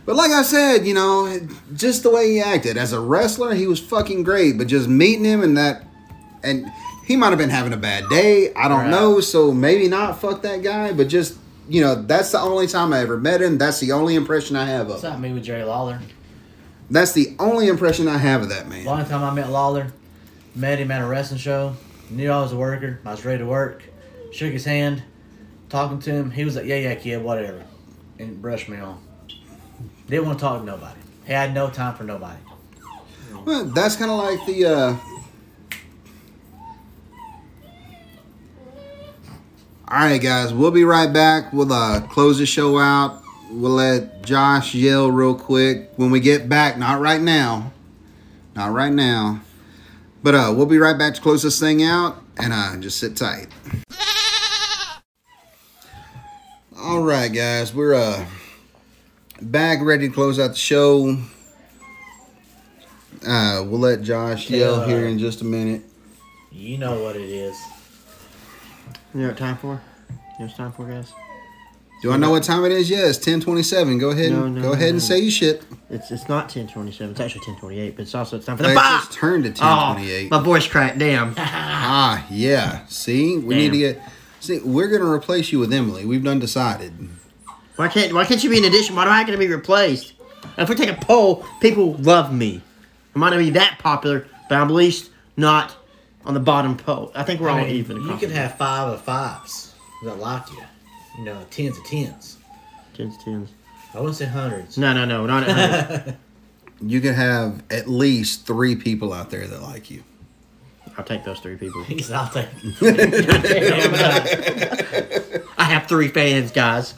But 0.06 0.14
like 0.14 0.30
I 0.30 0.42
said, 0.42 0.86
you 0.86 0.94
know, 0.94 1.40
just 1.74 2.04
the 2.04 2.10
way 2.10 2.30
he 2.30 2.40
acted. 2.40 2.76
As 2.76 2.92
a 2.92 3.00
wrestler, 3.00 3.52
he 3.54 3.66
was 3.66 3.80
fucking 3.80 4.22
great. 4.22 4.58
But 4.58 4.68
just 4.68 4.88
meeting 4.88 5.24
him 5.24 5.42
and 5.42 5.56
that, 5.56 5.84
and 6.44 6.70
he 7.04 7.16
might 7.16 7.30
have 7.30 7.38
been 7.38 7.50
having 7.50 7.72
a 7.72 7.76
bad 7.76 8.08
day. 8.08 8.52
I 8.54 8.68
don't 8.68 8.80
Right. 8.82 8.90
know. 8.90 9.20
So 9.20 9.52
maybe 9.52 9.88
not 9.88 10.20
fuck 10.20 10.42
that 10.42 10.62
guy. 10.62 10.92
But 10.92 11.08
just, 11.08 11.34
you 11.68 11.80
know, 11.80 11.94
that's 11.94 12.32
the 12.32 12.40
only 12.40 12.66
time 12.66 12.92
I 12.92 13.00
ever 13.00 13.18
met 13.18 13.42
him. 13.42 13.58
That's 13.58 13.80
the 13.80 13.92
only 13.92 14.14
impression 14.14 14.56
I 14.56 14.64
have 14.66 14.88
of 14.88 14.94
It's 14.96 15.04
him. 15.04 15.10
not 15.10 15.20
me 15.20 15.32
with 15.32 15.44
Jerry 15.44 15.64
Lawler. 15.64 16.00
That's 16.90 17.12
the 17.12 17.34
only 17.38 17.68
impression 17.68 18.08
I 18.08 18.18
have 18.18 18.42
of 18.42 18.48
that 18.50 18.68
man. 18.68 18.84
Long 18.84 19.04
time 19.06 19.22
I 19.22 19.32
met 19.32 19.50
Lawler, 19.50 19.88
met 20.54 20.78
him 20.78 20.90
at 20.90 21.00
a 21.02 21.06
wrestling 21.06 21.40
show. 21.40 21.74
Knew 22.10 22.30
I 22.30 22.40
was 22.42 22.52
a 22.52 22.56
worker. 22.56 23.00
I 23.06 23.10
was 23.12 23.24
ready 23.24 23.38
to 23.38 23.46
work. 23.46 23.82
Shook 24.32 24.52
his 24.52 24.64
hand, 24.66 25.02
talking 25.70 25.98
to 26.00 26.10
him. 26.10 26.30
He 26.30 26.44
was 26.44 26.56
like, 26.56 26.66
"Yeah, 26.66 26.76
yeah, 26.76 26.94
kid, 26.96 27.22
whatever," 27.22 27.62
and 28.18 28.40
brushed 28.42 28.68
me 28.68 28.78
off. 28.78 28.98
Didn't 30.08 30.26
want 30.26 30.38
to 30.38 30.44
talk 30.44 30.60
to 30.60 30.66
nobody. 30.66 31.00
He 31.26 31.32
had 31.32 31.54
no 31.54 31.70
time 31.70 31.94
for 31.94 32.04
nobody. 32.04 32.36
Well, 33.46 33.64
that's 33.64 33.96
kind 33.96 34.10
of 34.10 34.18
like 34.18 34.44
the, 34.46 34.64
uh, 34.66 34.96
All 39.86 39.98
right, 39.98 40.20
guys, 40.20 40.54
we'll 40.54 40.70
be 40.70 40.84
right 40.84 41.12
back. 41.12 41.52
We'll 41.52 41.70
uh, 41.70 42.00
close 42.00 42.38
the 42.38 42.46
show 42.46 42.78
out. 42.78 43.22
We'll 43.50 43.72
let 43.72 44.22
Josh 44.22 44.74
yell 44.74 45.10
real 45.10 45.34
quick 45.34 45.90
when 45.96 46.10
we 46.10 46.20
get 46.20 46.48
back. 46.48 46.78
Not 46.78 47.02
right 47.02 47.20
now. 47.20 47.70
Not 48.56 48.72
right 48.72 48.92
now. 48.92 49.42
But 50.22 50.34
uh, 50.34 50.54
we'll 50.56 50.64
be 50.64 50.78
right 50.78 50.96
back 50.96 51.14
to 51.14 51.20
close 51.20 51.42
this 51.42 51.60
thing 51.60 51.82
out 51.82 52.16
and 52.38 52.54
uh, 52.54 52.76
just 52.78 52.98
sit 52.98 53.14
tight. 53.14 53.48
All 56.78 57.02
right, 57.02 57.28
guys, 57.28 57.74
we're 57.74 57.94
uh, 57.94 58.24
back 59.42 59.80
ready 59.82 60.08
to 60.08 60.14
close 60.14 60.38
out 60.38 60.52
the 60.52 60.56
show. 60.56 61.18
Uh, 63.26 63.62
we'll 63.66 63.80
let 63.80 64.00
Josh 64.00 64.48
yell 64.48 64.86
here 64.86 65.06
in 65.06 65.18
just 65.18 65.42
a 65.42 65.44
minute. 65.44 65.82
You 66.50 66.78
know 66.78 67.02
what 67.02 67.16
it 67.16 67.28
is. 67.28 67.56
You 69.14 69.20
know 69.20 69.28
what 69.28 69.38
time 69.38 69.56
for? 69.56 69.80
You 70.10 70.16
know 70.40 70.46
what 70.46 70.56
time 70.56 70.72
for, 70.72 70.86
guys? 70.86 71.12
Do 72.02 72.12
I 72.12 72.16
know 72.18 72.30
what 72.30 72.42
time 72.42 72.64
it 72.64 72.72
is? 72.72 72.90
Yeah, 72.90 73.06
it's 73.06 73.16
ten 73.18 73.40
twenty 73.40 73.62
seven. 73.62 73.96
Go 73.98 74.10
ahead, 74.10 74.32
No, 74.32 74.44
and 74.44 74.56
no, 74.56 74.60
go 74.62 74.72
ahead 74.72 74.88
no. 74.88 74.94
and 74.94 75.02
say 75.02 75.20
your 75.20 75.30
shit. 75.30 75.64
It's 75.88 76.10
it's 76.10 76.28
not 76.28 76.48
ten 76.50 76.66
twenty 76.68 76.92
seven. 76.92 77.12
It's 77.12 77.20
actually 77.20 77.44
ten 77.46 77.56
twenty 77.56 77.78
eight, 77.80 77.96
but 77.96 78.02
it's 78.02 78.14
also 78.14 78.36
it's 78.36 78.44
time 78.44 78.56
for 78.58 78.64
the 78.64 78.72
It 78.72 78.74
box. 78.74 79.06
just 79.06 79.16
turned 79.18 79.44
to 79.44 79.50
ten 79.52 79.66
Oh, 79.66 79.92
twenty 79.94 80.10
eight. 80.10 80.30
my 80.30 80.40
voice 80.42 80.66
cracked. 80.66 80.98
Damn. 80.98 81.34
Ah, 81.86 82.26
yeah. 82.30 82.84
See, 82.88 83.38
we 83.38 83.54
need 83.54 83.70
to 83.72 83.78
get. 83.78 84.02
See, 84.40 84.58
we're 84.58 84.88
gonna 84.88 85.10
replace 85.10 85.52
you 85.52 85.58
with 85.60 85.72
Emily. 85.72 86.04
We've 86.04 86.24
done 86.24 86.38
decided. 86.40 86.92
Why 87.76 87.88
can't 87.88 88.12
Why 88.12 88.24
can't 88.24 88.42
you 88.42 88.50
be 88.50 88.58
an 88.58 88.64
addition? 88.64 88.96
Why 88.96 89.04
do 89.04 89.10
I 89.10 89.24
to 89.24 89.38
be 89.38 89.48
replaced? 89.48 90.14
If 90.58 90.68
we 90.68 90.74
take 90.74 90.90
a 90.90 90.94
poll, 91.04 91.46
people 91.60 91.94
love 91.94 92.34
me. 92.34 92.60
I 93.14 93.18
might 93.18 93.30
not 93.30 93.38
be 93.38 93.50
that 93.50 93.78
popular, 93.78 94.26
but 94.48 94.56
I'm 94.56 94.68
at 94.68 94.74
least 94.74 95.10
not 95.36 95.74
on 96.24 96.34
the 96.34 96.40
bottom 96.40 96.76
pole. 96.76 97.12
I 97.14 97.22
think 97.22 97.40
we're 97.40 97.50
all 97.50 97.58
mean, 97.58 97.68
even. 97.68 98.02
you 98.02 98.16
could 98.16 98.30
have 98.30 98.56
five 98.56 98.88
of 98.88 99.02
fives 99.02 99.74
that 100.04 100.18
like 100.18 100.50
you. 100.50 100.62
You 101.18 101.24
know, 101.24 101.46
tens 101.50 101.78
of 101.78 101.84
tens. 101.84 102.38
tens, 102.94 103.16
tens. 103.22 103.50
I 103.94 103.98
wouldn't 103.98 104.16
say 104.16 104.24
hundreds. 104.26 104.76
No, 104.76 104.92
no, 104.92 105.04
no, 105.04 105.26
not 105.26 105.44
at 105.44 105.90
100. 106.00 106.16
You 106.80 107.00
could 107.00 107.14
have 107.14 107.62
at 107.70 107.88
least 107.88 108.46
three 108.46 108.74
people 108.74 109.12
out 109.12 109.30
there 109.30 109.46
that 109.46 109.62
like 109.62 109.90
you. 109.92 110.02
I'll 110.98 111.04
take 111.04 111.24
those 111.24 111.38
three 111.38 111.56
people. 111.56 111.82
He's 111.84 112.10
out 112.10 112.32
there. 112.32 112.48
I 115.56 115.64
have 115.64 115.86
three 115.86 116.08
fans, 116.08 116.50
guys. 116.50 116.94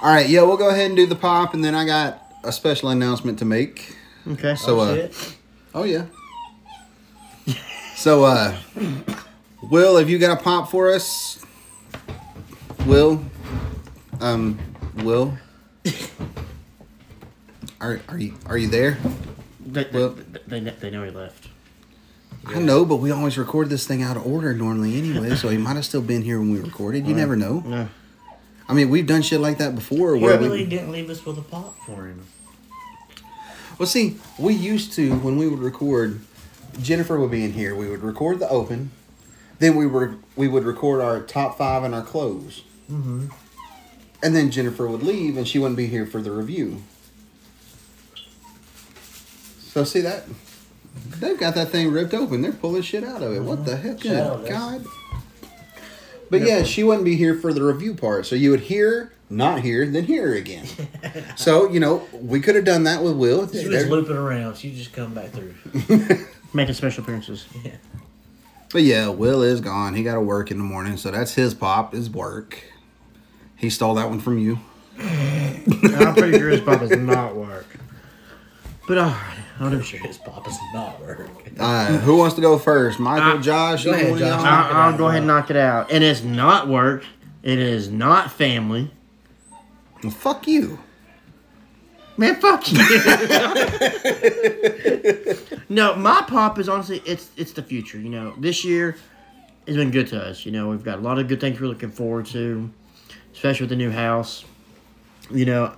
All 0.00 0.08
right, 0.08 0.28
yeah, 0.28 0.42
we'll 0.42 0.56
go 0.56 0.70
ahead 0.70 0.86
and 0.86 0.96
do 0.96 1.04
the 1.06 1.16
pop, 1.16 1.52
and 1.52 1.64
then 1.64 1.74
I 1.74 1.84
got 1.84 2.22
a 2.42 2.52
special 2.52 2.90
announcement 2.90 3.38
to 3.40 3.44
make. 3.44 3.96
Okay. 4.26 4.54
So, 4.54 4.80
uh, 4.80 4.94
Shit. 4.94 5.36
oh 5.74 5.84
yeah. 5.84 6.04
So, 8.04 8.22
uh, 8.24 8.54
Will, 9.62 9.96
have 9.96 10.10
you 10.10 10.18
got 10.18 10.38
a 10.38 10.42
pop 10.42 10.70
for 10.70 10.92
us? 10.92 11.42
Will, 12.84 13.24
um, 14.20 14.58
Will, 14.96 15.32
are 17.80 18.02
are 18.06 18.18
you 18.18 18.34
are 18.44 18.58
you 18.58 18.68
there? 18.68 18.98
they, 19.64 19.84
they, 19.84 19.98
well- 19.98 20.10
they, 20.46 20.60
they, 20.60 20.70
they 20.70 20.90
know 20.90 21.02
he 21.02 21.10
left. 21.12 21.48
I 22.46 22.58
know, 22.58 22.84
but 22.84 22.96
we 22.96 23.10
always 23.10 23.38
record 23.38 23.70
this 23.70 23.86
thing 23.86 24.02
out 24.02 24.18
of 24.18 24.26
order 24.26 24.52
normally 24.52 24.98
anyway, 24.98 25.34
so 25.34 25.48
he 25.48 25.56
might 25.56 25.76
have 25.76 25.86
still 25.86 26.02
been 26.02 26.20
here 26.20 26.38
when 26.38 26.50
we 26.50 26.60
recorded. 26.60 27.06
You 27.06 27.14
never 27.14 27.36
know. 27.36 27.60
No. 27.60 27.88
I 28.68 28.74
mean, 28.74 28.90
we've 28.90 29.06
done 29.06 29.22
shit 29.22 29.40
like 29.40 29.56
that 29.58 29.74
before. 29.74 30.14
He 30.14 30.22
Where 30.22 30.38
really 30.38 30.64
we, 30.64 30.68
didn't 30.68 30.92
leave 30.92 31.08
us 31.08 31.24
with 31.24 31.38
a 31.38 31.42
pop 31.42 31.74
for 31.86 32.06
him. 32.06 32.26
well, 33.78 33.86
see, 33.86 34.18
we 34.38 34.52
used 34.52 34.92
to 34.92 35.14
when 35.20 35.38
we 35.38 35.48
would 35.48 35.60
record. 35.60 36.20
Jennifer 36.80 37.18
would 37.18 37.30
be 37.30 37.44
in 37.44 37.52
here. 37.52 37.74
We 37.74 37.88
would 37.88 38.02
record 38.02 38.38
the 38.38 38.48
open, 38.48 38.90
then 39.58 39.76
we 39.76 39.86
were 39.86 40.16
we 40.36 40.48
would 40.48 40.64
record 40.64 41.00
our 41.00 41.20
top 41.20 41.58
five 41.58 41.84
and 41.84 41.94
our 41.94 42.02
close, 42.02 42.62
mm-hmm. 42.90 43.26
and 44.22 44.36
then 44.36 44.50
Jennifer 44.50 44.86
would 44.86 45.02
leave, 45.02 45.36
and 45.36 45.46
she 45.46 45.58
wouldn't 45.58 45.76
be 45.76 45.86
here 45.86 46.06
for 46.06 46.20
the 46.20 46.30
review. 46.30 46.82
So 49.58 49.84
see 49.84 50.00
that 50.02 50.24
they've 51.18 51.38
got 51.38 51.54
that 51.54 51.68
thing 51.68 51.90
ripped 51.90 52.14
open. 52.14 52.42
They're 52.42 52.52
pulling 52.52 52.82
shit 52.82 53.04
out 53.04 53.22
of 53.22 53.32
it. 53.32 53.40
What 53.40 53.64
the 53.64 53.76
heck? 53.76 54.00
Good 54.00 54.48
God. 54.48 54.84
But 56.30 56.42
yeah, 56.42 56.62
she 56.64 56.82
wouldn't 56.82 57.04
be 57.04 57.16
here 57.16 57.34
for 57.34 57.52
the 57.52 57.62
review 57.62 57.94
part. 57.94 58.26
So 58.26 58.34
you 58.34 58.50
would 58.50 58.60
hear, 58.60 59.12
not 59.30 59.60
hear, 59.60 59.86
then 59.86 60.04
hear 60.04 60.28
her 60.28 60.34
again. 60.34 60.66
so, 61.36 61.70
you 61.70 61.78
know, 61.80 62.08
we 62.12 62.40
could 62.40 62.56
have 62.56 62.64
done 62.64 62.84
that 62.84 63.02
with 63.02 63.16
Will. 63.16 63.46
She 63.50 63.68
was 63.68 63.86
looping 63.86 64.16
around. 64.16 64.56
She 64.56 64.74
just 64.74 64.92
come 64.92 65.14
back 65.14 65.30
through. 65.30 65.54
Making 66.54 66.74
special 66.74 67.02
appearances. 67.02 67.46
Yeah. 67.64 67.72
But 68.72 68.82
yeah, 68.82 69.08
Will 69.08 69.42
is 69.42 69.60
gone. 69.60 69.94
He 69.94 70.02
got 70.02 70.14
to 70.14 70.20
work 70.20 70.50
in 70.50 70.58
the 70.58 70.64
morning, 70.64 70.96
so 70.96 71.10
that's 71.10 71.34
his 71.34 71.52
pop, 71.54 71.92
his 71.92 72.08
work. 72.08 72.62
He 73.56 73.70
stole 73.70 73.94
that 73.94 74.08
one 74.08 74.20
from 74.20 74.38
you. 74.38 74.58
I'm 74.98 76.14
pretty 76.14 76.38
sure 76.38 76.48
his 76.50 76.60
pop 76.60 76.80
does 76.80 76.90
not 76.96 77.34
work. 77.36 77.66
But 78.86 78.98
alright, 78.98 79.38
I'll 79.60 79.70
do 79.70 79.76
I'm 79.76 79.82
sure 79.82 79.98
his 80.00 80.18
pop 80.18 80.44
does 80.44 80.58
not 80.72 81.00
work. 81.00 81.28
Uh, 81.58 81.98
who 81.98 82.16
wants 82.16 82.34
to 82.36 82.40
go 82.40 82.58
first? 82.58 82.98
Michael, 83.00 83.38
Uh, 83.38 83.42
Josh? 83.42 83.84
go 83.84 83.92
ahead, 83.92 84.18
Josh. 84.18 84.20
y'all? 84.20 84.42
Knock 84.44 84.70
it 84.70 84.74
I'll, 84.74 84.92
I'll 84.92 84.98
go 84.98 85.06
ahead 85.08 85.18
and 85.18 85.26
knock 85.26 85.50
it 85.50 85.56
out. 85.56 85.90
And 85.90 86.04
It 86.04 86.08
is 86.08 86.24
not 86.24 86.68
work. 86.68 87.04
It 87.42 87.58
is 87.58 87.88
not 87.90 88.30
family. 88.30 88.90
Well, 90.02 90.12
fuck 90.12 90.46
you. 90.46 90.78
Man, 92.16 92.36
fuck 92.36 92.70
you. 92.70 92.78
no, 95.68 95.96
my 95.96 96.22
pop 96.26 96.58
is 96.58 96.68
honestly 96.68 97.02
it's 97.04 97.30
it's 97.36 97.52
the 97.52 97.62
future. 97.62 97.98
You 97.98 98.10
know, 98.10 98.34
this 98.38 98.64
year 98.64 98.96
has 99.66 99.76
been 99.76 99.90
good 99.90 100.06
to 100.08 100.22
us. 100.22 100.46
You 100.46 100.52
know, 100.52 100.68
we've 100.68 100.84
got 100.84 100.98
a 100.98 101.02
lot 101.02 101.18
of 101.18 101.26
good 101.28 101.40
things 101.40 101.60
we're 101.60 101.66
looking 101.66 101.90
forward 101.90 102.26
to, 102.26 102.70
especially 103.32 103.64
with 103.64 103.70
the 103.70 103.76
new 103.76 103.90
house. 103.90 104.44
You 105.30 105.44
know, 105.44 105.74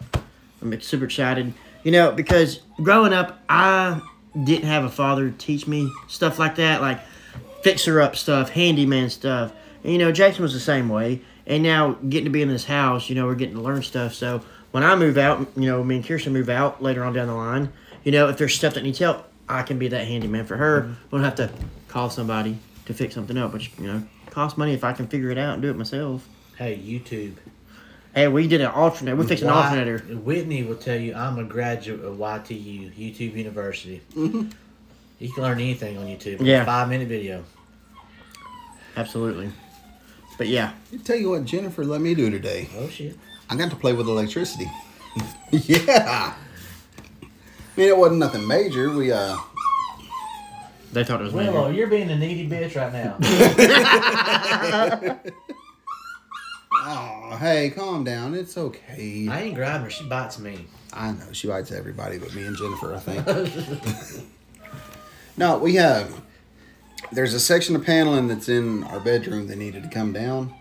I'm 0.60 0.80
super 0.80 1.04
excited. 1.04 1.54
You 1.84 1.92
know, 1.92 2.12
because 2.12 2.60
growing 2.82 3.12
up, 3.12 3.40
I 3.48 4.00
didn't 4.44 4.66
have 4.66 4.84
a 4.84 4.90
father 4.90 5.30
teach 5.30 5.66
me 5.66 5.90
stuff 6.08 6.38
like 6.38 6.56
that, 6.56 6.80
like 6.80 7.00
fixer 7.62 8.00
up 8.00 8.16
stuff, 8.16 8.50
handyman 8.50 9.08
stuff. 9.08 9.52
And, 9.82 9.92
you 9.92 9.98
know, 9.98 10.12
Jackson 10.12 10.42
was 10.42 10.52
the 10.52 10.60
same 10.60 10.88
way. 10.88 11.22
And 11.46 11.62
now 11.62 11.92
getting 12.08 12.24
to 12.24 12.30
be 12.30 12.42
in 12.42 12.48
this 12.48 12.64
house, 12.64 13.08
you 13.08 13.14
know, 13.14 13.26
we're 13.26 13.36
getting 13.36 13.54
to 13.54 13.60
learn 13.60 13.82
stuff. 13.82 14.14
So 14.14 14.42
when 14.76 14.84
I 14.84 14.94
move 14.94 15.16
out, 15.16 15.38
you 15.56 15.70
know, 15.70 15.82
me 15.82 15.96
and 15.96 16.04
Kirsten 16.04 16.34
move 16.34 16.50
out 16.50 16.82
later 16.82 17.02
on 17.02 17.14
down 17.14 17.28
the 17.28 17.34
line, 17.34 17.72
you 18.04 18.12
know, 18.12 18.28
if 18.28 18.36
there's 18.36 18.54
stuff 18.54 18.74
that 18.74 18.82
needs 18.82 18.98
help, 18.98 19.26
I 19.48 19.62
can 19.62 19.78
be 19.78 19.88
that 19.88 20.06
handyman 20.06 20.44
for 20.44 20.58
her. 20.58 20.82
Mm-hmm. 20.82 20.92
I 20.92 21.10
don't 21.12 21.24
have 21.24 21.34
to 21.36 21.50
call 21.88 22.10
somebody 22.10 22.58
to 22.84 22.92
fix 22.92 23.14
something 23.14 23.38
up, 23.38 23.54
which, 23.54 23.70
you 23.78 23.86
know, 23.86 24.02
costs 24.28 24.58
money 24.58 24.74
if 24.74 24.84
I 24.84 24.92
can 24.92 25.06
figure 25.06 25.30
it 25.30 25.38
out 25.38 25.54
and 25.54 25.62
do 25.62 25.70
it 25.70 25.78
myself. 25.78 26.28
Hey, 26.58 26.76
YouTube. 26.76 27.36
Hey, 28.14 28.28
we 28.28 28.46
did 28.46 28.60
an 28.60 28.66
alternator. 28.66 29.16
We 29.16 29.26
fixed 29.26 29.44
an 29.44 29.48
Why- 29.48 29.64
alternator. 29.64 29.96
Whitney 30.14 30.62
will 30.62 30.76
tell 30.76 31.00
you 31.00 31.14
I'm 31.14 31.38
a 31.38 31.44
graduate 31.44 32.04
of 32.04 32.18
YTU, 32.18 32.92
YouTube 32.92 33.34
University. 33.34 34.02
Mm-hmm. 34.14 34.50
You 35.18 35.32
can 35.32 35.44
learn 35.44 35.58
anything 35.58 35.96
on 35.96 36.04
YouTube. 36.04 36.42
Yeah. 36.42 36.66
Five 36.66 36.90
minute 36.90 37.08
video. 37.08 37.42
Absolutely. 38.98 39.50
But 40.36 40.48
yeah, 40.48 40.72
I 40.92 40.98
tell 40.98 41.16
you 41.16 41.30
what, 41.30 41.46
Jennifer 41.46 41.86
let 41.86 42.02
me 42.02 42.14
do 42.14 42.28
today. 42.28 42.68
Oh 42.76 42.90
shit. 42.90 43.16
I 43.48 43.56
got 43.56 43.70
to 43.70 43.76
play 43.76 43.92
with 43.92 44.08
electricity. 44.08 44.70
yeah. 45.50 46.32
I 46.32 46.34
mean, 47.76 47.88
it 47.88 47.96
wasn't 47.96 48.20
nothing 48.20 48.46
major. 48.46 48.90
We, 48.90 49.12
uh, 49.12 49.36
they 50.92 51.04
thought 51.04 51.20
it 51.20 51.24
was 51.24 51.34
major. 51.34 51.52
Willow, 51.52 51.70
you're 51.70 51.88
being 51.88 52.10
a 52.10 52.16
needy 52.16 52.48
bitch 52.48 52.74
right 52.74 52.92
now. 52.92 53.16
oh, 56.72 57.36
hey, 57.38 57.70
calm 57.70 58.02
down. 58.02 58.34
It's 58.34 58.56
okay. 58.56 59.28
I 59.28 59.42
ain't 59.42 59.54
grabbing 59.54 59.84
her. 59.84 59.90
She 59.90 60.08
bites 60.08 60.38
me. 60.38 60.66
I 60.92 61.12
know 61.12 61.32
she 61.32 61.48
bites 61.48 61.70
everybody 61.70 62.18
but 62.18 62.34
me 62.34 62.46
and 62.46 62.56
Jennifer. 62.56 62.94
I 62.94 62.98
think. 62.98 64.24
no, 65.36 65.58
we 65.58 65.74
have. 65.74 66.22
There's 67.12 67.34
a 67.34 67.40
section 67.40 67.76
of 67.76 67.84
paneling 67.84 68.28
that's 68.28 68.48
in 68.48 68.82
our 68.84 69.00
bedroom 69.00 69.48
that 69.48 69.56
needed 69.56 69.82
to 69.82 69.88
come 69.90 70.12
down, 70.12 70.54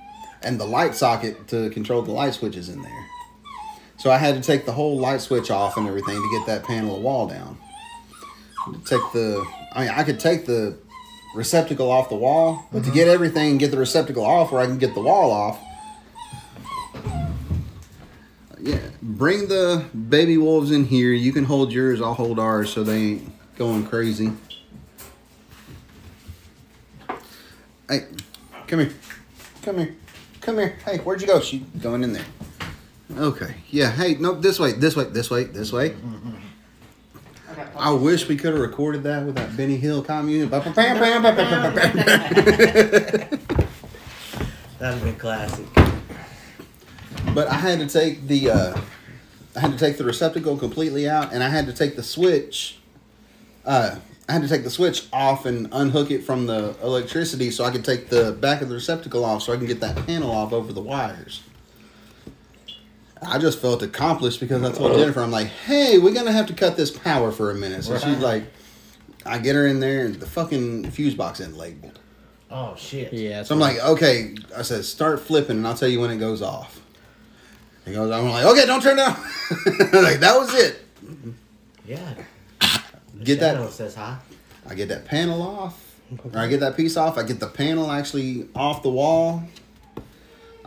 and 0.43 0.59
the 0.59 0.65
light 0.65 0.95
socket 0.95 1.47
to 1.49 1.69
control 1.71 2.01
the 2.01 2.11
light 2.11 2.33
switches 2.33 2.69
in 2.69 2.81
there. 2.81 3.05
So 3.97 4.11
I 4.11 4.17
had 4.17 4.35
to 4.35 4.41
take 4.41 4.65
the 4.65 4.71
whole 4.71 4.99
light 4.99 5.21
switch 5.21 5.49
off 5.49 5.77
and 5.77 5.87
everything 5.87 6.15
to 6.15 6.37
get 6.37 6.45
that 6.47 6.63
panel 6.63 6.97
of 6.97 7.01
wall 7.01 7.27
down. 7.27 7.57
Take 8.85 9.01
the. 9.13 9.45
I 9.73 9.81
mean, 9.81 9.89
I 9.89 10.03
could 10.03 10.19
take 10.19 10.45
the 10.45 10.77
receptacle 11.35 11.91
off 11.91 12.09
the 12.09 12.15
wall, 12.15 12.67
but 12.71 12.79
to 12.79 12.85
mm-hmm. 12.85 12.93
get 12.93 13.07
everything 13.07 13.51
and 13.51 13.59
get 13.59 13.71
the 13.71 13.77
receptacle 13.77 14.25
off 14.25 14.51
where 14.51 14.61
I 14.61 14.65
can 14.65 14.77
get 14.77 14.93
the 14.93 15.01
wall 15.01 15.31
off, 15.31 15.59
yeah, 18.59 18.79
bring 19.01 19.47
the 19.47 19.85
baby 20.09 20.37
wolves 20.37 20.71
in 20.71 20.85
here. 20.85 21.11
You 21.11 21.31
can 21.31 21.45
hold 21.45 21.71
yours, 21.71 22.01
I'll 22.01 22.13
hold 22.13 22.39
ours 22.39 22.71
so 22.71 22.83
they 22.83 22.97
ain't 22.97 23.57
going 23.57 23.85
crazy. 23.85 24.31
Hey, 27.87 28.07
come 28.67 28.79
here. 28.79 28.93
Come 29.61 29.77
here. 29.77 29.95
Come 30.45 30.57
here. 30.59 30.77
Hey, 30.85 30.99
where'd 30.99 31.21
you 31.21 31.27
go? 31.27 31.39
She 31.41 31.65
going 31.81 32.03
in 32.03 32.13
there. 32.13 32.25
Okay. 33.17 33.55
Yeah, 33.71 33.91
hey, 33.91 34.13
no, 34.13 34.35
this 34.35 34.59
way, 34.59 34.73
this 34.73 34.95
way, 34.95 35.05
this 35.05 35.31
way, 35.31 35.45
this 35.45 35.73
way. 35.73 35.95
I 37.75 37.89
wish 37.91 38.27
we 38.27 38.37
could 38.37 38.53
have 38.53 38.61
recorded 38.61 39.01
that 39.03 39.25
with 39.25 39.35
that 39.37 39.57
Benny 39.57 39.77
Hill 39.77 40.03
commune. 40.03 40.49
That'd 44.77 44.99
have 44.99 45.03
been 45.03 45.15
classic. 45.15 45.65
But 47.33 47.47
I 47.47 47.55
had 47.55 47.79
to 47.79 47.87
take 47.87 48.27
the 48.27 48.51
uh, 48.51 48.81
I 49.55 49.59
had 49.61 49.71
to 49.71 49.79
take 49.79 49.97
the 49.97 50.03
receptacle 50.03 50.57
completely 50.57 51.09
out, 51.09 51.33
and 51.33 51.43
I 51.43 51.49
had 51.49 51.65
to 51.65 51.73
take 51.73 51.95
the 51.95 52.03
switch. 52.03 52.77
Uh, 53.65 53.95
I 54.27 54.33
had 54.33 54.41
to 54.41 54.47
take 54.47 54.63
the 54.63 54.69
switch 54.71 55.07
off 55.13 55.45
and 55.45 55.67
unhook 55.71 56.09
it 56.09 56.23
from 56.23 56.47
the 56.47 56.75
electricity, 56.81 57.51
so 57.51 57.63
I 57.63 57.71
could 57.71 57.85
take 57.85 58.09
the 58.09 58.31
back 58.31 58.61
of 58.61 58.69
the 58.69 58.75
receptacle 58.75 59.23
off, 59.23 59.43
so 59.43 59.53
I 59.53 59.57
can 59.57 59.67
get 59.67 59.79
that 59.81 60.05
panel 60.07 60.31
off 60.31 60.51
over 60.51 60.73
the 60.73 60.81
wires. 60.81 61.43
I 63.21 63.37
just 63.37 63.59
felt 63.59 63.81
accomplished 63.83 64.39
because 64.39 64.63
I 64.63 64.71
told 64.71 64.97
Jennifer, 64.97 65.21
I'm 65.21 65.31
like, 65.31 65.47
"Hey, 65.47 65.97
we're 65.97 66.13
gonna 66.13 66.31
have 66.31 66.47
to 66.47 66.53
cut 66.53 66.75
this 66.75 66.91
power 66.91 67.31
for 67.31 67.51
a 67.51 67.55
minute." 67.55 67.83
So 67.83 67.97
she's 67.97 68.19
like, 68.19 68.43
I 69.25 69.39
get 69.39 69.55
her 69.55 69.65
in 69.65 69.79
there, 69.79 70.05
and 70.05 70.15
the 70.15 70.27
fucking 70.27 70.91
fuse 70.91 71.15
box 71.15 71.39
isn't 71.39 71.57
labeled. 71.57 71.99
Oh 72.51 72.75
shit. 72.77 73.11
Yeah. 73.11 73.43
So 73.43 73.55
I'm 73.55 73.59
like, 73.59 73.79
okay. 73.79 74.35
I 74.55 74.61
said, 74.61 74.85
start 74.85 75.19
flipping, 75.19 75.57
and 75.57 75.67
I'll 75.67 75.75
tell 75.75 75.87
you 75.89 75.99
when 75.99 76.11
it 76.11 76.17
goes 76.17 76.41
off. 76.41 76.81
He 77.85 77.93
goes, 77.93 78.11
I'm 78.11 78.29
like, 78.29 78.45
okay, 78.45 78.65
don't 78.65 78.81
turn 78.81 78.97
down. 78.97 79.15
like 79.93 80.19
that 80.19 80.35
was 80.37 80.53
it. 80.53 80.83
Yeah. 81.85 82.13
Get 83.23 83.39
that- 83.39 83.71
says 83.71 83.95
hi. 83.95 84.17
I 84.67 84.73
get 84.73 84.89
that 84.89 85.05
panel 85.05 85.41
off, 85.43 85.95
or 86.33 86.39
I 86.39 86.47
get 86.47 86.59
that 86.61 86.75
piece 86.75 86.97
off. 86.97 87.17
I 87.19 87.23
get 87.23 87.39
the 87.39 87.47
panel 87.47 87.91
actually 87.91 88.47
off 88.55 88.81
the 88.81 88.89
wall. 88.89 89.43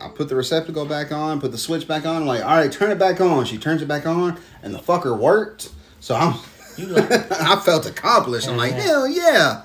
I 0.00 0.08
put 0.08 0.28
the 0.28 0.36
receptacle 0.36 0.84
back 0.86 1.10
on, 1.10 1.40
put 1.40 1.50
the 1.50 1.58
switch 1.58 1.88
back 1.88 2.06
on. 2.06 2.22
I'm 2.22 2.26
like, 2.26 2.44
all 2.44 2.56
right, 2.56 2.70
turn 2.70 2.92
it 2.92 2.98
back 3.00 3.20
on. 3.20 3.44
She 3.44 3.58
turns 3.58 3.82
it 3.82 3.88
back 3.88 4.06
on, 4.06 4.38
and 4.62 4.72
the 4.72 4.78
fucker 4.78 5.18
worked. 5.18 5.70
So 5.98 6.14
I'm, 6.14 6.34
You 6.76 6.86
like 6.86 7.10
I 7.32 7.56
felt 7.56 7.86
accomplished. 7.86 8.48
I'm 8.48 8.56
like, 8.56 8.74
hell 8.74 9.08
yeah. 9.08 9.62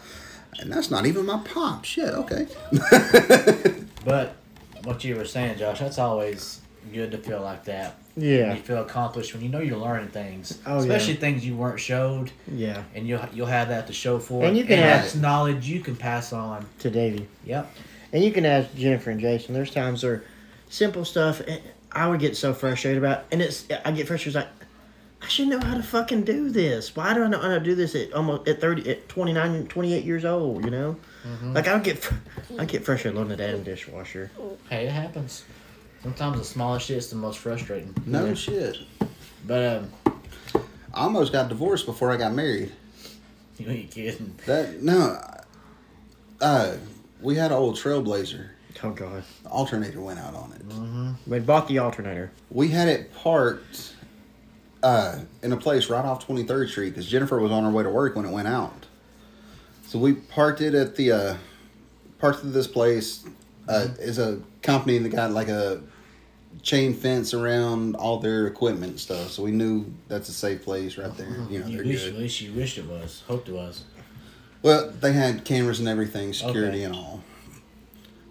And 0.60 0.74
that's 0.74 0.90
not 0.90 1.06
even 1.06 1.28
my 1.28 1.38
pop. 1.46 1.86
Shit, 1.86 2.10
okay. 2.10 2.48
But 4.06 4.36
what 4.84 5.04
you 5.04 5.16
were 5.16 5.26
saying, 5.26 5.58
Josh, 5.60 5.80
that's 5.80 5.98
always 5.98 6.60
good 6.92 7.12
to 7.12 7.18
feel 7.18 7.42
like 7.42 7.64
that. 7.66 7.96
Yeah. 8.16 8.54
You 8.54 8.62
feel 8.62 8.82
accomplished 8.82 9.34
when 9.34 9.42
you 9.44 9.50
know 9.50 9.60
you're 9.60 9.78
learning 9.78 10.10
things, 10.10 10.60
Oh, 10.68 10.78
especially 10.78 11.14
yeah. 11.14 11.20
things 11.20 11.46
you 11.46 11.56
weren't 11.56 11.80
showed, 11.80 12.32
Yeah. 12.48 12.84
and 12.94 13.08
you'll 13.08 13.26
you'll 13.34 13.48
have 13.48 13.70
that 13.70 13.88
to 13.88 13.94
show 13.94 14.20
for. 14.20 14.44
And 14.46 14.56
you 14.58 14.64
can 14.64 14.74
and 14.74 14.82
have- 14.84 15.02
that's 15.02 15.16
knowledge 15.16 15.68
you 15.68 15.80
can 15.80 15.96
pass 15.96 16.32
on. 16.34 16.66
To 16.80 16.90
Davey. 16.90 17.28
Yep. 17.46 17.72
And 18.12 18.24
you 18.24 18.32
can 18.32 18.46
ask 18.46 18.74
Jennifer 18.76 19.10
and 19.10 19.20
Jason. 19.20 19.56
There's 19.56 19.72
times 19.72 20.04
where 20.04 20.24
simple 20.70 21.06
stuff 21.06 21.42
eh, 21.48 21.58
I 21.92 22.08
would 22.08 22.20
get 22.20 22.38
so 22.38 22.54
frustrated 22.54 22.98
about, 23.04 23.24
and 23.32 23.42
it's 23.42 23.66
I 23.84 23.92
get 23.92 24.08
frustrated 24.08 24.36
like 24.36 24.50
I 25.22 25.28
should 25.30 25.48
know 25.48 25.60
how 25.60 25.76
to 25.76 25.82
fucking 25.84 26.24
do 26.24 26.50
this. 26.50 26.96
Why 26.98 27.14
do 27.14 27.24
I 27.24 27.28
know 27.30 27.40
how 27.40 27.48
to 27.50 27.60
do 27.62 27.76
this 27.76 27.96
at 27.96 28.12
almost 28.14 28.48
at 28.48 28.60
30, 28.60 28.90
at 28.92 29.08
29, 29.10 29.68
28 29.68 30.04
years 30.04 30.26
old? 30.26 30.66
You 30.66 30.70
know, 30.72 30.98
like 31.44 31.68
I 31.68 31.74
would 31.76 31.84
get 31.84 32.08
I 32.60 32.66
get 32.66 32.84
frustrated 32.84 33.18
loading 33.18 33.32
a 33.34 33.38
damn 33.38 33.64
dishwasher. 33.64 34.30
Hey, 34.70 34.86
it 34.86 34.92
happens. 34.92 35.46
Sometimes 36.04 36.38
the 36.38 36.44
smallest 36.44 36.86
shit's 36.88 37.10
the 37.10 37.16
most 37.16 37.40
frustrating. 37.40 37.96
No 38.06 38.26
Yeah. 38.26 38.34
shit. 38.34 38.78
But 39.48 39.84
um, 39.84 39.92
I 40.94 41.04
almost 41.06 41.32
got 41.32 41.50
divorced 41.50 41.86
before 41.86 42.12
I 42.12 42.18
got 42.18 42.34
married. 42.34 42.72
you 43.58 43.70
ain't 43.70 43.92
kidding. 43.92 44.36
That 44.46 44.82
no, 44.82 45.18
uh, 46.42 46.76
we 47.22 47.36
had 47.36 47.52
an 47.52 47.58
old 47.58 47.76
Trailblazer. 47.76 48.50
Oh 48.84 48.90
god, 48.92 49.24
The 49.44 49.50
alternator 49.50 50.02
went 50.02 50.20
out 50.20 50.34
on 50.36 50.52
it. 50.54 51.30
we 51.30 51.40
bought 51.40 51.68
the 51.68 51.80
alternator. 51.80 52.32
We 52.50 52.70
had 52.70 52.88
it 52.90 53.14
parked 53.14 53.94
uh, 54.82 55.20
in 55.42 55.54
a 55.54 55.58
place 55.58 55.90
right 55.90 56.04
off 56.04 56.26
Twenty 56.26 56.44
Third 56.44 56.70
Street 56.70 56.90
because 56.90 57.08
Jennifer 57.08 57.40
was 57.40 57.52
on 57.52 57.64
her 57.64 57.70
way 57.70 57.84
to 57.84 57.90
work 57.90 58.16
when 58.16 58.26
it 58.26 58.32
went 58.32 58.48
out. 58.48 58.88
So 59.86 60.00
we 60.00 60.14
parked 60.14 60.60
it 60.62 60.74
at 60.74 60.96
the 60.96 61.12
uh, 61.12 61.38
parked 62.20 62.44
at 62.44 62.52
this 62.54 62.68
place. 62.68 63.24
Uh, 63.66 63.88
is 64.00 64.20
a 64.20 64.42
company 64.62 64.98
that 64.98 65.08
got 65.08 65.32
like 65.32 65.48
a 65.48 65.82
chain 66.62 66.94
fence 66.94 67.34
around 67.34 67.96
all 67.96 68.20
their 68.20 68.48
equipment 68.48 68.92
and 68.92 69.00
stuff. 69.00 69.32
So 69.32 69.44
we 69.44 69.52
knew 69.52 69.86
that's 70.08 70.30
a 70.30 70.34
safe 70.34 70.64
place 70.64 70.98
right 70.98 71.16
there. 71.18 71.28
You 71.50 71.60
know, 71.60 71.68
You 71.68 71.78
they're 71.78 71.86
wish, 71.86 72.04
good. 72.04 72.14
at 72.14 72.20
least 72.20 72.42
you 72.42 72.54
wished 72.54 72.78
it 72.78 72.86
was. 72.88 73.24
Hoped 73.28 73.50
it 73.50 73.54
was. 73.54 73.84
Well, 74.62 74.92
they 74.92 75.12
had 75.14 75.44
cameras 75.44 75.80
and 75.80 75.88
everything, 75.90 76.32
security 76.34 76.78
Okay. 76.78 76.84
and 76.86 76.96
all. 76.96 77.22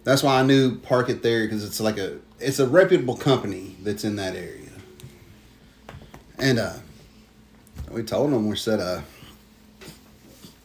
That's 0.05 0.23
why 0.23 0.41
I 0.41 0.43
knew 0.43 0.77
park 0.77 1.09
it 1.11 1.23
there 1.23 1.45
because 1.45 1.65
it's 1.65 1.79
like 1.81 1.99
a 1.99 2.19
it's 2.41 2.59
a 2.59 2.67
reputable 2.67 3.17
company 3.17 3.77
that's 3.83 4.03
in 4.03 4.17
that 4.17 4.35
area. 4.35 4.71
And 6.39 6.59
uh, 6.59 6.73
we 7.91 8.03
told 8.03 8.33
them 8.33 8.49
we 8.49 8.57
said 8.57 8.81
uh, 8.81 9.03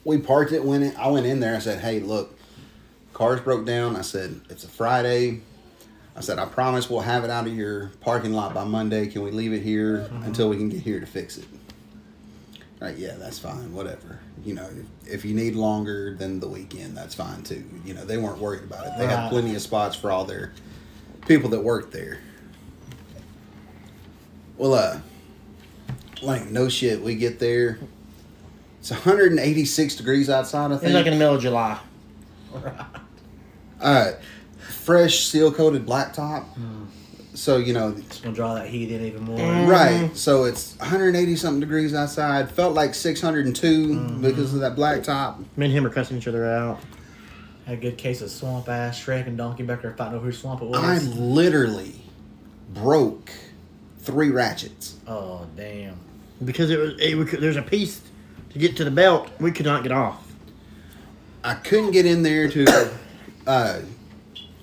we 0.03 0.17
parked 0.17 0.53
it 0.53 0.63
when 0.63 0.83
it, 0.83 0.97
I 0.97 1.07
went 1.09 1.25
in 1.25 1.39
there. 1.39 1.55
I 1.55 1.59
said, 1.59 1.81
"Hey, 1.81 1.99
look, 1.99 2.35
cars 3.13 3.41
broke 3.41 3.65
down." 3.65 3.95
I 3.95 4.01
said, 4.01 4.41
"It's 4.49 4.63
a 4.63 4.67
Friday." 4.69 5.41
I 6.17 6.21
said, 6.21 6.39
"I 6.39 6.45
promise 6.45 6.89
we'll 6.89 7.01
have 7.01 7.23
it 7.23 7.29
out 7.29 7.45
of 7.45 7.55
your 7.55 7.91
parking 8.01 8.33
lot 8.33 8.53
by 8.53 8.63
Monday. 8.63 9.05
Can 9.07 9.21
we 9.21 9.29
leave 9.31 9.53
it 9.53 9.61
here 9.61 10.09
until 10.23 10.49
we 10.49 10.57
can 10.57 10.67
get 10.69 10.81
here 10.81 10.99
to 10.99 11.05
fix 11.05 11.37
it?" 11.37 11.45
Right, 12.79 12.97
yeah, 12.97 13.15
that's 13.17 13.39
fine, 13.39 13.73
whatever. 13.73 14.19
You 14.45 14.53
know, 14.55 14.67
if, 15.05 15.13
if 15.13 15.25
you 15.25 15.33
need 15.33 15.55
longer 15.55 16.13
than 16.15 16.39
the 16.39 16.47
weekend, 16.47 16.95
that's 16.97 17.15
fine 17.15 17.41
too. 17.43 17.63
You 17.85 17.93
know, 17.95 18.05
they 18.05 18.17
weren't 18.17 18.39
worried 18.39 18.63
about 18.63 18.85
it. 18.85 18.93
They 18.97 19.07
had 19.07 19.15
Right. 19.23 19.29
plenty 19.31 19.55
of 19.55 19.61
spots 19.61 19.95
for 19.95 20.11
all 20.11 20.25
their 20.25 20.51
people 21.27 21.49
that 21.51 21.63
worked 21.63 21.91
there. 21.91 22.19
Well, 24.57 24.73
uh, 24.73 24.99
like, 26.21 26.49
no 26.49 26.69
shit, 26.69 27.01
we 27.03 27.15
get 27.15 27.39
there. 27.39 27.79
It's 28.79 28.91
186 28.91 29.95
degrees 29.95 30.29
outside, 30.29 30.71
I 30.71 30.75
It's 30.75 30.83
like 30.83 31.05
in 31.05 31.13
the 31.13 31.19
middle 31.19 31.35
of 31.35 31.41
July. 31.41 31.79
Uh, 33.81 34.11
fresh 34.87 35.25
seal 35.25 35.51
coated 35.51 35.85
blacktop. 35.85 36.45
So, 37.33 37.57
you 37.57 37.73
know, 37.73 37.93
It's 37.97 38.21
gonna 38.21 38.33
draw 38.33 38.53
that 38.53 38.67
heat 38.67 38.89
in 38.89 39.05
even 39.05 39.23
more. 39.25 39.37
Mm. 39.37 39.67
Right. 39.67 40.15
So 40.15 40.45
it's 40.45 40.77
180 40.79 41.35
something 41.35 41.59
degrees 41.59 41.93
outside. 41.93 42.49
Felt 42.49 42.73
like 42.73 42.95
602 42.95 44.21
because 44.21 44.53
of 44.53 44.61
that 44.61 44.77
black 44.77 45.03
top. 45.03 45.39
Me 45.57 45.65
and 45.65 45.73
him 45.73 45.85
are 45.85 45.89
cussing 45.89 46.17
each 46.17 46.27
other 46.29 46.47
out. 46.47 46.79
Had 47.65 47.79
a 47.79 47.81
good 47.81 47.97
case 47.97 48.21
of 48.21 48.31
swamp 48.31 48.69
ass. 48.69 48.97
Shrek 48.97 49.27
and 49.27 49.37
Donkey 49.37 49.63
back 49.63 49.81
there 49.81 49.93
fighting 49.93 50.15
over 50.15 50.25
whose 50.25 50.39
swamp 50.39 50.61
it 50.61 50.69
was. 50.69 50.79
I 50.79 50.99
literally 51.11 52.01
broke 52.73 53.29
three 53.99 54.29
ratchets. 54.29 54.95
Oh 55.05 55.45
damn. 55.57 55.99
Because 56.43 56.69
it 56.69 56.79
was 56.79 56.93
it, 56.97 57.15
we 57.15 57.25
there's 57.25 57.57
a 57.57 57.61
piece 57.61 57.99
to 58.51 58.57
get 58.57 58.77
to 58.77 58.85
the 58.85 58.91
belt 58.91 59.29
we 59.41 59.51
could 59.51 59.65
not 59.65 59.83
get 59.83 59.91
off. 59.91 60.31
I 61.43 61.55
couldn't 61.55 61.91
get 61.91 62.05
in 62.05 62.23
there 62.23 62.49
to, 62.49 62.91
uh, 63.47 63.79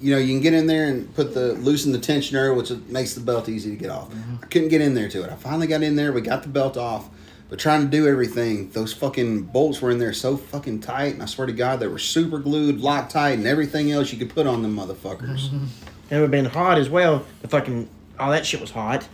you 0.05 0.10
know, 0.10 0.18
you 0.18 0.34
can 0.34 0.42
get 0.42 0.52
in 0.52 0.66
there 0.66 0.86
and 0.86 1.12
put 1.15 1.33
the 1.33 1.55
loosen 1.55 1.91
the 1.91 1.99
tensioner, 1.99 2.55
which 2.55 2.70
makes 2.89 3.15
the 3.15 3.23
belt 3.23 3.49
easy 3.49 3.70
to 3.70 3.76
get 3.76 3.89
off. 3.89 4.10
Mm-hmm. 4.10 4.34
I 4.42 4.47
couldn't 4.49 4.68
get 4.68 4.83
in 4.83 4.92
there 4.92 5.08
to 5.08 5.24
it. 5.24 5.31
I 5.31 5.34
finally 5.34 5.66
got 5.66 5.83
in 5.83 5.97
there. 5.97 6.12
We 6.12 6.20
got 6.20 6.42
the 6.42 6.50
belt 6.50 6.76
off. 6.76 7.08
But 7.49 7.58
trying 7.58 7.81
to 7.81 7.89
do 7.89 8.07
everything, 8.07 8.68
those 8.70 8.92
fucking 8.92 9.44
bolts 9.44 9.81
were 9.81 9.91
in 9.91 9.99
there 9.99 10.12
so 10.12 10.36
fucking 10.36 10.81
tight, 10.81 11.15
and 11.15 11.23
I 11.23 11.26
swear 11.26 11.47
to 11.47 11.55
God, 11.55 11.81
they 11.81 11.86
were 11.86 11.99
super 11.99 12.39
glued, 12.39 12.81
locked 12.81 13.12
tight, 13.12 13.39
and 13.39 13.47
everything 13.47 13.92
else 13.92 14.12
you 14.12 14.18
could 14.18 14.28
put 14.28 14.47
on 14.47 14.62
them 14.62 14.76
motherfuckers. 14.76 15.50
And 16.10 16.18
it 16.18 16.20
would 16.20 16.34
have 16.34 16.44
been 16.44 16.52
hot 16.52 16.76
as 16.76 16.91
well. 16.91 17.24
The 17.41 17.49
fucking 17.49 17.89
all 18.18 18.31
that 18.31 18.44
shit 18.44 18.60
was 18.60 18.70
hot. 18.70 19.08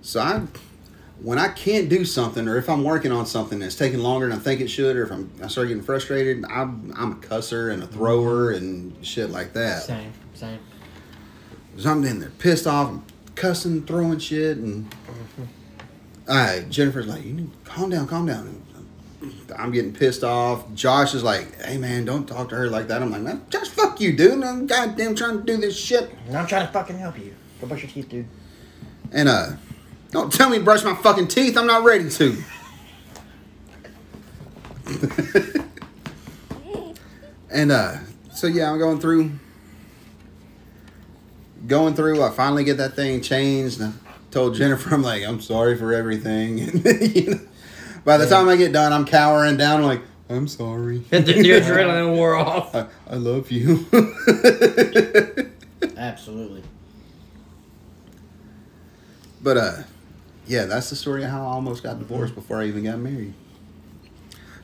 So 0.00 0.20
I, 0.20 0.42
when 1.26 1.40
I 1.40 1.48
can't 1.48 1.88
do 1.88 2.04
something, 2.04 2.46
or 2.46 2.56
if 2.56 2.70
I'm 2.70 2.84
working 2.84 3.10
on 3.10 3.26
something 3.26 3.58
that's 3.58 3.74
taking 3.74 3.98
longer 3.98 4.28
than 4.28 4.38
I 4.38 4.40
think 4.40 4.60
it 4.60 4.68
should, 4.68 4.94
or 4.94 5.02
if 5.02 5.10
I'm 5.10 5.28
I 5.42 5.48
start 5.48 5.66
getting 5.66 5.82
frustrated, 5.82 6.44
I'm 6.44 6.94
I'm 6.96 7.12
a 7.12 7.14
cusser 7.16 7.72
and 7.72 7.82
a 7.82 7.86
thrower 7.88 8.52
and 8.52 9.04
shit 9.04 9.30
like 9.30 9.52
that. 9.54 9.82
Same. 9.82 10.12
Same. 10.34 10.60
So 11.78 11.90
I'm 11.90 12.04
in 12.04 12.20
there 12.20 12.30
pissed 12.38 12.68
off, 12.68 12.90
I'm 12.90 13.04
cussing, 13.34 13.84
throwing 13.86 14.20
shit, 14.20 14.58
and 14.58 14.86
all 16.28 16.36
right, 16.36 16.70
Jennifer's 16.70 17.08
like, 17.08 17.24
"You 17.24 17.32
need 17.32 17.50
calm 17.64 17.90
down, 17.90 18.06
calm 18.06 18.26
down." 18.26 18.62
I'm 19.58 19.72
getting 19.72 19.92
pissed 19.92 20.22
off. 20.22 20.72
Josh 20.74 21.12
is 21.12 21.24
like, 21.24 21.60
"Hey 21.60 21.76
man, 21.76 22.04
don't 22.04 22.28
talk 22.28 22.50
to 22.50 22.54
her 22.54 22.70
like 22.70 22.86
that." 22.86 23.02
I'm 23.02 23.10
like, 23.10 23.22
"Man, 23.22 23.44
Josh, 23.50 23.66
fuck 23.66 24.00
you, 24.00 24.16
dude. 24.16 24.44
I'm 24.44 24.68
goddamn 24.68 25.16
trying 25.16 25.38
to 25.38 25.42
do 25.42 25.56
this 25.56 25.76
shit." 25.76 26.08
And 26.28 26.36
I'm 26.36 26.46
trying 26.46 26.68
to 26.68 26.72
fucking 26.72 26.98
help 26.98 27.18
you. 27.18 27.34
Go 27.60 27.66
brush 27.66 27.82
your 27.82 27.90
teeth, 27.90 28.08
dude. 28.08 28.28
And 29.10 29.28
uh, 29.28 29.52
don't 30.10 30.32
tell 30.32 30.48
me 30.48 30.58
to 30.58 30.64
brush 30.64 30.84
my 30.84 30.94
fucking 30.94 31.28
teeth. 31.28 31.56
I'm 31.56 31.66
not 31.66 31.84
ready 31.84 32.08
to. 32.10 32.42
and 37.50 37.72
uh, 37.72 37.96
so 38.32 38.46
yeah, 38.46 38.70
I'm 38.70 38.78
going 38.78 39.00
through, 39.00 39.32
going 41.66 41.94
through. 41.94 42.22
I 42.22 42.30
finally 42.30 42.64
get 42.64 42.76
that 42.76 42.94
thing 42.94 43.20
changed. 43.20 43.82
I 43.82 43.92
told 44.30 44.54
Jennifer, 44.54 44.94
I'm 44.94 45.02
like, 45.02 45.24
I'm 45.24 45.40
sorry 45.40 45.76
for 45.76 45.92
everything. 45.92 46.60
And 46.84 47.16
you 47.16 47.30
know, 47.30 47.40
by 48.04 48.16
the 48.18 48.26
time 48.28 48.48
I 48.48 48.56
get 48.56 48.72
done, 48.72 48.92
I'm 48.92 49.04
cowering 49.04 49.56
down. 49.56 49.80
I'm 49.80 49.86
like, 49.86 50.02
I'm 50.28 50.46
sorry. 50.46 51.02
And 51.10 51.26
the 51.26 51.32
adrenaline 51.34 52.14
wore 52.14 52.36
off. 52.36 52.74
I, 52.74 52.86
I 53.10 53.16
love 53.16 53.50
you. 53.50 53.86
Absolutely. 55.96 56.62
But 59.42 59.56
uh, 59.56 59.82
yeah, 60.46 60.64
that's 60.66 60.90
the 60.90 60.96
story 60.96 61.24
of 61.24 61.30
how 61.30 61.42
I 61.42 61.50
almost 61.52 61.82
got 61.82 61.98
divorced 61.98 62.34
before 62.34 62.60
I 62.60 62.66
even 62.66 62.84
got 62.84 62.98
married. 62.98 63.32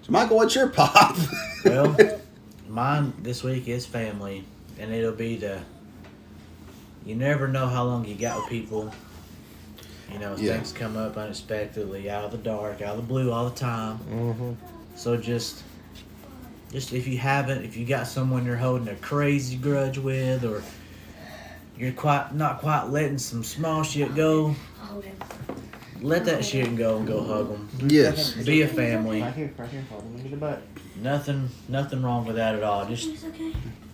So, 0.02 0.10
Michael, 0.10 0.36
what's 0.36 0.54
your 0.54 0.68
pop? 0.68 1.16
Well, 1.64 1.96
mine 2.68 3.12
this 3.22 3.44
week 3.44 3.68
is 3.68 3.86
family. 3.86 4.44
and 4.80 4.92
it'll 4.92 5.12
be 5.12 5.36
the. 5.36 5.60
You 7.06 7.14
never 7.14 7.46
know 7.46 7.68
how 7.68 7.84
long 7.84 8.04
you 8.04 8.16
got 8.16 8.38
with 8.40 8.48
people. 8.48 8.92
You 10.12 10.18
know, 10.18 10.34
Yeah. 10.36 10.54
things 10.54 10.72
come 10.72 10.96
up 10.96 11.16
unexpectedly, 11.16 12.10
out 12.10 12.24
of 12.24 12.30
the 12.32 12.38
dark, 12.38 12.82
out 12.82 12.96
of 12.96 13.02
the 13.02 13.02
blue, 13.06 13.30
all 13.30 13.48
the 13.48 13.54
time. 13.56 13.98
Mm-hmm. 14.10 14.52
So 14.96 15.16
just, 15.16 15.62
just 16.72 16.92
if 16.92 17.06
you 17.06 17.16
haven't, 17.18 17.64
if 17.64 17.76
you 17.76 17.86
got 17.86 18.06
someone 18.08 18.44
you're 18.44 18.56
holding 18.56 18.88
a 18.88 18.96
crazy 18.96 19.56
grudge 19.56 19.98
with, 19.98 20.44
or 20.44 20.62
you're 21.78 21.92
quite 21.92 22.34
not 22.34 22.58
quite 22.58 22.88
letting 22.88 23.18
some 23.18 23.42
small 23.44 23.82
shit 23.84 24.14
go, 24.16 24.54
let 26.02 26.24
that 26.24 26.44
shit 26.44 26.76
go 26.76 26.98
and 26.98 27.06
go 27.06 27.22
hug 27.22 27.48
them. 27.48 27.68
Yes. 27.88 28.32
Be 28.34 28.62
a 28.62 28.68
family. 28.68 29.22
Right 29.22 29.34
here, 29.34 29.52
right 29.56 29.68
here. 29.68 29.84
Hold 29.90 30.04
on, 30.04 30.16
give 30.16 30.30
the 30.30 30.36
butt. 30.36 30.62
Nothing, 30.96 31.48
nothing 31.68 32.02
wrong 32.02 32.24
with 32.26 32.36
that 32.36 32.54
at 32.54 32.62
all. 32.62 32.86
Just 32.86 33.24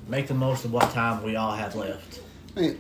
make 0.09 0.27
the 0.27 0.35
most 0.35 0.65
of 0.65 0.73
what 0.73 0.91
time 0.93 1.23
we 1.23 1.37
all 1.37 1.53
have 1.53 1.75
left. 1.75 2.21
I 2.57 2.61
mean, 2.61 2.79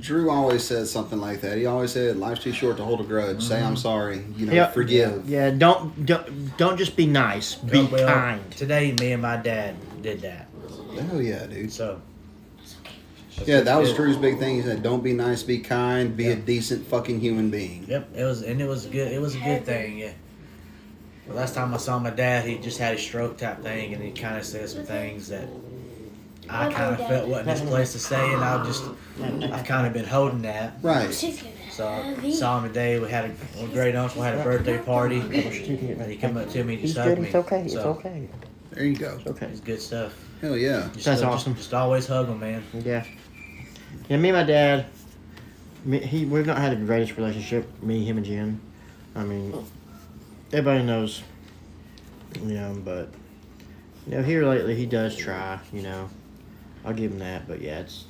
Drew 0.00 0.30
always 0.30 0.64
says 0.64 0.90
something 0.90 1.20
like 1.20 1.40
that. 1.42 1.56
He 1.58 1.66
always 1.66 1.92
said, 1.92 2.16
"Life's 2.16 2.42
too 2.42 2.52
short 2.52 2.76
to 2.78 2.84
hold 2.84 3.00
a 3.00 3.04
grudge. 3.04 3.42
Say 3.42 3.58
I'm 3.58 3.74
mm-hmm. 3.74 3.76
sorry. 3.76 4.24
You 4.36 4.46
know, 4.46 4.52
Yeah. 4.52 4.66
forgive." 4.66 5.28
Yeah, 5.28 5.50
don't, 5.50 6.04
don't 6.04 6.56
don't 6.56 6.76
just 6.76 6.96
be 6.96 7.06
nice. 7.06 7.54
Be 7.54 7.84
Well, 7.84 8.08
kind. 8.08 8.50
Today, 8.52 8.94
me 8.98 9.12
and 9.12 9.22
my 9.22 9.36
dad 9.36 9.76
did 10.02 10.20
that. 10.22 10.48
Oh 11.12 11.18
yeah, 11.18 11.46
dude. 11.46 11.72
So. 11.72 12.00
Yeah, 13.46 13.60
that 13.60 13.76
was 13.76 13.92
Drew's 13.94 14.16
big 14.16 14.38
thing. 14.38 14.56
He 14.56 14.62
said, 14.62 14.82
"Don't 14.82 15.02
be 15.02 15.12
nice. 15.12 15.42
Be 15.42 15.58
kind. 15.58 16.16
Be 16.16 16.28
a 16.28 16.36
decent 16.36 16.86
fucking 16.86 17.20
human 17.20 17.50
being." 17.50 17.84
Yep, 17.88 18.08
it 18.16 18.24
was, 18.24 18.42
and 18.42 18.60
it 18.60 18.66
was 18.66 18.86
good. 18.86 19.12
It 19.12 19.20
was 19.20 19.34
a 19.34 19.38
good 19.40 19.64
thing. 19.64 19.98
Yeah. 19.98 20.12
The 21.26 21.34
last 21.34 21.54
time 21.54 21.74
I 21.74 21.76
saw 21.76 21.98
my 21.98 22.10
dad, 22.10 22.46
he 22.46 22.56
just 22.58 22.78
had 22.78 22.94
a 22.94 22.98
stroke 22.98 23.36
type 23.36 23.62
thing, 23.62 23.92
and 23.94 24.02
he 24.02 24.10
kind 24.12 24.38
of 24.38 24.44
said 24.44 24.68
some 24.68 24.84
things 24.84 25.28
that 25.28 25.46
I 26.48 26.72
kind 26.72 26.98
of 26.98 27.06
felt 27.06 27.28
wasn't 27.28 27.50
his 27.50 27.60
place 27.62 27.92
to 27.92 27.98
say, 27.98 28.32
and 28.32 28.42
I 28.42 28.64
just, 28.64 28.84
I've 29.20 29.64
kind 29.66 29.86
of 29.86 29.92
been 29.92 30.06
holding 30.06 30.42
that. 30.42 30.78
Right. 30.82 31.12
So 31.12 31.86
I 31.86 32.30
saw 32.30 32.58
him 32.58 32.68
today. 32.68 32.98
We 32.98 33.08
had 33.10 33.26
a, 33.26 33.62
a 33.64 33.68
great 33.68 33.94
uncle 33.94 34.22
had 34.22 34.38
a 34.38 34.42
birthday 34.42 34.78
party, 34.78 35.20
and 35.20 35.32
he 35.32 36.16
come 36.16 36.36
up 36.36 36.48
to 36.50 36.64
me 36.64 36.74
and 36.74 36.82
He's 36.82 36.94
just 36.94 37.06
hugged 37.06 37.20
me. 37.20 37.26
It's 37.26 37.34
okay. 37.36 37.62
It's 37.62 37.74
So, 37.74 37.90
okay. 37.90 38.28
There 38.70 38.84
you 38.84 38.96
go. 38.96 39.16
It's 39.20 39.26
okay. 39.26 39.46
It's 39.46 39.60
good 39.60 39.80
stuff. 39.80 40.14
Hell 40.40 40.56
yeah. 40.56 40.88
Just, 40.92 41.04
That's 41.04 41.22
awesome. 41.22 41.54
Just, 41.54 41.64
just 41.64 41.74
always 41.74 42.06
hug 42.06 42.28
him, 42.28 42.40
man. 42.40 42.64
Yeah. 42.72 43.04
Yeah, 44.08 44.16
me 44.16 44.30
and 44.30 44.38
my 44.38 44.44
dad, 44.44 44.86
me, 45.84 45.98
he 46.00 46.24
we've 46.24 46.46
not 46.46 46.58
had 46.58 46.72
the 46.72 46.84
greatest 46.84 47.16
relationship, 47.16 47.66
me, 47.82 48.04
him, 48.04 48.16
and 48.16 48.26
Jen. 48.26 48.60
I 49.14 49.24
mean, 49.24 49.52
everybody 50.52 50.82
knows, 50.84 51.22
you 52.42 52.54
know, 52.54 52.80
but, 52.84 53.10
you 54.06 54.16
know, 54.16 54.22
here 54.22 54.46
lately 54.46 54.74
he 54.74 54.86
does 54.86 55.16
try, 55.16 55.58
you 55.72 55.82
know. 55.82 56.08
I'll 56.84 56.94
give 56.94 57.12
him 57.12 57.18
that, 57.18 57.46
but 57.48 57.60
yeah, 57.60 57.80
it's, 57.80 58.04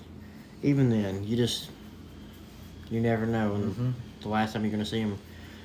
even 0.62 0.91
then, 0.91 1.25
you 1.25 1.36
just, 1.36 1.70
you 2.91 3.01
never 3.01 3.27
know 3.27 3.52
when 3.52 3.75
Mhm. 3.75 3.93
the 4.23 4.28
last 4.28 4.52
time 4.52 4.62
you're 4.62 4.70
going 4.73 4.85
to 4.85 4.89
see 4.89 5.01
him. 5.01 5.18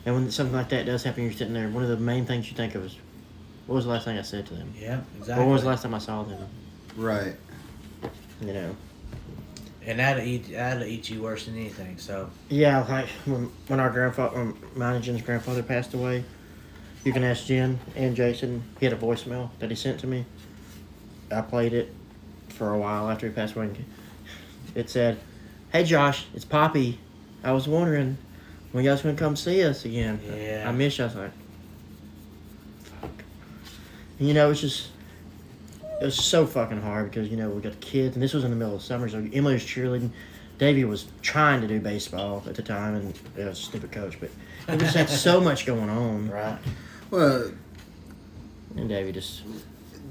And 0.06 0.16
when 0.16 0.32
something 0.32 0.56
like 0.56 0.70
that 0.70 0.86
does 0.86 1.04
happen, 1.04 1.24
you're 1.24 1.32
sitting 1.34 1.54
there, 1.54 1.70
one 1.70 1.84
of 1.84 1.90
the 1.90 1.98
main 1.98 2.26
things 2.26 2.50
you 2.50 2.56
think 2.58 2.76
of 2.76 2.84
is, 2.86 2.96
what 3.68 3.76
was 3.76 3.86
the 3.86 3.92
last 3.92 4.06
thing 4.06 4.18
I 4.18 4.22
said 4.24 4.46
to 4.48 4.54
them? 4.56 4.74
Yeah, 4.80 4.98
Or 4.98 5.04
exactly. 5.20 5.44
when 5.46 5.54
was 5.54 5.62
the 5.62 5.68
last 5.70 5.84
time 5.84 5.94
I 5.94 6.00
saw 6.00 6.24
them? 6.24 6.48
Right. 6.98 7.36
You 8.42 8.54
know. 8.54 8.76
And 9.86 10.00
that'll 10.00 10.24
eat 10.24 10.52
that'll 10.52 10.84
eat 10.84 11.10
you 11.10 11.22
worse 11.22 11.46
than 11.46 11.56
anything. 11.56 11.98
So 11.98 12.30
Yeah, 12.50 12.86
like 12.88 13.08
when, 13.26 13.52
when 13.68 13.80
our 13.80 13.90
grandfather, 13.90 14.38
when 14.38 14.56
mine 14.76 14.96
and 14.96 15.04
Jen's 15.04 15.22
grandfather 15.22 15.64
passed 15.64 15.94
away, 15.94 16.24
you 17.04 17.12
can 17.12 17.24
ask 17.24 17.46
Jen 17.46 17.80
and 17.96 18.16
Jason. 18.16 18.64
He 18.80 18.86
had 18.86 18.94
a 18.94 18.98
voicemail 18.98 19.50
that 19.60 19.70
he 19.70 19.76
sent 19.76 20.00
to 20.02 20.08
me. 20.08 20.26
I 21.32 21.42
played 21.42 21.74
it 21.74 21.94
for 22.50 22.72
a 22.74 22.78
while 22.78 23.10
after 23.10 23.28
he 23.28 23.34
passed 23.34 23.56
away. 23.56 23.70
It 24.76 24.90
said, 24.90 25.20
"Hey 25.72 25.84
Josh, 25.84 26.26
it's 26.34 26.46
Poppy. 26.46 27.00
I 27.44 27.52
was 27.52 27.68
wondering 27.68 28.18
when 28.72 28.84
you 28.84 28.90
guys 28.90 29.02
gonna 29.02 29.16
come 29.16 29.36
see 29.36 29.64
us 29.64 29.86
again. 29.86 30.20
Yeah. 30.26 30.66
I 30.68 30.72
miss 30.72 30.98
you." 30.98 31.04
I 31.04 31.08
was 31.08 31.16
like, 31.16 31.32
"Fuck." 33.02 33.24
And, 34.20 34.28
you 34.28 34.34
know, 34.34 34.50
it's 34.52 34.62
just 34.62 34.88
it 36.04 36.08
was 36.08 36.16
so 36.18 36.46
fucking 36.46 36.82
hard 36.82 37.10
because 37.10 37.30
you 37.30 37.38
know 37.38 37.50
we 37.50 37.62
got 37.62 37.80
kids, 37.80 38.18
and 38.18 38.22
this 38.22 38.34
was 38.34 38.44
in 38.44 38.50
the 38.50 38.58
middle 38.58 38.76
of 38.76 38.82
summer, 38.82 39.08
so 39.08 39.26
Emily 39.32 39.54
was 39.54 39.64
cheerleading. 39.64 40.10
Davey 40.58 40.84
was 40.84 41.06
trying 41.22 41.62
to 41.62 41.68
do 41.68 41.80
baseball 41.80 42.44
at 42.46 42.56
the 42.56 42.62
time, 42.62 42.96
and 42.96 43.20
it 43.38 43.46
was 43.46 43.58
a 43.58 43.62
stupid 43.62 43.94
coach, 43.94 44.20
but 44.20 44.30
we 44.68 44.76
just 44.76 44.96
had 44.96 45.10
so 45.10 45.40
much 45.40 45.66
going 45.66 45.90
on. 45.90 46.30
right. 46.32 46.60
Well, 47.10 47.52
And 48.76 48.90
Davey 48.90 49.14
just 49.14 49.44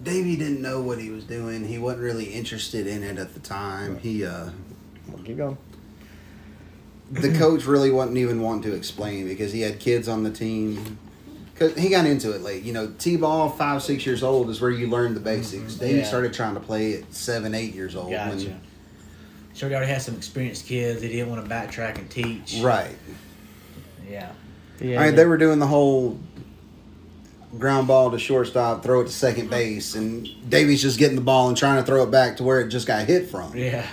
Davey 0.02 0.34
didn't 0.36 0.62
know 0.62 0.80
what 0.80 0.98
he 0.98 1.10
was 1.10 1.24
doing. 1.24 1.68
He 1.68 1.76
wasn't 1.76 2.02
really 2.04 2.24
interested 2.24 2.86
in 2.86 3.02
it 3.02 3.18
at 3.18 3.34
the 3.34 3.40
time. 3.40 3.98
He 3.98 4.24
uh 4.24 4.48
well, 5.08 5.22
keep 5.22 5.36
going. 5.36 5.58
the 7.10 7.36
coach 7.36 7.66
really 7.66 7.90
wasn't 7.90 8.16
even 8.16 8.40
wanting 8.40 8.62
to 8.70 8.74
explain 8.74 9.28
because 9.28 9.52
he 9.52 9.60
had 9.60 9.78
kids 9.78 10.08
on 10.08 10.22
the 10.22 10.30
team. 10.30 10.98
Cause 11.68 11.74
he 11.78 11.88
got 11.90 12.06
into 12.06 12.32
it 12.32 12.42
late. 12.42 12.62
You 12.64 12.72
know, 12.72 12.92
t-ball 12.98 13.50
five 13.50 13.82
six 13.82 14.04
years 14.04 14.22
old 14.22 14.50
is 14.50 14.60
where 14.60 14.70
you 14.70 14.88
learn 14.88 15.14
the 15.14 15.20
basics. 15.20 15.74
Mm-hmm. 15.74 15.80
Davey 15.84 15.98
Yeah. 16.00 16.04
started 16.04 16.32
trying 16.34 16.54
to 16.54 16.60
play 16.60 16.94
at 16.94 17.14
seven 17.14 17.54
eight 17.54 17.74
years 17.74 17.94
old. 17.96 18.10
when- 18.10 18.36
Gotcha. 18.38 18.58
So 19.54 19.68
he 19.68 19.74
already 19.74 19.92
had 19.92 20.00
some 20.02 20.16
experienced 20.16 20.66
kids. 20.66 21.02
He 21.02 21.08
didn't 21.08 21.28
want 21.30 21.44
to 21.46 21.50
backtrack 21.54 21.98
and 21.98 22.08
teach. 22.10 22.60
right. 22.62 22.96
Yeah. 24.10 24.30
Yeah, 24.80 25.00
I 25.00 25.06
mean, 25.06 25.14
they 25.14 25.26
were 25.26 25.36
doing 25.36 25.58
the 25.60 25.66
whole 25.66 26.18
ground 27.58 27.86
ball 27.86 28.10
to 28.10 28.18
shortstop, 28.18 28.82
throw 28.82 29.02
it 29.02 29.04
to 29.04 29.12
second 29.12 29.50
base, 29.50 29.94
and 29.94 30.26
Davey's 30.48 30.82
just 30.82 30.98
getting 30.98 31.16
the 31.16 31.22
ball 31.22 31.48
and 31.48 31.56
trying 31.56 31.76
to 31.80 31.86
throw 31.86 32.02
it 32.02 32.10
back 32.10 32.38
to 32.38 32.42
where 32.44 32.60
it 32.60 32.68
just 32.68 32.86
got 32.86 33.06
hit 33.06 33.30
from. 33.30 33.56
Yeah. 33.56 33.86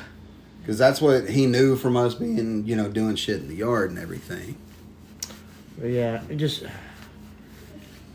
Because 0.62 0.78
that's 0.78 1.02
what 1.02 1.30
he 1.30 1.46
knew 1.46 1.76
from 1.76 1.96
us 1.98 2.16
being, 2.16 2.66
you 2.66 2.76
know, 2.76 2.88
doing 2.90 3.16
shit 3.16 3.38
in 3.42 3.48
the 3.50 3.56
yard 3.56 3.90
and 3.92 4.00
everything. 4.00 4.56
But 5.78 5.88
yeah, 5.90 6.22
it 6.30 6.38
just 6.38 6.64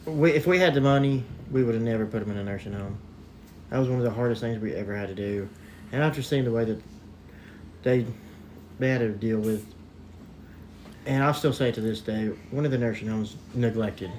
we 0.07 0.33
if 0.33 0.47
we 0.47 0.59
had 0.59 0.75
the 0.75 0.81
money, 0.81 1.25
we 1.51 1.63
would 1.65 1.75
have 1.75 1.83
never 1.85 2.07
put 2.07 2.23
him 2.23 2.31
in 2.31 2.37
a 2.37 2.45
nursing 2.45 2.73
home. 2.73 2.99
That 3.71 3.79
was 3.79 3.89
one 3.89 3.99
of 3.99 4.05
the 4.05 4.11
hardest 4.11 4.41
things 4.41 4.61
we 4.61 4.75
ever 4.75 4.95
had 4.95 5.09
to 5.09 5.15
do. 5.15 5.49
And 5.93 6.03
after 6.03 6.23
seeing 6.23 6.45
the 6.45 6.51
way 6.53 6.65
that 6.65 6.81
they 7.83 8.07
they 8.79 8.89
had 8.91 9.01
to 9.01 9.11
deal 9.11 9.39
with, 9.39 9.67
and 11.07 11.23
I'll 11.23 11.35
still 11.35 11.53
say 11.53 11.71
to 11.73 11.81
this 11.81 12.01
day, 12.01 12.29
one 12.51 12.65
of 12.65 12.71
the 12.71 12.79
nursing 12.79 13.09
homes 13.09 13.37
neglected 13.55 14.11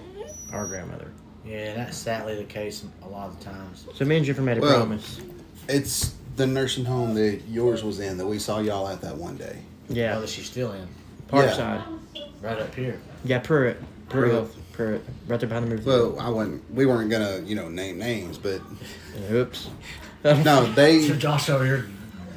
our 0.52 0.66
grandmother. 0.68 1.12
Yeah, 1.46 1.74
that's 1.76 1.98
sadly 1.98 2.36
the 2.36 2.44
case 2.44 2.84
a 3.04 3.08
lot 3.08 3.30
of 3.30 3.38
the 3.40 3.46
times. 3.46 3.86
So 3.94 4.06
me 4.06 4.18
and 4.18 4.26
Jennifer 4.26 4.42
made 4.42 4.58
a 4.58 4.62
Well- 4.62 4.78
promise. 4.78 5.20
It's 5.68 6.14
the 6.36 6.46
nursing 6.46 6.86
home 6.86 7.14
that 7.16 7.42
yours 7.48 7.84
was 7.84 8.00
in 8.00 8.18
that 8.18 8.26
we 8.26 8.40
saw 8.40 8.60
y'all 8.60 8.88
at 8.88 9.02
that 9.02 9.16
one 9.18 9.36
day. 9.38 9.58
Yeah. 9.90 10.14
Yeah, 10.14 10.20
that 10.20 10.30
she's 10.30 10.46
still 10.46 10.72
in. 10.74 10.88
Parkside. 11.28 11.82
Right 12.42 12.60
up 12.60 12.74
here. 12.76 13.00
Yeah, 13.24 13.40
Pruitt. 13.40 13.78
Pruitt 14.10 14.32
Pruitt. 14.32 14.56
Health. 14.76 14.78
Pruitt. 14.78 15.02
Right 15.28 15.40
there 15.40 15.50
behind 15.50 15.66
the 15.66 15.70
movie. 15.72 15.88
Well, 15.88 16.20
I 16.20 16.30
wasn't. 16.30 16.74
We 16.74 16.86
weren't 16.86 17.10
gonna, 17.10 17.42
you 17.46 17.56
know, 17.56 17.70
name 17.70 17.98
names, 17.98 18.38
but 18.38 18.62
Oops. 19.32 19.70
no, 20.24 20.66
they. 20.74 21.02
So 21.02 21.14
they 21.14 21.20
Josh 21.20 21.50
over 21.50 21.66
here 21.66 21.88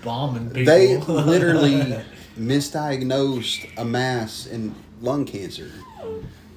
bombing 0.02 0.50
people. 0.50 0.65
they 0.65 0.97
literally 1.23 2.00
misdiagnosed 2.39 3.68
a 3.76 3.84
mass 3.84 4.47
in 4.47 4.75
lung 5.00 5.25
cancer 5.25 5.70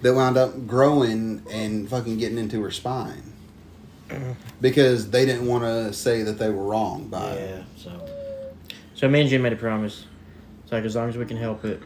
that 0.01 0.13
wound 0.13 0.37
up 0.37 0.67
growing 0.67 1.43
and 1.51 1.89
fucking 1.89 2.17
getting 2.17 2.37
into 2.37 2.61
her 2.61 2.71
spine 2.71 3.23
because 4.59 5.09
they 5.09 5.25
didn't 5.25 5.47
want 5.47 5.63
to 5.63 5.93
say 5.93 6.23
that 6.23 6.37
they 6.37 6.49
were 6.49 6.63
wrong 6.63 7.07
by 7.07 7.31
it. 7.31 7.49
Yeah. 7.49 7.63
So. 7.77 8.07
So 8.95 9.07
me 9.07 9.21
and 9.21 9.29
Jim 9.29 9.41
made 9.41 9.53
a 9.53 9.57
promise. 9.57 10.05
It's 10.63 10.71
like 10.71 10.83
as 10.83 10.95
long 10.95 11.09
as 11.09 11.17
we 11.17 11.25
can 11.25 11.37
help 11.37 11.65
it, 11.65 11.81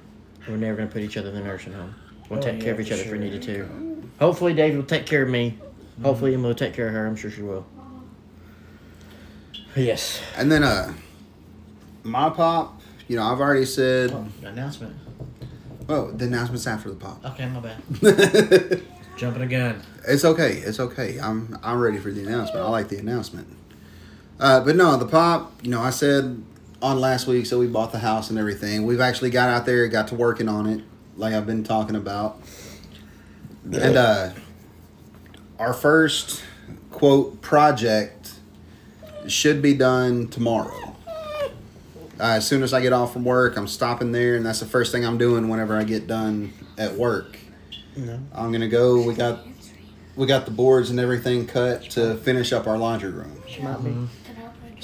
we're 0.47 0.57
never 0.57 0.75
gonna 0.77 0.89
put 0.89 1.01
each 1.01 1.17
other 1.17 1.29
in 1.29 1.35
the 1.35 1.41
nursing 1.41 1.73
home. 1.73 1.95
We'll 2.29 2.39
Oh, 2.39 2.41
take 2.41 2.59
care 2.61 2.73
of 2.73 2.79
each 2.79 2.87
for 2.87 2.93
other 2.95 3.03
if 3.03 3.11
we 3.11 3.17
sure. 3.17 3.23
needed 3.25 3.41
to. 3.43 4.09
Hopefully 4.19 4.53
David 4.53 4.77
will 4.77 4.85
take 4.85 5.05
care 5.05 5.23
of 5.23 5.29
me. 5.29 5.57
Hopefully 6.01 6.33
Emily 6.33 6.49
will 6.49 6.55
take 6.55 6.73
care 6.73 6.87
of 6.87 6.93
her. 6.93 7.05
I'm 7.07 7.15
sure 7.15 7.29
she 7.31 7.41
will. 7.41 7.65
Yes. 9.75 10.21
And 10.37 10.51
then 10.51 10.63
uh 10.63 10.93
my 12.03 12.29
pop, 12.29 12.81
you 13.07 13.15
know, 13.17 13.23
I've 13.23 13.39
already 13.39 13.65
said 13.65 14.11
Oh, 14.11 14.27
announcement. 14.43 14.95
oh, 15.89 16.11
the 16.11 16.25
announcement's 16.25 16.67
after 16.67 16.89
the 16.89 16.95
pop. 16.95 17.23
Okay, 17.25 17.47
my 17.47 17.59
bad. 17.59 18.81
Jumping 19.17 19.41
again. 19.43 19.81
It's 20.07 20.25
okay. 20.25 20.53
It's 20.57 20.79
okay. 20.79 21.19
I'm 21.19 21.57
I'm 21.63 21.79
ready 21.79 21.97
for 21.97 22.11
the 22.11 22.23
announcement. 22.25 22.65
I 22.65 22.69
like 22.69 22.89
the 22.89 22.97
announcement. 22.97 23.47
Uh, 24.39 24.59
but 24.59 24.75
no, 24.75 24.97
the 24.97 25.05
pop, 25.07 25.53
you 25.63 25.69
know, 25.71 25.79
I 25.81 25.89
said 25.89 26.43
on 26.81 26.99
last 26.99 27.25
week, 27.25 27.45
so 27.45 27.57
we 27.57 27.67
bought 27.67 27.91
the 27.93 27.99
house 27.99 28.29
and 28.29 28.37
everything. 28.37 28.85
We've 28.85 28.99
actually 28.99 29.29
got 29.29 29.49
out 29.49 29.65
there, 29.65 29.87
got 29.87 30.09
to 30.09 30.15
working 30.15 30.49
on 30.49 30.67
it, 30.67 30.83
like 31.17 31.33
I've 31.33 31.45
been 31.47 31.63
talking 31.63 31.95
about. 31.95 32.39
And 33.65 33.97
uh 33.97 34.31
our 35.59 35.73
first 35.73 36.43
quote 36.91 37.41
project 37.41 38.33
should 39.27 39.61
be 39.61 39.73
done 39.73 40.27
tomorrow. 40.27 40.95
Uh, 42.17 42.23
as 42.23 42.47
soon 42.47 42.63
as 42.63 42.73
I 42.73 42.81
get 42.81 42.93
off 42.93 43.11
from 43.11 43.25
work, 43.25 43.57
I'm 43.57 43.67
stopping 43.67 44.13
there, 44.13 44.35
and 44.35 44.45
that's 44.45 44.61
the 44.61 44.65
first 44.65 44.93
thing 44.93 45.05
I'm 45.05 45.17
doing 45.17 45.49
whenever 45.49 45.75
I 45.75 45.83
get 45.83 46.07
done 46.07 46.53
at 46.77 46.93
work. 46.93 47.37
No. 47.97 48.19
I'm 48.33 48.51
gonna 48.51 48.69
go. 48.69 49.01
We 49.01 49.13
got 49.13 49.45
we 50.15 50.25
got 50.25 50.45
the 50.45 50.51
boards 50.51 50.89
and 50.89 50.99
everything 50.99 51.45
cut 51.45 51.83
to 51.91 52.15
finish 52.17 52.53
up 52.53 52.67
our 52.67 52.77
laundry 52.77 53.11
room. 53.11 53.41
She 53.47 53.61
might 53.61 53.83
be. 53.83 53.95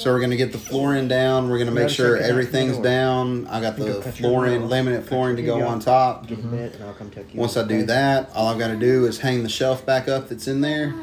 So 0.02 0.12
we're 0.12 0.20
gonna 0.20 0.36
get 0.36 0.52
the 0.52 0.58
flooring 0.58 1.08
down. 1.08 1.48
We're 1.48 1.60
gonna 1.60 1.70
make 1.70 1.90
sure 1.90 2.16
I 2.16 2.22
cut 2.22 2.26
out 2.26 2.30
everything's 2.32 2.78
down. 2.80 3.46
I 3.46 3.62
got 3.62 3.78
the 3.78 3.86
go 3.86 4.02
cut 4.02 4.20
your 4.20 4.32
flooring, 4.32 4.62
laminate 4.62 5.04
flooring 5.04 5.36
to 5.36 5.44
go 5.44 5.60
go. 5.60 5.68
on 5.68 5.80
top. 5.80 6.26
Get 6.26 6.40
in 6.40 6.50
bed 6.50 6.74
and 6.74 6.86
I'll 6.86 6.94
come 6.94 7.12
take 7.12 7.32
you. 7.32 7.40
Once 7.40 7.56
I 7.56 7.68
do 7.68 7.86
that, 7.86 8.32
all 8.34 8.48
I've 8.48 8.58
got 8.58 8.70
to 8.70 8.78
do 8.78 9.06
is 9.06 9.20
hang 9.20 9.44
the 9.44 9.50
shelf 9.50 9.86
back 9.86 10.08
up 10.08 10.28
that's 10.28 10.48
in 10.48 10.62
there, 10.62 10.96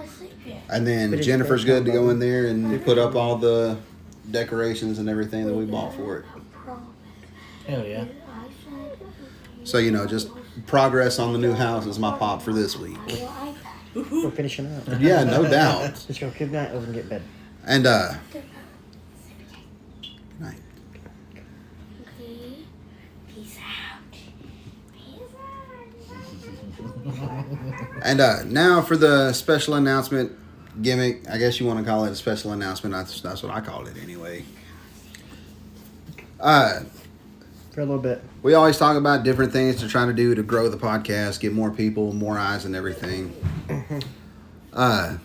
and 0.69 0.85
then 0.85 1.23
Jennifer's 1.23 1.65
good 1.65 1.85
to 1.85 1.93
go 1.93 2.11
in 2.11 2.19
there 2.19 2.47
and 2.47 2.85
put 2.85 2.99
up 2.99 3.15
all 3.15 3.37
the 3.37 3.79
decorations 4.33 4.99
and 4.99 5.09
everything 5.09 5.47
that 5.47 5.55
we 5.55 5.65
bought 5.65 5.95
for 5.95 6.19
it. 6.19 6.25
Hell 7.69 7.87
yeah. 7.87 8.05
So 9.63 9.79
you 9.79 9.93
know, 9.93 10.07
just 10.07 10.29
progress 10.67 11.21
on 11.21 11.33
the 11.33 11.39
new 11.39 11.53
house 11.53 11.87
is 11.87 12.01
my 12.01 12.19
pop 12.19 12.43
for 12.43 12.53
this 12.53 12.77
week. 12.77 12.99
We're 13.95 14.31
finishing 14.33 14.67
up. 14.75 14.83
Yeah, 14.99 15.23
no 15.23 15.49
doubt. 15.49 15.83
Let's 15.83 16.19
go. 16.19 16.33
Good 16.37 16.51
night. 16.51 16.73
Over 16.73 16.87
and 16.87 16.95
get 16.95 17.09
bed. 17.09 17.23
And 17.65 17.87
uh, 17.87 18.15
night. 20.41 20.57
Peace 23.29 23.59
out. 23.59 24.03
And 28.05 28.21
uh, 28.21 28.45
now 28.45 28.83
for 28.83 28.97
the 28.97 29.33
special 29.33 29.75
announcement 29.75 30.33
gimmick. 30.83 31.29
I 31.29 31.39
guess 31.39 31.59
you 31.59 31.67
want 31.67 31.79
to 31.81 31.85
call 31.85 32.05
it 32.05 32.11
a 32.13 32.15
special 32.15 32.53
announcement. 32.53 32.95
That's, 32.95 33.21
that's 33.21 33.43
what 33.43 33.53
I 33.53 33.61
call 33.61 33.87
it 33.87 33.97
anyway. 34.03 34.45
Uh, 36.41 36.81
For 37.73 37.81
a 37.81 37.85
little 37.85 38.01
bit. 38.01 38.23
we 38.43 38.55
always 38.55 38.79
talk 38.79 38.97
about 38.97 39.25
different 39.25 39.53
things 39.53 39.77
to 39.77 39.89
try 39.89 40.07
to 40.07 40.13
do 40.13 40.35
to 40.35 40.43
grow 40.43 40.69
the 40.69 40.77
podcast, 40.77 41.41
get 41.41 41.53
more 41.53 41.71
people, 41.71 42.13
more 42.13 42.39
eyes, 42.39 42.65
and 42.65 42.77
everything. 42.77 43.35
Uh, 44.73 45.19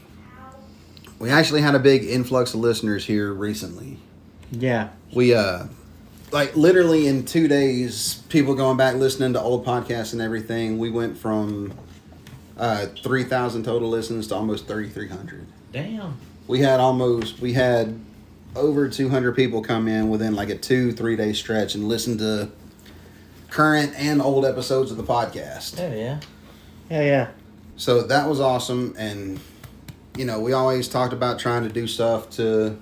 we 1.20 1.30
actually 1.30 1.62
had 1.62 1.76
a 1.76 1.80
big 1.80 2.03
influx 2.03 2.53
of 2.53 2.60
listeners 2.62 3.06
here 3.06 3.32
recently. 3.32 4.00
Yeah. 4.52 4.90
We 5.14 5.34
uh, 5.36 5.66
like 6.34 6.56
literally 6.56 7.08
in 7.08 7.26
two 7.26 7.48
days, 7.48 8.16
people 8.28 8.56
going 8.56 8.76
back 8.76 8.95
listening 8.95 9.34
to 9.34 9.42
old 9.42 9.66
podcasts 9.66 10.14
and 10.14 10.22
everything. 10.22 10.80
We 10.80 10.90
went 10.90 11.18
from 11.18 11.74
uh, 12.58 12.88
three 13.03 13.24
thousand 13.24 13.64
total 13.64 13.88
listens 13.88 14.28
to 14.28 14.36
almost 14.36 14.68
thirty 14.68 14.90
three 14.90 15.08
hundred. 15.08 15.45
Damn. 15.72 16.18
We 16.48 16.60
had 16.60 16.80
almost 16.80 17.40
we 17.40 17.53
had 17.53 18.00
over 18.56 18.90
two 18.90 19.10
hundred 19.10 19.36
people 19.36 19.62
come 19.62 19.88
in 19.88 20.10
within 20.10 20.36
like 20.36 20.50
a 20.50 20.58
two 20.58 20.92
three 20.92 21.16
day 21.16 21.34
stretch 21.34 21.76
and 21.76 21.88
listen 21.88 22.18
to 22.18 22.50
current 23.50 23.94
and 23.95 24.20
old 24.22 24.45
episodes 24.45 24.90
of 24.90 24.98
the 24.98 25.03
podcast. 25.03 25.78
Hell 25.78 25.95
yeah. 25.95 26.20
Yeah, 26.90 27.02
yeah. 27.02 27.28
So 27.76 28.03
that 28.03 28.28
was 28.28 28.40
awesome, 28.40 28.95
and 28.98 29.40
you 30.18 30.26
know 30.26 30.40
we 30.40 30.53
always 30.53 30.88
talked 30.88 31.14
about 31.14 31.40
trying 31.40 31.64
to 31.64 31.70
do 31.70 31.86
stuff 31.88 32.30
to 32.32 32.78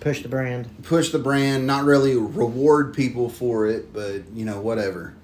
Push 0.00 0.22
the 0.22 0.28
brand. 0.28 0.82
push 0.82 1.10
the 1.10 1.18
brand, 1.18 1.66
not 1.66 1.84
really 1.84 2.16
reward 2.16 2.94
people 2.94 3.28
for 3.28 3.66
it, 3.66 3.92
but 3.92 4.22
you 4.34 4.44
know 4.44 4.60
whatever. 4.60 5.14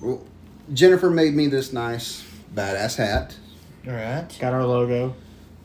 Well, 0.00 0.24
Jennifer 0.72 1.10
made 1.10 1.34
me 1.34 1.48
this 1.48 1.72
nice 1.72 2.24
badass 2.54 2.96
hat. 2.96 3.36
All 3.86 3.92
right. 3.92 4.26
Got 4.40 4.52
our 4.52 4.64
logo. 4.64 5.14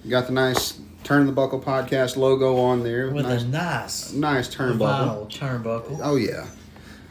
Got 0.07 0.27
the 0.27 0.33
nice 0.33 0.79
Turn 1.03 1.25
the 1.25 1.31
Buckle 1.31 1.59
podcast 1.59 2.17
logo 2.17 2.57
on 2.57 2.83
there. 2.83 3.09
With 3.09 3.25
nice, 3.25 3.43
a 3.43 3.47
nice 3.47 4.13
nice 4.13 4.55
turnbuckle. 4.55 4.77
vinyl 4.77 5.29
turnbuckle. 5.29 5.99
Oh 6.03 6.15
yeah. 6.15 6.45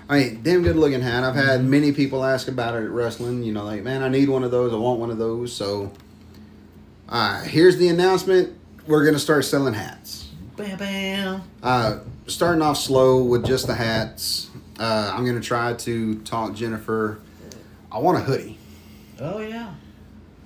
I 0.08 0.18
mean, 0.20 0.42
damn 0.42 0.62
good 0.62 0.76
looking 0.76 1.00
hat. 1.00 1.24
I've 1.24 1.34
had 1.34 1.64
many 1.64 1.92
people 1.92 2.24
ask 2.24 2.48
about 2.48 2.74
it 2.74 2.84
at 2.84 2.90
wrestling. 2.90 3.42
You 3.42 3.52
know, 3.52 3.64
like, 3.64 3.82
man, 3.82 4.02
I 4.02 4.08
need 4.08 4.28
one 4.28 4.44
of 4.44 4.50
those. 4.50 4.72
I 4.72 4.76
want 4.76 5.00
one 5.00 5.10
of 5.10 5.18
those. 5.18 5.52
So, 5.52 5.92
uh, 7.08 7.42
here's 7.42 7.76
the 7.76 7.88
announcement. 7.88 8.56
We're 8.86 9.04
gonna 9.04 9.18
start 9.18 9.44
selling 9.44 9.74
hats. 9.74 10.17
Bam 10.58 10.76
bam. 10.78 11.42
Uh, 11.62 11.98
starting 12.26 12.62
off 12.62 12.76
slow 12.76 13.22
with 13.22 13.46
just 13.46 13.66
the 13.68 13.74
hats. 13.74 14.50
Uh, 14.78 15.12
I'm 15.14 15.24
gonna 15.24 15.40
try 15.40 15.72
to 15.74 16.16
talk 16.22 16.54
Jennifer. 16.54 17.20
I 17.92 17.98
want 17.98 18.18
a 18.18 18.20
hoodie. 18.20 18.58
Oh 19.20 19.38
yeah. 19.38 19.72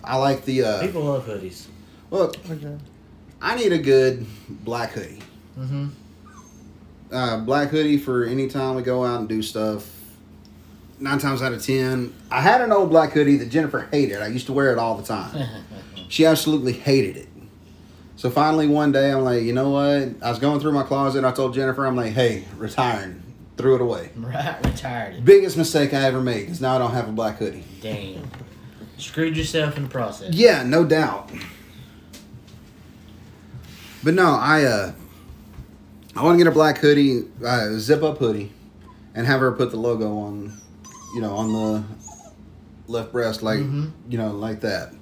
I 0.05 0.16
like 0.16 0.44
the. 0.44 0.65
Uh, 0.65 0.81
People 0.82 1.02
love 1.05 1.26
hoodies. 1.26 1.66
look, 2.10 2.36
I 3.41 3.57
need 3.57 3.73
a 3.73 3.78
good 3.78 4.26
black 4.49 4.91
hoodie. 4.92 5.20
Mm-hmm. 5.58 5.89
uh, 7.12 7.39
black 7.39 7.68
hoodie 7.68 7.99
for 7.99 8.24
any 8.24 8.49
time 8.49 8.74
we 8.76 8.82
go 8.82 9.05
out 9.05 9.20
and 9.20 9.28
do 9.28 9.42
stuff. 9.42 9.89
Nine 10.99 11.18
times 11.18 11.42
out 11.42 11.52
of 11.52 11.62
ten, 11.65 12.15
I 12.31 12.41
had 12.41 12.60
an 12.60 12.70
old 12.70 12.91
black 12.91 13.12
hoodie 13.12 13.36
that 13.39 13.49
Jennifer 13.50 13.89
hated. 13.91 14.23
I 14.23 14.28
used 14.28 14.47
to 14.47 14.52
wear 14.52 14.73
it 14.73 14.78
all 14.78 14.94
the 14.97 15.02
time. 15.02 15.47
she 16.08 16.24
absolutely 16.26 16.73
hated 16.74 17.16
it. 17.16 17.28
So 18.23 18.31
finally, 18.31 18.68
one 18.68 18.92
day, 18.92 19.10
I'm 19.10 19.25
like, 19.25 19.42
you 19.42 19.52
know 19.52 19.70
what? 19.70 20.10
I 20.25 20.31
was 20.31 20.39
going 20.39 20.60
through 20.60 20.70
my 20.70 20.84
closet. 20.84 21.25
I 21.25 21.33
told 21.33 21.55
Jennifer, 21.55 21.84
I'm 21.84 21.97
like, 21.97 22.12
hey, 22.12 22.44
retiring. 22.57 23.20
Threw 23.57 23.75
it 23.75 23.81
away. 23.81 24.10
Right, 24.17 24.65
retired. 24.65 25.25
Biggest 25.25 25.57
mistake 25.57 25.92
I 25.92 26.05
ever 26.05 26.20
made 26.20 26.49
is 26.49 26.60
now 26.60 26.76
I 26.76 26.78
don't 26.78 26.92
have 26.92 27.09
a 27.09 27.10
black 27.10 27.39
hoodie. 27.39 27.65
Damn. 27.81 28.31
Screwed 28.97 29.36
yourself 29.36 29.76
in 29.76 29.83
the 29.83 29.89
process. 29.89 30.34
Yeah, 30.34 30.62
no 30.62 30.84
doubt. 30.84 31.33
But 34.05 34.15
no, 34.15 34.36
I 34.36 34.67
uh, 34.67 34.92
I 36.15 36.23
want 36.23 36.39
to 36.39 36.44
get 36.44 36.49
a 36.49 36.55
black 36.55 36.78
hoodie, 36.78 37.25
uh, 37.44 37.70
zip 37.73 38.05
up 38.05 38.18
hoodie, 38.18 38.52
and 39.17 39.26
have 39.26 39.41
her 39.41 39.51
put 39.51 39.73
the 39.73 39.78
logo 39.78 40.17
on, 40.18 40.60
you 41.17 41.20
know, 41.20 41.34
on 41.34 41.52
the 41.52 41.84
left 42.86 43.10
breast, 43.10 43.42
like 43.42 43.59
Mhm. 43.59 43.91
you 44.09 44.17
know, 44.17 44.31
like 44.31 44.60
that. 44.60 44.94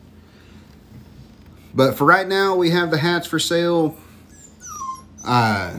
But 1.75 1.97
for 1.97 2.05
right 2.05 2.27
now, 2.27 2.57
we 2.57 2.71
have 2.71 2.91
the 2.91 2.99
hats 2.99 3.27
for 3.27 3.39
sale. 3.39 3.97
Uh, 5.25 5.79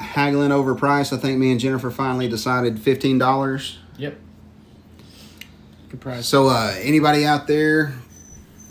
haggling 0.00 0.52
over 0.52 0.74
price. 0.74 1.12
I 1.12 1.16
think 1.16 1.38
me 1.38 1.50
and 1.50 1.60
Jennifer 1.60 1.90
finally 1.90 2.28
decided 2.28 2.80
fifteen 2.80 3.18
dollars. 3.18 3.78
Yep. 3.98 4.18
Good 5.90 6.00
price. 6.00 6.26
So 6.26 6.48
uh, 6.48 6.74
anybody 6.78 7.24
out 7.24 7.46
there, 7.46 7.94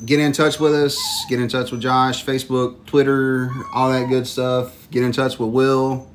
get 0.06 0.20
in 0.20 0.32
touch 0.32 0.60
with 0.60 0.74
us. 0.74 1.00
Get 1.30 1.40
in 1.40 1.48
touch 1.48 1.72
with 1.72 1.82
Josh, 1.82 2.26
Facebook, 2.26 2.86
Twitter, 2.86 3.52
all 3.74 3.92
that 3.92 4.10
good 4.10 4.28
stuff. 4.28 4.90
Get 4.92 5.04
in 5.04 5.12
touch 5.12 5.40
with 5.40 5.50
Will. 5.50 6.10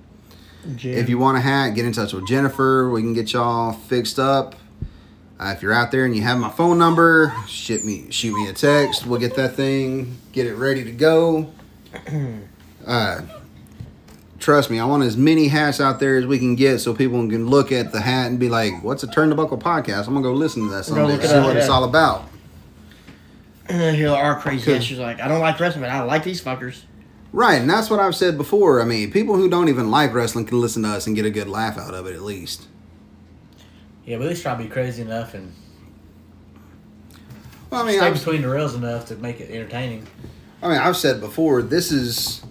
Jim. 0.76 0.98
If 0.98 1.08
you 1.08 1.16
want 1.18 1.38
a 1.38 1.40
hat, 1.40 1.70
get 1.70 1.86
in 1.86 1.92
touch 1.92 2.12
with 2.12 2.26
Jennifer. 2.26 2.90
We 2.90 3.00
can 3.00 3.14
get 3.14 3.32
y'all 3.32 3.72
fixed 3.72 4.18
up. 4.18 4.54
Uh, 5.40 5.52
if 5.56 5.62
you're 5.62 5.72
out 5.72 5.92
there 5.92 6.04
and 6.04 6.16
you 6.16 6.22
have 6.22 6.38
my 6.38 6.50
phone 6.50 6.78
number, 6.78 7.32
shoot 7.46 7.84
me 7.84 8.10
shoot 8.10 8.34
me 8.34 8.48
a 8.48 8.52
text. 8.52 9.06
We'll 9.06 9.20
get 9.20 9.36
that 9.36 9.54
thing, 9.54 10.16
get 10.32 10.46
it 10.46 10.54
ready 10.54 10.84
to 10.84 10.92
go. 10.92 11.52
Uh, 12.86 13.20
trust 14.38 14.70
me, 14.70 14.78
I 14.78 14.86
want 14.86 15.02
as 15.02 15.14
many 15.14 15.48
hats 15.48 15.78
out 15.78 16.00
there 16.00 16.16
as 16.16 16.24
we 16.24 16.38
can 16.38 16.54
get 16.54 16.78
so 16.78 16.94
people 16.94 17.18
can 17.28 17.48
look 17.48 17.70
at 17.70 17.92
the 17.92 18.00
hat 18.00 18.28
and 18.28 18.38
be 18.38 18.48
like, 18.48 18.82
"What's 18.82 19.02
a 19.02 19.06
Turn 19.06 19.28
the 19.28 19.34
Buckle 19.34 19.58
podcast?" 19.58 20.06
I'm 20.06 20.14
gonna 20.14 20.22
go 20.22 20.32
listen 20.32 20.62
to 20.62 20.70
that 20.70 20.86
someday, 20.86 21.12
look 21.12 21.22
see 21.22 21.34
up, 21.34 21.44
what 21.44 21.56
it's 21.56 21.68
all 21.68 21.84
about. 21.84 22.24
And 23.68 23.78
then 23.78 23.94
he'll 23.94 24.14
our 24.14 24.40
crazy. 24.40 24.80
She's 24.80 24.98
like, 24.98 25.20
I 25.20 25.28
don't 25.28 25.40
like 25.40 25.60
wrestling, 25.60 25.82
but 25.82 25.90
I 25.90 26.02
like 26.02 26.24
these 26.24 26.40
fuckers. 26.40 26.84
Right, 27.30 27.60
and 27.60 27.68
that's 27.68 27.90
what 27.90 28.00
I've 28.00 28.16
said 28.16 28.38
before. 28.38 28.80
I 28.80 28.86
mean, 28.86 29.10
people 29.10 29.36
who 29.36 29.50
don't 29.50 29.68
even 29.68 29.90
like 29.90 30.14
wrestling 30.14 30.46
can 30.46 30.58
listen 30.62 30.82
to 30.84 30.88
us 30.88 31.06
and 31.06 31.14
get 31.14 31.26
a 31.26 31.30
good 31.30 31.48
laugh 31.48 31.76
out 31.76 31.92
of 31.92 32.06
it 32.06 32.14
at 32.14 32.22
least. 32.22 32.66
Yeah, 34.08 34.16
but 34.16 34.22
at 34.24 34.28
least 34.30 34.42
try 34.42 34.56
to 34.56 34.62
be 34.62 34.70
crazy 34.70 35.02
enough 35.02 35.34
and 35.34 35.52
Well, 37.68 37.82
I 37.82 37.86
mean, 37.86 37.98
stay 37.98 38.06
I've, 38.06 38.14
between 38.14 38.40
the 38.40 38.48
rails 38.48 38.74
enough 38.74 39.04
to 39.08 39.16
make 39.16 39.38
it 39.38 39.50
entertaining. 39.50 40.06
I 40.62 40.68
mean, 40.68 40.78
I've 40.78 40.96
said 40.96 41.20
before, 41.20 41.60
this 41.60 41.92
is 41.92 42.42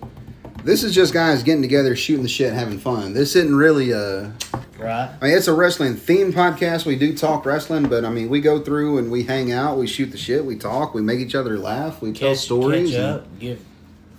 this 0.64 0.84
is 0.84 0.94
just 0.94 1.16
guys 1.16 1.42
getting 1.42 1.64
together, 1.64 1.96
shooting 1.96 2.22
the 2.22 2.30
shit, 2.30 2.54
having 2.54 2.78
fun. 2.78 3.14
This 3.14 3.36
isn't 3.36 3.56
really 3.56 3.90
a. 3.92 4.34
Right? 4.78 5.10
I 5.20 5.26
mean, 5.26 5.36
it's 5.36 5.48
a 5.48 5.54
wrestling 5.54 5.96
themed 5.96 6.34
podcast. 6.34 6.86
We 6.86 6.96
do 6.96 7.18
talk 7.18 7.44
wrestling, 7.44 7.90
but 7.90 8.06
I 8.06 8.12
mean, 8.12 8.30
we 8.30 8.40
go 8.40 8.62
through 8.62 9.00
and 9.00 9.10
we 9.10 9.24
hang 9.24 9.52
out, 9.52 9.80
we 9.80 9.88
shoot 9.88 10.12
the 10.12 10.18
shit, 10.20 10.46
we 10.46 10.56
talk, 10.58 10.94
we 10.94 11.02
make 11.02 11.18
each 11.20 11.34
other 11.34 11.58
laugh, 11.58 12.04
we 12.04 12.14
tell 12.14 12.36
stories. 12.36 12.92
catch 12.92 13.00
and- 13.22 13.40
give 13.40 13.60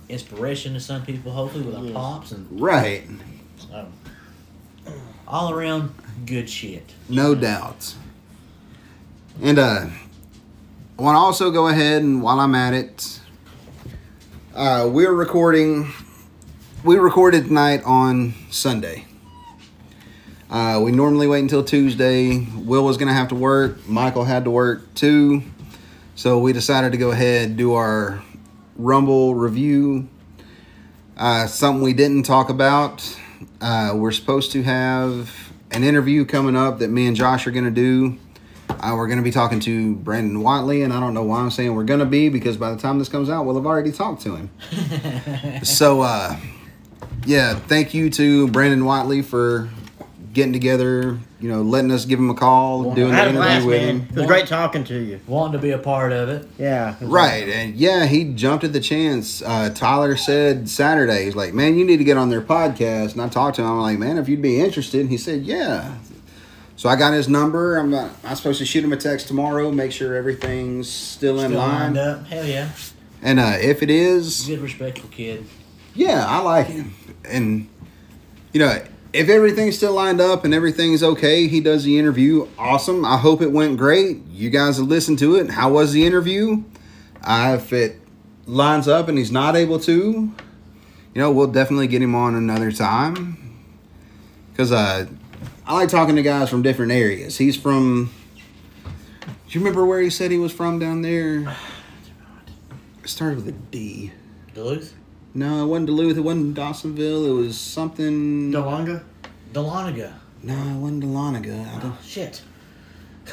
inspiration 0.09 0.73
to 0.73 0.81
some 0.81 1.05
people, 1.05 1.31
hopefully 1.31 1.63
with 1.63 1.75
our 1.75 1.85
Yes. 1.85 1.93
pops 1.93 2.31
and 2.33 2.59
right, 2.59 3.03
um, 3.73 3.85
all 5.25 5.53
around 5.53 5.91
good 6.25 6.49
shit. 6.49 6.93
no 7.07 7.35
doubt. 7.35 7.95
And 9.41 9.57
uh, 9.57 9.87
I 10.97 11.01
want 11.01 11.15
to 11.15 11.19
also 11.19 11.51
go 11.51 11.67
ahead 11.67 12.01
and 12.01 12.21
while 12.21 12.39
I'm 12.39 12.55
at 12.55 12.73
it, 12.73 13.19
uh, 14.53 14.89
we're 14.91 15.13
recording. 15.13 15.91
We 16.83 16.97
recorded 16.97 17.45
tonight 17.45 17.81
on 17.85 18.33
Sunday. 18.49 19.05
Uh, 20.49 20.81
we 20.83 20.91
normally 20.91 21.27
wait 21.27 21.41
until 21.41 21.63
Tuesday. 21.63 22.39
Will 22.55 22.83
was 22.83 22.97
gonna 22.97 23.13
have 23.13 23.27
to 23.29 23.35
work. 23.35 23.87
Michael 23.87 24.25
had 24.25 24.45
to 24.45 24.51
work 24.51 24.93
too, 24.95 25.43
so 26.15 26.39
we 26.39 26.53
decided 26.53 26.91
to 26.91 26.97
go 26.97 27.11
ahead 27.11 27.55
do 27.55 27.73
our 27.73 28.21
Rumble 28.75 29.35
review. 29.35 30.07
Uh, 31.17 31.47
something 31.47 31.83
we 31.83 31.93
didn't 31.93 32.23
talk 32.23 32.49
about. 32.49 33.17
Uh, 33.59 33.91
we're 33.95 34.11
supposed 34.11 34.53
to 34.53 34.63
have 34.63 35.48
an 35.71 35.83
interview 35.83 36.25
coming 36.25 36.55
up 36.55 36.79
that 36.79 36.89
me 36.89 37.07
and 37.07 37.15
Josh 37.15 37.47
are 37.47 37.51
gonna 37.51 37.71
do. 37.71 38.17
Uh, 38.69 38.93
we're 38.95 39.07
gonna 39.07 39.21
be 39.21 39.31
talking 39.31 39.59
to 39.61 39.95
Brandon 39.95 40.41
Whatley, 40.41 40.83
and 40.83 40.93
I 40.93 40.99
don't 40.99 41.13
know 41.13 41.23
why 41.23 41.39
I'm 41.39 41.51
saying 41.51 41.75
we're 41.75 41.83
gonna 41.83 42.05
be 42.05 42.29
because 42.29 42.57
by 42.57 42.71
the 42.71 42.77
time 42.77 42.99
this 42.99 43.09
comes 43.09 43.29
out, 43.29 43.45
we'll 43.45 43.55
have 43.55 43.65
already 43.65 43.91
talked 43.91 44.21
to 44.23 44.35
him. 44.35 44.51
so 45.63 46.01
uh, 46.01 46.37
yeah, 47.25 47.55
thank 47.55 47.93
you 47.93 48.09
to 48.11 48.47
Brandon 48.49 48.81
Whatley 48.81 49.23
for 49.23 49.69
getting 50.33 50.53
together. 50.53 51.17
You 51.41 51.49
know, 51.49 51.61
letting 51.61 51.89
us 51.91 52.03
give 52.05 52.19
him 52.19 52.29
a 52.29 52.33
call, 52.33 52.83
Well, 52.83 52.95
doing 52.95 53.13
I 53.13 53.15
the 53.15 53.21
interview 53.29 53.39
blast, 53.41 53.65
with 53.65 53.81
man. 53.81 53.99
him. 54.01 54.07
It 54.09 54.15
was 54.17 54.25
great 54.25 54.47
talking 54.47 54.83
to 54.85 54.93
you. 54.99 55.19
Wanting 55.25 55.53
to 55.53 55.59
be 55.59 55.71
a 55.71 55.77
part 55.77 56.11
of 56.11 56.27
it. 56.29 56.45
Yeah. 56.57 56.95
it 56.95 57.01
was 57.01 57.09
Right, 57.09 57.47
and 57.47 57.75
yeah, 57.75 58.05
he 58.05 58.25
jumped 58.33 58.63
at 58.65 58.73
the 58.73 58.81
chance. 58.81 59.41
Uh, 59.41 59.69
Tyler 59.73 60.17
said 60.17 60.67
Saturday, 60.69 61.25
he's 61.25 61.35
like, 61.35 61.53
"Man, 61.53 61.77
you 61.77 61.85
need 61.85 61.97
to 61.97 62.03
get 62.03 62.17
on 62.17 62.29
their 62.29 62.41
podcast." 62.41 63.13
And 63.13 63.21
I 63.21 63.29
talked 63.29 63.55
to 63.55 63.61
him. 63.61 63.69
I'm 63.69 63.79
like, 63.81 63.97
"Man, 63.99 64.17
if 64.17 64.27
you'd 64.27 64.41
be 64.41 64.59
interested," 64.59 64.99
and 65.01 65.09
he 65.09 65.17
said, 65.17 65.43
"Yeah." 65.43 65.93
So 66.75 66.87
I 66.89 66.95
got 66.95 67.13
his 67.13 67.27
number. 67.27 67.77
I'm 67.77 67.89
not, 67.91 68.09
I'm 68.23 68.35
supposed 68.37 68.59
to 68.59 68.65
shoot 68.65 68.83
him 68.85 68.93
a 68.93 68.97
text 68.97 69.27
tomorrow, 69.27 69.69
make 69.71 69.91
sure 69.91 70.15
everything's 70.15 70.89
still 70.89 71.39
in 71.41 71.49
Still 71.51 71.59
line. 71.59 71.93
lined 71.93 71.97
up. 71.97 72.25
Hell 72.27 72.45
yeah. 72.45 72.69
And 73.21 73.37
uh, 73.39 73.57
if 73.59 73.83
it 73.83 73.89
is, 73.89 74.45
Good, 74.45 74.59
respectful 74.59 75.09
kid. 75.09 75.45
yeah, 75.93 76.25
I 76.25 76.39
like 76.41 76.67
him. 76.67 76.93
And 77.25 77.67
you 78.53 78.61
know, 78.61 78.81
if 79.11 79.29
everything's 79.29 79.77
still 79.77 79.93
lined 79.93 80.21
up 80.21 80.45
and 80.45 80.53
everything's 80.53 81.03
okay, 81.03 81.47
he 81.47 81.59
does 81.59 81.83
the 81.83 81.97
interview. 81.97 82.47
Awesome. 82.57 83.03
I 83.03 83.17
hope 83.17 83.41
it 83.41 83.51
went 83.51 83.77
great. 83.77 84.25
You 84.27 84.49
guys 84.49 84.77
have 84.77 84.87
listened 84.87 85.19
to 85.19 85.35
it. 85.35 85.49
How 85.51 85.71
was 85.71 85.93
the 85.93 86.05
interview? 86.05 86.63
Uh, 87.23 87.57
if 87.59 87.73
it 87.73 87.99
lines 88.45 88.87
up 88.87 89.07
and 89.07 89.17
he's 89.17 89.31
not 89.31 89.55
able 89.55 89.79
to, 89.79 89.93
you 89.93 90.31
know, 91.15 91.31
we'll 91.31 91.47
definitely 91.47 91.87
get 91.87 92.01
him 92.01 92.15
on 92.15 92.35
another 92.35 92.71
time. 92.71 93.35
Cause 94.55 94.71
uh, 94.71 95.07
I 95.65 95.73
like 95.73 95.89
talking 95.89 96.15
to 96.15 96.21
guys 96.21 96.49
from 96.49 96.61
different 96.61 96.91
areas. 96.91 97.37
He's 97.37 97.55
from. 97.55 98.11
Do 99.23 99.57
you 99.57 99.61
remember 99.61 99.85
where 99.85 100.01
he 100.01 100.09
said 100.09 100.31
he 100.31 100.37
was 100.37 100.51
from 100.51 100.79
down 100.79 101.01
there? 101.01 101.55
It 103.03 103.09
started 103.09 103.37
with 103.37 103.47
a 103.47 103.53
D. 103.53 104.11
Duluth? 104.53 104.93
No, 105.33 105.63
it 105.63 105.67
wasn't 105.67 105.87
Duluth. 105.87 106.17
It 106.17 106.21
wasn't 106.21 106.57
Dawsonville. 106.57 107.27
It 107.27 107.31
was 107.33 107.57
something. 107.57 108.51
Delonga? 108.51 109.03
Dahlonega. 109.53 110.13
No, 110.43 110.53
it 110.53 110.75
wasn't. 110.75 111.03
I 111.05 111.79
don't, 111.79 111.95
Shit. 112.03 112.41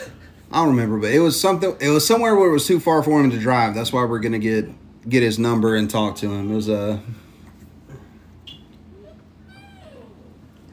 I 0.53 0.57
don't 0.59 0.69
remember, 0.69 0.99
but 0.99 1.11
it 1.11 1.21
was 1.21 1.41
something. 1.41 1.75
It 1.81 1.89
was 1.89 2.07
somewhere 2.07 2.37
where 2.37 2.49
it 2.49 2.53
was 2.53 2.67
too 2.67 2.81
far 2.81 3.03
for 3.03 3.21
him 3.21 3.31
to 3.31 3.39
drive. 3.39 3.75
That's 3.75 3.93
why 3.93 4.05
we're 4.05 4.21
gonna 4.21 4.39
get 4.39 4.69
get 5.09 5.23
his 5.23 5.39
number 5.39 5.75
and 5.75 5.89
talk 5.91 6.17
to 6.17 6.31
him. 6.31 6.53
It 6.53 6.55
was 6.55 6.69
uh, 6.69 6.99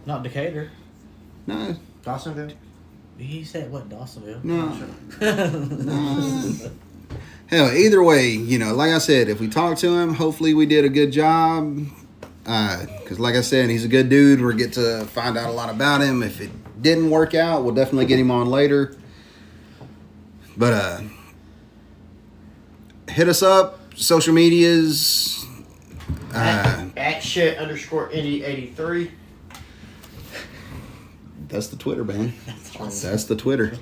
Not 0.06 0.24
Decatur. 0.24 0.72
no, 1.48 1.76
Dawsonville? 2.03 2.53
He 3.16 3.43
said 3.43 3.72
what? 3.72 3.90
Dawsonville. 3.90 4.43
no, 4.43 4.76
no. 5.22 6.72
Hell, 7.53 7.72
either 7.72 8.01
way, 8.01 8.30
you 8.30 8.57
know, 8.57 8.73
like 8.73 8.90
I 8.90 8.98
said, 8.98 9.30
if 9.30 9.40
we 9.40 9.48
talk 9.48 9.77
to 9.77 9.95
him, 9.95 10.15
hopefully 10.15 10.56
we 10.56 10.65
did 10.65 10.85
a 10.85 10.90
good 10.90 11.11
job. 11.11 11.85
Because, 12.43 13.19
like 13.19 13.35
I 13.35 13.41
said, 13.41 13.69
he's 13.69 13.85
a 13.85 13.88
good 13.88 14.09
dude. 14.09 14.41
We'll 14.41 14.57
get 14.57 14.73
to 14.73 15.06
find 15.06 15.38
out 15.38 15.51
a 15.51 15.53
lot 15.53 15.69
about 15.69 16.01
him. 16.01 16.23
If 16.23 16.41
it 16.41 16.49
didn't 16.82 17.11
work 17.11 17.35
out, 17.35 17.64
we'll 17.64 17.75
definitely 17.75 18.07
get 18.07 18.17
him 18.17 18.32
on 18.32 18.48
later. 18.48 18.98
But 20.57 20.73
uh, 20.73 21.01
hit 23.07 23.30
us 23.30 23.43
up, 23.43 23.80
social 23.95 24.33
medias. 24.33 25.45
Uh, 26.33 26.90
at, 26.95 26.98
at 26.98 27.19
shit 27.19 27.59
underscore 27.59 28.09
Indy 28.09 28.43
83. 28.43 29.11
That's 31.49 31.67
the 31.67 31.77
Twitter, 31.77 32.03
man. 32.03 32.33
That's 32.80 33.25
the 33.25 33.35
Twitter. 33.35 33.77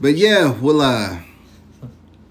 but 0.00 0.16
yeah, 0.16 0.58
we'll 0.58 0.80
uh 0.80 1.18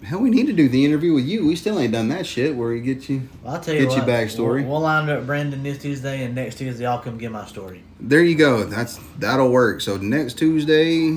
hell 0.06 0.20
we 0.20 0.30
need 0.30 0.48
to 0.48 0.54
do 0.54 0.70
the 0.70 0.86
interview 0.86 1.14
with 1.14 1.26
you. 1.26 1.46
We 1.48 1.56
still 1.56 1.80
ain't 1.80 1.92
done 1.94 2.10
that 2.10 2.26
shit 2.26 2.56
where 2.56 2.70
we 2.70 2.80
get 2.82 3.10
you 3.10 3.28
Well, 3.44 3.56
I'll 3.56 3.62
tell 3.62 3.74
you 3.74 3.82
Get 3.82 3.90
what. 3.90 3.98
your 3.98 4.06
backstory. 4.06 4.62
We'll, 4.62 4.72
we'll 4.74 4.82
line 4.82 5.10
up 5.10 5.26
Brandon 5.26 5.64
this 5.64 5.80
Tuesday, 5.80 6.24
and 6.24 6.36
next 6.36 6.56
Tuesday 6.58 6.86
I'll 6.86 7.00
come 7.00 7.18
get 7.18 7.32
my 7.32 7.46
story. 7.46 7.84
There 8.00 8.24
you 8.24 8.36
go. 8.36 8.64
That's 8.66 9.00
that'll 9.18 9.50
work. 9.52 9.82
So 9.82 9.98
next 9.98 10.36
Tuesday 10.38 11.10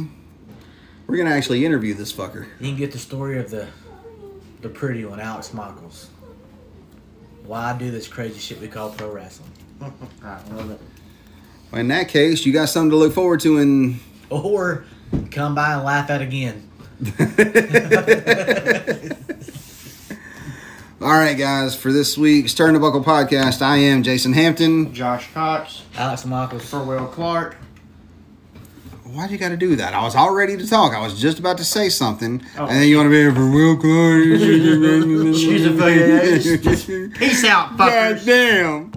we're 1.07 1.17
gonna 1.17 1.31
actually 1.31 1.65
interview 1.65 1.94
this 1.94 2.12
fucker. 2.12 2.47
You 2.60 2.68
can 2.68 2.76
get 2.76 2.92
the 2.92 2.99
story 2.99 3.39
of 3.39 3.50
the 3.50 3.68
the 4.60 4.68
pretty 4.68 5.05
one, 5.05 5.20
Alex 5.20 5.55
Michaels. 5.55 6.10
Why 7.44 7.73
I 7.73 7.78
do 7.78 7.91
this 7.91 8.08
crazy 8.08 8.39
shit 8.41 8.60
we 8.60 8.68
call 8.68 8.91
pro 8.91 9.10
wrestling. 9.10 9.50
I 10.23 10.41
love 10.52 10.70
it. 10.70 10.81
In 11.73 11.89
that 11.89 12.08
case, 12.08 12.44
you 12.47 12.52
got 12.52 12.68
something 12.68 12.91
to 12.91 12.97
look 12.97 13.12
forward 13.12 13.41
to 13.41 13.58
in 13.58 14.00
Or 14.31 14.84
come 15.31 15.55
by 15.55 15.75
and 15.75 15.84
laugh 15.84 16.10
at 16.10 16.20
again. 16.23 16.67
All 21.01 21.07
right, 21.12 21.39
guys, 21.39 21.77
for 21.77 21.93
this 21.93 22.18
week's 22.18 22.55
Turn 22.55 22.75
the 22.75 22.81
Buckle 22.81 23.05
podcast, 23.05 23.62
I 23.62 23.77
am 23.77 24.02
Jason 24.02 24.33
Hampton. 24.33 24.93
Josh 24.93 25.33
Cox. 25.33 25.83
Alex 25.97 26.25
Michaels. 26.25 26.68
For 26.68 26.83
Will 26.83 27.07
Clark. 27.07 27.57
Why'd 29.05 29.31
you 29.31 29.39
got 29.39 29.51
to 29.51 29.57
do 29.57 29.77
that? 29.77 29.94
I 29.94 30.02
was 30.02 30.17
all 30.17 30.35
ready 30.35 30.57
to 30.57 30.67
talk. 30.67 30.93
I 30.94 31.01
was 31.01 31.18
just 31.20 31.39
about 31.39 31.57
to 31.59 31.65
say 31.65 31.89
something, 31.89 32.43
Oh. 32.59 32.67
and 32.67 32.77
then 32.83 32.89
you 32.89 32.97
want 32.97 33.07
to 33.07 33.10
be 33.10 33.17
here 33.17 33.33
for 33.33 33.49
Will 33.49 33.77
Clark. 33.77 34.25
She's 35.39 35.67
a 35.67 35.73
fucking- 35.78 37.12
Peace 37.18 37.44
out, 37.44 37.77
God 37.78 38.17
fuckers. 38.17 38.27
damn. 38.27 38.88